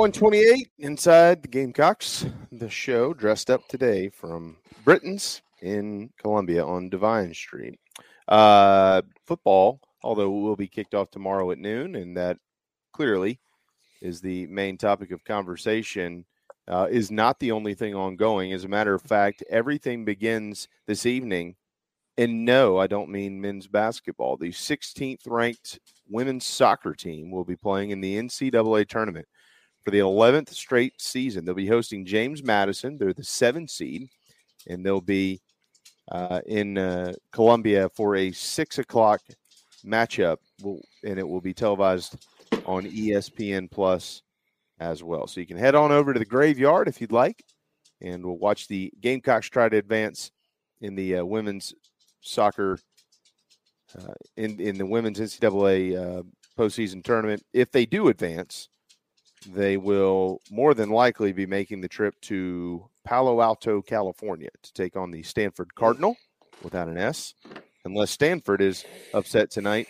128 0.00 0.70
inside 0.78 1.42
the 1.42 1.48
Gamecocks, 1.48 2.24
the 2.50 2.70
show 2.70 3.12
dressed 3.12 3.50
up 3.50 3.68
today 3.68 4.08
from 4.08 4.56
Britton's 4.82 5.42
in 5.60 6.08
Columbia 6.16 6.64
on 6.64 6.88
Devine 6.88 7.34
Street. 7.34 7.78
Uh, 8.26 9.02
football, 9.26 9.78
although 10.02 10.30
will 10.30 10.56
be 10.56 10.68
kicked 10.68 10.94
off 10.94 11.10
tomorrow 11.10 11.50
at 11.50 11.58
noon, 11.58 11.96
and 11.96 12.16
that 12.16 12.38
clearly 12.94 13.40
is 14.00 14.22
the 14.22 14.46
main 14.46 14.78
topic 14.78 15.10
of 15.10 15.22
conversation, 15.22 16.24
uh, 16.66 16.86
is 16.90 17.10
not 17.10 17.38
the 17.38 17.52
only 17.52 17.74
thing 17.74 17.94
ongoing. 17.94 18.54
As 18.54 18.64
a 18.64 18.68
matter 18.68 18.94
of 18.94 19.02
fact, 19.02 19.44
everything 19.50 20.06
begins 20.06 20.66
this 20.86 21.04
evening 21.04 21.56
And 22.16 22.44
no, 22.46 22.78
I 22.78 22.86
don't 22.86 23.10
mean 23.10 23.40
men's 23.40 23.66
basketball. 23.66 24.38
The 24.38 24.50
16th 24.50 25.22
ranked 25.26 25.78
women's 26.08 26.46
soccer 26.46 26.94
team 26.94 27.30
will 27.30 27.44
be 27.44 27.56
playing 27.56 27.90
in 27.90 28.00
the 28.00 28.16
NCAA 28.16 28.88
tournament 28.88 29.26
for 29.90 29.96
the 29.96 30.02
11th 30.02 30.50
straight 30.50 31.00
season. 31.00 31.44
They'll 31.44 31.54
be 31.54 31.66
hosting 31.66 32.06
James 32.06 32.44
Madison. 32.44 32.96
They're 32.96 33.12
the 33.12 33.24
seven 33.24 33.66
seed, 33.66 34.08
and 34.68 34.86
they'll 34.86 35.00
be 35.00 35.40
uh, 36.12 36.40
in 36.46 36.78
uh, 36.78 37.12
Columbia 37.32 37.88
for 37.96 38.14
a 38.14 38.30
six 38.30 38.78
o'clock 38.78 39.20
matchup, 39.84 40.36
and 40.62 41.18
it 41.18 41.26
will 41.26 41.40
be 41.40 41.52
televised 41.52 42.24
on 42.66 42.84
ESPN 42.84 43.68
Plus 43.68 44.22
as 44.78 45.02
well. 45.02 45.26
So 45.26 45.40
you 45.40 45.46
can 45.46 45.56
head 45.56 45.74
on 45.74 45.90
over 45.90 46.12
to 46.12 46.18
the 46.20 46.24
graveyard 46.24 46.86
if 46.86 47.00
you'd 47.00 47.10
like, 47.10 47.42
and 48.00 48.24
we'll 48.24 48.38
watch 48.38 48.68
the 48.68 48.92
Gamecocks 49.00 49.48
try 49.48 49.68
to 49.68 49.76
advance 49.76 50.30
in 50.80 50.94
the 50.94 51.16
uh, 51.16 51.24
women's 51.24 51.74
soccer 52.20 52.78
uh, 53.98 54.14
in 54.36 54.60
in 54.60 54.78
the 54.78 54.86
women's 54.86 55.18
NCAA 55.18 55.96
uh, 55.96 56.22
postseason 56.56 57.02
tournament. 57.02 57.42
If 57.52 57.72
they 57.72 57.86
do 57.86 58.08
advance, 58.08 58.68
they 59.46 59.76
will 59.76 60.40
more 60.50 60.74
than 60.74 60.90
likely 60.90 61.32
be 61.32 61.46
making 61.46 61.80
the 61.80 61.88
trip 61.88 62.14
to 62.22 62.88
Palo 63.04 63.40
Alto, 63.40 63.82
California, 63.82 64.50
to 64.62 64.72
take 64.72 64.96
on 64.96 65.10
the 65.10 65.22
Stanford 65.22 65.74
Cardinal 65.74 66.16
without 66.62 66.88
an 66.88 66.98
S, 66.98 67.34
unless 67.84 68.10
Stanford 68.10 68.60
is 68.60 68.84
upset 69.14 69.50
tonight 69.50 69.88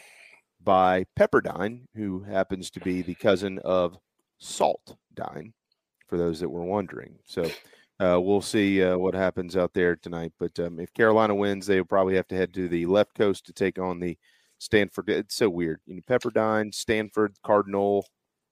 by 0.63 1.05
Pepperdine, 1.19 1.87
who 1.95 2.23
happens 2.23 2.71
to 2.71 2.81
be 2.81 3.03
the 3.03 3.15
cousin 3.15 3.59
of 3.65 3.99
Salt 4.39 4.97
Dine, 5.15 5.53
for 6.07 6.17
those 6.17 6.41
that 6.41 6.49
were 6.49 6.65
wondering. 6.65 7.17
So 7.25 7.51
uh, 7.99 8.21
we'll 8.21 8.43
see 8.43 8.83
uh, 8.83 8.97
what 8.97 9.15
happens 9.15 9.57
out 9.57 9.75
there 9.75 9.97
tonight. 9.97 10.33
But 10.39 10.59
um, 10.61 10.79
if 10.81 10.93
Carolina 10.95 11.35
wins, 11.35 11.67
they'll 11.67 11.85
probably 11.85 12.17
have 12.17 12.29
to 12.29 12.37
head 12.37 12.55
to 12.55 12.69
the 12.69 12.87
left 12.87 13.15
coast 13.15 13.47
to 13.47 13.53
take 13.53 13.79
on 13.79 14.01
the 14.01 14.17
Stanford. 14.59 15.09
It's 15.09 15.35
so 15.35 15.49
weird. 15.51 15.81
You 15.87 15.97
know, 15.97 16.03
Pepperdine, 16.09 16.75
Stanford, 16.75 17.35
Cardinal. 17.45 18.07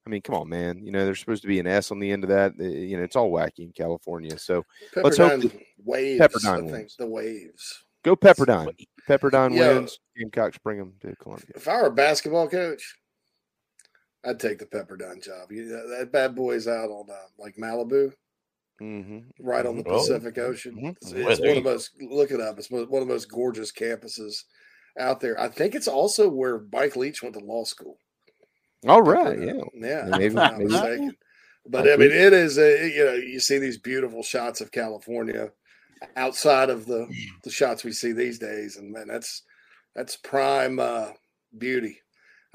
I 0.05 0.09
mean, 0.09 0.21
come 0.21 0.35
on, 0.35 0.49
man. 0.49 0.83
You 0.83 0.91
know, 0.91 1.05
there's 1.05 1.19
supposed 1.19 1.43
to 1.43 1.47
be 1.47 1.59
an 1.59 1.67
S 1.67 1.91
on 1.91 1.99
the 1.99 2.11
end 2.11 2.23
of 2.23 2.29
that. 2.29 2.53
Uh, 2.59 2.63
you 2.63 2.97
know, 2.97 3.03
it's 3.03 3.15
all 3.15 3.31
wacky 3.31 3.59
in 3.59 3.71
California. 3.71 4.37
So 4.39 4.65
Pepperdine 4.95 5.03
let's 5.03 5.17
hope 5.17 5.41
that 5.41 5.59
waves. 5.83 6.21
Pepperdine 6.21 6.53
I 6.53 6.57
think 6.61 6.71
wins. 6.71 6.95
the 6.97 7.07
waves. 7.07 7.83
Go 8.03 8.15
Pepperdine. 8.15 8.75
Pepperdine 9.07 9.55
Yeah. 9.55 9.73
wins. 9.73 9.99
Gamecocks 10.17 10.57
bring 10.59 10.79
them 10.79 10.93
to 11.01 11.15
Columbia. 11.17 11.51
If 11.55 11.67
I 11.67 11.81
were 11.81 11.87
a 11.87 11.91
basketball 11.91 12.47
coach, 12.47 12.95
I'd 14.25 14.39
take 14.39 14.59
the 14.59 14.65
Pepperdine 14.65 15.23
job. 15.23 15.51
You, 15.51 15.67
that- 15.69 15.95
that 15.99 16.11
bad 16.11 16.35
boy's 16.35 16.67
out 16.67 16.89
on 16.89 17.05
uh, 17.09 17.15
like 17.37 17.55
Malibu, 17.57 18.11
Mm-hmm. 18.81 19.45
right 19.45 19.65
on 19.65 19.75
the 19.77 19.83
Oh. 19.89 19.97
Pacific 19.99 20.37
Ocean. 20.37 20.95
It's, 21.01 21.13
Well, 21.13 21.27
it's 21.29 21.39
there 21.41 21.49
one 21.49 21.57
of 21.57 21.63
the 21.65 21.69
most. 21.69 21.91
Look 22.01 22.31
it 22.31 22.39
up. 22.39 22.57
It's 22.57 22.71
one 22.71 22.81
of 22.83 22.89
the 22.89 23.05
most 23.05 23.29
gorgeous 23.29 23.71
campuses 23.73 24.43
out 24.97 25.19
there. 25.19 25.37
I 25.39 25.49
think 25.49 25.75
it's 25.75 25.87
also 25.89 26.29
where 26.29 26.61
Mike 26.71 26.95
Leach 26.95 27.21
went 27.21 27.35
to 27.35 27.41
law 27.41 27.65
school. 27.65 27.97
All 28.87 29.01
right. 29.01 29.39
Yeah. 29.39 29.53
Yeah, 29.75 30.05
Maybe- 30.09 30.25
if 30.25 30.31
I'm 30.31 30.35
not 30.35 30.57
maybe- 30.57 30.71
mistaken. 30.71 31.17
But 31.67 31.91
I 31.91 31.97
mean, 31.97 32.11
it 32.11 32.33
is 32.33 32.57
a 32.57 32.89
you 32.89 33.05
know 33.05 33.13
you 33.13 33.39
see 33.39 33.59
these 33.59 33.77
beautiful 33.77 34.23
shots 34.23 34.59
of 34.61 34.71
California 34.71 35.51
outside 36.15 36.69
of 36.69 36.85
the 36.87 37.07
the 37.43 37.51
shots 37.51 37.83
we 37.83 37.91
see 37.91 38.11
these 38.11 38.39
days, 38.39 38.77
and 38.77 38.91
man, 38.91 39.07
that's 39.07 39.43
that's 39.95 40.15
prime 40.15 40.79
uh, 40.79 41.09
beauty. 41.57 41.99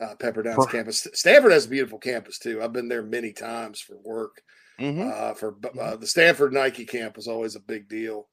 Uh, 0.02 0.16
Pepperdine's 0.18 0.56
Per- 0.56 0.72
campus. 0.72 1.06
Stanford 1.12 1.52
has 1.52 1.66
a 1.66 1.68
beautiful 1.68 1.98
campus 2.00 2.38
too. 2.38 2.60
I've 2.60 2.72
been 2.72 2.88
there 2.88 3.02
many 3.04 3.32
times 3.32 3.80
for 3.80 3.96
work. 4.02 4.42
Mhm. 4.80 5.08
Uh, 5.12 5.34
for 5.34 5.54
uh, 5.80 5.94
the 5.96 6.06
Stanford 6.08 6.52
Nike 6.52 6.84
camp 6.86 7.14
was 7.16 7.28
always 7.28 7.54
a 7.54 7.60
big 7.60 7.88
deal, 7.88 8.26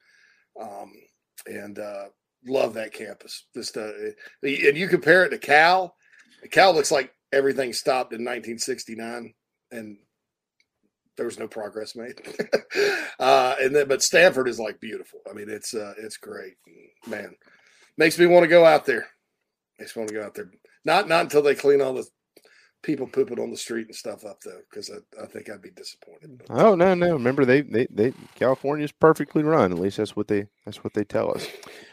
um, 0.60 0.92
and 1.46 1.78
uh, 1.78 2.06
love 2.48 2.74
that 2.74 2.94
campus. 2.94 3.46
Just 3.54 3.78
uh, 3.78 3.92
and 4.42 4.78
you 4.78 4.88
compare 4.88 5.26
it 5.26 5.30
to 5.30 5.38
Cal. 5.38 5.94
Cal 6.50 6.74
looks 6.74 6.92
like 6.92 7.14
everything 7.32 7.74
stopped 7.74 8.14
in 8.14 8.22
1969, 8.22 9.34
and 9.72 9.98
there 11.18 11.26
was 11.26 11.40
no 11.40 11.48
progress 11.48 11.96
made. 11.96 12.22
uh, 13.20 13.56
and 13.62 13.76
then, 13.76 13.88
but 13.88 14.02
Stanford 14.02 14.48
is 14.48 14.60
like 14.60 14.80
beautiful. 14.80 15.20
I 15.30 15.34
mean, 15.34 15.50
it's 15.50 15.74
uh, 15.74 15.94
it's 15.98 16.18
great. 16.18 16.54
Man, 17.08 17.36
makes 17.98 18.18
me 18.18 18.26
want 18.26 18.44
to 18.44 18.50
go 18.50 18.66
out 18.66 18.86
there. 18.86 19.08
Makes 19.80 19.96
me 19.96 20.02
want 20.02 20.10
to 20.10 20.16
go 20.16 20.24
out 20.24 20.36
there. 20.36 20.52
Not 20.86 21.08
not 21.08 21.22
until 21.22 21.42
they 21.42 21.56
clean 21.56 21.82
all 21.82 21.94
the 21.94 22.08
people 22.84 23.06
pooping 23.06 23.40
on 23.40 23.52
the 23.52 23.58
street 23.58 23.88
and 23.88 23.96
stuff 23.96 24.26
up 24.26 24.42
though, 24.42 24.62
because 24.70 24.90
I, 24.90 25.24
I 25.24 25.28
think 25.28 25.50
I'd 25.50 25.62
be 25.62 25.72
disappointed. 25.72 26.44
Oh 26.50 26.76
no, 26.76 26.94
no. 26.94 27.14
Remember 27.14 27.46
they 27.46 27.62
they 27.62 27.88
they 27.92 28.14
California's 28.36 28.92
perfectly 28.92 29.44
run. 29.44 29.72
At 29.72 29.80
least 29.80 29.98
that's 29.98 30.16
what 30.16 30.28
they 30.28 30.48
that's 30.66 30.84
what 30.84 30.94
they 30.94 31.04
tell 31.04 31.32
us. 31.32 31.48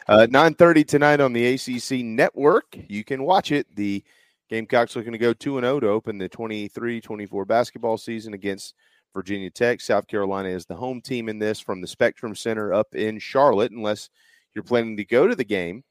Uh, 0.09 0.27
Nine 0.31 0.55
thirty 0.55 0.85
tonight 0.85 1.21
on 1.21 1.33
the 1.33 1.55
ACC 1.55 2.05
network. 2.05 2.79
You 2.89 3.05
can 3.05 3.25
watch 3.25 3.53
it. 3.53 3.67
The 3.75 4.03
Gamecocks 4.49 4.97
looking 4.97 5.13
to 5.13 5.19
go 5.19 5.33
two 5.33 5.59
and 5.59 5.65
zero 5.65 5.81
to 5.81 5.89
open 5.89 6.19
the 6.19 6.29
23-24 6.29 7.47
basketball 7.47 7.99
season 7.99 8.33
against 8.33 8.75
Virginia 9.15 9.51
Tech. 9.51 9.81
South 9.81 10.07
Carolina 10.07 10.49
is 10.49 10.65
the 10.65 10.75
home 10.75 11.01
team 11.01 11.29
in 11.29 11.39
this 11.39 11.61
from 11.61 11.81
the 11.81 11.87
Spectrum 11.87 12.35
Center 12.35 12.73
up 12.73 12.95
in 12.95 13.19
Charlotte, 13.19 13.73
unless 13.73 14.09
you're 14.55 14.65
planning 14.65 14.97
to 14.97 15.05
go 15.05 15.27
to 15.27 15.35
the 15.35 15.45
game. 15.45 15.85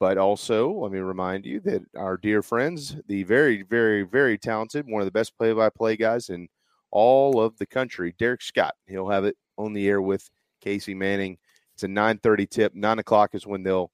But 0.00 0.18
also, 0.18 0.70
let 0.70 0.92
me 0.92 0.98
remind 0.98 1.46
you 1.46 1.60
that 1.60 1.82
our 1.96 2.16
dear 2.16 2.42
friends, 2.42 2.96
the 3.06 3.22
very, 3.22 3.62
very, 3.62 4.02
very 4.02 4.36
talented, 4.36 4.86
one 4.86 5.00
of 5.00 5.06
the 5.06 5.12
best 5.12 5.36
play 5.38 5.52
by 5.52 5.70
play 5.70 5.96
guys 5.96 6.28
in 6.28 6.48
all 6.90 7.40
of 7.40 7.56
the 7.58 7.66
country, 7.66 8.14
Derek 8.18 8.42
Scott, 8.42 8.74
he'll 8.86 9.08
have 9.08 9.24
it 9.24 9.36
on 9.56 9.72
the 9.72 9.88
air 9.88 10.02
with 10.02 10.28
Casey 10.60 10.94
Manning. 10.94 11.38
It's 11.74 11.84
a 11.84 11.88
9.30 11.88 12.50
tip. 12.50 12.74
9 12.74 12.98
o'clock 12.98 13.34
is 13.34 13.46
when 13.46 13.62
they'll 13.62 13.90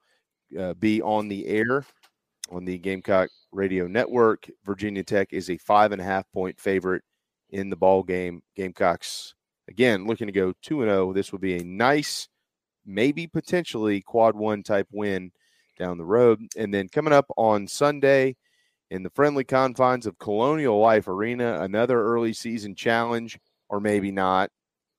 uh, 0.59 0.75
be 0.75 1.01
on 1.01 1.29
the 1.29 1.47
air 1.47 1.85
on 2.51 2.65
the 2.65 2.79
Gamecock 2.79 3.31
Radio 3.53 3.87
Network. 3.87 4.49
Virginia 4.65 5.03
Tech 5.03 5.33
is 5.33 5.51
a 5.51 5.57
five 5.59 5.93
and 5.93 6.01
a 6.01 6.05
half 6.05 6.25
point 6.33 6.59
favorite 6.61 7.03
in 7.51 7.71
the 7.71 7.77
ball 7.77 8.03
game. 8.03 8.43
Gamecocks, 8.57 9.35
again, 9.69 10.07
looking 10.07 10.27
to 10.27 10.33
go 10.33 10.53
2 10.63 10.83
and 10.83 10.91
0. 10.91 11.13
This 11.13 11.33
would 11.33 11.41
be 11.41 11.57
a 11.57 11.65
nice, 11.65 12.29
maybe 12.85 13.27
potentially 13.27 14.01
quad 14.01 14.35
one 14.35 14.63
type 14.63 14.89
win 14.93 15.33
down 15.79 15.99
the 15.99 16.05
road. 16.05 16.41
And 16.57 16.73
then 16.73 16.89
coming 16.89 17.13
up 17.13 17.27
on 17.37 17.67
Sunday 17.67 18.37
in 18.91 19.03
the 19.03 19.11
friendly 19.11 19.45
confines 19.45 20.07
of 20.07 20.19
Colonial 20.19 20.79
Life 20.79 21.09
Arena, 21.09 21.63
another 21.63 22.03
early 22.03 22.33
season 22.33 22.75
challenge, 22.75 23.39
or 23.69 23.81
maybe 23.81 24.11
not. 24.11 24.51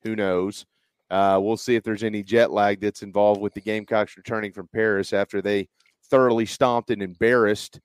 Who 0.03 0.15
knows? 0.15 0.65
Uh, 1.09 1.37
we'll 1.41 1.57
see 1.57 1.75
if 1.75 1.83
there's 1.83 2.03
any 2.03 2.23
jet 2.23 2.51
lag 2.51 2.79
that's 2.79 3.03
involved 3.03 3.41
with 3.41 3.53
the 3.53 3.61
Gamecocks 3.61 4.15
returning 4.15 4.53
from 4.53 4.69
Paris 4.73 5.11
after 5.11 5.41
they 5.41 5.67
thoroughly 6.11 6.45
stomped 6.45 6.91
and 6.91 7.01
embarrassed 7.01 7.79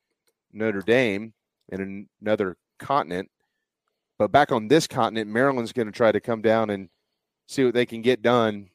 Notre 0.52 0.82
Dame 0.82 1.32
in 1.70 2.08
another 2.20 2.56
continent. 2.78 3.30
But 4.18 4.32
back 4.32 4.52
on 4.52 4.68
this 4.68 4.86
continent, 4.86 5.30
Maryland's 5.30 5.72
going 5.72 5.86
to 5.86 5.92
try 5.92 6.12
to 6.12 6.20
come 6.20 6.42
down 6.42 6.70
and 6.70 6.88
see 7.48 7.64
what 7.64 7.74
they 7.74 7.86
can 7.86 8.02
get 8.02 8.22
done 8.22 8.68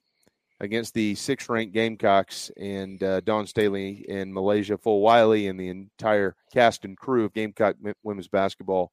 against 0.59 0.93
the 0.93 1.15
sixth 1.15 1.49
ranked 1.49 1.73
Gamecocks 1.73 2.51
and 2.57 3.01
uh, 3.03 3.19
Dawn 3.21 3.47
Staley 3.47 4.05
and 4.07 4.33
MiLaysia 4.33 4.80
Fulwiley 4.81 5.49
and 5.49 5.59
the 5.59 5.69
entire 5.69 6.35
cast 6.53 6.85
and 6.85 6.97
crew 6.97 7.25
of 7.25 7.33
Gamecock 7.33 7.75
women's 8.03 8.27
basketball 8.27 8.91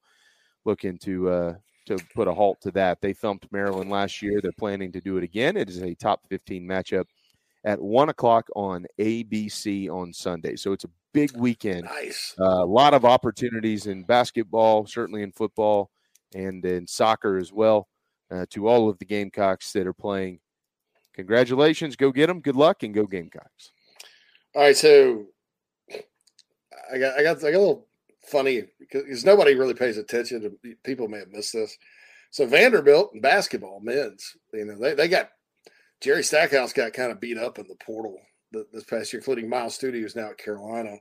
looking 0.65 0.99
to 0.99 1.29
uh, 1.29 1.55
to 1.87 1.99
put 2.15 2.29
a 2.29 2.35
halt 2.35 2.59
to 2.63 2.71
that. 2.73 3.01
They 3.01 3.13
thumped 3.13 3.53
Maryland 3.53 3.91
last 3.91 4.23
year. 4.23 4.41
They're 4.43 4.53
planning 4.59 4.93
to 4.93 5.01
do 5.01 5.19
it 5.19 5.25
again. 5.25 5.57
It 5.57 5.69
is 5.69 5.83
a 5.83 5.95
top 5.95 6.21
15 6.29 6.67
matchup 6.67 7.05
at 7.65 7.81
one 7.81 8.09
o'clock 8.09 8.49
on 8.55 8.87
ABC 8.99 9.89
on 9.89 10.13
Sunday. 10.13 10.57
So 10.57 10.73
it's 10.73 10.85
a 10.85 10.91
big 11.13 11.37
weekend. 11.37 11.85
Nice. 11.85 12.35
Uh, 12.39 12.63
a 12.63 12.67
lot 12.67 12.95
of 12.95 13.05
opportunities 13.05 13.87
in 13.87 14.05
basketball, 14.05 14.87
certainly 14.87 15.23
in 15.23 15.33
football, 15.33 15.91
and 16.35 16.65
in 16.65 16.87
soccer 16.87 17.37
as 17.37 17.53
well. 17.53 17.89
Uh, 18.31 18.45
to 18.51 18.69
all 18.69 18.91
of 18.91 18.99
the 18.99 19.07
Gamecocks 19.07 19.73
that 19.73 19.87
are 19.87 19.95
playing, 19.95 20.39
congratulations. 21.15 21.97
Go 21.97 22.13
get 22.13 22.27
them. 22.27 22.41
Good 22.41 22.57
luck 22.57 22.83
and 22.83 22.93
go 22.93 23.07
Gamecocks. 23.07 23.73
All 24.55 24.63
right, 24.63 24.77
so 24.77 25.25
I 26.93 26.99
got 26.99 27.19
I 27.19 27.23
got 27.23 27.39
I 27.39 27.51
got 27.51 27.55
a 27.55 27.59
little 27.59 27.87
funny 28.23 28.65
because 28.79 29.25
nobody 29.25 29.55
really 29.55 29.75
pays 29.75 29.97
attention 29.97 30.43
to 30.43 30.75
people 30.85 31.09
may 31.09 31.21
have 31.21 31.31
missed 31.31 31.55
this. 31.55 31.77
So 32.31 32.47
Vanderbilt 32.47 33.13
basketball 33.23 33.81
men's, 33.81 34.37
you 34.53 34.67
know, 34.67 34.79
they, 34.79 34.95
they 34.95 35.09
got 35.09 35.31
Jerry 36.01 36.23
Stackhouse 36.23 36.73
got 36.73 36.93
kind 36.93 37.11
of 37.13 37.21
beat 37.21 37.39
up 37.39 37.59
in 37.59 37.67
the 37.69 37.75
portal 37.85 38.17
this 38.73 38.85
past 38.85 39.13
year, 39.13 39.21
including 39.21 39.49
Miles 39.49 39.75
Studios 39.75 40.15
now 40.17 40.31
at 40.31 40.39
Carolina. 40.39 40.97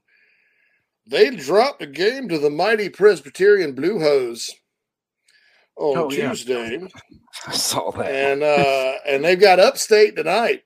They 1.09 1.29
dropped 1.29 1.81
a 1.81 1.87
game 1.87 2.27
to 2.29 2.37
the 2.39 2.49
mighty 2.49 2.89
Presbyterian 2.89 3.73
Blue 3.73 3.99
Hose 3.99 4.53
on 5.77 5.97
Oh, 5.97 6.11
yeah. 6.11 6.29
Tuesday. 6.29 6.85
I 7.47 7.51
saw 7.53 7.91
that. 7.91 8.07
And 8.11 8.43
uh 8.43 8.93
and 9.07 9.23
they've 9.23 9.39
got 9.39 9.59
upstate 9.59 10.15
tonight. 10.15 10.63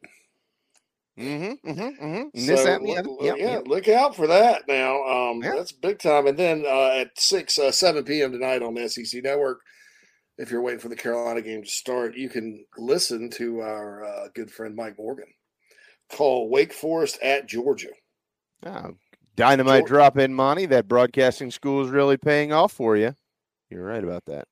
Mm-hmm. 1.19 1.69
Mm-hmm. 1.69 2.05
mm-hmm. 2.05 2.39
So, 2.55 2.77
look- 2.81 3.05
look- 3.05 3.37
yeah, 3.37 3.59
look 3.65 3.87
out 3.89 4.15
for 4.15 4.27
that 4.27 4.63
now. 4.67 5.03
Um, 5.03 5.39
That's 5.41 5.71
big 5.73 5.99
time. 5.99 6.25
And 6.25 6.37
then 6.39 6.63
uh, 6.65 6.91
at 7.01 7.09
six, 7.19 7.59
uh, 7.59 7.71
seven 7.71 8.03
p.m. 8.05 8.31
tonight 8.31 8.63
on 8.63 8.73
the 8.73 8.87
SEC 8.89 9.21
Network, 9.23 9.59
if 10.37 10.51
you're 10.51 10.61
waiting 10.61 10.79
for 10.79 10.89
the 10.89 10.95
Carolina 10.95 11.41
game 11.41 11.63
to 11.63 11.69
start, 11.69 12.15
you 12.15 12.29
can 12.29 12.65
listen 12.77 13.29
to 13.31 13.59
our 13.59 14.03
uh, 14.03 14.27
good 14.33 14.51
friend 14.51 14.75
Mike 14.75 14.97
Morgan 14.97 15.27
call 16.11 16.49
Wake 16.49 16.73
Forest 16.73 17.19
at 17.21 17.47
Georgia. 17.47 17.89
Oh, 18.65 18.91
dynamite 19.35 19.85
drop 19.85 20.17
in, 20.17 20.33
Monty. 20.33 20.65
That 20.67 20.87
broadcasting 20.87 21.51
school 21.51 21.83
is 21.83 21.89
really 21.89 22.17
paying 22.17 22.53
off 22.53 22.73
for 22.73 22.95
you. 22.95 23.15
You're 23.69 23.85
right 23.85 24.03
about 24.03 24.25
that. 24.25 24.47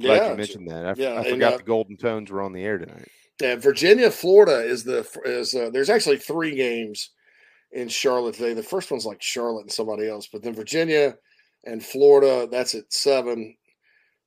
Glad 0.00 0.16
Yeah, 0.16 0.30
you 0.30 0.36
mentioned 0.36 0.70
that. 0.70 0.86
I, 0.86 0.94
yeah, 0.96 1.10
I 1.10 1.20
and, 1.20 1.28
forgot 1.28 1.54
uh, 1.54 1.56
the 1.58 1.62
Golden 1.62 1.96
Tones 1.96 2.30
were 2.30 2.42
on 2.42 2.52
the 2.52 2.64
air 2.64 2.78
tonight. 2.78 3.08
Yeah, 3.40 3.56
Virginia, 3.56 4.10
Florida 4.10 4.60
is 4.60 4.84
the 4.84 5.06
is 5.24 5.54
uh, 5.54 5.70
there's 5.72 5.90
actually 5.90 6.18
three 6.18 6.56
games 6.56 7.10
in 7.72 7.88
Charlotte 7.88 8.36
today. 8.36 8.54
The 8.54 8.62
first 8.62 8.90
one's 8.90 9.06
like 9.06 9.22
Charlotte 9.22 9.62
and 9.62 9.72
somebody 9.72 10.08
else, 10.08 10.28
but 10.32 10.42
then 10.42 10.54
Virginia 10.54 11.16
and 11.64 11.84
Florida 11.84 12.48
that's 12.50 12.74
at 12.74 12.92
seven. 12.92 13.56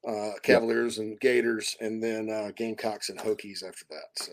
Uh, 0.07 0.31
Cavaliers 0.41 0.99
and 0.99 1.19
Gators, 1.19 1.75
and 1.81 2.01
then 2.01 2.29
uh, 2.29 2.51
Gamecocks 2.55 3.09
and 3.09 3.19
Hokies 3.19 3.61
after 3.67 3.83
that. 3.89 4.05
So, 4.15 4.31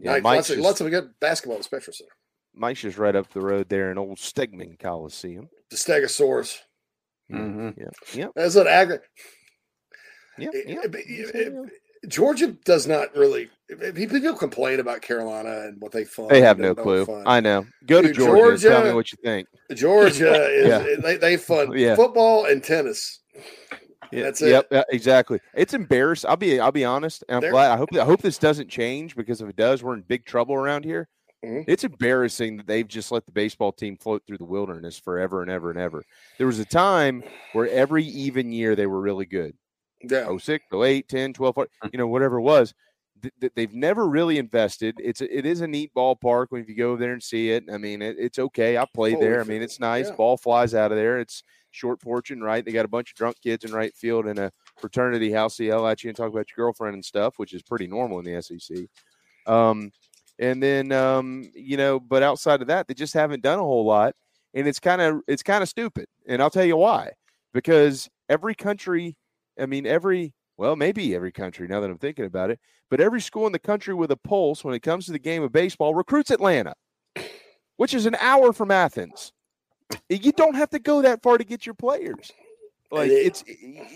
Yeah, 0.00 0.12
nice- 0.12 0.22
Mike's 0.22 0.36
lots, 0.36 0.50
of, 0.50 0.58
lots 0.58 0.80
of 0.80 0.90
good 0.90 1.10
basketball 1.20 1.58
at 1.58 1.64
Spectrum 1.64 1.92
Center. 1.94 2.12
Mike's 2.54 2.80
just 2.82 2.96
right 2.98 3.16
up 3.16 3.30
the 3.32 3.40
road 3.40 3.68
there 3.68 3.90
in 3.90 3.98
old 3.98 4.18
Stegeman 4.18 4.78
Coliseum. 4.78 5.48
The 5.70 5.76
Stegosaurus. 5.76 6.58
Mm-hmm. 7.32 7.80
Yeah. 7.80 7.88
Yep. 8.14 8.30
That's 8.36 8.54
an 8.54 8.66
agri. 8.68 8.98
Yep. 10.38 10.54
It- 10.54 10.94
it- 10.94 11.34
it- 11.34 11.70
Georgia 12.08 12.48
does 12.64 12.86
not 12.86 13.16
really. 13.16 13.50
People 13.94 14.34
complain 14.34 14.78
about 14.78 15.02
Carolina 15.02 15.62
and 15.62 15.80
what 15.80 15.90
they 15.90 16.04
fund. 16.04 16.30
They 16.30 16.40
have 16.42 16.58
no 16.60 16.72
clue. 16.72 17.04
fund. 17.04 17.24
I 17.26 17.40
know. 17.40 17.66
Go 17.86 18.00
to 18.00 18.08
Dude, 18.08 18.16
Georgia. 18.18 18.68
and 18.68 18.76
Tell 18.76 18.84
me 18.84 18.92
what 18.94 19.10
you 19.10 19.18
think. 19.24 19.48
Georgia 19.74 20.32
is 20.52 20.68
Yeah. 20.68 20.96
they, 21.02 21.16
they 21.16 21.36
fund 21.36 21.74
Yeah. 21.76 21.96
football 21.96 22.44
and 22.44 22.62
tennis. 22.62 23.20
Yeah, 24.12 24.22
That's 24.24 24.42
it. 24.42 24.66
Yep, 24.70 24.84
exactly. 24.90 25.40
It's 25.54 25.74
embarrassing. 25.74 26.30
I'll 26.30 26.36
be 26.36 26.60
I'll 26.60 26.72
be 26.72 26.84
honest, 26.84 27.24
I'm 27.28 27.40
They're- 27.40 27.50
glad. 27.50 27.70
I 27.72 27.76
hope 27.76 27.88
I 27.94 28.04
hope 28.04 28.22
this 28.22 28.38
doesn't 28.38 28.68
change 28.68 29.16
because 29.16 29.40
if 29.40 29.48
it 29.48 29.56
does, 29.56 29.82
we're 29.82 29.94
in 29.94 30.02
big 30.02 30.24
trouble 30.24 30.54
around 30.54 30.84
here. 30.84 31.08
Mhm. 31.44 31.64
It's 31.68 31.84
embarrassing 31.84 32.56
that 32.56 32.66
they've 32.66 32.88
just 32.88 33.12
let 33.12 33.26
the 33.26 33.32
baseball 33.32 33.70
team 33.72 33.96
float 33.96 34.22
through 34.26 34.38
the 34.38 34.44
wilderness 34.44 34.98
forever 34.98 35.42
and 35.42 35.50
ever 35.50 35.70
and 35.70 35.78
ever. 35.78 36.02
There 36.38 36.46
was 36.46 36.58
a 36.58 36.64
time 36.64 37.22
where 37.52 37.68
every 37.68 38.04
even 38.04 38.52
year 38.52 38.74
they 38.74 38.86
were 38.86 39.00
really 39.00 39.26
good. 39.26 39.54
Yeah. 40.02 40.28
06, 40.38 40.64
08, 40.72 41.08
10, 41.08 41.32
12, 41.32 41.54
14, 41.54 41.90
you 41.92 41.98
know, 41.98 42.06
whatever 42.08 42.38
it 42.38 42.42
was. 42.42 42.74
Th- 43.22 43.32
th- 43.40 43.52
They've 43.54 43.72
never 43.74 44.06
really 44.08 44.38
invested. 44.38 44.96
It's 45.02 45.20
a, 45.20 45.36
it 45.38 45.46
is 45.46 45.60
a 45.62 45.66
neat 45.66 45.90
ballpark 45.96 46.46
when 46.50 46.64
you 46.68 46.74
go 46.74 46.96
there 46.96 47.12
and 47.12 47.22
see 47.22 47.50
it. 47.50 47.64
I 47.72 47.78
mean, 47.78 48.02
it, 48.02 48.16
it's 48.18 48.38
okay. 48.38 48.76
I 48.76 48.84
played 48.94 49.14
Totally 49.14 49.30
there. 49.30 49.40
I 49.40 49.44
mean, 49.44 49.62
it's 49.62 49.80
nice. 49.80 50.08
Yeah. 50.08 50.16
Ball 50.16 50.36
flies 50.36 50.74
out 50.74 50.92
of 50.92 50.98
there. 50.98 51.18
It's 51.18 51.42
short 51.76 52.00
and 52.30 52.42
right. 52.42 52.64
They 52.64 52.72
got 52.72 52.84
a 52.84 52.88
bunch 52.88 53.12
of 53.12 53.16
drunk 53.16 53.36
kids 53.42 53.64
in 53.64 53.72
right 53.72 53.94
field 53.94 54.26
and 54.26 54.38
a 54.38 54.50
fraternity 54.78 55.30
house. 55.30 55.56
They 55.56 55.66
yell 55.66 55.86
at 55.86 56.02
you 56.02 56.08
and 56.10 56.16
talk 56.16 56.30
about 56.30 56.46
your 56.50 56.66
girlfriend 56.66 56.94
and 56.94 57.04
stuff, 57.04 57.34
which 57.38 57.52
is 57.52 57.62
pretty 57.62 57.86
normal 57.86 58.18
in 58.18 58.24
the 58.24 58.42
SEC. 58.42 58.78
Um, 59.46 59.92
and 60.38 60.62
then 60.62 60.92
um, 60.92 61.50
you 61.54 61.76
know, 61.76 62.00
but 62.00 62.22
outside 62.22 62.60
of 62.60 62.68
that, 62.68 62.88
they 62.88 62.94
just 62.94 63.14
haven't 63.14 63.42
done 63.42 63.58
a 63.58 63.62
whole 63.62 63.84
lot, 63.84 64.14
and 64.54 64.66
it's 64.66 64.80
kind 64.80 65.00
of 65.00 65.20
it's 65.26 65.42
kind 65.42 65.62
of 65.62 65.68
stupid. 65.68 66.06
And 66.26 66.42
I'll 66.42 66.50
tell 66.50 66.64
you 66.64 66.76
why. 66.76 67.12
Because 67.54 68.08
every 68.28 68.54
country, 68.54 69.16
I 69.58 69.66
mean, 69.66 69.86
every 69.86 70.34
well, 70.58 70.76
maybe 70.76 71.14
every 71.14 71.32
country. 71.32 71.68
Now 71.68 71.80
that 71.80 71.90
I'm 71.90 71.98
thinking 71.98 72.24
about 72.24 72.50
it, 72.50 72.58
but 72.90 73.00
every 73.00 73.20
school 73.20 73.46
in 73.46 73.52
the 73.52 73.58
country 73.58 73.94
with 73.94 74.10
a 74.10 74.16
pulse 74.16 74.64
when 74.64 74.74
it 74.74 74.82
comes 74.82 75.06
to 75.06 75.12
the 75.12 75.18
game 75.18 75.42
of 75.42 75.52
baseball 75.52 75.94
recruits 75.94 76.30
Atlanta, 76.30 76.74
which 77.76 77.94
is 77.94 78.06
an 78.06 78.16
hour 78.16 78.52
from 78.52 78.70
Athens. 78.70 79.32
You 80.08 80.32
don't 80.32 80.54
have 80.56 80.70
to 80.70 80.78
go 80.78 81.02
that 81.02 81.22
far 81.22 81.38
to 81.38 81.44
get 81.44 81.66
your 81.66 81.74
players. 81.74 82.30
Like 82.90 83.10
it's 83.10 83.42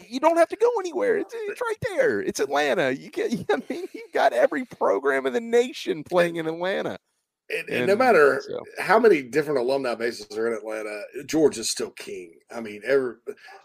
you 0.08 0.18
don't 0.18 0.36
have 0.36 0.48
to 0.48 0.56
go 0.56 0.68
anywhere. 0.80 1.16
It's, 1.18 1.32
it's 1.34 1.60
right 1.60 1.76
there. 1.96 2.20
It's 2.20 2.40
Atlanta. 2.40 2.90
You 2.90 3.10
get. 3.10 3.32
I 3.50 3.56
mean, 3.68 3.86
you 3.92 4.02
got 4.12 4.32
every 4.32 4.64
program 4.64 5.26
in 5.26 5.32
the 5.32 5.40
nation 5.40 6.02
playing 6.02 6.36
in 6.36 6.46
Atlanta. 6.48 6.98
And, 7.56 7.68
and 7.68 7.86
no 7.88 7.96
matter 7.96 8.40
so- 8.46 8.64
how 8.82 8.98
many 8.98 9.22
different 9.22 9.58
alumni 9.60 9.94
bases 9.94 10.36
are 10.36 10.46
in 10.48 10.54
Atlanta, 10.54 11.02
Georgia's 11.26 11.70
still 11.70 11.90
king. 11.90 12.34
I 12.54 12.60
mean, 12.60 12.82
every, 12.84 13.14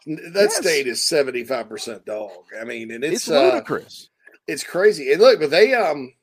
that 0.08 0.32
Yes. 0.36 0.58
state 0.58 0.88
is 0.88 1.04
seventy 1.06 1.44
five 1.44 1.70
percent 1.70 2.06
dog. 2.06 2.32
I 2.60 2.64
mean, 2.64 2.92
and 2.92 3.04
it's, 3.04 3.28
It's 3.28 3.30
uh, 3.32 3.44
ludicrous. 3.54 4.10
it's 4.48 4.64
crazy. 4.64 5.12
And 5.12 5.22
look, 5.22 5.40
but 5.40 5.50
they 5.52 5.74
um 5.74 6.14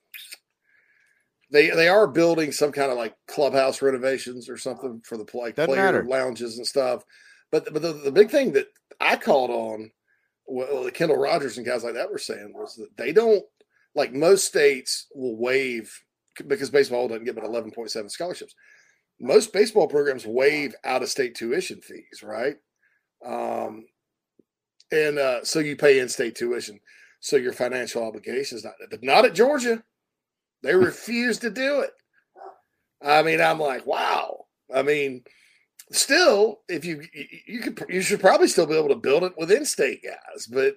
they 1.53 1.71
they 1.71 1.89
are 1.89 2.07
building 2.09 2.51
some 2.51 2.73
kind 2.73 2.91
of 2.91 2.97
like 2.99 3.15
clubhouse 3.29 3.83
renovations 3.83 4.49
or 4.49 4.57
something 4.57 5.01
for 5.05 5.17
the 5.17 5.27
like 5.35 5.55
Doesn't 5.55 5.69
player 5.73 5.85
matter. 5.85 6.05
lounges 6.05 6.57
and 6.59 6.67
stuff. 6.67 7.05
But 7.51 7.73
but 7.73 7.83
the, 7.83 7.93
the 7.93 8.13
big 8.13 8.31
thing 8.31 8.53
that 8.53 8.67
I 9.01 9.17
called 9.17 9.51
on, 9.51 9.91
well, 10.47 10.85
the 10.85 10.91
Kendall 10.91 11.19
Rogers 11.19 11.59
and 11.59 11.67
guys 11.67 11.85
like 11.85 11.95
that 11.95 12.11
were 12.11 12.19
saying 12.19 12.53
was 12.55 12.77
that 12.77 12.97
they 12.97 13.13
don't 13.13 13.45
like 13.95 14.13
most 14.13 14.47
states 14.47 15.07
will 15.15 15.37
waive 15.37 15.93
because 16.49 16.71
baseball 16.71 17.09
doesn't 17.09 17.25
give 17.25 17.37
it 17.37 17.45
eleven 17.45 17.71
point 17.71 17.91
seven 17.91 18.09
scholarships. 18.09 18.55
Most 19.21 19.53
baseball 19.53 19.87
programs 19.87 20.27
waive 20.27 20.75
out 20.85 21.03
of 21.03 21.09
state 21.09 21.35
tuition 21.35 21.81
fees, 21.81 22.23
right? 22.23 22.57
Um, 23.25 23.85
and 24.91 25.19
uh, 25.19 25.45
so 25.45 25.59
you 25.61 25.77
pay 25.77 26.01
in-state 26.01 26.35
tuition, 26.35 26.81
so 27.21 27.37
your 27.37 27.53
financial 27.53 28.03
obligation 28.03 28.59
is 28.59 28.65
not. 28.65 28.75
But 28.91 29.05
not 29.05 29.25
at 29.25 29.35
Georgia. 29.35 29.83
They 30.63 30.75
refuse 30.75 31.39
to 31.39 31.51
do 31.51 31.81
it. 31.81 31.91
I 33.03 33.23
mean, 33.23 33.41
I'm 33.41 33.59
like, 33.59 33.87
wow. 33.87 34.45
I 34.75 34.83
mean, 34.83 35.25
still, 35.91 36.61
if 36.69 36.85
you 36.85 37.03
you- 37.47 37.61
could, 37.61 37.85
you 37.89 38.01
should 38.01 38.21
probably 38.21 38.49
still 38.49 38.67
be 38.67 38.77
able 38.77 38.89
to 38.91 38.95
build 38.95 39.25
it 39.25 39.33
with 39.37 39.51
in-state 39.51 40.03
guys, 40.03 40.47
but 40.47 40.77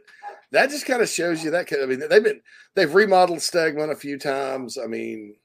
that 0.52 0.70
just 0.70 0.86
kind 0.86 1.02
of 1.02 1.10
shows 1.10 1.44
you 1.44 1.52
that. 1.52 1.68
kind- 1.68 1.84
I 1.84 1.86
mean, 1.86 2.00
they've 2.00 2.24
been 2.24 2.42
they've 2.76 2.94
remodeled 2.94 3.40
Stegeman 3.40 3.92
a 3.92 3.96
few 3.96 4.18
times. 4.18 4.78
I 4.78 4.88
mean, 4.88 5.36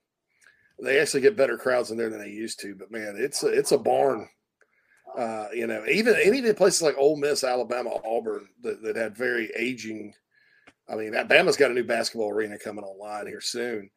they 0.82 0.98
actually 0.98 1.20
get 1.20 1.36
better 1.36 1.58
crowds 1.58 1.90
in 1.90 1.98
there 1.98 2.08
than 2.10 2.20
they 2.20 2.30
used 2.30 2.60
to. 2.60 2.74
But 2.74 2.90
man, 2.90 3.16
it's 3.18 3.42
a, 3.42 3.48
it's 3.48 3.72
a 3.72 3.78
barn. 3.78 4.28
Uh, 5.18 5.48
you 5.52 5.66
know, 5.66 5.84
even 5.86 6.14
and 6.14 6.34
even 6.36 6.54
places 6.54 6.82
like 6.82 6.96
Ole 6.96 7.16
Miss, 7.16 7.44
Alabama, 7.44 7.90
Auburn 8.04 8.48
that, 8.62 8.82
that 8.82 8.96
had 8.96 9.16
very 9.16 9.50
aging. 9.56 10.14
I 10.88 10.94
mean, 10.96 11.14
Alabama's 11.14 11.56
got 11.56 11.70
a 11.70 11.74
new 11.74 11.84
basketball 11.84 12.30
arena 12.30 12.58
coming 12.58 12.84
online 12.84 13.26
here 13.26 13.40
soon. 13.40 13.90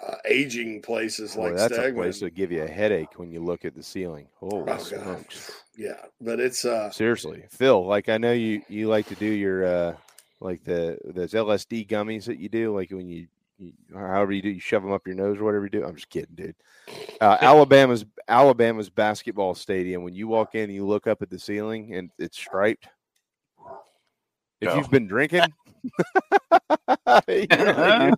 Uh, 0.00 0.14
aging 0.26 0.80
places 0.80 1.34
Boy, 1.34 1.48
like 1.48 1.56
that's 1.56 1.76
a 1.76 1.92
place 1.92 2.20
to 2.20 2.30
give 2.30 2.52
you 2.52 2.62
a 2.62 2.68
headache 2.68 3.18
when 3.18 3.32
you 3.32 3.42
look 3.42 3.64
at 3.64 3.74
the 3.74 3.82
ceiling. 3.82 4.28
Holy 4.38 4.70
Oh, 4.70 4.78
smokes! 4.78 5.50
Yeah, 5.76 5.96
but 6.20 6.38
it's 6.38 6.64
uh 6.64 6.90
Seriously, 6.90 7.44
Phil. 7.50 7.84
Like 7.84 8.08
I 8.08 8.16
know 8.16 8.32
you 8.32 8.62
you 8.68 8.86
like 8.88 9.06
to 9.08 9.16
do 9.16 9.26
your 9.26 9.64
uh 9.64 9.96
like 10.40 10.62
the 10.64 10.98
those 11.04 11.32
LSD 11.32 11.88
gummies 11.88 12.24
that 12.26 12.38
you 12.38 12.48
do, 12.48 12.74
like 12.74 12.90
when 12.90 13.08
you, 13.08 13.26
you 13.58 13.72
however 13.92 14.32
you 14.32 14.42
do, 14.42 14.50
you 14.50 14.60
shove 14.60 14.82
them 14.82 14.92
up 14.92 15.06
your 15.06 15.16
nose 15.16 15.38
or 15.38 15.44
whatever 15.44 15.64
you 15.64 15.70
do. 15.70 15.84
I'm 15.84 15.96
just 15.96 16.10
kidding, 16.10 16.34
dude. 16.34 16.54
Uh, 17.20 17.36
Alabama's 17.40 18.04
Alabama's 18.28 18.90
basketball 18.90 19.54
stadium. 19.54 20.02
When 20.04 20.14
you 20.14 20.28
walk 20.28 20.54
in, 20.54 20.64
and 20.64 20.74
you 20.74 20.86
look 20.86 21.06
up 21.06 21.22
at 21.22 21.30
the 21.30 21.38
ceiling 21.38 21.94
and 21.94 22.10
it's 22.18 22.38
striped. 22.38 22.88
If 24.60 24.68
Go. 24.68 24.76
you've 24.76 24.90
been 24.90 25.06
drinking, 25.06 25.42
you 27.28 27.46
really 27.50 28.12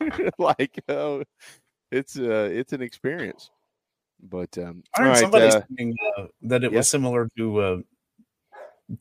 like 0.38 0.82
oh, 0.88 1.22
it's 1.92 2.18
uh 2.18 2.48
it's 2.52 2.72
an 2.72 2.82
experience. 2.82 3.50
But 4.22 4.56
um, 4.58 4.82
I 4.96 5.02
heard 5.02 5.08
right, 5.08 5.18
somebody 5.18 5.46
uh, 5.46 5.62
saying 5.78 5.96
uh, 6.18 6.26
that 6.42 6.64
it 6.64 6.72
yeah. 6.72 6.78
was 6.78 6.88
similar 6.88 7.28
to 7.38 7.60
uh, 7.60 7.76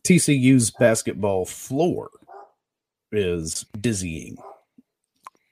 TCU's 0.04 0.72
basketball 0.72 1.46
floor 1.46 2.10
is 3.12 3.66
dizzying. 3.82 4.38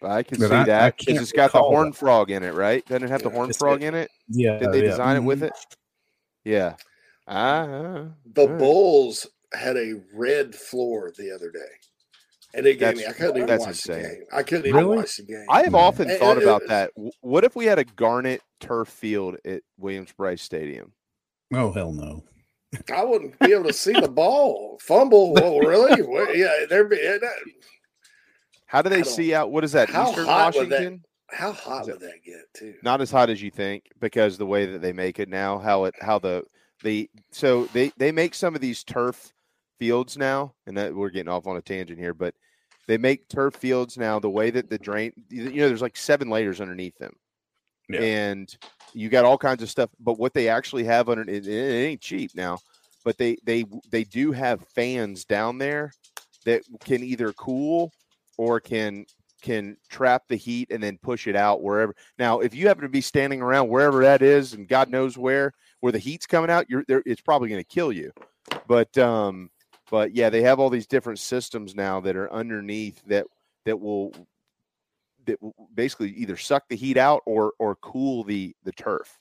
I 0.03 0.21
can 0.23 0.39
But 0.39 0.49
see 0.49 0.53
I- 0.55 0.61
I 0.61 0.65
that 0.65 0.97
'cause 0.97 1.05
can't 1.07 1.19
it's 1.21 1.31
got 1.31 1.51
the 1.51 1.59
horn 1.59 1.89
that. 1.89 1.97
frog 1.97 2.29
in 2.31 2.43
it, 2.43 2.53
right? 2.53 2.85
Doesn't 2.85 3.03
it 3.03 3.09
have 3.09 3.23
the 3.23 3.29
horn 3.31 3.51
frog 3.51 3.79
got- 3.81 3.87
in 3.87 3.95
it? 3.95 4.11
Yeah, 4.29 4.59
Did 4.59 4.71
they 4.71 4.83
yeah. 4.83 4.91
design 4.91 5.17
it 5.17 5.21
with 5.25 5.41
Mhm. 5.41 5.47
it? 5.47 5.53
Yeah. 6.45 6.75
Ah, 7.27 8.05
the 8.25 8.41
all 8.43 8.47
right. 8.47 8.57
Bulls 8.59 9.27
had 9.57 9.77
a 9.77 10.01
red 10.13 10.55
floor 10.55 11.11
the 11.17 11.31
other 11.33 11.51
day. 11.51 11.59
And 12.53 12.65
it 12.65 12.79
gave 12.79 12.95
me 12.97 13.05
I 13.05 13.11
couldn't 13.11 13.35
even 13.37 13.47
that's 13.47 13.65
watch 13.65 13.83
the 13.83 14.01
game. 14.01 14.23
I 14.31 14.41
couldn't 14.41 14.67
even 14.67 14.77
Really? 14.79 14.97
watch 14.97 15.17
the 15.17 15.23
game. 15.23 15.45
I 15.49 15.63
have 15.63 15.75
often 15.75 16.09
And- 16.09 16.17
thought 16.19 16.37
and 16.37 16.43
about 16.43 16.61
was- 16.61 16.69
that. 16.69 16.91
What 17.21 17.43
if 17.43 17.55
we 17.55 17.65
had 17.65 17.77
a 17.77 17.83
garnet 17.83 18.41
turf 18.59 18.87
field 18.87 19.37
at 19.45 19.61
Williams 19.77 20.11
Brice 20.13 20.41
Stadium? 20.41 20.93
Oh 21.53 21.71
hell 21.71 21.91
no! 21.91 22.23
I 22.93 23.03
wouldn't 23.03 23.37
be 23.39 23.53
able 23.53 23.65
to 23.65 23.73
see 23.73 23.93
the 23.93 24.07
ball. 24.09 24.79
Fumble. 24.81 25.33
Well, 25.35 25.59
really? 25.59 26.01
Well, 26.01 26.35
yeah, 26.35 26.65
there 26.69 26.85
be 26.85 27.05
uh, 27.07 27.17
How 28.65 28.81
do 28.81 28.89
they 28.89 29.03
see 29.03 29.33
out? 29.33 29.51
What 29.51 29.63
is 29.63 29.71
that? 29.73 29.89
How 29.89 30.09
Eastern 30.09 30.25
hot 30.25 30.55
would 30.55 30.69
that- 30.69 30.99
how 31.29 31.51
hot 31.51 31.85
would 31.87 31.99
that 31.99 32.23
get 32.25 32.45
too? 32.55 32.75
Not 32.83 33.01
as 33.01 33.11
hot 33.11 33.29
as 33.29 33.41
you 33.41 33.51
think 33.51 33.83
because 33.99 34.37
the 34.37 34.45
way 34.45 34.65
that 34.65 34.81
they 34.81 34.93
make 34.93 35.19
it 35.19 35.27
now, 35.29 35.57
how 35.59 35.83
it 35.85 35.95
how 36.01 36.19
the 36.19 36.43
the 36.83 37.09
so 37.31 37.65
they 37.73 37.91
they 37.97 38.11
make 38.13 38.33
some 38.33 38.55
of 38.55 38.61
these 38.61 38.83
turf 38.83 39.33
fields 39.79 40.17
now, 40.17 40.53
and 40.65 40.77
that 40.77 40.93
we're 40.93 41.09
getting 41.09 41.29
off 41.29 41.47
on 41.47 41.57
a 41.57 41.61
tangent 41.61 41.99
here, 41.99 42.13
but 42.13 42.33
they 42.87 42.97
make 42.97 43.27
turf 43.27 43.55
fields 43.55 43.97
now 43.97 44.19
the 44.19 44.29
way 44.29 44.49
that 44.49 44.69
the 44.69 44.77
drain 44.77 45.11
you 45.29 45.51
know 45.51 45.67
there's 45.67 45.81
like 45.81 45.97
seven 45.97 46.29
layers 46.29 46.61
underneath 46.61 46.97
them. 46.97 47.13
Yeah. 47.89 48.01
and 48.01 48.57
you 48.93 49.07
got 49.07 49.23
all 49.23 49.37
kinds 49.37 49.63
of 49.63 49.69
stuff. 49.69 49.89
But 49.99 50.19
what 50.19 50.33
they 50.33 50.49
actually 50.49 50.83
have 50.85 51.07
under 51.07 51.23
it, 51.23 51.47
it 51.47 51.85
ain't 51.87 52.01
cheap 52.01 52.31
now. 52.35 52.59
But 53.05 53.17
they 53.17 53.37
they 53.45 53.65
they 53.91 54.03
do 54.03 54.31
have 54.31 54.67
fans 54.75 55.23
down 55.23 55.57
there 55.57 55.93
that 56.45 56.63
can 56.83 57.03
either 57.03 57.31
cool 57.33 57.93
or 58.37 58.59
can 58.59 59.05
can 59.41 59.77
trap 59.89 60.23
the 60.27 60.35
heat 60.35 60.71
and 60.71 60.81
then 60.81 60.97
push 61.01 61.27
it 61.27 61.35
out 61.35 61.61
wherever. 61.61 61.95
Now, 62.17 62.39
if 62.39 62.53
you 62.53 62.67
happen 62.67 62.83
to 62.83 62.89
be 62.89 63.01
standing 63.01 63.41
around 63.41 63.69
wherever 63.69 64.01
that 64.03 64.21
is, 64.21 64.53
and 64.53 64.67
God 64.67 64.89
knows 64.89 65.17
where, 65.17 65.53
where 65.79 65.91
the 65.91 65.99
heat's 65.99 66.25
coming 66.25 66.49
out, 66.49 66.65
you're 66.69 66.83
there. 66.87 67.03
It's 67.05 67.21
probably 67.21 67.49
going 67.49 67.61
to 67.61 67.67
kill 67.67 67.91
you. 67.91 68.11
But 68.67 68.97
um, 68.97 69.49
but 69.89 70.13
yeah, 70.13 70.29
they 70.29 70.41
have 70.41 70.59
all 70.59 70.69
these 70.69 70.87
different 70.87 71.19
systems 71.19 71.75
now 71.75 71.99
that 72.01 72.15
are 72.15 72.31
underneath 72.31 73.01
that 73.05 73.25
that 73.65 73.79
will 73.79 74.13
that 75.25 75.41
will 75.41 75.69
basically 75.73 76.11
either 76.11 76.37
suck 76.37 76.67
the 76.69 76.75
heat 76.75 76.97
out 76.97 77.21
or 77.25 77.53
or 77.59 77.75
cool 77.75 78.23
the 78.23 78.55
the 78.63 78.71
turf. 78.71 79.19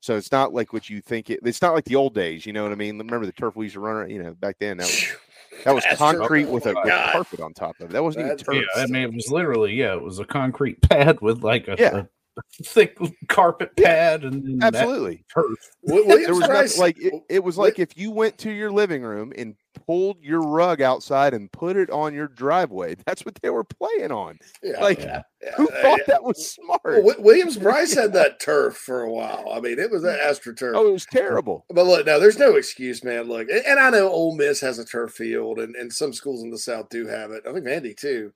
So 0.00 0.16
it's 0.16 0.30
not 0.30 0.54
like 0.54 0.72
what 0.72 0.88
you 0.88 1.00
think 1.00 1.30
it. 1.30 1.40
It's 1.42 1.62
not 1.62 1.74
like 1.74 1.84
the 1.84 1.96
old 1.96 2.14
days. 2.14 2.46
You 2.46 2.52
know 2.52 2.62
what 2.62 2.70
I 2.72 2.76
mean? 2.76 2.98
Remember 2.98 3.26
the 3.26 3.32
turf 3.32 3.56
we 3.56 3.64
used 3.66 3.74
to 3.74 3.80
run. 3.80 4.08
You 4.08 4.22
know, 4.22 4.34
back 4.34 4.56
then 4.60 4.76
that 4.76 4.86
was 4.86 5.16
that 5.64 5.74
was 5.74 5.84
That's 5.84 5.98
concrete 5.98 6.44
true. 6.44 6.52
with 6.52 6.66
a 6.66 6.74
Oh, 6.76 6.82
with 6.84 7.12
carpet 7.12 7.40
on 7.40 7.52
top 7.54 7.80
of 7.80 7.90
it. 7.90 7.92
That 7.92 8.04
wasn't 8.04 8.26
even 8.26 8.38
turf. 8.38 8.54
Yeah, 8.76 8.82
I 8.82 8.86
mean, 8.86 9.02
it 9.02 9.12
was 9.12 9.30
literally 9.30 9.72
yeah, 9.72 9.94
it 9.94 10.02
was 10.02 10.18
a 10.18 10.24
concrete 10.24 10.80
pad 10.88 11.20
with 11.20 11.42
like 11.42 11.66
a, 11.68 11.76
Yeah. 11.78 11.96
a 11.96 12.06
thick 12.64 12.98
carpet 13.28 13.76
pad 13.76 14.24
and 14.24 14.44
then 14.44 14.58
Absolutely. 14.62 15.24
turf. 15.32 15.58
there 15.82 16.34
was 16.34 16.40
nothing, 16.40 16.80
like 16.80 16.96
it, 16.98 17.14
it 17.28 17.44
was 17.44 17.58
like 17.58 17.78
if 17.78 17.96
you 17.96 18.10
went 18.10 18.38
to 18.38 18.50
your 18.50 18.70
living 18.70 19.02
room 19.02 19.32
and 19.36 19.56
pulled 19.86 20.22
your 20.22 20.40
rug 20.40 20.80
outside 20.80 21.34
and 21.34 21.50
put 21.52 21.76
it 21.76 21.90
on 21.90 22.14
your 22.14 22.28
driveway. 22.28 22.96
That's 23.06 23.24
what 23.24 23.36
they 23.42 23.50
were 23.50 23.64
playing 23.64 24.10
on. 24.10 24.38
Yeah, 24.62 24.80
like 24.80 25.00
yeah, 25.00 25.22
who 25.56 25.66
thought 25.66 26.00
that 26.06 26.22
was 26.22 26.50
smart? 26.50 27.04
Well, 27.04 27.16
Williams 27.18 27.56
Brice 27.56 27.94
had 27.94 28.12
that 28.14 28.40
turf 28.40 28.76
for 28.76 29.02
a 29.02 29.10
while. 29.10 29.50
I 29.52 29.60
mean, 29.60 29.78
it 29.78 29.90
was 29.90 30.02
that 30.02 30.20
mm. 30.20 30.30
AstroTurf. 30.30 30.72
Oh, 30.74 30.88
it 30.88 30.92
was 30.92 31.06
terrible. 31.06 31.64
But 31.70 31.86
look, 31.86 32.06
now 32.06 32.18
there's 32.18 32.38
no 32.38 32.56
excuse, 32.56 33.04
man. 33.04 33.28
Look, 33.28 33.48
and, 33.48 33.64
and 33.66 33.78
I 33.78 33.90
know 33.90 34.08
Ole 34.08 34.36
Miss 34.36 34.60
has 34.60 34.78
a 34.78 34.84
turf 34.84 35.12
field, 35.12 35.58
and, 35.58 35.74
and 35.76 35.92
some 35.92 36.12
schools 36.12 36.42
in 36.42 36.50
the 36.50 36.58
South 36.58 36.88
do 36.88 37.06
have 37.06 37.30
it. 37.30 37.44
I 37.48 37.52
think 37.52 37.66
Vandy 37.66 37.96
too. 37.96 38.32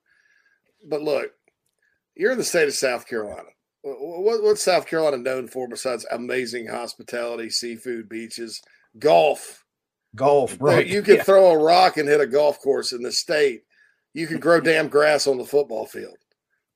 But 0.89 1.03
look, 1.03 1.33
you're 2.15 2.33
in 2.33 2.39
the 2.39 2.45
state 2.45 2.69
of 2.69 2.75
South 2.75 3.07
Carolina. 3.07 3.49
Wh- 3.83 3.97
wh- 3.97 4.23
What, 4.23 4.43
what's 4.43 4.63
South 4.63 4.87
Carolina 4.87 5.19
known 5.19 5.49
for 5.49 5.69
besides 5.69 6.07
amazing 6.11 6.67
hospitality, 6.67 7.51
seafood, 7.51 8.09
beaches, 8.09 8.61
golf? 8.99 9.65
Golf, 10.17 10.57
right? 10.61 10.87
You 10.87 11.03
can 11.03 11.17
yeah. 11.17 11.23
throw 11.23 11.51
a 11.53 11.59
rock 11.59 11.97
and 11.97 12.09
hit 12.09 12.21
a 12.21 12.27
golf 12.27 12.61
course 12.61 12.93
in 12.93 13.03
the 13.03 13.13
state. 13.13 13.63
You 14.13 14.27
can 14.27 14.41
grow 14.41 14.61
damn 14.61 14.89
grass 14.89 15.29
on 15.29 15.39
the 15.39 15.45
football 15.45 15.87
field. 15.87 16.17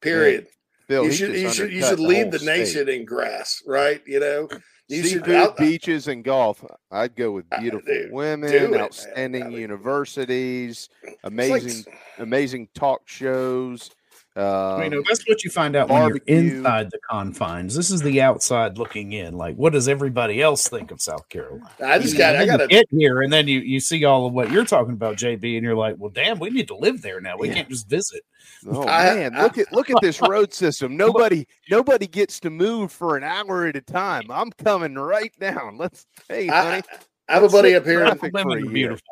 Period. 0.00 0.46
Bill, 0.86 1.04
you 1.04 1.12
should 1.12 1.34
you 1.34 1.50
should 1.50 1.72
you 1.72 1.82
should 1.82 1.98
lead 1.98 2.30
the 2.30 2.38
state. 2.38 2.58
nation 2.58 2.88
in 2.88 3.04
grass, 3.04 3.62
right? 3.66 4.02
You 4.06 4.20
know, 4.20 4.48
you 4.88 5.02
Seafood, 5.02 5.26
should 5.26 5.34
out, 5.34 5.50
uh, 5.50 5.54
beaches, 5.64 6.08
and 6.08 6.22
golf. 6.22 6.64
I'd 6.90 7.16
go 7.16 7.32
with 7.32 7.46
ah, 7.52 7.60
beautiful 7.60 7.86
do 7.86 8.00
it, 8.00 8.12
women, 8.12 8.70
man. 8.70 8.80
outstanding 8.80 9.50
universities, 9.50 10.88
amazing, 11.24 11.84
amazing 12.18 12.68
talk 12.74 13.08
shows. 13.08 13.90
Um, 14.36 14.82
you 14.82 14.90
know, 14.90 15.02
that's 15.06 15.22
what 15.28 15.44
you 15.44 15.50
find 15.50 15.76
out 15.76 15.88
when 15.88 16.08
you're 16.08 16.18
inside 16.26 16.90
the 16.90 16.98
confines. 17.08 17.76
This 17.76 17.92
is 17.92 18.02
the 18.02 18.20
outside 18.20 18.78
looking 18.78 19.12
in. 19.12 19.34
Like, 19.36 19.54
what 19.54 19.72
does 19.72 19.86
everybody 19.88 20.42
else 20.42 20.66
think 20.66 20.90
of 20.90 21.00
South 21.00 21.28
Carolina? 21.28 21.70
I 21.84 22.00
just 22.00 22.14
You 22.14 22.18
got- 22.18 22.34
know, 22.34 22.40
I 22.40 22.46
gotta- 22.46 22.62
you 22.64 22.68
get 22.70 22.86
here, 22.90 23.22
and 23.22 23.32
then 23.32 23.46
you 23.46 23.60
you 23.60 23.78
see 23.78 24.04
all 24.04 24.26
of 24.26 24.32
what 24.32 24.50
you're 24.50 24.64
talking 24.64 24.92
about, 24.94 25.16
JB, 25.16 25.56
and 25.56 25.64
you're 25.64 25.76
like, 25.76 25.94
well, 25.98 26.10
damn, 26.10 26.40
we 26.40 26.50
need 26.50 26.66
to 26.68 26.76
live 26.76 27.00
there 27.00 27.20
now. 27.20 27.36
We 27.38 27.48
can't 27.48 27.68
just 27.68 27.88
visit. 27.88 28.22
Oh 28.66 28.84
man, 28.86 29.34
look 29.34 29.56
at 29.58 29.72
look 29.72 29.88
at 29.90 29.98
this 30.02 30.20
road 30.28 30.52
system. 30.52 30.96
Nobody 30.96 31.46
nobody 31.70 32.06
gets 32.08 32.40
to 32.40 32.50
move 32.50 32.90
for 32.90 33.16
an 33.16 33.22
hour 33.22 33.66
at 33.66 33.76
a 33.76 33.80
time. 33.82 34.24
I'm 34.30 34.50
coming 34.52 34.94
right 34.96 35.32
down. 35.38 35.76
Let's 35.78 36.06
hey 36.28 36.48
I- 36.48 36.62
honey. 36.64 36.82
I 37.28 37.34
have 37.34 37.42
a 37.44 37.48
buddy 37.48 37.74
up 37.74 37.84
here 37.84 38.00
in- 38.00 38.06
traffic 38.06 38.32
Women 38.34 38.42
for 38.42 38.48
a 38.50 38.52
are 38.54 38.58
year. 38.64 38.70
beautiful. 38.72 39.06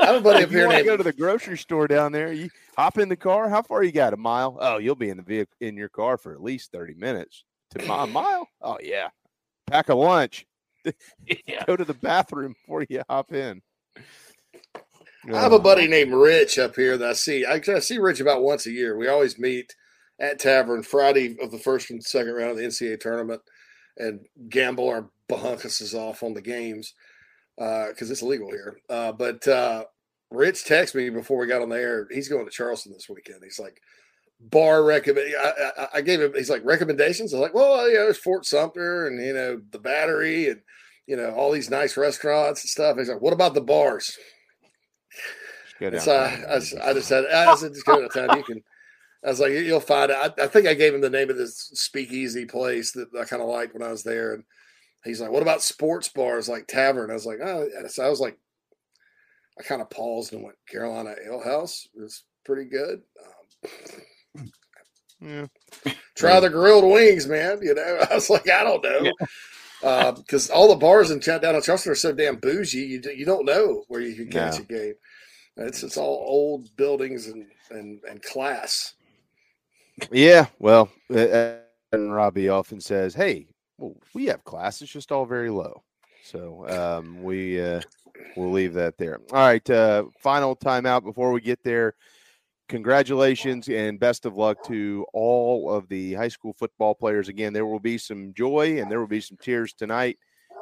I 0.00 0.06
have 0.06 0.16
a 0.16 0.20
buddy 0.20 0.38
If 0.38 0.44
up 0.46 0.50
you 0.52 0.58
here 0.58 0.66
want 0.68 0.78
to 0.78 0.84
go 0.84 0.96
to 0.96 1.02
the 1.04 1.12
grocery 1.12 1.58
store 1.58 1.86
down 1.86 2.10
there. 2.12 2.32
You 2.32 2.48
hop 2.76 2.98
in 2.98 3.08
the 3.08 3.16
car. 3.16 3.48
How 3.48 3.62
far 3.62 3.82
you 3.82 3.92
got? 3.92 4.14
A 4.14 4.16
mile? 4.16 4.56
Oh, 4.60 4.78
you'll 4.78 4.94
be 4.94 5.10
in 5.10 5.16
the 5.16 5.22
vehicle 5.22 5.54
in 5.60 5.76
your 5.76 5.88
car 5.88 6.16
for 6.16 6.32
at 6.32 6.42
least 6.42 6.72
thirty 6.72 6.94
minutes. 6.94 7.44
To 7.70 7.78
mi- 7.78 7.88
a 7.88 8.06
mile? 8.06 8.48
Oh 8.62 8.78
yeah. 8.82 9.08
Pack 9.66 9.88
a 9.88 9.94
lunch. 9.94 10.46
Go 11.66 11.76
to 11.76 11.84
the 11.84 11.94
bathroom 11.94 12.52
before 12.52 12.84
you 12.88 13.02
hop 13.08 13.32
in. 13.32 13.62
I 15.32 15.40
have 15.40 15.52
a 15.52 15.58
buddy 15.58 15.86
named 15.86 16.12
Rich 16.12 16.58
up 16.58 16.76
here 16.76 16.98
that 16.98 17.08
I 17.08 17.12
see. 17.14 17.46
I, 17.46 17.60
I 17.66 17.78
see 17.78 17.96
Rich 17.96 18.20
about 18.20 18.42
once 18.42 18.66
a 18.66 18.70
year. 18.70 18.96
We 18.96 19.08
always 19.08 19.38
meet 19.38 19.74
at 20.20 20.38
Tavern 20.38 20.82
Friday 20.82 21.36
of 21.40 21.50
the 21.50 21.58
first 21.58 21.90
and 21.90 22.04
second 22.04 22.34
round 22.34 22.50
of 22.50 22.56
the 22.58 22.64
NCAA 22.64 23.00
tournament 23.00 23.40
and 23.96 24.20
gamble 24.50 24.88
our 24.88 25.08
bahunkuses 25.30 25.94
off 25.94 26.22
on 26.22 26.34
the 26.34 26.42
games 26.42 26.92
because 27.56 28.10
it's 28.10 28.22
legal 28.22 28.50
here. 28.50 28.76
Uh, 28.90 29.12
but 29.12 29.46
uh, 29.48 29.84
Rich 30.34 30.64
texted 30.64 30.96
me 30.96 31.10
before 31.10 31.38
we 31.38 31.46
got 31.46 31.62
on 31.62 31.68
the 31.68 31.76
air. 31.76 32.06
He's 32.10 32.28
going 32.28 32.44
to 32.44 32.50
Charleston 32.50 32.92
this 32.92 33.08
weekend. 33.08 33.40
He's 33.42 33.58
like, 33.58 33.80
bar 34.40 34.84
recommend. 34.84 35.34
I, 35.38 35.70
I, 35.78 35.88
I 35.94 36.00
gave 36.00 36.20
him. 36.20 36.32
He's 36.34 36.50
like 36.50 36.64
recommendations. 36.64 37.32
I 37.32 37.38
was 37.38 37.42
like, 37.42 37.54
well, 37.54 37.88
you 37.88 37.94
know, 37.94 38.04
there's 38.04 38.18
Fort 38.18 38.44
Sumter 38.46 39.06
and 39.06 39.24
you 39.24 39.32
know 39.32 39.60
the 39.70 39.78
Battery 39.78 40.48
and 40.48 40.60
you 41.06 41.16
know 41.16 41.30
all 41.32 41.50
these 41.50 41.70
nice 41.70 41.96
restaurants 41.96 42.62
and 42.62 42.70
stuff. 42.70 42.96
He's 42.98 43.08
like, 43.08 43.20
what 43.20 43.32
about 43.32 43.54
the 43.54 43.60
bars? 43.60 44.16
Go 45.80 45.98
so 45.98 46.14
I, 46.16 46.54
I, 46.54 46.58
just- 46.58 46.76
I 46.78 46.92
just 46.92 47.08
said, 47.08 47.26
I 47.26 47.54
said, 47.56 47.72
just 47.72 47.86
go 47.86 48.00
to 48.00 48.08
town. 48.08 48.36
You 48.36 48.44
can. 48.44 48.62
I 49.24 49.28
was 49.28 49.40
like, 49.40 49.52
you'll 49.52 49.80
find 49.80 50.10
it. 50.10 50.16
I, 50.18 50.44
I 50.44 50.46
think 50.48 50.66
I 50.66 50.74
gave 50.74 50.94
him 50.94 51.00
the 51.00 51.08
name 51.08 51.30
of 51.30 51.38
this 51.38 51.70
speakeasy 51.72 52.44
place 52.44 52.92
that 52.92 53.08
I 53.18 53.24
kind 53.24 53.40
of 53.40 53.48
liked 53.48 53.72
when 53.72 53.82
I 53.82 53.90
was 53.90 54.02
there. 54.02 54.34
And 54.34 54.44
he's 55.02 55.18
like, 55.18 55.30
what 55.30 55.40
about 55.40 55.62
sports 55.62 56.10
bars 56.10 56.46
like 56.46 56.66
Tavern? 56.66 57.10
I 57.10 57.14
was 57.14 57.24
like, 57.24 57.38
oh, 57.42 57.66
yeah. 57.72 57.88
so 57.88 58.04
I 58.04 58.10
was 58.10 58.20
like, 58.20 58.38
I 59.58 59.62
kind 59.62 59.80
of 59.82 59.90
paused 59.90 60.32
and 60.32 60.42
went, 60.42 60.56
Carolina 60.68 61.14
Ale 61.24 61.42
House 61.42 61.88
is 61.96 62.24
pretty 62.44 62.64
good. 62.68 63.02
Um, 63.24 64.50
Yeah. 65.20 65.46
try 66.16 66.40
the 66.40 66.50
grilled 66.50 66.84
wings, 66.84 67.26
man. 67.26 67.60
You 67.62 67.74
know, 67.74 67.98
I 68.10 68.14
was 68.14 68.30
like, 68.30 68.50
I 68.50 68.62
don't 68.64 68.82
know. 68.84 70.12
Because 70.16 70.50
all 70.50 70.68
the 70.68 70.76
bars 70.76 71.10
in 71.10 71.20
down 71.20 71.54
in 71.54 71.62
Charleston 71.62 71.92
are 71.92 71.96
so 71.96 72.12
damn 72.12 72.36
bougie, 72.36 72.78
you, 72.78 73.02
you 73.14 73.24
don't 73.24 73.44
know 73.44 73.84
where 73.88 74.00
you 74.00 74.14
can 74.14 74.28
catch 74.28 74.58
No. 74.58 74.64
a 74.64 74.66
game. 74.66 74.94
It's 75.56 75.82
it's 75.84 75.96
all 75.96 76.24
old 76.26 76.74
buildings 76.76 77.28
and 77.28 77.46
and, 77.70 78.00
and 78.10 78.22
class. 78.22 78.94
Yeah, 80.10 80.46
well, 80.58 80.90
uh, 81.14 81.56
and 81.92 82.12
Robbie 82.12 82.48
often 82.48 82.80
says, 82.80 83.14
"Hey, 83.14 83.46
well, 83.78 83.94
we 84.14 84.26
have 84.26 84.42
class. 84.44 84.82
It's 84.82 84.90
just 84.90 85.12
all 85.12 85.26
very 85.26 85.50
low." 85.50 85.82
So 86.24 86.68
um, 86.68 87.22
we 87.22 87.60
uh, 87.62 87.82
we'll 88.36 88.52
leave 88.52 88.74
that 88.74 88.98
there. 88.98 89.20
All 89.32 89.38
right, 89.38 89.68
uh, 89.70 90.04
final 90.20 90.56
timeout 90.56 91.04
before 91.04 91.32
we 91.32 91.40
get 91.40 91.62
there. 91.62 91.94
Congratulations 92.68 93.68
and 93.68 94.00
best 94.00 94.24
of 94.24 94.36
luck 94.36 94.62
to 94.66 95.04
all 95.12 95.70
of 95.70 95.88
the 95.88 96.14
high 96.14 96.28
school 96.28 96.54
football 96.54 96.94
players. 96.94 97.28
Again, 97.28 97.52
there 97.52 97.66
will 97.66 97.80
be 97.80 97.98
some 97.98 98.32
joy 98.32 98.80
and 98.80 98.90
there 98.90 99.00
will 99.00 99.06
be 99.06 99.20
some 99.20 99.36
tears 99.36 99.74
tonight, 99.74 100.18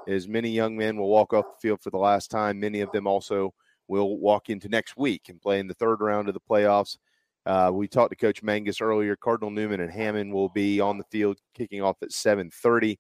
as 0.09 0.27
many 0.27 0.51
young 0.51 0.77
men 0.77 0.97
will 0.97 1.09
walk 1.09 1.33
off 1.33 1.45
the 1.45 1.69
field 1.69 1.81
for 1.81 1.91
the 1.91 1.99
last 1.99 2.31
time. 2.31 2.59
Many 2.59 2.81
of 2.81 2.91
them 2.91 3.07
also 3.07 3.55
will 3.87 4.19
walk 4.19 4.51
into 4.51 4.69
next 4.69 4.97
week 4.97 5.29
and 5.29 5.41
play 5.41 5.61
in 5.61 5.69
the 5.69 5.75
third 5.75 6.01
round 6.01 6.29
of 6.29 6.35
the 6.35 6.41
playoffs. 6.41 6.97
Uh, 7.45 7.71
we 7.73 7.89
talked 7.89 8.11
to 8.11 8.17
Coach 8.17 8.43
Mangus 8.43 8.81
earlier. 8.81 9.17
Cardinal 9.17 9.51
Newman 9.51 9.81
and 9.81 9.91
Hammond 9.91 10.33
will 10.33 10.49
be 10.49 10.81
on 10.81 10.99
the 10.99 11.05
field 11.05 11.39
kicking 11.55 11.83
off 11.83 11.97
at 12.03 12.13
7:30 12.13 12.99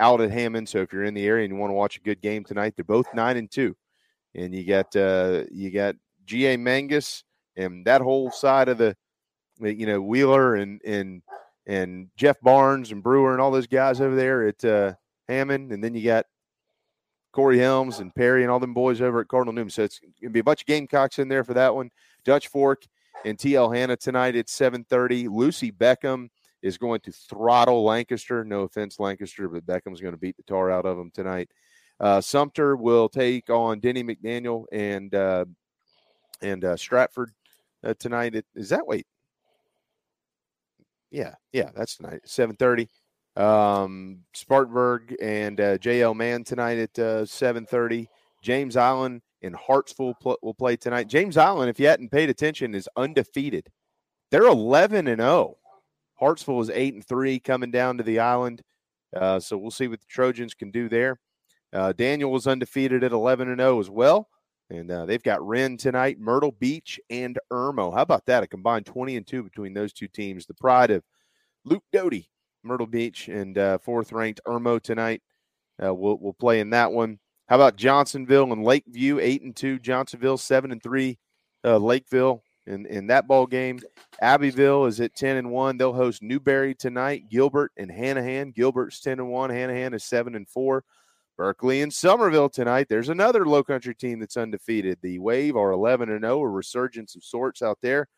out 0.00 0.20
at 0.20 0.30
Hammond. 0.30 0.68
So 0.68 0.78
if 0.78 0.92
you're 0.92 1.04
in 1.04 1.14
the 1.14 1.26
area 1.26 1.44
and 1.44 1.52
you 1.52 1.58
want 1.58 1.70
to 1.70 1.74
watch 1.74 1.96
a 1.96 2.02
good 2.02 2.20
game 2.20 2.44
tonight, 2.44 2.74
they're 2.76 2.84
both 2.84 3.12
nine 3.14 3.36
and 3.36 3.50
two, 3.50 3.76
and 4.38 4.54
you 4.54 4.64
got 4.64 4.94
uh, 4.94 5.44
you 5.50 5.70
got 5.70 5.96
G.A. 6.24 6.56
Mangus 6.56 7.24
and 7.56 7.84
that 7.86 8.00
whole 8.00 8.30
side 8.30 8.68
of 8.68 8.78
the 8.78 8.96
you 9.60 9.86
know 9.86 10.00
Wheeler 10.00 10.54
and 10.54 10.80
and 10.84 11.22
and 11.66 12.08
Jeff 12.16 12.40
Barnes 12.40 12.92
and 12.92 13.02
Brewer 13.02 13.32
and 13.32 13.40
all 13.40 13.50
those 13.50 13.66
guys 13.66 14.00
over 14.00 14.14
there 14.14 14.46
at 14.48 14.64
uh, 14.64 14.94
Hammond, 15.28 15.72
and 15.72 15.82
then 15.82 15.94
you 15.94 16.04
got 16.04 16.26
Corey 17.32 17.58
Helms 17.58 17.98
and 17.98 18.14
Perry 18.14 18.42
and 18.42 18.50
all 18.50 18.60
them 18.60 18.74
boys 18.74 19.02
over 19.02 19.20
at 19.20 19.28
Cardinal 19.28 19.52
Newman. 19.52 19.70
So 19.70 19.82
it's 19.82 20.00
gonna 20.20 20.30
be 20.30 20.40
a 20.40 20.44
bunch 20.44 20.62
of 20.62 20.66
Gamecocks 20.66 21.18
in 21.18 21.28
there 21.28 21.44
for 21.44 21.54
that 21.54 21.74
one. 21.74 21.90
Dutch 22.24 22.48
Fork 22.48 22.84
and 23.24 23.36
TL 23.36 23.74
Hanna 23.74 23.96
tonight 23.96 24.36
at 24.36 24.46
7:30. 24.46 25.28
Lucy 25.28 25.72
Beckham 25.72 26.28
is 26.62 26.78
going 26.78 27.00
to 27.00 27.12
throttle 27.12 27.84
Lancaster. 27.84 28.44
No 28.44 28.62
offense, 28.62 28.98
Lancaster, 28.98 29.48
but 29.48 29.66
Beckham's 29.66 30.00
going 30.00 30.14
to 30.14 30.20
beat 30.20 30.36
the 30.36 30.42
tar 30.42 30.70
out 30.70 30.86
of 30.86 30.96
them 30.96 31.10
tonight. 31.12 31.50
Uh, 32.00 32.20
Sumter 32.20 32.76
will 32.76 33.08
take 33.08 33.50
on 33.50 33.80
Denny 33.80 34.04
McDaniel 34.04 34.64
and 34.72 35.14
uh, 35.14 35.44
and 36.40 36.64
uh, 36.64 36.76
Stratford 36.76 37.32
uh, 37.82 37.94
tonight. 37.98 38.36
At, 38.36 38.44
is 38.54 38.68
that 38.68 38.86
wait? 38.86 39.06
Yeah, 41.10 41.34
yeah, 41.52 41.70
that's 41.74 41.96
tonight. 41.96 42.20
Seven 42.24 42.56
thirty. 42.56 42.88
Um, 43.36 44.20
Spartanburg 44.34 45.14
and 45.20 45.60
uh, 45.60 45.78
JL 45.78 46.14
Mann 46.14 46.44
tonight 46.44 46.78
at 46.78 46.98
uh, 46.98 47.26
seven 47.26 47.66
thirty. 47.66 48.08
James 48.42 48.76
Island 48.76 49.22
and 49.42 49.54
Hartsville 49.56 50.14
pl- 50.14 50.38
will 50.42 50.54
play 50.54 50.76
tonight. 50.76 51.08
James 51.08 51.36
Island, 51.36 51.70
if 51.70 51.80
you 51.80 51.88
hadn't 51.88 52.12
paid 52.12 52.30
attention, 52.30 52.74
is 52.74 52.88
undefeated. 52.96 53.68
They're 54.30 54.46
eleven 54.46 55.08
and 55.08 55.20
zero. 55.20 55.56
Hartsville 56.20 56.60
is 56.60 56.70
eight 56.70 56.94
and 56.94 57.06
three 57.06 57.40
coming 57.40 57.72
down 57.72 57.98
to 57.98 58.04
the 58.04 58.20
island. 58.20 58.62
So 59.14 59.56
we'll 59.56 59.70
see 59.72 59.88
what 59.88 60.00
the 60.00 60.06
Trojans 60.08 60.54
can 60.54 60.70
do 60.70 60.88
there. 60.88 61.18
Uh, 61.72 61.92
Daniel 61.92 62.30
was 62.30 62.46
undefeated 62.46 63.04
at 63.04 63.12
11 63.12 63.48
and 63.48 63.60
0 63.60 63.80
as 63.80 63.90
well. 63.90 64.28
And 64.70 64.90
uh, 64.90 65.06
they've 65.06 65.22
got 65.22 65.46
Wren 65.46 65.76
tonight, 65.78 66.18
Myrtle 66.20 66.52
Beach, 66.52 67.00
and 67.08 67.38
Irmo. 67.50 67.94
How 67.94 68.02
about 68.02 68.26
that? 68.26 68.42
A 68.42 68.46
combined 68.46 68.84
20 68.86 69.16
and 69.16 69.26
2 69.26 69.42
between 69.42 69.72
those 69.72 69.92
two 69.92 70.08
teams. 70.08 70.44
The 70.46 70.54
pride 70.54 70.90
of 70.90 71.02
Luke 71.64 71.84
Doty, 71.92 72.30
Myrtle 72.62 72.86
Beach, 72.86 73.28
and 73.28 73.56
uh, 73.56 73.78
fourth 73.78 74.12
ranked 74.12 74.40
Irmo 74.46 74.80
tonight. 74.80 75.22
uh, 75.82 75.94
will 75.94 76.18
we'll 76.18 76.34
play 76.34 76.60
in 76.60 76.70
that 76.70 76.92
one. 76.92 77.18
How 77.48 77.56
about 77.56 77.76
Johnsonville 77.76 78.52
and 78.52 78.62
Lakeview? 78.62 79.18
Eight 79.20 79.42
and 79.42 79.56
two. 79.56 79.78
Johnsonville 79.78 80.36
seven 80.36 80.70
and 80.70 80.82
three. 80.82 81.18
Uh, 81.64 81.78
Lakeville 81.78 82.42
in 82.66 82.84
in 82.86 83.06
that 83.06 83.26
ball 83.26 83.46
game. 83.46 83.80
Abbeville 84.20 84.84
is 84.84 85.00
at 85.00 85.14
ten 85.14 85.36
and 85.38 85.50
one. 85.50 85.78
They'll 85.78 85.94
host 85.94 86.22
Newberry 86.22 86.74
tonight. 86.74 87.30
Gilbert 87.30 87.72
and 87.78 87.90
Hanahan. 87.90 88.54
Gilbert's 88.54 89.00
ten 89.00 89.18
and 89.18 89.30
one. 89.30 89.48
Hanahan 89.48 89.94
is 89.94 90.04
seven 90.04 90.34
and 90.34 90.46
four. 90.46 90.84
Berkeley 91.38 91.82
and 91.82 91.92
Summerville 91.92 92.52
tonight. 92.52 92.88
There's 92.88 93.08
another 93.08 93.46
low 93.46 93.62
country 93.62 93.94
team 93.94 94.18
that's 94.18 94.36
undefeated. 94.36 94.98
The 95.00 95.20
Wave 95.20 95.56
are 95.56 95.70
11 95.70 96.10
and 96.10 96.24
0, 96.24 96.40
a 96.40 96.48
resurgence 96.48 97.14
of 97.14 97.22
sorts 97.22 97.62
out 97.62 97.78
there. 97.80 98.08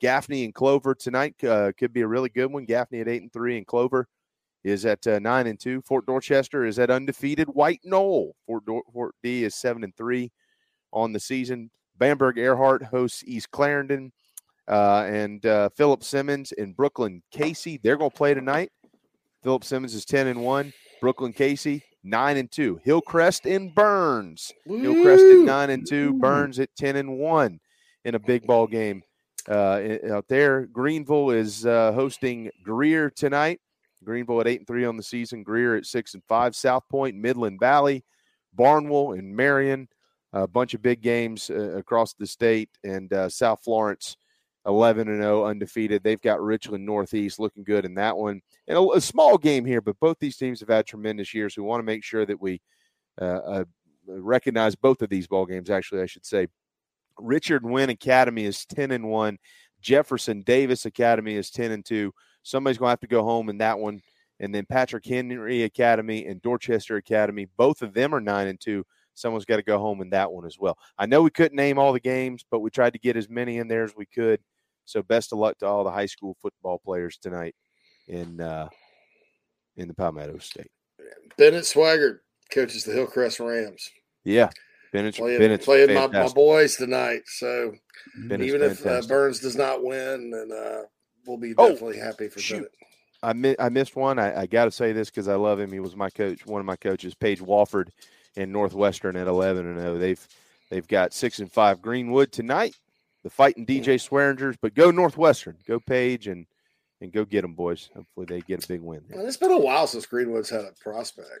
Gaffney 0.00 0.44
and 0.44 0.54
Clover 0.54 0.94
tonight 0.94 1.34
uh, 1.44 1.72
could 1.78 1.92
be 1.92 2.00
a 2.00 2.08
really 2.08 2.30
good 2.30 2.50
one. 2.50 2.64
Gaffney 2.64 3.00
at 3.00 3.08
8 3.08 3.22
and 3.22 3.32
3 3.32 3.58
and 3.58 3.66
Clover 3.66 4.08
is 4.64 4.86
at 4.86 5.06
uh, 5.06 5.18
9 5.18 5.46
and 5.46 5.60
2. 5.60 5.82
Fort 5.82 6.06
Dorchester 6.06 6.64
is 6.64 6.78
at 6.78 6.90
undefeated 6.90 7.46
White 7.48 7.80
Knoll. 7.84 8.34
Fort, 8.46 8.64
Dor- 8.64 8.82
Fort 8.90 9.14
D 9.22 9.44
is 9.44 9.54
7 9.54 9.84
and 9.84 9.94
3 9.94 10.32
on 10.94 11.12
the 11.12 11.20
season. 11.20 11.70
Bamberg 11.98 12.36
Ehrhardt 12.36 12.84
hosts 12.84 13.22
East 13.26 13.50
Clarendon. 13.50 14.12
Uh, 14.66 15.04
and 15.06 15.44
uh, 15.44 15.68
Philip 15.76 16.02
Simmons 16.02 16.52
and 16.52 16.74
Brookland 16.74 17.20
Cayce, 17.32 17.78
they're 17.82 17.98
going 17.98 18.10
to 18.10 18.16
play 18.16 18.32
tonight. 18.32 18.70
Philip 19.42 19.62
Simmons 19.62 19.94
is 19.94 20.06
10 20.06 20.28
and 20.28 20.42
1. 20.42 20.72
Brookland 21.02 21.34
Cayce, 21.34 21.82
9 22.04 22.36
and 22.36 22.50
2. 22.50 22.80
Hillcrest 22.84 23.46
and 23.46 23.74
Burns. 23.74 24.52
Hillcrest 24.66 25.24
at 25.24 25.44
9 25.44 25.70
and 25.70 25.86
2. 25.86 26.14
Burns 26.14 26.58
at 26.58 26.74
10 26.76 26.96
and 26.96 27.18
1 27.18 27.60
in 28.04 28.14
a 28.14 28.18
big 28.18 28.46
ball 28.46 28.66
game 28.66 29.02
uh, 29.48 29.80
out 30.10 30.26
there. 30.28 30.66
Greenville 30.66 31.30
is 31.30 31.66
uh, 31.66 31.92
hosting 31.92 32.50
Greer 32.64 33.10
tonight. 33.10 33.60
Greenville 34.04 34.40
at 34.40 34.48
8 34.48 34.60
and 34.60 34.66
3 34.66 34.84
on 34.84 34.96
the 34.96 35.02
season. 35.02 35.42
Greer 35.42 35.76
at 35.76 35.86
6 35.86 36.14
and 36.14 36.22
5. 36.28 36.56
South 36.56 36.82
Point, 36.90 37.16
Midland 37.16 37.60
Valley, 37.60 38.04
Barnwell, 38.54 39.12
and 39.12 39.34
Marion. 39.34 39.88
A 40.32 40.46
bunch 40.46 40.72
of 40.72 40.82
big 40.82 41.02
games 41.02 41.50
uh, 41.50 41.76
across 41.76 42.14
the 42.14 42.26
state. 42.26 42.70
And 42.82 43.12
uh, 43.12 43.28
South 43.28 43.60
Florence 43.62 44.16
11 44.66 45.08
and 45.08 45.22
0 45.22 45.44
undefeated. 45.46 46.02
They've 46.02 46.20
got 46.20 46.40
Richland 46.40 46.86
Northeast 46.86 47.40
looking 47.40 47.64
good 47.64 47.84
in 47.84 47.94
that 47.94 48.16
one. 48.16 48.40
And 48.68 48.78
a, 48.78 48.82
a, 48.92 49.00
small 49.00 49.36
game 49.38 49.64
here, 49.64 49.80
but 49.80 49.98
both 49.98 50.18
these 50.20 50.36
teams 50.36 50.60
have 50.60 50.68
had 50.68 50.86
tremendous 50.86 51.34
years. 51.34 51.56
We 51.56 51.64
want 51.64 51.80
to 51.80 51.84
make 51.84 52.04
sure 52.04 52.24
that 52.24 52.40
we 52.40 52.60
uh, 53.20 53.24
uh, 53.24 53.64
recognize 54.06 54.74
both 54.74 55.02
of 55.02 55.10
these 55.10 55.26
ball 55.26 55.46
games. 55.46 55.70
Actually, 55.70 56.02
I 56.02 56.06
should 56.06 56.26
say, 56.26 56.46
Richard 57.18 57.64
Winn 57.64 57.90
Academy 57.90 58.44
is 58.44 58.64
10 58.66 58.92
and 58.92 59.08
1. 59.08 59.38
Jefferson 59.80 60.42
Davis 60.42 60.86
Academy 60.86 61.34
is 61.34 61.50
10 61.50 61.72
and 61.72 61.84
2. 61.84 62.12
Somebody's 62.44 62.78
going 62.78 62.88
to 62.88 62.92
have 62.92 63.00
to 63.00 63.06
go 63.08 63.24
home 63.24 63.48
in 63.48 63.58
that 63.58 63.78
one. 63.78 64.00
And 64.38 64.54
then 64.54 64.64
Patrick 64.64 65.04
Henry 65.04 65.64
Academy 65.64 66.26
and 66.26 66.40
Dorchester 66.40 66.96
Academy, 66.96 67.48
both 67.56 67.82
of 67.82 67.94
them 67.94 68.14
are 68.14 68.20
9 68.20 68.46
and 68.46 68.60
2 68.60 68.84
someone's 69.14 69.44
got 69.44 69.56
to 69.56 69.62
go 69.62 69.78
home 69.78 70.00
in 70.00 70.10
that 70.10 70.32
one 70.32 70.46
as 70.46 70.58
well. 70.58 70.78
I 70.98 71.06
know 71.06 71.22
we 71.22 71.30
couldn't 71.30 71.56
name 71.56 71.78
all 71.78 71.92
the 71.92 72.00
games, 72.00 72.44
but 72.50 72.60
we 72.60 72.70
tried 72.70 72.94
to 72.94 72.98
get 72.98 73.16
as 73.16 73.28
many 73.28 73.58
in 73.58 73.68
there 73.68 73.84
as 73.84 73.94
we 73.96 74.06
could. 74.06 74.40
So 74.84 75.02
best 75.02 75.32
of 75.32 75.38
luck 75.38 75.58
to 75.58 75.66
all 75.66 75.84
the 75.84 75.90
high 75.90 76.06
school 76.06 76.36
football 76.40 76.80
players 76.84 77.18
tonight 77.18 77.54
in 78.08 78.40
uh, 78.40 78.68
in 79.76 79.88
the 79.88 79.94
Palmetto 79.94 80.38
State. 80.38 80.70
Bennett 81.36 81.64
Swaggart 81.64 82.18
coaches 82.50 82.84
the 82.84 82.92
Hillcrest 82.92 83.40
Rams. 83.40 83.90
Yeah, 84.24 84.50
Bennett's 84.92 85.18
playing, 85.18 85.38
Bennett's 85.38 85.64
playing 85.64 85.94
my, 85.94 86.06
my, 86.06 86.28
boys 86.28 86.76
tonight. 86.76 87.22
So 87.26 87.74
Bennett's 88.28 88.48
even 88.48 88.62
if 88.62 88.86
uh, 88.86 89.02
Burns 89.08 89.40
does 89.40 89.56
not 89.56 89.82
win, 89.82 90.30
then 90.30 90.50
uh, 90.56 90.82
we'll 91.26 91.38
be 91.38 91.54
definitely 91.54 92.00
oh, 92.00 92.04
happy 92.04 92.28
for 92.28 92.40
shoot. 92.40 92.56
Bennett. 92.56 92.72
I, 93.24 93.32
mi- 93.32 93.56
I 93.58 93.68
missed 93.68 93.96
one. 93.96 94.18
I, 94.18 94.42
I 94.42 94.46
got 94.46 94.64
to 94.64 94.70
say 94.70 94.92
this 94.92 95.08
because 95.08 95.28
I 95.28 95.36
love 95.36 95.60
him. 95.60 95.72
He 95.72 95.80
was 95.80 95.96
my 95.96 96.10
coach, 96.10 96.44
one 96.44 96.60
of 96.60 96.66
my 96.66 96.76
coaches, 96.76 97.14
Page 97.14 97.40
Walford 97.40 97.92
in 98.34 98.50
Northwestern 98.50 99.16
at 99.16 99.28
11 99.28 99.66
and 99.66 99.80
0. 99.80 99.98
They've 99.98 100.28
they've 100.70 100.86
got 100.86 101.14
six 101.14 101.38
and 101.38 101.50
five 101.50 101.80
Greenwood 101.80 102.32
tonight 102.32 102.74
the 103.22 103.30
fighting 103.30 103.66
DJ 103.66 104.00
Swearingers, 104.00 104.56
but 104.60 104.74
go 104.74 104.90
Northwestern, 104.90 105.56
go 105.66 105.78
Page, 105.80 106.26
and 106.26 106.46
and 107.00 107.12
go 107.12 107.24
get 107.24 107.42
them, 107.42 107.54
boys. 107.54 107.90
Hopefully 107.94 108.26
they 108.26 108.40
get 108.42 108.64
a 108.64 108.68
big 108.68 108.80
win. 108.80 109.02
Well, 109.10 109.26
it's 109.26 109.36
been 109.36 109.50
a 109.50 109.58
while 109.58 109.86
since 109.86 110.06
Greenwood's 110.06 110.50
had 110.50 110.60
a 110.60 110.72
prospect. 110.80 111.40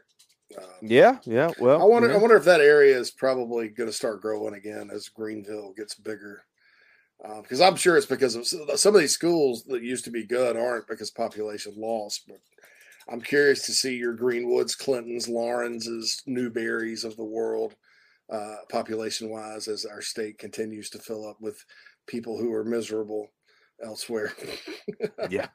Um, 0.58 0.64
yeah, 0.82 1.18
yeah. 1.24 1.52
Well, 1.58 1.80
I 1.80 1.84
wonder. 1.84 2.08
Yeah. 2.08 2.16
I 2.16 2.18
wonder 2.18 2.36
if 2.36 2.44
that 2.44 2.60
area 2.60 2.98
is 2.98 3.10
probably 3.10 3.68
going 3.68 3.88
to 3.88 3.94
start 3.94 4.20
growing 4.20 4.54
again 4.54 4.90
as 4.92 5.08
Greenville 5.08 5.72
gets 5.76 5.94
bigger. 5.94 6.44
Because 7.40 7.60
um, 7.60 7.68
I'm 7.68 7.76
sure 7.76 7.96
it's 7.96 8.06
because 8.06 8.34
of 8.34 8.46
some 8.46 8.94
of 8.94 9.00
these 9.00 9.14
schools 9.14 9.62
that 9.64 9.84
used 9.84 10.04
to 10.06 10.10
be 10.10 10.26
good 10.26 10.56
aren't 10.56 10.88
because 10.88 11.10
population 11.12 11.72
loss. 11.76 12.20
But 12.26 12.40
I'm 13.08 13.20
curious 13.20 13.64
to 13.66 13.72
see 13.72 13.94
your 13.94 14.16
Greenwoods, 14.16 14.76
Clintons, 14.76 15.28
Lawrences, 15.28 16.22
Newberries 16.26 17.04
of 17.04 17.16
the 17.16 17.24
world 17.24 17.76
uh, 18.32 18.56
population 18.70 19.28
wise 19.28 19.68
as 19.68 19.84
our 19.84 20.00
state 20.00 20.38
continues 20.38 20.88
to 20.90 20.98
fill 20.98 21.28
up 21.28 21.36
with 21.40 21.64
people 22.06 22.38
who 22.38 22.52
are 22.52 22.64
miserable 22.64 23.30
elsewhere. 23.84 24.32
yeah, 25.30 25.48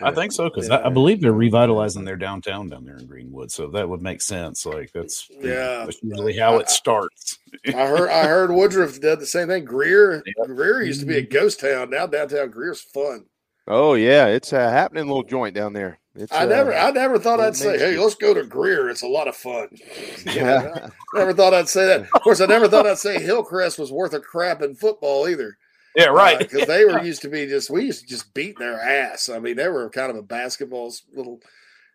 I 0.00 0.12
think 0.12 0.32
so 0.32 0.48
because 0.48 0.68
yeah. 0.68 0.76
I, 0.76 0.86
I, 0.86 0.88
believe 0.88 1.20
they're 1.20 1.32
revitalizing 1.32 2.04
their 2.04 2.16
downtown 2.16 2.68
down 2.68 2.84
there 2.84 2.96
in 2.96 3.06
Greenwood, 3.06 3.50
so 3.50 3.68
that 3.68 3.88
would 3.88 4.02
make 4.02 4.22
sense. 4.22 4.64
Like 4.64 4.92
that's 4.92 5.28
yeah, 5.30 5.84
that's 5.84 6.02
usually 6.02 6.36
how 6.36 6.58
it 6.58 6.70
starts. 6.70 7.38
I 7.66 7.86
heard 7.86 8.08
I 8.08 8.26
heard 8.26 8.50
Woodruff 8.50 9.00
did 9.00 9.20
the 9.20 9.26
same 9.26 9.48
thing. 9.48 9.64
Greer 9.64 10.22
yeah. 10.24 10.46
Greer 10.46 10.82
used 10.82 11.00
to 11.00 11.06
be 11.06 11.18
a 11.18 11.22
ghost 11.22 11.60
town. 11.60 11.90
Now 11.90 12.06
downtown 12.06 12.50
Greer's 12.50 12.80
fun. 12.80 13.26
Oh 13.68 13.94
yeah, 13.94 14.26
it's 14.26 14.52
a 14.52 14.70
happening 14.70 15.06
little 15.06 15.24
joint 15.24 15.54
down 15.54 15.72
there. 15.72 15.98
It's, 16.18 16.32
I 16.32 16.46
never, 16.46 16.72
uh, 16.72 16.88
I 16.88 16.90
never 16.92 17.18
thought 17.18 17.40
I'd 17.40 17.56
say, 17.56 17.78
"Hey, 17.78 17.98
let's 17.98 18.14
go 18.14 18.32
to 18.32 18.44
Greer." 18.44 18.88
It's 18.88 19.02
a 19.02 19.08
lot 19.08 19.28
of 19.28 19.36
fun. 19.36 19.68
Yeah, 20.26 20.88
never 21.14 21.32
thought 21.32 21.54
I'd 21.54 21.68
say 21.68 21.86
that. 21.86 22.02
Of 22.14 22.22
course, 22.22 22.40
I 22.40 22.46
never 22.46 22.68
thought 22.68 22.86
I'd 22.86 22.98
say 22.98 23.20
Hillcrest 23.20 23.78
was 23.78 23.92
worth 23.92 24.12
a 24.12 24.20
crap 24.20 24.60
in 24.62 24.74
football 24.74 25.28
either. 25.28 25.56
Yeah, 25.94 26.06
right. 26.06 26.38
Because 26.38 26.62
uh, 26.62 26.66
they 26.66 26.84
were 26.84 27.02
used 27.02 27.22
to 27.22 27.28
be 27.28 27.46
just, 27.46 27.70
we 27.70 27.84
used 27.84 28.02
to 28.02 28.06
just 28.06 28.34
beat 28.34 28.58
their 28.58 28.78
ass. 28.80 29.30
I 29.30 29.38
mean, 29.38 29.56
they 29.56 29.68
were 29.68 29.88
kind 29.88 30.10
of 30.10 30.16
a 30.16 30.22
basketball 30.22 30.92
little, 31.14 31.40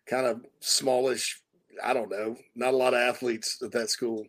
kind 0.06 0.26
of 0.26 0.44
smallish. 0.60 1.40
I 1.82 1.94
don't 1.94 2.10
know, 2.10 2.36
not 2.56 2.74
a 2.74 2.76
lot 2.76 2.94
of 2.94 3.00
athletes 3.00 3.62
at 3.62 3.70
that 3.72 3.90
school. 3.90 4.26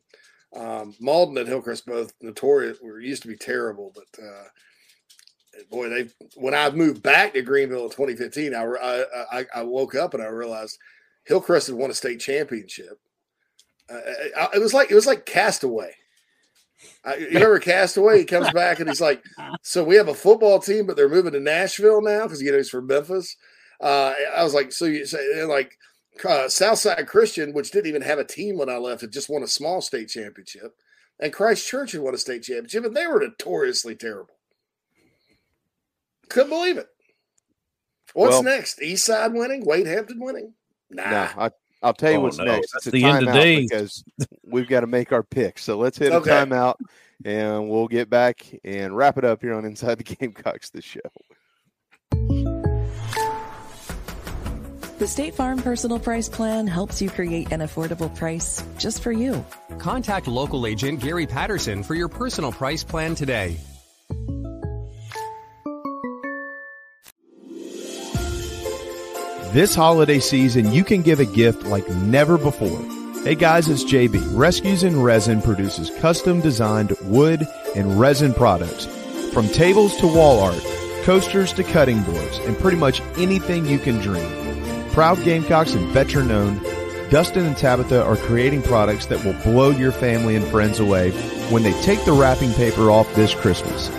Um, 0.56 0.94
Mauldin 1.02 1.40
and 1.40 1.48
Hillcrest 1.48 1.88
both 1.88 2.14
notorious 2.22 2.80
were 2.82 3.00
used 3.00 3.24
to 3.24 3.28
be 3.28 3.36
terrible, 3.36 3.92
but 3.96 4.24
uh, 4.24 4.44
boy, 5.70 5.90
they 5.90 6.10
when 6.36 6.54
I 6.54 6.70
moved 6.72 7.04
back 7.04 7.34
to 7.34 7.42
Greenville 7.42 7.86
in 7.86 7.90
2015, 7.90 8.56
I, 8.56 9.06
I, 9.32 9.46
I 9.54 9.64
woke 9.64 9.96
up 9.96 10.14
and 10.14 10.24
I 10.24 10.28
realized 10.28 10.78
Hillcrest 11.26 11.68
had 11.68 11.76
won 11.76 11.92
a 11.92 11.94
state 11.94 12.20
championship. 12.20 13.00
Uh, 13.90 14.00
I, 14.38 14.50
it 14.56 14.60
was 14.60 14.74
like 14.74 14.92
it 14.92 14.96
was 14.96 15.08
like 15.08 15.26
Castaway. 15.26 15.94
I, 17.06 17.16
you 17.16 17.28
remember 17.34 17.60
Castaway? 17.60 18.20
He 18.20 18.26
comes 18.26 18.52
back 18.52 18.80
and 18.80 18.90
he's 18.90 19.02
like, 19.02 19.24
"So 19.62 19.84
we 19.84 19.96
have 19.96 20.08
a 20.08 20.14
football 20.14 20.60
team, 20.60 20.86
but 20.86 20.96
they're 20.96 21.10
moving 21.10 21.34
to 21.34 21.40
Nashville 21.40 22.02
now 22.02 22.24
because 22.24 22.42
you 22.42 22.52
know 22.52 22.58
he's 22.58 22.70
from 22.70 22.88
Memphis." 22.88 23.36
Uh, 23.82 24.14
I 24.36 24.44
was 24.44 24.54
like, 24.54 24.72
"So 24.72 24.86
you 24.86 25.06
say 25.06 25.44
like 25.44 25.78
uh, 26.28 26.48
Southside 26.50 27.08
Christian, 27.08 27.54
which 27.54 27.72
didn't 27.72 27.88
even 27.88 28.02
have 28.02 28.20
a 28.20 28.26
team 28.26 28.58
when 28.58 28.70
I 28.70 28.78
left, 28.78 29.02
had 29.02 29.12
just 29.12 29.30
won 29.30 29.44
a 29.44 29.48
small 29.48 29.82
state 29.82 30.10
championship, 30.10 30.76
and 31.20 31.34
Christ 31.34 31.68
Church 31.68 31.92
had 31.92 32.02
won 32.02 32.14
a 32.14 32.18
state 32.18 32.44
championship, 32.44 32.86
and 32.86 32.96
they 32.96 33.08
were 33.08 33.20
notoriously 33.20 33.96
terrible." 33.96 34.36
Couldn't 36.30 36.50
believe 36.50 36.78
it. 36.78 36.88
What's 38.14 38.34
well, 38.34 38.44
next? 38.44 38.82
East 38.82 39.06
Side 39.06 39.34
winning? 39.34 39.66
Wade 39.66 39.88
Hampton 39.88 40.20
winning? 40.20 40.54
Nah. 40.90 41.10
nah 41.10 41.30
I, 41.38 41.52
I'll 41.82 41.94
tell 41.94 42.12
you 42.12 42.18
oh, 42.18 42.22
what's 42.22 42.38
no. 42.38 42.46
next. 42.46 42.72
That's 42.74 42.88
it's 42.88 42.94
the 42.94 43.04
a 43.04 43.08
end 43.08 43.28
of 43.28 43.34
timeout 43.34 43.42
days. 43.42 43.70
because 43.70 44.04
we've 44.44 44.68
got 44.68 44.82
to 44.82 44.88
make 44.88 45.12
our 45.12 45.24
pick. 45.24 45.60
So 45.60 45.78
let's 45.78 45.98
hit 45.98 46.12
Okay. 46.12 46.30
a 46.30 46.46
timeout 46.46 46.76
and 47.26 47.70
we'll 47.70 47.88
get 47.88 48.10
back 48.10 48.46
and 48.64 48.96
wrap 48.96 49.18
it 49.18 49.26
up 49.26 49.42
here 49.42 49.54
on 49.54 49.66
Inside 49.66 49.98
the 49.98 50.04
Gamecocks, 50.16 50.70
the 50.70 50.82
show. 50.82 51.00
The 55.00 55.08
State 55.08 55.36
Farm 55.36 55.62
Personal 55.62 56.00
Price 56.00 56.30
Plan 56.30 56.66
helps 56.68 57.02
you 57.02 57.10
create 57.10 57.52
an 57.52 57.60
affordable 57.60 58.16
price 58.16 58.64
just 58.78 59.02
for 59.04 59.12
you. 59.12 59.44
Contact 59.78 60.28
local 60.28 60.66
agent 60.66 61.02
Gary 61.02 61.26
Patterson 61.26 61.84
for 61.84 61.96
your 61.96 62.08
personal 62.08 62.52
price 62.54 62.84
plan 62.84 63.16
today. 63.16 63.58
This 69.54 69.76
holiday 69.76 70.18
season, 70.18 70.72
you 70.72 70.84
can 70.84 71.04
give 71.04 71.20
a 71.20 71.26
gift 71.26 71.62
like 71.62 71.88
never 71.88 72.40
before. 72.40 72.82
Hey 73.24 73.36
guys, 73.36 73.70
it's 73.70 73.84
JB. 73.84 74.36
Rescues 74.36 74.82
in 74.82 75.00
Resin 75.00 75.44
produces 75.44 75.92
custom 76.00 76.42
designed 76.42 76.98
wood 77.04 77.48
and 77.76 78.00
resin 78.00 78.34
products. 78.34 78.88
From 79.32 79.48
tables 79.50 79.96
to 79.98 80.08
wall 80.08 80.40
art, 80.40 80.64
coasters 81.04 81.54
to 81.54 81.64
cutting 81.64 82.02
boards, 82.02 82.40
and 82.40 82.58
pretty 82.58 82.78
much 82.78 83.00
anything 83.16 83.68
you 83.68 83.78
can 83.78 84.00
dream. 84.00 84.28
Proud 84.90 85.24
Gamecocks 85.24 85.76
and 85.76 85.88
veteran 85.90 86.32
owned, 86.32 86.60
Dustin 87.12 87.46
and 87.46 87.56
Tabitha 87.56 88.04
are 88.04 88.18
creating 88.18 88.64
products 88.64 89.06
that 89.06 89.24
will 89.24 89.40
blow 89.44 89.70
your 89.70 89.92
family 89.92 90.36
and 90.36 90.46
friends 90.48 90.80
away 90.80 91.12
when 91.52 91.62
they 91.62 91.80
take 91.84 92.04
the 92.06 92.12
wrapping 92.12 92.54
paper 92.54 92.90
off 92.90 93.14
this 93.14 93.36
Christmas. 93.36 93.92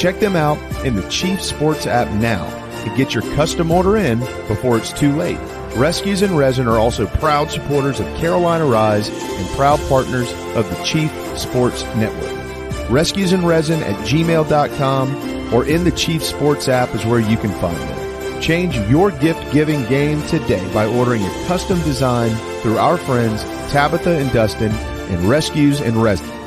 Check 0.00 0.20
them 0.20 0.36
out 0.36 0.58
in 0.86 0.94
the 0.94 1.08
Chief 1.08 1.42
Sports 1.42 1.88
app 1.88 2.06
now 2.20 2.59
to 2.84 2.96
get 2.96 3.14
your 3.14 3.22
custom 3.34 3.70
order 3.70 3.96
in 3.96 4.18
before 4.48 4.76
it's 4.76 4.92
too 4.92 5.14
late. 5.14 5.38
Rescues 5.76 6.22
and 6.22 6.36
Resin 6.36 6.66
are 6.66 6.78
also 6.78 7.06
proud 7.06 7.50
supporters 7.50 8.00
of 8.00 8.06
Carolina 8.16 8.66
Rise 8.66 9.08
and 9.08 9.48
proud 9.56 9.78
partners 9.88 10.30
of 10.56 10.68
the 10.68 10.82
Chief 10.84 11.10
Sports 11.38 11.82
Network. 11.96 12.90
Rescues 12.90 13.32
and 13.32 13.46
Resin 13.46 13.82
at 13.82 13.94
gmail.com 14.06 15.54
or 15.54 15.64
in 15.64 15.84
the 15.84 15.92
Chief 15.92 16.24
Sports 16.24 16.68
app 16.68 16.94
is 16.94 17.04
where 17.06 17.20
you 17.20 17.36
can 17.36 17.52
find 17.60 17.76
them. 17.76 18.42
Change 18.42 18.76
your 18.88 19.10
gift 19.10 19.52
giving 19.52 19.84
game 19.86 20.22
today 20.26 20.72
by 20.72 20.86
ordering 20.86 21.22
a 21.22 21.46
custom 21.46 21.78
design 21.82 22.30
through 22.62 22.78
our 22.78 22.96
friends 22.96 23.42
Tabitha 23.70 24.18
and 24.18 24.32
Dustin 24.32 24.72
in 25.10 25.28
Rescues 25.28 25.80
and 25.80 25.96
Resin. 26.02 26.39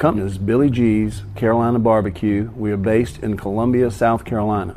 Company 0.00 0.26
is 0.26 0.38
Billy 0.38 0.70
G's 0.70 1.24
Carolina 1.36 1.78
Barbecue. 1.78 2.50
We 2.56 2.72
are 2.72 2.78
based 2.78 3.18
in 3.18 3.36
Columbia, 3.36 3.90
South 3.90 4.24
Carolina. 4.24 4.74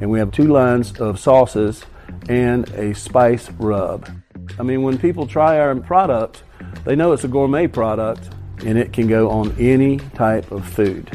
And 0.00 0.10
we 0.10 0.18
have 0.18 0.32
two 0.32 0.46
lines 0.46 0.98
of 0.98 1.20
sauces 1.20 1.84
and 2.30 2.66
a 2.70 2.94
spice 2.94 3.50
rub. 3.58 4.08
I 4.58 4.62
mean, 4.62 4.82
when 4.82 4.96
people 4.96 5.26
try 5.26 5.58
our 5.58 5.74
product, 5.74 6.44
they 6.86 6.96
know 6.96 7.12
it's 7.12 7.22
a 7.22 7.28
gourmet 7.28 7.66
product 7.66 8.30
and 8.64 8.78
it 8.78 8.94
can 8.94 9.08
go 9.08 9.28
on 9.28 9.54
any 9.60 9.98
type 9.98 10.50
of 10.50 10.66
food. 10.66 11.06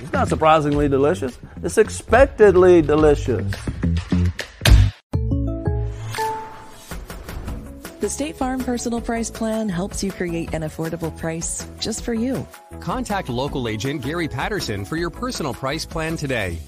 It's 0.00 0.12
not 0.12 0.26
surprisingly 0.26 0.88
delicious, 0.88 1.38
it's 1.62 1.78
expectedly 1.78 2.82
delicious. 2.82 3.54
The 8.02 8.10
State 8.10 8.34
Farm 8.34 8.64
Personal 8.64 9.00
Price 9.00 9.30
Plan 9.30 9.68
helps 9.68 10.02
you 10.02 10.10
create 10.10 10.54
an 10.54 10.62
affordable 10.62 11.16
price 11.16 11.64
just 11.78 12.02
for 12.02 12.12
you. 12.12 12.44
Contact 12.80 13.28
local 13.28 13.68
agent 13.68 14.02
Gary 14.02 14.26
Patterson 14.26 14.84
for 14.84 14.96
your 14.96 15.08
personal 15.08 15.54
price 15.54 15.86
plan 15.86 16.16
today. 16.16 16.58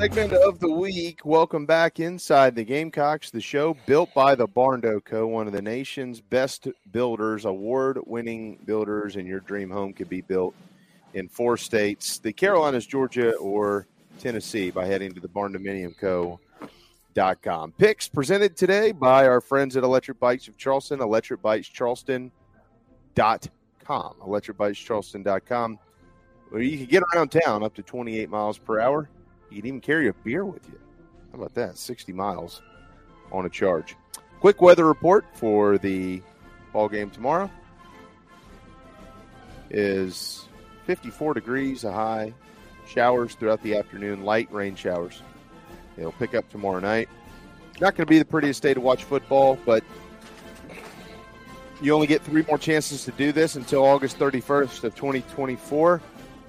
Segment 0.00 0.32
of 0.32 0.58
the 0.60 0.70
week. 0.70 1.24
Welcome 1.24 1.66
back 1.66 1.98
inside 1.98 2.54
the 2.54 2.62
Gamecocks, 2.62 3.30
the 3.30 3.40
show 3.40 3.76
built 3.86 4.14
by 4.14 4.36
the 4.36 4.46
Barndo 4.46 5.04
Co., 5.04 5.26
one 5.26 5.48
of 5.48 5.52
the 5.52 5.62
nation's 5.62 6.20
best 6.20 6.68
builders, 6.92 7.44
award 7.44 7.98
winning 8.06 8.60
builders, 8.64 9.16
and 9.16 9.26
your 9.26 9.40
dream 9.40 9.70
home 9.70 9.92
could 9.92 10.08
be 10.08 10.20
built 10.20 10.54
in 11.14 11.28
four 11.28 11.56
states 11.56 12.20
the 12.20 12.32
Carolinas, 12.32 12.86
Georgia, 12.86 13.34
or 13.36 13.88
Tennessee 14.20 14.70
by 14.70 14.86
heading 14.86 15.12
to 15.14 15.20
the 15.20 15.28
barndominiumco.com. 15.28 17.72
Picks 17.72 18.08
presented 18.08 18.56
today 18.56 18.92
by 18.92 19.26
our 19.26 19.40
friends 19.40 19.76
at 19.76 19.82
Electric 19.82 20.20
Bikes 20.20 20.46
of 20.46 20.56
Charleston, 20.56 21.00
electricbikescharleston.com. 21.00 22.30
Electricbikescharleston.com, 23.88 25.78
where 26.50 26.62
you 26.62 26.76
can 26.76 26.86
get 26.86 27.02
around 27.14 27.30
town 27.30 27.64
up 27.64 27.74
to 27.74 27.82
28 27.82 28.30
miles 28.30 28.58
per 28.58 28.78
hour. 28.78 29.10
You 29.50 29.58
can 29.58 29.66
even 29.66 29.80
carry 29.80 30.08
a 30.08 30.12
beer 30.12 30.44
with 30.44 30.66
you. 30.68 30.78
How 31.32 31.38
about 31.38 31.54
that? 31.54 31.78
60 31.78 32.12
miles 32.12 32.62
on 33.32 33.46
a 33.46 33.48
charge. 33.48 33.96
Quick 34.40 34.60
weather 34.62 34.86
report 34.86 35.24
for 35.34 35.78
the 35.78 36.22
ball 36.72 36.88
game 36.88 37.10
tomorrow 37.10 37.50
is 39.70 40.46
54 40.86 41.34
degrees, 41.34 41.84
a 41.84 41.92
high. 41.92 42.32
Showers 42.86 43.34
throughout 43.34 43.62
the 43.62 43.76
afternoon, 43.76 44.24
light 44.24 44.50
rain 44.50 44.74
showers. 44.74 45.22
It'll 45.98 46.12
pick 46.12 46.34
up 46.34 46.48
tomorrow 46.48 46.80
night. 46.80 47.08
Not 47.80 47.94
going 47.94 48.06
to 48.06 48.10
be 48.10 48.18
the 48.18 48.24
prettiest 48.24 48.62
day 48.62 48.72
to 48.72 48.80
watch 48.80 49.04
football, 49.04 49.58
but 49.66 49.84
you 51.82 51.92
only 51.92 52.06
get 52.06 52.22
three 52.22 52.44
more 52.48 52.58
chances 52.58 53.04
to 53.04 53.12
do 53.12 53.30
this 53.30 53.56
until 53.56 53.84
August 53.84 54.18
31st 54.18 54.84
of 54.84 54.94
2024. 54.94 56.00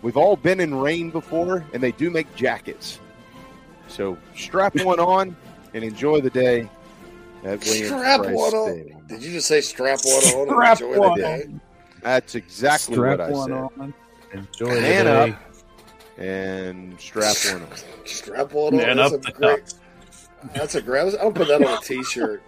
We've 0.01 0.17
all 0.17 0.35
been 0.35 0.59
in 0.59 0.73
rain 0.75 1.09
before, 1.09 1.65
and 1.73 1.83
they 1.83 1.91
do 1.91 2.09
make 2.09 2.33
jackets. 2.35 2.99
So 3.87 4.17
strap 4.35 4.75
one 4.83 4.99
on 4.99 5.35
and 5.73 5.83
enjoy 5.83 6.21
the 6.21 6.29
day 6.29 6.69
at 7.43 7.63
Strap 7.63 8.21
Brice 8.23 8.35
one 8.35 8.49
Stadium. 8.51 8.97
on. 8.97 9.07
Did 9.07 9.23
you 9.23 9.31
just 9.33 9.47
say 9.47 9.61
strap 9.61 9.99
one 10.03 10.23
on 10.23 10.47
Strap 10.47 10.81
enjoy 10.81 10.99
one 10.99 11.19
the 11.19 11.23
day? 11.25 11.43
on. 11.43 11.61
That's 12.01 12.35
exactly 12.35 12.95
Strap 12.95 13.19
what 13.19 13.21
I 13.21 13.33
said. 13.33 13.35
Strap 13.43 13.47
one 13.49 13.49
said. 13.49 13.81
on. 13.81 13.93
Enjoy 14.31 14.75
the 14.75 14.81
Man 14.81 15.05
day. 15.05 15.31
up 15.31 15.39
and 16.17 16.99
strap 16.99 17.35
one 17.53 17.61
on. 17.63 17.77
Strap 18.05 18.53
one 18.53 18.73
on. 18.73 18.77
Man 18.77 18.97
That's 18.97 19.13
up 19.13 19.19
a 19.19 19.23
the 19.23 19.31
great. 19.31 19.73
That's 20.53 20.75
a 20.75 20.81
great. 20.81 21.15
I'll 21.19 21.31
put 21.31 21.47
that 21.49 21.61
on 21.65 21.77
a 21.77 21.81
T-shirt. 21.81 22.41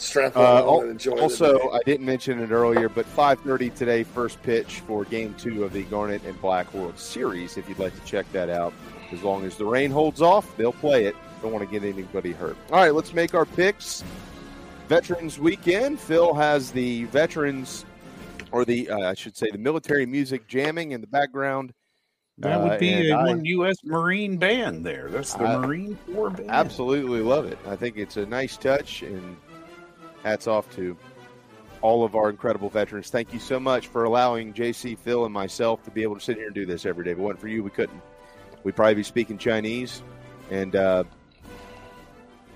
Strap 0.00 0.34
one 0.34 0.44
Uh, 0.46 0.78
and 0.80 0.90
enjoy 0.92 1.14
the 1.16 1.22
also, 1.22 1.70
I 1.72 1.80
didn't 1.84 2.06
mention 2.06 2.40
it 2.40 2.50
earlier, 2.50 2.88
but 2.88 3.04
5:30 3.06 3.68
today, 3.70 4.02
first 4.02 4.42
pitch 4.42 4.80
for 4.86 5.04
Game 5.04 5.34
Two 5.38 5.62
of 5.62 5.72
the 5.74 5.82
Garnet 5.84 6.22
and 6.24 6.40
Black 6.40 6.72
World 6.72 6.98
Series. 6.98 7.56
If 7.58 7.68
you'd 7.68 7.78
like 7.78 7.94
to 7.94 8.04
check 8.06 8.24
that 8.32 8.48
out, 8.48 8.72
as 9.12 9.22
long 9.22 9.44
as 9.44 9.56
the 9.56 9.64
rain 9.66 9.90
holds 9.90 10.22
off, 10.22 10.56
they'll 10.56 10.72
play 10.72 11.04
it. 11.04 11.14
Don't 11.42 11.52
want 11.52 11.68
to 11.68 11.70
get 11.80 11.86
anybody 11.86 12.32
hurt. 12.32 12.56
All 12.70 12.78
right, 12.78 12.94
let's 12.94 13.12
make 13.12 13.34
our 13.34 13.44
picks. 13.44 14.02
Veterans 14.88 15.38
Weekend. 15.38 16.00
Phil 16.00 16.32
has 16.34 16.70
the 16.72 17.04
veterans, 17.04 17.84
or 18.52 18.64
the 18.64 18.88
uh, 18.90 19.10
I 19.10 19.14
should 19.14 19.36
say, 19.36 19.50
the 19.50 19.58
military 19.58 20.06
music 20.06 20.48
jamming 20.48 20.92
in 20.92 21.00
the 21.02 21.06
background. 21.06 21.72
That 22.38 22.58
Uh, 22.58 22.68
would 22.70 22.80
be 22.80 22.92
and 22.94 23.08
a 23.10 23.16
I- 23.16 23.26
one 23.26 23.44
U.S. 23.44 23.76
Marine 23.84 24.38
band 24.38 24.84
there. 24.86 25.08
That's 25.10 25.34
the 25.34 25.44
I- 25.44 25.58
Marine 25.58 25.98
Corps 26.14 26.30
band. 26.30 26.50
Absolutely 26.50 27.20
love 27.20 27.44
it. 27.44 27.58
I 27.68 27.76
think 27.76 27.98
it's 27.98 28.16
a 28.16 28.24
nice 28.24 28.56
touch, 28.56 29.02
and 29.02 29.36
hats 30.22 30.46
off 30.46 30.70
to 30.76 30.96
all 31.82 32.04
of 32.04 32.14
our 32.14 32.28
incredible 32.30 32.68
veterans. 32.68 33.08
Thank 33.10 33.32
you 33.32 33.38
so 33.40 33.58
much 33.58 33.86
for 33.88 34.04
allowing 34.04 34.52
JC, 34.52 34.98
Phil, 34.98 35.24
and 35.24 35.32
myself 35.32 35.82
to 35.84 35.90
be 35.90 36.02
able 36.02 36.14
to 36.16 36.20
sit 36.20 36.36
here 36.36 36.46
and 36.46 36.54
do 36.54 36.66
this 36.66 36.84
every 36.84 37.04
day. 37.04 37.12
If 37.12 37.18
it 37.18 37.20
wasn't 37.22 37.40
for 37.40 37.48
you, 37.48 37.62
we 37.62 37.70
couldn't. 37.70 38.00
We'd 38.64 38.76
probably 38.76 38.96
be 38.96 39.02
speaking 39.02 39.38
Chinese, 39.38 40.02
and 40.50 40.76
uh, 40.76 41.04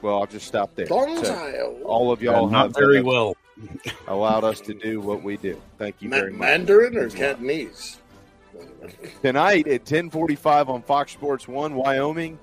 well, 0.02 0.18
I'll 0.20 0.26
just 0.26 0.46
stop 0.46 0.74
there. 0.74 0.86
Long 0.86 1.24
So, 1.24 1.78
all 1.86 2.12
of 2.12 2.20
y'all 2.22 2.46
Uh, 2.46 2.50
not 2.50 2.74
very 2.74 3.00
well. 3.00 3.36
allowed 4.08 4.42
us 4.44 4.60
to 4.62 4.74
do 4.74 5.00
what 5.00 5.22
we 5.22 5.36
do. 5.36 5.58
Thank 5.78 6.02
you 6.02 6.08
Ma- 6.10 6.16
very 6.16 6.32
much. 6.32 6.40
Mandarin 6.40 6.96
or 6.98 7.08
Cantonese? 7.08 7.98
tonight 9.22 9.66
at 9.68 9.84
10:45 9.84 10.68
on 10.68 10.82
Fox 10.82 11.12
Sports 11.12 11.48
One, 11.48 11.74
Wyoming 11.74 12.38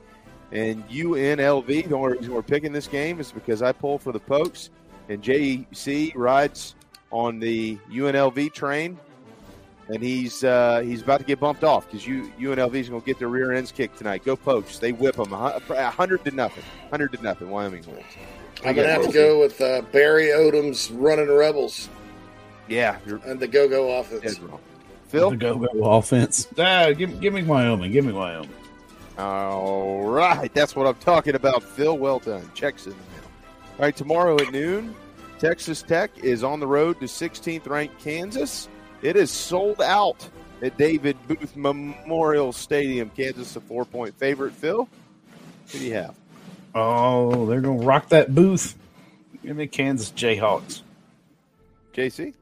and 0.51 0.87
UNLV. 0.89 1.87
The 1.89 1.95
only 1.95 2.17
reason 2.17 2.33
we're 2.33 2.41
picking 2.41 2.71
this 2.71 2.87
game 2.87 3.19
is 3.19 3.31
because 3.31 3.61
I 3.61 3.71
pull 3.73 3.97
for 3.99 4.11
the 4.11 4.19
Pokes, 4.19 4.69
and 5.11 5.21
JC 5.21 6.13
rides 6.15 6.75
on 7.11 7.39
the 7.39 7.77
UNLV 7.91 8.53
train, 8.53 8.97
and 9.89 10.01
he's 10.01 10.43
uh, 10.43 10.81
he's 10.85 11.01
about 11.01 11.19
to 11.19 11.25
get 11.25 11.39
bumped 11.39 11.63
off 11.63 11.89
because 11.89 12.05
UNLV 12.05 12.73
is 12.75 12.89
going 12.89 13.01
to 13.01 13.05
get 13.05 13.19
their 13.19 13.27
rear 13.27 13.51
ends 13.51 13.71
kicked 13.71 13.97
tonight. 13.97 14.23
Go 14.23 14.35
Pokes! 14.35 14.77
They 14.79 14.93
whip 14.93 15.15
them 15.17 15.33
a 15.33 15.59
hundred 15.91 16.23
to 16.25 16.31
nothing. 16.31 16.63
Hundred 16.89 17.11
to 17.13 17.21
nothing. 17.21 17.49
Wyoming 17.49 17.83
wins. 17.87 18.03
I'm 18.65 18.75
gonna 18.75 18.87
have 18.89 19.05
to 19.05 19.11
go 19.11 19.39
with 19.39 19.59
uh, 19.59 19.81
Barry 19.91 20.27
Odom's 20.27 20.91
running 20.91 21.27
Rebels 21.29 21.89
Yeah, 22.67 22.99
and 23.25 23.39
the 23.39 23.47
Go 23.47 23.67
Go 23.67 23.99
offense. 23.99 24.39
wrong. 24.39 24.59
Phil, 25.07 25.31
The 25.31 25.35
go-go 25.35 25.91
offense. 25.91 26.47
Ah, 26.57 26.91
give, 26.93 27.19
give 27.19 27.33
me 27.33 27.43
Wyoming. 27.43 27.91
Give 27.91 28.05
me 28.05 28.13
Wyoming. 28.13 28.49
All 29.17 30.03
right, 30.05 30.53
that's 30.53 30.73
what 30.73 30.87
I'm 30.87 30.95
talking 30.95 31.35
about. 31.35 31.63
Phil, 31.63 31.97
well 31.97 32.19
done. 32.19 32.49
Checks 32.53 32.85
in 32.85 32.91
the 32.93 32.97
mail. 32.97 33.05
All 33.77 33.85
right, 33.85 33.95
tomorrow 33.95 34.37
at 34.39 34.51
noon, 34.53 34.95
Texas 35.41 35.81
Tech 35.81 36.11
is 36.19 36.43
on 36.43 36.59
the 36.59 36.67
road 36.67 36.99
to 36.99 37.07
16th 37.07 37.67
ranked 37.67 37.97
Kansas. 37.99 38.69
It 39.01 39.15
is 39.15 39.31
sold 39.31 39.81
out 39.81 40.29
at 40.61 40.77
David 40.77 41.17
Booth 41.27 41.55
Memorial 41.55 42.53
Stadium. 42.53 43.09
Kansas, 43.09 43.55
a 43.55 43.59
four 43.59 43.83
point 43.83 44.15
favorite. 44.19 44.53
Phil, 44.53 44.87
who 45.71 45.79
do 45.79 45.83
you 45.83 45.95
have? 45.95 46.15
Oh, 46.75 47.47
they're 47.47 47.59
gonna 47.59 47.83
rock 47.83 48.09
that 48.09 48.35
booth. 48.35 48.77
Give 49.41 49.57
me 49.57 49.65
Kansas 49.65 50.11
Jayhawks. 50.11 50.83
JC? 51.91 52.35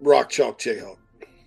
Rock 0.00 0.30
chalk 0.30 0.58
Jayhawk. 0.58 0.96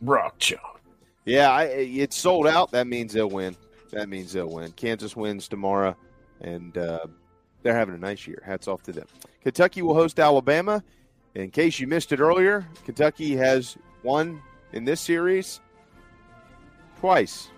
Rock 0.04 0.38
chalk. 0.38 0.82
Yeah, 1.26 1.50
I, 1.50 1.64
it's 1.64 2.16
sold 2.16 2.46
out. 2.46 2.70
That 2.74 2.86
means 2.86 3.14
they'll 3.14 3.28
win. 3.28 3.56
That 3.90 4.08
means 4.08 4.34
they'll 4.34 4.54
win. 4.54 4.72
Kansas 4.74 5.16
wins 5.16 5.48
tomorrow, 5.48 5.96
and 6.42 6.78
uh, 6.78 7.08
they're 7.64 7.76
having 7.76 7.96
a 7.96 8.00
nice 8.00 8.28
year. 8.28 8.42
Hats 8.46 8.68
off 8.68 8.84
to 8.84 8.92
them. 8.92 9.06
Kentucky 9.44 9.82
will 9.82 9.94
host 9.94 10.20
Alabama. 10.20 10.84
In 11.36 11.52
case 11.52 11.80
you 11.80 11.88
missed 11.88 12.12
it 12.12 12.20
earlier, 12.20 12.68
Kentucky 12.86 13.36
has 13.36 13.78
won 14.04 14.42
in 14.74 14.86
this 14.86 15.00
series 15.00 15.60
twice 17.00 17.50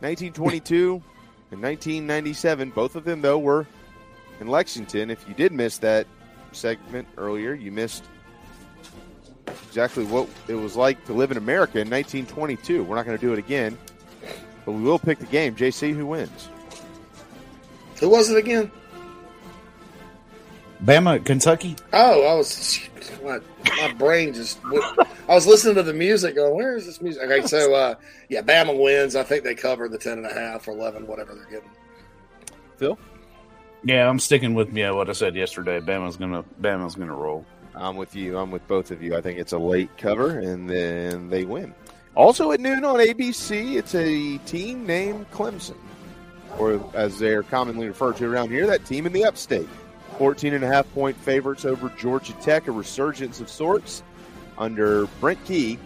1922 0.00 0.94
and 1.50 1.62
1997. 1.62 2.70
Both 2.70 2.96
of 2.96 3.04
them, 3.04 3.20
though, 3.20 3.38
were 3.38 3.66
in 4.40 4.48
Lexington. 4.48 5.10
If 5.10 5.26
you 5.28 5.34
did 5.34 5.52
miss 5.52 5.78
that 5.78 6.06
segment 6.52 7.08
earlier, 7.16 7.54
you 7.54 7.72
missed 7.72 8.04
exactly 9.66 10.04
what 10.04 10.28
it 10.48 10.54
was 10.54 10.76
like 10.76 11.04
to 11.06 11.12
live 11.12 11.30
in 11.30 11.36
America 11.36 11.80
in 11.80 11.90
1922. 11.90 12.84
We're 12.84 12.96
not 12.96 13.04
going 13.04 13.18
to 13.18 13.20
do 13.20 13.32
it 13.32 13.38
again, 13.38 13.76
but 14.64 14.72
we 14.72 14.82
will 14.82 14.98
pick 14.98 15.18
the 15.18 15.26
game. 15.26 15.56
JC, 15.56 15.94
who 15.94 16.06
wins? 16.06 16.48
Who 18.00 18.08
was 18.08 18.30
it 18.30 18.36
again? 18.36 18.70
Bama, 20.82 21.24
Kentucky. 21.24 21.76
Oh, 21.92 22.26
I 22.26 22.34
was 22.34 22.80
my, 23.22 23.40
my 23.76 23.92
brain 23.94 24.34
just. 24.34 24.58
I 24.64 25.34
was 25.34 25.46
listening 25.46 25.76
to 25.76 25.82
the 25.82 25.92
music, 25.92 26.34
going, 26.34 26.54
"Where 26.54 26.76
is 26.76 26.86
this 26.86 27.00
music?" 27.00 27.22
Okay, 27.22 27.46
so 27.46 27.74
uh, 27.74 27.94
yeah, 28.28 28.42
Bama 28.42 28.78
wins. 28.78 29.16
I 29.16 29.22
think 29.22 29.44
they 29.44 29.54
cover 29.54 29.88
the 29.88 29.98
ten 29.98 30.18
and 30.18 30.26
a 30.26 30.32
half 30.32 30.68
or 30.68 30.72
eleven, 30.72 31.06
whatever 31.06 31.34
they're 31.34 31.44
getting. 31.44 31.70
Phil. 32.76 32.98
Yeah, 33.84 34.08
I'm 34.08 34.18
sticking 34.18 34.54
with 34.54 34.74
yeah 34.74 34.90
what 34.90 35.08
I 35.08 35.12
said 35.12 35.36
yesterday. 35.36 35.78
Bama's 35.80 36.16
gonna 36.16 36.42
Bama's 36.60 36.94
gonna 36.94 37.14
roll. 37.14 37.44
I'm 37.74 37.96
with 37.96 38.14
you. 38.14 38.38
I'm 38.38 38.50
with 38.50 38.66
both 38.68 38.90
of 38.90 39.02
you. 39.02 39.16
I 39.16 39.20
think 39.20 39.38
it's 39.38 39.52
a 39.52 39.58
late 39.58 39.96
cover, 39.98 40.38
and 40.38 40.68
then 40.68 41.28
they 41.28 41.44
win. 41.44 41.74
Also 42.14 42.52
at 42.52 42.60
noon 42.60 42.84
on 42.84 42.96
ABC, 42.96 43.74
it's 43.74 43.94
a 43.94 44.38
team 44.46 44.86
named 44.86 45.28
Clemson, 45.32 45.76
or 46.58 46.80
as 46.94 47.18
they're 47.18 47.42
commonly 47.42 47.88
referred 47.88 48.16
to 48.16 48.26
around 48.26 48.50
here, 48.50 48.66
that 48.66 48.84
team 48.86 49.06
in 49.06 49.12
the 49.12 49.24
upstate. 49.24 49.68
14 50.18 50.54
and 50.54 50.64
a 50.64 50.66
half 50.66 50.92
point 50.94 51.16
favorites 51.16 51.64
over 51.64 51.88
Georgia 51.90 52.32
Tech, 52.34 52.68
a 52.68 52.72
resurgence 52.72 53.40
of 53.40 53.48
sorts 53.48 54.02
under 54.58 55.06
Brent 55.20 55.42
Key. 55.44 55.78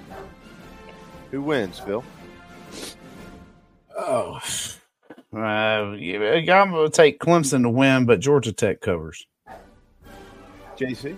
Who 1.31 1.43
wins, 1.43 1.79
Phil? 1.79 2.05
Oh, 3.99 4.41
uh, 5.35 5.93
yeah, 5.99 6.61
I'm 6.63 6.71
going 6.71 6.91
to 6.91 6.91
take 6.91 7.19
Clemson 7.21 7.63
to 7.63 7.71
win, 7.71 8.07
but 8.07 8.21
Georgia 8.21 8.53
Tech 8.53 8.81
covers. 8.81 9.27
JC? 10.77 11.17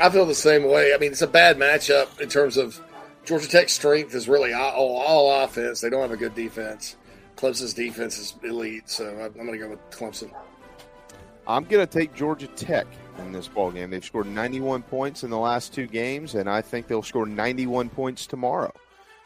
I 0.00 0.10
feel 0.10 0.26
the 0.26 0.34
same 0.34 0.64
way. 0.64 0.94
I 0.94 0.98
mean, 0.98 1.12
it's 1.12 1.22
a 1.22 1.26
bad 1.26 1.56
matchup 1.56 2.20
in 2.20 2.28
terms 2.28 2.56
of 2.56 2.80
Georgia 3.24 3.48
Tech's 3.48 3.72
strength 3.72 4.14
is 4.14 4.28
really 4.28 4.52
all, 4.52 4.96
all 4.96 5.44
offense. 5.44 5.80
They 5.80 5.90
don't 5.90 6.02
have 6.02 6.12
a 6.12 6.16
good 6.16 6.34
defense. 6.34 6.96
Clemson's 7.36 7.74
defense 7.74 8.18
is 8.18 8.34
elite, 8.42 8.88
so 8.88 9.08
I'm 9.08 9.32
going 9.32 9.52
to 9.52 9.58
go 9.58 9.70
with 9.70 9.90
Clemson. 9.90 10.30
I'm 11.46 11.64
going 11.64 11.86
to 11.86 11.92
take 11.92 12.14
Georgia 12.14 12.46
Tech 12.48 12.86
in 13.18 13.32
this 13.32 13.48
ball 13.48 13.70
game. 13.70 13.90
They've 13.90 14.04
scored 14.04 14.26
91 14.26 14.82
points 14.82 15.22
in 15.22 15.30
the 15.30 15.38
last 15.38 15.74
two 15.74 15.86
games, 15.86 16.34
and 16.34 16.48
I 16.48 16.60
think 16.62 16.86
they'll 16.86 17.02
score 17.02 17.26
91 17.26 17.90
points 17.90 18.26
tomorrow 18.26 18.72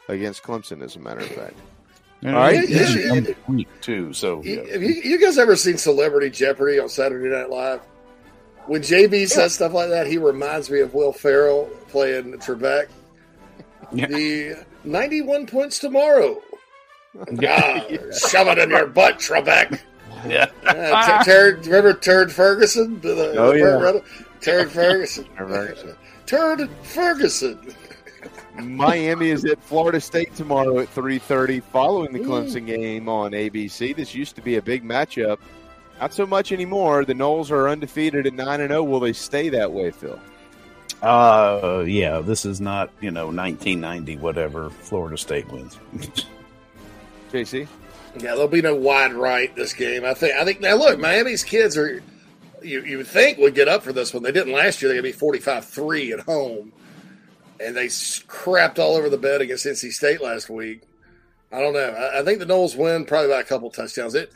against 0.07 0.43
Clemson. 0.43 0.81
As 0.83 0.95
a 0.95 0.99
matter 0.99 1.21
of 1.21 1.27
fact. 1.27 1.55
All 2.25 2.33
right, 2.33 3.37
week 3.47 3.69
too. 3.79 4.11
So, 4.11 4.43
yeah. 4.43 4.65
have 4.73 4.83
you, 4.83 5.01
you, 5.03 5.17
guys 5.17 5.37
ever 5.37 5.55
seen 5.55 5.77
Celebrity 5.77 6.29
Jeopardy 6.29 6.77
on 6.77 6.89
Saturday 6.89 7.29
Night 7.29 7.49
Live? 7.49 7.79
When 8.65 8.81
JB 8.81 9.29
says 9.29 9.55
stuff 9.55 9.71
like 9.73 9.87
that, 9.89 10.05
he 10.05 10.17
reminds 10.17 10.69
me 10.69 10.81
of 10.81 10.93
Will 10.93 11.13
Ferrell 11.13 11.69
playing 11.87 12.33
Trebek. 12.33 12.89
Yeah. 13.93 14.07
The 14.07 14.65
91 14.83 15.47
points 15.47 15.79
tomorrow. 15.79 16.41
Ah, 17.17 17.85
shove 18.27 18.47
it 18.49 18.59
in 18.59 18.69
your 18.69 18.87
butt, 18.87 19.17
Trebek. 19.17 19.79
Yeah. 20.27 20.47
uh, 20.65 21.23
Turd, 21.23 21.65
remember 21.65 21.93
Turd 21.93 22.31
Ferguson? 22.31 22.99
The, 23.01 23.35
oh, 23.37 23.53
yeah. 23.53 23.99
Turd 24.41 24.71
Ferguson. 24.71 25.25
Turd 26.25 26.69
Ferguson. 26.83 27.75
Miami 28.61 29.29
is 29.29 29.45
at 29.45 29.61
Florida 29.63 30.01
State 30.01 30.35
tomorrow 30.35 30.79
at 30.79 30.93
3:30 30.93 31.63
following 31.63 32.11
the 32.11 32.19
Clemson 32.19 32.65
game 32.65 33.07
on 33.07 33.31
ABC. 33.31 33.95
This 33.95 34.13
used 34.13 34.35
to 34.35 34.41
be 34.41 34.57
a 34.57 34.61
big 34.61 34.83
matchup. 34.83 35.37
Not 35.99 36.13
so 36.13 36.25
much 36.25 36.51
anymore. 36.51 37.05
The 37.05 37.13
Noles 37.13 37.51
are 37.51 37.69
undefeated 37.69 38.25
at 38.25 38.33
9 38.33 38.61
and 38.61 38.69
0. 38.69 38.83
Will 38.83 38.99
they 38.99 39.13
stay 39.13 39.49
that 39.49 39.71
way, 39.71 39.91
Phil? 39.91 40.19
Uh 41.01 41.83
yeah, 41.87 42.19
this 42.19 42.45
is 42.45 42.59
not, 42.59 42.89
you 42.99 43.11
know, 43.11 43.27
1990 43.27 44.17
whatever 44.17 44.69
Florida 44.69 45.17
State 45.17 45.49
wins. 45.49 45.77
JC? 47.31 47.67
Yeah, 48.15 48.33
there'll 48.33 48.47
be 48.47 48.61
no 48.61 48.75
wide 48.75 49.13
right 49.13 49.55
this 49.55 49.73
game. 49.73 50.03
I 50.03 50.13
think. 50.13 50.35
I 50.35 50.43
think 50.45 50.61
now. 50.61 50.75
Look, 50.75 50.99
Miami's 50.99 51.43
kids 51.43 51.77
are. 51.77 52.01
You 52.61 52.83
you 52.83 52.97
would 52.97 53.07
think 53.07 53.37
would 53.37 53.55
get 53.55 53.67
up 53.67 53.83
for 53.83 53.93
this 53.93 54.13
one. 54.13 54.23
They 54.23 54.31
didn't 54.31 54.53
last 54.53 54.81
year. 54.81 54.89
They 54.89 54.97
got 54.97 55.07
to 55.07 55.17
be 55.17 55.39
45-3 55.39 56.11
at 56.11 56.19
home, 56.25 56.73
and 57.59 57.75
they 57.77 57.85
crapped 57.85 58.79
all 58.79 58.95
over 58.95 59.09
the 59.09 59.17
bed 59.17 59.39
against 59.39 59.65
NC 59.65 59.93
State 59.93 60.21
last 60.21 60.49
week. 60.49 60.81
I 61.51 61.61
don't 61.61 61.73
know. 61.73 61.79
I, 61.79 62.19
I 62.19 62.23
think 62.23 62.39
the 62.39 62.45
Noles 62.45 62.75
win 62.75 63.05
probably 63.05 63.29
by 63.29 63.39
a 63.39 63.45
couple 63.45 63.69
touchdowns. 63.69 64.15
It. 64.15 64.33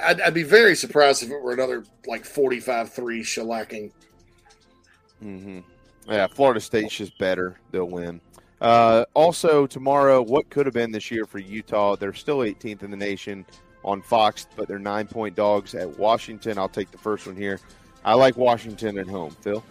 I'd, 0.00 0.20
I'd, 0.20 0.34
be 0.34 0.42
very 0.42 0.74
surprised 0.74 1.22
if 1.22 1.30
it 1.30 1.40
were 1.40 1.52
another 1.52 1.84
like 2.06 2.24
45-3 2.24 2.90
shellacking. 3.20 3.92
Mm-hmm. 5.22 5.60
Yeah, 6.10 6.26
Florida 6.26 6.60
State's 6.60 6.96
just 6.96 7.16
better. 7.18 7.58
They'll 7.70 7.84
win. 7.84 8.20
Uh, 8.64 9.04
also, 9.12 9.66
tomorrow, 9.66 10.22
what 10.22 10.48
could 10.48 10.64
have 10.64 10.72
been 10.72 10.90
this 10.90 11.10
year 11.10 11.26
for 11.26 11.38
Utah? 11.38 11.96
They're 11.96 12.14
still 12.14 12.38
18th 12.38 12.82
in 12.82 12.90
the 12.90 12.96
nation 12.96 13.44
on 13.84 14.00
Fox, 14.00 14.48
but 14.56 14.68
they're 14.68 14.78
nine 14.78 15.06
point 15.06 15.36
dogs 15.36 15.74
at 15.74 15.98
Washington. 15.98 16.56
I'll 16.56 16.70
take 16.70 16.90
the 16.90 16.96
first 16.96 17.26
one 17.26 17.36
here. 17.36 17.60
I 18.06 18.14
like 18.14 18.38
Washington 18.38 18.96
at 18.96 19.06
home. 19.06 19.36
Phil? 19.42 19.62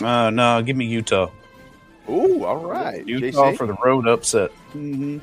Uh, 0.00 0.30
no, 0.30 0.62
give 0.62 0.76
me 0.76 0.86
Utah. 0.86 1.32
Ooh, 2.08 2.44
all 2.44 2.58
right. 2.58 3.04
Utah 3.08 3.50
JC? 3.50 3.56
for 3.56 3.66
the 3.66 3.76
road 3.84 4.06
upset. 4.06 4.52
Mm-hmm. 4.68 5.18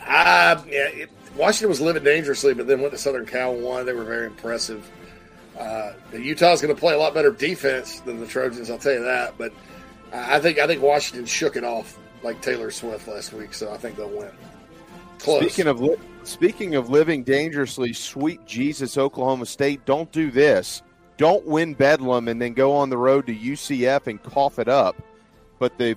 Uh, 0.00 0.62
yeah, 0.66 0.88
it, 0.88 1.10
Washington 1.36 1.68
was 1.68 1.80
living 1.80 2.02
dangerously, 2.02 2.54
but 2.54 2.66
then 2.66 2.80
went 2.80 2.92
to 2.92 2.98
Southern 2.98 3.24
Cal 3.24 3.54
won. 3.54 3.86
They 3.86 3.92
were 3.92 4.02
very 4.02 4.26
impressive. 4.26 4.90
Uh, 5.56 5.92
Utah's 6.12 6.60
going 6.60 6.74
to 6.74 6.80
play 6.80 6.94
a 6.94 6.98
lot 6.98 7.14
better 7.14 7.30
defense 7.30 8.00
than 8.00 8.18
the 8.18 8.26
Trojans, 8.26 8.68
I'll 8.68 8.78
tell 8.78 8.94
you 8.94 9.04
that. 9.04 9.38
But 9.38 9.52
I 10.14 10.38
think 10.38 10.58
I 10.58 10.66
think 10.66 10.80
Washington 10.80 11.26
shook 11.26 11.56
it 11.56 11.64
off 11.64 11.98
like 12.22 12.40
Taylor 12.40 12.70
Swift 12.70 13.08
last 13.08 13.32
week, 13.32 13.52
so 13.52 13.72
I 13.72 13.76
think 13.76 13.96
they'll 13.96 14.08
win. 14.08 14.30
Close. 15.18 15.40
Speaking 15.40 15.66
of 15.66 15.80
li- 15.80 15.96
speaking 16.22 16.74
of 16.76 16.88
living 16.88 17.24
dangerously, 17.24 17.92
sweet 17.92 18.44
Jesus, 18.46 18.96
Oklahoma 18.96 19.46
State, 19.46 19.84
don't 19.84 20.10
do 20.12 20.30
this. 20.30 20.82
Don't 21.16 21.44
win 21.46 21.74
Bedlam 21.74 22.28
and 22.28 22.40
then 22.40 22.54
go 22.54 22.72
on 22.72 22.90
the 22.90 22.96
road 22.96 23.26
to 23.26 23.34
UCF 23.34 24.06
and 24.06 24.22
cough 24.22 24.58
it 24.58 24.68
up. 24.68 24.96
But 25.58 25.76
the 25.78 25.96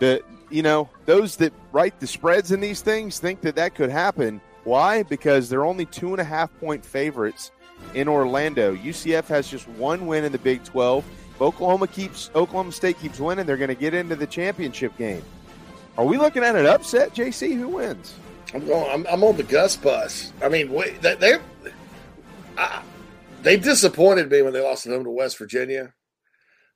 the 0.00 0.22
you 0.50 0.62
know 0.62 0.88
those 1.06 1.36
that 1.36 1.52
write 1.72 1.98
the 2.00 2.06
spreads 2.06 2.52
in 2.52 2.60
these 2.60 2.82
things 2.82 3.18
think 3.18 3.40
that 3.40 3.56
that 3.56 3.74
could 3.74 3.90
happen. 3.90 4.40
Why? 4.64 5.02
Because 5.02 5.48
they're 5.48 5.64
only 5.64 5.86
two 5.86 6.12
and 6.12 6.20
a 6.20 6.24
half 6.24 6.54
point 6.60 6.84
favorites 6.84 7.50
in 7.94 8.08
Orlando. 8.08 8.74
UCF 8.74 9.26
has 9.26 9.48
just 9.48 9.68
one 9.70 10.06
win 10.06 10.24
in 10.24 10.32
the 10.32 10.38
Big 10.38 10.62
Twelve. 10.64 11.04
If 11.34 11.42
Oklahoma 11.42 11.88
keeps 11.88 12.30
Oklahoma 12.34 12.72
State 12.72 13.00
keeps 13.00 13.18
winning, 13.18 13.46
they're 13.46 13.56
going 13.56 13.68
to 13.68 13.74
get 13.74 13.94
into 13.94 14.14
the 14.14 14.26
championship 14.26 14.96
game. 14.96 15.24
Are 15.98 16.04
we 16.04 16.16
looking 16.16 16.44
at 16.44 16.56
an 16.56 16.66
upset, 16.66 17.14
JC? 17.14 17.56
Who 17.56 17.68
wins? 17.68 18.14
I'm 18.52 18.66
going. 18.66 18.90
I'm, 18.90 19.06
I'm 19.08 19.24
on 19.24 19.36
the 19.36 19.42
Gus 19.42 19.76
bus. 19.76 20.32
I 20.42 20.48
mean, 20.48 20.70
they 21.00 21.14
they 21.16 21.38
they 23.42 23.56
disappointed 23.56 24.30
me 24.30 24.42
when 24.42 24.52
they 24.52 24.60
lost 24.60 24.86
at 24.86 24.92
home 24.92 25.04
to 25.04 25.10
West 25.10 25.38
Virginia, 25.38 25.92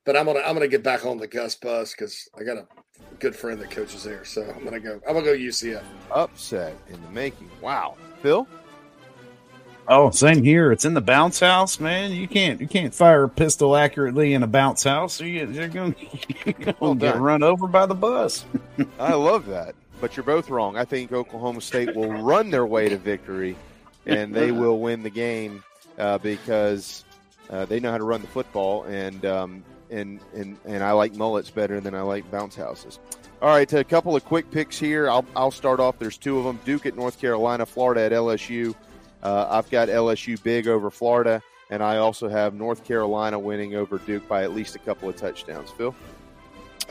but 0.05 0.17
I'm 0.17 0.27
gonna 0.27 0.41
I'm 0.41 0.55
gonna 0.55 0.69
get 0.69 0.83
back 0.83 1.07
on 1.07 1.19
the 1.19 1.29
Gus 1.29 1.55
bus 1.55 1.93
because 1.93 2.29
I 2.39 2.43
got 2.43 2.57
a 2.57 2.67
good 3.21 3.37
friend 3.37 3.61
that 3.61 3.71
coaches 3.71 4.03
there, 4.03 4.25
so 4.25 4.43
I'm 4.57 4.65
gonna 4.65 4.81
go. 4.81 5.01
I'm 5.07 5.15
gonna 5.15 5.25
go 5.25 5.35
UCF. 5.35 5.83
Upset 6.11 6.77
in 6.89 7.01
the 7.03 7.11
making. 7.11 7.51
Wow, 7.61 7.97
Phil. 8.23 8.47
Oh, 9.91 10.11
same 10.11 10.45
here. 10.45 10.71
It's 10.71 10.85
in 10.85 10.93
the 10.93 11.01
bounce 11.01 11.41
house, 11.41 11.81
man. 11.81 12.13
You 12.13 12.29
can't 12.29 12.61
you 12.61 12.69
can't 12.69 12.95
fire 12.95 13.25
a 13.25 13.29
pistol 13.29 13.75
accurately 13.75 14.35
in 14.35 14.43
a 14.43 14.47
bounce 14.47 14.85
house. 14.85 15.19
You, 15.19 15.45
are 15.63 15.69
going 15.69 15.95
to 15.95 16.53
get 16.53 16.77
run 17.19 17.43
over 17.43 17.67
by 17.67 17.87
the 17.87 17.95
bus. 17.95 18.45
I 19.01 19.15
love 19.15 19.47
that, 19.47 19.75
but 19.99 20.15
you're 20.15 20.25
both 20.25 20.51
wrong. 20.51 20.77
I 20.77 20.85
think 20.85 21.11
Oklahoma 21.13 21.63
State 21.63 21.97
will 21.97 22.13
run 22.13 22.51
their 22.51 22.67
way 22.67 22.91
to 22.91 22.99
victory, 22.99 23.57
and 24.05 24.35
they 24.35 24.53
will 24.53 24.79
win 24.79 25.03
the 25.03 25.11
game 25.11 25.65
uh, 25.99 26.19
because 26.19 27.07
uh, 27.49 27.65
they 27.65 27.81
know 27.81 27.91
how 27.91 27.99
to 27.99 28.05
run 28.05 28.21
the 28.21 28.29
football, 28.29 28.83
and 28.85 29.25
um, 29.25 29.65
and 29.89 30.21
and 30.35 30.59
and 30.67 30.85
I 30.85 30.93
like 30.93 31.15
mullets 31.15 31.49
better 31.49 31.81
than 31.81 31.95
I 31.95 32.03
like 32.03 32.31
bounce 32.31 32.57
houses. 32.57 32.99
All 33.41 33.49
right, 33.49 33.73
a 33.73 33.85
couple 33.85 34.15
of 34.15 34.23
quick 34.27 34.51
picks 34.51 34.79
here. 34.79 35.09
I'll 35.09 35.25
I'll 35.35 35.51
start 35.51 35.81
off. 35.81 35.99
There's 35.99 36.19
two 36.19 36.37
of 36.37 36.45
them: 36.45 36.61
Duke 36.67 36.85
at 36.85 36.95
North 36.95 37.19
Carolina, 37.19 37.65
Florida 37.65 38.03
at 38.03 38.13
LSU. 38.13 38.75
Uh, 39.23 39.47
I've 39.51 39.71
got 39.71 39.89
LSU 39.89 40.41
big 40.43 40.69
over 40.69 40.91
Florida, 40.91 41.43
and 41.71 41.83
I 41.83 41.99
also 41.99 42.29
have 42.29 42.55
North 42.55 42.85
Carolina 42.85 43.39
winning 43.39 43.75
over 43.75 43.99
Duke 43.99 44.29
by 44.29 44.45
at 44.45 44.55
least 44.55 44.77
a 44.77 44.79
couple 44.79 45.09
of 45.09 45.17
touchdowns. 45.17 45.71
Phil? 45.71 45.95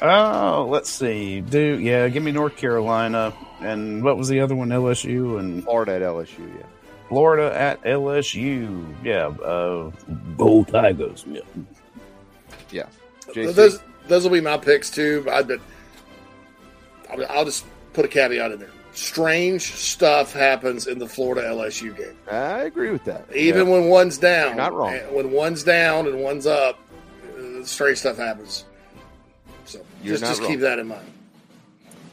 Oh, 0.01 0.67
let's 0.69 0.89
see. 0.89 1.41
Duke, 1.41 1.81
yeah, 1.81 2.07
give 2.09 2.21
me 2.21 2.31
North 2.31 2.55
Carolina 2.57 3.33
and 3.59 4.03
what 4.03 4.17
was 4.17 4.27
the 4.27 4.39
other 4.39 4.55
one? 4.55 4.69
LSU 4.69 5.39
and 5.39 5.63
Florida 5.63 5.93
at 5.93 6.01
LSU. 6.01 6.47
Yeah, 6.55 6.65
Florida 7.09 7.57
at 7.57 7.81
LSU. 7.83 8.93
Yeah, 9.03 9.27
uh, 9.27 9.91
Go 10.37 10.63
Tigers. 10.63 11.25
Yeah, 11.27 11.41
yeah. 12.71 12.85
Those 13.33 13.79
those 14.07 14.23
will 14.23 14.31
be 14.31 14.41
my 14.41 14.57
picks 14.57 14.89
too. 14.89 15.25
I 15.31 15.41
but 15.43 15.59
I'll, 17.09 17.25
I'll 17.29 17.45
just 17.45 17.65
put 17.93 18.05
a 18.05 18.07
caveat 18.07 18.51
in 18.51 18.59
there. 18.59 18.69
Strange 18.97 19.61
stuff 19.75 20.33
happens 20.33 20.87
in 20.87 20.97
the 20.97 21.07
Florida 21.07 21.47
LSU 21.47 21.95
game. 21.95 22.17
I 22.31 22.63
agree 22.63 22.89
with 22.89 23.03
that. 23.05 23.27
Even 23.35 23.67
Yeah. 23.67 23.73
when 23.73 23.89
one's 23.89 24.17
down, 24.17 24.47
You're 24.47 24.55
not 24.55 24.73
wrong. 24.73 24.95
When 25.11 25.29
one's 25.31 25.61
down 25.61 26.07
and 26.07 26.23
one's 26.23 26.47
up, 26.47 26.79
uh, 27.37 27.63
strange 27.63 27.99
stuff 27.99 28.17
happens. 28.17 28.65
So 29.65 29.81
You're 30.01 30.17
just 30.17 30.39
just 30.39 30.49
keep 30.49 30.61
that 30.61 30.79
in 30.79 30.87
mind. 30.87 31.05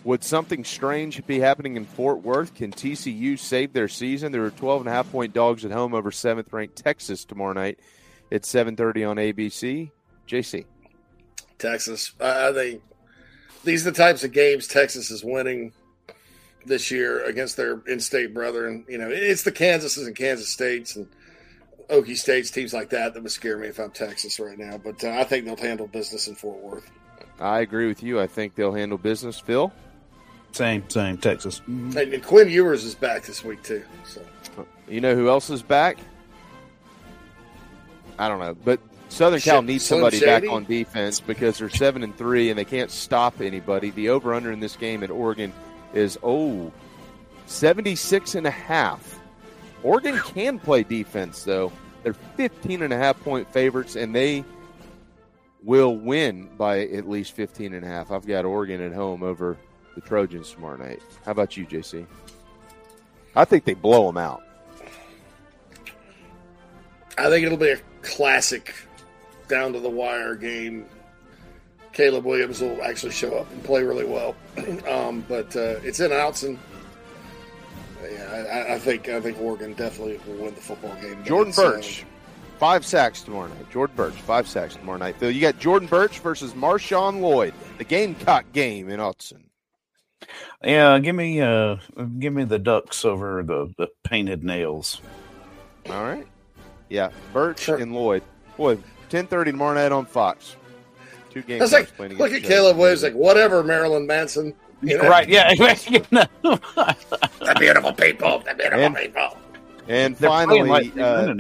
Would 0.04 0.22
something 0.22 0.62
strange 0.62 1.26
be 1.26 1.40
happening 1.40 1.76
in 1.78 1.86
Fort 1.86 2.20
Worth? 2.22 2.54
Can 2.54 2.70
TCU 2.70 3.38
save 3.38 3.72
their 3.72 3.88
season? 3.88 4.30
There 4.32 4.44
are 4.44 4.50
12 4.50 4.82
and 4.82 4.88
a 4.90 4.92
half 4.92 5.10
point 5.10 5.32
dogs 5.32 5.64
at 5.64 5.70
home 5.70 5.94
over 5.94 6.10
seventh 6.10 6.52
ranked 6.52 6.76
Texas 6.76 7.24
tomorrow 7.24 7.54
night 7.54 7.78
at 8.30 8.44
7:30 8.44 9.04
on 9.08 9.16
ABC. 9.16 9.90
JC. 10.26 10.66
Texas. 11.58 12.12
I 12.20 12.52
think 12.52 12.82
these 13.64 13.86
are 13.86 13.90
the 13.90 13.96
types 13.96 14.22
of 14.22 14.32
games 14.32 14.66
Texas 14.68 15.10
is 15.10 15.24
winning 15.24 15.72
this 16.66 16.90
year 16.90 17.24
against 17.24 17.56
their 17.56 17.80
in-state 17.86 18.34
brethren. 18.34 18.84
You 18.88 18.98
know, 18.98 19.08
it's 19.10 19.42
the 19.42 19.52
Kansases 19.52 20.06
and 20.06 20.16
Kansas 20.16 20.48
States 20.48 20.96
and 20.96 21.08
Okie 21.88 22.16
States 22.16 22.50
teams 22.50 22.72
like 22.72 22.90
that 22.90 23.14
that 23.14 23.22
would 23.22 23.32
scare 23.32 23.58
me 23.58 23.68
if 23.68 23.78
I'm 23.78 23.90
Texas 23.90 24.40
right 24.40 24.58
now. 24.58 24.78
But 24.78 25.04
uh, 25.04 25.10
I 25.10 25.24
think 25.24 25.44
they'll 25.44 25.56
handle 25.56 25.86
business 25.86 26.28
in 26.28 26.34
Fort 26.34 26.58
Worth. 26.62 26.90
I 27.40 27.60
agree 27.60 27.88
with 27.88 28.02
you. 28.02 28.20
I 28.20 28.26
think 28.26 28.54
they'll 28.54 28.74
handle 28.74 28.98
business. 28.98 29.38
Phil. 29.38 29.72
Same, 30.52 30.88
same. 30.88 31.18
Texas. 31.18 31.60
And, 31.66 31.96
and 31.96 32.22
Quinn 32.22 32.48
Ewers 32.48 32.84
is 32.84 32.94
back 32.94 33.24
this 33.24 33.42
week 33.44 33.62
too. 33.62 33.82
So 34.06 34.22
You 34.88 35.00
know 35.00 35.16
who 35.16 35.28
else 35.28 35.50
is 35.50 35.62
back? 35.62 35.98
I 38.18 38.28
don't 38.28 38.38
know, 38.38 38.54
but 38.54 38.78
Southern 39.08 39.40
Cal 39.40 39.62
Sh- 39.62 39.66
needs 39.66 39.86
Slim 39.86 39.98
somebody 39.98 40.20
back 40.20 40.48
on 40.48 40.64
defense 40.64 41.18
because 41.18 41.58
they're 41.58 41.68
seven 41.68 42.04
and 42.04 42.16
three 42.16 42.50
and 42.50 42.58
they 42.58 42.64
can't 42.64 42.90
stop 42.90 43.40
anybody. 43.40 43.90
The 43.90 44.10
over 44.10 44.32
under 44.32 44.52
in 44.52 44.60
this 44.60 44.76
game 44.76 45.02
at 45.02 45.10
Oregon 45.10 45.52
is 45.94 46.18
oh 46.23 46.73
76 47.47 48.34
and 48.34 48.47
a 48.47 48.50
half. 48.50 49.20
Oregon 49.82 50.18
can 50.18 50.58
play 50.58 50.82
defense 50.82 51.44
though. 51.44 51.73
They're 52.02 52.14
15 52.14 52.82
and 52.82 52.92
a 52.92 52.97
half 52.97 53.18
point 53.23 53.50
favorites 53.52 53.97
and 53.97 54.14
they 54.14 54.44
will 55.62 55.97
win 55.97 56.48
by 56.58 56.81
at 56.81 57.08
least 57.08 57.32
15 57.32 57.73
and 57.73 57.84
a 57.84 57.89
half. 57.89 58.10
I've 58.10 58.26
got 58.26 58.44
Oregon 58.44 58.81
at 58.81 58.92
home 58.92 59.23
over 59.23 59.56
the 59.94 60.00
Trojans 60.00 60.50
tomorrow 60.52 60.76
night. 60.76 61.00
How 61.24 61.32
about 61.32 61.56
you, 61.56 61.66
JC? 61.66 62.06
I 63.34 63.44
think 63.44 63.64
they 63.64 63.74
blow 63.74 64.06
them 64.06 64.18
out. 64.18 64.42
I 67.16 67.31
think 67.31 67.47
it'll 67.47 67.58
be 67.58 67.70
a 67.70 67.81
classic 68.02 68.74
down 69.48 69.73
to 69.73 69.81
the 69.81 69.89
wire 69.89 70.34
game. 70.34 70.86
Caleb 71.94 72.24
Williams 72.24 72.60
will 72.60 72.82
actually 72.82 73.12
show 73.12 73.39
up 73.39 73.50
and 73.52 73.62
play 73.64 73.82
really 73.84 74.05
well, 74.05 74.34
um, 74.89 75.24
but 75.28 75.55
uh, 75.56 75.81
it's 75.82 76.00
in 76.00 76.10
Autzen. 76.10 76.58
Yeah, 78.02 78.66
I, 78.68 78.74
I 78.74 78.78
think 78.78 79.08
I 79.08 79.20
think 79.20 79.40
Oregon 79.40 79.73
definitely 79.73 80.20
will 80.26 80.44
win 80.44 80.55
the 80.55 80.60
football 80.60 80.94
game. 80.97 81.24
Jordan 81.24 81.50
it's, 81.50 81.58
uh, 81.58 81.70
Burch, 81.70 82.05
five 82.58 82.84
sacks 82.84 83.23
tomorrow 83.23 83.47
night. 83.47 83.70
Jordan 83.70 83.97
Burch, 83.97 84.14
five 84.14 84.47
sacks 84.47 84.74
tomorrow 84.74 84.98
night. 84.98 85.16
Phil, 85.16 85.31
you 85.31 85.40
got 85.40 85.58
Jordan 85.58 85.89
Burch 85.89 86.18
versus 86.18 86.52
Marshawn 86.52 87.20
Lloyd, 87.20 87.55
the 87.78 87.84
Gamecock 87.84 88.52
game 88.52 88.90
in 88.90 89.00
Autzen. 89.00 89.44
Yeah, 90.62 90.98
give 90.98 91.14
me 91.14 91.40
uh, 91.40 91.76
give 92.18 92.32
me 92.32 92.44
the 92.44 92.58
Ducks 92.58 93.05
over 93.05 93.42
the 93.44 93.73
the 93.78 93.89
painted 94.02 94.42
nails. 94.42 95.00
All 95.89 96.02
right. 96.02 96.26
Yeah, 96.90 97.10
Burch 97.32 97.68
and 97.68 97.94
Lloyd. 97.94 98.24
Boy, 98.56 98.78
ten 99.08 99.28
thirty 99.28 99.52
tomorrow 99.52 99.74
night 99.74 99.92
on 99.92 100.06
Fox. 100.06 100.56
Two 101.34 101.42
games. 101.42 101.68
That's 101.70 101.98
like 101.98 102.18
look 102.18 102.32
at 102.32 102.42
Caleb 102.44 102.76
Williams, 102.76 103.02
like 103.02 103.14
whatever, 103.14 103.64
Marilyn 103.64 104.06
Manson. 104.06 104.54
You 104.82 104.98
know? 104.98 105.08
Right? 105.08 105.28
Yeah. 105.28 105.52
the 105.54 106.28
beautiful 107.58 107.92
people, 107.92 108.38
the 108.40 108.54
beautiful 108.54 108.80
And- 108.80 108.96
people. 108.96 109.36
And 109.86 110.16
They're 110.16 110.30
finally, 110.30 110.62
like 110.62 110.96
uh. 110.96 111.34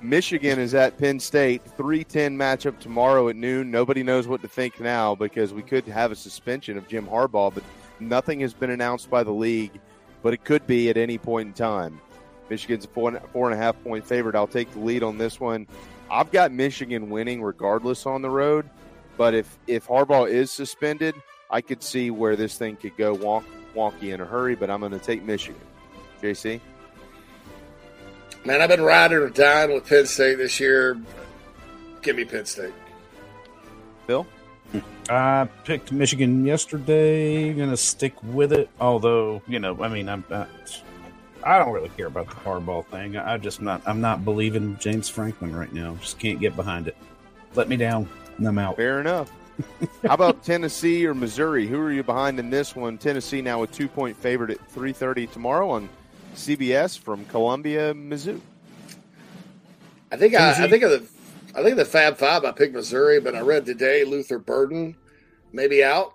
Michigan 0.00 0.58
is 0.58 0.74
at 0.74 0.96
Penn 0.96 1.20
State. 1.20 1.60
310 1.76 2.34
matchup 2.34 2.78
tomorrow 2.78 3.28
at 3.28 3.36
noon. 3.36 3.70
Nobody 3.70 4.02
knows 4.02 4.26
what 4.26 4.40
to 4.40 4.48
think 4.48 4.80
now 4.80 5.14
because 5.14 5.52
we 5.52 5.60
could 5.60 5.84
have 5.84 6.10
a 6.10 6.16
suspension 6.16 6.78
of 6.78 6.88
Jim 6.88 7.06
Harbaugh, 7.06 7.52
but 7.52 7.62
nothing 8.00 8.40
has 8.40 8.54
been 8.54 8.70
announced 8.70 9.10
by 9.10 9.22
the 9.22 9.30
league, 9.30 9.72
but 10.22 10.32
it 10.32 10.42
could 10.42 10.66
be 10.66 10.88
at 10.88 10.96
any 10.96 11.18
point 11.18 11.48
in 11.48 11.52
time. 11.52 12.00
Michigan's 12.48 12.86
a 12.86 12.88
four, 12.88 13.20
four 13.34 13.50
and 13.50 13.60
a 13.60 13.62
half 13.62 13.82
point 13.84 14.06
favorite. 14.06 14.36
I'll 14.36 14.46
take 14.46 14.70
the 14.72 14.80
lead 14.80 15.02
on 15.02 15.18
this 15.18 15.38
one. 15.38 15.66
I've 16.10 16.30
got 16.30 16.52
Michigan 16.52 17.10
winning 17.10 17.42
regardless 17.42 18.06
on 18.06 18.22
the 18.22 18.30
road, 18.30 18.70
but 19.16 19.34
if, 19.34 19.58
if 19.66 19.86
Harbaugh 19.86 20.28
is 20.28 20.50
suspended, 20.50 21.14
I 21.50 21.60
could 21.60 21.82
see 21.82 22.10
where 22.10 22.36
this 22.36 22.58
thing 22.58 22.76
could 22.76 22.96
go 22.96 23.16
wonk, 23.16 23.44
wonky 23.74 24.14
in 24.14 24.20
a 24.20 24.24
hurry, 24.24 24.54
but 24.54 24.70
I'm 24.70 24.80
going 24.80 24.92
to 24.92 24.98
take 24.98 25.22
Michigan. 25.22 25.60
JC? 26.22 26.60
Man, 28.44 28.62
I've 28.62 28.68
been 28.68 28.82
riding 28.82 29.18
or 29.18 29.28
dying 29.28 29.74
with 29.74 29.88
Penn 29.88 30.06
State 30.06 30.36
this 30.36 30.60
year. 30.60 30.96
Give 32.02 32.16
me 32.16 32.24
Penn 32.24 32.46
State. 32.46 32.72
Bill? 34.06 34.26
I 35.08 35.48
picked 35.64 35.92
Michigan 35.92 36.44
yesterday. 36.44 37.52
Gonna 37.52 37.76
stick 37.76 38.14
with 38.22 38.52
it. 38.52 38.68
Although 38.80 39.42
you 39.46 39.58
know, 39.58 39.82
I 39.82 39.88
mean, 39.88 40.08
I'm 40.08 40.24
not. 40.28 40.48
I 41.44 41.58
don't 41.58 41.72
really 41.72 41.90
care 41.90 42.06
about 42.06 42.28
the 42.28 42.34
Harbaugh 42.34 42.84
thing. 42.86 43.16
I 43.16 43.38
just 43.38 43.62
not. 43.62 43.82
I'm 43.86 44.00
not 44.00 44.24
believing 44.24 44.76
James 44.78 45.08
Franklin 45.08 45.54
right 45.54 45.72
now. 45.72 45.96
Just 46.00 46.18
can't 46.18 46.40
get 46.40 46.56
behind 46.56 46.88
it. 46.88 46.96
Let 47.54 47.68
me 47.68 47.76
down, 47.76 48.08
and 48.38 48.46
I'm 48.46 48.58
out. 48.58 48.76
Fair 48.76 49.00
enough. 49.00 49.30
How 50.02 50.14
about 50.14 50.44
Tennessee 50.44 51.06
or 51.06 51.14
Missouri? 51.14 51.66
Who 51.66 51.78
are 51.78 51.92
you 51.92 52.02
behind 52.02 52.38
in 52.38 52.50
this 52.50 52.76
one? 52.76 52.98
Tennessee 52.98 53.40
now 53.40 53.62
a 53.62 53.66
two 53.66 53.88
point 53.88 54.16
favorite 54.16 54.50
at 54.50 54.70
three 54.70 54.92
thirty 54.92 55.26
tomorrow 55.26 55.70
on 55.70 55.88
CBS 56.34 56.98
from 56.98 57.24
Columbia, 57.26 57.94
Mizzou. 57.94 58.40
I 60.12 60.16
think 60.16 60.34
I, 60.34 60.64
I 60.64 60.68
think 60.68 60.82
of 60.82 60.90
the 60.90 61.06
I 61.54 61.62
think 61.62 61.72
of 61.72 61.78
the 61.78 61.84
Fab 61.86 62.18
Five. 62.18 62.44
I 62.44 62.52
picked 62.52 62.74
Missouri, 62.74 63.20
but 63.20 63.34
I 63.34 63.40
read 63.40 63.64
today 63.64 64.04
Luther 64.04 64.38
Burden 64.38 64.94
maybe 65.52 65.82
out. 65.82 66.14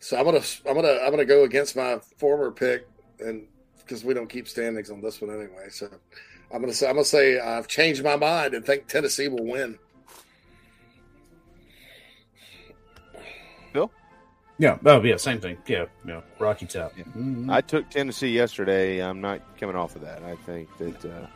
So 0.00 0.16
I'm 0.16 0.24
gonna 0.24 0.42
I'm 0.66 0.74
gonna 0.74 1.00
I'm 1.02 1.10
gonna 1.10 1.24
go 1.24 1.42
against 1.42 1.76
my 1.76 1.98
former 2.16 2.50
pick, 2.52 2.86
and 3.18 3.46
because 3.78 4.04
we 4.04 4.14
don't 4.14 4.28
keep 4.28 4.48
standings 4.48 4.90
on 4.90 5.00
this 5.00 5.20
one 5.20 5.30
anyway. 5.30 5.68
So 5.70 5.88
I'm 6.52 6.60
gonna 6.60 6.72
say 6.72 6.88
I'm 6.88 6.94
gonna 6.94 7.04
say 7.04 7.40
I've 7.40 7.66
changed 7.66 8.04
my 8.04 8.16
mind 8.16 8.54
and 8.54 8.64
think 8.64 8.86
Tennessee 8.86 9.28
will 9.28 9.44
win. 9.44 9.78
Yeah. 14.58 14.78
Oh, 14.84 15.02
yeah. 15.02 15.16
Same 15.16 15.40
thing. 15.40 15.56
Yeah. 15.66 15.84
Yeah. 16.04 16.20
Rocky 16.38 16.66
Top. 16.66 16.92
Mhm. 16.96 17.50
I 17.50 17.60
took 17.60 17.88
Tennessee 17.90 18.30
yesterday. 18.30 18.98
I'm 19.02 19.20
not 19.20 19.40
coming 19.58 19.76
off 19.76 19.94
of 19.94 20.02
that. 20.02 20.22
I 20.24 20.34
think 20.46 20.68
that 20.78 21.04
uh, 21.04 21.26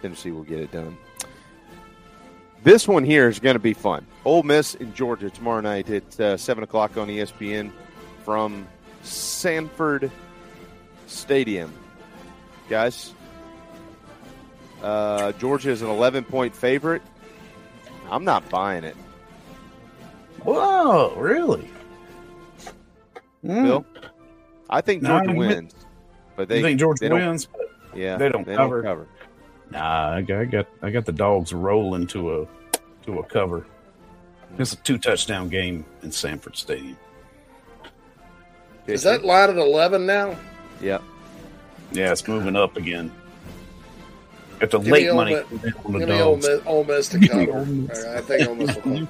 Tennessee 0.00 0.30
will 0.30 0.42
get 0.44 0.60
it 0.60 0.72
done. 0.72 0.96
This 2.64 2.86
one 2.88 3.04
here 3.04 3.28
is 3.28 3.38
going 3.40 3.56
to 3.56 3.60
be 3.60 3.74
fun. 3.74 4.06
Ole 4.24 4.44
Miss 4.44 4.74
in 4.76 4.94
Georgia 4.94 5.28
tomorrow 5.30 5.60
night 5.60 5.90
at 5.90 6.20
uh, 6.20 6.36
seven 6.36 6.62
o'clock 6.64 6.96
on 6.96 7.08
ESPN 7.08 7.70
from 8.24 8.66
Sanford 9.02 10.10
Stadium. 11.08 11.72
Guys, 12.68 13.12
uh, 14.82 15.32
Georgia 15.32 15.70
is 15.70 15.82
an 15.82 15.88
11 15.88 16.24
point 16.24 16.54
favorite. 16.54 17.02
I'm 18.10 18.24
not 18.24 18.48
buying 18.48 18.84
it. 18.84 18.96
Whoa! 20.44 21.14
Really? 21.16 21.68
Mm. 23.44 23.62
Bill, 23.64 23.86
I 24.70 24.80
think 24.80 25.02
No, 25.02 25.08
Georgia 25.18 25.30
I 25.30 25.34
wins, 25.34 25.74
but 26.36 26.48
they 26.48 26.58
you 26.58 26.62
think 26.62 26.78
Georgia 26.80 27.08
they 27.08 27.14
wins? 27.14 27.46
But 27.46 27.98
Yeah, 27.98 28.16
They 28.16 28.28
don't 28.28 28.46
they 28.46 28.54
cover. 28.56 28.82
Don't 28.82 28.90
cover. 28.90 29.08
Nah, 29.70 30.14
I 30.16 30.22
got, 30.22 30.38
I 30.40 30.44
got 30.44 30.66
I 30.82 30.90
got 30.90 31.04
the 31.06 31.12
dogs 31.12 31.52
rolling 31.52 32.06
to 32.08 32.42
a 32.42 32.46
to 33.06 33.18
a 33.18 33.22
cover. 33.24 33.66
It's 34.58 34.74
a 34.74 34.76
two 34.76 34.98
touchdown 34.98 35.48
game 35.48 35.84
in 36.02 36.12
Sanford 36.12 36.56
Stadium. 36.56 36.96
Is 38.86 39.02
that 39.04 39.24
line 39.24 39.50
at 39.50 39.56
eleven 39.56 40.06
now? 40.06 40.36
Yeah. 40.80 40.98
Yeah, 41.92 42.12
it's 42.12 42.26
moving 42.28 42.56
up 42.56 42.76
again. 42.76 43.10
At 44.60 44.70
the 44.70 44.78
Give 44.78 44.92
late 44.92 45.14
money 45.14 45.34
Miss- 45.34 45.62
Give 45.62 46.08
me 46.08 46.20
Ole. 46.20 46.36
Miss, 46.36 46.60
Ole 46.66 46.84
Miss 46.84 47.08
to 47.10 47.18
cover. 47.28 47.58
Ole 47.58 47.64
Miss. 47.64 48.04
All 48.04 48.10
right, 48.12 48.18
I 48.18 48.20
think 48.22 48.48
Ole 48.48 48.54
Miss 48.56 48.74
will 48.76 48.82
cover. 48.82 49.08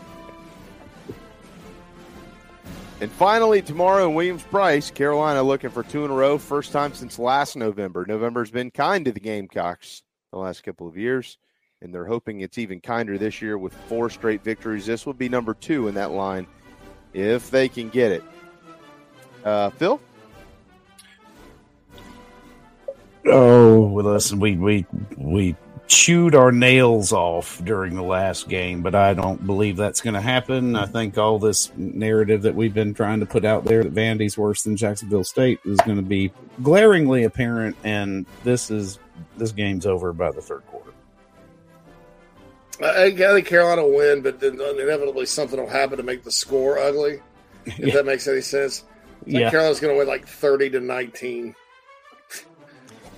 And 3.02 3.10
finally, 3.10 3.62
tomorrow 3.62 4.06
in 4.06 4.14
Williams 4.14 4.44
Brice, 4.44 4.92
Carolina 4.92 5.42
looking 5.42 5.70
for 5.70 5.82
two 5.82 6.04
in 6.04 6.12
a 6.12 6.14
row. 6.14 6.38
First 6.38 6.70
time 6.70 6.94
since 6.94 7.18
last 7.18 7.56
November. 7.56 8.06
November's 8.06 8.52
been 8.52 8.70
kind 8.70 9.04
to 9.06 9.10
the 9.10 9.18
Gamecocks 9.18 10.04
the 10.30 10.38
last 10.38 10.62
couple 10.62 10.86
of 10.86 10.96
years. 10.96 11.36
and 11.82 11.92
they're 11.92 12.06
hoping 12.06 12.40
it's 12.40 12.58
even 12.58 12.80
kinder 12.80 13.18
this 13.18 13.42
year 13.42 13.58
with 13.58 13.74
four 13.88 14.08
straight 14.08 14.44
victories. 14.44 14.86
This 14.86 15.04
will 15.04 15.14
be 15.14 15.28
number 15.28 15.52
two 15.52 15.88
in 15.88 15.96
that 15.96 16.12
line 16.12 16.46
if 17.12 17.50
they 17.50 17.68
can 17.68 17.88
get 17.88 18.12
it. 18.12 18.22
Uh, 19.44 19.70
Phil? 19.70 20.00
Oh, 23.26 23.80
listen, 23.80 24.38
we 24.38 24.56
we 24.56 24.86
we 25.16 25.56
chewed 25.92 26.34
our 26.34 26.50
nails 26.50 27.12
off 27.12 27.62
during 27.64 27.94
the 27.94 28.02
last 28.02 28.48
game, 28.48 28.82
but 28.82 28.94
I 28.94 29.12
don't 29.12 29.46
believe 29.46 29.76
that's 29.76 30.00
going 30.00 30.14
to 30.14 30.20
happen. 30.20 30.74
I 30.74 30.84
mm-hmm. 30.84 30.92
think 30.92 31.18
all 31.18 31.38
this 31.38 31.70
narrative 31.76 32.42
that 32.42 32.54
we've 32.54 32.72
been 32.72 32.94
trying 32.94 33.20
to 33.20 33.26
put 33.26 33.44
out 33.44 33.64
there 33.64 33.84
that 33.84 33.94
Vandy's 33.94 34.38
worse 34.38 34.62
than 34.62 34.76
Jacksonville 34.76 35.24
State 35.24 35.60
is 35.66 35.78
going 35.80 35.98
to 35.98 36.02
be 36.02 36.32
glaringly 36.62 37.24
apparent, 37.24 37.76
and 37.84 38.24
this 38.42 38.70
is 38.70 38.98
this 39.36 39.52
game's 39.52 39.84
over 39.84 40.12
by 40.14 40.30
the 40.30 40.40
third 40.40 40.66
quarter. 40.66 40.92
I, 42.82 43.06
I 43.06 43.10
think 43.10 43.46
Carolina 43.46 43.82
will 43.82 43.96
win, 43.96 44.22
but 44.22 44.40
then 44.40 44.54
inevitably 44.60 45.26
something 45.26 45.60
will 45.60 45.68
happen 45.68 45.98
to 45.98 46.02
make 46.02 46.24
the 46.24 46.32
score 46.32 46.78
ugly. 46.78 47.20
If 47.66 47.78
Yeah. 47.78 47.94
that 47.94 48.06
makes 48.06 48.26
any 48.26 48.40
sense. 48.40 48.84
Like 49.26 49.34
Yeah. 49.34 49.50
Carolina's 49.50 49.78
going 49.78 49.94
to 49.94 49.98
win 49.98 50.08
like 50.08 50.26
thirty 50.26 50.70
to 50.70 50.80
nineteen. 50.80 51.54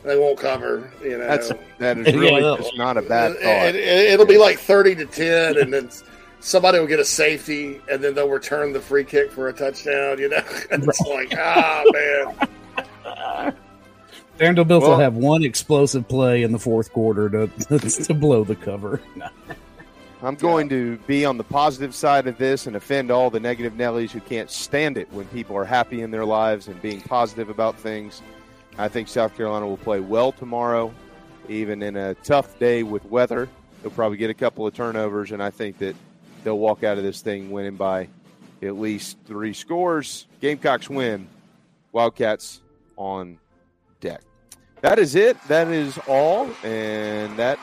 They 0.04 0.18
won't 0.18 0.38
cover, 0.38 0.90
you 1.02 1.16
know. 1.18 1.26
That's 1.26 1.50
that 1.78 1.96
is 1.98 2.14
really 2.14 2.42
Yeah. 2.42 2.56
just 2.58 2.76
not 2.76 2.96
a 2.98 3.02
bad 3.02 3.32
It- 3.32 3.40
thought. 3.40 3.74
it- 3.74 4.10
it'll 4.12 4.26
be 4.26 4.36
like 4.38 4.58
thirty 4.58 4.94
to 4.96 5.06
ten, 5.06 5.56
and 5.56 5.72
then 5.72 5.88
somebody 6.40 6.78
will 6.78 6.86
get 6.86 7.00
a 7.00 7.04
safety, 7.04 7.80
and 7.90 8.04
then 8.04 8.14
they'll 8.14 8.28
return 8.28 8.72
the 8.74 8.80
free 8.80 9.04
kick 9.04 9.32
for 9.32 9.48
a 9.48 9.52
touchdown. 9.52 10.18
You 10.18 10.28
know, 10.28 10.42
and 10.70 10.84
it's 10.88 11.00
like 11.00 11.34
ah 11.38 11.82
man. 11.92 13.54
Vanderbilt 14.38 14.82
will 14.82 14.98
have 14.98 15.14
one 15.14 15.44
explosive 15.44 16.08
play 16.08 16.42
in 16.42 16.50
the 16.52 16.58
fourth 16.58 16.92
quarter 16.92 17.28
to 17.30 17.46
to 18.04 18.14
blow 18.14 18.44
the 18.44 18.56
cover. 18.56 19.00
I'm 20.22 20.34
going 20.36 20.68
to 20.70 20.96
be 21.06 21.24
on 21.24 21.36
the 21.36 21.44
positive 21.44 21.94
side 21.94 22.26
of 22.26 22.36
this 22.38 22.66
and 22.66 22.76
offend 22.76 23.10
all 23.10 23.28
the 23.30 23.38
negative 23.40 23.74
Nellies 23.74 24.10
who 24.10 24.20
can't 24.20 24.50
stand 24.50 24.96
it 24.96 25.06
when 25.12 25.26
people 25.26 25.54
are 25.56 25.66
happy 25.66 26.00
in 26.00 26.10
their 26.10 26.24
lives 26.24 26.66
and 26.66 26.80
being 26.82 27.00
positive 27.02 27.48
about 27.50 27.78
things. 27.78 28.22
I 28.76 28.88
think 28.88 29.08
South 29.08 29.36
Carolina 29.36 29.66
will 29.66 29.76
play 29.76 30.00
well 30.00 30.32
tomorrow, 30.32 30.92
even 31.48 31.82
in 31.82 31.96
a 31.96 32.14
tough 32.14 32.58
day 32.58 32.82
with 32.82 33.04
weather. 33.06 33.48
They'll 33.82 33.92
probably 33.92 34.16
get 34.16 34.30
a 34.30 34.34
couple 34.34 34.66
of 34.66 34.74
turnovers, 34.74 35.30
and 35.30 35.42
I 35.42 35.50
think 35.50 35.78
that 35.78 35.94
they'll 36.42 36.58
walk 36.58 36.82
out 36.82 36.98
of 36.98 37.04
this 37.04 37.20
thing 37.20 37.50
winning 37.50 37.76
by 37.76 38.08
at 38.62 38.76
least 38.76 39.16
three 39.26 39.52
scores. 39.52 40.26
Gamecocks 40.40 40.90
win. 40.90 41.28
Wildcats 41.92 42.60
on 42.96 43.38
deck. 44.00 44.22
That 44.80 44.98
is 44.98 45.14
it. 45.14 45.36
That 45.48 45.68
is 45.68 45.98
all. 46.08 46.50
And 46.64 47.36
that 47.38 47.58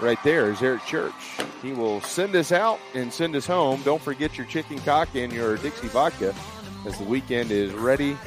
right 0.00 0.18
there 0.22 0.50
is 0.50 0.60
Eric 0.60 0.84
Church. 0.84 1.14
He 1.62 1.72
will 1.72 2.00
send 2.02 2.36
us 2.36 2.52
out 2.52 2.78
and 2.94 3.12
send 3.12 3.34
us 3.34 3.46
home. 3.46 3.80
Don't 3.82 4.02
forget 4.02 4.36
your 4.36 4.46
chicken 4.46 4.78
cock 4.80 5.08
and 5.14 5.32
your 5.32 5.56
Dixie 5.56 5.88
vodka 5.88 6.34
as 6.84 6.98
the 6.98 7.04
weekend 7.04 7.50
is 7.50 7.72
ready 7.72 8.18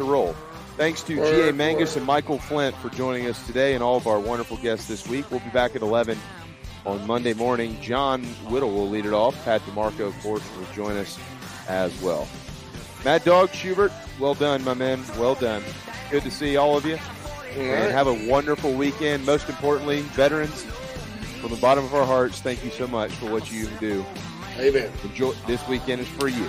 to 0.00 0.10
roll. 0.10 0.34
Thanks 0.76 1.02
to 1.04 1.16
G.A. 1.16 1.52
Mangus 1.52 1.96
and 1.96 2.06
Michael 2.06 2.38
Flint 2.38 2.74
for 2.76 2.88
joining 2.90 3.26
us 3.26 3.44
today 3.46 3.74
and 3.74 3.82
all 3.82 3.96
of 3.96 4.06
our 4.06 4.18
wonderful 4.18 4.56
guests 4.56 4.88
this 4.88 5.06
week. 5.06 5.30
We'll 5.30 5.40
be 5.40 5.50
back 5.50 5.76
at 5.76 5.82
11 5.82 6.18
on 6.86 7.06
Monday 7.06 7.34
morning. 7.34 7.78
John 7.80 8.24
Whittle 8.48 8.70
will 8.70 8.88
lead 8.88 9.04
it 9.04 9.12
off. 9.12 9.44
Pat 9.44 9.60
DeMarco, 9.62 10.08
of 10.08 10.18
course, 10.22 10.42
will 10.56 10.66
join 10.74 10.96
us 10.96 11.18
as 11.68 12.00
well. 12.00 12.26
Mad 13.04 13.24
Dog 13.24 13.50
Schubert, 13.50 13.92
well 14.18 14.34
done, 14.34 14.64
my 14.64 14.74
man. 14.74 15.02
Well 15.18 15.34
done. 15.34 15.62
Good 16.10 16.22
to 16.22 16.30
see 16.30 16.56
all 16.56 16.76
of 16.76 16.86
you. 16.86 16.98
And 17.56 17.92
have 17.92 18.06
a 18.06 18.28
wonderful 18.28 18.72
weekend. 18.72 19.26
Most 19.26 19.48
importantly, 19.48 20.00
veterans, 20.00 20.64
from 21.40 21.50
the 21.50 21.60
bottom 21.60 21.84
of 21.84 21.94
our 21.94 22.06
hearts, 22.06 22.40
thank 22.40 22.64
you 22.64 22.70
so 22.70 22.86
much 22.86 23.10
for 23.12 23.30
what 23.30 23.50
you 23.50 23.66
do. 23.80 24.04
Amen. 24.56 24.90
Enjoy 25.04 25.32
this 25.46 25.66
weekend 25.68 26.00
is 26.00 26.08
for 26.08 26.28
you. 26.28 26.48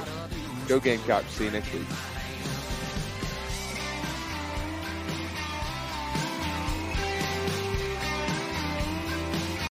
Go 0.68 0.80
Gamecocks. 0.80 1.32
See 1.32 1.46
you 1.46 1.52
next 1.52 1.74
week. 1.74 1.88